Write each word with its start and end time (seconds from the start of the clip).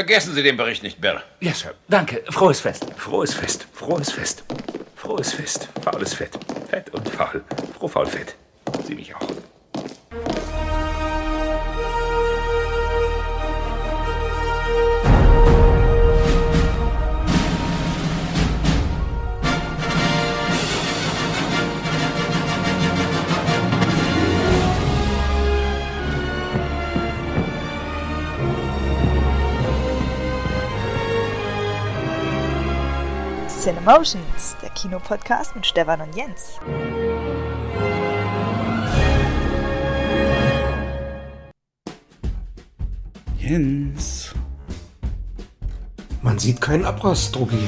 Vergessen 0.00 0.32
Sie 0.32 0.42
den 0.42 0.56
Bericht 0.56 0.82
nicht, 0.82 0.98
Bill. 0.98 1.20
Ja, 1.40 1.52
Sir. 1.52 1.74
Danke. 1.86 2.22
Frohes 2.30 2.58
Fest. 2.60 2.86
Frohes 2.96 3.34
Fest. 3.34 3.66
Frohes 3.74 4.10
Fest. 4.10 4.44
Frohes 4.96 5.34
Fest. 5.34 5.68
Faules 5.82 6.14
Fett. 6.14 6.38
Fett 6.70 6.88
und 6.94 7.06
faul. 7.06 7.44
Froh, 7.78 7.86
faul, 7.86 8.06
fett. 8.06 8.34
Sie 8.86 8.94
mich 8.94 9.14
auch. 9.14 9.20
Cinemotions, 33.60 34.56
der 34.62 34.70
Kinopodcast 34.70 35.54
mit 35.54 35.66
Stefan 35.66 36.00
und 36.00 36.16
Jens. 36.16 36.58
Jens. 43.38 44.34
Man 46.22 46.38
sieht 46.38 46.62
keinen 46.62 46.86
Abriss, 46.86 47.30
Drucki. 47.32 47.58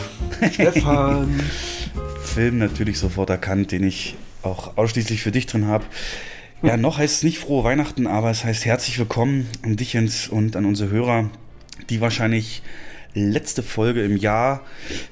Stefan. 0.51 1.39
Film 2.25 2.57
natürlich 2.57 2.99
sofort 2.99 3.29
erkannt, 3.29 3.71
den 3.71 3.85
ich 3.85 4.17
auch 4.43 4.79
ausschließlich 4.79 5.23
für 5.23 5.31
dich 5.31 5.45
drin 5.45 5.67
habe. 5.67 5.85
Ja, 6.63 6.79
noch 6.79 6.97
heißt 6.97 7.17
es 7.17 7.23
nicht 7.23 7.39
frohe 7.39 7.65
Weihnachten, 7.65 8.07
aber 8.07 8.31
es 8.31 8.45
heißt 8.45 8.65
herzlich 8.65 8.99
willkommen 8.99 9.47
an 9.61 9.77
dich, 9.77 9.93
Jens, 9.93 10.27
und 10.27 10.57
an 10.57 10.65
unsere 10.65 10.89
Hörer, 10.89 11.29
die 11.91 12.01
wahrscheinlich 12.01 12.63
letzte 13.15 13.63
Folge 13.63 14.03
im 14.03 14.17
Jahr 14.17 14.63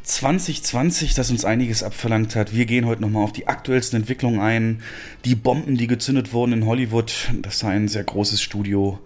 2020, 0.05 1.15
das 1.15 1.31
uns 1.31 1.45
einiges 1.45 1.83
abverlangt 1.83 2.37
hat. 2.37 2.55
Wir 2.55 2.67
gehen 2.67 2.87
heute 2.87 3.03
nochmal 3.03 3.25
auf 3.25 3.33
die 3.33 3.49
aktuellsten 3.49 4.01
Entwicklungen 4.01 4.41
ein. 4.41 4.83
Die 5.25 5.35
Bomben, 5.35 5.77
die 5.77 5.87
gezündet 5.87 6.33
wurden 6.33 6.53
in 6.53 6.67
Hollywood. 6.67 7.31
Das 7.43 7.59
sei 7.59 7.69
ein 7.69 7.89
sehr 7.89 8.05
großes 8.05 8.41
Studio 8.41 8.99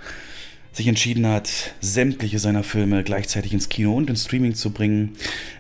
sich 0.77 0.89
entschieden 0.89 1.27
hat, 1.27 1.73
sämtliche 1.81 2.41
seiner 2.41 2.65
Filme 2.65 3.05
gleichzeitig 3.05 3.53
ins 3.53 3.69
Kino 3.69 3.97
und 3.97 4.11
ins 4.11 4.25
Streaming 4.25 4.55
zu 4.55 4.71
bringen. 4.71 5.13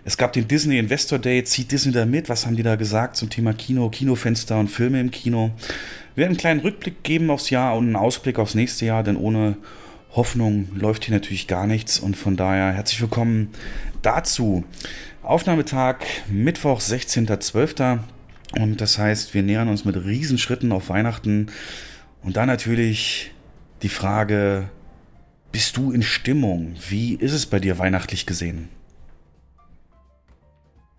Es 0.04 0.16
gab 0.16 0.32
den 0.32 0.48
Disney 0.48 0.78
Investor 0.78 1.20
Day. 1.20 1.44
Zieht 1.44 1.70
Disney 1.70 1.92
da 1.92 2.04
mit? 2.04 2.28
Was 2.28 2.46
haben 2.46 2.56
die 2.56 2.64
da 2.64 2.74
gesagt 2.74 3.16
zum 3.16 3.30
Thema 3.30 3.52
Kino, 3.52 3.88
Kinofenster 3.91 4.58
und 4.58 4.69
Filme 4.69 5.00
im 5.00 5.12
Kino? 5.12 5.52
Wir 6.14 6.22
werden 6.22 6.30
einen 6.30 6.38
kleinen 6.38 6.60
Rückblick 6.60 7.04
geben 7.04 7.30
aufs 7.30 7.50
Jahr 7.50 7.76
und 7.76 7.86
einen 7.86 7.96
Ausblick 7.96 8.38
aufs 8.38 8.56
nächste 8.56 8.86
Jahr, 8.86 9.04
denn 9.04 9.16
ohne 9.16 9.56
Hoffnung 10.14 10.68
läuft 10.76 11.06
hier 11.06 11.14
natürlich 11.14 11.48
gar 11.48 11.66
nichts 11.66 11.98
und 11.98 12.16
von 12.16 12.36
daher 12.36 12.72
herzlich 12.72 13.00
willkommen 13.00 13.50
dazu. 14.02 14.64
Aufnahmetag 15.24 15.96
Mittwoch, 16.28 16.80
16.12. 16.80 17.98
Und 18.60 18.80
das 18.80 18.98
heißt, 18.98 19.34
wir 19.34 19.42
nähern 19.42 19.68
uns 19.68 19.84
mit 19.84 19.96
Riesenschritten 19.96 20.70
auf 20.70 20.88
Weihnachten. 20.88 21.50
Und 22.22 22.36
dann 22.36 22.46
natürlich 22.46 23.32
die 23.82 23.88
Frage, 23.88 24.68
bist 25.50 25.76
du 25.76 25.90
in 25.90 26.02
Stimmung? 26.02 26.76
Wie 26.88 27.14
ist 27.14 27.32
es 27.32 27.46
bei 27.46 27.58
dir 27.58 27.78
weihnachtlich 27.78 28.24
gesehen? 28.24 28.68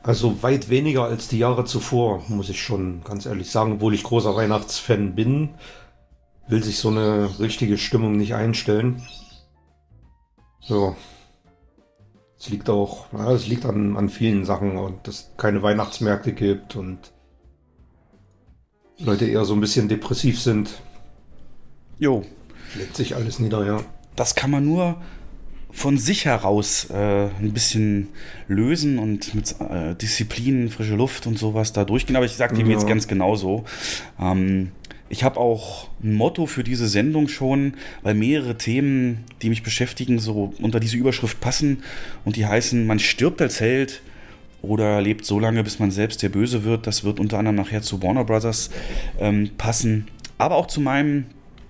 Also 0.04 0.44
weit 0.44 0.70
weniger 0.70 1.06
als 1.06 1.30
die 1.30 1.40
Jahre 1.40 1.64
zuvor, 1.64 2.24
muss 2.28 2.50
ich 2.50 2.62
schon 2.62 3.02
ganz 3.06 3.26
ehrlich 3.26 3.50
sagen, 3.50 3.74
obwohl 3.74 3.94
ich 3.94 4.04
großer 4.04 4.36
Weihnachtsfan 4.36 5.16
bin, 5.16 5.50
will 6.48 6.64
sich 6.64 6.78
so 6.78 6.90
eine 6.90 7.40
richtige 7.40 7.78
Stimmung 7.78 8.18
nicht 8.18 8.36
einstellen. 8.36 9.02
So. 10.62 10.96
Es 12.38 12.50
liegt 12.50 12.70
auch, 12.70 13.12
ja, 13.14 13.32
es 13.32 13.48
liegt 13.48 13.66
an, 13.66 13.98
an 13.98 14.10
vielen 14.10 14.46
Sachen 14.46 14.78
und 14.78 15.08
dass 15.08 15.16
es 15.16 15.32
keine 15.38 15.64
Weihnachtsmärkte 15.64 16.34
gibt 16.34 16.76
und 16.76 17.12
Leute 19.00 19.26
eher 19.26 19.46
so 19.46 19.54
ein 19.54 19.62
bisschen 19.62 19.88
depressiv 19.88 20.40
sind. 20.40 20.82
Jo. 21.98 22.24
Legt 22.76 22.96
sich 22.96 23.16
alles 23.16 23.40
nieder, 23.40 23.66
ja 23.66 23.82
das 24.16 24.36
kann 24.36 24.52
man 24.52 24.66
nur 24.66 25.02
von 25.72 25.98
sich 25.98 26.26
heraus 26.26 26.90
äh, 26.90 27.26
ein 27.26 27.52
bisschen 27.52 28.10
lösen 28.48 28.98
und 28.98 29.36
mit 29.36 29.56
äh, 29.60 29.94
Disziplin, 29.96 30.70
frische 30.70 30.96
Luft 30.96 31.28
und 31.28 31.38
sowas 31.38 31.74
da 31.74 31.84
durchgehen. 31.84 32.16
Aber 32.16 32.26
ich 32.26 32.32
sage 32.32 32.56
dem 32.56 32.68
ja. 32.68 32.74
jetzt 32.74 32.88
ganz 32.88 33.08
genauso. 33.10 33.66
Ähm, 34.18 34.72
ich 35.10 35.24
habe 35.24 35.40
auch 35.40 35.90
ein 36.04 36.14
Motto 36.14 36.46
für 36.46 36.64
diese 36.64 36.88
Sendung 36.88 37.28
schon, 37.28 37.76
weil 38.02 38.16
mehrere 38.16 38.58
Themen, 38.58 39.24
die 39.42 39.50
mich 39.50 39.64
beschäftigen, 39.64 40.20
so 40.20 40.54
unter 40.60 40.80
diese 40.80 40.98
Überschrift 40.98 41.40
passen 41.40 41.84
und 42.24 42.36
die 42.36 42.46
heißen, 42.46 42.88
man 42.88 43.00
stirbt 43.00 43.42
als 43.42 43.60
Held 43.60 44.02
oder 44.62 45.02
lebt 45.02 45.26
so 45.26 45.40
lange, 45.40 45.64
bis 45.64 45.80
man 45.80 45.92
selbst 45.92 46.24
der 46.24 46.30
Böse 46.30 46.64
wird. 46.64 46.88
Das 46.88 47.04
wird 47.04 47.20
unter 47.20 47.38
anderem 47.38 47.56
nachher 47.56 47.84
zu 47.84 48.02
Warner 48.02 48.24
Brothers 48.24 48.72
ähm, 49.20 49.52
passen. 49.58 50.08
Aber 50.38 50.56
auch 50.56 50.68
zu 50.68 50.82
meinem 50.82 51.26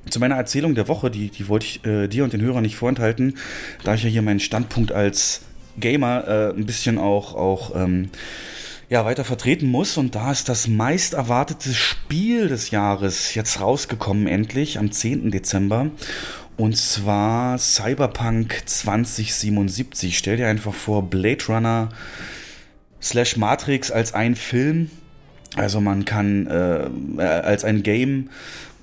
zu 0.09 0.19
meiner 0.19 0.35
Erzählung 0.35 0.75
der 0.75 0.88
Woche, 0.88 1.09
die, 1.09 1.29
die 1.29 1.47
wollte 1.47 1.66
ich 1.66 1.84
äh, 1.84 2.07
dir 2.07 2.23
und 2.23 2.31
den 2.31 2.41
Hörern 2.41 2.62
nicht 2.62 2.75
vorenthalten, 2.75 3.38
da 3.84 3.96
ich 3.96 4.03
ja 4.03 4.09
hier 4.09 4.22
meinen 4.22 4.40
Standpunkt 4.40 4.91
als 4.91 5.41
Gamer 5.79 6.28
äh, 6.28 6.50
ein 6.56 6.67
bisschen 6.67 7.00
auch, 7.00 7.34
auch 7.34 7.75
ähm, 7.75 8.09
ja, 8.95 9.03
weiter 9.03 9.25
vertreten 9.25 9.69
muss. 9.69 9.97
Und 9.97 10.16
da 10.16 10.31
ist 10.31 10.47
das 10.47 10.69
meist 10.69 11.16
erwartete 11.16 11.73
Spiel 11.73 12.47
des 12.47 12.72
Jahres 12.72 13.35
jetzt 13.35 13.59
rausgekommen, 13.59 14.25
endlich 14.25 14.79
am 14.79 14.89
10. 14.89 15.31
Dezember. 15.31 15.88
Und 16.56 16.78
zwar 16.78 17.57
Cyberpunk 17.57 18.61
2077. 18.66 20.17
Stell 20.17 20.38
dir 20.38 20.47
einfach 20.47 20.73
vor, 20.73 21.09
Blade 21.09 21.44
Runner 21.50 21.89
slash 23.01 23.35
Matrix 23.35 23.91
als 23.91 24.13
ein 24.13 24.38
Film. 24.38 24.89
Also 25.57 25.81
man 25.81 26.05
kann 26.05 26.47
äh, 26.47 26.85
äh 27.17 27.22
als 27.22 27.66
ein 27.66 27.84
Game 27.84 28.29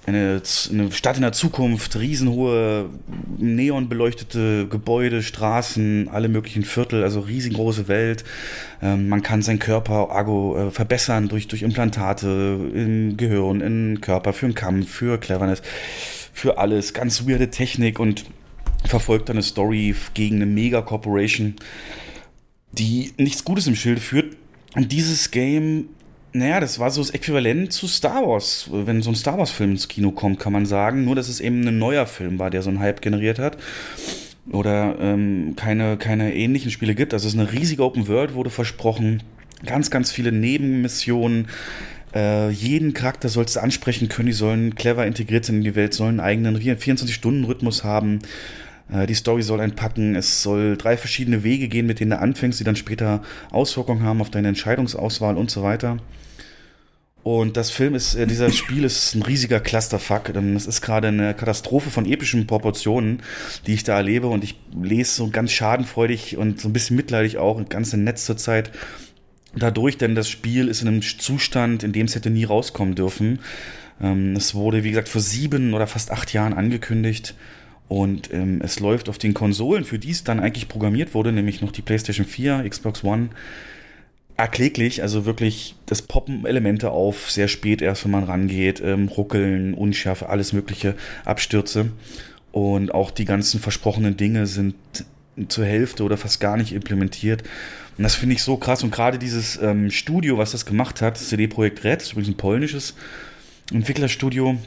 eine, 0.07 0.43
eine 0.71 0.93
Stadt 0.93 1.17
in 1.17 1.23
der 1.23 1.33
Zukunft, 1.33 1.97
riesenhohe, 1.97 2.91
neonbeleuchtete 3.39 4.67
Gebäude, 4.69 5.23
Straßen, 5.23 6.09
alle 6.09 6.29
möglichen 6.29 6.65
Viertel, 6.65 7.05
also 7.05 7.21
riesengroße 7.21 7.87
Welt. 7.89 8.25
Ähm, 8.83 9.09
man 9.09 9.23
kann 9.23 9.43
seinen 9.43 9.61
Körper 9.61 10.11
argo, 10.11 10.57
äh, 10.57 10.71
verbessern 10.71 11.29
durch, 11.29 11.47
durch 11.47 11.63
Implantate 11.63 12.59
im 12.75 13.17
Gehirn, 13.17 13.61
im 13.61 14.01
Körper, 14.01 14.33
für 14.33 14.47
einen 14.47 14.55
Kampf, 14.57 14.91
für 14.91 15.19
Cleverness, 15.19 15.63
für 16.33 16.59
alles. 16.59 16.95
Ganz 16.95 17.29
weirde 17.29 17.51
Technik 17.51 18.01
und 18.01 18.25
verfolgt 18.85 19.31
eine 19.31 19.43
Story 19.43 19.95
gegen 20.15 20.37
eine 20.37 20.47
Mega-Corporation, 20.47 21.55
die 22.73 23.13
nichts 23.19 23.45
Gutes 23.45 23.69
im 23.69 23.77
Schilde 23.77 24.01
führt. 24.01 24.37
Und 24.75 24.91
dieses 24.91 25.31
Game 25.31 25.91
naja, 26.35 26.61
das 26.61 26.79
war 26.79 26.91
so 26.91 27.03
das 27.03 27.11
Äquivalent 27.11 27.73
zu 27.73 27.87
Star 27.87 28.27
Wars. 28.27 28.69
Wenn 28.73 29.03
so 29.03 29.11
ein 29.11 29.17
Star 29.17 29.37
Wars-Film 29.37 29.73
ins 29.73 29.89
Kino 29.89 30.13
kommt, 30.13 30.39
kann 30.39 30.53
man 30.53 30.65
sagen. 30.65 31.05
Nur, 31.05 31.15
dass 31.15 31.29
es 31.29 31.41
eben 31.41 31.67
ein 31.67 31.79
neuer 31.79 32.07
Film 32.07 32.39
war, 32.39 32.49
der 32.49 32.63
so 32.63 32.71
einen 32.71 32.81
Hype 32.81 33.03
generiert 33.03 33.39
hat. 33.39 33.59
Oder 34.51 34.97
ähm, 34.99 35.55
keine, 35.57 35.99
keine 35.99 36.35
ähnlichen 36.35 36.71
Spiele 36.71 36.95
gibt. 36.95 37.13
Also 37.13 37.29
es 37.29 37.35
ist 37.35 37.41
eine 37.41 37.53
riesige 37.53 37.85
Open 37.85 38.09
World, 38.09 38.35
wurde 38.35 38.51
versprochen. 38.51 39.23
Ganz, 39.67 39.91
ganz 39.91 40.11
viele 40.11 40.33
Nebenmissionen. 40.33 41.49
Äh, 42.15 42.51
jeden 42.51 42.95
Charakter 42.95 43.29
sollst 43.29 43.57
du 43.57 43.61
ansprechen 43.61 44.09
können. 44.09 44.27
Die 44.27 44.33
sollen 44.33 44.75
clever 44.75 45.07
integriert 45.07 45.45
sein 45.45 45.57
in 45.57 45.65
die 45.65 45.75
Welt, 45.75 45.93
sollen 45.93 46.19
einen 46.19 46.49
eigenen 46.49 46.79
24-Stunden-Rhythmus 46.79 47.85
haben. 47.85 48.21
Äh, 48.91 49.07
die 49.07 49.15
Story 49.15 49.43
soll 49.43 49.61
einpacken. 49.61 50.17
Es 50.17 50.43
soll 50.43 50.79
drei 50.79 50.97
verschiedene 50.97 51.45
Wege 51.45 51.69
gehen, 51.69 51.87
mit 51.87 52.01
denen 52.01 52.13
du 52.13 52.19
anfängst, 52.19 52.59
die 52.59 52.65
dann 52.65 52.77
später 52.77 53.23
Auswirkungen 53.51 54.03
haben 54.03 54.23
auf 54.23 54.31
deine 54.31 54.49
Entscheidungsauswahl 54.49 55.37
und 55.37 55.51
so 55.51 55.63
weiter. 55.63 55.99
Und 57.23 57.57
das 57.57 57.71
Film 57.71 57.95
ist, 57.95 58.15
äh, 58.15 58.27
dieser 58.27 58.51
Spiel 58.51 58.85
ist 58.85 59.15
ein 59.15 59.23
riesiger 59.23 59.61
Clusterfuck. 59.61 60.31
Es 60.31 60.67
ist 60.67 60.81
gerade 60.81 61.09
eine 61.09 61.35
Katastrophe 61.35 61.91
von 61.91 62.05
epischen 62.05 62.47
Proportionen, 62.47 63.23
die 63.67 63.75
ich 63.75 63.85
da 63.85 63.97
erlebe. 63.97 64.27
Und 64.27 64.43
ich 64.43 64.57
lese 64.75 65.13
so 65.13 65.29
ganz 65.29 65.53
schadenfreudig 65.53 66.37
und 66.37 66.61
so 66.61 66.69
ein 66.69 66.73
bisschen 66.73 66.97
mitleidig 66.97 67.39
auch, 67.39 67.59
im 67.59 68.05
Netz 68.05 68.25
zurzeit 68.25 68.73
dadurch, 69.55 69.99
denn 69.99 70.15
das 70.15 70.29
Spiel 70.29 70.69
ist 70.69 70.83
in 70.83 70.89
einem 70.89 71.03
Zustand, 71.03 71.83
in 71.83 71.93
dem 71.93 72.07
es 72.07 72.15
hätte 72.15 72.31
nie 72.31 72.45
rauskommen 72.45 72.95
dürfen. 72.95 73.41
Ähm, 74.01 74.35
es 74.37 74.55
wurde, 74.55 74.85
wie 74.85 74.91
gesagt, 74.91 75.09
vor 75.09 75.21
sieben 75.21 75.75
oder 75.75 75.87
fast 75.87 76.11
acht 76.11 76.33
Jahren 76.33 76.55
angekündigt. 76.55 77.35
Und 77.89 78.33
ähm, 78.33 78.61
es 78.65 78.81
läuft 78.81 79.09
auf 79.11 79.19
den 79.19 79.35
Konsolen, 79.35 79.85
für 79.85 79.99
die 79.99 80.11
es 80.11 80.25
dann 80.25 80.41
eigentlich 80.41 80.69
programmiert 80.69 81.15
wurde, 81.15 81.31
nämlich 81.31 81.61
noch 81.61 81.73
die 81.73 81.83
PlayStation 81.83 82.25
4, 82.25 82.65
Xbox 82.69 83.05
One, 83.05 83.29
erkläglich, 84.37 85.03
also 85.03 85.25
wirklich, 85.25 85.75
das 85.87 86.03
poppen 86.03 86.47
Elemente 86.47 86.91
auf, 86.91 87.31
sehr 87.31 87.49
spät 87.49 87.83
erst, 87.83 88.05
wenn 88.05 88.13
man 88.13 88.25
rangeht, 88.25 88.81
ähm, 88.81 89.09
Ruckeln, 89.09 89.75
Unschärfe, 89.75 90.29
alles 90.29 90.53
mögliche, 90.53 90.95
Abstürze. 91.25 91.91
Und 92.51 92.93
auch 92.93 93.11
die 93.11 93.25
ganzen 93.25 93.61
versprochenen 93.61 94.17
Dinge 94.17 94.47
sind 94.47 94.75
zur 95.49 95.65
Hälfte 95.65 96.03
oder 96.05 96.17
fast 96.17 96.41
gar 96.41 96.57
nicht 96.57 96.73
implementiert. 96.73 97.43
Und 97.97 98.05
das 98.05 98.15
finde 98.15 98.35
ich 98.35 98.43
so 98.43 98.57
krass. 98.57 98.83
Und 98.83 98.91
gerade 98.91 99.19
dieses 99.19 99.61
ähm, 99.61 99.91
Studio, 99.91 100.39
was 100.39 100.53
das 100.53 100.67
gemacht 100.67 101.01
hat, 101.01 101.17
CD 101.19 101.47
Projekt 101.47 101.85
Red, 101.85 102.03
ist 102.03 102.13
übrigens 102.13 102.35
ein 102.35 102.37
polnisches 102.37 102.95
Entwicklerstudio, 103.73 104.59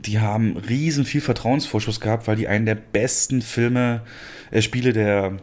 die 0.00 0.18
haben 0.18 0.56
riesen 0.56 1.04
viel 1.04 1.20
Vertrauensvorschuss 1.20 2.00
gehabt, 2.00 2.26
weil 2.26 2.34
die 2.34 2.48
einen 2.48 2.66
der 2.66 2.74
besten 2.74 3.40
Filme, 3.40 4.02
äh, 4.50 4.62
Spiele 4.62 4.92
der 4.92 5.38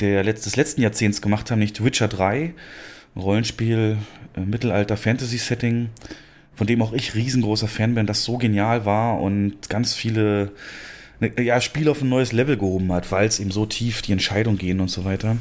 der 0.00 0.24
Letz 0.24 0.42
des 0.42 0.56
letzten 0.56 0.82
Jahrzehnts 0.82 1.22
gemacht 1.22 1.50
haben, 1.50 1.58
nicht 1.58 1.84
Witcher 1.84 2.08
3, 2.08 2.54
Rollenspiel, 3.16 3.98
äh, 4.36 4.40
Mittelalter-Fantasy-Setting, 4.40 5.90
von 6.54 6.66
dem 6.66 6.82
auch 6.82 6.92
ich 6.92 7.14
riesengroßer 7.14 7.68
Fan 7.68 7.94
bin, 7.94 8.06
das 8.06 8.24
so 8.24 8.38
genial 8.38 8.84
war 8.84 9.20
und 9.20 9.68
ganz 9.68 9.94
viele 9.94 10.52
ne, 11.20 11.32
ja, 11.42 11.60
Spiele 11.60 11.90
auf 11.90 12.02
ein 12.02 12.08
neues 12.08 12.32
Level 12.32 12.56
gehoben 12.56 12.92
hat, 12.92 13.10
weil 13.10 13.26
es 13.26 13.40
eben 13.40 13.50
so 13.50 13.66
tief 13.66 14.02
die 14.02 14.12
Entscheidung 14.12 14.58
gehen 14.58 14.80
und 14.80 14.88
so 14.88 15.04
weiter. 15.04 15.36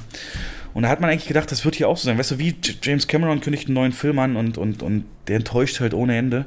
Und 0.73 0.83
da 0.83 0.89
hat 0.89 1.01
man 1.01 1.09
eigentlich 1.09 1.27
gedacht, 1.27 1.51
das 1.51 1.65
wird 1.65 1.75
hier 1.75 1.89
auch 1.89 1.97
so 1.97 2.05
sein. 2.05 2.17
Weißt 2.17 2.31
du, 2.31 2.39
wie 2.39 2.55
James 2.81 3.07
Cameron 3.07 3.41
kündigt 3.41 3.67
einen 3.67 3.75
neuen 3.75 3.91
Film 3.91 4.19
an 4.19 4.37
und, 4.37 4.57
und, 4.57 4.83
und 4.83 5.03
der 5.27 5.37
enttäuscht 5.37 5.81
halt 5.81 5.93
ohne 5.93 6.17
Ende. 6.17 6.45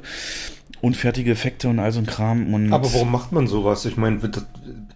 Unfertige 0.81 1.31
Effekte 1.31 1.69
und 1.69 1.79
all 1.79 1.91
so 1.91 1.99
ein 1.99 2.07
Kram. 2.07 2.53
Und 2.53 2.73
Aber 2.73 2.91
warum 2.91 3.11
macht 3.11 3.31
man 3.31 3.47
sowas? 3.47 3.85
Ich 3.85 3.97
meine, 3.97 4.19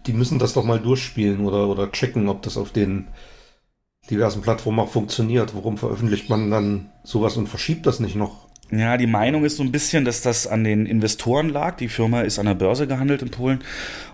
die 0.07 0.13
müssen 0.13 0.39
das 0.39 0.53
doch 0.53 0.63
mal 0.63 0.79
durchspielen 0.79 1.41
oder, 1.41 1.67
oder 1.67 1.91
checken, 1.91 2.27
ob 2.27 2.41
das 2.41 2.57
auf 2.57 2.71
den 2.71 3.07
diversen 4.09 4.41
Plattformen 4.41 4.79
auch 4.79 4.89
funktioniert. 4.89 5.55
Warum 5.55 5.77
veröffentlicht 5.77 6.29
man 6.29 6.51
dann 6.51 6.89
sowas 7.03 7.37
und 7.37 7.47
verschiebt 7.47 7.85
das 7.85 7.99
nicht 7.99 8.15
noch 8.15 8.49
ja, 8.71 8.97
die 8.97 9.07
Meinung 9.07 9.45
ist 9.45 9.57
so 9.57 9.63
ein 9.63 9.71
bisschen, 9.71 10.05
dass 10.05 10.21
das 10.21 10.45
an 10.45 10.63
den 10.63 10.85
Investoren 10.85 11.49
lag. 11.49 11.77
Die 11.77 11.87
Firma 11.87 12.21
ist 12.21 12.37
an 12.37 12.45
der 12.45 12.53
Börse 12.53 12.85
gehandelt 12.85 13.23
in 13.23 13.31
Polen 13.31 13.61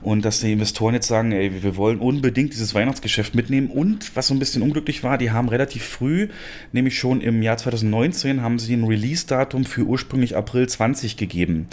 und 0.02 0.24
dass 0.24 0.40
die 0.40 0.54
Investoren 0.54 0.94
jetzt 0.94 1.08
sagen, 1.08 1.34
ey, 1.34 1.62
wir 1.62 1.76
wollen 1.76 2.00
unbedingt 2.00 2.54
dieses 2.54 2.74
Weihnachtsgeschäft 2.74 3.36
mitnehmen. 3.36 3.70
Und 3.70 4.16
was 4.16 4.28
so 4.28 4.34
ein 4.34 4.40
bisschen 4.40 4.62
unglücklich 4.62 5.04
war, 5.04 5.18
die 5.18 5.32
haben 5.32 5.50
relativ 5.50 5.84
früh, 5.84 6.30
nämlich 6.72 6.98
schon 6.98 7.20
im 7.20 7.42
Jahr 7.42 7.58
2019, 7.58 8.42
haben 8.42 8.58
sie 8.58 8.76
ein 8.76 8.86
Release-Datum 8.86 9.66
für 9.66 9.84
ursprünglich 9.84 10.38
April 10.38 10.70
20 10.70 11.18
gegeben. 11.18 11.68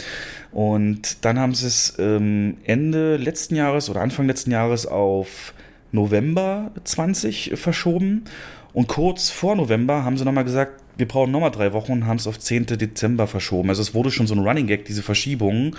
Und 0.50 1.24
dann 1.24 1.38
haben 1.38 1.54
sie 1.54 1.68
es 1.68 1.94
ähm, 2.00 2.56
Ende 2.64 3.16
letzten 3.16 3.54
Jahres 3.54 3.90
oder 3.90 4.00
Anfang 4.00 4.26
letzten 4.26 4.50
Jahres 4.50 4.86
auf 4.86 5.54
November 5.92 6.72
20 6.84 7.52
verschoben. 7.54 8.24
Und 8.72 8.88
kurz 8.88 9.30
vor 9.30 9.54
November 9.54 10.04
haben 10.04 10.16
sie 10.16 10.24
nochmal 10.24 10.44
gesagt, 10.44 10.82
wir 10.96 11.08
brauchen 11.08 11.30
nochmal 11.30 11.50
drei 11.50 11.72
Wochen 11.72 11.92
und 11.92 12.06
haben 12.06 12.18
es 12.18 12.26
auf 12.26 12.38
10. 12.38 12.66
Dezember 12.66 13.26
verschoben. 13.26 13.68
Also 13.68 13.82
es 13.82 13.94
wurde 13.94 14.10
schon 14.10 14.26
so 14.26 14.34
ein 14.34 14.40
Running 14.40 14.66
Gag, 14.66 14.84
diese 14.84 15.02
Verschiebungen. 15.02 15.76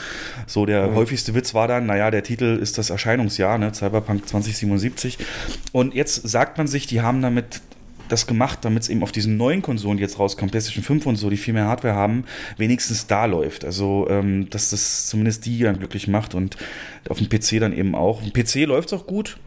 So 0.48 0.65
der 0.65 0.88
mhm. 0.88 0.95
häufigste 0.95 1.36
Witz 1.36 1.54
war 1.54 1.68
dann, 1.68 1.86
naja, 1.86 2.12
der 2.12 2.24
Titel 2.24 2.57
ist 2.62 2.77
das 2.77 2.89
Erscheinungsjahr, 2.89 3.57
ne, 3.57 3.71
Cyberpunk 3.74 4.27
2077. 4.27 5.18
Und 5.71 5.94
jetzt 5.94 6.27
sagt 6.27 6.57
man 6.57 6.68
sich, 6.68 6.88
die 6.88 7.01
haben 7.01 7.21
damit 7.21 7.62
das 8.10 8.27
gemacht, 8.27 8.60
damit 8.62 8.83
es 8.83 8.89
eben 8.89 9.01
auf 9.01 9.12
diesen 9.12 9.38
neuen 9.38 9.62
Konsolen, 9.62 9.98
die 9.98 10.04
jetzt 10.04 10.19
rauskommen, 10.19 10.51
PlayStation 10.51 10.83
5 10.83 11.06
und 11.06 11.15
so, 11.15 11.30
die 11.30 11.38
viel 11.38 11.54
mehr 11.54 11.65
Hardware 11.65 11.95
haben, 11.95 12.25
wenigstens 12.57 13.07
da 13.07 13.25
läuft. 13.25 13.65
Also, 13.65 14.07
ähm, 14.10 14.50
dass 14.50 14.71
das 14.71 15.07
zumindest 15.07 15.45
die 15.45 15.60
dann 15.60 15.80
glücklich 15.80 16.07
macht 16.07 16.36
und 16.36 16.57
auf 17.07 17.19
dem 17.19 17.30
PC 17.30 17.60
dann 17.60 17.74
eben 17.74 17.95
auch. 17.95 18.21
Auf 18.21 18.30
dem 18.30 18.33
PC 18.33 18.68
läuft 18.68 18.92
es 18.92 18.94
auch 18.94 19.07
gut 19.07 19.38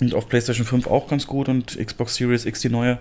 und 0.00 0.14
auf 0.14 0.28
PlayStation 0.28 0.66
5 0.66 0.86
auch 0.86 1.08
ganz 1.08 1.26
gut 1.26 1.48
und 1.48 1.78
Xbox 1.78 2.16
Series 2.16 2.44
X 2.44 2.60
die 2.60 2.68
neue. 2.68 2.98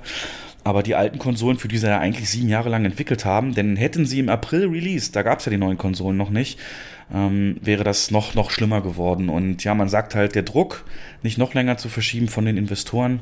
Aber 0.64 0.82
die 0.82 0.96
alten 0.96 1.20
Konsolen, 1.20 1.60
für 1.60 1.68
die 1.68 1.78
sie 1.78 1.88
ja 1.88 2.00
eigentlich 2.00 2.28
sieben 2.28 2.50
Jahre 2.50 2.70
lang 2.70 2.86
entwickelt 2.86 3.24
haben, 3.24 3.54
denn 3.54 3.76
hätten 3.76 4.08
sie 4.08 4.20
im 4.20 4.30
April 4.30 4.68
released, 4.68 5.16
da 5.16 5.22
gab 5.22 5.40
es 5.40 5.46
ja 5.46 5.52
die 5.52 5.60
neuen 5.60 5.78
Konsolen 5.78 6.18
noch 6.18 6.32
nicht, 6.32 6.60
ähm, 7.14 7.58
wäre 7.62 7.84
das 7.84 8.10
noch, 8.10 8.34
noch 8.34 8.50
schlimmer 8.50 8.82
geworden. 8.82 9.30
Und 9.30 9.64
ja, 9.64 9.76
man 9.76 9.90
sagt 9.90 10.16
halt, 10.16 10.34
der 10.34 10.42
Druck, 10.42 10.84
nicht 11.22 11.38
noch 11.38 11.54
länger 11.54 11.78
zu 11.78 11.88
verschieben 11.88 12.30
von 12.30 12.46
den 12.46 12.58
Investoren, 12.58 13.20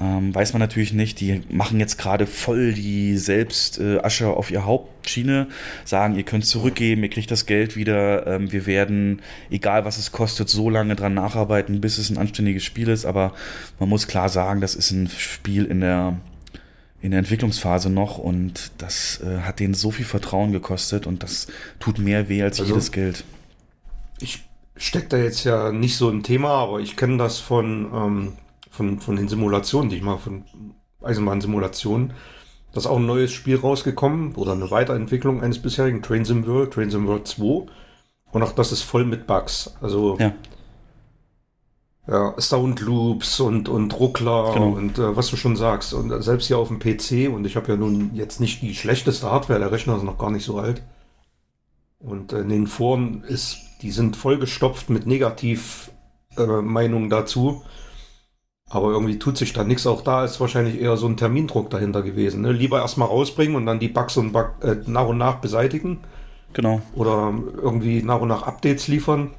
ähm, 0.00 0.34
weiß 0.34 0.52
man 0.52 0.60
natürlich 0.60 0.92
nicht. 0.92 1.20
Die 1.20 1.42
machen 1.50 1.78
jetzt 1.78 1.98
gerade 1.98 2.26
voll 2.26 2.72
die 2.72 3.16
selbst 3.16 3.78
äh, 3.78 3.98
Asche 3.98 4.28
auf 4.28 4.50
ihr 4.50 4.64
Hauptschiene, 4.64 5.48
sagen, 5.84 6.16
ihr 6.16 6.24
könnt 6.24 6.46
zurückgeben, 6.46 7.02
ihr 7.02 7.10
kriegt 7.10 7.30
das 7.30 7.46
Geld 7.46 7.76
wieder, 7.76 8.26
ähm, 8.26 8.50
wir 8.50 8.66
werden, 8.66 9.22
egal 9.50 9.84
was 9.84 9.98
es 9.98 10.12
kostet, 10.12 10.48
so 10.48 10.68
lange 10.68 10.96
dran 10.96 11.14
nacharbeiten, 11.14 11.80
bis 11.80 11.98
es 11.98 12.10
ein 12.10 12.18
anständiges 12.18 12.64
Spiel 12.64 12.88
ist. 12.88 13.04
Aber 13.04 13.34
man 13.78 13.88
muss 13.88 14.08
klar 14.08 14.28
sagen, 14.28 14.60
das 14.60 14.74
ist 14.74 14.90
ein 14.90 15.08
Spiel 15.08 15.64
in 15.64 15.80
der 15.80 16.18
in 17.00 17.10
der 17.10 17.18
Entwicklungsphase 17.18 17.90
noch 17.90 18.16
und 18.16 18.72
das 18.78 19.20
äh, 19.22 19.40
hat 19.40 19.60
denen 19.60 19.74
so 19.74 19.90
viel 19.90 20.06
Vertrauen 20.06 20.52
gekostet 20.52 21.06
und 21.06 21.22
das 21.22 21.48
tut 21.78 21.98
mehr 21.98 22.30
weh 22.30 22.42
als 22.42 22.58
also, 22.60 22.72
jedes 22.72 22.92
Geld. 22.92 23.24
Ich 24.20 24.42
stecke 24.76 25.08
da 25.08 25.16
jetzt 25.18 25.44
ja 25.44 25.70
nicht 25.70 25.98
so 25.98 26.08
ein 26.08 26.22
Thema, 26.22 26.48
aber 26.48 26.80
ich 26.80 26.96
kenne 26.96 27.18
das 27.18 27.40
von, 27.40 27.90
ähm, 27.92 28.32
von, 28.74 29.00
von 29.00 29.16
den 29.16 29.28
Simulationen, 29.28 29.90
die 29.90 29.96
ich 29.96 30.02
mache, 30.02 30.18
von 30.18 30.44
Eisenbahnsimulationen. 31.02 32.12
Da 32.72 32.78
ist 32.78 32.86
auch 32.86 32.98
ein 32.98 33.06
neues 33.06 33.32
Spiel 33.32 33.56
rausgekommen 33.56 34.34
oder 34.34 34.52
eine 34.52 34.70
Weiterentwicklung 34.70 35.42
eines 35.42 35.60
bisherigen 35.60 36.02
Train 36.02 36.24
Sim 36.24 36.46
World, 36.46 36.72
Train 36.72 36.90
Sim 36.90 37.06
World 37.06 37.28
2. 37.28 37.66
Und 38.32 38.42
auch 38.42 38.52
das 38.52 38.72
ist 38.72 38.82
voll 38.82 39.04
mit 39.04 39.26
Bugs. 39.26 39.76
Also 39.80 40.16
ja 40.18 40.32
ja, 42.06 42.34
Sound 42.38 42.80
Loops 42.80 43.40
und, 43.40 43.68
und 43.68 43.98
Ruckler 43.98 44.52
genau. 44.52 44.70
und 44.70 44.98
äh, 44.98 45.16
was 45.16 45.30
du 45.30 45.36
schon 45.36 45.56
sagst. 45.56 45.94
Und 45.94 46.10
äh, 46.10 46.22
selbst 46.22 46.46
hier 46.46 46.58
auf 46.58 46.68
dem 46.68 46.78
PC, 46.78 47.34
und 47.34 47.46
ich 47.46 47.56
habe 47.56 47.72
ja 47.72 47.76
nun 47.76 48.10
jetzt 48.14 48.40
nicht 48.40 48.62
die 48.62 48.74
schlechteste 48.74 49.30
Hardware, 49.30 49.58
der 49.58 49.72
Rechner 49.72 49.96
ist 49.96 50.02
noch 50.02 50.18
gar 50.18 50.30
nicht 50.30 50.44
so 50.44 50.58
alt. 50.58 50.82
Und 51.98 52.32
äh, 52.32 52.40
in 52.40 52.50
den 52.50 52.66
Foren 52.66 53.24
ist, 53.24 53.58
die 53.80 53.90
sind 53.90 54.16
vollgestopft 54.16 54.90
mit 54.90 55.06
Negativmeinungen 55.06 57.06
äh, 57.06 57.10
dazu. 57.10 57.62
Aber 58.70 58.90
irgendwie 58.90 59.18
tut 59.18 59.36
sich 59.36 59.52
da 59.52 59.62
nichts. 59.62 59.86
Auch 59.86 60.02
da 60.02 60.24
ist 60.24 60.40
wahrscheinlich 60.40 60.80
eher 60.80 60.96
so 60.96 61.06
ein 61.06 61.16
Termindruck 61.16 61.70
dahinter 61.70 62.02
gewesen. 62.02 62.42
Ne? 62.42 62.52
Lieber 62.52 62.80
erstmal 62.80 63.08
rausbringen 63.08 63.56
und 63.56 63.66
dann 63.66 63.78
die 63.78 63.88
Bugs 63.88 64.16
und 64.16 64.32
Bug, 64.32 64.52
äh, 64.62 64.76
nach 64.86 65.06
und 65.06 65.18
nach 65.18 65.36
beseitigen. 65.36 66.00
Genau. 66.54 66.80
Oder 66.94 67.34
irgendwie 67.60 68.02
nach 68.02 68.20
und 68.20 68.28
nach 68.28 68.42
Updates 68.44 68.88
liefern. 68.88 69.30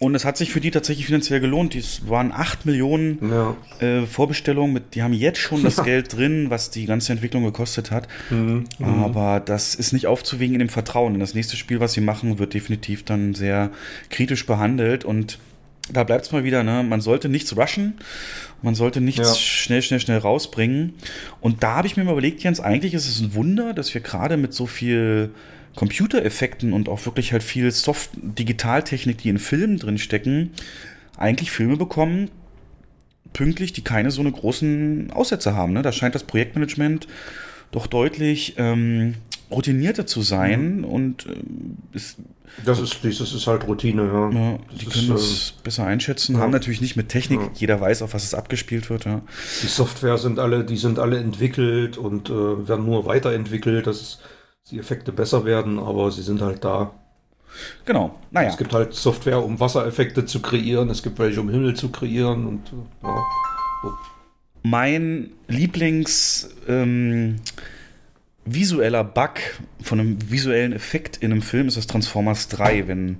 Und 0.00 0.14
es 0.14 0.24
hat 0.24 0.36
sich 0.36 0.50
für 0.52 0.60
die 0.60 0.70
tatsächlich 0.70 1.06
finanziell 1.06 1.40
gelohnt. 1.40 1.74
Es 1.74 2.08
waren 2.08 2.32
8 2.32 2.66
Millionen 2.66 3.18
ja. 3.30 3.56
äh, 3.86 4.06
Vorbestellungen. 4.06 4.72
Mit, 4.72 4.94
die 4.94 5.02
haben 5.02 5.12
jetzt 5.12 5.38
schon 5.38 5.62
das 5.62 5.76
Geld 5.84 6.16
drin, 6.16 6.50
was 6.50 6.70
die 6.70 6.86
ganze 6.86 7.12
Entwicklung 7.12 7.44
gekostet 7.44 7.90
hat. 7.90 8.08
Mhm. 8.30 8.64
Aber 8.80 9.40
das 9.40 9.74
ist 9.74 9.92
nicht 9.92 10.06
aufzuwiegen 10.06 10.54
in 10.54 10.58
dem 10.58 10.68
Vertrauen. 10.68 11.14
Denn 11.14 11.20
das 11.20 11.34
nächste 11.34 11.56
Spiel, 11.56 11.80
was 11.80 11.92
sie 11.92 12.00
machen, 12.00 12.38
wird 12.38 12.54
definitiv 12.54 13.04
dann 13.04 13.34
sehr 13.34 13.70
kritisch 14.10 14.46
behandelt. 14.46 15.04
Und 15.04 15.38
da 15.92 16.04
bleibt 16.04 16.24
es 16.24 16.32
mal 16.32 16.44
wieder, 16.44 16.62
ne? 16.62 16.82
man 16.82 17.00
sollte 17.00 17.28
nichts 17.28 17.56
rushen. 17.56 17.94
Man 18.62 18.74
sollte 18.74 19.00
nichts 19.02 19.28
ja. 19.28 19.34
schnell, 19.34 19.82
schnell, 19.82 20.00
schnell 20.00 20.18
rausbringen. 20.18 20.94
Und 21.40 21.62
da 21.62 21.76
habe 21.76 21.86
ich 21.86 21.96
mir 21.96 22.04
mal 22.04 22.12
überlegt, 22.12 22.42
Jens, 22.42 22.60
eigentlich 22.60 22.94
ist 22.94 23.06
es 23.06 23.20
ein 23.20 23.34
Wunder, 23.34 23.74
dass 23.74 23.92
wir 23.92 24.00
gerade 24.00 24.38
mit 24.38 24.54
so 24.54 24.66
viel 24.66 25.30
Computereffekten 25.74 26.72
und 26.72 26.88
auch 26.88 27.04
wirklich 27.04 27.32
halt 27.32 27.42
viel 27.42 27.70
Soft-Digitaltechnik, 27.70 29.18
die 29.18 29.28
in 29.28 29.38
Filmen 29.38 29.78
drin 29.78 29.98
stecken, 29.98 30.52
eigentlich 31.18 31.50
Filme 31.50 31.76
bekommen, 31.76 32.30
pünktlich, 33.32 33.72
die 33.72 33.82
keine 33.82 34.10
so 34.10 34.22
eine 34.22 34.32
großen 34.32 35.10
Aussätze 35.10 35.54
haben. 35.54 35.74
Ne? 35.74 35.82
Da 35.82 35.92
scheint 35.92 36.14
das 36.14 36.24
Projektmanagement 36.24 37.06
doch 37.72 37.86
deutlich 37.86 38.54
ähm, 38.56 39.14
routinierter 39.50 40.06
zu 40.06 40.22
sein 40.22 40.78
mhm. 40.78 40.84
und 40.84 41.26
äh, 41.26 41.34
ist, 41.96 42.16
das 42.64 42.78
ist 42.78 43.04
das 43.04 43.20
ist 43.20 43.46
halt 43.46 43.66
Routine, 43.66 44.06
ja. 44.06 44.30
ja 44.30 44.58
die 44.70 44.86
können 44.86 45.14
ist, 45.14 45.52
das 45.52 45.54
äh, 45.58 45.62
besser 45.64 45.86
einschätzen, 45.86 46.36
ja. 46.36 46.40
haben 46.40 46.50
natürlich 46.50 46.80
nicht 46.80 46.96
mit 46.96 47.08
Technik, 47.08 47.40
ja. 47.40 47.50
jeder 47.54 47.80
weiß, 47.80 48.02
auf 48.02 48.14
was 48.14 48.24
es 48.24 48.34
abgespielt 48.34 48.90
wird, 48.90 49.06
ja. 49.06 49.22
Die 49.62 49.66
Software 49.66 50.18
sind 50.18 50.38
alle, 50.38 50.64
die 50.64 50.76
sind 50.76 50.98
alle 50.98 51.18
entwickelt 51.18 51.98
und 51.98 52.30
äh, 52.30 52.68
werden 52.68 52.84
nur 52.84 53.06
weiterentwickelt. 53.06 53.86
Das 53.86 54.00
ist 54.00 54.20
die 54.70 54.78
Effekte 54.78 55.12
besser 55.12 55.44
werden, 55.44 55.78
aber 55.78 56.10
sie 56.10 56.22
sind 56.22 56.40
halt 56.40 56.64
da. 56.64 56.94
Genau, 57.84 58.18
naja. 58.30 58.48
Es 58.48 58.56
gibt 58.56 58.72
halt 58.72 58.94
Software, 58.94 59.44
um 59.44 59.60
Wassereffekte 59.60 60.24
zu 60.26 60.40
kreieren, 60.40 60.90
es 60.90 61.02
gibt 61.02 61.18
welche, 61.18 61.40
um 61.40 61.48
Himmel 61.48 61.74
zu 61.74 61.90
kreieren 61.90 62.46
und 62.46 62.72
ja. 63.02 63.22
So. 63.82 63.92
Mein 64.62 65.30
Lieblings 65.46 66.48
ähm, 66.68 67.36
visueller 68.44 69.04
Bug 69.04 69.40
von 69.82 70.00
einem 70.00 70.30
visuellen 70.30 70.72
Effekt 70.72 71.16
in 71.18 71.32
einem 71.32 71.42
Film 71.42 71.68
ist 71.68 71.76
das 71.76 71.86
Transformers 71.86 72.48
3, 72.48 72.88
wenn, 72.88 73.16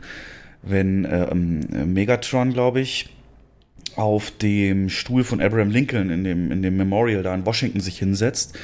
wenn 0.63 1.07
ähm, 1.11 1.93
Megatron, 1.93 2.53
glaube 2.53 2.81
ich, 2.81 3.09
auf 3.97 4.33
dem 4.33 4.89
Stuhl 4.89 5.25
von 5.25 5.41
Abraham 5.41 5.71
Lincoln 5.71 6.11
in 6.11 6.25
dem, 6.25 6.51
in 6.51 6.63
dem 6.63 6.77
Memorial 6.77 7.23
da 7.23 7.35
in 7.35 7.47
Washington 7.47 7.81
sich 7.81 7.99
hinsetzt 7.99 8.59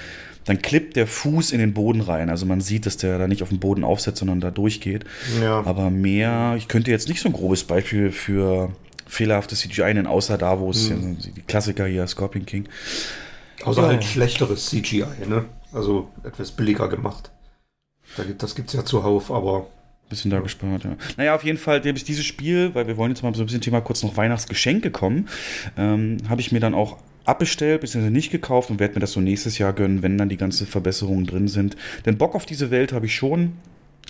dann 0.45 0.63
klippt 0.63 0.97
der 0.97 1.07
Fuß 1.07 1.53
in 1.53 1.59
den 1.59 1.75
Boden 1.75 2.01
rein. 2.01 2.31
Also 2.31 2.47
man 2.47 2.61
sieht, 2.61 2.87
dass 2.87 2.97
der 2.97 3.19
da 3.19 3.29
nicht 3.29 3.43
auf 3.43 3.51
dem 3.51 3.61
Boden 3.61 3.85
aufsetzt, 3.85 4.19
sondern 4.19 4.41
da 4.41 4.51
durchgeht. 4.51 5.05
Ja. 5.41 5.63
Aber 5.65 5.91
mehr, 5.91 6.55
ich 6.57 6.69
könnte 6.69 6.91
jetzt 6.91 7.09
nicht 7.09 7.21
so 7.21 7.29
ein 7.29 7.33
grobes 7.33 7.65
Beispiel 7.65 8.11
für 8.11 8.73
fehlerhaftes 9.07 9.61
CGI 9.61 9.95
nennen, 9.95 10.07
außer 10.07 10.39
da, 10.39 10.59
wo 10.59 10.71
es 10.71 10.89
hm. 10.89 11.19
die 11.37 11.43
Klassiker 11.43 11.87
hier, 11.87 12.07
Scorpion 12.07 12.47
King. 12.47 12.65
Außer 13.65 13.83
halt 13.83 14.05
schlechteres 14.05 14.67
CGI, 14.67 15.05
ne? 15.29 15.45
Also 15.73 16.11
etwas 16.25 16.51
billiger 16.53 16.89
gemacht. 16.89 17.31
Das 18.39 18.55
gibt 18.55 18.69
es 18.69 18.75
ja 18.75 18.85
zuhauf, 18.85 19.31
aber 19.31 19.67
bisschen 20.11 20.31
da 20.31 20.41
gespart, 20.41 20.85
ja. 20.85 20.97
Naja, 21.17 21.35
auf 21.35 21.45
jeden 21.45 21.57
Fall 21.57 21.79
habe 21.79 21.91
ich 21.91 22.05
dieses 22.05 22.27
Spiel, 22.27 22.75
weil 22.75 22.87
wir 22.87 22.97
wollen 22.97 23.13
jetzt 23.13 23.23
mal 23.23 23.35
so 23.35 23.43
ein 23.43 23.47
bisschen 23.47 23.63
Thema 23.63 23.81
kurz 23.81 24.03
noch 24.03 24.17
Weihnachtsgeschenke 24.17 24.91
kommen, 24.91 25.29
ähm, 25.79 26.19
habe 26.29 26.41
ich 26.41 26.53
mir 26.53 26.61
dann 26.61 26.75
auch 26.75 26.99
abbestellt, 27.25 27.81
beziehungsweise 27.81 28.13
nicht 28.13 28.31
gekauft 28.31 28.71
und 28.71 28.81
werde 28.81 28.95
mir 28.95 29.01
das 29.01 29.13
so 29.13 29.21
nächstes 29.21 29.57
Jahr 29.59 29.73
gönnen, 29.73 30.03
wenn 30.03 30.19
dann 30.19 30.29
die 30.29 30.37
ganzen 30.37 30.67
Verbesserungen 30.67 31.27
drin 31.27 31.49
sind. 31.49 31.77
Denn 32.05 32.19
Bock 32.19 32.35
auf 32.35 32.45
diese 32.45 32.71
Welt 32.71 32.93
habe 32.93 33.07
ich 33.07 33.15
schon. 33.15 33.53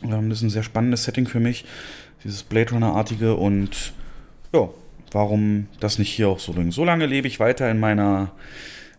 Ähm, 0.02 0.30
das 0.30 0.38
ist 0.38 0.44
ein 0.44 0.50
sehr 0.50 0.62
spannendes 0.62 1.04
Setting 1.04 1.26
für 1.26 1.40
mich, 1.40 1.64
dieses 2.24 2.42
Blade 2.42 2.72
Runner-artige 2.72 3.36
und 3.36 3.92
ja, 4.52 4.68
warum 5.12 5.68
das 5.80 5.98
nicht 5.98 6.10
hier 6.10 6.28
auch 6.28 6.40
so 6.40 6.52
lang. 6.52 6.72
So 6.72 6.84
lange 6.84 7.06
lebe 7.06 7.28
ich 7.28 7.40
weiter 7.40 7.70
in 7.70 7.78
meiner 7.78 8.32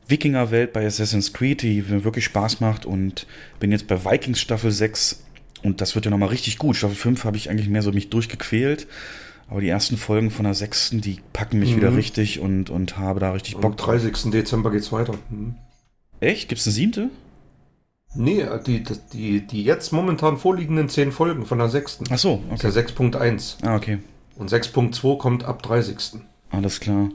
Wikinger-Welt 0.08 0.74
bei 0.74 0.86
Assassin's 0.86 1.34
Creed, 1.34 1.62
die 1.62 1.82
mir 1.82 2.04
wirklich 2.04 2.26
Spaß 2.26 2.60
macht 2.60 2.86
und 2.86 3.28
bin 3.60 3.72
jetzt 3.72 3.88
bei 3.88 4.04
Vikings 4.04 4.40
Staffel 4.40 4.72
6 4.72 5.24
und 5.64 5.82
das 5.82 5.96
wird 5.96 6.06
ja 6.06 6.12
nochmal 6.12 6.30
richtig 6.30 6.58
gut. 6.58 6.76
Staffel 6.76 6.96
5 6.96 7.24
habe 7.24 7.38
ich 7.38 7.50
eigentlich 7.50 7.70
mehr 7.70 7.82
so 7.82 7.92
mich 7.92 8.10
durchgequält. 8.10 8.88
Aber 9.48 9.60
die 9.60 9.68
ersten 9.68 9.98
Folgen 9.98 10.32
von 10.32 10.46
der 10.46 10.54
sechsten, 10.54 11.02
die 11.02 11.20
packen 11.34 11.60
mich 11.60 11.72
mhm. 11.72 11.78
wieder 11.78 11.96
richtig 11.96 12.40
und, 12.40 12.70
und 12.70 12.98
habe 12.98 13.20
da 13.20 13.34
richtig 13.34 13.56
Bock. 13.58 13.72
Am 13.72 13.76
30. 13.76 14.32
Dezember 14.32 14.72
geht's 14.72 14.92
weiter. 14.94 15.16
Mhm. 15.30 15.56
Echt? 16.22 16.48
Gibt's 16.48 16.66
eine 16.66 16.74
siebte? 16.74 17.10
Nee, 18.14 18.46
die, 18.66 18.84
die, 19.14 19.46
die 19.46 19.64
jetzt 19.64 19.92
momentan 19.92 20.38
vorliegenden 20.38 20.90
zehn 20.90 21.12
Folgen 21.12 21.46
von 21.46 21.58
der 21.58 21.70
sechsten. 21.70 22.06
Ach 22.10 22.18
so, 22.18 22.44
okay. 22.50 22.68
Ist 22.68 22.76
ja 22.76 22.82
6.1. 22.82 23.66
Ah, 23.66 23.76
okay. 23.76 24.00
Und 24.36 24.52
6.2 24.52 25.18
kommt 25.18 25.44
ab 25.44 25.62
30. 25.64 26.22
Alles 26.50 26.80
klar. 26.80 27.10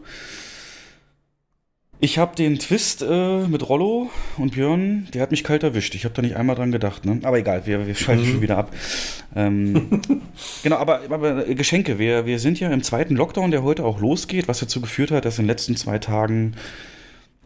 Ich 1.98 2.18
habe 2.18 2.36
den 2.36 2.58
Twist 2.58 3.02
äh, 3.02 3.46
mit 3.46 3.66
Rollo 3.66 4.10
und 4.36 4.52
Björn, 4.52 5.08
der 5.14 5.22
hat 5.22 5.30
mich 5.30 5.42
kalt 5.42 5.62
erwischt. 5.62 5.94
Ich 5.94 6.04
habe 6.04 6.14
da 6.14 6.20
nicht 6.20 6.36
einmal 6.36 6.54
dran 6.54 6.70
gedacht, 6.70 7.06
ne? 7.06 7.20
Aber 7.22 7.38
egal, 7.38 7.64
wir, 7.64 7.86
wir 7.86 7.94
schalten 7.94 8.22
mhm. 8.22 8.32
schon 8.32 8.42
wieder 8.42 8.58
ab. 8.58 8.74
Ähm, 9.34 10.02
genau, 10.62 10.76
aber, 10.76 11.00
aber 11.08 11.44
Geschenke. 11.44 11.98
Wir, 11.98 12.26
wir 12.26 12.38
sind 12.38 12.60
ja 12.60 12.70
im 12.70 12.82
zweiten 12.82 13.16
Lockdown, 13.16 13.50
der 13.50 13.62
heute 13.62 13.84
auch 13.84 13.98
losgeht, 13.98 14.46
was 14.46 14.60
dazu 14.60 14.82
geführt 14.82 15.10
hat, 15.10 15.24
dass 15.24 15.38
in 15.38 15.44
den 15.44 15.48
letzten 15.48 15.74
zwei 15.74 15.98
Tagen 15.98 16.54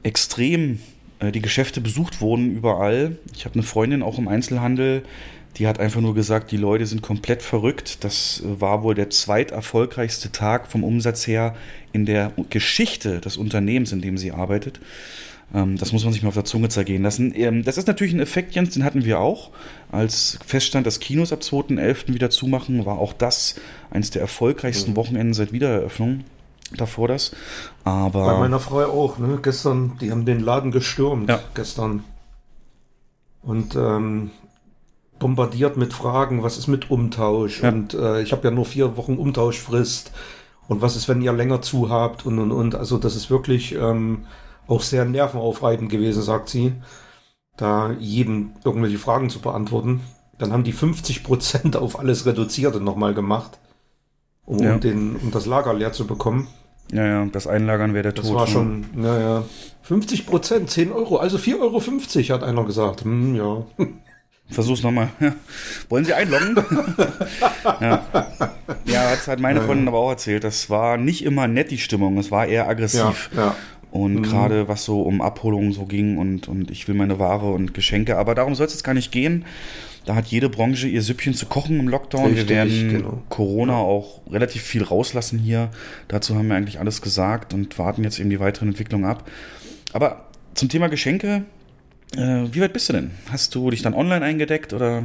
extrem 0.02 0.80
äh, 1.20 1.30
die 1.30 1.42
Geschäfte 1.42 1.80
besucht 1.80 2.20
wurden 2.20 2.56
überall. 2.56 3.18
Ich 3.36 3.44
habe 3.44 3.54
eine 3.54 3.62
Freundin 3.62 4.02
auch 4.02 4.18
im 4.18 4.26
Einzelhandel, 4.26 5.04
die 5.56 5.66
hat 5.66 5.80
einfach 5.80 6.00
nur 6.00 6.14
gesagt, 6.14 6.52
die 6.52 6.56
Leute 6.56 6.86
sind 6.86 7.02
komplett 7.02 7.42
verrückt. 7.42 8.04
Das 8.04 8.42
äh, 8.44 8.60
war 8.60 8.82
wohl 8.82 8.94
der 8.94 9.10
zweiterfolgreichste 9.10 10.32
Tag 10.32 10.70
vom 10.70 10.84
Umsatz 10.84 11.26
her 11.26 11.54
in 11.92 12.06
der 12.06 12.32
Geschichte 12.50 13.20
des 13.20 13.36
Unternehmens, 13.36 13.92
in 13.92 14.00
dem 14.00 14.16
sie 14.16 14.32
arbeitet. 14.32 14.80
Ähm, 15.52 15.76
das 15.76 15.92
muss 15.92 16.04
man 16.04 16.12
sich 16.12 16.22
mal 16.22 16.28
auf 16.28 16.34
der 16.34 16.44
Zunge 16.44 16.68
zergehen 16.68 17.02
lassen. 17.02 17.32
Ähm, 17.34 17.64
das 17.64 17.78
ist 17.78 17.88
natürlich 17.88 18.14
ein 18.14 18.20
Effekt, 18.20 18.54
Jens, 18.54 18.74
den 18.74 18.84
hatten 18.84 19.04
wir 19.04 19.20
auch. 19.20 19.50
Als 19.90 20.38
feststand, 20.46 20.86
dass 20.86 21.00
Kinos 21.00 21.32
ab 21.32 21.40
2.11. 21.40 22.14
wieder 22.14 22.30
zumachen, 22.30 22.86
war 22.86 22.98
auch 22.98 23.12
das 23.12 23.56
eines 23.90 24.10
der 24.10 24.22
erfolgreichsten 24.22 24.92
mhm. 24.92 24.96
Wochenenden 24.96 25.34
seit 25.34 25.52
Wiedereröffnung 25.52 26.24
davor 26.76 27.08
das. 27.08 27.32
Aber. 27.84 28.26
Bei 28.26 28.38
meiner 28.38 28.60
Frau 28.60 28.84
auch, 28.84 29.18
ne? 29.18 29.40
Gestern, 29.42 29.98
die 30.00 30.10
haben 30.10 30.24
den 30.24 30.40
Laden 30.40 30.70
gestürmt. 30.70 31.28
Ja. 31.28 31.40
Gestern. 31.54 32.04
Und 33.42 33.74
ähm, 33.74 34.30
bombardiert 35.20 35.76
mit 35.76 35.92
Fragen, 35.92 36.42
was 36.42 36.58
ist 36.58 36.66
mit 36.66 36.90
Umtausch? 36.90 37.62
Ja. 37.62 37.68
Und 37.68 37.94
äh, 37.94 38.22
ich 38.22 38.32
habe 38.32 38.48
ja 38.48 38.50
nur 38.50 38.64
vier 38.64 38.96
Wochen 38.96 39.16
Umtauschfrist. 39.16 40.10
Und 40.66 40.82
was 40.82 40.96
ist, 40.96 41.08
wenn 41.08 41.22
ihr 41.22 41.32
länger 41.32 41.62
zu 41.62 41.90
habt? 41.90 42.26
Und 42.26 42.40
und 42.40 42.50
und. 42.50 42.74
Also 42.74 42.98
das 42.98 43.14
ist 43.14 43.30
wirklich 43.30 43.76
ähm, 43.76 44.26
auch 44.66 44.82
sehr 44.82 45.04
nervenaufreibend 45.04 45.90
gewesen, 45.90 46.22
sagt 46.22 46.48
sie, 46.48 46.72
da 47.56 47.92
jedem 47.92 48.52
irgendwelche 48.64 48.98
Fragen 48.98 49.30
zu 49.30 49.40
beantworten. 49.40 50.00
Dann 50.38 50.52
haben 50.52 50.64
die 50.64 50.72
50 50.72 51.22
Prozent 51.22 51.76
auf 51.76 51.98
alles 51.98 52.24
Reduzierte 52.24 52.80
nochmal 52.80 53.14
gemacht, 53.14 53.58
um, 54.46 54.58
ja. 54.58 54.78
den, 54.78 55.16
um 55.16 55.30
das 55.30 55.46
Lager 55.46 55.74
leer 55.74 55.92
zu 55.92 56.06
bekommen. 56.06 56.48
Ja, 56.92 57.06
ja, 57.06 57.26
das 57.26 57.46
Einlagern 57.46 57.94
wäre 57.94 58.04
der 58.04 58.14
Tod. 58.14 58.24
Das 58.24 58.34
war 58.34 58.46
ne? 58.46 58.50
schon, 58.50 58.84
naja, 58.94 59.44
50 59.82 60.26
Prozent, 60.26 60.70
10 60.70 60.92
Euro, 60.92 61.18
also 61.18 61.36
4,50 61.36 61.60
Euro, 61.60 62.34
hat 62.34 62.42
einer 62.42 62.64
gesagt. 62.64 63.04
Hm, 63.04 63.36
ja. 63.36 63.64
Versuch's 64.50 64.82
nochmal. 64.82 65.08
Ja. 65.20 65.34
Wollen 65.88 66.04
Sie 66.04 66.14
einloggen? 66.14 66.56
ja. 67.80 68.06
ja, 68.86 69.10
hat 69.10 69.26
halt 69.26 69.40
meine 69.40 69.60
Freundin 69.60 69.88
aber 69.88 69.98
auch 69.98 70.10
erzählt. 70.10 70.44
Das 70.44 70.70
war 70.70 70.96
nicht 70.96 71.24
immer 71.24 71.46
nett, 71.46 71.70
die 71.70 71.78
Stimmung. 71.78 72.18
Es 72.18 72.30
war 72.30 72.46
eher 72.46 72.68
aggressiv. 72.68 73.30
Ja, 73.34 73.42
ja. 73.42 73.56
Und 73.90 74.14
mhm. 74.14 74.22
gerade 74.22 74.68
was 74.68 74.84
so 74.84 75.02
um 75.02 75.20
Abholungen 75.20 75.72
so 75.72 75.84
ging 75.84 76.16
und, 76.16 76.48
und 76.48 76.70
ich 76.70 76.86
will 76.88 76.94
meine 76.94 77.18
Ware 77.18 77.52
und 77.52 77.74
Geschenke. 77.74 78.16
Aber 78.16 78.34
darum 78.34 78.54
soll 78.54 78.66
es 78.66 78.72
jetzt 78.72 78.84
gar 78.84 78.94
nicht 78.94 79.12
gehen. 79.12 79.44
Da 80.04 80.14
hat 80.14 80.28
jede 80.28 80.48
Branche 80.48 80.88
ihr 80.88 81.02
Süppchen 81.02 81.34
zu 81.34 81.46
kochen 81.46 81.78
im 81.78 81.88
Lockdown. 81.88 82.26
Richtig, 82.26 82.48
wir 82.48 82.56
werden 82.56 82.88
genau. 82.88 83.22
Corona 83.28 83.76
auch 83.76 84.22
relativ 84.30 84.62
viel 84.62 84.82
rauslassen 84.82 85.38
hier. 85.38 85.70
Dazu 86.08 86.36
haben 86.36 86.48
wir 86.48 86.56
eigentlich 86.56 86.80
alles 86.80 87.02
gesagt 87.02 87.52
und 87.52 87.78
warten 87.78 88.04
jetzt 88.04 88.18
eben 88.18 88.30
die 88.30 88.40
weiteren 88.40 88.68
Entwicklungen 88.68 89.04
ab. 89.04 89.28
Aber 89.92 90.26
zum 90.54 90.68
Thema 90.68 90.88
Geschenke, 90.88 91.44
äh, 92.16 92.52
wie 92.52 92.60
weit 92.60 92.72
bist 92.72 92.88
du 92.88 92.92
denn? 92.92 93.10
Hast 93.30 93.54
du 93.54 93.70
dich 93.70 93.82
dann 93.82 93.94
online 93.94 94.24
eingedeckt 94.24 94.72
oder? 94.72 95.04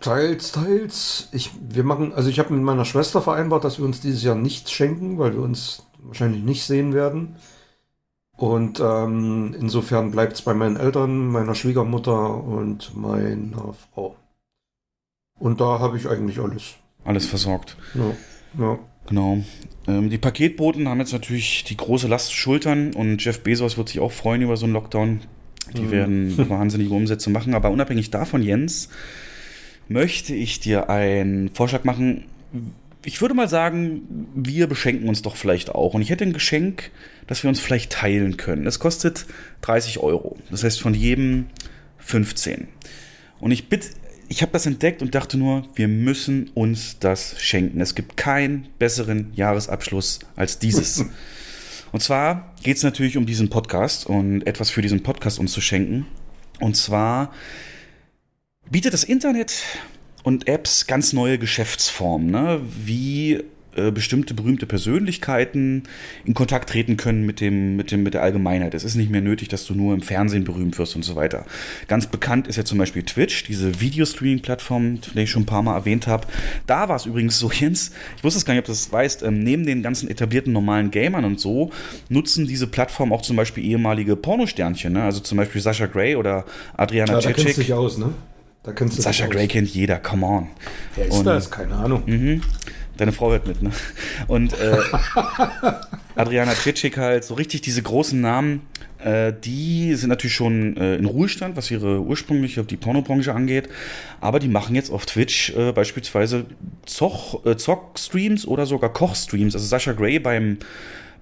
Teils, 0.00 0.52
teils. 0.52 1.28
Ich, 1.32 1.50
wir 1.60 1.82
machen, 1.82 2.12
also 2.12 2.30
ich 2.30 2.38
habe 2.38 2.54
mit 2.54 2.62
meiner 2.62 2.84
Schwester 2.84 3.20
vereinbart, 3.20 3.64
dass 3.64 3.78
wir 3.78 3.84
uns 3.84 4.00
dieses 4.00 4.22
Jahr 4.22 4.36
nichts 4.36 4.70
schenken, 4.70 5.18
weil 5.18 5.32
wir 5.32 5.42
uns 5.42 5.82
wahrscheinlich 5.98 6.42
nicht 6.42 6.64
sehen 6.64 6.94
werden. 6.94 7.36
Und 8.36 8.78
ähm, 8.78 9.56
insofern 9.58 10.12
bleibt 10.12 10.34
es 10.34 10.42
bei 10.42 10.54
meinen 10.54 10.76
Eltern, 10.76 11.26
meiner 11.26 11.56
Schwiegermutter 11.56 12.44
und 12.44 12.96
meiner 12.96 13.74
Frau. 13.74 14.16
Und 15.40 15.60
da 15.60 15.80
habe 15.80 15.96
ich 15.96 16.08
eigentlich 16.08 16.38
alles. 16.38 16.74
Alles 17.04 17.26
versorgt. 17.26 17.76
Ja. 17.94 18.64
ja. 18.64 18.78
Genau. 19.08 19.42
Ähm, 19.86 20.10
die 20.10 20.18
Paketboten 20.18 20.88
haben 20.88 21.00
jetzt 21.00 21.12
natürlich 21.12 21.64
die 21.64 21.76
große 21.76 22.08
Last 22.08 22.28
zu 22.28 22.34
schultern 22.34 22.92
und 22.94 23.24
Jeff 23.24 23.40
Bezos 23.40 23.78
wird 23.78 23.88
sich 23.88 24.00
auch 24.00 24.12
freuen 24.12 24.42
über 24.42 24.56
so 24.56 24.66
einen 24.66 24.74
Lockdown. 24.74 25.20
Die 25.74 25.82
mhm. 25.82 25.90
werden 25.90 26.38
wahnsinnige 26.50 26.92
Umsätze 26.92 27.30
machen. 27.30 27.54
Aber 27.54 27.70
unabhängig 27.70 28.10
davon, 28.10 28.42
Jens, 28.42 28.90
möchte 29.88 30.34
ich 30.34 30.60
dir 30.60 30.90
einen 30.90 31.48
Vorschlag 31.54 31.84
machen. 31.84 32.24
Ich 33.04 33.22
würde 33.22 33.34
mal 33.34 33.48
sagen, 33.48 34.28
wir 34.34 34.66
beschenken 34.66 35.08
uns 35.08 35.22
doch 35.22 35.36
vielleicht 35.36 35.74
auch. 35.74 35.94
Und 35.94 36.02
ich 36.02 36.10
hätte 36.10 36.24
ein 36.24 36.34
Geschenk, 36.34 36.90
das 37.26 37.42
wir 37.42 37.48
uns 37.48 37.60
vielleicht 37.60 37.92
teilen 37.92 38.36
können. 38.36 38.66
Es 38.66 38.78
kostet 38.78 39.26
30 39.62 40.00
Euro. 40.00 40.36
Das 40.50 40.64
heißt 40.64 40.80
von 40.80 40.92
jedem 40.92 41.46
15. 41.98 42.68
Und 43.40 43.52
ich 43.52 43.68
bitte 43.68 43.88
ich 44.28 44.42
habe 44.42 44.52
das 44.52 44.66
entdeckt 44.66 45.02
und 45.02 45.14
dachte 45.14 45.38
nur, 45.38 45.64
wir 45.74 45.88
müssen 45.88 46.50
uns 46.54 46.98
das 46.98 47.40
schenken. 47.40 47.80
Es 47.80 47.94
gibt 47.94 48.16
keinen 48.16 48.68
besseren 48.78 49.32
Jahresabschluss 49.34 50.20
als 50.36 50.58
dieses. 50.58 51.04
und 51.92 52.02
zwar 52.02 52.54
geht 52.62 52.76
es 52.76 52.82
natürlich 52.82 53.16
um 53.16 53.24
diesen 53.24 53.48
Podcast 53.48 54.06
und 54.06 54.46
etwas 54.46 54.70
für 54.70 54.82
diesen 54.82 55.02
Podcast 55.02 55.38
uns 55.38 55.52
zu 55.52 55.60
schenken. 55.60 56.06
Und 56.60 56.76
zwar 56.76 57.32
bietet 58.70 58.92
das 58.92 59.04
Internet 59.04 59.62
und 60.24 60.46
Apps 60.46 60.86
ganz 60.86 61.14
neue 61.14 61.38
Geschäftsformen, 61.38 62.30
ne? 62.30 62.60
wie 62.84 63.44
äh, 63.76 63.90
bestimmte 63.90 64.34
berühmte 64.34 64.66
Persönlichkeiten 64.66 65.84
in 66.24 66.34
Kontakt 66.34 66.70
treten 66.70 66.96
können 66.96 67.26
mit 67.26 67.40
dem, 67.40 67.76
mit 67.76 67.90
dem, 67.90 68.02
mit 68.02 68.14
der 68.14 68.22
Allgemeinheit. 68.22 68.74
Es 68.74 68.84
ist 68.84 68.94
nicht 68.94 69.10
mehr 69.10 69.20
nötig, 69.20 69.48
dass 69.48 69.66
du 69.66 69.74
nur 69.74 69.94
im 69.94 70.02
Fernsehen 70.02 70.44
berühmt 70.44 70.78
wirst 70.78 70.96
und 70.96 71.04
so 71.04 71.16
weiter. 71.16 71.44
Ganz 71.86 72.06
bekannt 72.06 72.48
ist 72.48 72.56
ja 72.56 72.64
zum 72.64 72.78
Beispiel 72.78 73.02
Twitch, 73.02 73.44
diese 73.44 73.80
Videostreaming-Plattform, 73.80 75.00
die 75.14 75.20
ich 75.20 75.30
schon 75.30 75.42
ein 75.42 75.46
paar 75.46 75.62
Mal 75.62 75.76
erwähnt 75.76 76.06
habe. 76.06 76.26
Da 76.66 76.88
war 76.88 76.96
es 76.96 77.06
übrigens 77.06 77.38
so, 77.38 77.50
Jens, 77.52 77.92
ich 78.16 78.24
wusste 78.24 78.38
es 78.38 78.44
gar 78.44 78.54
nicht, 78.54 78.60
ob 78.60 78.66
du 78.66 78.72
das 78.72 78.90
weißt, 78.90 79.22
ähm, 79.22 79.40
neben 79.40 79.66
den 79.66 79.82
ganzen 79.82 80.08
etablierten 80.08 80.52
normalen 80.52 80.90
Gamern 80.90 81.24
und 81.24 81.38
so, 81.38 81.70
nutzen 82.08 82.46
diese 82.46 82.66
Plattform 82.66 83.12
auch 83.12 83.22
zum 83.22 83.36
Beispiel 83.36 83.64
ehemalige 83.64 84.16
Pornosternchen, 84.16 84.92
ne? 84.92 85.02
also 85.02 85.20
zum 85.20 85.38
Beispiel 85.38 85.60
Sascha 85.60 85.86
Gray 85.86 86.16
oder 86.16 86.44
Adriana 86.76 87.12
ja, 87.12 87.20
Cicic. 87.20 87.36
Da 87.36 87.42
kennst 87.42 87.58
du 87.58 87.60
dich 87.62 87.72
aus, 87.72 87.98
ne? 87.98 88.12
Da 88.62 88.72
kennst 88.72 88.98
du 88.98 89.02
Sascha 89.02 89.26
Gray 89.26 89.46
kennt 89.46 89.68
jeder, 89.68 89.98
come 89.98 90.26
on. 90.26 90.48
Wer 90.94 91.06
ist 91.06 91.14
und, 91.14 91.24
das? 91.24 91.50
Keine 91.50 91.74
Ahnung. 91.74 92.02
Mhm. 92.06 92.42
Deine 92.98 93.12
Frau 93.12 93.30
hört 93.30 93.46
mit, 93.46 93.62
ne? 93.62 93.70
Und 94.26 94.52
äh, 94.52 94.76
Adriana 96.16 96.52
Tschetschik 96.52 96.98
halt, 96.98 97.24
so 97.24 97.34
richtig 97.34 97.60
diese 97.62 97.80
großen 97.80 98.20
Namen, 98.20 98.62
äh, 98.98 99.32
die 99.44 99.94
sind 99.94 100.08
natürlich 100.08 100.34
schon 100.34 100.76
äh, 100.76 100.96
in 100.96 101.04
Ruhestand, 101.04 101.56
was 101.56 101.70
ihre 101.70 102.00
ursprüngliche, 102.00 102.64
die 102.64 102.76
Pornobranche 102.76 103.32
angeht. 103.32 103.68
Aber 104.20 104.40
die 104.40 104.48
machen 104.48 104.74
jetzt 104.74 104.90
auf 104.90 105.06
Twitch 105.06 105.54
äh, 105.56 105.72
beispielsweise 105.72 106.46
Zoch, 106.84 107.46
äh, 107.46 107.56
Zock-Streams 107.56 108.46
oder 108.46 108.66
sogar 108.66 108.92
Koch-Streams. 108.92 109.54
Also 109.54 109.66
Sascha 109.66 109.92
Gray 109.92 110.18
beim, 110.18 110.58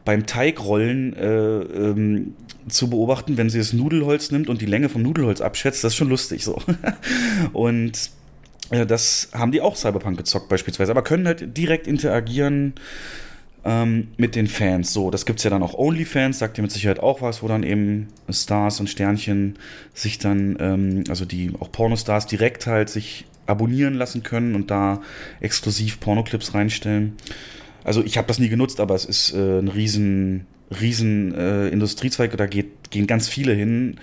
beim 0.07 0.25
Teigrollen 0.25 1.15
äh, 1.15 1.27
ähm, 1.27 2.35
zu 2.69 2.89
beobachten, 2.89 3.37
wenn 3.37 3.51
sie 3.51 3.59
das 3.59 3.75
Nudelholz 3.75 4.31
nimmt 4.31 4.49
und 4.49 4.63
die 4.63 4.67
Länge 4.67 4.89
vom 4.89 5.03
Nudelholz 5.03 5.43
abschätzt, 5.43 5.85
das 5.85 5.93
ist 5.93 5.97
schon 5.97 6.09
lustig 6.09 6.43
so. 6.43 6.63
und 7.53 8.11
das 8.71 9.29
haben 9.33 9.53
die 9.53 9.61
auch 9.61 9.77
Cyberpunk 9.77 10.17
gezockt 10.17 10.49
beispielsweise, 10.49 10.91
aber 10.91 11.03
können 11.03 11.27
halt 11.27 11.57
direkt 11.57 11.87
interagieren 11.87 12.75
ähm, 13.65 14.09
mit 14.17 14.35
den 14.35 14.47
Fans. 14.47 14.93
So, 14.93 15.11
das 15.11 15.27
gibt 15.27 15.41
es 15.41 15.45
ja 15.45 15.51
dann 15.51 15.63
auch 15.63 15.75
OnlyFans, 15.75 16.39
sagt 16.39 16.59
ihr 16.59 16.63
mit 16.63 16.73
Sicherheit 16.73 17.01
auch 17.01 17.21
was, 17.23 17.43
wo 17.43 17.49
dann 17.49 17.63
eben 17.63 18.09
Stars 18.31 18.81
und 18.81 18.89
Sternchen 18.89 19.59
sich 19.93 20.19
dann, 20.19 20.57
ähm, 20.61 21.05
also 21.09 21.25
die 21.25 21.53
auch 21.59 21.71
Pornostars 21.71 22.27
direkt 22.27 22.67
halt 22.67 22.89
sich 22.91 23.27
abonnieren 23.47 23.95
lassen 23.95 24.23
können 24.23 24.55
und 24.55 24.71
da 24.71 25.03
exklusiv 25.41 26.01
Pornoclips 26.01 26.55
reinstellen. 26.55 27.17
Also 27.85 28.05
ich 28.05 28.19
habe 28.19 28.27
das 28.27 28.39
nie 28.39 28.49
genutzt, 28.49 28.81
aber 28.81 28.95
es 28.95 29.05
ist 29.05 29.33
äh, 29.33 29.59
ein 29.59 29.69
riesen, 29.69 30.47
riesen 30.81 31.35
äh, 31.35 31.69
Industriezweig, 31.69 32.37
da 32.37 32.47
geht, 32.47 32.91
gehen 32.91 33.07
ganz 33.07 33.29
viele 33.29 33.53
hin 33.53 33.99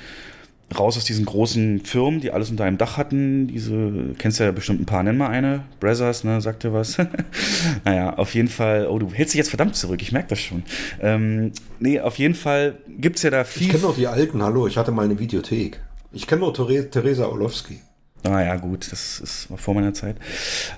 raus 0.77 0.97
aus 0.97 1.05
diesen 1.05 1.25
großen 1.25 1.81
Firmen, 1.81 2.19
die 2.19 2.31
alles 2.31 2.49
unter 2.49 2.63
einem 2.63 2.77
Dach 2.77 2.97
hatten. 2.97 3.47
Diese, 3.47 4.13
kennst 4.17 4.39
ja 4.39 4.51
bestimmt 4.51 4.81
ein 4.81 4.85
paar, 4.85 5.03
nenn 5.03 5.17
mal 5.17 5.29
eine. 5.29 5.63
Brothers, 5.79 6.23
ne, 6.23 6.41
sagt 6.41 6.63
dir 6.63 6.73
was. 6.73 6.97
naja, 7.85 8.15
auf 8.15 8.33
jeden 8.33 8.49
Fall, 8.49 8.87
oh, 8.87 8.99
du 8.99 9.11
hältst 9.11 9.33
dich 9.33 9.39
jetzt 9.39 9.49
verdammt 9.49 9.75
zurück, 9.75 10.01
ich 10.01 10.11
merke 10.11 10.29
das 10.29 10.39
schon. 10.39 10.63
Ähm, 11.01 11.51
nee, 11.79 11.99
auf 11.99 12.17
jeden 12.17 12.35
Fall 12.35 12.77
gibt 12.87 13.17
es 13.17 13.23
ja 13.23 13.29
da 13.29 13.43
viel. 13.43 13.67
Ich 13.67 13.71
kenne 13.73 13.83
noch 13.83 13.95
die 13.95 14.07
alten, 14.07 14.41
hallo, 14.41 14.67
ich 14.67 14.77
hatte 14.77 14.91
mal 14.91 15.05
eine 15.05 15.19
Videothek. 15.19 15.79
Ich 16.11 16.27
kenne 16.27 16.41
nur 16.41 16.53
Theresa 16.53 17.25
Orlowski. 17.25 17.79
Ah 18.25 18.41
ja, 18.41 18.55
gut, 18.55 18.89
das 18.91 19.19
ist 19.19 19.49
vor 19.57 19.73
meiner 19.73 19.93
Zeit. 19.93 20.15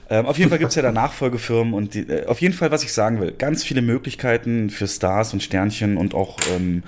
Ähm, 0.09 0.25
auf 0.25 0.37
jeden 0.39 0.49
Fall 0.49 0.57
gibt 0.57 0.69
es 0.69 0.75
ja 0.75 0.81
da 0.81 0.91
Nachfolgefirmen 0.93 1.75
und 1.75 1.93
die, 1.93 2.01
äh, 2.01 2.25
auf 2.25 2.41
jeden 2.41 2.55
Fall, 2.55 2.71
was 2.71 2.83
ich 2.83 2.91
sagen 2.91 3.21
will, 3.21 3.33
ganz 3.33 3.63
viele 3.63 3.83
Möglichkeiten 3.83 4.71
für 4.71 4.87
Stars 4.87 5.31
und 5.33 5.43
Sternchen 5.43 5.97
und 5.97 6.15
auch 6.15 6.37
ähm, 6.55 6.81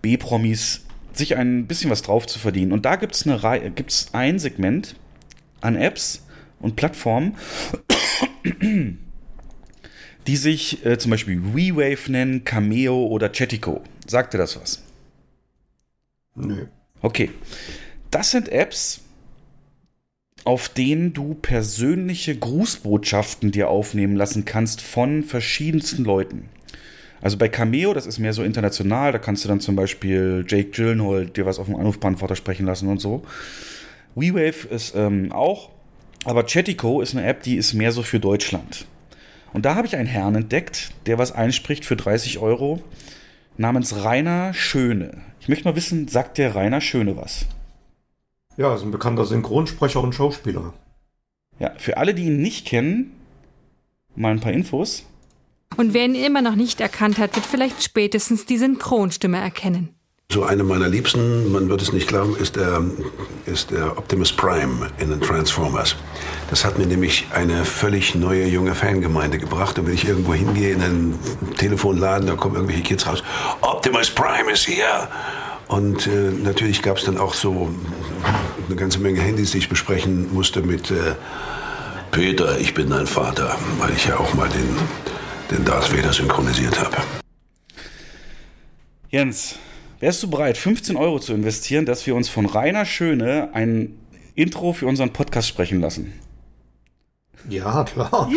B-Promis, 0.00 0.86
sich 1.18 1.36
ein 1.36 1.66
bisschen 1.66 1.90
was 1.90 2.02
drauf 2.02 2.26
zu 2.26 2.38
verdienen. 2.38 2.72
Und 2.72 2.84
da 2.84 2.96
gibt 2.96 3.14
es 3.14 3.24
gibt's 3.74 4.08
ein 4.12 4.38
Segment 4.38 4.96
an 5.60 5.76
Apps 5.76 6.24
und 6.60 6.76
Plattformen, 6.76 7.36
die 10.26 10.36
sich 10.36 10.84
äh, 10.84 10.98
zum 10.98 11.10
Beispiel 11.10 11.54
WeWave 11.54 12.10
nennen, 12.10 12.44
Cameo 12.44 13.06
oder 13.06 13.30
Chatico. 13.30 13.82
Sagt 14.06 14.34
dir 14.34 14.38
das 14.38 14.60
was? 14.60 14.82
Nö. 16.34 16.66
Okay. 17.02 17.30
Das 18.10 18.30
sind 18.30 18.48
Apps, 18.48 19.00
auf 20.44 20.68
denen 20.68 21.12
du 21.12 21.34
persönliche 21.34 22.36
Grußbotschaften 22.36 23.52
dir 23.52 23.68
aufnehmen 23.68 24.16
lassen 24.16 24.44
kannst 24.44 24.80
von 24.80 25.22
verschiedensten 25.22 26.04
Leuten. 26.04 26.48
Also 27.20 27.36
bei 27.36 27.48
Cameo, 27.48 27.94
das 27.94 28.06
ist 28.06 28.18
mehr 28.18 28.32
so 28.32 28.42
international, 28.42 29.12
da 29.12 29.18
kannst 29.18 29.44
du 29.44 29.48
dann 29.48 29.60
zum 29.60 29.76
Beispiel 29.76 30.44
Jake 30.46 30.70
Gyllenhaal 30.70 31.26
dir 31.26 31.46
was 31.46 31.58
auf 31.58 31.66
dem 31.66 31.76
Anrufbeantworter 31.76 32.36
sprechen 32.36 32.66
lassen 32.66 32.88
und 32.88 33.00
so. 33.00 33.24
WeWave 34.14 34.68
ist 34.70 34.94
ähm, 34.94 35.32
auch, 35.32 35.70
aber 36.24 36.44
Chatico 36.46 37.00
ist 37.00 37.14
eine 37.16 37.26
App, 37.26 37.42
die 37.42 37.56
ist 37.56 37.74
mehr 37.74 37.92
so 37.92 38.02
für 38.02 38.20
Deutschland. 38.20 38.86
Und 39.52 39.64
da 39.64 39.74
habe 39.74 39.86
ich 39.86 39.96
einen 39.96 40.08
Herrn 40.08 40.34
entdeckt, 40.34 40.90
der 41.06 41.18
was 41.18 41.32
einspricht 41.32 41.84
für 41.84 41.96
30 41.96 42.38
Euro, 42.38 42.82
namens 43.56 44.04
Rainer 44.04 44.54
Schöne. 44.54 45.22
Ich 45.40 45.48
möchte 45.48 45.64
mal 45.64 45.76
wissen, 45.76 46.08
sagt 46.08 46.38
der 46.38 46.54
Rainer 46.54 46.80
Schöne 46.80 47.16
was? 47.16 47.46
Ja, 48.56 48.74
ist 48.74 48.82
ein 48.82 48.90
bekannter 48.90 49.24
Synchronsprecher 49.24 50.00
und 50.00 50.14
Schauspieler. 50.14 50.74
Ja, 51.58 51.72
für 51.76 51.96
alle, 51.96 52.14
die 52.14 52.24
ihn 52.24 52.40
nicht 52.40 52.66
kennen, 52.66 53.12
mal 54.14 54.32
ein 54.32 54.40
paar 54.40 54.52
Infos. 54.52 55.04
Und 55.76 55.94
wer 55.94 56.04
ihn 56.04 56.14
immer 56.14 56.42
noch 56.42 56.56
nicht 56.56 56.80
erkannt 56.80 57.18
hat, 57.18 57.36
wird 57.36 57.46
vielleicht 57.46 57.82
spätestens 57.82 58.46
die 58.46 58.58
Synchronstimme 58.58 59.38
erkennen. 59.38 59.90
So 60.30 60.44
eine 60.44 60.62
meiner 60.62 60.88
Liebsten, 60.88 61.50
man 61.52 61.70
wird 61.70 61.80
es 61.80 61.92
nicht 61.92 62.06
glauben, 62.06 62.36
ist 62.36 62.56
der, 62.56 62.82
ist 63.46 63.70
der 63.70 63.96
Optimus 63.96 64.30
Prime 64.30 64.90
in 64.98 65.08
den 65.08 65.22
Transformers. 65.22 65.96
Das 66.50 66.66
hat 66.66 66.78
mir 66.78 66.86
nämlich 66.86 67.26
eine 67.32 67.64
völlig 67.64 68.14
neue 68.14 68.46
junge 68.46 68.74
Fangemeinde 68.74 69.38
gebracht. 69.38 69.78
Und 69.78 69.86
wenn 69.86 69.94
ich 69.94 70.06
irgendwo 70.06 70.34
hingehe 70.34 70.74
in 70.74 70.82
einen 70.82 71.18
Telefonladen, 71.56 72.26
da 72.26 72.34
kommen 72.34 72.56
irgendwelche 72.56 72.82
Kids 72.82 73.06
raus. 73.06 73.22
Optimus 73.62 74.10
Prime 74.10 74.50
ist 74.52 74.66
hier. 74.66 75.08
Und 75.68 76.06
äh, 76.06 76.30
natürlich 76.30 76.82
gab 76.82 76.98
es 76.98 77.04
dann 77.04 77.16
auch 77.16 77.32
so 77.32 77.70
eine 78.66 78.76
ganze 78.76 78.98
Menge 78.98 79.20
Handys, 79.20 79.52
die 79.52 79.58
ich 79.58 79.70
besprechen 79.70 80.32
musste 80.34 80.60
mit 80.60 80.90
äh, 80.90 81.14
Peter, 82.10 82.58
ich 82.58 82.74
bin 82.74 82.90
dein 82.90 83.06
Vater, 83.06 83.56
weil 83.78 83.92
ich 83.92 84.06
ja 84.06 84.18
auch 84.18 84.34
mal 84.34 84.48
den, 84.48 84.76
den 85.50 85.64
Darth 85.64 85.96
Vader 85.96 86.12
synchronisiert 86.12 86.78
habe. 86.78 86.96
Jens, 89.10 89.56
wärst 90.00 90.22
du 90.22 90.30
bereit, 90.30 90.58
15 90.58 90.96
Euro 90.96 91.18
zu 91.18 91.32
investieren, 91.32 91.86
dass 91.86 92.06
wir 92.06 92.14
uns 92.14 92.28
von 92.28 92.46
Rainer 92.46 92.84
Schöne 92.84 93.50
ein 93.54 93.98
Intro 94.34 94.72
für 94.72 94.86
unseren 94.86 95.12
Podcast 95.12 95.48
sprechen 95.48 95.80
lassen? 95.80 96.12
Ja, 97.48 97.84
klar. 97.84 98.30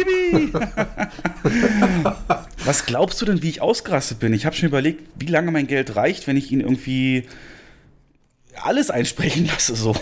Was 2.63 2.86
glaubst 2.86 3.20
du 3.22 3.25
denn, 3.25 3.41
wie 3.41 3.50
ich 3.50 3.62
ausgerastet 3.62 4.20
bin? 4.20 4.34
Ich 4.34 4.46
habe 4.46 4.56
schon 4.56 4.70
überlegt, 4.70 5.03
wie 5.20 5.25
lange 5.25 5.51
mein 5.51 5.68
Geld 5.68 5.96
reicht, 5.96 6.27
wenn 6.27 6.38
ich 6.38 6.51
ihn 6.51 6.62
irgendwie 6.62 7.27
alles 8.62 8.90
einsprechen 8.90 9.48
lasse, 9.48 9.75
so. 9.75 9.96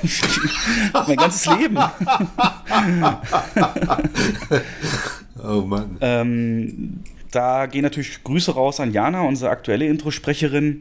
mein 1.07 1.17
ganzes 1.17 1.45
Leben. 1.57 1.77
oh 5.49 5.61
Mann. 5.61 5.97
Ähm, 6.01 6.99
da 7.31 7.67
gehen 7.67 7.83
natürlich 7.83 8.23
Grüße 8.23 8.53
raus 8.55 8.79
an 8.79 8.91
Jana, 8.91 9.21
unsere 9.21 9.51
aktuelle 9.51 9.85
Introsprecherin, 9.85 10.79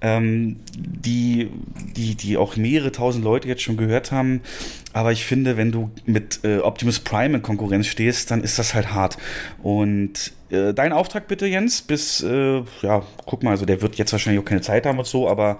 ähm, 0.00 0.56
die, 0.74 1.50
die, 1.96 2.14
die 2.14 2.36
auch 2.36 2.56
mehrere 2.56 2.90
tausend 2.90 3.24
Leute 3.24 3.48
jetzt 3.48 3.62
schon 3.62 3.76
gehört 3.76 4.10
haben. 4.10 4.40
Aber 4.92 5.12
ich 5.12 5.24
finde, 5.24 5.56
wenn 5.56 5.72
du 5.72 5.90
mit 6.06 6.40
äh, 6.42 6.58
Optimus 6.58 7.00
Prime 7.00 7.36
in 7.36 7.42
Konkurrenz 7.42 7.86
stehst, 7.86 8.30
dann 8.30 8.42
ist 8.42 8.58
das 8.58 8.74
halt 8.74 8.92
hart. 8.94 9.18
Und 9.62 10.32
äh, 10.50 10.72
dein 10.72 10.92
Auftrag 10.92 11.28
bitte, 11.28 11.46
Jens, 11.46 11.82
bis, 11.82 12.22
äh, 12.22 12.62
ja, 12.82 13.02
guck 13.26 13.42
mal, 13.42 13.50
also 13.50 13.66
der 13.66 13.82
wird 13.82 13.96
jetzt 13.96 14.12
wahrscheinlich 14.12 14.40
auch 14.42 14.48
keine 14.48 14.62
Zeit 14.62 14.86
haben 14.86 14.98
und 14.98 15.06
so, 15.06 15.28
aber 15.28 15.58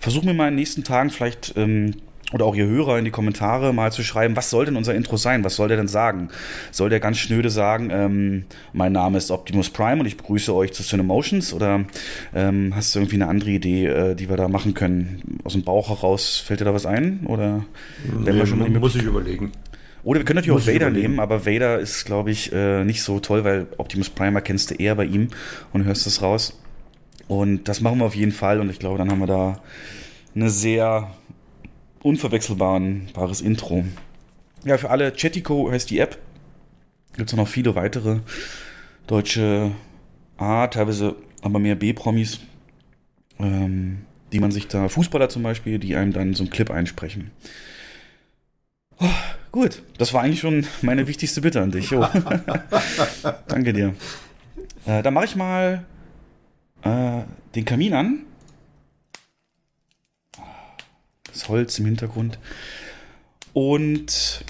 versuch 0.00 0.22
mir 0.22 0.34
mal 0.34 0.48
in 0.48 0.52
den 0.52 0.60
nächsten 0.60 0.84
Tagen 0.84 1.10
vielleicht 1.10 1.54
ähm, 1.56 1.94
oder 2.32 2.46
auch 2.46 2.54
ihr 2.54 2.66
Hörer 2.66 2.98
in 2.98 3.04
die 3.04 3.10
Kommentare 3.10 3.72
mal 3.72 3.92
zu 3.92 4.02
schreiben, 4.02 4.36
was 4.36 4.50
soll 4.50 4.64
denn 4.64 4.76
unser 4.76 4.94
Intro 4.94 5.16
sein? 5.16 5.44
Was 5.44 5.56
soll 5.56 5.68
der 5.68 5.76
denn 5.76 5.88
sagen? 5.88 6.28
Soll 6.70 6.90
der 6.90 7.00
ganz 7.00 7.18
schnöde 7.18 7.50
sagen, 7.50 7.90
ähm, 7.90 8.44
mein 8.72 8.92
Name 8.92 9.18
ist 9.18 9.30
Optimus 9.30 9.70
Prime 9.70 10.00
und 10.00 10.06
ich 10.06 10.16
begrüße 10.16 10.54
euch 10.54 10.72
zu 10.72 10.82
Cinemotions? 10.82 11.52
Oder 11.52 11.84
ähm, 12.34 12.72
hast 12.74 12.94
du 12.94 13.00
irgendwie 13.00 13.16
eine 13.16 13.28
andere 13.28 13.50
Idee, 13.50 13.86
äh, 13.86 14.14
die 14.14 14.28
wir 14.28 14.36
da 14.36 14.48
machen 14.48 14.74
können? 14.74 15.40
Aus 15.44 15.52
dem 15.52 15.62
Bauch 15.62 15.88
heraus 15.88 16.38
fällt 16.38 16.60
dir 16.60 16.64
da 16.64 16.74
was 16.74 16.86
ein? 16.86 17.26
Oder 17.26 17.64
nee, 18.24 18.32
wir 18.32 18.46
schon 18.46 18.72
muss 18.78 18.94
ich 18.94 19.02
überlegen. 19.02 19.52
Oder 20.04 20.20
wir 20.20 20.24
können 20.24 20.36
natürlich 20.36 20.66
muss 20.66 20.68
auch 20.68 20.74
Vader 20.74 20.90
nehmen, 20.90 21.20
aber 21.20 21.46
Vader 21.46 21.78
ist, 21.78 22.04
glaube 22.04 22.32
ich, 22.32 22.52
äh, 22.52 22.84
nicht 22.84 23.02
so 23.02 23.20
toll, 23.20 23.44
weil 23.44 23.68
Optimus 23.76 24.10
Prime 24.10 24.36
erkennst 24.36 24.70
du 24.70 24.74
eher 24.74 24.96
bei 24.96 25.04
ihm 25.04 25.28
und 25.72 25.84
hörst 25.84 26.06
es 26.06 26.22
raus. 26.22 26.58
Und 27.28 27.68
das 27.68 27.80
machen 27.80 27.98
wir 27.98 28.06
auf 28.06 28.16
jeden 28.16 28.32
Fall 28.32 28.60
und 28.60 28.68
ich 28.68 28.80
glaube, 28.80 28.98
dann 28.98 29.10
haben 29.10 29.20
wir 29.20 29.28
da 29.28 29.60
eine 30.34 30.50
sehr 30.50 31.10
unverwechselbares 32.02 33.40
Intro. 33.40 33.84
Ja, 34.64 34.78
für 34.78 34.90
alle, 34.90 35.12
Chetico 35.12 35.70
heißt 35.70 35.90
die 35.90 35.98
App. 35.98 36.18
Gibt 37.16 37.30
es 37.30 37.36
noch 37.36 37.48
viele 37.48 37.74
weitere 37.74 38.20
deutsche 39.06 39.72
A, 40.38 40.66
teilweise 40.68 41.16
aber 41.42 41.58
mehr 41.58 41.74
B-Promis, 41.74 42.40
ähm, 43.38 44.02
die 44.32 44.40
man 44.40 44.50
sich 44.50 44.68
da, 44.68 44.88
Fußballer 44.88 45.28
zum 45.28 45.42
Beispiel, 45.42 45.78
die 45.78 45.96
einem 45.96 46.12
dann 46.12 46.34
so 46.34 46.44
einen 46.44 46.50
Clip 46.50 46.70
einsprechen. 46.70 47.30
Oh, 48.98 49.08
gut, 49.50 49.82
das 49.98 50.14
war 50.14 50.22
eigentlich 50.22 50.40
schon 50.40 50.66
meine 50.80 51.06
wichtigste 51.06 51.40
Bitte 51.40 51.60
an 51.60 51.72
dich. 51.72 51.92
Oh. 51.92 52.06
Danke 53.48 53.72
dir. 53.72 53.94
Äh, 54.86 55.02
dann 55.02 55.14
mache 55.14 55.24
ich 55.26 55.36
mal 55.36 55.84
äh, 56.82 57.22
den 57.54 57.64
Kamin 57.64 57.94
an 57.94 58.24
das 61.32 61.48
Holz 61.48 61.78
im 61.78 61.86
Hintergrund. 61.86 62.38
Und 63.52 64.44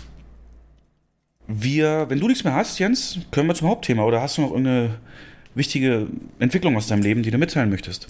wir, 1.46 2.06
wenn 2.08 2.20
du 2.20 2.28
nichts 2.28 2.44
mehr 2.44 2.54
hast, 2.54 2.78
Jens, 2.78 3.18
können 3.30 3.48
wir 3.48 3.54
zum 3.54 3.68
Hauptthema. 3.68 4.04
Oder 4.04 4.22
hast 4.22 4.38
du 4.38 4.42
noch 4.42 4.50
irgendeine 4.50 4.98
wichtige 5.54 6.06
Entwicklung 6.38 6.76
aus 6.76 6.86
deinem 6.86 7.02
Leben, 7.02 7.22
die 7.22 7.30
du 7.30 7.38
mitteilen 7.38 7.70
möchtest? 7.70 8.08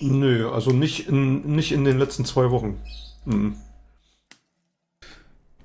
Nö, 0.00 0.50
also 0.50 0.70
nicht 0.70 1.08
in, 1.08 1.54
nicht 1.54 1.72
in 1.72 1.84
den 1.84 1.98
letzten 1.98 2.24
zwei 2.24 2.50
Wochen. 2.50 2.78
Mhm. 3.24 3.56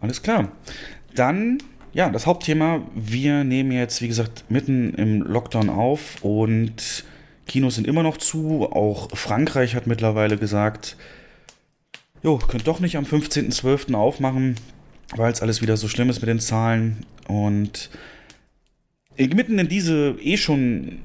Alles 0.01 0.21
klar. 0.21 0.51
Dann, 1.15 1.57
ja, 1.93 2.09
das 2.09 2.25
Hauptthema. 2.25 2.81
Wir 2.95 3.43
nehmen 3.43 3.71
jetzt, 3.71 4.01
wie 4.01 4.07
gesagt, 4.07 4.45
mitten 4.49 4.93
im 4.93 5.21
Lockdown 5.21 5.69
auf 5.69 6.23
und 6.23 7.03
Kinos 7.47 7.75
sind 7.75 7.87
immer 7.87 8.03
noch 8.03 8.17
zu. 8.17 8.71
Auch 8.71 9.09
Frankreich 9.17 9.75
hat 9.75 9.87
mittlerweile 9.87 10.37
gesagt, 10.37 10.95
Jo, 12.21 12.37
könnt 12.37 12.67
doch 12.67 12.79
nicht 12.79 12.97
am 12.97 13.05
15.12. 13.05 13.93
aufmachen, 13.95 14.55
weil 15.15 15.31
es 15.31 15.41
alles 15.41 15.61
wieder 15.61 15.77
so 15.77 15.87
schlimm 15.87 16.09
ist 16.09 16.21
mit 16.21 16.29
den 16.29 16.39
Zahlen. 16.39 17.05
Und 17.27 17.89
mitten 19.17 19.59
in 19.59 19.69
diese 19.69 20.17
eh 20.21 20.37
schon 20.37 20.99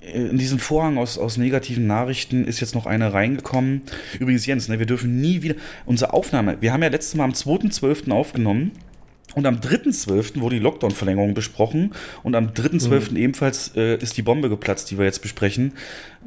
in 0.00 0.38
diesen 0.38 0.58
Vorhang 0.58 0.98
aus, 0.98 1.18
aus 1.18 1.36
negativen 1.36 1.86
Nachrichten 1.86 2.44
ist 2.44 2.60
jetzt 2.60 2.74
noch 2.74 2.86
eine 2.86 3.12
reingekommen. 3.12 3.82
Übrigens, 4.18 4.46
Jens, 4.46 4.68
ne, 4.68 4.78
wir 4.78 4.86
dürfen 4.86 5.20
nie 5.20 5.42
wieder. 5.42 5.56
Unsere 5.84 6.14
Aufnahme, 6.14 6.56
wir 6.60 6.72
haben 6.72 6.82
ja 6.82 6.88
letztes 6.88 7.14
Mal 7.14 7.24
am 7.24 7.32
2.12. 7.32 8.10
aufgenommen. 8.10 8.72
Und 9.34 9.46
am 9.46 9.56
3.12. 9.56 10.40
wurde 10.40 10.56
die 10.56 10.62
Lockdown-Verlängerung 10.62 11.34
besprochen 11.34 11.92
und 12.22 12.34
am 12.34 12.48
3.12. 12.48 13.10
Mhm. 13.10 13.16
ebenfalls 13.16 13.72
äh, 13.76 13.96
ist 13.96 14.16
die 14.16 14.22
Bombe 14.22 14.48
geplatzt, 14.48 14.90
die 14.90 14.98
wir 14.98 15.04
jetzt 15.04 15.22
besprechen. 15.22 15.72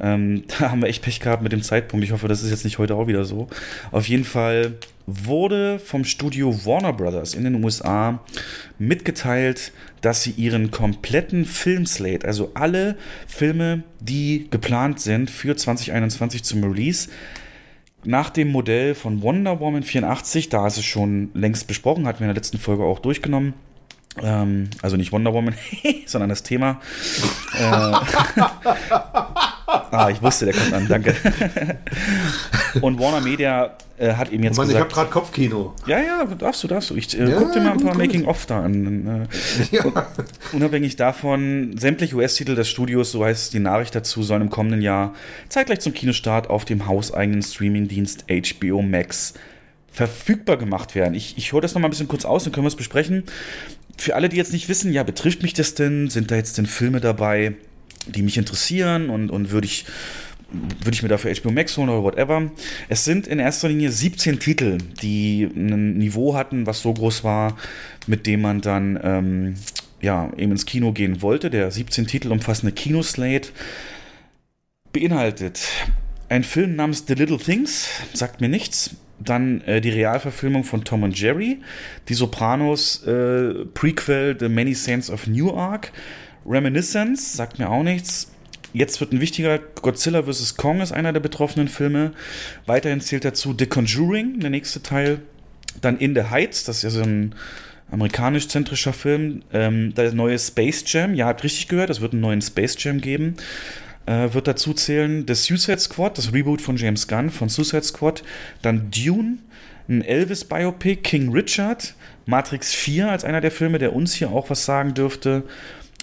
Ähm, 0.00 0.44
da 0.58 0.70
haben 0.70 0.80
wir 0.80 0.88
echt 0.88 1.02
Pech 1.02 1.20
gehabt 1.20 1.42
mit 1.42 1.52
dem 1.52 1.62
Zeitpunkt. 1.62 2.04
Ich 2.04 2.12
hoffe, 2.12 2.28
das 2.28 2.42
ist 2.42 2.50
jetzt 2.50 2.64
nicht 2.64 2.78
heute 2.78 2.94
auch 2.94 3.06
wieder 3.06 3.24
so. 3.24 3.48
Auf 3.92 4.08
jeden 4.08 4.24
Fall 4.24 4.74
wurde 5.06 5.78
vom 5.78 6.04
Studio 6.04 6.64
Warner 6.64 6.92
Brothers 6.92 7.34
in 7.34 7.44
den 7.44 7.62
USA 7.62 8.20
mitgeteilt, 8.78 9.72
dass 10.00 10.22
sie 10.22 10.30
ihren 10.30 10.70
kompletten 10.70 11.44
Filmslate, 11.44 12.26
also 12.26 12.52
alle 12.54 12.96
Filme, 13.26 13.82
die 14.00 14.48
geplant 14.50 15.00
sind 15.00 15.30
für 15.30 15.56
2021 15.56 16.42
zum 16.42 16.64
Release, 16.64 17.08
nach 18.06 18.30
dem 18.30 18.50
Modell 18.50 18.94
von 18.94 19.22
Wonder 19.22 19.60
Woman 19.60 19.82
84, 19.82 20.48
da 20.48 20.66
ist 20.66 20.78
es 20.78 20.84
schon 20.84 21.30
längst 21.34 21.66
besprochen, 21.66 22.06
hatten 22.06 22.20
wir 22.20 22.26
in 22.26 22.34
der 22.34 22.40
letzten 22.40 22.58
Folge 22.58 22.84
auch 22.84 22.98
durchgenommen. 22.98 23.54
Ähm, 24.22 24.70
also 24.82 24.96
nicht 24.96 25.12
Wonder 25.12 25.32
Woman, 25.32 25.54
sondern 26.06 26.28
das 26.30 26.42
Thema. 26.42 26.80
äh, 27.58 27.62
ah, 29.66 30.08
ich 30.10 30.22
wusste, 30.22 30.46
der 30.46 30.54
kommt 30.54 30.72
an, 30.72 30.88
danke. 30.88 31.14
Und 32.80 32.98
Warner 32.98 33.20
Media 33.20 33.76
äh, 33.98 34.12
hat 34.14 34.30
ihm 34.32 34.42
jetzt 34.42 34.56
Mann, 34.56 34.66
gesagt. 34.68 34.90
ich 34.90 34.94
habe 34.96 35.08
gerade 35.08 35.10
Kopfkino. 35.10 35.74
Ja, 35.86 36.00
ja, 36.00 36.24
darfst 36.24 36.62
du, 36.64 36.68
darfst 36.68 36.90
du. 36.90 36.96
Ich 36.96 37.18
äh, 37.18 37.28
Ja, 37.28 37.38
guck 37.38 37.52
dir 37.52 37.60
mal 37.60 37.72
ein 37.72 37.80
paar. 37.80 37.96
Making-of 37.96 38.46
da 38.46 38.62
an. 38.64 39.26
Äh, 39.70 39.76
Ja. 39.76 39.84
Unabhängig 40.52 40.96
davon, 40.96 41.76
sämtliche 41.78 42.16
US-Titel 42.16 42.54
des 42.54 42.68
Studios, 42.68 43.12
so 43.12 43.24
heißt 43.24 43.52
die 43.52 43.60
Nachricht 43.60 43.94
dazu, 43.94 44.22
sollen 44.22 44.42
im 44.42 44.50
kommenden 44.50 44.82
Jahr 44.82 45.14
zeitgleich 45.48 45.80
zum 45.80 45.92
Kinostart 45.94 46.50
auf 46.50 46.64
dem 46.64 46.86
hauseigenen 46.86 47.42
Streamingdienst 47.42 48.24
HBO 48.28 48.82
Max 48.82 49.34
verfügbar 49.92 50.56
gemacht 50.56 50.96
werden. 50.96 51.14
Ich, 51.14 51.38
ich 51.38 51.52
hole 51.52 51.62
das 51.62 51.74
nochmal 51.74 51.88
ein 51.88 51.92
bisschen 51.92 52.08
kurz 52.08 52.24
aus, 52.24 52.42
dann 52.44 52.52
können 52.52 52.64
wir 52.64 52.68
es 52.68 52.76
besprechen. 52.76 53.22
Für 53.96 54.16
alle, 54.16 54.28
die 54.28 54.36
jetzt 54.36 54.52
nicht 54.52 54.68
wissen, 54.68 54.92
ja, 54.92 55.02
betrifft 55.02 55.42
mich 55.42 55.54
das 55.54 55.74
denn? 55.74 56.10
Sind 56.10 56.30
da 56.30 56.36
jetzt 56.36 56.58
denn 56.58 56.66
Filme 56.66 57.00
dabei, 57.00 57.54
die 58.06 58.22
mich 58.22 58.36
interessieren 58.36 59.10
und, 59.10 59.30
und 59.30 59.50
würde 59.50 59.66
ich 59.66 59.84
würde 60.52 60.92
ich 60.92 61.02
mir 61.02 61.08
dafür 61.08 61.34
HBO 61.34 61.50
Max 61.50 61.76
holen 61.76 61.88
oder 61.88 62.04
whatever. 62.04 62.50
Es 62.88 63.04
sind 63.04 63.26
in 63.26 63.40
erster 63.40 63.68
Linie 63.68 63.90
17 63.90 64.38
Titel, 64.38 64.78
die 65.02 65.50
ein 65.52 65.98
Niveau 65.98 66.36
hatten, 66.36 66.66
was 66.66 66.80
so 66.80 66.94
groß 66.94 67.24
war, 67.24 67.56
mit 68.06 68.26
dem 68.26 68.42
man 68.42 68.60
dann 68.60 69.00
ähm, 69.02 69.54
ja, 70.00 70.30
eben 70.36 70.52
ins 70.52 70.66
Kino 70.66 70.92
gehen 70.92 71.22
wollte. 71.22 71.50
Der 71.50 71.70
17 71.72 72.06
Titel 72.06 72.30
umfassende 72.30 72.72
Kinoslate 72.72 73.48
beinhaltet 74.92 75.60
ein 76.28 76.44
Film 76.44 76.76
namens 76.76 77.04
The 77.06 77.14
Little 77.14 77.38
Things, 77.38 77.88
sagt 78.12 78.40
mir 78.40 78.48
nichts. 78.48 78.96
Dann 79.24 79.60
äh, 79.62 79.80
die 79.80 79.90
Realverfilmung 79.90 80.64
von 80.64 80.84
Tom 80.84 81.02
und 81.02 81.18
Jerry, 81.18 81.60
Die 82.08 82.14
Sopranos 82.14 83.04
äh, 83.06 83.64
Prequel 83.72 84.36
The 84.38 84.48
Many 84.48 84.74
Saints 84.74 85.10
of 85.10 85.26
Newark, 85.26 85.92
Reminiscence, 86.46 87.34
sagt 87.34 87.58
mir 87.58 87.70
auch 87.70 87.82
nichts. 87.82 88.30
Jetzt 88.74 89.00
wird 89.00 89.12
ein 89.12 89.20
wichtiger 89.20 89.58
Godzilla 89.58 90.24
vs. 90.24 90.56
Kong 90.56 90.80
ist 90.80 90.92
einer 90.92 91.12
der 91.12 91.20
betroffenen 91.20 91.68
Filme. 91.68 92.12
Weiterhin 92.66 93.00
zählt 93.00 93.24
dazu 93.24 93.54
The 93.56 93.66
Conjuring, 93.66 94.40
der 94.40 94.50
nächste 94.50 94.82
Teil. 94.82 95.20
Dann 95.80 95.98
In 95.98 96.14
the 96.14 96.24
Heights, 96.24 96.64
das 96.64 96.78
ist 96.78 96.82
ja 96.82 96.90
so 96.90 97.02
ein 97.02 97.34
amerikanisch-zentrischer 97.90 98.92
Film. 98.92 99.42
Ähm, 99.52 99.94
der 99.94 100.12
neue 100.12 100.38
Space 100.38 100.82
Jam, 100.86 101.14
ja, 101.14 101.26
habt 101.26 101.44
richtig 101.44 101.68
gehört, 101.68 101.90
es 101.90 102.00
wird 102.00 102.12
einen 102.12 102.22
neuen 102.22 102.42
Space 102.42 102.76
Jam 102.78 103.00
geben. 103.00 103.36
Äh, 104.06 104.34
wird 104.34 104.46
dazu 104.46 104.74
zählen 104.74 105.24
The 105.26 105.34
Suicide 105.34 105.78
Squad, 105.78 106.18
das 106.18 106.32
Reboot 106.32 106.60
von 106.60 106.76
James 106.76 107.08
Gunn 107.08 107.30
von 107.30 107.48
Suicide 107.48 107.84
Squad. 107.84 108.22
Dann 108.60 108.90
Dune, 108.90 109.38
ein 109.88 110.02
Elvis-Biopic, 110.02 111.02
King 111.02 111.32
Richard, 111.32 111.94
Matrix 112.26 112.74
4 112.74 113.10
als 113.10 113.24
einer 113.24 113.40
der 113.40 113.50
Filme, 113.50 113.78
der 113.78 113.94
uns 113.94 114.14
hier 114.14 114.30
auch 114.30 114.50
was 114.50 114.64
sagen 114.64 114.94
dürfte. 114.94 115.44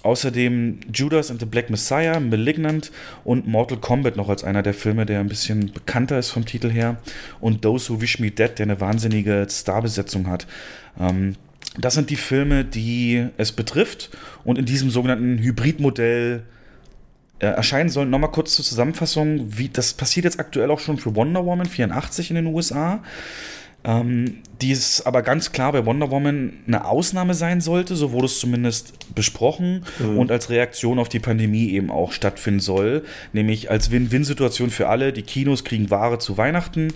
Außerdem 0.03 0.79
Judas 0.91 1.29
and 1.29 1.39
the 1.39 1.45
Black 1.45 1.69
Messiah, 1.69 2.19
Malignant 2.19 2.91
und 3.23 3.47
Mortal 3.47 3.77
Kombat 3.77 4.15
noch 4.15 4.29
als 4.29 4.43
einer 4.43 4.63
der 4.63 4.73
Filme, 4.73 5.05
der 5.05 5.19
ein 5.19 5.27
bisschen 5.27 5.71
bekannter 5.71 6.17
ist 6.17 6.31
vom 6.31 6.43
Titel 6.43 6.71
her. 6.71 6.97
Und 7.39 7.61
Those 7.61 7.91
Who 7.93 8.01
Wish 8.01 8.17
Me 8.17 8.31
Dead, 8.31 8.57
der 8.57 8.65
eine 8.65 8.81
wahnsinnige 8.81 9.45
Starbesetzung 9.47 10.27
hat. 10.27 10.47
Ähm, 10.99 11.35
das 11.77 11.93
sind 11.93 12.09
die 12.09 12.15
Filme, 12.15 12.65
die 12.65 13.27
es 13.37 13.51
betrifft 13.51 14.09
und 14.43 14.57
in 14.57 14.65
diesem 14.65 14.89
sogenannten 14.89 15.37
Hybridmodell 15.37 16.41
äh, 16.47 16.60
erscheinen 17.47 17.89
sollen. 17.89 18.09
Nochmal 18.09 18.31
kurz 18.31 18.55
zur 18.55 18.65
Zusammenfassung, 18.65 19.57
wie 19.57 19.69
das 19.69 19.93
passiert 19.93 20.25
jetzt 20.25 20.39
aktuell 20.39 20.71
auch 20.71 20.79
schon 20.79 20.97
für 20.97 21.15
Wonder 21.15 21.45
Woman 21.45 21.65
84 21.65 22.29
in 22.29 22.35
den 22.35 22.45
USA. 22.47 23.01
Ähm, 23.83 24.37
die 24.61 24.71
es 24.71 25.03
aber 25.03 25.23
ganz 25.23 25.51
klar 25.51 25.71
bei 25.71 25.87
Wonder 25.87 26.11
Woman 26.11 26.53
eine 26.67 26.85
Ausnahme 26.85 27.33
sein 27.33 27.61
sollte, 27.61 27.95
so 27.95 28.11
wurde 28.11 28.27
es 28.27 28.39
zumindest 28.39 29.15
besprochen 29.15 29.85
und 30.17 30.29
als 30.29 30.51
Reaktion 30.51 30.99
auf 30.99 31.09
die 31.09 31.19
Pandemie 31.19 31.71
eben 31.71 31.89
auch 31.89 32.11
stattfinden 32.11 32.59
soll, 32.59 33.03
nämlich 33.33 33.71
als 33.71 33.89
Win-Win-Situation 33.89 34.69
für 34.69 34.87
alle. 34.87 35.13
Die 35.13 35.23
Kinos 35.23 35.63
kriegen 35.63 35.89
Ware 35.89 36.19
zu 36.19 36.37
Weihnachten 36.37 36.93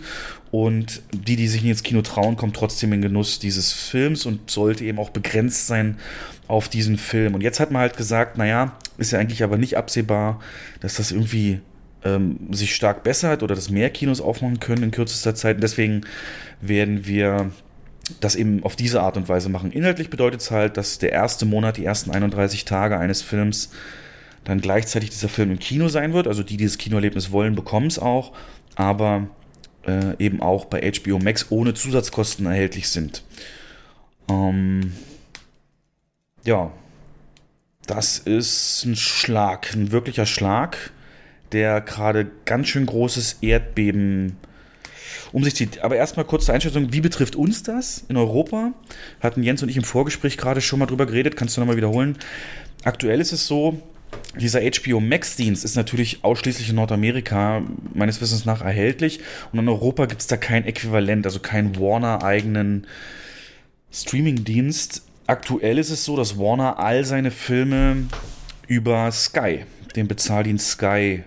und 0.56 1.02
die, 1.12 1.36
die 1.36 1.50
sich 1.50 1.64
nicht 1.64 1.72
ins 1.72 1.84
Kino 1.84 2.02
trauen, 2.02 2.38
kommen 2.38 2.54
trotzdem 2.54 2.94
in 2.94 3.02
Genuss 3.02 3.40
dieses 3.40 3.74
Films 3.74 4.26
und 4.26 4.50
sollte 4.50 4.86
eben 4.86 5.00
auch 5.00 5.10
begrenzt 5.10 5.68
sein 5.68 5.98
auf 6.48 6.70
diesen 6.70 6.98
Film. 6.98 7.36
Und 7.36 7.42
jetzt 7.42 7.60
hat 7.60 7.72
man 7.72 7.82
halt 7.82 7.98
gesagt, 7.98 8.38
naja, 8.38 8.78
ist 8.98 9.12
ja 9.12 9.20
eigentlich 9.20 9.44
aber 9.44 9.58
nicht 9.58 9.76
absehbar, 9.76 10.40
dass 10.80 10.96
das 10.96 11.12
irgendwie 11.12 11.60
ähm, 12.06 12.38
sich 12.52 12.74
stark 12.74 13.04
bessert 13.04 13.44
oder 13.44 13.54
dass 13.54 13.70
mehr 13.70 13.90
Kinos 13.90 14.22
aufmachen 14.22 14.62
können 14.62 14.84
in 14.84 14.92
kürzester 14.92 15.36
Zeit. 15.36 15.56
Und 15.56 15.62
deswegen 15.62 16.06
werden 16.62 17.06
wir 17.06 17.52
das 18.22 18.36
eben 18.36 18.64
auf 18.64 18.78
diese 18.78 19.02
Art 19.02 19.18
und 19.18 19.28
Weise 19.28 19.50
machen. 19.50 19.74
Inhaltlich 19.74 20.10
bedeutet 20.10 20.40
es 20.40 20.52
halt, 20.52 20.78
dass 20.78 21.00
der 21.00 21.12
erste 21.12 21.46
Monat, 21.46 21.76
die 21.76 21.84
ersten 21.84 22.12
31 22.12 22.64
Tage 22.64 22.98
eines 22.98 23.22
Films 23.22 23.72
dann 24.46 24.62
gleichzeitig 24.62 25.10
dieser 25.10 25.28
Film 25.28 25.52
im 25.52 25.60
Kino 25.60 25.90
sein 25.90 26.14
wird. 26.14 26.28
Also 26.30 26.44
die, 26.44 26.52
die 26.52 26.58
dieses 26.64 26.78
Kinoerlebnis 26.78 27.34
wollen, 27.34 27.56
bekommen 27.56 27.88
es 27.88 28.00
auch, 28.00 28.32
aber 28.76 29.28
äh, 29.88 30.16
eben 30.20 30.42
auch 30.42 30.66
bei 30.66 30.92
HBO 30.92 31.20
Max 31.20 31.48
ohne 31.50 31.74
Zusatzkosten 31.74 32.46
erhältlich 32.46 32.90
sind. 32.90 33.24
Ähm, 34.30 34.94
ja, 36.44 36.72
das 37.88 38.18
ist 38.18 38.84
ein 38.86 38.96
Schlag, 38.96 39.74
ein 39.74 39.92
wirklicher 39.92 40.26
Schlag, 40.26 40.92
der 41.52 41.82
gerade 41.82 42.30
ganz 42.46 42.68
schön 42.68 42.86
großes 42.86 43.38
Erdbeben 43.42 44.38
um 45.32 45.44
sich 45.44 45.56
zieht. 45.56 45.82
Aber 45.82 45.96
erstmal 45.96 46.26
kurz 46.26 46.46
zur 46.46 46.56
Einschätzung, 46.56 46.94
wie 46.94 47.02
betrifft 47.02 47.36
uns 47.36 47.64
das 47.64 48.06
in 48.08 48.18
Europa? 48.18 48.72
Hatten 49.20 49.44
Jens 49.44 49.62
und 49.62 49.70
ich 49.70 49.78
im 49.78 49.84
Vorgespräch 49.84 50.38
gerade 50.38 50.62
schon 50.62 50.80
mal 50.80 50.86
drüber 50.86 51.06
geredet, 51.06 51.36
kannst 51.36 51.58
du 51.58 51.62
nochmal 51.62 51.78
wiederholen. 51.78 52.18
Aktuell 52.84 53.20
ist 53.20 53.34
es 53.34 53.46
so, 53.48 53.82
dieser 54.40 54.62
HBO 54.62 55.00
Max-Dienst 55.00 55.64
ist 55.64 55.76
natürlich 55.76 56.24
ausschließlich 56.24 56.70
in 56.70 56.76
Nordamerika 56.76 57.64
meines 57.94 58.22
Wissens 58.22 58.46
nach 58.46 58.62
erhältlich 58.62 59.20
und 59.52 59.60
in 59.60 59.70
Europa 59.70 60.06
gibt 60.06 60.22
es 60.22 60.28
da 60.28 60.38
kein 60.38 60.66
Äquivalent, 60.66 61.26
also 61.26 61.40
keinen 61.40 61.80
Warner-eigenen 61.80 62.88
Streaming-Dienst. 63.92 65.04
Aktuell 65.28 65.78
ist 65.80 65.90
es 65.90 66.06
so, 66.06 66.18
dass 66.18 66.38
Warner 66.38 66.80
all 66.80 67.06
seine 67.06 67.32
Filme 67.32 68.06
über 68.68 69.12
Sky, 69.12 69.66
den 69.96 70.08
Bezahldienst 70.08 70.72
Sky, 70.72 71.24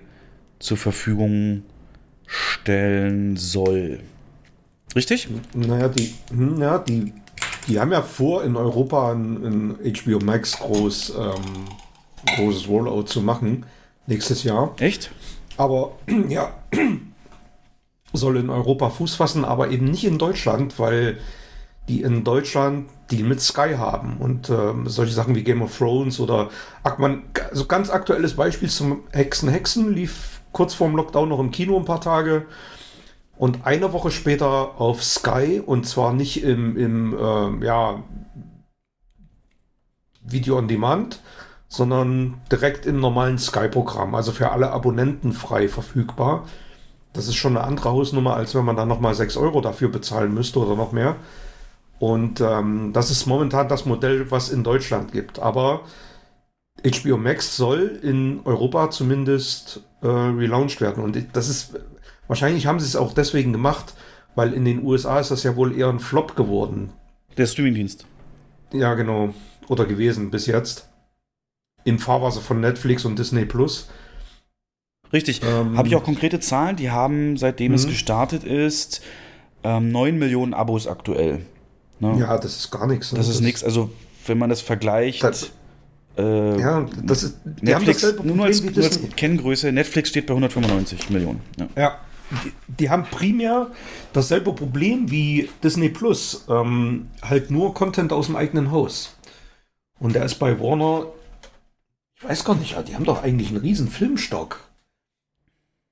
zur 0.58 0.76
Verfügung 0.76 1.62
stellen 2.26 3.36
soll. 3.36 4.00
Richtig? 4.94 5.28
Naja, 5.54 5.88
die, 5.88 6.14
hm, 6.30 6.60
ja, 6.60 6.78
die, 6.78 7.12
die 7.66 7.78
haben 7.78 7.92
ja 7.92 8.02
vor, 8.02 8.44
in 8.44 8.56
Europa 8.56 9.12
ein, 9.12 9.76
HBO 9.82 10.18
Max 10.18 10.58
groß, 10.58 11.14
ähm, 11.18 11.64
großes 12.36 12.68
Rollout 12.68 13.04
zu 13.04 13.20
machen. 13.20 13.66
Nächstes 14.06 14.42
Jahr. 14.42 14.74
Echt? 14.78 15.10
Aber 15.56 15.92
ja, 16.28 16.52
soll 18.12 18.36
in 18.38 18.50
Europa 18.50 18.90
Fuß 18.90 19.16
fassen, 19.16 19.44
aber 19.44 19.70
eben 19.70 19.86
nicht 19.86 20.04
in 20.04 20.18
Deutschland, 20.18 20.78
weil 20.78 21.18
die 21.88 22.02
in 22.02 22.24
Deutschland 22.24 22.88
die 23.10 23.22
mit 23.22 23.40
Sky 23.40 23.74
haben 23.78 24.18
und 24.18 24.50
ähm, 24.50 24.86
solche 24.88 25.14
Sachen 25.14 25.34
wie 25.34 25.42
Game 25.42 25.62
of 25.62 25.76
Thrones 25.76 26.20
oder 26.20 26.50
ach, 26.82 26.98
man, 26.98 27.22
also 27.50 27.64
ganz 27.64 27.88
aktuelles 27.88 28.36
Beispiel 28.36 28.68
zum 28.68 29.04
Hexen 29.12 29.48
Hexen 29.48 29.94
lief 29.94 30.42
kurz 30.52 30.74
vorm 30.74 30.94
Lockdown 30.96 31.30
noch 31.30 31.40
im 31.40 31.50
Kino 31.50 31.78
ein 31.78 31.86
paar 31.86 32.02
Tage 32.02 32.46
und 33.38 33.64
eine 33.64 33.92
Woche 33.92 34.10
später 34.10 34.78
auf 34.78 35.02
Sky 35.02 35.62
und 35.64 35.86
zwar 35.86 36.12
nicht 36.12 36.42
im, 36.42 36.76
im 36.76 37.16
ähm, 37.18 37.62
ja, 37.62 38.02
Video 40.22 40.58
on 40.58 40.68
Demand, 40.68 41.20
sondern 41.68 42.40
direkt 42.50 42.86
im 42.86 42.98
normalen 42.98 43.38
Sky-Programm, 43.38 44.14
also 44.14 44.32
für 44.32 44.50
alle 44.50 44.70
Abonnenten 44.70 45.32
frei 45.32 45.68
verfügbar. 45.68 46.46
Das 47.12 47.28
ist 47.28 47.36
schon 47.36 47.56
eine 47.56 47.66
andere 47.66 47.90
Hausnummer, 47.90 48.34
als 48.34 48.54
wenn 48.54 48.64
man 48.64 48.76
dann 48.76 48.88
nochmal 48.88 49.14
6 49.14 49.36
Euro 49.36 49.60
dafür 49.60 49.88
bezahlen 49.88 50.32
müsste 50.32 50.58
oder 50.60 50.76
noch 50.76 50.92
mehr. 50.92 51.16
Und 51.98 52.40
ähm, 52.40 52.92
das 52.92 53.10
ist 53.10 53.26
momentan 53.26 53.68
das 53.68 53.84
Modell, 53.84 54.30
was 54.30 54.50
in 54.50 54.64
Deutschland 54.64 55.12
gibt. 55.12 55.40
Aber 55.40 55.82
HBO 56.84 57.16
Max 57.16 57.56
soll 57.56 57.98
in 58.02 58.40
Europa 58.44 58.90
zumindest 58.90 59.82
äh, 60.02 60.06
relaunched 60.06 60.80
werden. 60.80 61.02
Und 61.02 61.18
das 61.32 61.48
ist, 61.48 61.74
wahrscheinlich 62.28 62.66
haben 62.66 62.78
sie 62.78 62.86
es 62.86 62.96
auch 62.96 63.12
deswegen 63.12 63.52
gemacht, 63.52 63.94
weil 64.36 64.52
in 64.52 64.64
den 64.64 64.84
USA 64.84 65.18
ist 65.18 65.30
das 65.30 65.42
ja 65.42 65.56
wohl 65.56 65.76
eher 65.76 65.88
ein 65.88 65.98
Flop 65.98 66.36
geworden. 66.36 66.92
Der 67.36 67.46
Streamingdienst. 67.46 68.06
Ja, 68.72 68.94
genau. 68.94 69.34
Oder 69.68 69.84
gewesen 69.86 70.30
bis 70.30 70.46
jetzt. 70.46 70.88
Im 71.84 71.98
Fahrwasser 71.98 72.40
von 72.40 72.60
Netflix 72.60 73.04
und 73.04 73.18
Disney 73.18 73.44
Plus. 73.44 73.88
Richtig. 75.12 75.40
Ähm, 75.42 75.76
Habe 75.78 75.88
ich 75.88 75.96
auch 75.96 76.04
konkrete 76.04 76.38
Zahlen? 76.40 76.76
Die 76.76 76.90
haben, 76.90 77.36
seitdem 77.36 77.72
es 77.72 77.86
Mhm. 77.86 77.90
gestartet 77.90 78.44
ist, 78.44 79.00
ähm, 79.64 79.90
9 79.90 80.18
Millionen 80.18 80.52
Abos 80.54 80.86
aktuell. 80.86 81.46
Ne? 82.00 82.16
Ja, 82.20 82.36
das 82.36 82.56
ist 82.56 82.70
gar 82.70 82.86
nichts. 82.86 83.12
ne? 83.12 83.18
Das 83.18 83.28
ist 83.28 83.40
nichts. 83.40 83.64
Also, 83.64 83.90
wenn 84.26 84.38
man 84.38 84.50
das 84.50 84.60
vergleicht. 84.60 85.22
Das- 85.24 85.50
äh, 86.18 86.60
Ja, 86.60 86.86
das 87.02 87.22
ist. 87.22 87.38
Netflix, 87.62 88.02
dasselbe 88.02 88.28
nur 88.28 88.44
als, 88.44 88.62
nur 88.62 88.84
als. 88.84 89.00
Kenngröße, 89.16 89.72
Netflix 89.72 90.10
steht 90.10 90.26
bei 90.26 90.34
195 90.34 91.08
Millionen. 91.10 91.40
Ja. 91.58 91.68
Ja, 91.76 91.98
die, 92.44 92.52
die 92.80 92.90
haben 92.90 93.04
primär 93.10 93.68
dasselbe 94.12 94.52
Problem 94.52 95.10
wie 95.10 95.48
Disney 95.64 95.88
Plus. 95.88 96.44
Ähm, 96.50 97.08
halt 97.22 97.50
nur 97.50 97.72
Content 97.72 98.12
aus 98.12 98.26
dem 98.26 98.36
eigenen 98.36 98.70
Haus. 98.70 99.14
Und 99.98 100.14
der 100.14 100.24
ist 100.24 100.34
bei 100.36 100.60
Warner, 100.60 101.06
ich 102.18 102.24
weiß 102.24 102.44
gar 102.44 102.56
nicht, 102.56 102.76
die 102.88 102.96
haben 102.96 103.04
doch 103.04 103.22
eigentlich 103.22 103.48
einen 103.48 103.58
riesen 103.58 103.88
Filmstock. 103.88 104.68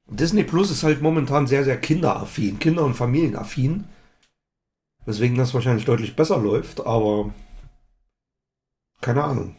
Disney 0.08 0.42
Plus 0.42 0.72
ist 0.72 0.82
halt 0.82 1.00
momentan 1.00 1.46
sehr, 1.46 1.64
sehr 1.64 1.80
kinderaffin, 1.80 2.58
kinder- 2.58 2.84
und 2.84 2.94
familienaffin. 2.94 3.84
Weswegen 5.04 5.36
das 5.36 5.54
wahrscheinlich 5.54 5.84
deutlich 5.84 6.16
besser 6.16 6.38
läuft, 6.38 6.84
aber 6.84 7.32
keine 9.00 9.22
Ahnung. 9.22 9.54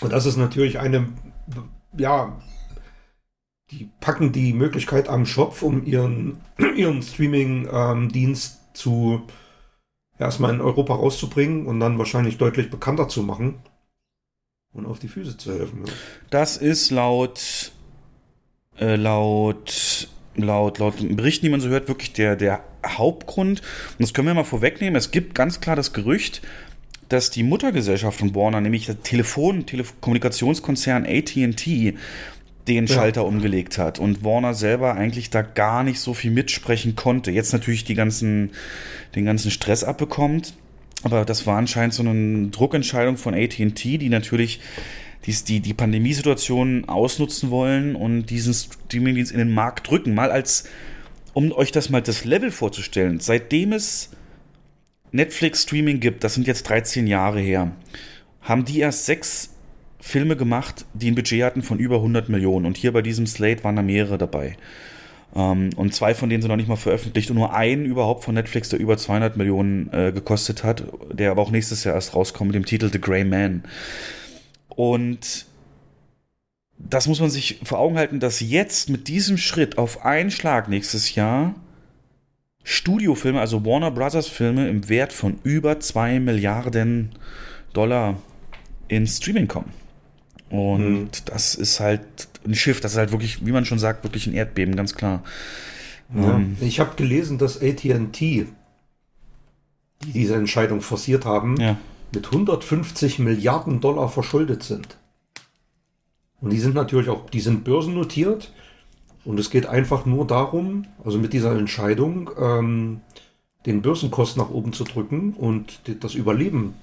Und 0.00 0.12
das 0.12 0.24
ist 0.24 0.36
natürlich 0.36 0.78
eine, 0.78 1.08
ja, 1.96 2.40
die 3.70 3.90
packen 4.00 4.30
die 4.30 4.52
Möglichkeit 4.52 5.08
am 5.08 5.26
Schopf, 5.26 5.62
um 5.62 5.84
ihren, 5.84 6.40
ihren 6.76 7.02
Streaming-Dienst 7.02 8.76
zu 8.76 9.22
erstmal 10.16 10.54
in 10.54 10.60
Europa 10.60 10.94
rauszubringen 10.94 11.66
und 11.66 11.80
dann 11.80 11.98
wahrscheinlich 11.98 12.38
deutlich 12.38 12.70
bekannter 12.70 13.08
zu 13.08 13.24
machen 13.24 13.58
und 14.74 14.86
auf 14.86 14.98
die 14.98 15.08
Füße 15.08 15.36
zu 15.36 15.52
helfen. 15.52 15.84
Ja. 15.86 15.92
Das 16.30 16.56
ist 16.56 16.90
laut, 16.90 17.72
äh, 18.78 18.96
laut, 18.96 20.08
laut, 20.36 20.78
laut 20.78 21.16
Berichten, 21.16 21.46
die 21.46 21.50
man 21.50 21.60
so 21.60 21.68
hört, 21.68 21.88
wirklich 21.88 22.12
der, 22.12 22.36
der 22.36 22.62
Hauptgrund. 22.84 23.60
Und 23.60 24.00
das 24.00 24.12
können 24.12 24.28
wir 24.28 24.34
mal 24.34 24.44
vorwegnehmen. 24.44 24.96
Es 24.96 25.10
gibt 25.10 25.34
ganz 25.34 25.60
klar 25.60 25.76
das 25.76 25.92
Gerücht, 25.92 26.42
dass 27.08 27.30
die 27.30 27.42
Muttergesellschaft 27.42 28.18
von 28.18 28.34
Warner, 28.34 28.60
nämlich 28.60 28.86
der 28.86 29.02
Telefon, 29.02 29.66
Telekommunikationskonzern 29.66 31.06
AT&T, 31.06 31.94
den 32.66 32.88
Schalter 32.88 33.20
ja. 33.20 33.26
umgelegt 33.26 33.76
hat 33.76 33.98
und 33.98 34.24
Warner 34.24 34.54
selber 34.54 34.94
eigentlich 34.94 35.28
da 35.28 35.42
gar 35.42 35.82
nicht 35.82 36.00
so 36.00 36.14
viel 36.14 36.30
mitsprechen 36.30 36.96
konnte. 36.96 37.30
Jetzt 37.30 37.52
natürlich 37.52 37.84
die 37.84 37.94
ganzen, 37.94 38.52
den 39.14 39.26
ganzen 39.26 39.50
Stress 39.50 39.84
abbekommt, 39.84 40.54
aber 41.04 41.24
das 41.24 41.46
war 41.46 41.58
anscheinend 41.58 41.94
so 41.94 42.02
eine 42.02 42.48
Druckentscheidung 42.48 43.16
von 43.16 43.34
AT&T, 43.34 43.98
die 43.98 44.08
natürlich 44.08 44.60
die, 45.26 45.32
die, 45.32 45.60
die 45.60 45.74
Pandemiesituation 45.74 46.86
ausnutzen 46.86 47.50
wollen 47.50 47.94
und 47.94 48.26
diesen 48.26 48.52
Streamingdienst 48.52 49.32
in 49.32 49.38
den 49.38 49.52
Markt 49.52 49.88
drücken. 49.90 50.14
Mal 50.14 50.30
als, 50.30 50.68
um 51.32 51.52
euch 51.52 51.72
das 51.72 51.90
mal 51.90 52.02
das 52.02 52.24
Level 52.24 52.50
vorzustellen, 52.50 53.20
seitdem 53.20 53.72
es 53.72 54.10
Netflix 55.12 55.62
Streaming 55.62 56.00
gibt, 56.00 56.24
das 56.24 56.34
sind 56.34 56.46
jetzt 56.46 56.68
13 56.68 57.06
Jahre 57.06 57.40
her, 57.40 57.72
haben 58.42 58.64
die 58.64 58.80
erst 58.80 59.06
sechs 59.06 59.50
Filme 60.00 60.36
gemacht, 60.36 60.84
die 60.92 61.10
ein 61.10 61.14
Budget 61.14 61.42
hatten 61.42 61.62
von 61.62 61.78
über 61.78 61.96
100 61.96 62.28
Millionen. 62.28 62.66
Und 62.66 62.76
hier 62.76 62.92
bei 62.92 63.00
diesem 63.00 63.26
Slate 63.26 63.64
waren 63.64 63.76
da 63.76 63.82
mehrere 63.82 64.18
dabei. 64.18 64.56
Ähm, 65.34 65.70
und 65.76 65.94
zwei 65.94 66.14
von 66.14 66.28
denen 66.28 66.42
sind 66.42 66.50
noch 66.50 66.56
nicht 66.56 66.68
mal 66.68 66.76
veröffentlicht 66.76 67.30
und 67.30 67.36
nur 67.36 67.54
einen 67.54 67.84
überhaupt 67.84 68.24
von 68.24 68.34
Netflix, 68.34 68.68
der 68.68 68.78
über 68.78 68.96
200 68.96 69.36
Millionen 69.36 69.92
äh, 69.92 70.12
gekostet 70.12 70.64
hat, 70.64 70.84
der 71.12 71.30
aber 71.30 71.42
auch 71.42 71.50
nächstes 71.50 71.84
Jahr 71.84 71.94
erst 71.94 72.14
rauskommt 72.14 72.48
mit 72.48 72.54
dem 72.54 72.66
Titel 72.66 72.90
The 72.92 73.00
Grey 73.00 73.24
Man. 73.24 73.64
Und 74.68 75.46
das 76.78 77.06
muss 77.06 77.20
man 77.20 77.30
sich 77.30 77.60
vor 77.62 77.78
Augen 77.78 77.96
halten, 77.96 78.20
dass 78.20 78.40
jetzt 78.40 78.90
mit 78.90 79.08
diesem 79.08 79.38
Schritt 79.38 79.78
auf 79.78 80.04
einen 80.04 80.30
Schlag 80.30 80.68
nächstes 80.68 81.14
Jahr 81.14 81.54
Studiofilme, 82.62 83.40
also 83.40 83.64
Warner 83.64 83.90
Brothers 83.90 84.26
Filme 84.26 84.68
im 84.68 84.88
Wert 84.88 85.12
von 85.12 85.38
über 85.42 85.80
2 85.80 86.18
Milliarden 86.20 87.10
Dollar 87.74 88.16
ins 88.88 89.18
Streaming 89.18 89.48
kommen. 89.48 89.70
Und 90.48 91.02
mhm. 91.02 91.08
das 91.26 91.54
ist 91.54 91.80
halt 91.80 92.28
ein 92.44 92.54
Schiff, 92.54 92.80
das 92.80 92.92
ist 92.92 92.98
halt 92.98 93.12
wirklich, 93.12 93.44
wie 93.44 93.52
man 93.52 93.64
schon 93.64 93.78
sagt, 93.78 94.04
wirklich 94.04 94.26
ein 94.26 94.34
Erdbeben, 94.34 94.76
ganz 94.76 94.94
klar. 94.94 95.22
Ja. 96.14 96.36
Ähm, 96.36 96.56
ich 96.60 96.80
habe 96.80 96.96
gelesen, 96.96 97.38
dass 97.38 97.60
ATT, 97.60 98.20
die 98.20 98.46
diese 100.02 100.34
Entscheidung 100.34 100.80
forciert 100.80 101.24
haben, 101.24 101.58
ja. 101.58 101.76
mit 102.12 102.26
150 102.26 103.18
Milliarden 103.18 103.80
Dollar 103.80 104.08
verschuldet 104.08 104.62
sind. 104.62 104.98
Und 106.40 106.50
die 106.50 106.58
sind 106.58 106.74
natürlich 106.74 107.08
auch, 107.08 107.30
die 107.30 107.40
sind 107.40 107.64
börsennotiert. 107.64 108.52
Und 109.24 109.40
es 109.40 109.48
geht 109.48 109.64
einfach 109.64 110.04
nur 110.04 110.26
darum, 110.26 110.84
also 111.02 111.16
mit 111.18 111.32
dieser 111.32 111.56
Entscheidung, 111.56 112.30
ähm, 112.38 113.00
den 113.64 113.80
Börsenkost 113.80 114.36
nach 114.36 114.50
oben 114.50 114.74
zu 114.74 114.84
drücken 114.84 115.32
und 115.32 115.80
das 116.00 116.14
Überleben 116.14 116.74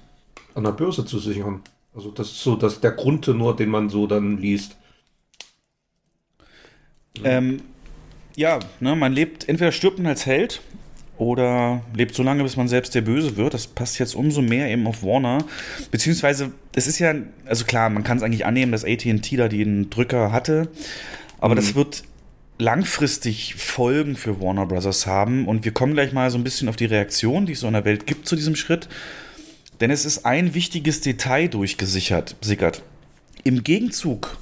an 0.54 0.64
der 0.64 0.72
Börse 0.72 1.04
zu 1.04 1.20
sichern. 1.20 1.60
Also 1.94 2.10
das 2.10 2.28
ist 2.28 2.42
so 2.42 2.56
dass 2.56 2.80
der 2.80 2.90
Grundtenor, 2.90 3.54
den 3.54 3.68
man 3.68 3.88
so 3.88 4.08
dann 4.08 4.38
liest. 4.38 4.76
Ähm, 7.24 7.62
ja, 8.36 8.58
ne, 8.80 8.96
man 8.96 9.12
lebt, 9.12 9.48
entweder 9.48 9.72
stirbt 9.72 9.98
man 9.98 10.08
als 10.08 10.26
Held 10.26 10.62
oder 11.18 11.82
lebt 11.94 12.14
so 12.14 12.22
lange, 12.22 12.42
bis 12.42 12.56
man 12.56 12.68
selbst 12.68 12.94
der 12.94 13.02
Böse 13.02 13.36
wird. 13.36 13.54
Das 13.54 13.66
passt 13.66 13.98
jetzt 13.98 14.14
umso 14.14 14.42
mehr 14.42 14.68
eben 14.70 14.86
auf 14.86 15.02
Warner. 15.02 15.44
Beziehungsweise, 15.90 16.52
es 16.74 16.86
ist 16.86 16.98
ja, 16.98 17.14
also 17.44 17.64
klar, 17.64 17.90
man 17.90 18.04
kann 18.04 18.16
es 18.16 18.22
eigentlich 18.22 18.46
annehmen, 18.46 18.72
dass 18.72 18.84
ATT 18.84 19.38
da 19.38 19.48
den 19.48 19.90
Drücker 19.90 20.32
hatte, 20.32 20.68
aber 21.38 21.54
mhm. 21.54 21.56
das 21.56 21.74
wird 21.74 22.02
langfristig 22.58 23.56
Folgen 23.56 24.16
für 24.16 24.40
Warner 24.40 24.66
Bros. 24.66 25.06
haben 25.06 25.48
und 25.48 25.64
wir 25.64 25.72
kommen 25.72 25.94
gleich 25.94 26.12
mal 26.12 26.30
so 26.30 26.38
ein 26.38 26.44
bisschen 26.44 26.68
auf 26.68 26.76
die 26.76 26.84
Reaktion, 26.84 27.46
die 27.46 27.52
es 27.52 27.60
so 27.60 27.66
in 27.66 27.72
der 27.72 27.84
Welt 27.84 28.06
gibt 28.06 28.26
zu 28.28 28.36
diesem 28.36 28.56
Schritt. 28.56 28.88
Denn 29.80 29.90
es 29.90 30.04
ist 30.04 30.24
ein 30.24 30.54
wichtiges 30.54 31.00
Detail 31.00 31.48
durchgesickert, 31.48 32.36
sickert. 32.40 32.82
Im 33.42 33.64
Gegenzug 33.64 34.38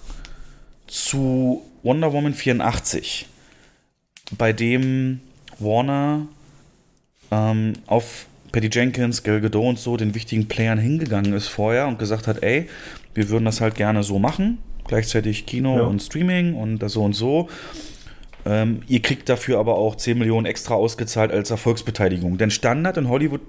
zu 0.87 1.63
Wonder 1.83 2.13
Woman 2.13 2.35
84, 2.35 3.27
bei 4.37 4.53
dem 4.53 5.21
Warner 5.59 6.27
ähm, 7.31 7.75
auf 7.87 8.27
Patty 8.53 8.69
Jenkins, 8.71 9.23
Gal 9.23 9.41
Gadot 9.41 9.65
und 9.65 9.79
so 9.79 9.97
den 9.97 10.15
wichtigen 10.15 10.49
Playern 10.49 10.79
hingegangen 10.79 11.33
ist 11.33 11.49
vorher 11.49 11.87
und 11.87 11.99
gesagt 11.99 12.27
hat, 12.27 12.43
ey, 12.43 12.69
wir 13.15 13.29
würden 13.29 13.45
das 13.45 13.61
halt 13.61 13.75
gerne 13.75 14.03
so 14.03 14.19
machen, 14.19 14.59
gleichzeitig 14.87 15.47
Kino 15.47 15.77
ja. 15.77 15.83
und 15.83 16.01
Streaming 16.03 16.55
und 16.55 16.89
so 16.91 17.05
und 17.05 17.15
so. 17.15 17.49
Ähm, 18.47 18.83
ihr 18.89 19.03
kriegt 19.03 19.29
dafür 19.29 19.59
aber 19.59 19.77
auch 19.77 19.97
10 19.97 20.19
Millionen 20.19 20.47
extra 20.47 20.75
ausgezahlt 20.75 21.31
als 21.31 21.51
Erfolgsbeteiligung. 21.51 22.39
Denn 22.39 22.51
Standard 22.51 22.97
in 22.97 23.09
Hollywood 23.09 23.43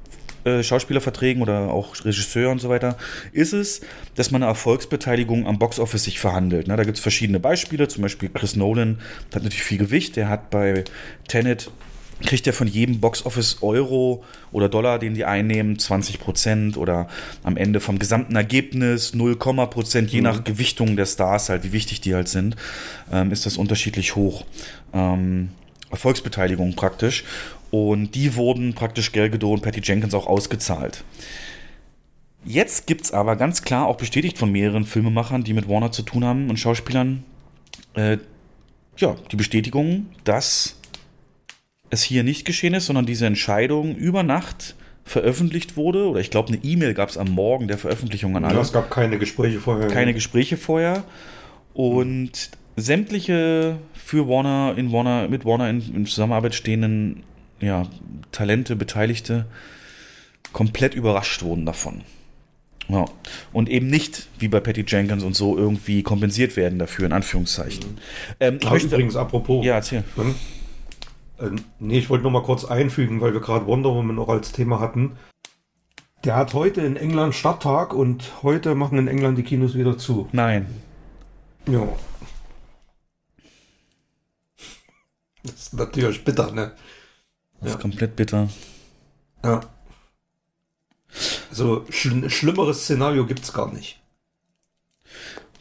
äh, 0.43 0.63
Schauspielerverträgen 0.63 1.41
oder 1.41 1.71
auch 1.71 1.95
Regisseur 2.03 2.51
und 2.51 2.59
so 2.59 2.69
weiter, 2.69 2.97
ist 3.31 3.53
es, 3.53 3.81
dass 4.15 4.31
man 4.31 4.43
eine 4.43 4.51
Erfolgsbeteiligung 4.51 5.47
am 5.47 5.59
Boxoffice 5.59 6.03
sich 6.03 6.19
verhandelt. 6.19 6.67
Ne? 6.67 6.75
Da 6.75 6.83
gibt 6.83 6.97
es 6.97 7.01
verschiedene 7.01 7.39
Beispiele, 7.39 7.87
zum 7.87 8.01
Beispiel 8.01 8.29
Chris 8.29 8.55
Nolan 8.55 8.99
hat 9.33 9.43
natürlich 9.43 9.63
viel 9.63 9.77
Gewicht, 9.77 10.15
der 10.15 10.29
hat 10.29 10.49
bei 10.49 10.83
Tenet 11.27 11.71
kriegt 12.21 12.47
er 12.47 12.53
von 12.53 12.67
jedem 12.67 12.99
Boxoffice 12.99 13.57
Euro 13.61 14.23
oder 14.51 14.69
Dollar, 14.69 14.99
den 14.99 15.13
die 15.13 15.25
einnehmen, 15.25 15.77
20 15.77 16.19
Prozent 16.19 16.77
oder 16.77 17.07
am 17.43 17.57
Ende 17.57 17.79
vom 17.79 17.99
gesamten 17.99 18.35
Ergebnis 18.35 19.13
0, 19.13 19.35
Prozent, 19.35 20.11
je 20.11 20.19
mhm. 20.19 20.25
nach 20.25 20.43
Gewichtung 20.43 20.95
der 20.95 21.05
Stars 21.05 21.49
halt, 21.49 21.63
wie 21.63 21.71
wichtig 21.71 22.01
die 22.01 22.15
halt 22.15 22.27
sind, 22.27 22.55
ähm, 23.11 23.31
ist 23.31 23.45
das 23.45 23.57
unterschiedlich 23.57 24.15
hoch. 24.15 24.45
Ähm, 24.93 25.49
Erfolgsbeteiligung 25.89 26.75
praktisch. 26.75 27.25
Und 27.71 28.15
die 28.15 28.35
wurden 28.35 28.73
praktisch 28.73 29.13
Gal 29.13 29.29
Gadot 29.29 29.53
und 29.53 29.61
Patty 29.61 29.81
Jenkins 29.81 30.13
auch 30.13 30.27
ausgezahlt. 30.27 31.03
Jetzt 32.43 32.87
gibt 32.87 33.05
es 33.05 33.11
aber 33.11 33.35
ganz 33.35 33.61
klar, 33.61 33.87
auch 33.87 33.97
bestätigt 33.97 34.37
von 34.37 34.51
mehreren 34.51 34.83
Filmemachern, 34.83 35.43
die 35.43 35.53
mit 35.53 35.69
Warner 35.69 35.91
zu 35.91 36.01
tun 36.01 36.25
haben 36.25 36.49
und 36.49 36.57
Schauspielern, 36.57 37.23
äh, 37.93 38.17
ja, 38.97 39.15
die 39.31 39.35
Bestätigung, 39.35 40.07
dass 40.23 40.75
es 41.89 42.03
hier 42.03 42.23
nicht 42.23 42.45
geschehen 42.45 42.73
ist, 42.73 42.87
sondern 42.87 43.05
diese 43.05 43.25
Entscheidung 43.25 43.95
über 43.95 44.23
Nacht 44.23 44.75
veröffentlicht 45.03 45.77
wurde. 45.77 46.07
Oder 46.07 46.19
ich 46.19 46.31
glaube, 46.31 46.49
eine 46.49 46.63
E-Mail 46.63 46.93
gab 46.93 47.09
es 47.09 47.17
am 47.17 47.29
Morgen 47.29 47.67
der 47.67 47.77
Veröffentlichung 47.77 48.35
an 48.35 48.45
alle. 48.45 48.55
Ja, 48.55 48.61
es 48.61 48.73
gab 48.73 48.89
keine 48.89 49.17
Gespräche 49.17 49.59
vorher. 49.59 49.87
Keine 49.87 50.13
Gespräche 50.13 50.57
vorher. 50.57 51.03
Und 51.73 52.51
sämtliche 52.75 53.77
für 53.93 54.27
Warner 54.27 54.73
in 54.77 54.91
Warner 54.91 55.27
mit 55.27 55.45
Warner 55.45 55.69
in, 55.69 55.81
in 55.95 56.05
Zusammenarbeit 56.05 56.55
stehenden 56.55 57.23
ja, 57.61 57.87
Talente, 58.31 58.75
Beteiligte 58.75 59.45
komplett 60.53 60.95
überrascht 60.95 61.43
wurden 61.43 61.65
davon. 61.65 62.03
Ja. 62.87 63.05
Und 63.53 63.69
eben 63.69 63.87
nicht, 63.87 64.27
wie 64.39 64.49
bei 64.49 64.59
Patty 64.59 64.83
Jenkins 64.85 65.23
und 65.23 65.35
so, 65.35 65.57
irgendwie 65.57 66.03
kompensiert 66.03 66.57
werden 66.57 66.77
dafür, 66.77 67.05
in 67.05 67.13
Anführungszeichen. 67.13 67.91
Mhm. 67.91 67.97
Ähm, 68.39 68.59
ich 68.61 68.69
möchte, 68.69 68.87
übrigens, 68.87 69.15
apropos. 69.15 69.65
Ja, 69.65 69.75
erzähl. 69.75 70.03
Hm? 70.15 70.35
Äh, 71.39 71.61
nee, 71.79 71.99
ich 71.99 72.09
wollte 72.09 72.23
nur 72.23 72.31
mal 72.31 72.43
kurz 72.43 72.65
einfügen, 72.65 73.21
weil 73.21 73.33
wir 73.33 73.39
gerade 73.39 73.65
Wonder 73.65 73.91
Woman 73.91 74.19
auch 74.19 74.29
als 74.29 74.51
Thema 74.51 74.79
hatten. 74.79 75.17
Der 76.23 76.35
hat 76.35 76.53
heute 76.53 76.81
in 76.81 76.97
England 76.97 77.33
Stadttag 77.33 77.93
und 77.93 78.43
heute 78.43 78.75
machen 78.75 78.97
in 78.97 79.07
England 79.07 79.37
die 79.37 79.43
Kinos 79.43 79.73
wieder 79.73 79.97
zu. 79.97 80.27
Nein. 80.33 80.67
Ja. 81.67 81.87
Das 85.43 85.53
ist 85.53 85.73
natürlich 85.73 86.23
bitter, 86.23 86.51
ne? 86.51 86.73
Das 87.61 87.69
ja. 87.69 87.75
ist 87.75 87.81
komplett 87.81 88.15
bitter. 88.15 88.49
Ja. 89.43 89.61
Also 91.49 91.85
schl 91.89 92.29
schlimmeres 92.29 92.83
Szenario 92.83 93.25
gibt 93.25 93.43
es 93.43 93.53
gar 93.53 93.71
nicht. 93.73 93.99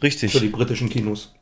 Richtig. 0.01 0.31
Für 0.31 0.39
die 0.39 0.47
britischen 0.49 0.89
Kinos. 0.89 1.33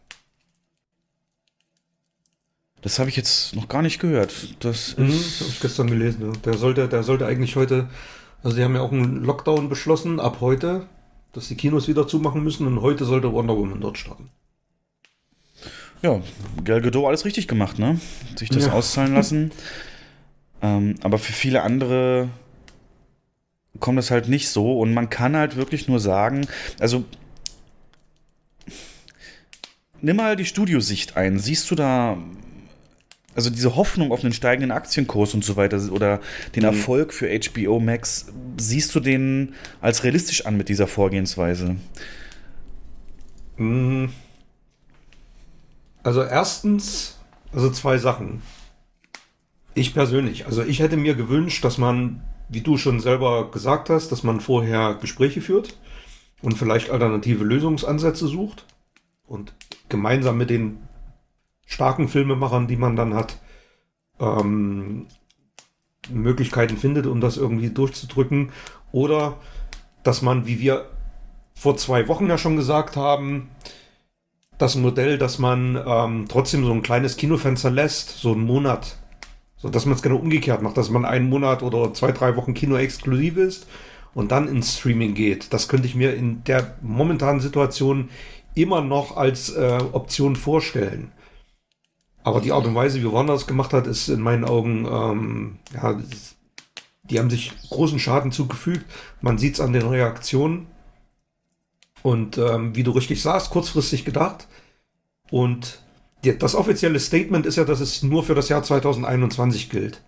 Das 2.81 2.97
habe 2.97 3.09
ich 3.09 3.15
jetzt 3.17 3.55
noch 3.55 3.67
gar 3.67 3.81
nicht 3.81 3.99
gehört. 3.99 4.33
Das 4.63 4.97
Mhm, 4.97 5.09
ist. 5.09 5.41
habe 5.41 5.49
ich 5.49 5.59
gestern 5.59 5.87
gelesen. 5.87 6.21
Ja. 6.33 6.39
Der 6.45 6.57
sollte, 6.57 6.87
der 6.87 7.03
sollte 7.03 7.25
eigentlich 7.25 7.55
heute, 7.55 7.89
also 8.41 8.55
sie 8.55 8.63
haben 8.63 8.75
ja 8.75 8.81
auch 8.81 8.91
einen 8.91 9.23
Lockdown 9.23 9.69
beschlossen 9.69 10.19
ab 10.19 10.37
heute, 10.39 10.87
dass 11.33 11.49
die 11.49 11.55
Kinos 11.55 11.87
wieder 11.87 12.07
zumachen 12.07 12.43
müssen 12.43 12.65
und 12.67 12.81
heute 12.81 13.05
sollte 13.05 13.31
Wonder 13.31 13.55
Woman 13.55 13.81
dort 13.81 13.97
starten. 13.97 14.29
Ja, 16.01 16.21
Gal 16.63 16.81
Gadot 16.81 17.05
alles 17.05 17.25
richtig 17.25 17.47
gemacht, 17.49 17.77
ne? 17.77 17.99
Sich 18.37 18.49
das 18.49 18.65
Ja. 18.67 18.71
auszahlen 18.73 19.13
lassen. 19.13 19.51
ähm, 20.61 20.95
aber 21.01 21.17
für 21.17 21.33
viele 21.33 21.61
andere 21.61 22.29
kommt 23.79 23.97
das 23.97 24.11
halt 24.11 24.27
nicht 24.27 24.49
so 24.49 24.79
und 24.79 24.93
man 24.93 25.09
kann 25.09 25.35
halt 25.35 25.55
wirklich 25.55 25.87
nur 25.87 25.99
sagen, 25.99 26.47
also 26.79 27.05
nimm 30.01 30.17
mal 30.17 30.35
die 30.35 30.45
Studiosicht 30.45 31.17
ein. 31.17 31.39
Siehst 31.39 31.69
du 31.71 31.75
da 31.75 32.17
also 33.35 33.49
diese 33.49 33.75
Hoffnung 33.75 34.11
auf 34.11 34.23
einen 34.23 34.33
steigenden 34.33 34.71
Aktienkurs 34.71 35.33
und 35.33 35.45
so 35.45 35.55
weiter 35.55 35.79
oder 35.91 36.19
den 36.55 36.65
Erfolg 36.65 37.13
für 37.13 37.29
HBO 37.29 37.79
Max, 37.79 38.27
siehst 38.57 38.93
du 38.95 38.99
den 38.99 39.53
als 39.79 40.03
realistisch 40.03 40.45
an 40.45 40.57
mit 40.57 40.67
dieser 40.67 40.87
Vorgehensweise? 40.87 41.77
Mm. 43.55 44.07
Also 46.03 46.23
erstens, 46.23 47.17
also 47.53 47.69
zwei 47.69 47.97
Sachen. 47.97 48.41
Ich 49.75 49.93
persönlich, 49.93 50.45
also 50.45 50.63
ich 50.63 50.79
hätte 50.79 50.97
mir 50.97 51.15
gewünscht, 51.15 51.63
dass 51.63 51.77
man, 51.77 52.23
wie 52.49 52.61
du 52.61 52.77
schon 52.77 52.99
selber 52.99 53.51
gesagt 53.51 53.89
hast, 53.89 54.11
dass 54.11 54.23
man 54.23 54.39
vorher 54.39 54.95
Gespräche 54.95 55.41
führt 55.41 55.77
und 56.41 56.57
vielleicht 56.57 56.89
alternative 56.89 57.43
Lösungsansätze 57.43 58.27
sucht 58.27 58.65
und 59.25 59.53
gemeinsam 59.89 60.37
mit 60.37 60.49
den 60.49 60.79
starken 61.65 62.07
Filmemachern, 62.07 62.67
die 62.67 62.77
man 62.77 62.95
dann 62.95 63.13
hat, 63.13 63.37
ähm, 64.19 65.07
Möglichkeiten 66.09 66.77
findet, 66.77 67.05
um 67.05 67.21
das 67.21 67.37
irgendwie 67.37 67.69
durchzudrücken. 67.69 68.51
Oder 68.91 69.37
dass 70.03 70.21
man, 70.21 70.47
wie 70.47 70.59
wir 70.59 70.89
vor 71.53 71.77
zwei 71.77 72.07
Wochen 72.07 72.27
ja 72.27 72.37
schon 72.37 72.55
gesagt 72.55 72.95
haben, 72.95 73.49
das 74.57 74.75
Modell, 74.75 75.17
dass 75.17 75.39
man 75.39 75.81
ähm, 75.85 76.25
trotzdem 76.27 76.65
so 76.65 76.71
ein 76.71 76.81
kleines 76.81 77.17
Kinofenster 77.17 77.69
lässt, 77.69 78.09
so 78.17 78.33
einen 78.33 78.45
Monat. 78.45 78.97
So 79.61 79.69
dass 79.69 79.85
man 79.85 79.95
es 79.95 80.01
genau 80.01 80.15
umgekehrt 80.15 80.61
macht, 80.61 80.77
dass 80.77 80.89
man 80.89 81.05
einen 81.05 81.29
Monat 81.29 81.63
oder 81.63 81.93
zwei, 81.93 82.11
drei 82.11 82.35
Wochen 82.35 82.53
Kino 82.53 82.77
exklusiv 82.77 83.37
ist 83.37 83.67
und 84.13 84.31
dann 84.31 84.47
ins 84.47 84.77
Streaming 84.77 85.13
geht. 85.13 85.53
Das 85.53 85.67
könnte 85.67 85.87
ich 85.87 85.95
mir 85.95 86.15
in 86.15 86.43
der 86.45 86.75
momentanen 86.81 87.41
Situation 87.41 88.09
immer 88.55 88.81
noch 88.81 89.17
als 89.17 89.49
äh, 89.49 89.79
Option 89.91 90.35
vorstellen. 90.35 91.11
Aber 92.23 92.41
die 92.41 92.51
Art 92.51 92.65
und 92.65 92.75
Weise, 92.75 93.01
wie 93.01 93.11
Warner 93.11 93.33
das 93.33 93.47
gemacht 93.47 93.73
hat, 93.73 93.87
ist 93.87 94.09
in 94.09 94.21
meinen 94.21 94.45
Augen, 94.45 94.85
ähm, 94.85 95.59
ja, 95.73 95.99
die 97.03 97.19
haben 97.19 97.29
sich 97.29 97.53
großen 97.69 97.99
Schaden 97.99 98.31
zugefügt. 98.31 98.85
Man 99.21 99.37
sieht 99.37 99.55
es 99.55 99.61
an 99.61 99.73
den 99.73 99.87
Reaktionen. 99.87 100.67
Und 102.01 102.37
ähm, 102.37 102.75
wie 102.75 102.83
du 102.83 102.91
richtig 102.91 103.21
sagst, 103.21 103.49
kurzfristig 103.49 104.05
gedacht. 104.05 104.47
Und 105.31 105.79
das 106.23 106.55
offizielle 106.55 106.99
Statement 106.99 107.45
ist 107.45 107.55
ja, 107.55 107.63
dass 107.63 107.79
es 107.79 108.03
nur 108.03 108.23
für 108.23 108.35
das 108.35 108.49
Jahr 108.49 108.63
2021 108.63 109.69
gilt. 109.69 110.01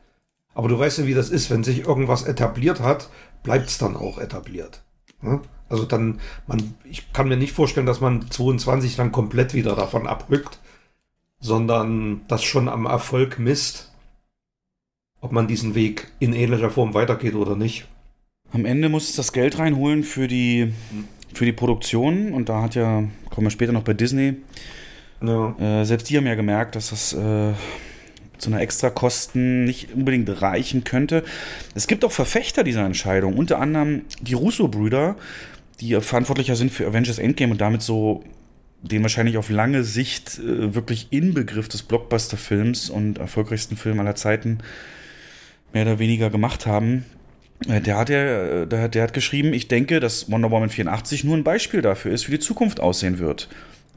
Aber 0.54 0.68
du 0.68 0.78
weißt 0.78 1.00
ja, 1.00 1.06
wie 1.06 1.14
das 1.14 1.30
ist. 1.30 1.50
Wenn 1.50 1.64
sich 1.64 1.86
irgendwas 1.86 2.24
etabliert 2.24 2.82
hat, 2.82 3.10
bleibt 3.44 3.70
es 3.70 3.78
dann 3.78 3.96
auch 3.96 4.18
etabliert. 4.18 4.84
Ja? 5.24 5.42
Also 5.70 5.86
dann, 5.86 6.20
man, 6.48 6.76
ich 6.84 7.14
kann 7.14 7.30
mir 7.30 7.38
nicht 7.38 7.54
vorstellen, 7.54 7.86
dass 7.86 8.02
man 8.02 8.30
22 8.30 8.98
dann 8.98 9.14
komplett 9.14 9.54
wieder 9.54 9.76
davon 9.76 10.06
abrückt, 10.06 10.60
sondern 11.40 12.22
das 12.28 12.44
schon 12.44 12.68
am 12.68 12.86
Erfolg 12.86 13.40
misst, 13.40 13.92
ob 15.22 15.32
man 15.32 15.48
diesen 15.48 15.76
Weg 15.76 16.12
in 16.20 16.34
ähnlicher 16.34 16.70
Form 16.70 16.94
weitergeht 16.94 17.36
oder 17.36 17.56
nicht. 17.56 17.88
Am 18.52 18.66
Ende 18.66 18.90
muss 18.90 19.10
es 19.10 19.16
das 19.16 19.32
Geld 19.32 19.60
reinholen 19.60 20.04
für 20.04 20.28
die, 20.28 20.74
für 21.34 21.46
die 21.46 21.54
Produktion 21.54 22.34
und 22.34 22.50
da 22.50 22.64
hat 22.64 22.76
ja, 22.76 23.04
kommen 23.30 23.48
wir 23.48 23.52
später 23.52 23.72
noch 23.72 23.84
bei 23.84 23.94
Disney, 23.94 24.36
Ja. 25.22 25.56
äh, 25.60 25.86
selbst 25.86 26.10
die 26.10 26.18
haben 26.18 26.28
ja 26.28 26.36
gemerkt, 26.36 26.76
dass 26.76 26.90
das 26.90 27.14
äh, 27.14 27.54
zu 28.38 28.50
einer 28.50 28.62
Extrakosten 28.62 29.66
nicht 29.66 29.94
unbedingt 29.94 30.42
reichen 30.42 30.84
könnte. 30.84 31.24
Es 31.76 31.88
gibt 31.88 32.04
auch 32.04 32.12
Verfechter 32.12 32.64
dieser 32.64 32.86
Entscheidung, 32.86 33.38
unter 33.38 33.60
anderem 33.60 34.02
die 34.20 34.34
Russo-Brüder, 34.34 35.16
die 35.80 36.00
verantwortlicher 36.02 36.56
sind 36.56 36.72
für 36.72 36.88
Avengers 36.88 37.20
Endgame 37.20 37.52
und 37.52 37.62
damit 37.62 37.82
so 37.82 38.24
den 38.82 39.04
wahrscheinlich 39.04 39.38
auf 39.38 39.50
lange 39.50 39.84
Sicht 39.84 40.40
äh, 40.40 40.74
wirklich 40.74 41.08
Inbegriff 41.12 41.70
des 41.70 41.84
Blockbuster-Films 41.84 42.90
und 42.90 43.20
erfolgreichsten 43.20 43.78
Film 43.78 44.00
aller 44.00 44.16
Zeiten 44.16 44.60
mehr 45.74 45.84
oder 45.84 46.00
weniger 46.00 46.30
gemacht 46.32 46.66
haben. 46.66 47.06
Äh, 47.68 47.82
Der 47.82 47.98
hat, 47.98 48.10
ja, 48.10 48.18
äh, 48.64 48.68
der, 48.68 48.90
der 48.90 49.04
hat 49.04 49.14
geschrieben, 49.14 49.54
ich 49.54 49.68
denke, 49.68 50.00
dass 50.00 50.32
Wonder 50.32 50.50
Woman 50.50 50.70
84 50.70 51.24
nur 51.24 51.38
ein 51.38 51.44
Beispiel 51.44 51.82
dafür 51.84 52.12
ist, 52.12 52.28
wie 52.28 52.34
die 52.34 52.40
Zukunft 52.40 52.80
aussehen 52.80 53.20
wird. 53.20 53.50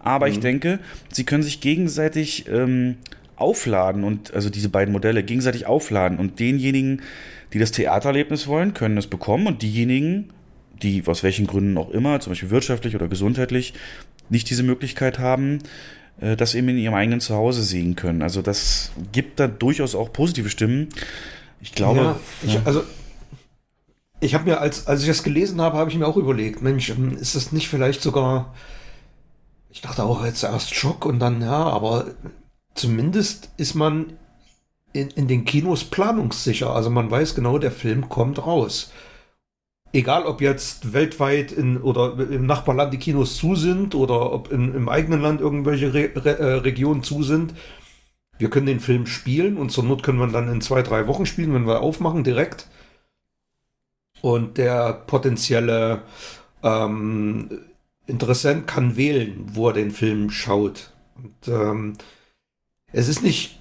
Aber 0.04 0.28
ich 0.28 0.38
denke, 0.38 0.80
sie 1.10 1.24
können 1.24 1.42
sich 1.42 1.60
gegenseitig 1.60 2.46
ähm, 2.48 2.96
aufladen 3.36 4.04
und 4.04 4.34
also 4.34 4.50
diese 4.50 4.68
beiden 4.68 4.92
Modelle 4.92 5.22
gegenseitig 5.22 5.66
aufladen 5.66 6.18
und 6.18 6.38
denjenigen, 6.38 7.02
die 7.52 7.58
das 7.58 7.72
Theatererlebnis 7.72 8.46
wollen, 8.46 8.74
können 8.74 8.98
es 8.98 9.06
bekommen 9.06 9.46
und 9.46 9.62
diejenigen, 9.62 10.30
die 10.82 11.02
aus 11.06 11.22
welchen 11.22 11.46
Gründen 11.46 11.78
auch 11.78 11.90
immer, 11.90 12.20
zum 12.20 12.32
Beispiel 12.32 12.50
wirtschaftlich 12.50 12.94
oder 12.94 13.08
gesundheitlich, 13.08 13.72
nicht 14.28 14.50
diese 14.50 14.62
Möglichkeit 14.62 15.18
haben, 15.18 15.60
äh, 16.20 16.36
das 16.36 16.54
eben 16.54 16.68
in 16.68 16.78
ihrem 16.78 16.94
eigenen 16.94 17.20
Zuhause 17.20 17.62
sehen 17.62 17.96
können. 17.96 18.20
Also 18.20 18.42
das 18.42 18.92
gibt 19.12 19.40
da 19.40 19.46
durchaus 19.46 19.94
auch 19.94 20.12
positive 20.12 20.50
Stimmen. 20.50 20.88
Ich 21.62 21.74
glaube, 21.74 22.00
ja, 22.00 22.20
ich, 22.46 22.58
also 22.66 22.84
ich 24.20 24.34
habe 24.34 24.44
mir, 24.44 24.60
als, 24.60 24.86
als 24.86 25.00
ich 25.00 25.08
das 25.08 25.22
gelesen 25.22 25.62
habe, 25.62 25.78
habe 25.78 25.90
ich 25.90 25.96
mir 25.96 26.06
auch 26.06 26.18
überlegt, 26.18 26.60
Mensch, 26.60 26.90
ähm, 26.90 27.16
ist 27.16 27.36
das 27.36 27.52
nicht 27.52 27.68
vielleicht 27.68 28.02
sogar, 28.02 28.54
ich 29.74 29.80
dachte 29.80 30.04
auch 30.04 30.24
jetzt 30.24 30.44
erst 30.44 30.72
Schock 30.72 31.04
und 31.04 31.18
dann, 31.18 31.42
ja, 31.42 31.64
aber 31.64 32.06
zumindest 32.74 33.50
ist 33.56 33.74
man 33.74 34.12
in, 34.92 35.08
in 35.10 35.26
den 35.26 35.44
Kinos 35.44 35.82
planungssicher. 35.82 36.70
Also 36.70 36.90
man 36.90 37.10
weiß 37.10 37.34
genau, 37.34 37.58
der 37.58 37.72
Film 37.72 38.08
kommt 38.08 38.46
raus. 38.46 38.92
Egal, 39.92 40.26
ob 40.26 40.40
jetzt 40.40 40.92
weltweit 40.92 41.50
in, 41.50 41.76
oder 41.76 42.16
im 42.20 42.46
Nachbarland 42.46 42.92
die 42.94 42.98
Kinos 42.98 43.36
zu 43.36 43.56
sind 43.56 43.96
oder 43.96 44.32
ob 44.32 44.52
in, 44.52 44.72
im 44.76 44.88
eigenen 44.88 45.20
Land 45.20 45.40
irgendwelche 45.40 45.92
Re, 45.92 46.10
Re, 46.14 46.38
äh, 46.38 46.54
Regionen 46.54 47.02
zu 47.02 47.24
sind. 47.24 47.52
Wir 48.38 48.50
können 48.50 48.66
den 48.66 48.80
Film 48.80 49.06
spielen 49.06 49.56
und 49.56 49.70
zur 49.70 49.82
Not 49.82 50.04
können 50.04 50.20
wir 50.20 50.28
dann 50.28 50.48
in 50.48 50.60
zwei, 50.60 50.82
drei 50.82 51.08
Wochen 51.08 51.26
spielen, 51.26 51.52
wenn 51.52 51.66
wir 51.66 51.80
aufmachen, 51.80 52.22
direkt. 52.22 52.68
Und 54.20 54.56
der 54.56 54.92
potenzielle 54.92 56.02
ähm, 56.62 57.50
Interessent 58.06 58.66
kann 58.66 58.96
wählen, 58.96 59.46
wo 59.54 59.68
er 59.68 59.74
den 59.74 59.90
Film 59.90 60.30
schaut. 60.30 60.92
Und 61.16 61.48
ähm, 61.48 61.94
es 62.92 63.08
ist 63.08 63.22
nicht. 63.22 63.58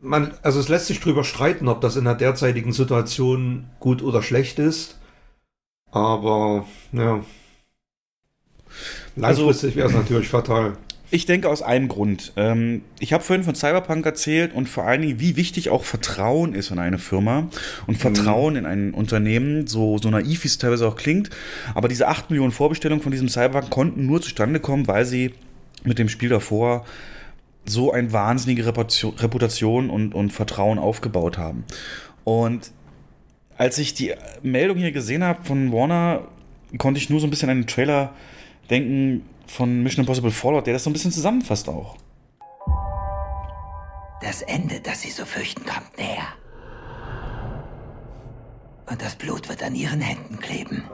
Man, 0.00 0.34
also 0.42 0.60
es 0.60 0.68
lässt 0.68 0.86
sich 0.86 1.00
drüber 1.00 1.24
streiten, 1.24 1.66
ob 1.68 1.80
das 1.80 1.96
in 1.96 2.04
der 2.04 2.14
derzeitigen 2.14 2.72
Situation 2.72 3.70
gut 3.80 4.02
oder 4.02 4.22
schlecht 4.22 4.58
ist. 4.58 4.98
Aber 5.90 6.66
ja. 6.92 7.24
Langfristig 9.16 9.76
wäre 9.76 9.88
es 9.88 9.94
natürlich 9.94 10.28
fatal. 10.28 10.76
Ich 11.10 11.26
denke 11.26 11.48
aus 11.48 11.62
einem 11.62 11.88
Grund. 11.88 12.32
Ähm, 12.36 12.82
ich 12.98 13.12
habe 13.12 13.22
vorhin 13.22 13.44
von 13.44 13.54
Cyberpunk 13.54 14.04
erzählt 14.06 14.54
und 14.54 14.68
vor 14.68 14.84
allen 14.84 15.02
Dingen, 15.02 15.20
wie 15.20 15.36
wichtig 15.36 15.70
auch 15.70 15.84
Vertrauen 15.84 16.54
ist 16.54 16.70
in 16.70 16.78
eine 16.78 16.98
Firma 16.98 17.48
und 17.86 17.98
Vertrauen 17.98 18.56
in 18.56 18.66
ein 18.66 18.94
Unternehmen, 18.94 19.66
so, 19.66 19.98
so 19.98 20.10
naiv 20.10 20.44
wie 20.44 20.48
es 20.48 20.58
teilweise 20.58 20.88
auch 20.88 20.96
klingt. 20.96 21.30
Aber 21.74 21.88
diese 21.88 22.08
8 22.08 22.30
Millionen 22.30 22.52
Vorbestellungen 22.52 23.02
von 23.02 23.12
diesem 23.12 23.28
Cyberpunk 23.28 23.70
konnten 23.70 24.06
nur 24.06 24.22
zustande 24.22 24.60
kommen, 24.60 24.88
weil 24.88 25.04
sie 25.04 25.34
mit 25.84 25.98
dem 25.98 26.08
Spiel 26.08 26.30
davor 26.30 26.84
so 27.66 27.92
eine 27.92 28.12
wahnsinnige 28.12 28.66
Reputation, 28.66 29.14
Reputation 29.16 29.90
und, 29.90 30.14
und 30.14 30.32
Vertrauen 30.32 30.78
aufgebaut 30.78 31.38
haben. 31.38 31.64
Und 32.24 32.72
als 33.56 33.78
ich 33.78 33.94
die 33.94 34.12
Meldung 34.42 34.78
hier 34.78 34.92
gesehen 34.92 35.22
habe 35.22 35.44
von 35.44 35.72
Warner, 35.72 36.26
konnte 36.78 36.98
ich 36.98 37.10
nur 37.10 37.20
so 37.20 37.26
ein 37.26 37.30
bisschen 37.30 37.50
an 37.50 37.58
den 37.58 37.66
Trailer 37.66 38.12
denken 38.70 39.22
von 39.46 39.82
Mission 39.82 40.04
Impossible 40.04 40.30
Fallout, 40.30 40.66
der 40.66 40.74
das 40.74 40.84
so 40.84 40.90
ein 40.90 40.92
bisschen 40.92 41.12
zusammenfasst 41.12 41.68
auch. 41.68 41.96
Das 44.20 44.42
Ende, 44.42 44.80
das 44.80 45.02
Sie 45.02 45.10
so 45.10 45.24
fürchten, 45.24 45.64
kommt 45.64 45.98
näher. 45.98 46.26
Und 48.90 49.00
das 49.02 49.16
Blut 49.16 49.48
wird 49.48 49.62
an 49.62 49.74
Ihren 49.74 50.00
Händen 50.00 50.38
kleben. 50.38 50.84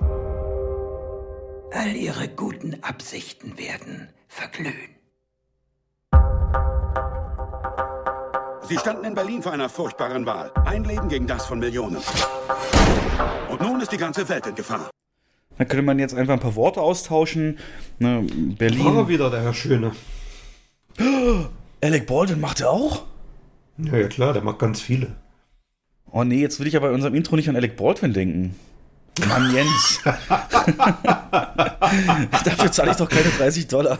All 1.73 1.95
Ihre 1.95 2.29
guten 2.29 2.83
Absichten 2.83 3.57
werden 3.59 4.09
verglühen. 4.29 4.97
Sie 8.63 8.79
standen 8.79 9.05
in 9.05 9.15
Berlin 9.15 9.43
vor 9.43 9.53
einer 9.53 9.69
furchtbaren 9.69 10.27
Wahl. 10.27 10.53
Ein 10.65 10.85
Leben 10.85 11.09
gegen 11.09 11.27
das 11.27 11.47
von 11.47 11.59
Millionen. 11.59 12.03
Und 13.51 13.61
nun 13.61 13.81
ist 13.81 13.91
die 13.91 13.97
ganze 13.97 14.29
Welt 14.29 14.47
in 14.47 14.55
Gefahr. 14.55 14.91
Da 15.61 15.67
könnte 15.67 15.83
man 15.83 15.99
jetzt 15.99 16.15
einfach 16.15 16.33
ein 16.33 16.41
paar 16.41 16.55
Worte 16.57 16.81
austauschen. 16.81 17.59
Ne, 17.99 18.23
War 18.23 18.23
er 18.23 18.55
Berlin. 18.55 19.09
wieder, 19.09 19.29
der 19.29 19.43
Herr 19.43 19.53
Schöne. 19.53 19.93
Alec 21.83 22.07
Baldwin 22.07 22.41
macht 22.41 22.61
er 22.63 22.71
auch? 22.71 23.03
Ja, 23.77 23.99
ja 23.99 24.09
klar, 24.09 24.33
der 24.33 24.41
macht 24.41 24.59
ganz 24.59 24.81
viele. 24.81 25.09
Oh 26.11 26.25
nee, 26.25 26.41
jetzt 26.41 26.61
will 26.61 26.67
ich 26.67 26.77
aber 26.77 26.89
bei 26.89 26.95
unserem 26.95 27.15
Intro 27.15 27.37
nicht 27.37 27.51
an 27.51 27.57
Alec 27.57 27.77
Baldwin 27.77 28.15
denken. 28.15 28.55
Mann, 29.29 29.55
Jens. 29.55 30.01
Dafür 32.43 32.73
zahle 32.73 32.93
ich 32.93 32.97
doch 32.97 33.11
keine 33.11 33.29
30 33.29 33.69
Dollar. 33.69 33.99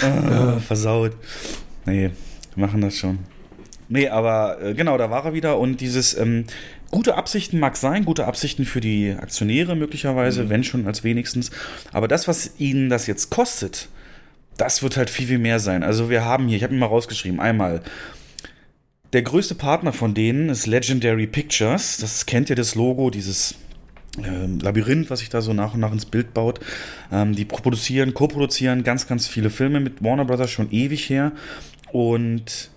ah, 0.00 0.58
versaut. 0.66 1.12
Nee, 1.84 2.10
wir 2.54 2.66
machen 2.66 2.80
das 2.80 2.96
schon. 2.96 3.18
Nee, 3.90 4.08
aber 4.08 4.62
äh, 4.62 4.72
genau, 4.72 4.96
da 4.96 5.10
war 5.10 5.26
er 5.26 5.34
wieder 5.34 5.58
und 5.58 5.82
dieses 5.82 6.16
ähm, 6.16 6.46
gute 6.92 7.16
Absichten 7.16 7.58
mag 7.58 7.76
sein, 7.76 8.04
gute 8.04 8.26
Absichten 8.26 8.64
für 8.64 8.80
die 8.80 9.16
Aktionäre 9.18 9.74
möglicherweise, 9.74 10.44
mhm. 10.44 10.50
wenn 10.50 10.62
schon 10.62 10.86
als 10.86 11.02
wenigstens. 11.02 11.50
Aber 11.92 12.06
das, 12.06 12.28
was 12.28 12.52
ihnen 12.58 12.88
das 12.88 13.08
jetzt 13.08 13.30
kostet, 13.30 13.88
das 14.56 14.84
wird 14.84 14.96
halt 14.96 15.10
viel, 15.10 15.26
viel 15.26 15.38
mehr 15.38 15.58
sein. 15.58 15.82
Also 15.82 16.10
wir 16.10 16.24
haben 16.24 16.46
hier, 16.46 16.58
ich 16.58 16.62
habe 16.62 16.74
mir 16.74 16.80
mal 16.80 16.86
rausgeschrieben, 16.86 17.40
einmal 17.40 17.82
der 19.12 19.22
größte 19.22 19.54
Partner 19.54 19.92
von 19.92 20.14
denen 20.14 20.48
ist 20.48 20.66
Legendary 20.66 21.26
Pictures. 21.26 21.98
Das 21.98 22.24
kennt 22.26 22.48
ihr 22.50 22.56
das 22.56 22.74
Logo, 22.74 23.10
dieses 23.10 23.56
ähm, 24.18 24.58
Labyrinth, 24.60 25.10
was 25.10 25.20
sich 25.20 25.28
da 25.28 25.42
so 25.42 25.52
nach 25.52 25.74
und 25.74 25.80
nach 25.80 25.92
ins 25.92 26.06
Bild 26.06 26.32
baut. 26.34 26.60
Ähm, 27.10 27.34
die 27.34 27.44
produzieren, 27.44 28.14
co-produzieren 28.14 28.84
ganz, 28.84 29.06
ganz 29.06 29.26
viele 29.26 29.50
Filme 29.50 29.80
mit 29.80 30.02
Warner 30.02 30.24
Brothers 30.24 30.50
schon 30.50 30.70
ewig 30.70 31.08
her. 31.10 31.32
Und 31.90 32.70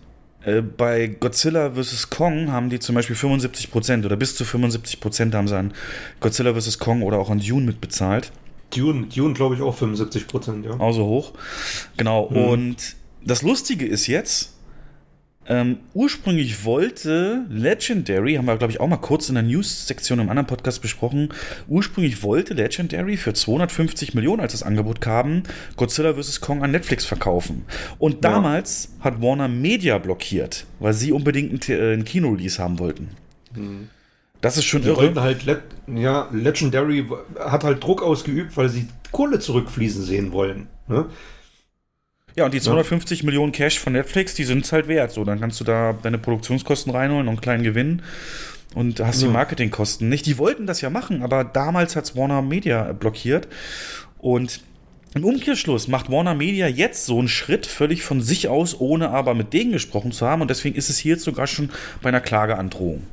äh, 0.46 0.62
bei 0.62 1.08
Godzilla 1.08 1.72
vs. 1.72 2.10
Kong 2.10 2.52
haben 2.52 2.70
die 2.70 2.80
zum 2.80 2.96
Beispiel 2.96 3.16
75% 3.16 4.06
oder 4.06 4.16
bis 4.16 4.36
zu 4.36 4.44
75% 4.44 5.34
haben 5.34 5.48
sie 5.48 5.58
an 5.58 5.74
Godzilla 6.20 6.54
vs. 6.54 6.80
Kong 6.80 7.02
oder 7.02 7.18
auch 7.18 7.30
an 7.30 7.40
Dune 7.40 7.66
mitbezahlt. 7.66 8.32
Dune, 8.76 9.08
Dune 9.08 9.34
glaube 9.34 9.56
ich 9.56 9.62
auch 9.62 9.78
75%, 9.78 10.64
ja. 10.66 10.80
Auch 10.80 10.94
so 10.94 11.06
hoch. 11.06 11.34
Genau. 11.98 12.30
Hm. 12.30 12.38
Und 12.38 12.96
das 13.24 13.42
Lustige 13.42 13.86
ist 13.86 14.08
jetzt, 14.08 14.55
ähm, 15.48 15.78
ursprünglich 15.94 16.66
wollte 16.66 17.46
Legendary, 17.50 18.36
haben 18.36 18.46
wir 18.46 18.58
glaube 18.58 18.72
ich 18.72 18.80
auch 18.80 18.88
mal 18.88 18.98
kurz 18.98 19.30
in 19.30 19.36
der 19.36 19.44
News-Sektion 19.44 20.20
im 20.20 20.30
anderen 20.30 20.48
Podcast 20.48 20.82
besprochen, 20.82 21.30
ursprünglich 21.68 22.24
wollte 22.24 22.54
Legendary 22.54 23.18
für 23.18 23.34
250 23.34 24.14
Millionen, 24.16 24.42
als 24.42 24.54
das 24.54 24.64
Angebot 24.64 25.02
kam, 25.02 25.44
Godzilla 25.78 26.14
vs. 26.16 26.42
Kong 26.42 26.64
an 26.64 26.72
Netflix 26.72 27.06
verkaufen. 27.06 27.66
Und 28.00 28.24
damals 28.26 28.90
ja. 28.98 29.06
hat 29.06 29.22
Warner 29.22 29.48
Media 29.48 29.98
blockiert, 29.98 30.66
weil 30.80 30.94
sie 30.94 31.12
unbedingt 31.12 31.70
einen, 31.70 31.80
äh, 31.80 31.94
einen 31.94 32.06
Kino-Release 32.06 32.62
haben 32.62 32.80
wollten. 32.80 33.10
Hm. 33.54 33.90
Das 34.42 34.58
ist 34.58 34.66
schon 34.66 34.82
die 34.82 34.90
irre. 34.90 35.14
Halt 35.22 35.46
Le 35.46 35.62
ja, 35.88 36.30
Legendary 36.32 37.08
hat 37.40 37.64
halt 37.64 37.84
Druck 37.84 38.04
ausgeübt, 38.04 38.58
weil 38.58 38.70
sie 38.70 38.88
Kohle 39.12 39.40
zurückfließen 39.40 40.04
sehen 40.04 40.32
wollen. 40.32 40.68
Ne? 40.88 41.06
Ja, 42.36 42.46
und 42.46 42.54
die 42.54 42.60
250 42.60 43.20
ja. 43.20 43.26
Millionen 43.26 43.52
Cash 43.52 43.80
von 43.80 43.94
Netflix, 43.94 44.34
die 44.34 44.44
sind 44.44 44.66
es 44.66 44.72
halt 44.72 44.88
wert. 44.88 45.12
So, 45.12 45.24
dann 45.24 45.40
kannst 45.40 45.60
du 45.60 45.64
da 45.64 45.94
deine 45.94 46.18
Produktionskosten 46.18 46.92
reinholen 46.92 47.28
und 47.28 47.36
einen 47.36 47.42
kleinen 47.42 47.64
Gewinn 47.64 48.02
und 48.74 49.00
hast 49.00 49.22
ja. 49.22 49.28
die 49.28 49.34
Marketingkosten 49.34 50.10
nicht. 50.10 50.26
Die 50.26 50.38
wollten 50.38 50.68
das 50.68 50.82
ja 50.82 50.90
machen, 50.90 51.22
aber 51.22 51.44
damals 51.44 51.96
hat 51.96 52.04
es 52.04 52.16
Warner 52.16 52.42
Media 52.42 52.92
blockiert. 52.92 53.48
Und 54.18 54.62
im 55.14 55.24
Umkehrschluss 55.24 55.88
macht 55.88 56.12
Warner 56.12 56.36
Media 56.36 56.68
jetzt 56.68 57.06
so 57.06 57.18
einen 57.18 57.30
Schritt 57.30 57.66
völlig 57.66 58.04
von 58.04 58.22
sich 58.22 58.50
aus, 58.50 58.78
ohne 58.78 59.12
aber 59.12 59.34
mit 59.34 59.54
denen 59.54 59.72
gesprochen 59.72 60.12
zu 60.12 60.28
haben. 60.28 60.42
Und 60.42 60.50
deswegen 60.50 60.76
ist 60.76 60.90
es 60.90 60.98
hier 60.98 61.14
jetzt 61.14 61.24
sogar 61.24 61.48
schon 61.48 61.70
bei 62.02 62.10
einer 62.10 62.20
Klageandrohung. 62.20 63.04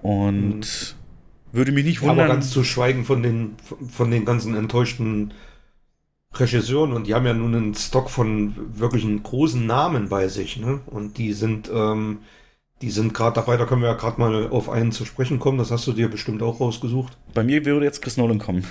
Und 0.00 0.60
mhm. 0.60 1.52
würde 1.52 1.72
mich 1.72 1.84
nicht 1.84 2.00
wundern. 2.00 2.20
Aber 2.20 2.28
ganz 2.28 2.50
zu 2.50 2.64
schweigen 2.64 3.04
von 3.04 3.22
den, 3.22 3.56
von 3.90 4.10
den 4.10 4.24
ganzen 4.24 4.56
enttäuschten 4.56 5.34
Regisseuren 6.34 6.92
und 6.92 7.06
die 7.06 7.14
haben 7.14 7.26
ja 7.26 7.34
nun 7.34 7.54
einen 7.54 7.74
Stock 7.74 8.08
von 8.08 8.54
wirklich 8.74 9.04
einen 9.04 9.22
großen 9.22 9.66
Namen 9.66 10.08
bei 10.08 10.28
sich, 10.28 10.58
ne? 10.58 10.80
Und 10.86 11.18
die 11.18 11.32
sind, 11.32 11.70
ähm, 11.72 12.18
die 12.80 12.90
sind 12.90 13.12
gerade 13.12 13.34
dabei, 13.34 13.56
da 13.56 13.66
können 13.66 13.82
wir 13.82 13.88
ja 13.88 13.94
gerade 13.94 14.20
mal 14.20 14.48
auf 14.48 14.70
einen 14.70 14.92
zu 14.92 15.04
sprechen 15.04 15.38
kommen, 15.38 15.58
das 15.58 15.70
hast 15.70 15.86
du 15.86 15.92
dir 15.92 16.08
bestimmt 16.08 16.42
auch 16.42 16.60
rausgesucht. 16.60 17.16
Bei 17.34 17.44
mir 17.44 17.64
würde 17.64 17.84
jetzt 17.84 18.00
Chris 18.00 18.16
Nolan 18.16 18.38
kommen. 18.38 18.64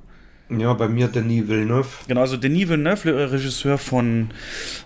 ja, 0.48 0.72
bei 0.74 0.88
mir 0.88 1.08
Denis 1.08 1.48
Villeneuve. 1.48 1.88
Genau, 2.06 2.20
also 2.20 2.36
Denis 2.36 2.68
Villeneuve, 2.68 3.32
Regisseur 3.32 3.78
von, 3.78 4.30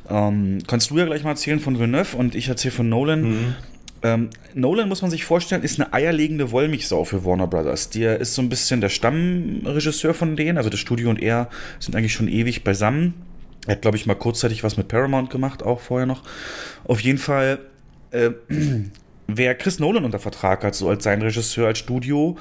ähm, 0.09 0.59
kannst 0.67 0.91
du 0.91 0.99
ja 0.99 1.05
gleich 1.05 1.25
mal 1.25 1.31
erzählen 1.31 1.61
von 1.61 1.79
Villeneuve 1.79 2.17
und 2.17 2.35
ich 2.35 2.49
erzähle 2.49 2.73
von 2.73 2.89
Nolan. 2.89 3.23
Mhm. 3.23 3.55
Ähm, 4.03 4.31
Nolan, 4.55 4.89
muss 4.89 5.03
man 5.03 5.11
sich 5.11 5.25
vorstellen, 5.25 5.63
ist 5.63 5.81
eine 5.81 5.93
eierlegende 5.93 6.51
Wollmilchsau 6.51 7.05
für 7.05 7.25
Warner 7.25 7.47
Brothers. 7.47 7.91
Der 7.91 8.19
ist 8.19 8.35
so 8.35 8.43
ein 8.43 8.49
bisschen 8.49 8.81
der 8.81 8.89
Stammregisseur 8.89 10.15
von 10.15 10.37
denen. 10.37 10.59
Also 10.59 10.71
das 10.71 10.81
Studio 10.81 11.11
und 11.11 11.23
er 11.23 11.49
sind 11.79 11.95
eigentlich 11.95 12.13
schon 12.13 12.29
ewig 12.29 12.65
beisammen. 12.65 13.15
Er 13.67 13.77
hat, 13.77 13.83
glaube 13.83 13.97
ich, 13.97 14.07
mal 14.07 14.15
kurzzeitig 14.15 14.65
was 14.65 14.77
mit 14.77 14.89
Paramount 14.89 15.31
gemacht, 15.31 15.63
auch 15.63 15.81
vorher 15.81 16.07
noch. 16.07 16.23
Auf 16.85 17.01
jeden 17.01 17.19
Fall, 17.19 17.61
äh, 18.11 18.31
wer 19.29 19.55
Chris 19.55 19.79
Nolan 19.79 20.05
unter 20.05 20.19
Vertrag 20.19 20.65
hat, 20.65 20.75
so 20.75 20.89
als 20.89 21.05
sein 21.05 21.23
Regisseur, 21.23 21.69
als 21.69 21.79
Studio, 21.79 22.37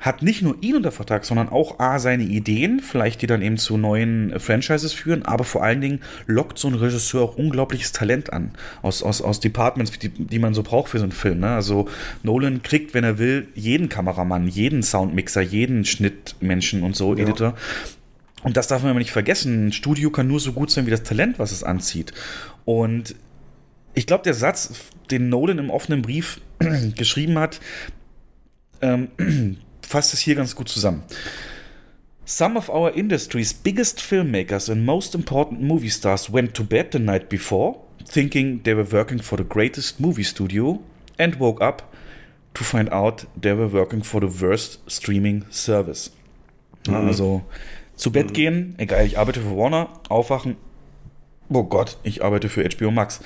hat 0.00 0.22
nicht 0.22 0.40
nur 0.42 0.56
ihn 0.62 0.76
unter 0.76 0.92
Vertrag, 0.92 1.24
sondern 1.24 1.50
auch 1.50 1.78
A, 1.78 1.98
seine 1.98 2.24
Ideen, 2.24 2.80
vielleicht 2.80 3.20
die 3.20 3.26
dann 3.26 3.42
eben 3.42 3.58
zu 3.58 3.76
neuen 3.76 4.32
äh, 4.32 4.40
Franchises 4.40 4.92
führen, 4.92 5.24
aber 5.24 5.44
vor 5.44 5.62
allen 5.62 5.80
Dingen 5.80 6.00
lockt 6.26 6.58
so 6.58 6.68
ein 6.68 6.74
Regisseur 6.74 7.22
auch 7.22 7.36
unglaubliches 7.36 7.92
Talent 7.92 8.32
an 8.32 8.52
aus, 8.82 9.02
aus, 9.02 9.20
aus 9.20 9.40
Departments, 9.40 9.92
die, 9.98 10.08
die 10.08 10.38
man 10.38 10.54
so 10.54 10.62
braucht 10.62 10.88
für 10.88 10.98
so 10.98 11.04
einen 11.04 11.12
Film. 11.12 11.40
Ne? 11.40 11.50
Also 11.50 11.88
Nolan 12.22 12.62
kriegt, 12.62 12.94
wenn 12.94 13.04
er 13.04 13.18
will, 13.18 13.48
jeden 13.54 13.88
Kameramann, 13.90 14.48
jeden 14.48 14.82
Soundmixer, 14.82 15.42
jeden 15.42 15.84
Schnittmenschen 15.84 16.82
und 16.82 16.96
so, 16.96 17.14
ja. 17.14 17.22
Editor. 17.22 17.54
Und 18.42 18.56
das 18.56 18.68
darf 18.68 18.82
man 18.82 18.90
aber 18.90 19.00
nicht 19.00 19.12
vergessen. 19.12 19.66
Ein 19.66 19.72
Studio 19.72 20.10
kann 20.10 20.26
nur 20.26 20.40
so 20.40 20.52
gut 20.52 20.70
sein 20.70 20.86
wie 20.86 20.90
das 20.90 21.02
Talent, 21.02 21.38
was 21.38 21.52
es 21.52 21.62
anzieht. 21.62 22.12
Und 22.64 23.14
ich 23.92 24.06
glaube, 24.06 24.24
der 24.24 24.32
Satz, 24.32 24.72
den 25.10 25.28
Nolan 25.28 25.58
im 25.58 25.68
offenen 25.68 26.00
Brief 26.00 26.40
geschrieben 26.96 27.38
hat, 27.38 27.60
ähm, 28.80 29.08
fasst 29.90 30.14
es 30.14 30.20
hier 30.20 30.36
ganz 30.36 30.54
gut 30.54 30.68
zusammen. 30.68 31.02
Some 32.24 32.56
of 32.56 32.68
our 32.68 32.94
industry's 32.94 33.52
biggest 33.52 34.00
filmmakers 34.00 34.70
and 34.70 34.86
most 34.86 35.16
important 35.16 35.60
movie 35.60 35.90
stars 35.90 36.32
went 36.32 36.54
to 36.54 36.62
bed 36.62 36.92
the 36.92 37.00
night 37.00 37.28
before, 37.28 37.80
thinking 38.06 38.62
they 38.62 38.74
were 38.74 38.86
working 38.92 39.20
for 39.20 39.36
the 39.36 39.44
greatest 39.44 39.98
movie 39.98 40.22
studio, 40.22 40.78
and 41.18 41.40
woke 41.40 41.60
up 41.60 41.82
to 42.54 42.62
find 42.62 42.88
out 42.92 43.26
they 43.40 43.52
were 43.52 43.66
working 43.66 44.04
for 44.04 44.20
the 44.20 44.28
worst 44.40 44.78
streaming 44.88 45.44
service. 45.50 46.12
Mhm. 46.86 46.94
Also 46.94 47.42
zu 47.96 48.12
Bett 48.12 48.28
mhm. 48.28 48.32
gehen, 48.32 48.74
egal, 48.78 49.04
ich 49.04 49.18
arbeite 49.18 49.40
für 49.40 49.56
Warner, 49.56 49.88
aufwachen, 50.08 50.56
oh 51.48 51.64
Gott, 51.64 51.98
ich 52.04 52.22
arbeite 52.22 52.48
für 52.48 52.62
HBO 52.62 52.92
Max. 52.92 53.20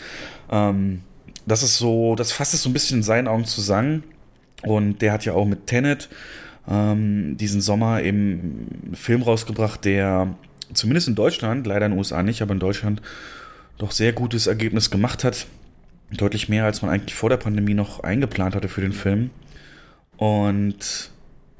Ähm, 0.50 1.02
das 1.46 1.62
ist 1.62 1.76
so, 1.76 2.14
das 2.14 2.32
fasst 2.32 2.54
es 2.54 2.62
so 2.62 2.70
ein 2.70 2.72
bisschen 2.72 2.98
in 2.98 3.02
seinen 3.02 3.28
Augen 3.28 3.44
zusammen. 3.44 4.04
Und 4.62 5.02
der 5.02 5.12
hat 5.12 5.26
ja 5.26 5.34
auch 5.34 5.44
mit 5.44 5.66
Tenet 5.66 6.08
ähm, 6.68 7.36
diesen 7.36 7.60
Sommer 7.60 8.02
eben 8.02 8.68
einen 8.84 8.96
Film 8.96 9.22
rausgebracht, 9.22 9.84
der 9.84 10.34
zumindest 10.72 11.08
in 11.08 11.14
Deutschland, 11.14 11.66
leider 11.66 11.86
in 11.86 11.92
den 11.92 11.98
USA 11.98 12.22
nicht, 12.22 12.42
aber 12.42 12.52
in 12.52 12.60
Deutschland 12.60 13.02
doch 13.78 13.90
sehr 13.90 14.12
gutes 14.12 14.46
Ergebnis 14.46 14.90
gemacht 14.90 15.24
hat. 15.24 15.46
Deutlich 16.10 16.48
mehr, 16.48 16.64
als 16.64 16.82
man 16.82 16.90
eigentlich 16.90 17.14
vor 17.14 17.28
der 17.28 17.38
Pandemie 17.38 17.74
noch 17.74 18.00
eingeplant 18.00 18.54
hatte 18.54 18.68
für 18.68 18.80
den 18.80 18.92
Film. 18.92 19.30
Und 20.16 21.10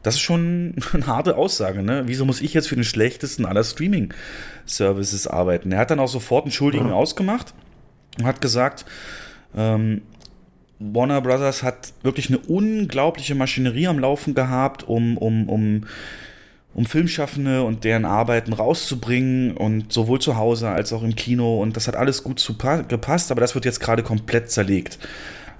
das 0.03 0.15
ist 0.15 0.21
schon 0.21 0.77
eine 0.93 1.07
harte 1.07 1.37
Aussage, 1.37 1.83
ne? 1.83 2.05
Wieso 2.07 2.25
muss 2.25 2.41
ich 2.41 2.55
jetzt 2.55 2.69
für 2.69 2.77
den 2.77 2.85
schlechtesten 2.85 3.47
aller 3.47 3.65
Streaming-Services 3.65 5.27
arbeiten? 5.27 5.73
Er 5.73 5.79
hat 5.79 5.91
dann 5.91 6.01
auch 6.01 6.09
sofort 6.09 6.45
einen 6.45 6.53
Schuldigen 6.53 6.93
ausgemacht 6.93 7.53
und 8.19 8.27
hat 8.27 8.41
gesagt, 8.41 8.85
ähm, 9.57 10.03
Warner 10.79 11.20
Brothers 11.20 11.62
hat 11.62 11.93
wirklich 12.03 12.29
eine 12.29 12.39
unglaubliche 12.39 13.35
Maschinerie 13.35 13.87
am 13.87 13.99
Laufen 13.99 14.35
gehabt, 14.35 14.83
um, 14.83 15.16
um, 15.16 15.49
um, 15.49 15.87
um 16.75 16.87
Filmschaffende 16.87 17.62
und 17.62 17.85
deren 17.85 18.05
Arbeiten 18.05 18.53
rauszubringen 18.53 19.57
und 19.57 19.93
sowohl 19.93 20.20
zu 20.20 20.37
Hause 20.37 20.70
als 20.70 20.93
auch 20.93 21.03
im 21.03 21.14
Kino 21.14 21.62
und 21.62 21.77
das 21.77 21.87
hat 21.87 21.97
alles 21.97 22.22
gut 22.25 22.41
zu 22.41 22.57
gepasst, 22.57 23.31
aber 23.31 23.41
das 23.41 23.55
wird 23.55 23.64
jetzt 23.64 23.81
gerade 23.81 24.03
komplett 24.03 24.51
zerlegt. 24.51 24.99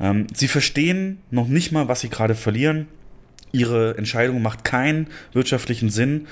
Ähm, 0.01 0.27
sie 0.35 0.49
verstehen 0.49 1.19
noch 1.31 1.47
nicht 1.47 1.71
mal, 1.71 1.87
was 1.87 2.01
sie 2.01 2.09
gerade 2.09 2.35
verlieren. 2.35 2.89
Ihre 3.53 3.97
Entscheidung 3.97 4.43
macht 4.43 4.65
keinen 4.65 5.07
wirtschaftlichen 5.33 5.91
Sinn 5.91 6.27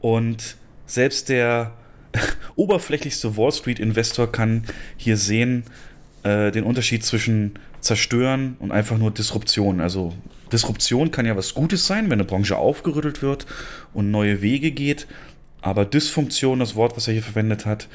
und 0.00 0.56
selbst 0.84 1.30
der 1.30 1.72
oberflächlichste 2.56 3.36
Wall 3.38 3.52
Street 3.52 3.80
Investor 3.80 4.30
kann 4.30 4.64
hier 4.98 5.16
sehen, 5.16 5.64
äh, 6.22 6.50
den 6.50 6.64
Unterschied 6.64 7.04
zwischen 7.04 7.54
zerstören 7.86 8.56
und 8.58 8.72
einfach 8.72 8.98
nur 8.98 9.10
Disruption. 9.10 9.80
Also 9.80 10.12
Disruption 10.52 11.10
kann 11.10 11.26
ja 11.26 11.36
was 11.36 11.54
Gutes 11.54 11.86
sein, 11.86 12.06
wenn 12.06 12.14
eine 12.14 12.24
Branche 12.24 12.56
aufgerüttelt 12.56 13.22
wird 13.22 13.46
und 13.94 14.10
neue 14.10 14.42
Wege 14.42 14.70
geht. 14.72 15.06
Aber 15.62 15.84
Dysfunktion, 15.84 16.58
das 16.58 16.76
Wort, 16.76 16.96
was 16.96 17.08
er 17.08 17.14
hier 17.14 17.22
verwendet 17.22 17.66
hat, 17.66 17.88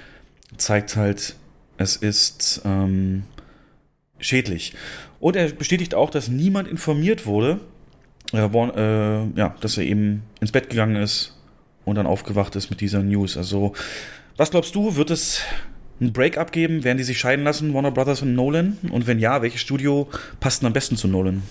zeigt 0.58 0.96
halt, 0.96 1.36
es 1.78 1.96
ist 1.96 2.62
ähm, 2.66 3.24
schädlich. 4.20 4.74
Und 5.20 5.36
er 5.36 5.50
bestätigt 5.50 5.96
auch, 5.96 6.10
dass 6.10 6.28
niemand 6.28 6.68
informiert 6.68 7.26
wurde, 7.26 7.60
äh, 8.34 8.44
äh, 8.44 9.28
ja, 9.36 9.56
dass 9.62 9.78
er 9.78 9.84
eben 9.84 10.24
ins 10.40 10.52
Bett 10.52 10.70
gegangen 10.70 10.96
ist 10.96 11.38
und 11.86 11.96
dann 11.96 12.08
aufgewacht 12.08 12.56
ist 12.56 12.70
mit 12.70 12.82
dieser 12.82 13.04
News. 13.04 13.38
Also 13.38 13.74
Was 14.38 14.52
glaubst 14.52 14.76
du, 14.76 14.96
wird 14.96 15.12
es 15.12 15.42
ein 16.02 16.14
Break-up 16.14 16.52
geben? 16.52 16.84
Werden 16.84 16.98
die 16.98 17.04
sich 17.04 17.20
scheiden 17.20 17.46
lassen, 17.46 17.74
Warner 17.74 17.92
Brothers 17.92 18.22
und 18.22 18.36
Nolan? 18.36 18.78
Und 18.92 19.08
wenn 19.08 19.20
ja, 19.20 19.42
welches 19.42 19.62
Studio 19.62 20.10
passt 20.40 20.62
denn 20.62 20.68
am 20.68 20.74
besten 20.74 20.98
zu 20.98 21.08
Nolan? 21.08 21.44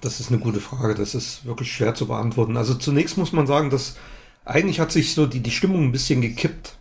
Das 0.00 0.20
ist 0.20 0.30
eine 0.30 0.38
gute 0.38 0.60
Frage. 0.60 0.94
Das 0.94 1.14
ist 1.14 1.44
wirklich 1.44 1.72
schwer 1.72 1.94
zu 1.94 2.06
beantworten. 2.06 2.56
Also 2.56 2.74
zunächst 2.74 3.18
muss 3.18 3.32
man 3.32 3.46
sagen, 3.46 3.70
dass 3.70 3.96
eigentlich 4.44 4.80
hat 4.80 4.92
sich 4.92 5.14
so 5.14 5.26
die, 5.26 5.40
die 5.40 5.50
Stimmung 5.50 5.84
ein 5.84 5.92
bisschen 5.92 6.20
gekippt. 6.20 6.78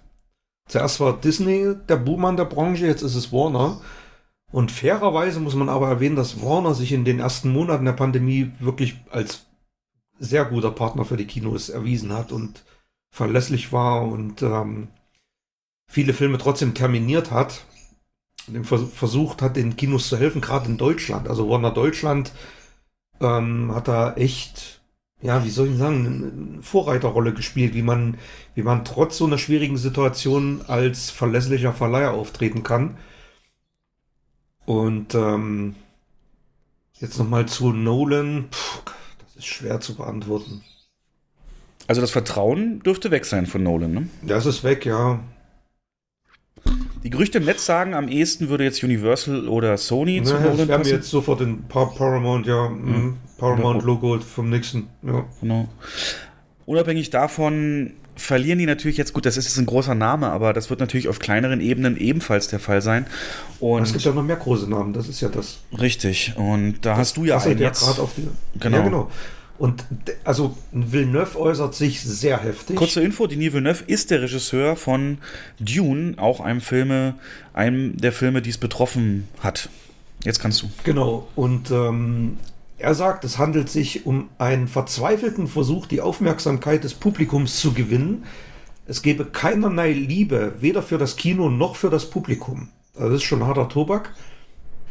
Zuerst 0.70 1.00
war 1.00 1.20
Disney 1.20 1.74
der 1.90 1.98
Buhmann 1.98 2.38
der 2.38 2.46
Branche, 2.46 2.86
jetzt 2.86 3.02
ist 3.02 3.16
es 3.16 3.32
Warner. 3.32 3.82
Und 4.52 4.72
fairerweise 4.72 5.40
muss 5.40 5.56
man 5.56 5.70
aber 5.70 5.90
erwähnen, 5.90 6.16
dass 6.16 6.42
Warner 6.42 6.74
sich 6.74 6.92
in 6.92 7.06
den 7.06 7.20
ersten 7.20 7.50
Monaten 7.50 7.86
der 7.86 7.94
Pandemie 7.94 8.52
wirklich 8.60 8.96
als 9.10 9.46
sehr 10.20 10.46
guter 10.46 10.72
Partner 10.72 11.06
für 11.06 11.18
die 11.18 11.28
Kinos 11.28 11.70
erwiesen 11.70 12.14
hat 12.14 12.32
und 12.32 12.64
verlässlich 13.12 13.72
war 13.72 14.04
und 14.04 14.42
ähm, 14.42 14.88
viele 15.88 16.14
Filme 16.14 16.38
trotzdem 16.38 16.74
terminiert 16.74 17.32
hat 17.32 17.64
und 18.48 18.66
versucht 18.66 19.42
hat, 19.42 19.56
den 19.56 19.76
Kinos 19.76 20.10
zu 20.10 20.18
helfen, 20.18 20.42
gerade 20.42 20.68
in 20.68 20.78
Deutschland. 20.78 21.28
Also 21.28 21.50
Warner 21.50 21.72
Deutschland 21.72 22.32
ähm, 23.20 23.74
hat 23.74 23.88
da 23.88 24.14
echt, 24.14 24.82
ja, 25.22 25.44
wie 25.44 25.50
soll 25.50 25.70
ich 25.70 25.78
sagen, 25.78 26.54
eine 26.54 26.64
Vorreiterrolle 26.64 27.34
gespielt, 27.34 27.74
wie 27.74 27.82
man, 27.82 28.18
wie 28.56 28.64
man 28.64 28.86
trotz 28.86 29.18
so 29.18 29.26
einer 29.26 29.38
schwierigen 29.38 29.78
Situation 29.78 30.62
als 30.68 31.10
verlässlicher 31.10 31.74
Verleiher 31.74 32.12
auftreten 32.12 32.64
kann. 32.64 32.98
Und 34.66 35.16
ähm, 35.16 35.76
jetzt 37.00 37.18
nochmal 37.18 37.48
zu 37.48 37.72
Nolan. 37.72 38.50
Puh, 38.52 38.92
das 39.24 39.38
ist 39.38 39.46
schwer 39.46 39.80
zu 39.80 39.96
beantworten. 39.96 40.64
Also 41.88 42.02
das 42.02 42.12
Vertrauen 42.12 42.82
dürfte 42.82 43.12
weg 43.12 43.26
sein 43.26 43.46
von 43.46 43.64
Nolan, 43.64 43.94
ne? 43.94 44.10
Das 44.22 44.46
ist 44.46 44.66
weg, 44.66 44.86
ja. 44.86 45.22
Die 47.08 47.12
Gerüchte 47.12 47.38
im 47.38 47.46
Netz 47.46 47.66
sagen, 47.66 47.94
am 47.94 48.10
ehesten 48.10 48.50
würde 48.50 48.66
jetzt 48.66 48.84
Universal 48.84 49.48
oder 49.48 49.78
Sony 49.78 50.20
Na, 50.20 50.26
zu 50.26 50.34
das 50.34 50.44
Nolan 50.44 50.68
mir 50.68 50.78
passen. 50.78 50.90
jetzt 50.92 51.10
sofort 51.10 51.42
Pa- 51.70 51.86
Paramount, 51.86 52.46
ja, 52.46 52.68
mhm. 52.68 53.16
Paramount-Logo 53.38 54.20
vom 54.20 54.50
nächsten. 54.50 54.90
Ja. 55.04 55.24
Genau. 55.40 55.70
Unabhängig 56.66 57.10
davon 57.10 57.94
verlieren 58.18 58.60
die 58.60 58.66
natürlich 58.66 58.98
jetzt, 58.98 59.14
gut, 59.14 59.26
das 59.26 59.38
ist 59.38 59.46
jetzt 59.46 59.58
ein 59.58 59.66
großer 59.66 59.96
Name, 59.96 60.28
aber 60.32 60.52
das 60.52 60.70
wird 60.70 60.82
natürlich 60.82 61.08
auf 61.08 61.20
kleineren 61.20 61.62
Ebenen 61.62 61.96
ebenfalls 61.96 62.50
der 62.50 62.60
Fall 62.60 62.82
sein. 62.82 63.06
Und 63.62 63.84
es 63.84 63.94
gibt 63.94 64.04
ja 64.04 64.12
noch 64.12 64.24
mehr 64.24 64.36
große 64.36 64.70
Namen, 64.70 64.92
das 64.92 65.08
ist 65.08 65.22
ja 65.22 65.30
das. 65.30 65.60
richtig. 65.80 66.34
Und 66.36 66.86
da 66.86 66.98
hast 66.98 67.16
du 67.16 67.24
ja 67.24 67.38
einen 67.38 67.58
ja 67.58 67.68
jetzt. 67.68 67.86
gerade 67.86 68.02
auf 68.02 68.16
die. 68.18 68.28
Genau. 68.60 68.78
Ja, 68.80 68.84
genau. 68.84 69.12
Und 69.58 69.86
also 70.24 70.56
Villeneuve 70.72 71.40
äußert 71.40 71.74
sich 71.74 72.02
sehr 72.02 72.42
heftig. 72.44 72.76
Kurze 72.76 73.02
Info, 73.02 73.26
Denis 73.26 73.54
Villeneuve 73.54 73.84
ist 73.88 74.12
der 74.12 74.22
Regisseur 74.22 74.76
von 74.76 75.18
Dune, 75.60 76.14
auch 76.18 76.40
einem 76.40 76.62
Filme, 76.62 77.16
einem 77.54 77.98
der 77.98 78.12
Filme, 78.12 78.42
die 78.42 78.52
es 78.52 78.58
betroffen 78.58 79.28
hat. 79.40 79.70
Jetzt 80.24 80.40
kannst 80.40 80.62
du. 80.62 80.70
Genau. 80.84 81.28
Und 81.36 81.72
ähm, 81.72 82.38
er 82.78 82.94
sagt, 82.94 83.24
es 83.24 83.40
handelt 83.40 83.70
sich 83.70 84.06
um 84.06 84.30
einen 84.38 84.68
verzweifelten 84.68 85.48
Versuch, 85.48 85.88
die 85.88 86.02
Aufmerksamkeit 86.02 86.84
des 86.84 86.94
Publikums 86.94 87.60
zu 87.60 87.74
gewinnen. 87.74 88.26
Es 88.86 89.02
gebe 89.02 89.26
keinerlei 89.26 89.92
Liebe, 89.92 90.54
weder 90.60 90.84
für 90.84 90.98
das 90.98 91.16
Kino 91.16 91.50
noch 91.50 91.76
für 91.76 91.90
das 91.90 92.10
Publikum. 92.10 92.70
Also 92.96 93.10
das 93.10 93.18
ist 93.18 93.24
schon 93.24 93.46
harter 93.46 93.70
Tobak. 93.70 94.14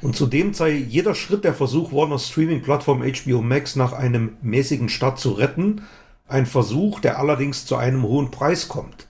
Und 0.03 0.14
zudem 0.14 0.53
sei 0.53 0.72
jeder 0.72 1.14
Schritt 1.14 1.44
der 1.44 1.55
Versuch, 1.55 1.92
Warner 1.92 2.18
Streaming-Plattform 2.18 3.03
HBO 3.03 3.42
Max 3.42 3.76
nach 3.76 3.92
einem 3.92 4.36
mäßigen 4.42 4.88
Start 4.88 5.18
zu 5.18 5.32
retten, 5.32 5.82
ein 6.28 6.47
Versuch, 6.47 7.01
der 7.01 7.18
allerdings 7.18 7.66
zu 7.66 7.76
einem 7.76 8.03
hohen 8.03 8.30
Preis 8.30 8.68
kommt. 8.68 9.07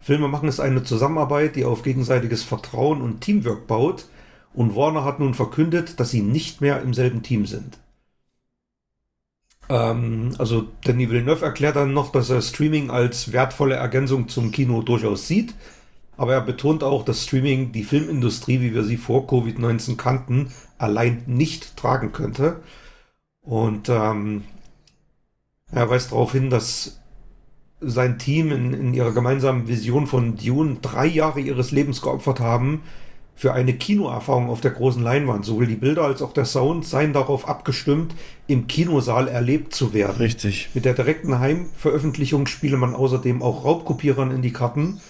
Filme 0.00 0.28
machen 0.28 0.48
ist 0.48 0.60
eine 0.60 0.82
Zusammenarbeit, 0.82 1.56
die 1.56 1.64
auf 1.64 1.82
gegenseitiges 1.82 2.42
Vertrauen 2.42 3.00
und 3.00 3.20
Teamwork 3.20 3.66
baut, 3.66 4.06
und 4.52 4.76
Warner 4.76 5.04
hat 5.04 5.18
nun 5.18 5.34
verkündet, 5.34 5.98
dass 5.98 6.10
sie 6.10 6.22
nicht 6.22 6.60
mehr 6.60 6.80
im 6.82 6.94
selben 6.94 7.22
Team 7.22 7.44
sind. 7.46 7.78
Ähm, 9.68 10.34
also 10.38 10.68
Denis 10.86 11.10
Villeneuve 11.10 11.44
erklärt 11.44 11.76
dann 11.76 11.92
noch, 11.92 12.12
dass 12.12 12.30
er 12.30 12.42
Streaming 12.42 12.90
als 12.90 13.32
wertvolle 13.32 13.74
Ergänzung 13.74 14.28
zum 14.28 14.52
Kino 14.52 14.82
durchaus 14.82 15.26
sieht, 15.26 15.54
aber 16.16 16.34
er 16.34 16.40
betont 16.40 16.82
auch, 16.82 17.04
dass 17.04 17.24
Streaming 17.24 17.72
die 17.72 17.84
Filmindustrie, 17.84 18.60
wie 18.60 18.74
wir 18.74 18.84
sie 18.84 18.96
vor 18.96 19.28
Covid-19 19.28 19.96
kannten, 19.96 20.52
allein 20.78 21.22
nicht 21.26 21.76
tragen 21.76 22.12
könnte. 22.12 22.60
Und 23.40 23.88
ähm, 23.88 24.44
er 25.70 25.90
weist 25.90 26.12
darauf 26.12 26.32
hin, 26.32 26.50
dass 26.50 27.00
sein 27.80 28.18
Team 28.18 28.52
in, 28.52 28.72
in 28.72 28.94
ihrer 28.94 29.12
gemeinsamen 29.12 29.68
Vision 29.68 30.06
von 30.06 30.36
Dune 30.36 30.78
drei 30.80 31.06
Jahre 31.06 31.40
ihres 31.40 31.70
Lebens 31.70 32.00
geopfert 32.00 32.40
haben 32.40 32.82
für 33.36 33.52
eine 33.52 33.74
Kinoerfahrung 33.74 34.48
auf 34.48 34.60
der 34.60 34.70
großen 34.70 35.02
Leinwand. 35.02 35.44
Sowohl 35.44 35.66
die 35.66 35.74
Bilder 35.74 36.04
als 36.04 36.22
auch 36.22 36.32
der 36.32 36.44
Sound 36.44 36.86
seien 36.86 37.12
darauf 37.12 37.48
abgestimmt, 37.48 38.14
im 38.46 38.66
Kinosaal 38.66 39.28
erlebt 39.28 39.74
zu 39.74 39.92
werden. 39.92 40.18
Richtig. 40.18 40.70
Mit 40.74 40.84
der 40.84 40.94
direkten 40.94 41.40
Heimveröffentlichung 41.40 42.46
spiele 42.46 42.76
man 42.76 42.94
außerdem 42.94 43.42
auch 43.42 43.64
Raubkopierern 43.64 44.30
in 44.30 44.42
die 44.42 44.52
Karten. 44.52 45.00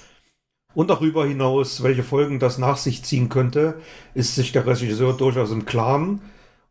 Und 0.75 0.91
darüber 0.91 1.27
hinaus, 1.27 1.83
welche 1.83 2.03
Folgen 2.03 2.39
das 2.41 2.59
nach 2.59 2.77
sich 2.77 3.05
ziehen 3.05 3.29
könnte, 3.29 3.81
ist 4.14 4.35
sich 4.35 4.53
der 4.53 4.66
Regisseur 4.66 5.16
durchaus 5.16 5.53
im 5.53 5.64
Klaren. 5.66 6.20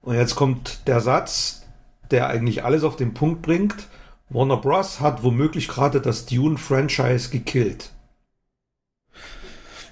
Und 0.02 0.16
jetzt 0.16 0.36
kommt 0.36 0.88
der 0.88 1.00
Satz, 1.00 1.64
der 2.12 2.28
eigentlich 2.28 2.64
alles 2.66 2.84
auf 2.84 2.98
den 2.98 3.14
Punkt 3.14 3.42
bringt. 3.42 3.88
Warner 4.30 4.58
Bros. 4.58 5.00
hat 5.00 5.24
womöglich 5.24 5.68
gerade 5.68 6.02
das 6.02 6.26
Dune-Franchise 6.26 7.30
gekillt. 7.30 7.92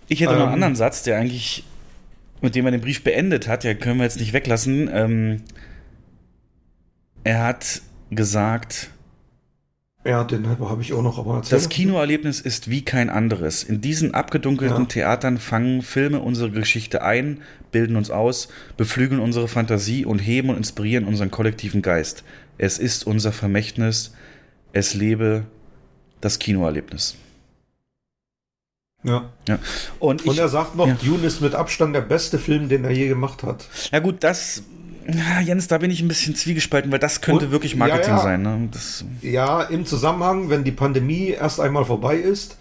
Ich 0.07 0.20
hätte 0.20 0.34
noch 0.34 0.39
einen 0.41 0.47
Ähm. 0.49 0.53
anderen 0.55 0.76
Satz, 0.76 1.03
der 1.03 1.18
eigentlich, 1.18 1.64
mit 2.41 2.55
dem 2.55 2.66
er 2.66 2.72
den 2.72 2.82
Brief 2.82 3.03
beendet 3.03 3.47
hat, 3.47 3.64
der 3.64 3.76
können 3.76 3.97
wir 3.99 4.03
jetzt 4.03 4.20
nicht 4.20 4.34
weglassen. 4.34 4.89
Ähm, 4.91 5.43
er 7.24 7.43
hat 7.45 7.82
gesagt, 8.09 8.89
Ja, 10.04 10.24
den 10.24 10.47
habe 10.47 10.82
ich 10.82 10.93
auch 10.93 11.04
noch, 11.04 11.20
aber 11.20 11.36
erzähl 11.38 11.60
das. 11.60 11.70
Kinoerlebnis 11.70 12.41
ist 12.41 12.70
wie 12.72 12.84
kein 12.84 13.12
anderes. 13.12 13.64
In 13.64 13.82
diesen 13.82 14.16
abgedunkelten 14.16 14.84
Ja. 14.84 14.86
Theatern 14.86 15.38
fangen 15.38 15.84
Filme 15.84 16.20
unsere 16.22 16.49
Geschichte 16.49 17.04
ein, 17.04 17.41
bilden 17.72 17.95
uns 17.95 18.10
aus, 18.10 18.47
beflügeln 18.78 19.22
unsere 19.22 19.47
Fantasie 19.47 20.06
und 20.06 20.18
heben 20.18 20.49
und 20.49 20.58
inspirieren 20.58 21.06
unseren 21.06 21.30
kollektiven 21.30 21.84
Geist. 21.84 22.24
Es 22.58 22.80
ist 22.80 23.06
unser 23.06 23.32
Vermächtnis. 23.32 24.14
Es 24.74 24.95
lebe 24.95 25.43
das 26.20 26.39
Kinoerlebnis. 26.39 27.16
Ja. 29.04 29.30
Ja. 29.47 29.60
Und, 29.99 30.26
Und 30.26 30.34
ich, 30.34 30.39
er 30.39 30.47
sagt 30.47 30.76
noch, 30.76 30.88
ja. 30.88 30.95
Dune 31.04 31.26
ist 31.26 31.41
mit 31.41 31.56
Abstand 31.56 31.95
der 31.95 32.02
beste 32.02 32.38
Film, 32.39 32.70
den 32.70 32.84
er 32.86 32.91
je 32.91 33.08
gemacht 33.08 33.43
hat. 33.43 33.68
Ja 33.91 33.99
gut, 33.99 34.24
das, 34.24 34.64
ja, 35.08 35.41
Jens, 35.41 35.68
da 35.68 35.78
bin 35.78 35.91
ich 35.91 36.02
ein 36.02 36.08
bisschen 36.08 36.36
zwiegespalten, 36.36 36.91
weil 36.91 36.99
das 36.99 37.22
könnte 37.22 37.45
Und- 37.45 37.52
wirklich 37.52 37.76
Marketing 37.76 38.12
ja, 38.12 38.18
ja. 38.18 38.24
sein. 38.24 38.41
Ne? 38.41 38.70
Das, 38.72 39.06
Ja, 39.22 39.62
im 39.64 39.86
Zusammenhang, 39.86 40.49
wenn 40.49 40.64
die 40.64 40.72
Pandemie 40.72 41.30
erst 41.30 41.60
einmal 41.60 41.86
vorbei 41.86 42.16
ist, 42.18 42.58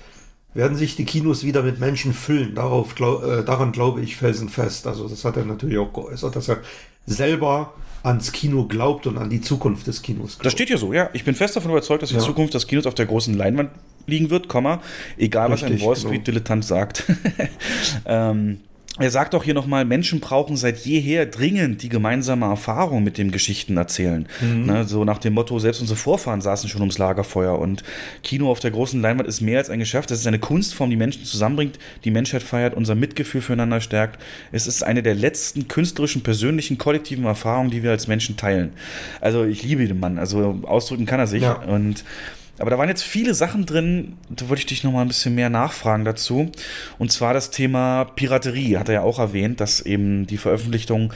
werden 0.54 0.76
sich 0.76 0.96
die 0.96 1.04
Kinos 1.04 1.44
wieder 1.44 1.62
mit 1.62 1.78
Menschen 1.78 2.12
füllen. 2.12 2.54
Darauf, 2.54 2.94
glaub, 2.94 3.22
äh, 3.24 3.44
daran 3.44 3.72
glaube 3.72 4.00
ich 4.00 4.16
felsenfest. 4.16 4.86
Also 4.86 5.08
das 5.08 5.24
hat 5.24 5.36
er 5.36 5.44
natürlich 5.44 5.78
auch 5.78 5.92
geäußert, 5.92 6.34
dass 6.34 6.48
er 6.48 6.58
selber 7.06 7.72
ans 8.02 8.32
Kino 8.32 8.64
glaubt 8.66 9.06
und 9.06 9.18
an 9.18 9.28
die 9.30 9.40
Zukunft 9.42 9.86
des 9.86 10.00
Kinos 10.02 10.30
glaubt. 10.32 10.46
das 10.46 10.52
steht 10.54 10.70
ja 10.70 10.76
so, 10.78 10.92
ja. 10.92 11.10
Ich 11.12 11.24
bin 11.24 11.34
fest 11.34 11.54
davon 11.54 11.70
überzeugt, 11.70 12.02
dass 12.02 12.08
die 12.10 12.16
Ja. 12.16 12.20
Zukunft 12.22 12.54
des 12.54 12.66
Kinos 12.66 12.86
auf 12.86 12.94
der 12.94 13.06
großen 13.06 13.34
Leinwand 13.34 13.70
liegen 14.06 14.30
wird, 14.30 14.48
Komma, 14.48 14.80
egal 15.18 15.50
was 15.50 15.62
ein 15.62 15.72
Richtig, 15.72 15.86
Wall 15.86 15.94
genau. 15.94 16.08
Street-Dilettant 16.08 16.64
sagt. 16.64 17.04
ähm, 18.06 18.60
er 19.00 19.10
sagt 19.10 19.34
auch 19.34 19.44
hier 19.44 19.54
nochmal, 19.54 19.84
Menschen 19.84 20.20
brauchen 20.20 20.56
seit 20.56 20.78
jeher 20.84 21.26
dringend 21.26 21.82
die 21.82 21.88
gemeinsame 21.88 22.46
Erfahrung 22.46 23.02
mit 23.02 23.18
dem 23.18 23.30
Geschichten 23.30 23.76
erzählen. 23.76 24.26
Mhm. 24.40 24.66
Ne, 24.66 24.84
so 24.84 25.04
nach 25.04 25.18
dem 25.18 25.34
Motto, 25.34 25.58
selbst 25.58 25.80
unsere 25.80 25.96
Vorfahren 25.98 26.40
saßen 26.40 26.68
schon 26.68 26.82
ums 26.82 26.98
Lagerfeuer 26.98 27.58
und 27.58 27.82
Kino 28.22 28.50
auf 28.50 28.60
der 28.60 28.70
großen 28.70 29.00
Leinwand 29.00 29.28
ist 29.28 29.40
mehr 29.40 29.58
als 29.58 29.70
ein 29.70 29.78
Geschäft. 29.78 30.10
Das 30.10 30.20
ist 30.20 30.26
eine 30.26 30.38
Kunstform, 30.38 30.90
die 30.90 30.96
Menschen 30.96 31.24
zusammenbringt, 31.24 31.78
die 32.04 32.10
Menschheit 32.10 32.42
feiert, 32.42 32.74
unser 32.74 32.94
Mitgefühl 32.94 33.40
füreinander 33.40 33.80
stärkt. 33.80 34.20
Es 34.52 34.66
ist 34.66 34.82
eine 34.82 35.02
der 35.02 35.14
letzten 35.14 35.68
künstlerischen, 35.68 36.22
persönlichen, 36.22 36.78
kollektiven 36.78 37.24
Erfahrungen, 37.24 37.70
die 37.70 37.82
wir 37.82 37.90
als 37.90 38.06
Menschen 38.06 38.36
teilen. 38.36 38.72
Also 39.20 39.44
ich 39.44 39.62
liebe 39.62 39.86
den 39.86 40.00
Mann, 40.00 40.18
also 40.18 40.60
ausdrücken 40.62 41.06
kann 41.06 41.20
er 41.20 41.26
sich 41.26 41.42
Ja. 41.42 41.54
und 41.54 42.04
aber 42.60 42.70
da 42.70 42.78
waren 42.78 42.88
jetzt 42.88 43.02
viele 43.02 43.34
Sachen 43.34 43.64
drin, 43.66 44.18
da 44.28 44.48
wollte 44.48 44.60
ich 44.60 44.66
dich 44.66 44.84
noch 44.84 44.92
mal 44.92 45.02
ein 45.02 45.08
bisschen 45.08 45.34
mehr 45.34 45.48
nachfragen 45.48 46.04
dazu. 46.04 46.52
Und 46.98 47.10
zwar 47.10 47.32
das 47.32 47.50
Thema 47.50 48.04
Piraterie, 48.04 48.76
hat 48.76 48.88
er 48.88 48.94
ja 48.96 49.02
auch 49.02 49.18
erwähnt, 49.18 49.60
dass 49.60 49.80
eben 49.80 50.26
die 50.26 50.36
Veröffentlichung, 50.36 51.12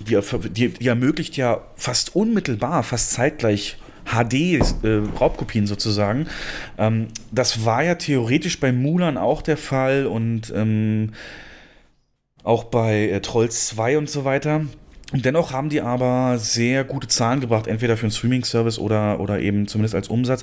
die, 0.00 0.18
die, 0.50 0.68
die 0.68 0.88
ermöglicht 0.88 1.36
ja 1.36 1.60
fast 1.76 2.16
unmittelbar, 2.16 2.82
fast 2.82 3.12
zeitgleich 3.12 3.76
HD-Raubkopien 4.04 5.66
sozusagen. 5.66 6.26
Ähm, 6.78 7.08
das 7.30 7.64
war 7.64 7.84
ja 7.84 7.94
theoretisch 7.94 8.58
bei 8.58 8.72
Mulan 8.72 9.16
auch 9.16 9.42
der 9.42 9.56
Fall 9.56 10.06
und 10.06 10.52
ähm, 10.54 11.12
auch 12.42 12.64
bei 12.64 13.08
äh, 13.08 13.20
Trolls 13.20 13.68
2 13.68 13.98
und 13.98 14.10
so 14.10 14.24
weiter. 14.24 14.62
Und 15.12 15.24
dennoch 15.24 15.52
haben 15.52 15.68
die 15.68 15.80
aber 15.80 16.38
sehr 16.38 16.84
gute 16.84 17.08
Zahlen 17.08 17.40
gebracht, 17.40 17.66
entweder 17.66 17.96
für 17.96 18.04
einen 18.04 18.12
Streaming-Service 18.12 18.78
oder, 18.78 19.20
oder 19.20 19.40
eben 19.40 19.68
zumindest 19.68 19.94
als 19.94 20.08
Umsatz. 20.08 20.42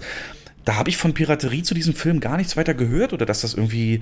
da 0.66 0.76
habe 0.76 0.90
ich 0.90 0.98
von 0.98 1.14
Piraterie 1.14 1.64
zu 1.64 1.74
diesem 1.74 1.96
Film 1.96 2.20
gar 2.20 2.38
nichts 2.38 2.56
weiter 2.56 2.74
gehört 2.76 3.12
oder 3.14 3.26
dass 3.26 3.42
das 3.42 3.56
irgendwie 3.56 4.02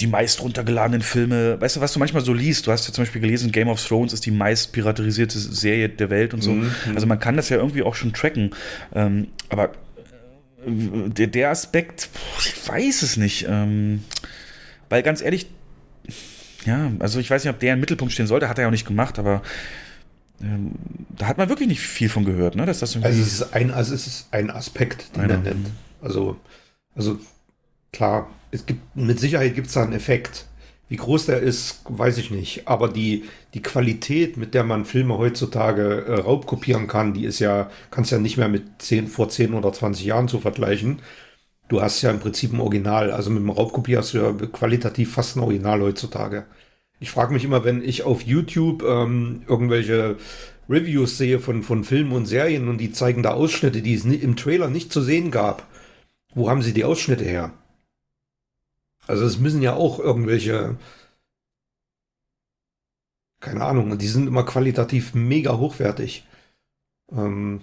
die 0.00 0.06
meist 0.06 0.40
runtergeladenen 0.40 1.02
Filme, 1.02 1.60
weißt 1.60 1.76
du, 1.76 1.80
was 1.80 1.92
du 1.92 1.98
manchmal 1.98 2.24
so 2.24 2.32
liest, 2.32 2.66
du 2.66 2.72
hast 2.72 2.88
ja 2.88 2.94
zum 2.94 3.02
Beispiel 3.02 3.20
gelesen, 3.20 3.52
Game 3.52 3.68
of 3.68 3.86
Thrones 3.86 4.14
ist 4.14 4.24
die 4.24 4.30
meist 4.30 4.72
piraterisierte 4.72 5.38
Serie 5.38 5.90
der 5.90 6.08
Welt 6.08 6.32
und 6.32 6.42
so. 6.42 6.52
Mhm. 6.52 6.72
Also 6.94 7.06
man 7.06 7.18
kann 7.18 7.36
das 7.36 7.50
ja 7.50 7.58
irgendwie 7.58 7.82
auch 7.82 7.94
schon 7.94 8.14
tracken. 8.14 8.54
Ähm, 8.94 9.28
aber 9.50 9.72
äh, 10.66 11.10
der, 11.10 11.26
der 11.26 11.50
Aspekt, 11.50 12.08
ich 12.38 12.68
weiß 12.68 13.02
es 13.02 13.16
nicht. 13.18 13.46
Ähm, 13.48 14.04
weil 14.88 15.02
ganz 15.02 15.20
ehrlich, 15.20 15.46
ja, 16.64 16.90
also 16.98 17.20
ich 17.20 17.30
weiß 17.30 17.44
nicht, 17.44 17.52
ob 17.52 17.60
der 17.60 17.74
im 17.74 17.80
Mittelpunkt 17.80 18.12
stehen 18.12 18.26
sollte, 18.26 18.48
hat 18.48 18.58
er 18.58 18.62
ja 18.62 18.68
auch 18.68 18.72
nicht 18.72 18.86
gemacht, 18.86 19.18
aber 19.18 19.42
ähm, 20.42 20.72
da 21.10 21.26
hat 21.26 21.38
man 21.38 21.48
wirklich 21.48 21.68
nicht 21.68 21.80
viel 21.80 22.08
von 22.08 22.24
gehört, 22.24 22.56
ne? 22.56 22.66
Dass 22.66 22.80
das 22.80 22.96
also 22.96 23.20
es 23.20 23.32
ist 23.32 23.54
ein, 23.54 23.70
also 23.70 23.94
es 23.94 24.06
ist 24.06 24.28
ein 24.30 24.50
Aspekt, 24.50 25.16
den 25.16 25.28
er 25.28 25.38
nennt. 25.38 25.70
Also, 26.00 26.36
also 26.94 27.18
klar, 27.92 28.30
es 28.50 28.66
gibt 28.66 28.96
mit 28.96 29.20
Sicherheit 29.20 29.54
gibt 29.54 29.66
es 29.68 29.74
da 29.74 29.82
einen 29.82 29.92
Effekt. 29.92 30.46
Wie 30.88 30.96
groß 30.96 31.26
der 31.26 31.40
ist, 31.40 31.82
weiß 31.88 32.18
ich 32.18 32.32
nicht. 32.32 32.66
Aber 32.66 32.88
die, 32.88 33.24
die 33.54 33.62
Qualität, 33.62 34.36
mit 34.36 34.54
der 34.54 34.64
man 34.64 34.84
Filme 34.84 35.18
heutzutage 35.18 36.04
äh, 36.04 36.20
raubkopieren 36.20 36.88
kann, 36.88 37.14
die 37.14 37.24
ist 37.24 37.38
ja, 37.38 37.70
kannst 37.92 38.10
ja 38.10 38.18
nicht 38.18 38.36
mehr 38.38 38.48
mit 38.48 38.82
10, 38.82 39.06
vor 39.06 39.28
10 39.28 39.54
oder 39.54 39.72
20 39.72 40.04
Jahren 40.04 40.26
zu 40.26 40.40
vergleichen. 40.40 41.00
Du 41.68 41.80
hast 41.80 42.02
ja 42.02 42.10
im 42.10 42.18
Prinzip 42.18 42.52
ein 42.52 42.60
Original. 42.60 43.12
Also 43.12 43.30
mit 43.30 43.40
dem 43.42 43.50
Raubkopier 43.50 43.98
hast 43.98 44.14
du 44.14 44.18
ja 44.18 44.32
qualitativ 44.32 45.12
fast 45.14 45.36
ein 45.36 45.40
Original 45.40 45.80
heutzutage. 45.80 46.46
Ich 47.00 47.10
frage 47.10 47.32
mich 47.32 47.44
immer, 47.44 47.64
wenn 47.64 47.82
ich 47.82 48.02
auf 48.02 48.22
YouTube 48.22 48.82
ähm, 48.82 49.42
irgendwelche 49.48 50.18
Reviews 50.68 51.18
sehe 51.18 51.40
von, 51.40 51.62
von 51.62 51.82
Filmen 51.82 52.12
und 52.12 52.26
Serien 52.26 52.68
und 52.68 52.78
die 52.78 52.92
zeigen 52.92 53.22
da 53.22 53.32
Ausschnitte, 53.32 53.82
die 53.82 53.94
es 53.94 54.04
im 54.04 54.36
Trailer 54.36 54.68
nicht 54.68 54.92
zu 54.92 55.00
sehen 55.00 55.30
gab. 55.30 55.66
Wo 56.34 56.48
haben 56.48 56.62
sie 56.62 56.74
die 56.74 56.84
Ausschnitte 56.84 57.24
her? 57.24 57.52
Also 59.06 59.24
es 59.24 59.38
müssen 59.38 59.62
ja 59.62 59.74
auch 59.74 59.98
irgendwelche, 59.98 60.76
keine 63.40 63.64
Ahnung, 63.64 63.98
die 63.98 64.06
sind 64.06 64.28
immer 64.28 64.44
qualitativ 64.44 65.14
mega 65.14 65.56
hochwertig. 65.56 66.26
Ähm, 67.10 67.62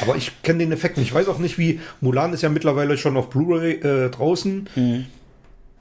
aber 0.00 0.16
ich 0.16 0.42
kenne 0.42 0.58
den 0.58 0.72
Effekt 0.72 0.96
nicht. 0.96 1.08
Ich 1.08 1.14
weiß 1.14 1.28
auch 1.28 1.38
nicht, 1.38 1.58
wie 1.58 1.80
Mulan 2.00 2.32
ist 2.32 2.42
ja 2.42 2.48
mittlerweile 2.48 2.98
schon 2.98 3.16
auf 3.16 3.30
Blu-ray 3.30 3.74
äh, 3.74 4.10
draußen. 4.10 4.68
Mhm. 4.74 5.06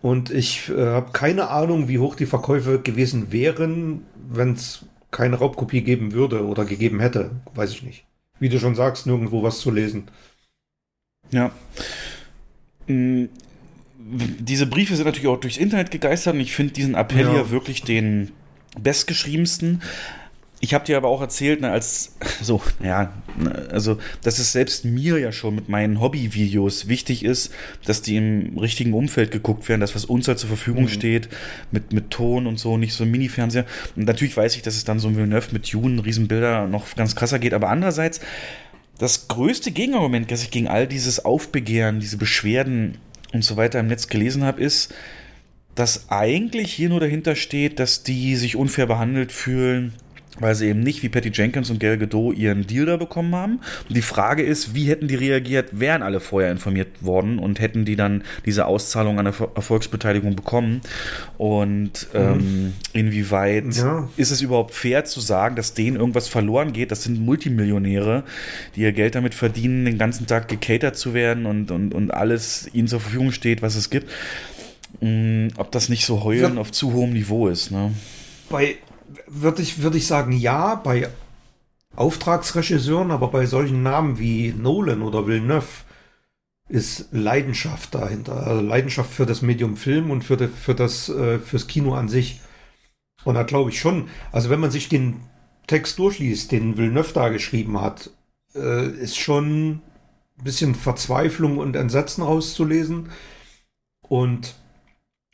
Und 0.02 0.32
ich 0.32 0.70
äh, 0.70 0.86
habe 0.86 1.12
keine 1.12 1.49
Ahnung, 1.49 1.88
wie 1.88 1.99
hoch 1.99 2.16
die 2.16 2.26
Verkäufe 2.26 2.80
gewesen 2.80 3.32
wären, 3.32 4.06
wenn 4.30 4.54
es 4.54 4.86
keine 5.12 5.36
Raubkopie 5.36 5.82
geben 5.82 6.14
würde 6.14 6.45
oder 6.45 6.66
gegeben 6.66 6.99
hätte. 6.99 7.32
Weiß 7.54 7.72
ich 7.72 7.84
nicht. 7.84 8.06
Wie 8.39 8.49
du 8.49 8.60
schon 8.60 8.76
sagst, 8.76 9.06
nirgendwo 9.06 9.43
was 9.43 9.60
zu 9.60 9.70
lesen. 9.70 10.06
Ja. 11.30 11.52
Mm, 12.88 13.26
diese 13.97 14.66
Briefe 14.66 14.95
sind 14.95 15.06
natürlich 15.06 15.28
auch 15.28 15.39
durchs 15.39 15.58
Internet 15.58 15.91
gegeistert 15.91 16.34
und 16.34 16.39
ich 16.39 16.54
finde 16.54 16.74
diesen 16.74 16.95
Appell 16.95 17.26
ja. 17.26 17.34
hier 17.34 17.52
wirklich 17.52 17.84
den 17.84 18.32
bestgeschriebensten. 18.80 19.82
Ich 20.64 20.76
habe 20.76 20.86
dir 20.86 20.95
aber 20.95 21.07
auch 21.07 21.22
erzählt, 21.22 21.62
ne, 21.62 21.72
als 21.72 22.16
so, 22.41 22.62
ja, 22.84 23.12
ne, 23.36 23.68
also, 23.72 23.97
dass 24.22 24.38
es 24.38 24.51
selbst 24.51 24.86
mir 24.86 25.18
ja 25.18 25.32
schon 25.32 25.55
mit 25.55 25.70
meinen 25.70 25.99
Hobbyvideos 25.99 26.88
wichtig 26.88 27.26
ist, 27.26 27.51
dass 27.86 28.03
die 28.03 28.16
im 28.16 28.59
richtigen 28.59 28.93
Umfeld 28.93 29.32
geguckt 29.32 29.68
werden, 29.68 29.82
dass 29.82 29.95
was 29.95 30.05
uns 30.05 30.28
halt 30.28 30.38
zur 30.38 30.49
Verfügung 30.49 30.84
mhm. 30.84 30.89
steht, 30.89 31.30
mit, 31.72 31.93
mit 31.93 32.12
Ton 32.12 32.45
und 32.45 32.59
so, 32.59 32.78
nicht 32.78 32.93
so 32.93 33.03
ein 33.03 33.12
Mini-Fernseher. 33.12 33.66
Und 33.95 34.05
natürlich 34.05 34.38
weiß 34.38 34.55
ich, 34.55 34.62
dass 34.62 34.76
es 34.76 34.84
dann 34.84 34.99
so 34.99 35.07
ein 35.07 35.16
Villeneuve 35.18 35.51
mit 35.51 35.74
Dune, 35.74 36.05
Riesenbilder 36.05 36.68
noch 36.68 36.95
ganz 36.95 37.16
krasser 37.16 37.39
geht, 37.39 37.55
aber 37.55 37.70
andererseits, 37.70 38.22
das 38.99 39.28
größte 39.28 39.72
Gegenargument, 39.72 40.30
das 40.30 40.43
ich 40.43 40.51
gegen 40.51 40.68
all 40.68 40.86
dieses 40.86 41.26
Aufbegehren, 41.26 41.99
diese 41.99 42.18
Beschwerden 42.18 42.99
und 43.34 43.43
so 43.43 43.57
weiter 43.57 43.80
im 43.80 43.88
Netz 43.88 44.09
gelesen 44.09 44.43
habe, 44.43 44.62
ist, 44.62 44.93
dass 45.74 46.12
eigentlich 46.12 46.72
hier 46.72 46.89
nur 46.89 46.99
dahinter 46.99 47.36
steht, 47.36 47.80
dass 47.80 48.03
die 48.03 48.36
sich 48.36 48.55
unfair 48.55 48.86
behandelt 48.86 49.32
fühlen 49.32 49.93
weil 50.39 50.55
sie 50.55 50.67
eben 50.67 50.79
nicht 50.79 51.03
wie 51.03 51.09
Patty 51.09 51.29
Jenkins 51.34 51.69
und 51.69 51.79
Gal 51.79 51.97
Gadot 51.97 52.36
ihren 52.36 52.65
Deal 52.65 52.86
da 52.86 52.97
bekommen 52.97 53.36
haben. 53.36 53.59
Und 53.88 53.95
die 53.95 54.01
Frage 54.01 54.43
ist, 54.43 54.73
wie 54.73 54.86
hätten 54.86 55.07
die 55.07 55.15
reagiert, 55.15 55.79
wären 55.79 56.01
alle 56.01 56.19
vorher 56.19 56.51
informiert 56.51 56.88
worden 57.01 57.38
und 57.38 57.59
hätten 57.59 57.86
die 57.86 57.95
dann 57.95 58.23
diese 58.45 58.65
Auszahlung 58.65 59.19
an 59.19 59.25
der 59.25 59.34
Erfolgsbeteiligung 59.55 60.36
bekommen? 60.36 60.82
Und 61.38 62.07
ähm, 62.13 62.38
mhm. 62.38 62.73
inwieweit 62.93 63.75
ja. 63.75 64.09
ist 64.15 64.32
es 64.32 64.41
überhaupt 64.41 64.73
fair 64.73 65.03
zu 65.05 65.19
sagen, 65.19 65.55
dass 65.55 65.73
denen 65.73 65.97
irgendwas 65.97 66.27
verloren 66.27 66.71
geht? 66.71 66.91
Das 66.91 67.03
sind 67.03 67.19
Multimillionäre, 67.19 68.23
die 68.75 68.82
ihr 68.82 68.93
Geld 68.93 69.15
damit 69.15 69.34
verdienen, 69.34 69.86
den 69.86 69.97
ganzen 69.97 70.27
Tag 70.27 70.47
gecatert 70.47 70.95
zu 70.95 71.13
werden 71.13 71.45
und, 71.45 71.71
und, 71.71 71.93
und 71.93 72.11
alles 72.11 72.69
ihnen 72.73 72.88
zur 72.88 73.01
Verfügung 73.01 73.32
steht, 73.32 73.61
was 73.61 73.75
es 73.75 73.89
gibt. 73.89 74.09
Mhm, 75.01 75.49
ob 75.57 75.71
das 75.71 75.89
nicht 75.89 76.05
so 76.05 76.23
heulen 76.23 76.55
ja. 76.55 76.61
auf 76.61 76.71
zu 76.71 76.93
hohem 76.93 77.13
Niveau 77.13 77.47
ist. 77.47 77.71
Ne? 77.71 77.91
Bei 78.49 78.75
würde 79.34 79.61
ich, 79.61 79.82
würd 79.82 79.95
ich 79.95 80.07
sagen, 80.07 80.34
ja, 80.34 80.75
bei 80.75 81.09
Auftragsregisseuren, 81.95 83.11
aber 83.11 83.29
bei 83.29 83.45
solchen 83.45 83.84
Namen 83.84 84.19
wie 84.19 84.53
Nolan 84.53 85.01
oder 85.01 85.27
Villeneuve 85.27 85.67
ist 86.67 87.07
Leidenschaft 87.11 87.95
dahinter. 87.95 88.47
Also 88.47 88.61
Leidenschaft 88.61 89.11
für 89.11 89.25
das 89.25 89.41
Medium 89.41 89.75
Film 89.77 90.09
und 90.09 90.23
für, 90.23 90.38
de, 90.38 90.47
für 90.47 90.75
das, 90.75 91.09
äh, 91.09 91.39
fürs 91.39 91.67
Kino 91.67 91.93
an 91.93 92.07
sich. 92.07 92.41
Und 93.23 93.36
da 93.36 93.43
glaube 93.43 93.69
ich 93.69 93.79
schon, 93.79 94.07
also 94.32 94.49
wenn 94.49 94.59
man 94.59 94.71
sich 94.71 94.89
den 94.89 95.21
Text 95.67 95.99
durchliest, 95.99 96.51
den 96.51 96.77
Villeneuve 96.77 97.13
da 97.13 97.29
geschrieben 97.29 97.79
hat, 97.82 98.09
äh, 98.55 98.88
ist 98.88 99.17
schon 99.17 99.69
ein 99.69 100.43
bisschen 100.43 100.75
Verzweiflung 100.75 101.57
und 101.57 101.75
Entsetzen 101.75 102.23
rauszulesen. 102.23 103.09
Und 104.01 104.55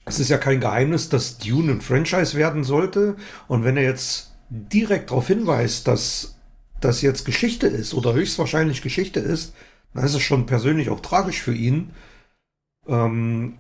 es 0.08 0.20
ist 0.20 0.30
ja 0.30 0.38
kein 0.38 0.62
Geheimnis, 0.62 1.10
dass 1.10 1.38
Dune 1.38 1.74
ein 1.74 1.82
Franchise 1.82 2.38
werden 2.38 2.64
sollte. 2.64 3.18
Und 3.48 3.64
wenn 3.66 3.78
er 3.78 3.84
jetzt 3.84 4.32
direkt 4.50 5.12
darauf 5.12 5.28
hinweist, 5.28 5.88
dass 5.88 6.36
das 6.80 7.02
jetzt 7.02 7.26
Geschichte 7.26 7.68
ist 7.68 7.94
oder 7.94 8.14
höchstwahrscheinlich 8.14 8.82
Geschichte 8.82 9.20
ist, 9.20 9.54
dann 9.94 10.06
ist 10.06 10.14
es 10.14 10.22
schon 10.22 10.46
persönlich 10.46 10.90
auch 10.90 11.02
tragisch 11.02 11.42
für 11.42 11.54
ihn. 11.54 11.92
Ähm, 12.88 13.56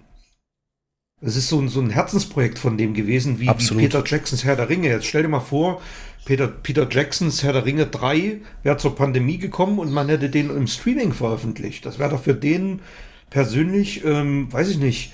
es 1.19 1.35
ist 1.35 1.49
so 1.49 1.59
ein, 1.59 1.67
so 1.67 1.81
ein 1.81 1.89
Herzensprojekt 1.89 2.59
von 2.59 2.77
dem 2.77 2.93
gewesen, 2.93 3.39
wie, 3.39 3.47
wie, 3.49 3.75
Peter 3.75 4.03
Jacksons 4.05 4.45
Herr 4.45 4.55
der 4.55 4.69
Ringe. 4.69 4.89
Jetzt 4.89 5.07
stell 5.07 5.23
dir 5.23 5.29
mal 5.29 5.39
vor, 5.39 5.81
Peter, 6.25 6.47
Peter 6.47 6.87
Jacksons 6.89 7.43
Herr 7.43 7.53
der 7.53 7.65
Ringe 7.65 7.87
3 7.87 8.41
wäre 8.63 8.77
zur 8.77 8.95
Pandemie 8.95 9.39
gekommen 9.39 9.79
und 9.79 9.91
man 9.91 10.09
hätte 10.09 10.29
den 10.29 10.49
im 10.49 10.67
Streaming 10.67 11.11
veröffentlicht. 11.11 11.85
Das 11.85 11.99
wäre 11.99 12.11
doch 12.11 12.23
für 12.23 12.35
den 12.35 12.81
persönlich, 13.29 14.05
ähm, 14.05 14.51
weiß 14.53 14.69
ich 14.69 14.77
nicht, 14.77 15.11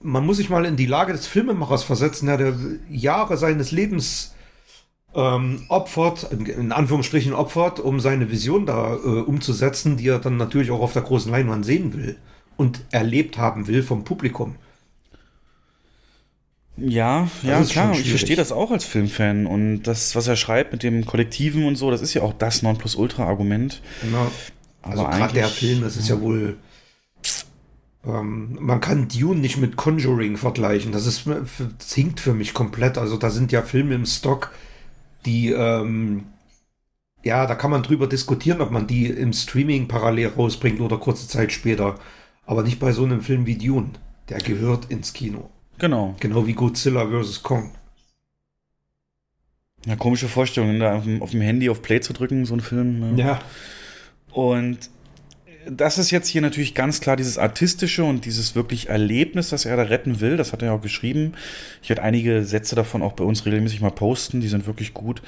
man 0.00 0.24
muss 0.24 0.36
sich 0.36 0.50
mal 0.50 0.64
in 0.64 0.76
die 0.76 0.86
Lage 0.86 1.12
des 1.12 1.26
Filmemachers 1.26 1.82
versetzen, 1.82 2.26
der 2.26 2.54
Jahre 2.88 3.36
seines 3.36 3.72
Lebens 3.72 4.34
ähm, 5.14 5.64
opfert, 5.68 6.30
in 6.32 6.72
Anführungsstrichen 6.72 7.32
opfert, 7.32 7.80
um 7.80 8.00
seine 8.00 8.30
Vision 8.30 8.66
da 8.66 8.94
äh, 8.94 8.98
umzusetzen, 8.98 9.96
die 9.96 10.08
er 10.08 10.18
dann 10.18 10.36
natürlich 10.36 10.70
auch 10.70 10.80
auf 10.80 10.92
der 10.92 11.02
großen 11.02 11.32
Leinwand 11.32 11.64
sehen 11.64 11.94
will 11.94 12.16
und 12.56 12.80
erlebt 12.90 13.38
haben 13.38 13.66
will 13.66 13.82
vom 13.82 14.04
Publikum. 14.04 14.56
Ja, 16.76 17.28
ja, 17.42 17.60
klar, 17.62 17.92
ich 17.92 18.08
verstehe 18.08 18.36
das 18.36 18.52
auch 18.52 18.70
als 18.70 18.84
Filmfan 18.84 19.46
und 19.46 19.82
das, 19.82 20.14
was 20.14 20.28
er 20.28 20.36
schreibt 20.36 20.70
mit 20.70 20.84
dem 20.84 21.06
Kollektiven 21.06 21.64
und 21.64 21.74
so, 21.74 21.90
das 21.90 22.02
ist 22.02 22.14
ja 22.14 22.22
auch 22.22 22.32
das 22.32 22.62
Nonplusultra-Argument. 22.62 23.82
Genau. 24.02 24.30
Also 24.82 25.04
gerade 25.04 25.34
der 25.34 25.48
Film, 25.48 25.80
das 25.80 25.96
ist 25.96 26.08
ja, 26.08 26.14
ja 26.14 26.20
wohl 26.20 26.56
ähm, 28.08 28.58
man 28.60 28.80
kann 28.80 29.08
Dune 29.08 29.40
nicht 29.40 29.58
mit 29.58 29.76
Conjuring 29.76 30.36
vergleichen. 30.36 30.92
Das 30.92 31.06
ist 31.06 31.26
das 31.26 31.94
hinkt 31.94 32.20
für 32.20 32.34
mich 32.34 32.54
komplett. 32.54 32.98
Also 32.98 33.16
da 33.16 33.30
sind 33.30 33.52
ja 33.52 33.62
Filme 33.62 33.94
im 33.94 34.06
Stock, 34.06 34.52
die 35.26 35.50
ähm, 35.50 36.24
ja, 37.24 37.46
da 37.46 37.54
kann 37.54 37.70
man 37.70 37.82
drüber 37.82 38.06
diskutieren, 38.06 38.60
ob 38.60 38.70
man 38.70 38.86
die 38.86 39.06
im 39.06 39.32
Streaming 39.32 39.88
parallel 39.88 40.28
rausbringt 40.28 40.80
oder 40.80 40.98
kurze 40.98 41.28
Zeit 41.28 41.52
später. 41.52 41.96
Aber 42.46 42.62
nicht 42.62 42.78
bei 42.78 42.92
so 42.92 43.04
einem 43.04 43.20
Film 43.20 43.46
wie 43.46 43.56
Dune. 43.56 43.90
Der 44.28 44.38
gehört 44.38 44.86
ins 44.90 45.12
Kino. 45.12 45.50
Genau. 45.78 46.14
Genau 46.20 46.46
wie 46.46 46.54
Godzilla 46.54 47.06
vs. 47.06 47.42
Kong. 47.42 47.72
Ja, 49.86 49.96
komische 49.96 50.28
Vorstellung, 50.28 50.78
da 50.78 50.96
auf 50.96 51.04
dem, 51.04 51.22
auf 51.22 51.30
dem 51.30 51.40
Handy 51.40 51.70
auf 51.70 51.82
Play 51.82 52.00
zu 52.00 52.12
drücken, 52.12 52.44
so 52.44 52.54
ein 52.54 52.60
Film. 52.60 53.16
Ja. 53.16 53.26
ja. 53.26 53.40
Und 54.32 54.90
das 55.70 55.98
ist 55.98 56.10
jetzt 56.10 56.28
hier 56.28 56.40
natürlich 56.40 56.74
ganz 56.74 57.00
klar 57.00 57.16
dieses 57.16 57.38
artistische 57.38 58.04
und 58.04 58.24
dieses 58.24 58.54
wirklich 58.54 58.88
Erlebnis, 58.88 59.50
das 59.50 59.64
er 59.64 59.76
da 59.76 59.82
retten 59.84 60.20
will. 60.20 60.36
Das 60.36 60.52
hat 60.52 60.62
er 60.62 60.68
ja 60.68 60.74
auch 60.74 60.80
geschrieben. 60.80 61.32
Ich 61.82 61.88
werde 61.88 62.02
einige 62.02 62.44
Sätze 62.44 62.74
davon 62.74 63.02
auch 63.02 63.12
bei 63.12 63.24
uns 63.24 63.44
regelmäßig 63.44 63.80
mal 63.80 63.90
posten. 63.90 64.40
Die 64.40 64.48
sind 64.48 64.66
wirklich 64.66 64.94
gut. 64.94 65.22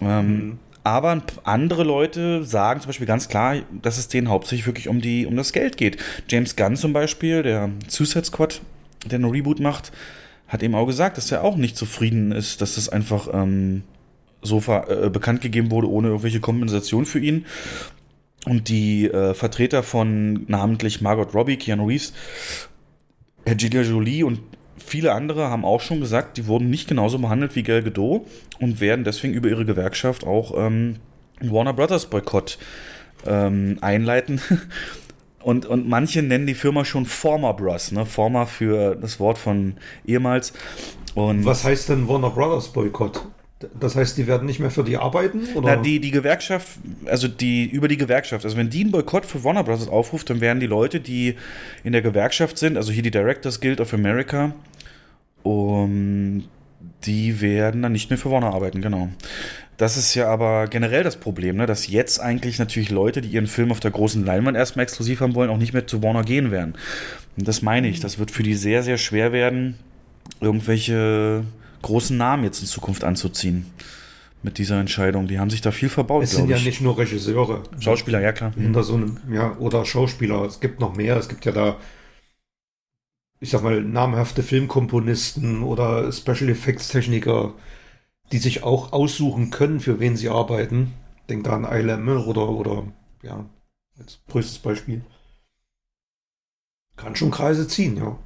Ähm, 0.00 0.26
mhm. 0.26 0.58
Aber 0.84 1.22
andere 1.44 1.82
Leute 1.82 2.44
sagen 2.44 2.80
zum 2.80 2.88
Beispiel 2.88 3.06
ganz 3.06 3.28
klar, 3.28 3.56
dass 3.80 3.96
es 3.96 4.08
denen 4.08 4.28
hauptsächlich 4.28 4.66
wirklich 4.66 4.88
um 4.88 5.00
die, 5.00 5.24
um 5.24 5.34
das 5.34 5.52
Geld 5.52 5.78
geht. 5.78 5.96
James 6.28 6.56
Gunn 6.56 6.76
zum 6.76 6.92
Beispiel, 6.92 7.42
der 7.42 7.70
Suicide 7.88 8.26
Squad, 8.26 8.60
der 9.06 9.16
einen 9.16 9.30
Reboot 9.30 9.60
macht, 9.60 9.92
hat 10.46 10.62
eben 10.62 10.74
auch 10.74 10.84
gesagt, 10.84 11.16
dass 11.16 11.32
er 11.32 11.42
auch 11.42 11.56
nicht 11.56 11.76
zufrieden 11.76 12.32
ist, 12.32 12.60
dass 12.60 12.76
es 12.76 12.90
einfach 12.90 13.28
ähm, 13.32 13.82
so 14.42 14.62
äh, 14.68 15.08
bekannt 15.08 15.40
gegeben 15.40 15.70
wurde, 15.70 15.88
ohne 15.88 16.08
irgendwelche 16.08 16.40
Kompensation 16.40 17.06
für 17.06 17.18
ihn. 17.18 17.46
Und 18.44 18.68
die 18.68 19.06
äh, 19.06 19.34
Vertreter 19.34 19.82
von 19.82 20.44
namentlich 20.48 21.00
Margot 21.00 21.34
Robbie, 21.34 21.56
Keanu 21.56 21.86
Reeves, 21.86 22.12
Angelina 23.46 23.82
Jolie 23.82 24.24
und 24.24 24.40
viele 24.76 25.12
andere 25.12 25.48
haben 25.48 25.64
auch 25.64 25.80
schon 25.80 26.00
gesagt, 26.00 26.36
die 26.36 26.46
wurden 26.46 26.70
nicht 26.70 26.88
genauso 26.88 27.18
behandelt 27.18 27.56
wie 27.56 27.62
Gal 27.62 27.82
Gadot 27.82 28.26
und 28.60 28.80
werden 28.80 29.04
deswegen 29.04 29.34
über 29.34 29.48
ihre 29.48 29.64
Gewerkschaft 29.64 30.26
auch 30.26 30.52
ähm, 30.56 30.96
Warner 31.40 31.72
Brothers 31.72 32.06
Boykott 32.06 32.58
ähm, 33.26 33.78
einleiten. 33.80 34.40
Und, 35.42 35.66
und 35.66 35.86
manche 35.86 36.22
nennen 36.22 36.46
die 36.46 36.54
Firma 36.54 36.86
schon 36.86 37.04
Former 37.04 37.52
Bros, 37.52 37.92
ne? 37.92 38.06
Former 38.06 38.46
für 38.46 38.94
das 38.96 39.20
Wort 39.20 39.36
von 39.36 39.74
ehemals. 40.06 40.54
Und 41.14 41.44
Was 41.44 41.64
heißt 41.64 41.90
denn 41.90 42.08
Warner 42.08 42.30
Brothers 42.30 42.72
Boykott? 42.72 43.26
Das 43.78 43.96
heißt, 43.96 44.16
die 44.16 44.26
werden 44.26 44.46
nicht 44.46 44.60
mehr 44.60 44.70
für 44.70 44.84
die 44.84 44.96
arbeiten? 44.96 45.42
Oder? 45.54 45.76
Na, 45.76 45.82
die, 45.82 46.00
die 46.00 46.10
Gewerkschaft, 46.10 46.68
also 47.06 47.28
die 47.28 47.64
über 47.66 47.88
die 47.88 47.96
Gewerkschaft, 47.96 48.44
also 48.44 48.56
wenn 48.56 48.70
die 48.70 48.82
einen 48.82 48.90
Boykott 48.90 49.26
für 49.26 49.44
Warner 49.44 49.64
Bros. 49.64 49.88
aufruft, 49.88 50.30
dann 50.30 50.40
werden 50.40 50.60
die 50.60 50.66
Leute, 50.66 51.00
die 51.00 51.36
in 51.82 51.92
der 51.92 52.02
Gewerkschaft 52.02 52.58
sind, 52.58 52.76
also 52.76 52.92
hier 52.92 53.02
die 53.02 53.10
Directors 53.10 53.60
Guild 53.60 53.80
of 53.80 53.94
America, 53.94 54.54
um, 55.42 56.44
die 57.04 57.40
werden 57.40 57.82
dann 57.82 57.92
nicht 57.92 58.10
mehr 58.10 58.18
für 58.18 58.30
Warner 58.30 58.54
arbeiten, 58.54 58.80
genau. 58.80 59.08
Das 59.76 59.96
ist 59.96 60.14
ja 60.14 60.28
aber 60.28 60.68
generell 60.68 61.02
das 61.02 61.16
Problem, 61.16 61.56
ne? 61.56 61.66
dass 61.66 61.88
jetzt 61.88 62.20
eigentlich 62.20 62.58
natürlich 62.58 62.90
Leute, 62.90 63.20
die 63.20 63.28
ihren 63.28 63.48
Film 63.48 63.72
auf 63.72 63.80
der 63.80 63.90
großen 63.90 64.24
Leinwand 64.24 64.56
erstmal 64.56 64.84
exklusiv 64.84 65.20
haben 65.20 65.34
wollen, 65.34 65.50
auch 65.50 65.58
nicht 65.58 65.72
mehr 65.72 65.86
zu 65.86 66.02
Warner 66.02 66.22
gehen 66.22 66.50
werden. 66.50 66.74
Und 67.36 67.48
das 67.48 67.60
meine 67.60 67.88
ich, 67.88 67.98
das 67.98 68.18
wird 68.18 68.30
für 68.30 68.44
die 68.44 68.54
sehr, 68.54 68.82
sehr 68.84 68.98
schwer 68.98 69.32
werden, 69.32 69.76
irgendwelche 70.40 71.44
großen 71.84 72.16
Namen 72.16 72.44
jetzt 72.44 72.60
in 72.60 72.66
Zukunft 72.66 73.04
anzuziehen 73.04 73.66
mit 74.42 74.58
dieser 74.58 74.80
Entscheidung. 74.80 75.26
Die 75.26 75.38
haben 75.38 75.50
sich 75.50 75.60
da 75.60 75.70
viel 75.70 75.88
verbaut, 75.88 76.22
es 76.22 76.32
sind 76.32 76.48
ja 76.48 76.56
ich. 76.56 76.66
nicht 76.66 76.80
nur 76.80 76.98
Regisseure. 76.98 77.62
Schauspieler, 77.80 78.20
ja 78.20 78.32
klar. 78.32 78.52
Hinter 78.54 78.82
so 78.82 78.94
einem, 78.94 79.18
ja, 79.30 79.56
oder 79.58 79.84
Schauspieler. 79.84 80.42
Es 80.44 80.60
gibt 80.60 80.80
noch 80.80 80.96
mehr. 80.96 81.16
Es 81.16 81.28
gibt 81.28 81.44
ja 81.44 81.52
da, 81.52 81.76
ich 83.40 83.50
sag 83.50 83.62
mal, 83.62 83.82
namhafte 83.82 84.42
Filmkomponisten 84.42 85.62
oder 85.62 86.12
Special 86.12 86.50
Effects 86.50 86.88
Techniker, 86.88 87.54
die 88.32 88.38
sich 88.38 88.62
auch 88.62 88.92
aussuchen 88.92 89.50
können, 89.50 89.80
für 89.80 90.00
wen 90.00 90.16
sie 90.16 90.28
arbeiten. 90.28 90.92
Denk 91.28 91.44
da 91.44 91.52
an 91.52 91.64
ILM 91.64 92.08
oder, 92.26 92.48
oder, 92.48 92.84
ja, 93.22 93.46
als 93.98 94.20
größtes 94.28 94.58
Beispiel. 94.58 95.02
Kann 96.96 97.16
schon 97.16 97.30
Kreise 97.30 97.66
ziehen, 97.66 97.96
ja. 97.96 98.18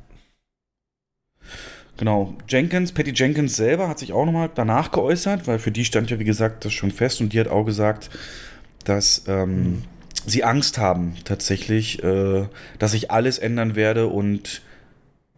Genau. 1.99 2.35
Jenkins, 2.49 2.93
Patty 2.93 3.13
Jenkins 3.15 3.57
selber 3.57 3.89
hat 3.89 3.99
sich 3.99 4.13
auch 4.13 4.25
nochmal 4.25 4.51
danach 4.55 4.91
geäußert, 4.93 5.47
weil 5.47 5.59
für 5.59 5.71
die 5.73 5.85
stand 5.85 6.11
ja, 6.11 6.19
wie 6.19 6.25
gesagt, 6.25 6.65
das 6.65 6.73
schon 6.73 6.91
fest 6.93 7.21
und 7.21 7.33
die 7.33 7.41
hat 7.41 7.49
auch 7.49 7.65
gesagt, 7.65 8.09
dass 8.85 9.25
ähm, 9.27 9.83
sie 10.25 10.45
Angst 10.45 10.79
haben 10.79 11.15
tatsächlich, 11.25 12.03
äh, 12.05 12.47
dass 12.79 12.93
sich 12.93 13.11
alles 13.11 13.39
ändern 13.39 13.75
werde 13.75 14.07
und 14.07 14.63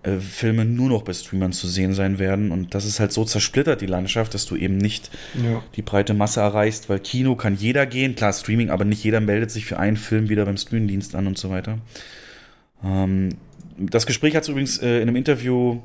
äh, 0.03 0.19
Filme 0.19 0.67
nur 0.67 0.91
noch 0.91 1.03
bei 1.03 1.15
Streamern 1.15 1.53
zu 1.53 1.67
sehen 1.67 1.95
sein 1.95 2.19
werden 2.19 2.53
und 2.53 2.75
das 2.75 2.85
ist 2.85 3.01
halt 3.01 3.13
so 3.13 3.25
zersplittert, 3.25 3.81
die 3.81 3.87
Landschaft, 3.87 4.35
dass 4.35 4.45
du 4.45 4.55
eben 4.55 4.77
nicht 4.77 5.11
Ja. 5.43 5.63
die 5.77 5.83
breite 5.83 6.13
Masse 6.13 6.41
erreichst, 6.41 6.91
weil 6.91 7.01
Kino 7.01 7.37
kann 7.37 7.55
jeder 7.57 7.87
gehen, 7.87 8.15
klar 8.15 8.35
Streaming, 8.35 8.69
aber 8.69 8.85
nicht 8.85 9.03
jeder 9.03 9.21
meldet 9.21 9.51
sich 9.51 9.65
für 9.65 9.79
einen 9.79 9.97
Film 9.97 10.29
wieder 10.29 10.45
beim 10.45 10.59
Streamingdienst 10.59 11.15
an 11.15 11.27
und 11.27 11.39
so 11.39 11.49
weiter. 11.49 11.79
Ähm, 12.85 13.31
das 13.79 14.05
Gespräch 14.07 14.37
hat 14.37 14.47
übrigens 14.49 14.79
äh, 14.79 14.97
in 14.97 15.09
einem 15.09 15.17
Interview 15.17 15.81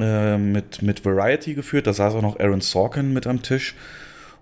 äh, 0.00 0.36
mit, 0.36 0.82
mit 0.82 1.04
Variety 1.04 1.54
geführt, 1.54 1.86
da 1.86 1.92
saß 1.92 2.14
auch 2.14 2.22
noch 2.22 2.38
Aaron 2.40 2.60
Sorkin 2.60 3.12
mit 3.12 3.26
am 3.26 3.42
Tisch 3.42 3.74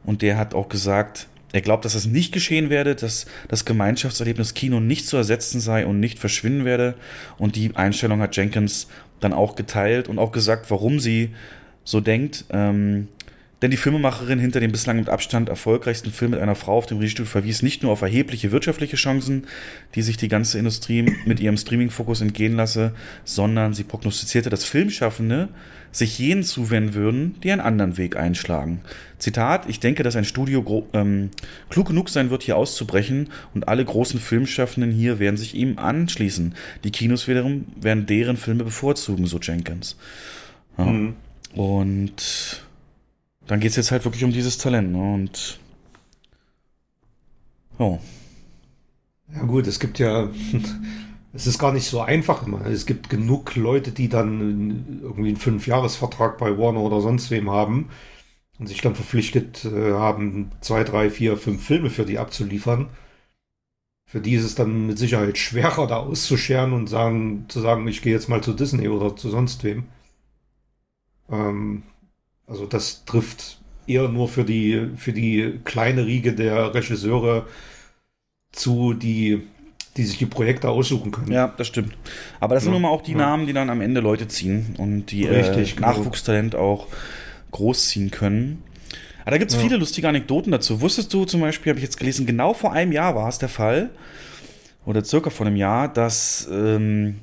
und 0.05 0.23
der 0.23 0.37
hat 0.39 0.55
auch 0.55 0.69
gesagt, 0.69 1.29
er 1.53 1.61
glaubt, 1.61 1.85
dass 1.85 1.93
das 1.93 2.07
nicht 2.07 2.33
geschehen 2.33 2.71
werde, 2.71 2.95
dass 2.95 3.27
das 3.49 3.65
Gemeinschaftserlebnis 3.65 4.55
Kino 4.55 4.81
nicht 4.81 5.07
zu 5.07 5.19
ersetzen 5.19 5.61
sei 5.61 5.87
und 5.87 6.01
nicht 6.01 6.19
verschwinden 6.19 6.65
werde. 6.65 6.95
Und 7.37 7.57
die 7.57 7.77
Einstellung 7.77 8.21
hat 8.23 8.35
Jenkins 8.35 8.89
dann 9.21 9.35
auch 9.35 9.55
geteilt 9.55 10.09
und 10.09 10.19
auch 10.19 10.33
gesagt, 10.33 10.71
warum 10.71 10.99
sie 10.99 11.35
so 11.85 12.01
denkt. 12.01 12.47
Ähm, 12.51 13.09
denn 13.63 13.71
die 13.71 13.77
Filmemacherin 13.77 14.41
hinter 14.41 14.59
dem 14.59 14.73
bislang 14.73 14.97
mit 14.97 15.09
Abstand 15.09 15.49
erfolgreichsten 15.49 16.11
Film 16.11 16.33
mit 16.33 16.41
einer 16.41 16.57
Frau 16.57 16.77
auf 16.77 16.87
dem 16.87 16.99
Regiestuhl 16.99 17.27
verwies 17.27 17.63
nicht 17.63 17.83
nur 17.83 17.93
auf 17.93 18.03
erhebliche 18.03 18.51
wirtschaftliche 18.51 18.97
Chancen, 18.97 19.47
die 19.95 20.03
sich 20.03 20.17
die 20.17 20.29
ganze 20.29 20.59
Industrie 20.59 21.03
mit 21.25 21.39
ihrem 21.39 21.57
Streaming-Fokus 21.57 22.21
entgehen 22.21 22.57
lasse, 22.57 22.93
sondern 23.25 23.73
sie 23.73 23.85
prognostizierte, 23.85 24.51
dass 24.51 24.65
Filmschaffende 24.65 25.49
sich 25.93 26.19
jenen 26.19 26.43
zuwenden 26.43 26.95
würden, 26.95 27.37
die 27.43 27.53
einen 27.53 27.61
anderen 27.61 27.99
Weg 27.99 28.17
einschlagen. 28.17 28.81
Zitat, 29.19 29.69
ich 29.69 29.79
denke, 29.79 30.03
dass 30.03 30.17
ein 30.17 30.25
Studio 30.25 30.89
ähm, 30.95 31.31
klug 31.69 31.87
genug 31.87 32.09
sein 32.09 32.31
wird, 32.31 32.43
hier 32.43 32.57
auszubrechen 32.57 33.29
und 33.55 33.69
alle 33.69 33.85
großen 33.85 34.19
Filmschaffenden 34.19 34.91
hier 34.91 35.21
werden 35.21 35.37
sich 35.37 35.55
ihm 35.55 35.79
anschließen. 35.79 36.55
Die 36.83 36.91
Kinos 36.91 37.29
wiederum 37.29 37.67
werden 37.81 38.07
deren 38.07 38.37
Filme 38.37 38.65
bevorzugen, 38.65 39.27
so 39.27 39.39
Jenkins. 39.39 39.97
Ja. 40.79 40.87
Mhm. 40.87 41.15
Und 41.55 42.63
dann 43.47 43.61
geht 43.61 43.71
es 43.71 43.77
jetzt 43.77 43.91
halt 43.91 44.05
wirklich 44.05 44.25
um 44.25 44.33
dieses 44.33 44.59
Talent. 44.59 44.93
Ne? 44.93 45.15
Und 45.15 45.61
ja, 47.79 47.99
Ja 49.35 49.43
gut, 49.43 49.67
es 49.67 49.81
gibt 49.81 49.99
ja, 49.99 50.29
es 51.33 51.47
ist 51.47 51.59
gar 51.59 51.73
nicht 51.73 51.87
so 51.87 52.01
einfach 52.01 52.47
immer. 52.47 52.67
Es 52.67 52.87
gibt 52.87 53.11
genug 53.11 53.57
Leute, 53.57 53.93
die 53.93 54.09
dann 54.09 55.01
irgendwie 55.03 55.29
einen 55.29 55.37
Fünfjahresvertrag 55.37 56.39
bei 56.39 56.57
Warner 56.59 56.81
oder 56.81 57.01
sonst 57.01 57.31
wem 57.31 57.51
haben 57.51 57.89
und 58.59 58.69
sich 58.69 58.81
dann 58.81 58.95
verpflichtet 58.95 59.65
äh, 59.65 59.93
haben, 59.93 60.53
zwei, 60.61 60.85
drei, 60.85 61.11
vier, 61.11 61.37
fünf 61.37 61.65
Filme 61.65 61.91
für 61.91 62.05
die 62.05 62.19
abzuliefern. 62.19 62.91
Für 64.07 64.21
die 64.21 64.35
ist 64.35 64.45
es 64.45 64.55
dann 64.55 64.87
mit 64.87 64.99
Sicherheit 64.99 65.39
schwerer, 65.39 65.87
da 65.87 65.97
auszuscheren 65.97 66.73
und 66.75 66.87
sagen, 66.87 67.47
zu 67.49 67.61
sagen, 67.61 67.89
ich 67.89 68.03
gehe 68.03 68.13
jetzt 68.13 68.29
mal 68.29 68.43
zu 68.43 68.53
Disney 68.53 68.89
oder 68.89 69.17
zu 69.17 69.31
sonst 69.31 69.65
wem. 69.65 69.85
Ähm, 71.31 71.83
also 72.47 72.67
das 72.67 73.05
trifft 73.05 73.59
eher 73.87 74.09
nur 74.09 74.29
für 74.29 74.45
die, 74.45 74.89
für 74.97 75.13
die 75.13 75.61
kleine 75.65 76.07
Riege 76.07 76.33
der 76.35 76.75
Regisseure 76.75 77.47
zu, 78.53 78.95
die, 78.95 79.43
die 79.97 80.05
sich 80.05 80.19
die 80.19 80.27
Projekte 80.27 80.69
aussuchen 80.69 81.11
können. 81.11 81.33
ja, 81.33 81.49
das 81.57 81.67
stimmt. 81.67 81.95
Aber 82.41 82.55
das 82.55 82.65
sind 82.65 82.73
Ja, 82.73 82.75
nun 82.75 82.83
mal 82.83 82.89
auch 82.89 83.03
die 83.03 83.13
ja. 83.13 83.19
Namen, 83.19 83.47
die 83.47 83.53
dann 83.53 83.71
am 83.71 83.81
Ende 83.81 84.01
Leute 84.01 84.29
ziehen 84.29 84.75
und 84.79 85.07
die 85.07 85.27
Richtig, 85.27 85.73
äh, 85.73 85.75
genau. 85.77 85.89
Nachwuchstalent 85.89 86.55
auch 86.55 86.87
großziehen 87.51 88.11
können. 88.11 88.63
Aber 89.23 89.33
da 89.33 89.39
gibt 89.39 89.51
es 89.51 89.57
Ja. 89.57 89.63
viele 89.63 89.77
lustige 89.77 90.09
Anekdoten 90.09 90.51
dazu. 90.53 90.81
Wusstest 90.81 91.13
du 91.15 91.25
zum 91.25 91.41
Beispiel, 91.41 91.71
habe 91.71 91.79
ich 91.79 91.85
jetzt 91.85 91.99
gelesen, 91.99 92.27
genau 92.27 92.55
vor 92.55 92.73
einem 92.73 92.93
Jahr 92.93 93.15
war 93.15 93.29
es 93.29 93.39
der 93.39 93.49
Fall, 93.49 93.91
oder 94.85 95.05
circa 95.05 95.31
vor 95.31 95.47
einem 95.47 95.57
Jahr, 95.57 95.87
dass 95.93 96.49
ähm, 96.51 97.19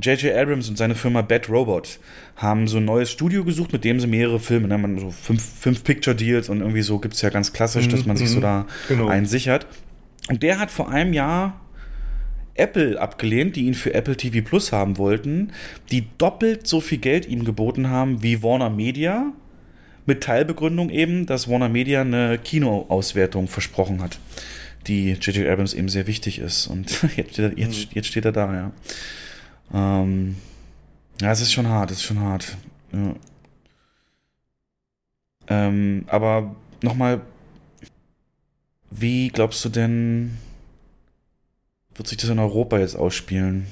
J.J. 0.00 0.34
Abrams 0.34 0.68
und 0.68 0.76
seine 0.76 0.94
Firma 0.94 1.22
Bad 1.22 1.48
Robot 1.48 1.98
haben 2.36 2.68
so 2.68 2.78
ein 2.78 2.84
neues 2.84 3.10
Studio 3.10 3.44
gesucht, 3.44 3.72
mit 3.72 3.84
dem 3.84 4.00
sie 4.00 4.06
mehrere 4.06 4.40
Filme, 4.40 4.68
ne, 4.68 4.78
man 4.78 4.98
so 4.98 5.10
fünf, 5.10 5.42
fünf 5.60 5.84
Picture-Deals 5.84 6.48
und 6.48 6.60
irgendwie 6.60 6.82
so 6.82 6.98
gibt 6.98 7.14
es 7.14 7.22
ja 7.22 7.30
ganz 7.30 7.52
klassisch, 7.52 7.88
dass 7.88 8.06
man 8.06 8.16
sich 8.16 8.30
so 8.30 8.38
mhm. 8.38 8.42
da 8.42 8.66
Genau. 8.88 9.08
einsichert. 9.08 9.66
Und 10.28 10.42
der 10.42 10.58
hat 10.58 10.70
vor 10.70 10.88
einem 10.90 11.12
Jahr 11.12 11.60
Apple 12.54 13.00
abgelehnt, 13.00 13.56
die 13.56 13.66
ihn 13.66 13.74
für 13.74 13.94
Apple 13.94 14.16
TV 14.16 14.46
Plus 14.46 14.72
haben 14.72 14.98
wollten, 14.98 15.52
die 15.90 16.06
doppelt 16.18 16.66
so 16.66 16.80
viel 16.80 16.98
Geld 16.98 17.26
ihm 17.26 17.44
geboten 17.44 17.88
haben 17.88 18.22
wie 18.22 18.42
Warner 18.42 18.70
Media, 18.70 19.32
mit 20.06 20.22
Teilbegründung 20.22 20.90
eben, 20.90 21.26
dass 21.26 21.48
Warner 21.48 21.68
Media 21.68 22.00
eine 22.00 22.38
Kinoauswertung 22.38 23.48
versprochen 23.48 24.02
hat, 24.02 24.18
die 24.86 25.12
J.J. 25.12 25.46
Abrams 25.46 25.74
eben 25.74 25.88
sehr 25.88 26.06
wichtig 26.06 26.38
ist. 26.38 26.66
Und 26.66 27.02
jetzt 27.16 27.34
steht 27.34 27.52
er, 27.52 27.58
jetzt, 27.58 27.88
jetzt 27.92 28.08
steht 28.08 28.24
er 28.24 28.32
da, 28.32 28.52
ja. 28.52 28.72
Ähm, 29.72 30.36
ja, 31.20 31.30
es 31.30 31.40
ist 31.40 31.52
schon 31.52 31.68
hart, 31.68 31.90
es 31.90 31.98
ist 31.98 32.04
schon 32.04 32.20
hart. 32.20 32.56
Ja. 32.92 33.14
Ähm, 35.48 36.04
aber 36.06 36.54
nochmal, 36.82 37.20
wie 38.90 39.28
glaubst 39.28 39.64
du 39.64 39.68
denn, 39.68 40.38
wird 41.94 42.08
sich 42.08 42.18
das 42.18 42.30
in 42.30 42.38
Europa 42.38 42.78
jetzt 42.78 42.96
ausspielen? 42.96 43.66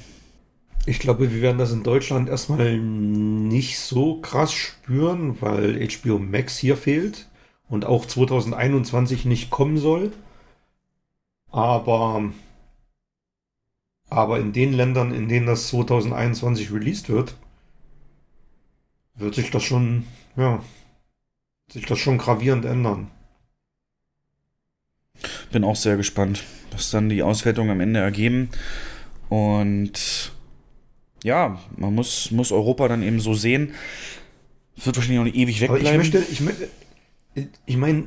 Ich 0.85 0.99
glaube, 0.99 1.31
wir 1.33 1.41
werden 1.41 1.57
das 1.57 1.71
in 1.71 1.83
Deutschland 1.83 2.29
erstmal 2.29 2.77
nicht 2.77 3.79
so 3.79 4.21
krass 4.21 4.53
spüren, 4.53 5.41
weil 5.41 5.87
HBO 5.87 6.19
Max 6.19 6.57
hier 6.57 6.77
fehlt 6.77 7.27
und 7.69 7.85
auch 7.85 8.05
2021 8.05 9.25
nicht 9.25 9.49
kommen 9.49 9.77
soll. 9.77 10.11
Aber, 11.51 12.31
aber 14.09 14.39
in 14.39 14.53
den 14.53 14.73
Ländern, 14.73 15.13
in 15.13 15.27
denen 15.27 15.45
das 15.45 15.67
2021 15.69 16.71
released 16.71 17.09
wird, 17.09 17.35
wird 19.15 19.35
sich 19.35 19.51
das 19.51 19.63
schon, 19.63 20.05
ja, 20.35 20.63
sich 21.71 21.85
das 21.85 21.99
schon 21.99 22.17
gravierend 22.17 22.65
ändern. 22.65 23.11
Bin 25.51 25.63
auch 25.63 25.75
sehr 25.75 25.97
gespannt, 25.97 26.43
was 26.71 26.91
dann 26.91 27.09
die 27.09 27.23
Auswertungen 27.23 27.71
am 27.71 27.81
Ende 27.81 27.99
ergeben. 27.99 28.49
Und 29.27 30.31
ja, 31.23 31.59
man 31.75 31.93
muss, 31.93 32.31
muss 32.31 32.51
Europa 32.51 32.87
dann 32.87 33.03
eben 33.03 33.19
so 33.19 33.33
sehen. 33.33 33.73
Es 34.77 34.85
wird 34.85 34.95
wahrscheinlich 34.95 35.19
auch 35.19 35.25
nicht 35.25 35.35
ewig 35.35 35.57
Aber 35.67 35.77
ich 35.77 35.91
wegbleiben. 35.91 35.97
möchte, 35.97 36.19
ich 36.19 36.41
ich 37.65 37.77
meine, 37.77 38.05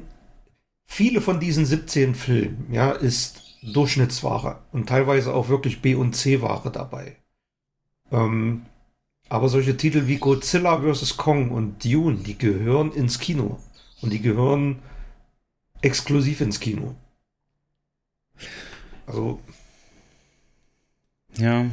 viele 0.85 1.21
von 1.21 1.39
diesen 1.39 1.67
17 1.67 2.15
Filmen, 2.15 2.67
ja, 2.73 2.93
ist 2.93 3.42
Durchschnittsware 3.63 4.61
und 4.73 4.89
teilweise 4.89 5.33
auch 5.33 5.49
wirklich 5.49 5.83
B- 5.83 5.95
und 5.95 6.15
C-Ware 6.15 6.71
dabei. 6.71 7.17
Ähm, 8.11 8.67
aber 9.29 9.49
solche 9.49 9.77
Titel 9.77 10.09
wie 10.09 10.19
Godzilla 10.19 10.83
vs. 10.83 11.17
Kong 11.17 11.51
und 11.51 11.85
Dune, 11.85 12.17
die 12.19 12.37
gehören 12.37 12.93
ins 12.93 13.19
Kino. 13.19 13.59
Und 14.03 14.13
die 14.13 14.21
gehören 14.21 14.81
exklusiv 15.81 16.41
ins 16.41 16.61
Kino. 16.61 16.95
Also. 19.07 19.41
Ja. 21.37 21.67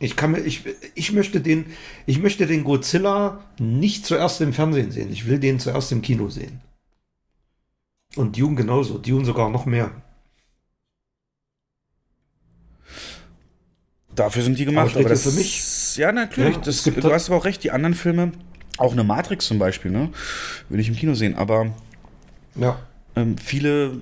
Ich 0.00 0.16
kann 0.16 0.32
mir, 0.32 0.40
ich, 0.40 0.64
ich 0.94 1.12
möchte 1.12 1.40
den, 1.40 1.66
ich 2.04 2.18
möchte 2.18 2.46
den 2.46 2.64
Godzilla 2.64 3.42
nicht 3.58 4.04
zuerst 4.04 4.40
im 4.40 4.52
Fernsehen 4.52 4.90
sehen. 4.90 5.12
Ich 5.12 5.26
will 5.26 5.38
den 5.38 5.60
zuerst 5.60 5.92
im 5.92 6.02
Kino 6.02 6.28
sehen. 6.28 6.60
Und 8.16 8.38
Dune 8.38 8.56
genauso. 8.56 8.98
Dune 8.98 9.24
sogar 9.24 9.48
noch 9.48 9.64
mehr. 9.64 9.90
Dafür 14.14 14.42
sind 14.42 14.58
die 14.58 14.64
gemacht. 14.64 14.92
Aber, 14.92 15.00
aber 15.00 15.08
das 15.08 15.22
für 15.24 15.32
mich. 15.32 15.96
Ja, 15.96 16.12
natürlich. 16.12 16.56
Ja, 16.56 16.62
das, 16.62 16.82
du 16.82 16.92
halt 16.94 17.04
hast 17.04 17.28
aber 17.28 17.38
auch 17.38 17.44
recht. 17.44 17.64
Die 17.64 17.70
anderen 17.70 17.94
Filme, 17.94 18.32
auch 18.78 18.92
eine 18.92 19.04
Matrix 19.04 19.46
zum 19.46 19.58
Beispiel, 19.58 19.90
ne, 19.90 20.10
will 20.68 20.80
ich 20.80 20.88
im 20.88 20.96
Kino 20.96 21.14
sehen. 21.14 21.36
Aber 21.36 21.66
ja. 22.56 22.78
ähm, 23.16 23.36
viele 23.38 23.98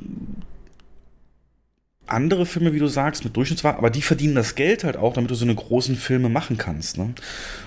andere 2.06 2.46
Filme, 2.46 2.72
wie 2.72 2.78
du 2.78 2.88
sagst, 2.88 3.24
mit 3.24 3.36
Durchschnittsware, 3.36 3.78
aber 3.78 3.90
die 3.90 4.02
verdienen 4.02 4.34
das 4.34 4.54
Geld 4.54 4.84
halt 4.84 4.96
auch, 4.96 5.14
damit 5.14 5.30
du 5.30 5.34
so 5.34 5.44
eine 5.44 5.54
großen 5.54 5.96
Filme 5.96 6.28
machen 6.28 6.58
kannst. 6.58 6.98
Ne? 6.98 7.14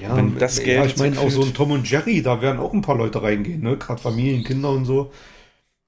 Ja, 0.01 0.15
Wenn 0.15 0.37
das 0.37 0.61
Geld 0.61 0.77
ja, 0.77 0.85
ich 0.85 0.97
meine 0.97 1.19
auch 1.19 1.29
so 1.29 1.43
ein 1.43 1.53
Tom 1.53 1.71
und 1.71 1.89
Jerry, 1.89 2.21
da 2.21 2.41
werden 2.41 2.59
auch 2.59 2.73
ein 2.73 2.81
paar 2.81 2.97
Leute 2.97 3.21
reingehen, 3.21 3.61
ne? 3.61 3.77
Gerade 3.77 4.01
Familien, 4.01 4.43
Kinder 4.43 4.69
und 4.69 4.85
so. 4.85 5.11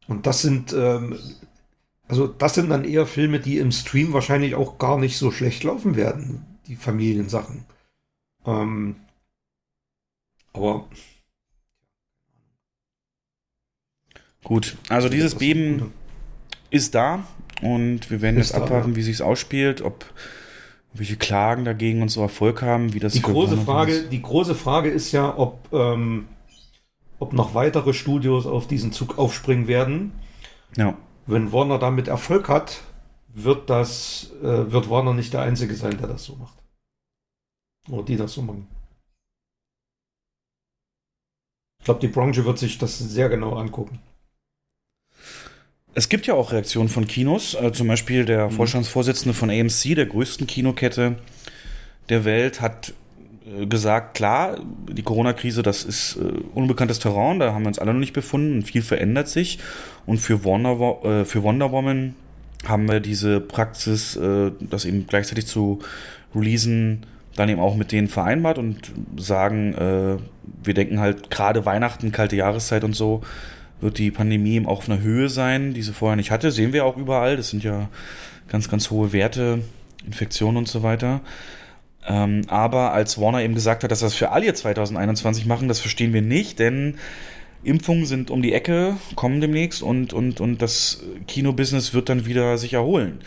Und 0.08 0.26
das 0.26 0.42
sind, 0.42 0.74
ähm, 0.74 1.18
also 2.08 2.28
das 2.28 2.56
sind 2.56 2.70
dann 2.70 2.86
eher 2.86 3.06
Filme, 3.06 3.40
die 3.40 3.58
im 3.58 3.72
Stream 3.72 4.14
wahrscheinlich 4.14 4.56
auch 4.56 4.78
gar 4.78 4.98
nicht 4.98 5.18
so 5.18 5.32
schlecht 5.32 5.64
laufen 5.64 5.96
werden, 5.96 6.46
die 6.68 6.76
Familiensachen. 6.76 7.66
Ähm, 8.46 8.96
aber 10.54 10.88
gut, 14.44 14.78
also 14.90 15.10
dieses 15.10 15.36
Beben 15.36 15.94
ist 16.70 16.96
da 16.96 17.26
und 17.62 18.10
wir 18.10 18.22
werden 18.22 18.38
jetzt 18.38 18.56
abwarten, 18.56 18.96
wie 18.96 19.02
sich 19.02 19.22
ausspielt, 19.22 19.82
ob 19.82 20.06
welche 20.94 21.18
Klagen 21.18 21.66
dagegen 21.66 22.02
und 22.02 22.10
so 22.10 22.22
Erfolg 22.22 22.62
haben, 22.62 22.94
wie 22.94 23.00
das 23.00 23.14
die 23.14 23.22
große 23.22 23.58
Frage, 23.58 23.92
ist. 23.92 24.12
die 24.12 24.22
große 24.22 24.56
Frage 24.56 24.90
ist 24.90 25.12
ja, 25.12 25.38
ob 25.38 25.72
ähm, 25.72 26.28
ob 27.20 27.34
noch 27.34 27.56
weitere 27.56 27.94
Studios 27.94 28.46
auf 28.46 28.68
diesen 28.68 28.92
Zug 28.92 29.18
aufspringen 29.18 29.68
werden. 29.68 30.12
Ja. 30.76 30.96
Wenn 31.26 31.52
Warner 31.52 31.80
damit 31.80 32.08
Erfolg 32.08 32.48
hat, 32.48 32.82
wird 33.38 33.70
das 33.70 34.32
äh, 34.42 34.72
wird 34.72 34.90
Warner 34.90 35.14
nicht 35.14 35.32
der 35.34 35.42
einzige 35.42 35.76
sein, 35.76 35.98
der 35.98 36.08
das 36.08 36.24
so 36.24 36.36
macht. 36.36 36.58
Oder 37.90 38.04
die 38.04 38.18
das 38.18 38.34
so 38.34 38.42
machen. 38.42 38.68
Ich 41.80 41.86
glaube, 41.86 42.00
die 42.02 42.08
Branche 42.08 42.44
wird 42.46 42.58
sich 42.58 42.78
das 42.80 42.98
sehr 42.98 43.30
genau 43.30 43.56
angucken. 43.56 44.00
Es 45.94 46.10
gibt 46.10 46.28
ja 46.28 46.34
auch 46.34 46.52
Reaktionen 46.52 46.90
von 46.90 47.08
Kinos, 47.08 47.54
äh, 47.54 47.72
zum 47.72 47.88
Beispiel 47.88 48.26
der 48.26 48.50
mhm. 48.50 48.52
Vorstandsvorsitzende 48.52 49.34
von 49.34 49.50
AMC, 49.50 49.96
der 49.96 50.08
größten 50.08 50.48
Kinokette 50.48 51.18
der 52.10 52.26
Welt, 52.26 52.60
hat 52.60 52.94
äh, 53.46 53.68
gesagt, 53.68 54.16
klar, 54.16 54.60
die 54.92 55.04
Corona-Krise, 55.04 55.62
das 55.62 55.84
ist 55.84 56.18
äh, 56.18 56.42
unbekanntes 56.56 57.00
Terrain, 57.00 57.40
da 57.40 57.54
haben 57.54 57.64
wir 57.64 57.70
uns 57.70 57.80
alle 57.80 57.94
noch 57.94 58.00
nicht 58.00 58.14
befunden 58.14 58.56
und 58.56 58.64
viel 58.64 58.82
verändert 58.82 59.30
sich. 59.30 59.60
Und 60.08 60.18
für 60.18 60.44
Wonder, 60.44 61.04
äh, 61.04 61.26
für 61.26 61.44
Wonder 61.44 61.72
Woman 61.72 62.16
haben 62.66 62.88
wir 62.88 63.00
diese 63.00 63.40
Praxis, 63.40 64.16
äh, 64.16 64.52
das 64.60 64.86
eben 64.86 65.08
gleichzeitig 65.08 65.48
zu 65.48 65.80
releasen, 66.36 67.06
dann 67.36 67.50
eben 67.50 67.60
auch 67.60 67.76
mit 67.76 67.92
denen 67.92 68.08
vereinbart 68.08 68.58
und 68.58 68.92
sagen, 69.18 69.74
äh, 69.74 70.18
wir 70.64 70.74
denken 70.74 71.00
halt 71.00 71.30
gerade 71.30 71.66
Weihnachten, 71.66 72.12
kalte 72.12 72.36
Jahreszeit 72.36 72.84
und 72.84 72.96
so, 72.96 73.22
wird 73.80 74.00
die 74.00 74.12
Pandemie 74.12 74.56
eben 74.56 74.66
auch 74.66 74.80
auf 74.80 74.90
einer 74.90 75.02
Höhe 75.02 75.30
sein, 75.30 75.74
die 75.74 75.84
sie 75.84 75.94
vorher 75.94 76.16
nicht 76.16 76.32
hatte. 76.32 76.52
Sehen 76.52 76.74
wir 76.74 76.86
auch 76.86 76.98
überall. 76.98 77.38
Das 77.38 77.50
sind 77.50 77.64
ja 77.64 77.90
ganz, 78.48 78.70
ganz 78.70 78.90
hohe 78.90 79.14
Werte, 79.14 79.60
Infektionen 80.06 80.58
und 80.58 80.68
so 80.68 80.82
weiter. 80.82 81.22
Ähm, 82.08 82.42
aber 82.48 82.94
als 82.94 83.20
Warner 83.20 83.42
eben 83.42 83.54
gesagt 83.54 83.84
hat, 83.84 83.92
dass 83.92 84.00
das 84.00 84.16
für 84.16 84.32
alle 84.32 84.54
2021 84.54 85.46
machen, 85.46 85.68
das 85.68 85.80
verstehen 85.80 86.14
wir 86.14 86.22
nicht, 86.22 86.58
denn 86.58 86.96
Impfungen 87.64 88.06
sind 88.06 88.32
um 88.32 88.42
die 88.42 88.54
Ecke, 88.54 88.98
kommen 89.16 89.42
demnächst 89.42 89.82
und, 89.82 90.14
und, 90.14 90.40
und 90.40 90.62
das 90.62 91.04
Kinobusiness 91.28 91.94
wird 91.94 92.10
dann 92.10 92.26
wieder 92.26 92.58
sich 92.58 92.74
erholen. 92.74 93.20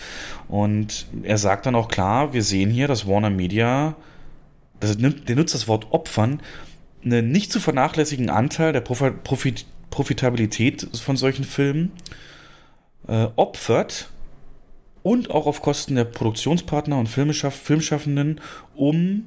Und 0.49 1.07
er 1.22 1.39
sagt 1.39 1.66
dann 1.66 1.74
auch 1.74 1.89
klar, 1.89 2.33
wir 2.33 2.43
sehen 2.43 2.70
hier, 2.70 2.89
dass 2.89 3.07
Warner 3.07 3.31
Media, 3.31 3.97
das 4.78 4.97
nimmt, 4.99 5.28
der 5.28 5.37
nutzt 5.37 5.55
das 5.55 5.68
Wort 5.68 5.89
opfern, 5.91 6.41
einen 7.05 7.31
nicht 7.33 7.53
zu 7.53 7.61
vernachlässigen 7.61 8.31
Anteil 8.31 8.72
der 8.72 8.81
Profit, 8.81 9.66
Profitabilität 9.91 10.89
von 10.97 11.16
solchen 11.16 11.45
Filmen 11.45 11.93
äh, 13.09 13.26
opfert 13.37 14.11
und 15.03 15.31
auch 15.31 15.47
auf 15.47 15.62
Kosten 15.62 15.97
der 15.97 16.05
Produktionspartner 16.05 16.99
und 16.99 17.09
Filmschaff 17.09 17.55
Filmschaffenden, 17.55 18.41
um, 18.74 19.26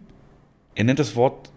er 0.75 0.83
nennt 0.85 0.99
das 0.99 1.15
Wort, 1.15 1.49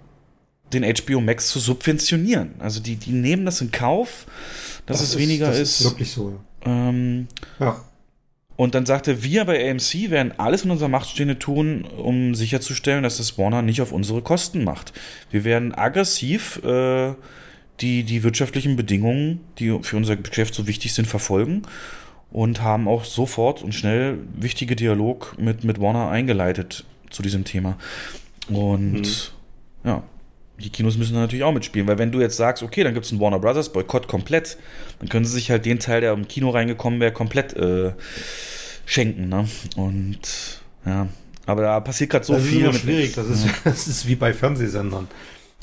den 0.73 0.85
HBO 0.85 1.21
Max 1.21 1.49
zu 1.49 1.61
subventionieren. 1.61 2.55
Also 2.59 2.81
die, 2.81 2.97
die 2.97 3.13
nehmen 3.13 3.45
das 3.47 3.61
in 3.61 3.71
Kauf, 3.71 4.27
dass 4.87 4.99
das 4.99 5.09
es 5.09 5.15
ist, 5.15 5.21
weniger 5.21 5.49
das 5.49 5.59
ist. 5.59 5.81
ist 5.81 5.87
wirklich 5.87 6.11
so. 6.11 6.41
Ähm, 6.65 7.29
ja. 7.61 7.81
Und 8.57 8.75
dann 8.75 8.87
sagte, 8.87 9.23
wir 9.23 9.45
bei 9.45 9.71
AMC 9.71 10.11
werden 10.11 10.33
alles 10.39 10.65
in 10.65 10.71
unserer 10.71 10.89
Macht 10.89 11.11
Stehende 11.11 11.39
tun, 11.39 11.85
um 11.85 12.35
sicherzustellen, 12.35 13.03
dass 13.03 13.19
das 13.19 13.37
Warner 13.37 13.61
nicht 13.63 13.83
auf 13.83 13.93
unsere 13.93 14.23
Kosten 14.23 14.65
macht. 14.65 14.93
Wir 15.31 15.45
werden 15.45 15.75
aggressiv 15.75 16.63
äh, 16.65 17.15
die 17.81 18.05
die 18.05 18.23
wirtschaftlichen 18.23 18.77
Bedingungen, 18.77 19.41
die 19.59 19.79
für 19.83 19.97
unser 19.97 20.17
Geschäft 20.17 20.55
so 20.55 20.67
wichtig 20.67 20.95
sind, 20.95 21.07
verfolgen 21.07 21.63
und 22.31 22.63
haben 22.63 22.89
auch 22.89 23.05
sofort 23.05 23.63
und 23.63 23.75
schnell 23.75 24.19
wichtige 24.35 24.77
Dialog 24.77 25.37
mit, 25.39 25.65
mit 25.65 25.81
Warner 25.81 26.09
eingeleitet 26.09 26.85
zu 27.11 27.23
diesem 27.23 27.45
Thema. 27.45 27.77
Und 28.49 28.93
mhm. 28.93 29.05
ja, 29.85 30.03
die 30.59 30.71
Kinos 30.71 30.97
müssen 30.97 31.15
natürlich 31.15 31.45
auch 31.45 31.53
mitspielen, 31.53 31.87
weil 31.87 31.99
wenn 31.99 32.13
du 32.13 32.21
jetzt 32.21 32.37
sagst, 32.37 32.63
okay, 32.63 32.83
dann 32.83 32.95
gibt 32.95 33.07
es 33.07 33.13
einen 33.13 33.21
Warner 33.21 33.39
Brothers 33.39 33.73
Boykott 33.73 34.09
komplett, 34.09 34.57
dann 34.99 35.09
können 35.09 35.25
sie 35.25 35.33
sich 35.33 35.51
halt 35.51 35.67
den 35.67 35.79
Teil, 35.79 36.01
der 36.01 36.13
im 36.13 36.29
Kino 36.29 36.51
reingekommen 36.51 37.01
wäre, 37.01 37.13
komplett 37.13 37.55
äh, 37.55 37.93
schenken. 38.87 39.29
Ne? 39.29 39.47
Und 39.77 40.63
ja, 40.87 41.09
aber 41.45 41.63
da 41.63 41.81
passiert 41.81 42.11
gerade 42.11 42.25
so 42.25 42.35
das 42.35 42.45
viel. 42.45 42.65
Das 42.65 42.77
ist 42.77 42.83
schwierig, 42.83 43.15
das 43.15 43.29
ist, 43.29 43.47
das 43.65 43.87
ist 43.87 44.09
wie 44.09 44.17
bei 44.17 44.33
Fernsehsendern. 44.33 45.09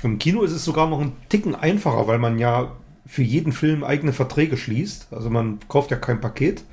Im 0.04 0.20
Kino 0.20 0.44
ist 0.44 0.52
es 0.52 0.66
sogar 0.66 0.90
noch 0.90 1.00
ein 1.00 1.14
Ticken 1.30 1.56
einfacher, 1.56 2.08
weil 2.08 2.20
man 2.20 2.38
ja 2.38 2.76
für 3.06 3.24
jeden 3.24 3.52
Film 3.52 3.84
eigene 3.84 4.14
Verträge 4.14 4.58
schließt. 4.58 5.08
Also 5.12 5.30
man 5.30 5.60
kauft 5.68 5.92
ja 5.92 5.98
kein 5.98 6.22
Paket. 6.22 6.64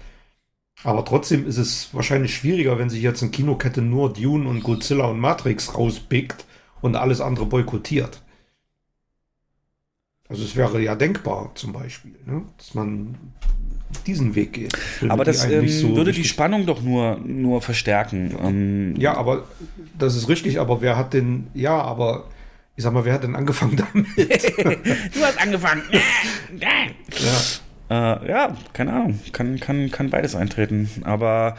Aber 0.82 1.04
trotzdem 1.04 1.46
ist 1.46 1.58
es 1.58 1.90
wahrscheinlich 1.92 2.34
schwieriger, 2.34 2.78
wenn 2.78 2.88
sich 2.88 3.02
jetzt 3.02 3.22
eine 3.22 3.30
Kinokette 3.30 3.82
nur 3.82 4.12
Dune 4.12 4.48
und 4.48 4.62
Godzilla 4.62 5.06
und 5.06 5.20
Matrix 5.20 5.74
rauspickt 5.74 6.44
und 6.80 6.96
alles 6.96 7.20
andere 7.20 7.46
boykottiert. 7.46 8.22
Also 10.28 10.44
es 10.44 10.54
wäre 10.54 10.80
ja 10.80 10.94
denkbar 10.94 11.50
zum 11.56 11.72
Beispiel, 11.72 12.14
ne? 12.24 12.42
dass 12.56 12.74
man 12.74 13.16
diesen 14.06 14.36
Weg 14.36 14.52
geht. 14.52 14.72
Aber 15.08 15.24
das 15.24 15.44
ähm, 15.44 15.68
so 15.68 15.96
würde 15.96 16.12
die 16.12 16.24
Spannung 16.24 16.66
doch 16.66 16.82
nur, 16.82 17.18
nur 17.18 17.60
verstärken. 17.60 18.36
Ähm, 18.40 18.94
ja, 18.96 19.14
aber 19.14 19.48
das 19.98 20.14
ist 20.14 20.28
richtig, 20.28 20.60
aber 20.60 20.80
wer 20.80 20.96
hat 20.96 21.14
denn, 21.14 21.48
ja, 21.52 21.80
aber 21.80 22.28
ich 22.76 22.84
sag 22.84 22.92
mal, 22.92 23.04
wer 23.04 23.14
hat 23.14 23.24
denn 23.24 23.34
angefangen 23.34 23.76
damit? 23.76 24.06
du 25.14 25.20
hast 25.20 25.42
angefangen. 25.42 25.82
ja. 26.60 26.70
Äh, 27.90 28.28
ja, 28.28 28.56
keine 28.72 28.92
Ahnung. 28.92 29.20
Kann, 29.32 29.58
kann, 29.58 29.90
kann 29.90 30.10
beides 30.10 30.36
eintreten. 30.36 30.88
Aber 31.02 31.56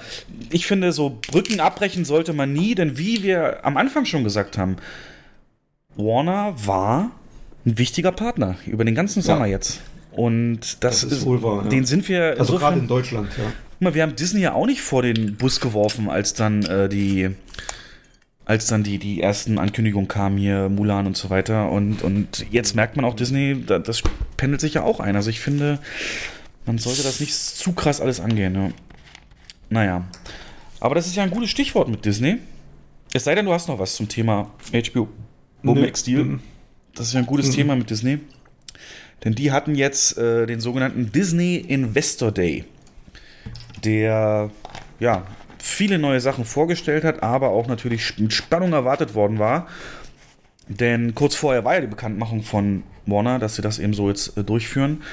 ich 0.50 0.66
finde, 0.66 0.94
so 0.94 1.20
Brücken 1.30 1.60
abbrechen 1.60 2.06
sollte 2.06 2.32
man 2.32 2.54
nie, 2.54 2.74
denn 2.74 2.98
wie 2.98 3.22
wir 3.22 3.66
am 3.66 3.76
Anfang 3.76 4.06
schon 4.06 4.24
gesagt 4.24 4.58
haben, 4.58 4.78
Warner 6.04 6.54
war 6.66 7.12
ein 7.66 7.78
wichtiger 7.78 8.12
Partner 8.12 8.56
über 8.66 8.86
den 8.86 8.96
ganzen 8.96 9.22
Sommer 9.22 9.46
ja. 9.46 9.54
jetzt. 9.54 9.82
Und 10.12 10.60
das, 10.84 11.02
das 11.02 11.04
ist, 11.04 11.12
ist, 11.20 11.26
wohl 11.26 11.42
wahr. 11.42 11.64
Den 11.70 11.80
ja. 11.80 11.86
sind 11.86 12.08
wir. 12.10 12.36
Also 12.38 12.58
gerade 12.58 12.80
in 12.80 12.88
Deutschland, 12.88 13.30
ja. 13.38 13.46
Guck 13.46 13.82
mal, 13.82 13.94
wir 13.94 14.04
haben 14.04 14.16
Disney 14.16 14.42
ja 14.42 14.54
auch 14.54 14.66
nicht 14.66 14.82
vor 14.82 15.02
den 15.02 15.38
Bus 15.38 15.60
geworfen, 15.60 16.10
als 16.10 16.34
dann 16.34 16.64
äh, 16.66 16.90
die 16.90 17.32
als 18.46 18.68
dann 18.68 18.84
die, 18.84 18.98
die 18.98 19.22
ersten 19.22 19.60
Ankündigungen 19.60 20.10
kamen 20.10 20.38
hier, 20.38 20.68
Mulan 20.68 21.08
und 21.08 21.16
so 21.16 21.30
weiter. 21.30 21.72
Und, 21.72 22.02
und 22.02 22.46
jetzt 22.52 22.76
merkt 22.76 22.98
man 22.98 23.06
auch, 23.06 23.16
Disney, 23.16 23.64
das 23.66 24.02
pendelt 24.36 24.60
sich 24.60 24.74
ja 24.74 24.84
auch 24.84 25.00
ein. 25.00 25.16
Also 25.16 25.30
ich 25.30 25.40
finde, 25.40 25.80
man 26.66 26.78
sollte 26.78 27.02
das 27.04 27.22
nicht 27.22 27.34
zu 27.34 27.72
krass 27.72 28.02
alles 28.02 28.20
angehen. 28.20 28.56
Ja. 28.56 28.70
Naja. 29.70 30.06
Aber 30.82 30.96
das 30.96 31.08
ist 31.08 31.16
ja 31.16 31.24
ein 31.24 31.30
gutes 31.30 31.50
Stichwort 31.50 31.88
mit 31.88 32.04
Disney. 32.04 32.40
Es 33.14 33.24
sei 33.24 33.36
denn, 33.36 33.46
du 33.46 33.54
hast 33.54 33.70
noch 33.70 33.80
was 33.80 33.96
zum 33.96 34.10
Thema 34.10 34.52
HBO 34.74 35.08
Max 35.64 36.04
Deal. 36.04 36.40
Das 36.96 37.08
ist 37.08 37.14
ja 37.14 37.20
ein 37.20 37.26
gutes 37.26 37.48
mhm. 37.48 37.54
Thema 37.54 37.76
mit 37.76 37.90
Disney. 37.90 38.20
Denn 39.24 39.36
die 39.36 39.52
hatten 39.52 39.76
jetzt 39.76 40.18
äh, 40.18 40.46
den 40.48 40.60
sogenannten 40.60 41.12
Disney 41.12 41.58
Investor 41.58 42.32
Day, 42.32 42.66
der 43.84 44.50
ja 45.00 45.26
viele 45.60 46.00
neue 46.00 46.20
Sachen 46.20 46.44
vorgestellt 46.44 47.04
hat, 47.04 47.22
aber 47.22 47.50
auch 47.50 47.68
natürlich 47.68 48.18
mit 48.18 48.34
Spannung 48.34 48.74
erwartet 48.74 49.14
worden 49.14 49.38
war. 49.38 49.68
Denn 50.68 51.14
kurz 51.14 51.36
vorher 51.36 51.64
war 51.66 51.76
ja 51.76 51.82
die 51.82 51.88
Bekanntmachung 51.88 52.44
von 52.44 52.84
Warner, 53.06 53.40
dass 53.40 53.56
sie 53.56 53.62
das 53.62 53.78
eben 53.78 53.94
so 53.94 54.10
jetzt 54.10 54.38
äh, 54.38 54.44
durchführen. 54.44 55.04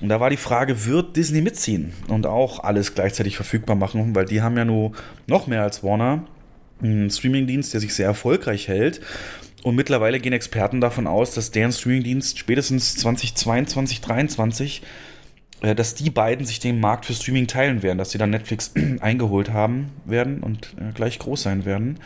Und 0.00 0.10
da 0.10 0.20
war 0.20 0.28
die 0.28 0.36
Frage, 0.36 0.84
wird 0.84 1.16
Disney 1.16 1.40
mitziehen 1.40 1.92
und 2.08 2.26
auch 2.26 2.62
alles 2.62 2.94
gleichzeitig 2.94 3.36
verfügbar 3.36 3.76
machen, 3.76 4.14
weil 4.14 4.26
die 4.26 4.42
haben 4.42 4.56
ja 4.56 4.66
nur 4.66 4.92
noch 5.26 5.46
mehr 5.46 5.62
als 5.62 5.82
Warner 5.82 6.24
einen 6.82 7.08
Streamingdienst, 7.08 7.72
der 7.72 7.80
sich 7.80 7.94
sehr 7.94 8.06
erfolgreich 8.06 8.68
hält. 8.68 9.00
Und 9.62 9.74
mittlerweile 9.74 10.20
gehen 10.20 10.32
Experten 10.32 10.80
davon 10.80 11.06
aus, 11.06 11.32
dass 11.34 11.50
deren 11.50 11.72
Streamingdienst 11.72 12.38
spätestens 12.38 12.96
2022, 12.96 14.02
2023, 14.02 14.82
äh, 15.62 15.74
dass 15.74 15.94
die 15.94 16.10
beiden 16.10 16.46
sich 16.46 16.60
den 16.60 16.80
Markt 16.80 17.06
für 17.06 17.14
Streaming 17.14 17.46
teilen 17.46 17.82
werden, 17.82 17.98
dass 17.98 18.10
sie 18.10 18.18
dann 18.18 18.30
Netflix 18.30 18.72
eingeholt 19.00 19.50
haben 19.52 19.90
werden 20.04 20.40
und 20.40 20.74
äh, 20.78 20.92
gleich 20.92 21.18
groß 21.18 21.42
sein 21.42 21.64
werden. 21.64 21.98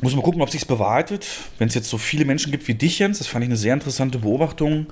Muss 0.00 0.14
man 0.14 0.22
gucken, 0.22 0.40
ob 0.40 0.48
sich's 0.48 0.64
bewahrheitet. 0.64 1.26
Wenn 1.58 1.68
es 1.68 1.74
jetzt 1.74 1.90
so 1.90 1.98
viele 1.98 2.24
Menschen 2.24 2.50
gibt 2.50 2.68
wie 2.68 2.74
dich, 2.74 2.98
Jens, 2.98 3.18
das 3.18 3.26
fand 3.26 3.44
ich 3.44 3.48
eine 3.48 3.56
sehr 3.56 3.74
interessante 3.74 4.18
Beobachtung, 4.18 4.86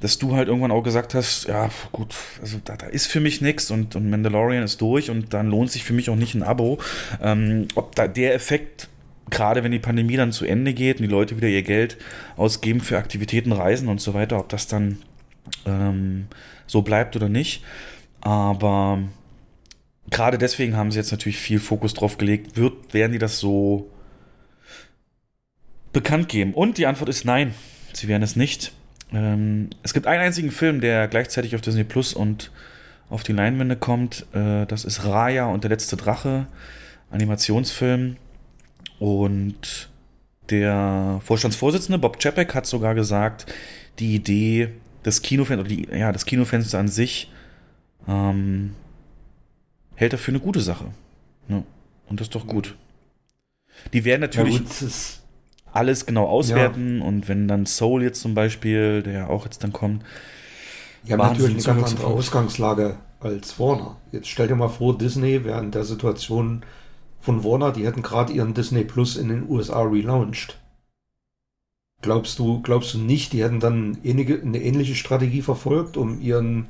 dass 0.00 0.18
du 0.18 0.34
halt 0.34 0.48
irgendwann 0.48 0.70
auch 0.70 0.82
gesagt 0.82 1.14
hast, 1.14 1.46
ja, 1.46 1.68
gut, 1.92 2.14
also 2.40 2.58
da, 2.64 2.76
da 2.76 2.86
ist 2.86 3.06
für 3.06 3.20
mich 3.20 3.40
nichts 3.40 3.70
und, 3.70 3.96
und 3.96 4.08
Mandalorian 4.08 4.62
ist 4.62 4.80
durch 4.80 5.10
und 5.10 5.34
dann 5.34 5.50
lohnt 5.50 5.70
sich 5.70 5.84
für 5.84 5.92
mich 5.92 6.08
auch 6.08 6.16
nicht 6.16 6.34
ein 6.34 6.42
Abo. 6.42 6.78
Ähm, 7.22 7.68
ob 7.74 7.94
da 7.94 8.08
der 8.08 8.34
Effekt, 8.34 8.88
gerade 9.30 9.64
wenn 9.64 9.72
die 9.72 9.78
Pandemie 9.78 10.16
dann 10.16 10.32
zu 10.32 10.44
Ende 10.44 10.74
geht 10.74 10.96
und 10.96 11.02
die 11.02 11.12
Leute 11.12 11.36
wieder 11.36 11.48
ihr 11.48 11.62
Geld 11.62 11.96
ausgeben 12.36 12.80
für 12.80 12.98
Aktivitäten, 12.98 13.52
Reisen 13.52 13.88
und 13.88 14.00
so 14.00 14.14
weiter, 14.14 14.38
ob 14.38 14.48
das 14.48 14.66
dann 14.66 14.98
ähm, 15.66 16.26
so 16.66 16.82
bleibt 16.82 17.16
oder 17.16 17.28
nicht. 17.28 17.62
Aber 18.20 19.02
gerade 20.10 20.38
deswegen 20.38 20.76
haben 20.76 20.90
sie 20.90 20.98
jetzt 20.98 21.10
natürlich 21.10 21.38
viel 21.38 21.58
Fokus 21.58 21.94
drauf 21.94 22.18
gelegt. 22.18 22.56
Wird, 22.56 22.94
werden 22.94 23.12
die 23.12 23.18
das 23.18 23.38
so 23.38 23.90
bekannt 25.92 26.28
geben? 26.28 26.54
Und 26.54 26.78
die 26.78 26.86
Antwort 26.86 27.08
ist 27.08 27.24
nein. 27.24 27.54
Sie 27.92 28.08
werden 28.08 28.22
es 28.22 28.36
nicht. 28.36 28.72
Ähm, 29.12 29.70
es 29.82 29.94
gibt 29.94 30.06
einen 30.06 30.22
einzigen 30.22 30.50
Film, 30.50 30.80
der 30.80 31.08
gleichzeitig 31.08 31.54
auf 31.54 31.60
Disney 31.60 31.84
Plus 31.84 32.14
und 32.14 32.50
auf 33.10 33.22
die 33.22 33.32
Leinwände 33.32 33.76
kommt. 33.76 34.26
Äh, 34.32 34.66
das 34.66 34.84
ist 34.84 35.04
Raya 35.04 35.46
und 35.46 35.64
der 35.64 35.70
letzte 35.70 35.96
Drache, 35.96 36.46
Animationsfilm. 37.10 38.16
Und 38.98 39.88
der 40.50 41.20
Vorstandsvorsitzende 41.24 41.98
Bob 41.98 42.18
Chapek 42.20 42.54
hat 42.54 42.66
sogar 42.66 42.94
gesagt, 42.94 43.46
die 43.98 44.14
Idee 44.14 44.70
des 45.04 45.22
Kinofensters, 45.22 45.66
oder 45.66 45.68
die, 45.68 45.88
ja, 45.98 46.12
das 46.12 46.26
Kinofenster 46.26 46.78
an 46.78 46.88
sich 46.88 47.30
ähm, 48.08 48.74
hält 49.94 50.12
er 50.12 50.18
für 50.18 50.30
eine 50.30 50.40
gute 50.40 50.60
Sache. 50.60 50.86
Ja. 51.48 51.62
Und 52.08 52.20
das 52.20 52.26
ist 52.26 52.34
doch 52.34 52.46
gut. 52.46 52.76
Die 53.92 54.04
werden 54.04 54.20
natürlich. 54.20 54.58
Ja, 54.58 54.88
alles 55.72 56.06
genau 56.06 56.26
auswerten 56.28 57.00
ja. 57.00 57.04
und 57.04 57.28
wenn 57.28 57.48
dann 57.48 57.66
Soul 57.66 58.04
jetzt 58.04 58.20
zum 58.20 58.34
Beispiel, 58.34 59.02
der 59.02 59.12
ja 59.12 59.26
auch 59.26 59.44
jetzt 59.44 59.64
dann 59.64 59.72
kommt. 59.72 60.04
Ja, 61.04 61.16
natürlich 61.16 61.66
eine 61.68 61.80
ganz 61.80 61.90
andere 61.90 62.06
Ausgangslage 62.06 62.96
als 63.18 63.58
Warner. 63.58 63.96
Jetzt 64.12 64.28
stell 64.28 64.46
dir 64.46 64.54
mal 64.54 64.68
vor, 64.68 64.96
Disney 64.96 65.44
wäre 65.44 65.60
in 65.60 65.72
der 65.72 65.82
Situation 65.82 66.62
von 67.24 67.42
Warner, 67.42 67.72
die 67.72 67.86
hätten 67.86 68.02
gerade 68.02 68.32
ihren 68.32 68.52
Disney 68.54 68.84
Plus 68.84 69.16
in 69.16 69.28
den 69.28 69.48
USA 69.48 69.82
relaunched. 69.82 70.58
Glaubst 72.02 72.38
du, 72.38 72.60
glaubst 72.60 72.92
du 72.92 72.98
nicht, 72.98 73.32
die 73.32 73.42
hätten 73.42 73.60
dann 73.60 73.98
eine 74.04 74.62
ähnliche 74.62 74.94
Strategie 74.94 75.40
verfolgt, 75.40 75.96
um 75.96 76.20
ihren, 76.20 76.68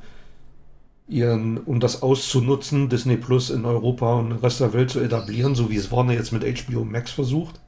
ihren, 1.08 1.58
um 1.58 1.80
das 1.80 2.02
auszunutzen, 2.02 2.88
Disney 2.88 3.16
Plus 3.16 3.50
in 3.50 3.64
Europa 3.64 4.14
und 4.14 4.30
den 4.30 4.38
Rest 4.38 4.60
der 4.60 4.72
Welt 4.72 4.90
zu 4.90 5.00
etablieren, 5.00 5.56
so 5.56 5.70
wie 5.70 5.76
es 5.76 5.90
Warner 5.90 6.12
jetzt 6.12 6.32
mit 6.32 6.44
HBO 6.44 6.84
Max 6.84 7.10
versucht? 7.10 7.60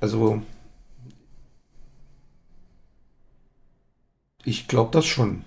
Also, 0.00 0.42
ich 4.44 4.68
glaube 4.68 4.90
das 4.92 5.06
schon. 5.06 5.44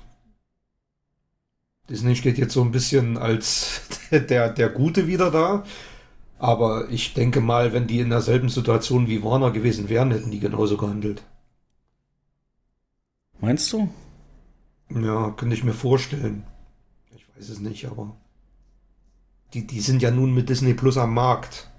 Disney 1.89 2.15
steht 2.15 2.37
jetzt 2.37 2.53
so 2.53 2.61
ein 2.61 2.71
bisschen 2.71 3.17
als 3.17 3.81
der, 4.11 4.49
der 4.49 4.69
Gute 4.69 5.07
wieder 5.07 5.31
da. 5.31 5.63
Aber 6.39 6.89
ich 6.89 7.13
denke 7.13 7.39
mal, 7.39 7.73
wenn 7.73 7.87
die 7.87 7.99
in 7.99 8.09
derselben 8.09 8.49
Situation 8.49 9.07
wie 9.07 9.23
Warner 9.23 9.51
gewesen 9.51 9.89
wären, 9.89 10.11
hätten 10.11 10.31
die 10.31 10.39
genauso 10.39 10.77
gehandelt. 10.77 11.23
Meinst 13.39 13.71
du? 13.71 13.89
Ja, 14.89 15.31
könnte 15.31 15.55
ich 15.55 15.63
mir 15.63 15.73
vorstellen. 15.73 16.45
Ich 17.15 17.25
weiß 17.35 17.49
es 17.49 17.59
nicht, 17.59 17.85
aber 17.85 18.15
die, 19.53 19.65
die 19.67 19.79
sind 19.79 20.01
ja 20.01 20.11
nun 20.11 20.33
mit 20.33 20.49
Disney 20.49 20.73
Plus 20.73 20.97
am 20.97 21.13
Markt. 21.13 21.69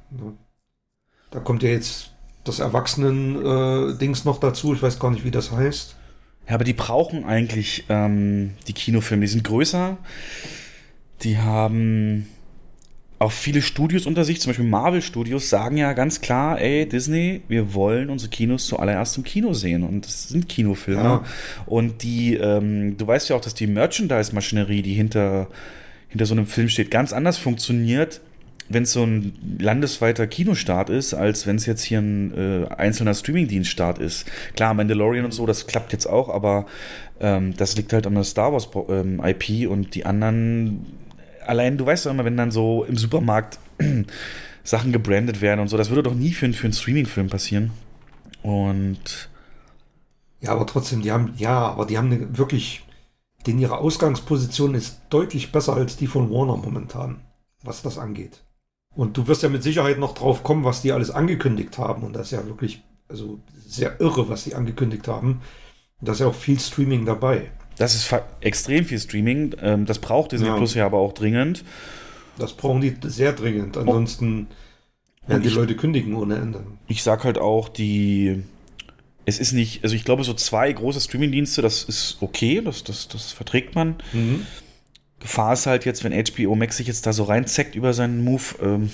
Da 1.30 1.40
kommt 1.40 1.62
ja 1.62 1.70
jetzt 1.70 2.12
das 2.44 2.60
Erwachsenen-Dings 2.60 4.20
äh, 4.20 4.24
noch 4.24 4.38
dazu. 4.38 4.74
Ich 4.74 4.82
weiß 4.82 4.98
gar 4.98 5.10
nicht, 5.10 5.24
wie 5.24 5.30
das 5.30 5.50
heißt. 5.50 5.96
Ja, 6.48 6.54
aber 6.54 6.64
die 6.64 6.72
brauchen 6.72 7.24
eigentlich 7.24 7.84
ähm, 7.88 8.52
die 8.68 8.72
Kinofilme. 8.72 9.22
Die 9.22 9.32
sind 9.32 9.44
größer. 9.44 9.96
Die 11.22 11.38
haben 11.38 12.26
auch 13.18 13.32
viele 13.32 13.62
Studios 13.62 14.06
unter 14.06 14.24
sich, 14.24 14.40
zum 14.40 14.50
Beispiel 14.50 14.66
Marvel 14.66 15.00
Studios, 15.00 15.48
sagen 15.48 15.76
ja 15.76 15.92
ganz 15.94 16.20
klar, 16.20 16.60
ey, 16.60 16.86
Disney, 16.86 17.42
wir 17.48 17.72
wollen 17.72 18.10
unsere 18.10 18.30
Kinos 18.30 18.66
zuallererst 18.66 19.16
im 19.16 19.24
Kino 19.24 19.54
sehen. 19.54 19.82
Und 19.82 20.04
das 20.04 20.28
sind 20.28 20.48
Kinofilme. 20.48 21.02
Ja. 21.02 21.24
Und 21.64 22.02
die, 22.02 22.34
ähm, 22.34 22.96
du 22.98 23.06
weißt 23.06 23.30
ja 23.30 23.36
auch, 23.36 23.40
dass 23.40 23.54
die 23.54 23.66
Merchandise-Maschinerie, 23.66 24.82
die 24.82 24.94
hinter, 24.94 25.48
hinter 26.08 26.26
so 26.26 26.34
einem 26.34 26.46
Film 26.46 26.68
steht, 26.68 26.90
ganz 26.90 27.12
anders 27.12 27.38
funktioniert 27.38 28.20
wenn 28.68 28.84
es 28.84 28.92
so 28.92 29.04
ein 29.04 29.34
landesweiter 29.58 30.26
Kinostart 30.26 30.90
ist, 30.90 31.14
als 31.14 31.46
wenn 31.46 31.56
es 31.56 31.66
jetzt 31.66 31.82
hier 31.82 31.98
ein 31.98 32.34
äh, 32.34 32.68
einzelner 32.74 33.14
Streamingdienststart 33.14 33.98
ist. 33.98 34.26
Klar, 34.56 34.74
Mandalorian 34.74 35.24
und 35.24 35.32
so, 35.32 35.46
das 35.46 35.66
klappt 35.66 35.92
jetzt 35.92 36.06
auch, 36.06 36.28
aber 36.28 36.66
ähm, 37.20 37.54
das 37.56 37.76
liegt 37.76 37.92
halt 37.92 38.06
an 38.06 38.14
der 38.14 38.24
Star 38.24 38.52
Wars 38.52 38.68
ähm, 38.88 39.20
IP 39.22 39.68
und 39.68 39.94
die 39.94 40.06
anderen, 40.06 40.86
allein, 41.46 41.76
du 41.76 41.86
weißt 41.86 42.06
doch 42.06 42.10
immer, 42.10 42.24
wenn 42.24 42.36
dann 42.36 42.50
so 42.50 42.84
im 42.84 42.96
Supermarkt 42.96 43.58
Sachen 44.64 44.92
gebrandet 44.92 45.40
werden 45.42 45.60
und 45.60 45.68
so, 45.68 45.76
das 45.76 45.90
würde 45.90 46.02
doch 46.02 46.14
nie 46.14 46.32
für, 46.32 46.50
für 46.52 46.64
einen 46.64 46.72
Streamingfilm 46.72 47.28
passieren. 47.28 47.70
Und 48.42 49.28
ja, 50.40 50.52
aber 50.52 50.66
trotzdem, 50.66 51.02
die 51.02 51.12
haben, 51.12 51.32
ja, 51.36 51.68
aber 51.68 51.86
die 51.86 51.96
haben 51.96 52.12
eine 52.12 52.36
wirklich, 52.36 52.84
denn 53.46 53.58
ihre 53.58 53.78
Ausgangsposition 53.78 54.74
ist 54.74 55.00
deutlich 55.10 55.52
besser 55.52 55.74
als 55.74 55.96
die 55.96 56.06
von 56.06 56.30
Warner 56.30 56.56
momentan, 56.56 57.20
was 57.62 57.82
das 57.82 57.98
angeht. 57.98 58.42
Und 58.96 59.16
du 59.16 59.26
wirst 59.26 59.42
ja 59.42 59.48
mit 59.48 59.62
Sicherheit 59.62 59.98
noch 59.98 60.14
drauf 60.14 60.42
kommen, 60.42 60.64
was 60.64 60.82
die 60.82 60.92
alles 60.92 61.10
angekündigt 61.10 61.78
haben. 61.78 62.02
Und 62.04 62.14
das 62.14 62.26
ist 62.26 62.38
ja 62.38 62.46
wirklich, 62.46 62.82
also 63.08 63.40
sehr 63.66 64.00
irre, 64.00 64.28
was 64.28 64.44
die 64.44 64.54
angekündigt 64.54 65.08
haben. 65.08 65.40
Und 66.00 66.08
da 66.08 66.12
ist 66.12 66.20
ja 66.20 66.26
auch 66.28 66.34
viel 66.34 66.60
Streaming 66.60 67.04
dabei. 67.04 67.50
Das 67.76 67.94
ist 67.94 68.14
extrem 68.40 68.84
viel 68.84 69.00
Streaming. 69.00 69.54
Ähm, 69.60 69.86
das 69.86 69.98
braucht 69.98 70.32
Disney 70.32 70.46
ja. 70.46 70.56
Plus 70.56 70.74
ja 70.74 70.86
aber 70.86 70.98
auch 70.98 71.12
dringend. 71.12 71.64
Das 72.38 72.52
brauchen 72.52 72.80
die 72.80 72.96
sehr 73.02 73.32
dringend. 73.32 73.76
Ansonsten 73.76 74.48
werden 75.26 75.42
die 75.42 75.48
ich, 75.48 75.54
Leute 75.54 75.76
kündigen 75.76 76.14
ohne 76.14 76.36
Ende. 76.36 76.64
Ich 76.86 77.02
sag 77.02 77.24
halt 77.24 77.38
auch, 77.38 77.68
die. 77.68 78.42
Es 79.26 79.38
ist 79.38 79.52
nicht, 79.52 79.82
also 79.82 79.96
ich 79.96 80.04
glaube, 80.04 80.22
so 80.22 80.34
zwei 80.34 80.70
große 80.70 81.00
Streamingdienste, 81.00 81.62
das 81.62 81.82
ist 81.82 82.18
okay, 82.20 82.60
das, 82.62 82.84
das, 82.84 83.08
das 83.08 83.32
verträgt 83.32 83.74
man. 83.74 83.96
Mhm. 84.12 84.46
Gefahr 85.24 85.54
ist 85.54 85.64
halt 85.64 85.86
jetzt, 85.86 86.04
wenn 86.04 86.12
HBO 86.12 86.54
Max 86.54 86.76
sich 86.76 86.86
jetzt 86.86 87.06
da 87.06 87.14
so 87.14 87.24
reinzeckt 87.24 87.76
über 87.76 87.94
seinen 87.94 88.22
Move, 88.22 88.42
ähm, 88.60 88.90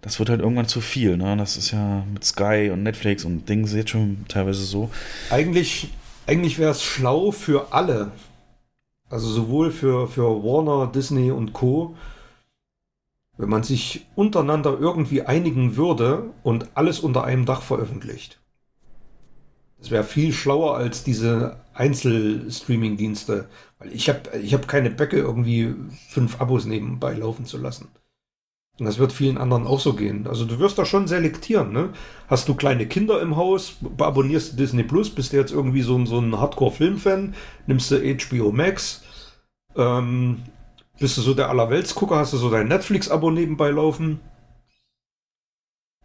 das 0.00 0.18
wird 0.18 0.30
halt 0.30 0.40
irgendwann 0.40 0.66
zu 0.66 0.80
viel. 0.80 1.18
Ne? 1.18 1.36
Das 1.36 1.58
ist 1.58 1.72
ja 1.72 2.06
mit 2.10 2.24
Sky 2.24 2.70
und 2.72 2.82
Netflix 2.82 3.26
und 3.26 3.46
Dings 3.46 3.74
jetzt 3.74 3.90
schon 3.90 4.24
teilweise 4.28 4.64
so. 4.64 4.88
Eigentlich, 5.28 5.90
eigentlich 6.26 6.58
wäre 6.58 6.70
es 6.70 6.82
schlau 6.82 7.32
für 7.32 7.70
alle. 7.70 8.12
Also 9.10 9.28
sowohl 9.28 9.70
für, 9.70 10.08
für 10.08 10.42
Warner, 10.42 10.90
Disney 10.90 11.30
und 11.30 11.52
Co., 11.52 11.96
wenn 13.36 13.50
man 13.50 13.62
sich 13.62 14.06
untereinander 14.14 14.78
irgendwie 14.80 15.20
einigen 15.20 15.76
würde 15.76 16.30
und 16.42 16.68
alles 16.72 16.98
unter 17.00 17.24
einem 17.24 17.44
Dach 17.44 17.60
veröffentlicht. 17.60 18.40
Das 19.78 19.90
wäre 19.90 20.04
viel 20.04 20.32
schlauer 20.32 20.78
als 20.78 21.04
diese 21.04 21.60
Einzelstreaming-Dienste. 21.74 23.50
Ich 23.90 24.08
habe 24.08 24.38
ich 24.38 24.54
hab 24.54 24.68
keine 24.68 24.90
Böcke, 24.90 25.18
irgendwie 25.18 25.74
fünf 26.08 26.40
Abos 26.40 26.64
nebenbei 26.64 27.14
laufen 27.14 27.46
zu 27.46 27.58
lassen. 27.58 27.88
Und 28.78 28.86
das 28.86 28.98
wird 28.98 29.12
vielen 29.12 29.38
anderen 29.38 29.66
auch 29.66 29.80
so 29.80 29.92
gehen. 29.92 30.26
Also 30.26 30.44
du 30.46 30.58
wirst 30.58 30.78
da 30.78 30.86
schon 30.86 31.06
selektieren, 31.06 31.72
ne? 31.72 31.90
Hast 32.28 32.48
du 32.48 32.54
kleine 32.54 32.86
Kinder 32.86 33.20
im 33.20 33.36
Haus, 33.36 33.76
abonnierst 33.98 34.52
du 34.52 34.56
Disney 34.56 34.82
Plus, 34.82 35.10
bist 35.10 35.32
du 35.32 35.36
jetzt 35.36 35.52
irgendwie 35.52 35.82
so 35.82 35.96
ein, 35.96 36.06
so 36.06 36.18
ein 36.18 36.38
Hardcore-Film-Fan, 36.38 37.34
nimmst 37.66 37.90
du 37.90 38.16
HBO 38.16 38.50
Max, 38.50 39.02
ähm, 39.76 40.42
bist 40.98 41.18
du 41.18 41.20
so 41.20 41.34
der 41.34 41.50
Allerweltsgucker, 41.50 42.16
hast 42.16 42.32
du 42.32 42.38
so 42.38 42.50
dein 42.50 42.68
Netflix-Abo 42.68 43.30
nebenbei 43.30 43.70
laufen. 43.70 44.20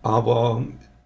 Aber 0.02 0.64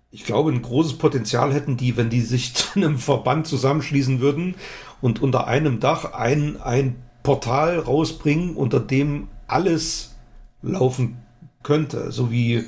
ich 0.10 0.26
glaube, 0.26 0.52
ein 0.52 0.62
großes 0.62 0.98
Potenzial 0.98 1.54
hätten 1.54 1.78
die, 1.78 1.96
wenn 1.96 2.10
die 2.10 2.22
sich 2.22 2.54
zu 2.56 2.76
einem 2.76 2.98
Verband 2.98 3.48
zusammenschließen 3.48 4.20
würden 4.20 4.56
und 5.02 5.22
unter 5.22 5.48
einem 5.48 5.80
Dach 5.80 6.14
ein, 6.14 6.62
ein 6.62 6.96
Portal 7.24 7.80
rausbringen, 7.80 8.56
unter 8.56 8.80
dem 8.80 9.28
alles 9.48 10.16
laufen 10.62 11.18
könnte. 11.64 12.12
So 12.12 12.32
wie, 12.32 12.64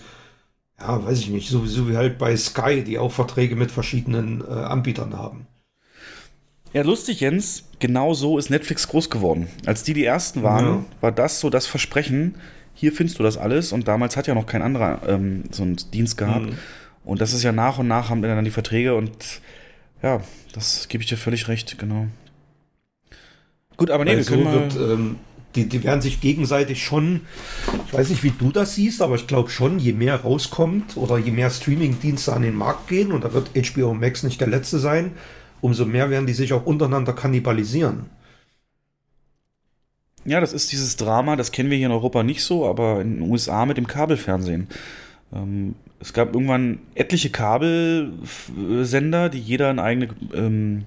ja, 0.79 1.05
weiß 1.05 1.19
ich 1.19 1.29
nicht, 1.29 1.49
so, 1.49 1.65
so 1.65 1.89
wie 1.89 1.95
halt 1.97 2.17
bei 2.17 2.35
Sky, 2.35 2.83
die 2.83 2.99
auch 2.99 3.11
Verträge 3.11 3.55
mit 3.55 3.71
verschiedenen 3.71 4.41
äh, 4.41 4.51
Anbietern 4.51 5.17
haben. 5.17 5.47
Ja, 6.73 6.81
lustig, 6.81 7.19
Jens, 7.19 7.65
genau 7.79 8.13
so 8.15 8.39
ist 8.39 8.49
Netflix 8.49 8.87
groß 8.87 9.09
geworden. 9.11 9.47
Als 9.65 9.83
die 9.83 9.93
die 9.93 10.05
ersten 10.05 10.41
waren, 10.41 10.65
Ja. 10.65 10.85
war 11.01 11.11
das 11.11 11.39
so 11.39 11.49
das 11.51 11.67
Versprechen, 11.67 12.35
hier 12.73 12.91
findest 12.91 13.19
du 13.19 13.23
das 13.23 13.37
alles. 13.37 13.71
Und 13.71 13.87
damals 13.87 14.17
hat 14.17 14.25
ja 14.25 14.33
noch 14.33 14.47
kein 14.47 14.63
anderer 14.63 15.01
ähm, 15.07 15.43
so 15.51 15.61
einen 15.61 15.75
Dienst 15.93 16.17
gehabt. 16.17 16.47
Mhm. 16.47 16.57
Und 17.05 17.21
das 17.21 17.33
ist 17.33 17.43
ja 17.43 17.51
nach 17.51 17.77
und 17.77 17.87
nach 17.87 18.09
haben 18.09 18.21
wir 18.23 18.33
dann 18.33 18.45
die 18.45 18.49
Verträge 18.51 18.95
und 18.95 19.41
ja, 20.01 20.21
das 20.53 20.87
gebe 20.87 21.03
ich 21.03 21.09
dir 21.09 21.17
völlig 21.17 21.47
recht, 21.47 21.77
genau. 21.77 22.07
Gut, 23.77 23.89
aber 23.89 24.05
nee, 24.05 24.15
wir 24.15 24.23
so 24.23 24.37
wird, 24.37 24.75
ähm, 24.75 25.15
die, 25.55 25.67
die 25.67 25.83
werden 25.83 26.01
sich 26.01 26.21
gegenseitig 26.21 26.83
schon, 26.83 27.21
ich 27.87 27.93
weiß 27.93 28.09
nicht, 28.09 28.23
wie 28.23 28.31
du 28.31 28.51
das 28.51 28.75
siehst, 28.75 29.01
aber 29.01 29.15
ich 29.15 29.27
glaube 29.27 29.49
schon, 29.49 29.79
je 29.79 29.93
mehr 29.93 30.17
rauskommt 30.17 30.97
oder 30.97 31.17
je 31.17 31.31
mehr 31.31 31.49
Streaming-Dienste 31.49 32.33
an 32.33 32.41
den 32.41 32.55
Markt 32.55 32.87
gehen, 32.87 33.11
und 33.11 33.23
da 33.23 33.33
wird 33.33 33.51
HBO 33.55 33.93
Max 33.93 34.23
nicht 34.23 34.41
der 34.41 34.47
letzte 34.47 34.79
sein, 34.79 35.11
umso 35.61 35.85
mehr 35.85 36.09
werden 36.09 36.27
die 36.27 36.33
sich 36.33 36.53
auch 36.53 36.65
untereinander 36.65 37.13
kannibalisieren. 37.13 38.07
Ja, 40.25 40.39
das 40.39 40.53
ist 40.53 40.71
dieses 40.71 40.95
Drama, 40.95 41.35
das 41.35 41.51
kennen 41.51 41.69
wir 41.69 41.77
hier 41.77 41.87
in 41.87 41.91
Europa 41.91 42.23
nicht 42.23 42.43
so, 42.43 42.67
aber 42.67 43.01
in 43.01 43.15
den 43.15 43.29
USA 43.29 43.65
mit 43.65 43.77
dem 43.77 43.87
Kabelfernsehen. 43.87 44.67
Ähm, 45.33 45.75
es 45.99 46.13
gab 46.13 46.33
irgendwann 46.33 46.79
etliche 46.95 47.29
Kabelsender, 47.29 49.29
die 49.29 49.39
jeder 49.39 49.69
eine 49.69 49.83
eigene 49.83 50.09
ähm, 50.33 50.85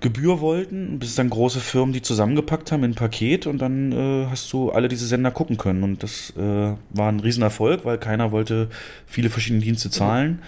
Gebühr 0.00 0.40
wollten, 0.40 0.98
bis 0.98 1.10
es 1.10 1.14
dann 1.16 1.28
große 1.28 1.60
Firmen 1.60 1.92
die 1.92 2.02
zusammengepackt 2.02 2.70
haben 2.70 2.84
in 2.84 2.92
ein 2.92 2.94
Paket 2.94 3.46
und 3.46 3.58
dann 3.58 3.92
äh, 3.92 4.26
hast 4.30 4.52
du 4.52 4.70
alle 4.70 4.88
diese 4.88 5.06
Sender 5.06 5.30
gucken 5.30 5.56
können. 5.56 5.82
Und 5.82 6.02
das 6.02 6.32
äh, 6.36 6.74
war 6.90 7.08
ein 7.08 7.20
Riesenerfolg, 7.20 7.84
weil 7.84 7.98
keiner 7.98 8.30
wollte 8.30 8.68
viele 9.06 9.28
verschiedene 9.28 9.62
Dienste 9.62 9.90
zahlen. 9.90 10.42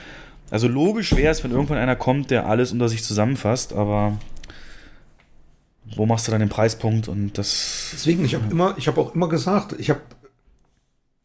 Also 0.50 0.68
logisch 0.68 1.14
wäre 1.16 1.32
es, 1.32 1.42
wenn 1.42 1.50
irgendwann 1.50 1.78
einer 1.78 1.96
kommt, 1.96 2.30
der 2.30 2.46
alles 2.46 2.72
unter 2.72 2.88
sich 2.88 3.02
zusammenfasst, 3.02 3.72
aber 3.72 4.18
wo 5.96 6.06
machst 6.06 6.28
du 6.28 6.32
dann 6.32 6.40
den 6.40 6.48
Preispunkt 6.48 7.08
und 7.08 7.36
das 7.36 7.90
Deswegen, 7.92 8.24
ich 8.24 8.34
habe 8.34 8.44
immer, 8.50 8.74
ich 8.76 8.86
habe 8.86 9.00
auch 9.00 9.14
immer 9.14 9.28
gesagt, 9.28 9.74
ich 9.78 9.90
habe 9.90 10.00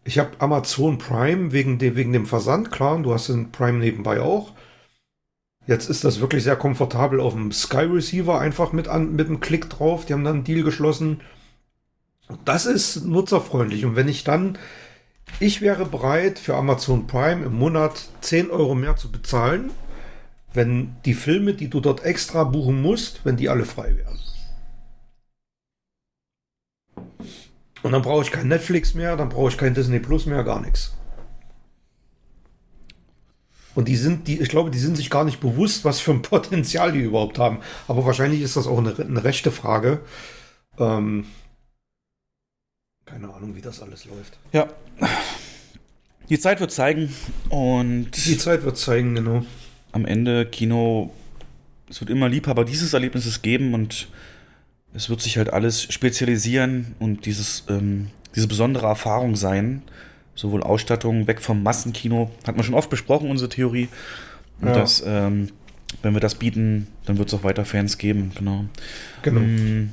ich 0.04 0.20
habe 0.20 0.30
Amazon 0.38 1.00
Prime 1.00 1.52
wegen 1.52 1.80
dem, 1.80 1.96
wegen 1.96 2.14
dem 2.14 2.28
Versand, 2.28 2.72
klar, 2.72 2.96
und 2.96 3.04
du 3.04 3.14
hast 3.14 3.30
den 3.30 3.52
Prime 3.52 3.80
nebenbei 3.80 4.22
auch. 4.22 4.54
Jetzt 5.68 5.90
ist 5.90 6.04
das 6.04 6.20
wirklich 6.20 6.44
sehr 6.44 6.56
komfortabel 6.56 7.20
auf 7.20 7.34
dem 7.34 7.52
Sky 7.52 7.86
Receiver 7.86 8.40
einfach 8.40 8.72
mit, 8.72 8.88
an, 8.88 9.16
mit 9.16 9.28
einem 9.28 9.40
Klick 9.40 9.70
drauf. 9.70 10.06
Die 10.06 10.14
haben 10.14 10.24
dann 10.24 10.36
einen 10.36 10.44
Deal 10.44 10.64
geschlossen. 10.64 11.22
Das 12.44 12.66
ist 12.66 13.04
nutzerfreundlich. 13.06 13.86
Und 13.86 13.96
wenn 13.96 14.08
ich 14.08 14.24
dann, 14.24 14.58
ich 15.40 15.62
wäre 15.62 15.86
bereit 15.86 16.38
für 16.38 16.56
Amazon 16.56 17.08
Prime 17.08 17.46
im 17.46 17.58
Monat 17.58 18.10
10 18.22 18.52
Euro 18.52 18.76
mehr 18.76 18.96
zu 18.96 19.12
bezahlen, 19.12 19.72
wenn 20.54 20.96
die 21.04 21.16
Filme, 21.16 21.54
die 21.54 21.70
du 21.70 21.80
dort 21.80 22.04
extra 22.04 22.44
buchen 22.44 22.82
musst, 22.82 23.26
wenn 23.26 23.36
die 23.36 23.50
alle 23.50 23.66
frei 23.66 23.96
wären. 23.98 24.20
Und 27.82 27.92
dann 27.92 28.02
brauche 28.02 28.24
ich 28.24 28.32
kein 28.32 28.48
Netflix 28.48 28.94
mehr, 28.94 29.18
dann 29.18 29.30
brauche 29.30 29.50
ich 29.50 29.58
kein 29.58 29.74
Disney 29.74 30.00
Plus 30.00 30.26
mehr, 30.26 30.44
gar 30.44 30.62
nichts. 30.62 30.94
Und 33.76 33.88
die 33.90 33.98
sind, 33.98 34.28
die, 34.28 34.40
ich 34.40 34.50
glaube, 34.50 34.72
die 34.72 34.80
sind 34.80 34.96
sich 34.96 35.10
gar 35.10 35.26
nicht 35.26 35.42
bewusst, 35.42 35.86
was 35.86 36.00
für 36.00 36.12
ein 36.12 36.22
Potenzial 36.24 36.92
die 36.92 37.02
überhaupt 37.02 37.38
haben. 37.38 37.60
Aber 37.88 38.06
wahrscheinlich 38.06 38.42
ist 38.42 38.56
das 38.56 38.68
auch 38.68 38.80
eine, 38.80 38.96
eine 38.98 39.24
rechte 39.24 39.52
Frage. 39.52 40.00
Ähm, 40.80 41.26
keine 43.06 43.32
Ahnung, 43.34 43.56
wie 43.56 43.62
das 43.62 43.82
alles 43.82 44.06
läuft. 44.06 44.38
Ja. 44.52 44.68
Die 46.30 46.40
Zeit 46.40 46.60
wird 46.60 46.72
zeigen 46.72 47.14
und 47.50 48.12
Die 48.26 48.38
Zeit 48.38 48.64
wird 48.64 48.78
zeigen, 48.78 49.14
genau. 49.14 49.46
am 49.92 50.06
Ende 50.06 50.48
Kino, 50.48 51.14
es 51.88 52.02
wird 52.02 52.10
immer 52.10 52.30
Liebhaber 52.30 52.66
dieses 52.66 52.94
Erlebnisses 52.94 53.44
geben 53.44 53.76
und 53.76 54.08
es 54.96 55.10
wird 55.10 55.22
sich 55.22 55.38
halt 55.38 55.54
alles 55.54 55.84
spezialisieren 55.84 56.96
und 56.98 57.28
dieses, 57.28 57.66
ähm, 57.70 58.08
diese 58.36 58.48
besondere 58.48 58.88
Erfahrung 58.88 59.36
sein. 59.36 59.84
Sowohl 60.36 60.64
Ausstattung, 60.64 61.28
weg 61.28 61.42
vom 61.42 61.64
Massenkino, 61.64 62.30
hat 62.46 62.56
man 62.56 62.64
schon 62.66 62.76
oft 62.76 62.90
besprochen, 62.90 63.30
unsere 63.30 63.50
Theorie. 63.50 63.88
Und 64.62 64.68
Ja. 64.70 64.74
das, 64.76 65.04
ähm, 65.06 65.50
wenn 66.02 66.14
wir 66.14 66.20
das 66.20 66.36
bieten, 66.36 66.88
dann 67.06 67.18
wird 67.18 67.30
es 67.30 67.34
auch 67.34 67.44
weiter 67.44 67.66
Fans 67.66 67.98
geben, 67.98 68.32
genau. 68.38 68.66
Genau. 69.22 69.40
Mm, 69.42 69.92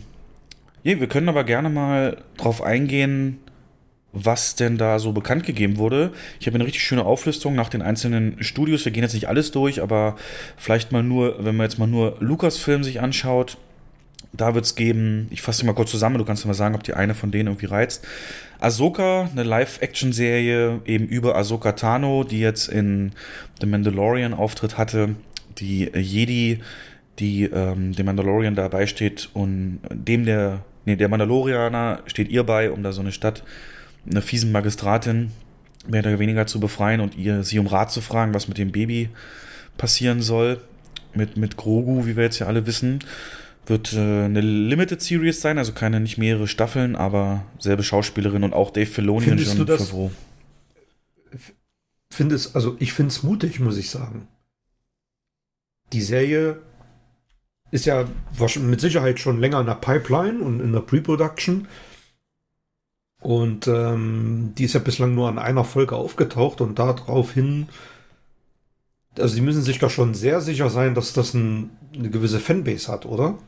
Ja, 0.84 0.98
wir 0.98 1.06
können 1.06 1.28
aber 1.28 1.44
gerne 1.44 1.70
mal 1.70 2.16
drauf 2.38 2.60
eingehen, 2.60 3.38
was 4.12 4.56
denn 4.56 4.78
da 4.78 4.98
so 4.98 5.12
bekannt 5.12 5.44
gegeben 5.46 5.76
wurde. 5.78 6.12
Ich 6.40 6.46
habe 6.48 6.56
eine 6.56 6.64
richtig 6.66 6.82
schöne 6.82 7.04
Auflistung 7.04 7.54
nach 7.54 7.68
den 7.68 7.82
einzelnen 7.82 8.42
Studios. 8.42 8.84
Wir 8.84 8.90
gehen 8.92 9.04
jetzt 9.04 9.14
nicht 9.14 9.28
alles 9.28 9.52
durch, 9.52 9.80
aber 9.80 10.16
vielleicht 10.56 10.90
mal 10.90 11.04
nur, 11.04 11.44
wenn 11.44 11.56
man 11.56 11.64
jetzt 11.66 11.78
mal 11.78 11.86
nur 11.86 12.16
Lucasfilm 12.18 12.82
sich 12.82 13.00
anschaut, 13.00 13.58
da 14.32 14.54
wird 14.54 14.64
es 14.64 14.74
geben, 14.74 15.28
ich 15.30 15.42
fasse 15.42 15.66
mal 15.66 15.74
kurz 15.74 15.90
zusammen, 15.90 16.18
du 16.18 16.24
kannst 16.24 16.44
mir 16.44 16.48
mal 16.48 16.54
sagen, 16.54 16.74
ob 16.74 16.82
die 16.82 16.94
eine 16.94 17.14
von 17.14 17.30
denen 17.30 17.48
irgendwie 17.48 17.66
reizt. 17.66 18.06
Ahsoka, 18.60 19.28
eine 19.30 19.42
Live-Action-Serie 19.42 20.80
eben 20.86 21.06
über 21.06 21.36
Ahsoka 21.36 21.72
Tano, 21.72 22.24
die 22.24 22.40
jetzt 22.40 22.68
in 22.68 23.12
The 23.60 23.66
Mandalorian 23.66 24.34
Auftritt 24.34 24.78
hatte, 24.78 25.16
die 25.58 25.90
Jedi, 25.94 26.60
die 27.18 27.44
ähm, 27.44 27.92
dem 27.92 28.06
Mandalorian 28.06 28.54
dabei 28.54 28.86
steht 28.86 29.28
und 29.34 29.80
dem 29.90 30.24
der, 30.24 30.64
nee, 30.84 30.96
der 30.96 31.08
Mandalorianer 31.08 32.00
steht 32.06 32.30
ihr 32.30 32.44
bei, 32.44 32.70
um 32.70 32.82
da 32.82 32.92
so 32.92 33.00
eine 33.00 33.12
Stadt, 33.12 33.42
eine 34.08 34.22
fiesen 34.22 34.52
Magistratin 34.52 35.32
mehr 35.88 36.00
oder 36.00 36.18
weniger 36.18 36.46
zu 36.46 36.60
befreien 36.60 37.00
und 37.00 37.16
ihr 37.16 37.42
sie 37.44 37.58
um 37.58 37.66
Rat 37.66 37.90
zu 37.90 38.00
fragen, 38.00 38.34
was 38.34 38.48
mit 38.48 38.58
dem 38.58 38.72
Baby 38.72 39.08
passieren 39.76 40.22
soll. 40.22 40.60
Mit, 41.14 41.36
mit 41.36 41.58
Grogu, 41.58 42.06
wie 42.06 42.16
wir 42.16 42.24
jetzt 42.24 42.38
ja 42.38 42.46
alle 42.46 42.66
wissen. 42.66 43.00
Wird 43.72 43.94
äh, 43.94 44.24
eine 44.26 44.42
Limited 44.42 45.00
Series 45.00 45.40
sein, 45.40 45.56
also 45.56 45.72
keine, 45.72 45.98
nicht 45.98 46.18
mehrere 46.18 46.46
Staffeln, 46.46 46.94
aber 46.94 47.46
selbe 47.58 47.82
Schauspielerin 47.82 48.44
und 48.44 48.52
auch 48.52 48.70
Dave 48.70 48.84
Filoni 48.84 49.24
Findest 49.24 49.58
und 49.58 49.66
das- 49.66 49.88
Favreau. 49.88 50.10
Finde 52.10 52.34
es, 52.34 52.54
also 52.54 52.76
ich 52.80 52.92
finde 52.92 53.08
es 53.08 53.22
mutig, 53.22 53.60
muss 53.60 53.78
ich 53.78 53.88
sagen. 53.88 54.28
Die 55.94 56.02
Serie 56.02 56.58
ist 57.70 57.86
ja 57.86 58.04
wahrscheinlich 58.36 58.72
mit 58.72 58.80
Sicherheit 58.82 59.18
schon 59.18 59.40
länger 59.40 59.60
in 59.60 59.66
der 59.66 59.76
Pipeline 59.76 60.40
und 60.40 60.60
in 60.60 60.74
der 60.74 60.80
Pre-Production. 60.80 61.66
Und 63.20 63.68
ähm, 63.68 64.52
die 64.58 64.64
ist 64.64 64.74
ja 64.74 64.80
bislang 64.80 65.14
nur 65.14 65.30
an 65.30 65.38
einer 65.38 65.64
Folge 65.64 65.96
aufgetaucht 65.96 66.60
und 66.60 66.78
daraufhin, 66.78 67.68
also 69.18 69.34
die 69.34 69.40
müssen 69.40 69.62
sich 69.62 69.78
da 69.78 69.88
schon 69.88 70.12
sehr 70.12 70.42
sicher 70.42 70.68
sein, 70.68 70.94
dass 70.94 71.14
das 71.14 71.32
ein, 71.32 71.70
eine 71.94 72.10
gewisse 72.10 72.38
Fanbase 72.38 72.92
hat, 72.92 73.06
oder? 73.06 73.38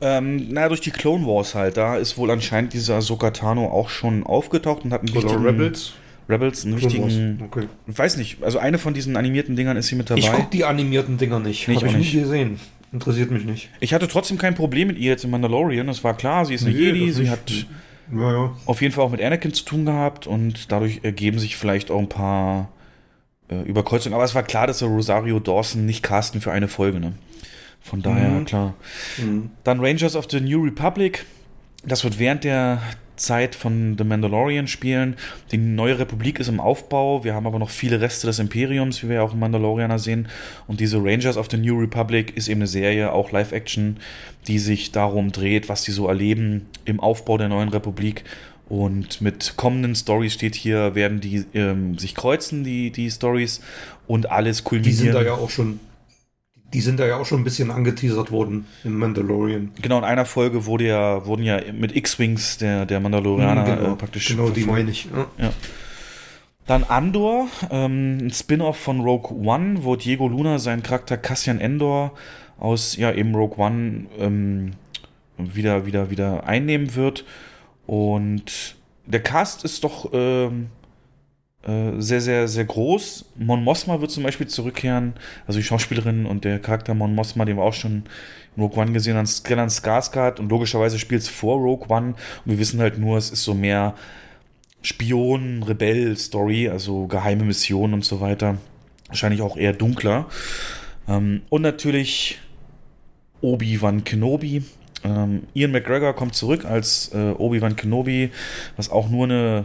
Ähm, 0.00 0.52
naja, 0.52 0.68
durch 0.68 0.80
die 0.80 0.90
Clone 0.90 1.26
Wars 1.26 1.54
halt, 1.54 1.76
da 1.76 1.96
ist 1.96 2.18
wohl 2.18 2.30
anscheinend 2.30 2.72
dieser 2.72 2.96
Ahsoka 2.96 3.30
Tano 3.30 3.66
auch 3.70 3.88
schon 3.88 4.24
aufgetaucht 4.24 4.84
und 4.84 4.92
hat 4.92 5.00
einen 5.02 5.16
Oder. 5.16 5.42
Rebels? 5.42 5.94
Rebels, 6.28 6.64
einen 6.64 6.76
Clone 6.76 6.92
wichtigen... 6.92 7.40
Wars, 7.40 7.50
Okay. 7.50 7.68
Ich 7.86 7.98
weiß 7.98 8.16
nicht, 8.16 8.42
also 8.42 8.58
eine 8.58 8.78
von 8.78 8.94
diesen 8.94 9.16
animierten 9.16 9.56
Dingern 9.56 9.76
ist 9.76 9.88
sie 9.88 9.94
mit 9.94 10.10
dabei. 10.10 10.20
Ich 10.20 10.30
gucke 10.30 10.48
die 10.52 10.64
animierten 10.64 11.18
Dinger 11.18 11.38
nicht. 11.38 11.68
Nee, 11.68 11.74
ich 11.74 11.78
Habe 11.78 11.88
ich 11.88 11.94
auch 11.94 11.98
nicht 11.98 12.12
gesehen. 12.12 12.60
Interessiert 12.92 13.30
mich 13.30 13.44
nicht. 13.44 13.70
Ich 13.80 13.94
hatte 13.94 14.08
trotzdem 14.08 14.38
kein 14.38 14.54
Problem 14.54 14.88
mit 14.88 14.98
ihr 14.98 15.10
jetzt 15.10 15.24
in 15.24 15.30
Mandalorian. 15.30 15.88
Es 15.88 16.04
war 16.04 16.16
klar, 16.16 16.44
sie 16.46 16.54
ist 16.54 16.64
eine 16.64 16.74
Nee, 16.74 16.80
Jedi, 16.84 17.06
das 17.08 17.16
sie 17.16 17.30
hat 17.30 17.66
Ja, 18.12 18.32
ja. 18.32 18.56
auf 18.64 18.80
jeden 18.80 18.92
Fall 18.94 19.04
auch 19.04 19.10
mit 19.10 19.20
Anakin 19.20 19.52
zu 19.52 19.64
tun 19.64 19.84
gehabt 19.84 20.26
und 20.26 20.70
dadurch 20.72 21.00
ergeben 21.02 21.38
sich 21.38 21.56
vielleicht 21.56 21.90
auch 21.90 21.98
ein 21.98 22.08
paar 22.08 22.70
äh, 23.48 23.60
Überkreuzungen. 23.62 24.14
Aber 24.14 24.24
es 24.24 24.34
war 24.34 24.42
klar, 24.44 24.66
dass 24.66 24.80
wir 24.80 24.88
Rosario 24.88 25.40
Dawson 25.40 25.84
nicht 25.84 26.02
casten 26.02 26.40
für 26.40 26.52
eine 26.52 26.68
Folge, 26.68 27.00
ne? 27.00 27.12
Von 27.88 28.02
daher, 28.02 28.28
Mhm. 28.30 28.44
klar. 28.44 28.74
Mhm. 29.18 29.50
Dann 29.64 29.80
Rangers 29.80 30.16
of 30.16 30.26
the 30.30 30.40
New 30.40 30.62
Republic. 30.64 31.24
Das 31.84 32.02
wird 32.04 32.18
während 32.18 32.42
der 32.44 32.82
Zeit 33.14 33.54
von 33.54 33.94
The 33.96 34.04
Mandalorian 34.04 34.66
spielen. 34.66 35.14
Die 35.52 35.56
neue 35.56 35.98
Republik 35.98 36.38
ist 36.38 36.48
im 36.48 36.60
Aufbau. 36.60 37.24
Wir 37.24 37.32
haben 37.34 37.46
aber 37.46 37.58
noch 37.58 37.70
viele 37.70 38.00
Reste 38.00 38.26
des 38.26 38.38
Imperiums, 38.40 39.02
wie 39.02 39.08
wir 39.08 39.16
ja 39.16 39.22
auch 39.22 39.32
im 39.32 39.38
Mandalorianer 39.38 39.98
sehen. 39.98 40.28
Und 40.66 40.80
diese 40.80 40.98
Rangers 41.02 41.36
of 41.38 41.46
the 41.50 41.56
New 41.56 41.78
Republic 41.78 42.36
ist 42.36 42.48
eben 42.48 42.60
eine 42.60 42.66
Serie, 42.66 43.12
auch 43.12 43.30
Live-Action, 43.32 43.98
die 44.48 44.58
sich 44.58 44.92
darum 44.92 45.32
dreht, 45.32 45.68
was 45.70 45.82
die 45.84 45.92
so 45.92 46.08
erleben 46.08 46.66
im 46.84 47.00
Aufbau 47.00 47.38
der 47.38 47.48
neuen 47.48 47.68
Republik. 47.70 48.24
Und 48.68 49.20
mit 49.22 49.54
kommenden 49.56 49.94
Stories 49.94 50.34
steht 50.34 50.56
hier, 50.56 50.94
werden 50.96 51.20
die 51.20 51.44
ähm, 51.54 51.96
sich 51.98 52.14
kreuzen, 52.16 52.64
die, 52.64 52.90
die 52.90 53.10
Stories, 53.10 53.60
und 54.08 54.28
alles 54.30 54.58
Die 54.58 54.64
kulminieren. 54.64 54.96
sind 54.98 55.14
da 55.14 55.22
ja 55.22 55.34
auch 55.34 55.50
schon, 55.50 55.78
die 56.72 56.80
sind 56.80 56.98
da 56.98 57.06
ja 57.06 57.16
auch 57.16 57.26
schon 57.26 57.40
ein 57.40 57.44
bisschen 57.44 57.70
angeteasert 57.70 58.30
worden 58.30 58.66
im 58.84 58.98
Mandalorian. 58.98 59.70
Genau, 59.80 59.98
in 59.98 60.04
einer 60.04 60.24
Folge 60.24 60.66
wurde 60.66 60.86
ja, 60.86 61.24
wurden 61.24 61.42
ja 61.42 61.60
mit 61.72 61.94
X-Wings 61.94 62.58
der, 62.58 62.86
der 62.86 63.00
Mandalorianer 63.00 63.62
Mhm, 63.62 63.92
äh, 63.92 63.96
praktisch 63.96 64.28
genau 64.28 64.50
die 64.50 64.62
verfolgt. 64.62 64.78
meine 64.78 64.90
ich. 64.90 65.08
Ja. 65.38 65.52
Dann 66.66 66.82
Andor, 66.82 67.46
ähm, 67.70 68.18
ein 68.18 68.30
Spin-off 68.30 68.76
von 68.76 69.00
Rogue 69.00 69.30
One, 69.46 69.84
wo 69.84 69.94
Diego 69.94 70.26
Luna 70.26 70.58
seinen 70.58 70.82
Charakter 70.82 71.16
Cassian 71.16 71.60
Endor 71.60 72.12
aus 72.58 72.96
ja 72.96 73.12
eben 73.12 73.34
Rogue 73.34 73.58
One 73.64 74.06
ähm, 74.18 74.72
wieder, 75.38 75.86
wieder, 75.86 76.10
wieder 76.10 76.44
einnehmen 76.44 76.96
wird. 76.96 77.24
Und 77.86 78.76
der 79.06 79.22
Cast 79.22 79.64
ist 79.64 79.84
doch 79.84 80.10
ähm, 80.12 80.62
äh, 80.62 80.85
sehr, 81.98 82.20
sehr, 82.20 82.46
sehr 82.46 82.64
groß. 82.64 83.24
Mon 83.36 83.64
Mothma 83.64 84.00
wird 84.00 84.12
zum 84.12 84.22
Beispiel 84.22 84.46
zurückkehren, 84.46 85.14
also 85.48 85.58
die 85.58 85.64
Schauspielerin 85.64 86.24
und 86.24 86.44
der 86.44 86.60
Charakter 86.60 86.94
Mon 86.94 87.14
Mothma, 87.14 87.44
den 87.44 87.56
wir 87.56 87.64
auch 87.64 87.74
schon 87.74 88.04
in 88.56 88.62
Rogue 88.62 88.80
One 88.80 88.92
gesehen 88.92 89.16
haben, 89.16 89.26
Stellan 89.26 89.68
Skarsgård 89.68 90.38
und 90.38 90.48
logischerweise 90.48 90.98
spielt 90.98 91.22
es 91.22 91.28
vor 91.28 91.58
Rogue 91.58 91.88
One 91.88 92.14
und 92.44 92.52
wir 92.52 92.58
wissen 92.60 92.80
halt 92.80 92.98
nur, 92.98 93.18
es 93.18 93.30
ist 93.30 93.42
so 93.42 93.52
mehr 93.52 93.94
Spion, 94.82 95.64
Rebell-Story, 95.64 96.68
also 96.68 97.08
geheime 97.08 97.44
Missionen 97.44 97.94
und 97.94 98.04
so 98.04 98.20
weiter. 98.20 98.58
Wahrscheinlich 99.08 99.42
auch 99.42 99.56
eher 99.56 99.72
dunkler. 99.72 100.26
Ähm, 101.08 101.42
und 101.48 101.62
natürlich 101.62 102.38
Obi-Wan 103.40 104.04
Kenobi. 104.04 104.62
Ähm, 105.04 105.42
Ian 105.54 105.72
McGregor 105.72 106.14
kommt 106.14 106.34
zurück 106.34 106.64
als 106.64 107.10
äh, 107.12 107.32
Obi-Wan 107.32 107.76
Kenobi, 107.76 108.30
was 108.76 108.90
auch 108.90 109.08
nur 109.08 109.24
eine, 109.24 109.64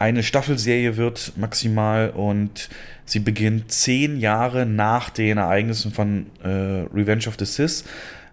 eine 0.00 0.22
Staffelserie 0.22 0.96
wird, 0.96 1.34
maximal. 1.36 2.10
Und 2.10 2.68
sie 3.04 3.20
beginnt 3.20 3.70
zehn 3.70 4.18
Jahre 4.18 4.66
nach 4.66 5.10
den 5.10 5.38
Ereignissen 5.38 5.92
von 5.92 6.26
äh, 6.42 6.48
Revenge 6.48 7.28
of 7.28 7.36
the 7.38 7.44
Sith. 7.44 7.84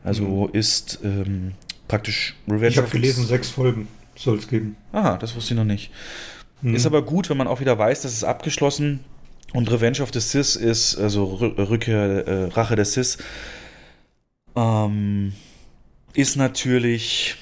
Also 0.04 0.48
mhm. 0.48 0.54
ist 0.54 1.00
ähm, 1.04 1.52
praktisch 1.88 2.36
Revenge 2.48 2.68
ich 2.68 2.80
of 2.80 2.86
the 2.86 2.92
Sith. 2.92 2.94
Ich 2.94 2.94
habe 2.94 3.00
gelesen, 3.02 3.26
sechs 3.28 3.50
Folgen 3.50 3.88
soll 4.16 4.38
es 4.38 4.48
geben. 4.48 4.78
Aha, 4.94 5.18
das 5.18 5.36
wusste 5.36 5.54
ich 5.54 5.58
noch 5.58 5.66
nicht. 5.66 5.92
Mhm. 6.62 6.74
Ist 6.74 6.86
aber 6.86 7.04
gut, 7.04 7.30
wenn 7.30 7.38
man 7.38 7.48
auch 7.48 7.60
wieder 7.60 7.78
weiß, 7.78 8.02
dass 8.02 8.14
es 8.14 8.24
abgeschlossen 8.24 9.02
und 9.54 9.70
Revenge 9.70 10.02
of 10.02 10.12
the 10.14 10.22
Sith 10.22 10.56
ist, 10.56 10.98
also 10.98 11.26
Rückkehr, 11.26 12.28
äh, 12.28 12.44
Rache 12.46 12.76
der 12.78 12.86
Sith, 12.86 13.18
ähm, 14.56 15.34
ist 16.14 16.38
natürlich 16.38 17.36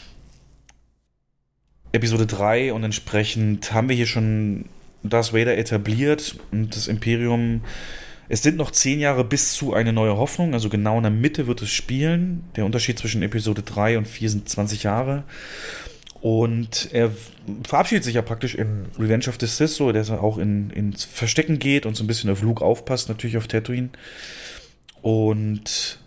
Episode 1.95 2.25
3 2.25 2.73
und 2.73 2.83
entsprechend 2.83 3.71
haben 3.73 3.89
wir 3.89 3.95
hier 3.95 4.05
schon 4.05 4.65
Darth 5.01 5.33
Vader 5.33 5.57
etabliert 5.57 6.35
und 6.51 6.75
das 6.75 6.87
Imperium. 6.87 7.61
Es 8.27 8.43
sind 8.43 8.57
noch 8.57 8.71
zehn 8.71 8.99
Jahre 8.99 9.23
bis 9.23 9.53
zu 9.53 9.73
eine 9.73 9.93
neue 9.93 10.17
Hoffnung, 10.17 10.53
also 10.53 10.67
genau 10.67 10.97
in 10.97 11.03
der 11.03 11.11
Mitte 11.11 11.47
wird 11.47 11.61
es 11.61 11.69
spielen. 11.69 12.43
Der 12.55 12.65
Unterschied 12.65 12.99
zwischen 12.99 13.21
Episode 13.21 13.61
3 13.61 13.99
und 13.99 14.07
4 14.07 14.29
sind 14.29 14.49
20 14.49 14.83
Jahre. 14.83 15.23
Und 16.21 16.89
er 16.91 17.11
verabschiedet 17.63 18.03
sich 18.03 18.15
ja 18.15 18.23
praktisch 18.23 18.55
in 18.55 18.87
Revenge 18.97 19.27
of 19.27 19.37
the 19.39 19.45
Sith, 19.45 19.75
so, 19.75 19.91
dass 19.91 20.09
er 20.09 20.23
auch 20.23 20.39
in, 20.39 20.71
ins 20.71 21.03
Verstecken 21.03 21.59
geht 21.59 21.85
und 21.85 21.95
so 21.95 22.03
ein 22.03 22.07
bisschen 22.07 22.31
auf 22.31 22.41
Luke 22.41 22.65
aufpasst, 22.65 23.09
natürlich 23.09 23.37
auf 23.37 23.47
Tatooine. 23.47 23.89
Und 25.03 25.99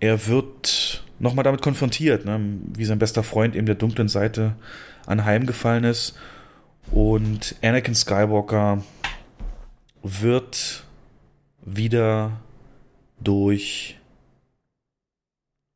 er 0.00 0.26
wird 0.26 1.04
nochmal 1.20 1.44
damit 1.44 1.62
konfrontiert, 1.62 2.24
ne, 2.24 2.40
wie 2.74 2.84
sein 2.84 2.98
bester 2.98 3.22
Freund 3.22 3.54
eben 3.54 3.66
der 3.66 3.76
dunklen 3.76 4.08
Seite 4.08 4.56
anheimgefallen 5.06 5.84
ist. 5.84 6.16
Und 6.90 7.56
Anakin 7.62 7.94
Skywalker 7.94 8.82
wird 10.02 10.84
wieder 11.64 12.32
durch 13.20 13.98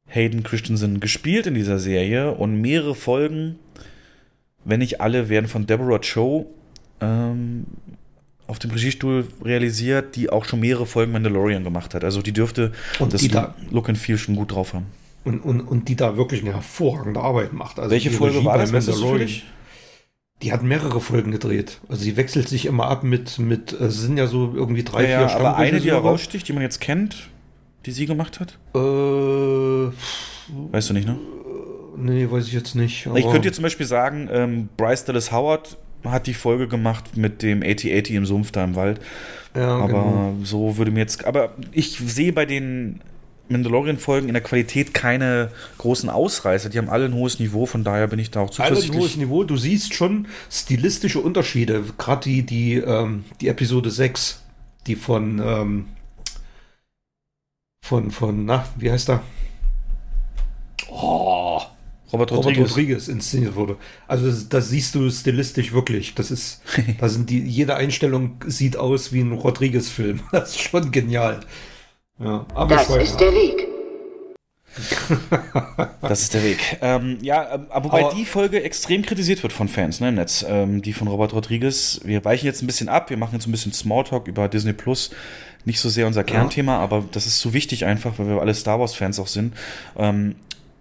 Hayden 0.07 0.43
Christensen 0.43 1.01
gespielt 1.01 1.47
in 1.47 1.55
dieser 1.55 1.78
Serie 1.78 2.32
und 2.32 2.61
mehrere 2.61 2.94
Folgen, 2.94 3.59
wenn 4.65 4.81
nicht 4.81 5.01
alle, 5.01 5.28
werden 5.28 5.47
von 5.47 5.66
Deborah 5.66 6.01
Cho 6.01 6.52
ähm, 7.01 7.66
auf 8.47 8.59
dem 8.59 8.73
Regiestuhl 8.73 9.27
realisiert, 9.44 10.16
die 10.16 10.28
auch 10.31 10.44
schon 10.44 10.61
mehrere 10.61 10.86
Folgen 10.86 11.12
Mandalorian 11.12 11.62
gemacht 11.62 11.94
hat. 11.94 12.02
Also 12.02 12.23
die 12.23 12.32
dürfte 12.32 12.73
und 12.98 13.12
das 13.12 13.27
da, 13.28 13.55
Look 13.70 13.89
and 13.89 13.97
Feel 13.98 14.19
schon 14.19 14.35
gut 14.35 14.52
drauf 14.52 14.74
haben. 14.74 14.86
Und, 15.22 15.40
und, 15.40 15.60
und 15.60 15.88
die 15.88 15.97
da 15.97 16.16
wirklich 16.16 16.40
eine 16.40 16.55
hervorragende 16.55 17.20
Arbeit 17.20 17.52
macht. 17.52 17.78
Also 17.78 17.90
Welche 17.90 18.10
Folge 18.10 18.36
Regie 18.36 18.47
war 18.47 18.56
das? 18.59 18.72
Mandalorian, 18.72 19.28
die 20.42 20.52
hat 20.52 20.62
mehrere 20.62 21.01
Folgen 21.01 21.30
gedreht. 21.30 21.80
Also 21.88 22.02
sie 22.02 22.16
wechselt 22.16 22.48
sich 22.48 22.66
immer 22.66 22.86
ab 22.86 23.05
mit, 23.05 23.38
mit 23.38 23.72
es 23.72 24.01
sind 24.01 24.16
ja 24.16 24.26
so 24.26 24.52
irgendwie 24.55 24.82
drei, 24.82 25.02
ja, 25.02 25.18
vier 25.18 25.26
ja, 25.28 25.36
Aber 25.36 25.56
eine, 25.56 25.80
die 25.80 25.90
heraussticht, 25.90 26.48
die 26.48 26.55
man 26.55 26.62
jetzt 26.62 26.80
kennt, 26.80 27.28
die 27.84 27.92
sie 27.92 28.06
gemacht 28.06 28.40
hat? 28.40 28.59
Äh, 28.74 28.78
weißt 30.72 30.90
du 30.90 30.94
nicht, 30.94 31.06
ne? 31.06 31.18
Nee, 31.97 32.30
weiß 32.30 32.47
ich 32.47 32.55
jetzt 32.55 32.74
nicht. 32.74 33.06
ich 33.14 33.24
könnte 33.24 33.42
dir 33.42 33.52
zum 33.52 33.62
Beispiel 33.62 33.86
sagen, 33.86 34.28
ähm, 34.32 34.68
Bryce 34.76 35.05
Dallas 35.05 35.32
Howard 35.32 35.76
hat 36.05 36.26
die 36.26 36.34
Folge 36.34 36.66
gemacht 36.66 37.16
mit 37.16 37.42
dem 37.42 37.62
8080 37.62 38.12
im 38.12 38.26
Sumpf 38.26 38.52
da 38.52 38.64
im 38.64 38.74
Wald. 38.74 39.01
Ja, 39.55 39.76
aber 39.76 39.88
genau. 39.88 40.34
so 40.42 40.78
würde 40.78 40.90
mir 40.90 41.01
jetzt. 41.01 41.24
Aber 41.26 41.55
ich 41.72 41.98
sehe 41.98 42.32
bei 42.32 42.47
den 42.47 43.01
Mandalorian-Folgen 43.51 44.28
in 44.28 44.35
der 44.35 44.43
Qualität 44.43 44.94
keine 44.94 45.51
großen 45.78 46.09
Ausreißer. 46.09 46.68
Die 46.68 46.78
haben 46.78 46.89
alle 46.89 47.06
ein 47.06 47.14
hohes 47.14 47.39
Niveau, 47.39 47.66
von 47.66 47.85
daher 47.85 48.06
bin 48.06 48.18
ich 48.18 48.31
da 48.31 48.40
auch 48.40 48.51
zuversichtlich. 48.51 48.90
Alle 48.90 48.98
ein 48.98 49.02
hohes 49.02 49.16
Niveau. 49.16 49.44
Du 49.44 49.56
siehst 49.56 49.94
schon 49.94 50.28
stilistische 50.51 51.20
Unterschiede. 51.20 51.85
Gerade 51.98 52.22
die, 52.22 52.43
die, 52.44 52.74
ähm, 52.77 53.24
die 53.40 53.48
Episode 53.48 53.90
6, 53.90 54.43
die 54.86 54.97
von, 54.97 55.40
ähm, 55.44 55.85
von, 57.85 58.10
von, 58.10 58.44
na, 58.44 58.66
wie 58.77 58.90
heißt 58.90 59.10
er? 59.10 59.22
Oh, 60.89 61.60
Robert 62.12 62.32
Rodriguez. 62.32 62.56
Robert 62.56 62.70
Rodriguez 62.70 63.09
inszeniert 63.09 63.55
wurde. 63.55 63.77
Also 64.09 64.27
das, 64.27 64.48
das, 64.48 64.68
siehst 64.68 64.94
du 64.94 65.09
stilistisch 65.10 65.72
wirklich. 65.72 66.14
Das 66.14 66.31
ist, 66.31 66.62
da 66.98 67.09
sind 67.09 67.31
die, 67.31 67.40
jede 67.40 67.77
Einstellung 67.77 68.36
sieht 68.47 68.77
aus 68.77 69.12
wie 69.12 69.20
ein 69.20 69.32
Rodriguez-Film. 69.32 70.20
Das 70.32 70.51
ist 70.51 70.60
schon 70.60 70.90
genial. 70.90 71.40
Ja, 72.22 72.44
aber 72.55 72.76
das 72.76 72.88
ist 72.90 73.16
der 73.18 73.32
Weg. 73.32 73.66
das 76.01 76.22
ist 76.22 76.34
der 76.34 76.44
Weg. 76.44 76.78
Ähm, 76.80 77.18
ja, 77.22 77.55
ähm, 77.55 77.66
wobei 77.82 78.05
aber 78.05 78.14
die 78.14 78.24
Folge 78.24 78.62
extrem 78.62 79.02
kritisiert 79.02 79.42
wird 79.42 79.52
von 79.52 79.68
Fans 79.68 80.01
ne, 80.01 80.10
im 80.10 80.14
Netz. 80.16 80.44
Ähm, 80.47 80.82
die 80.82 80.92
von 80.92 81.09
Robert 81.09 81.32
Rodriguez. 81.32 82.01
Wir 82.05 82.24
weichen 82.24 82.47
jetzt 82.47 82.62
ein 82.62 82.66
bisschen 82.66 82.88
ab. 82.88 83.10
Wir 83.10 83.16
machen 83.16 83.34
jetzt 83.34 83.47
ein 83.47 83.52
bisschen 83.52 83.72
Smalltalk 83.72 84.28
über 84.28 84.48
Disney 84.48 84.72
Plus. 84.72 85.10
Nicht 85.64 85.80
so 85.80 85.88
sehr 85.88 86.06
unser 86.06 86.24
Kernthema, 86.24 86.74
ja. 86.74 86.78
aber 86.78 87.05
das 87.10 87.26
ist 87.26 87.40
so 87.40 87.52
wichtig 87.52 87.84
einfach, 87.84 88.18
weil 88.18 88.28
wir 88.28 88.40
alle 88.40 88.55
Star 88.55 88.78
Wars-Fans 88.78 89.18
auch 89.18 89.26
sind. 89.26 89.55
Ähm, 89.97 90.36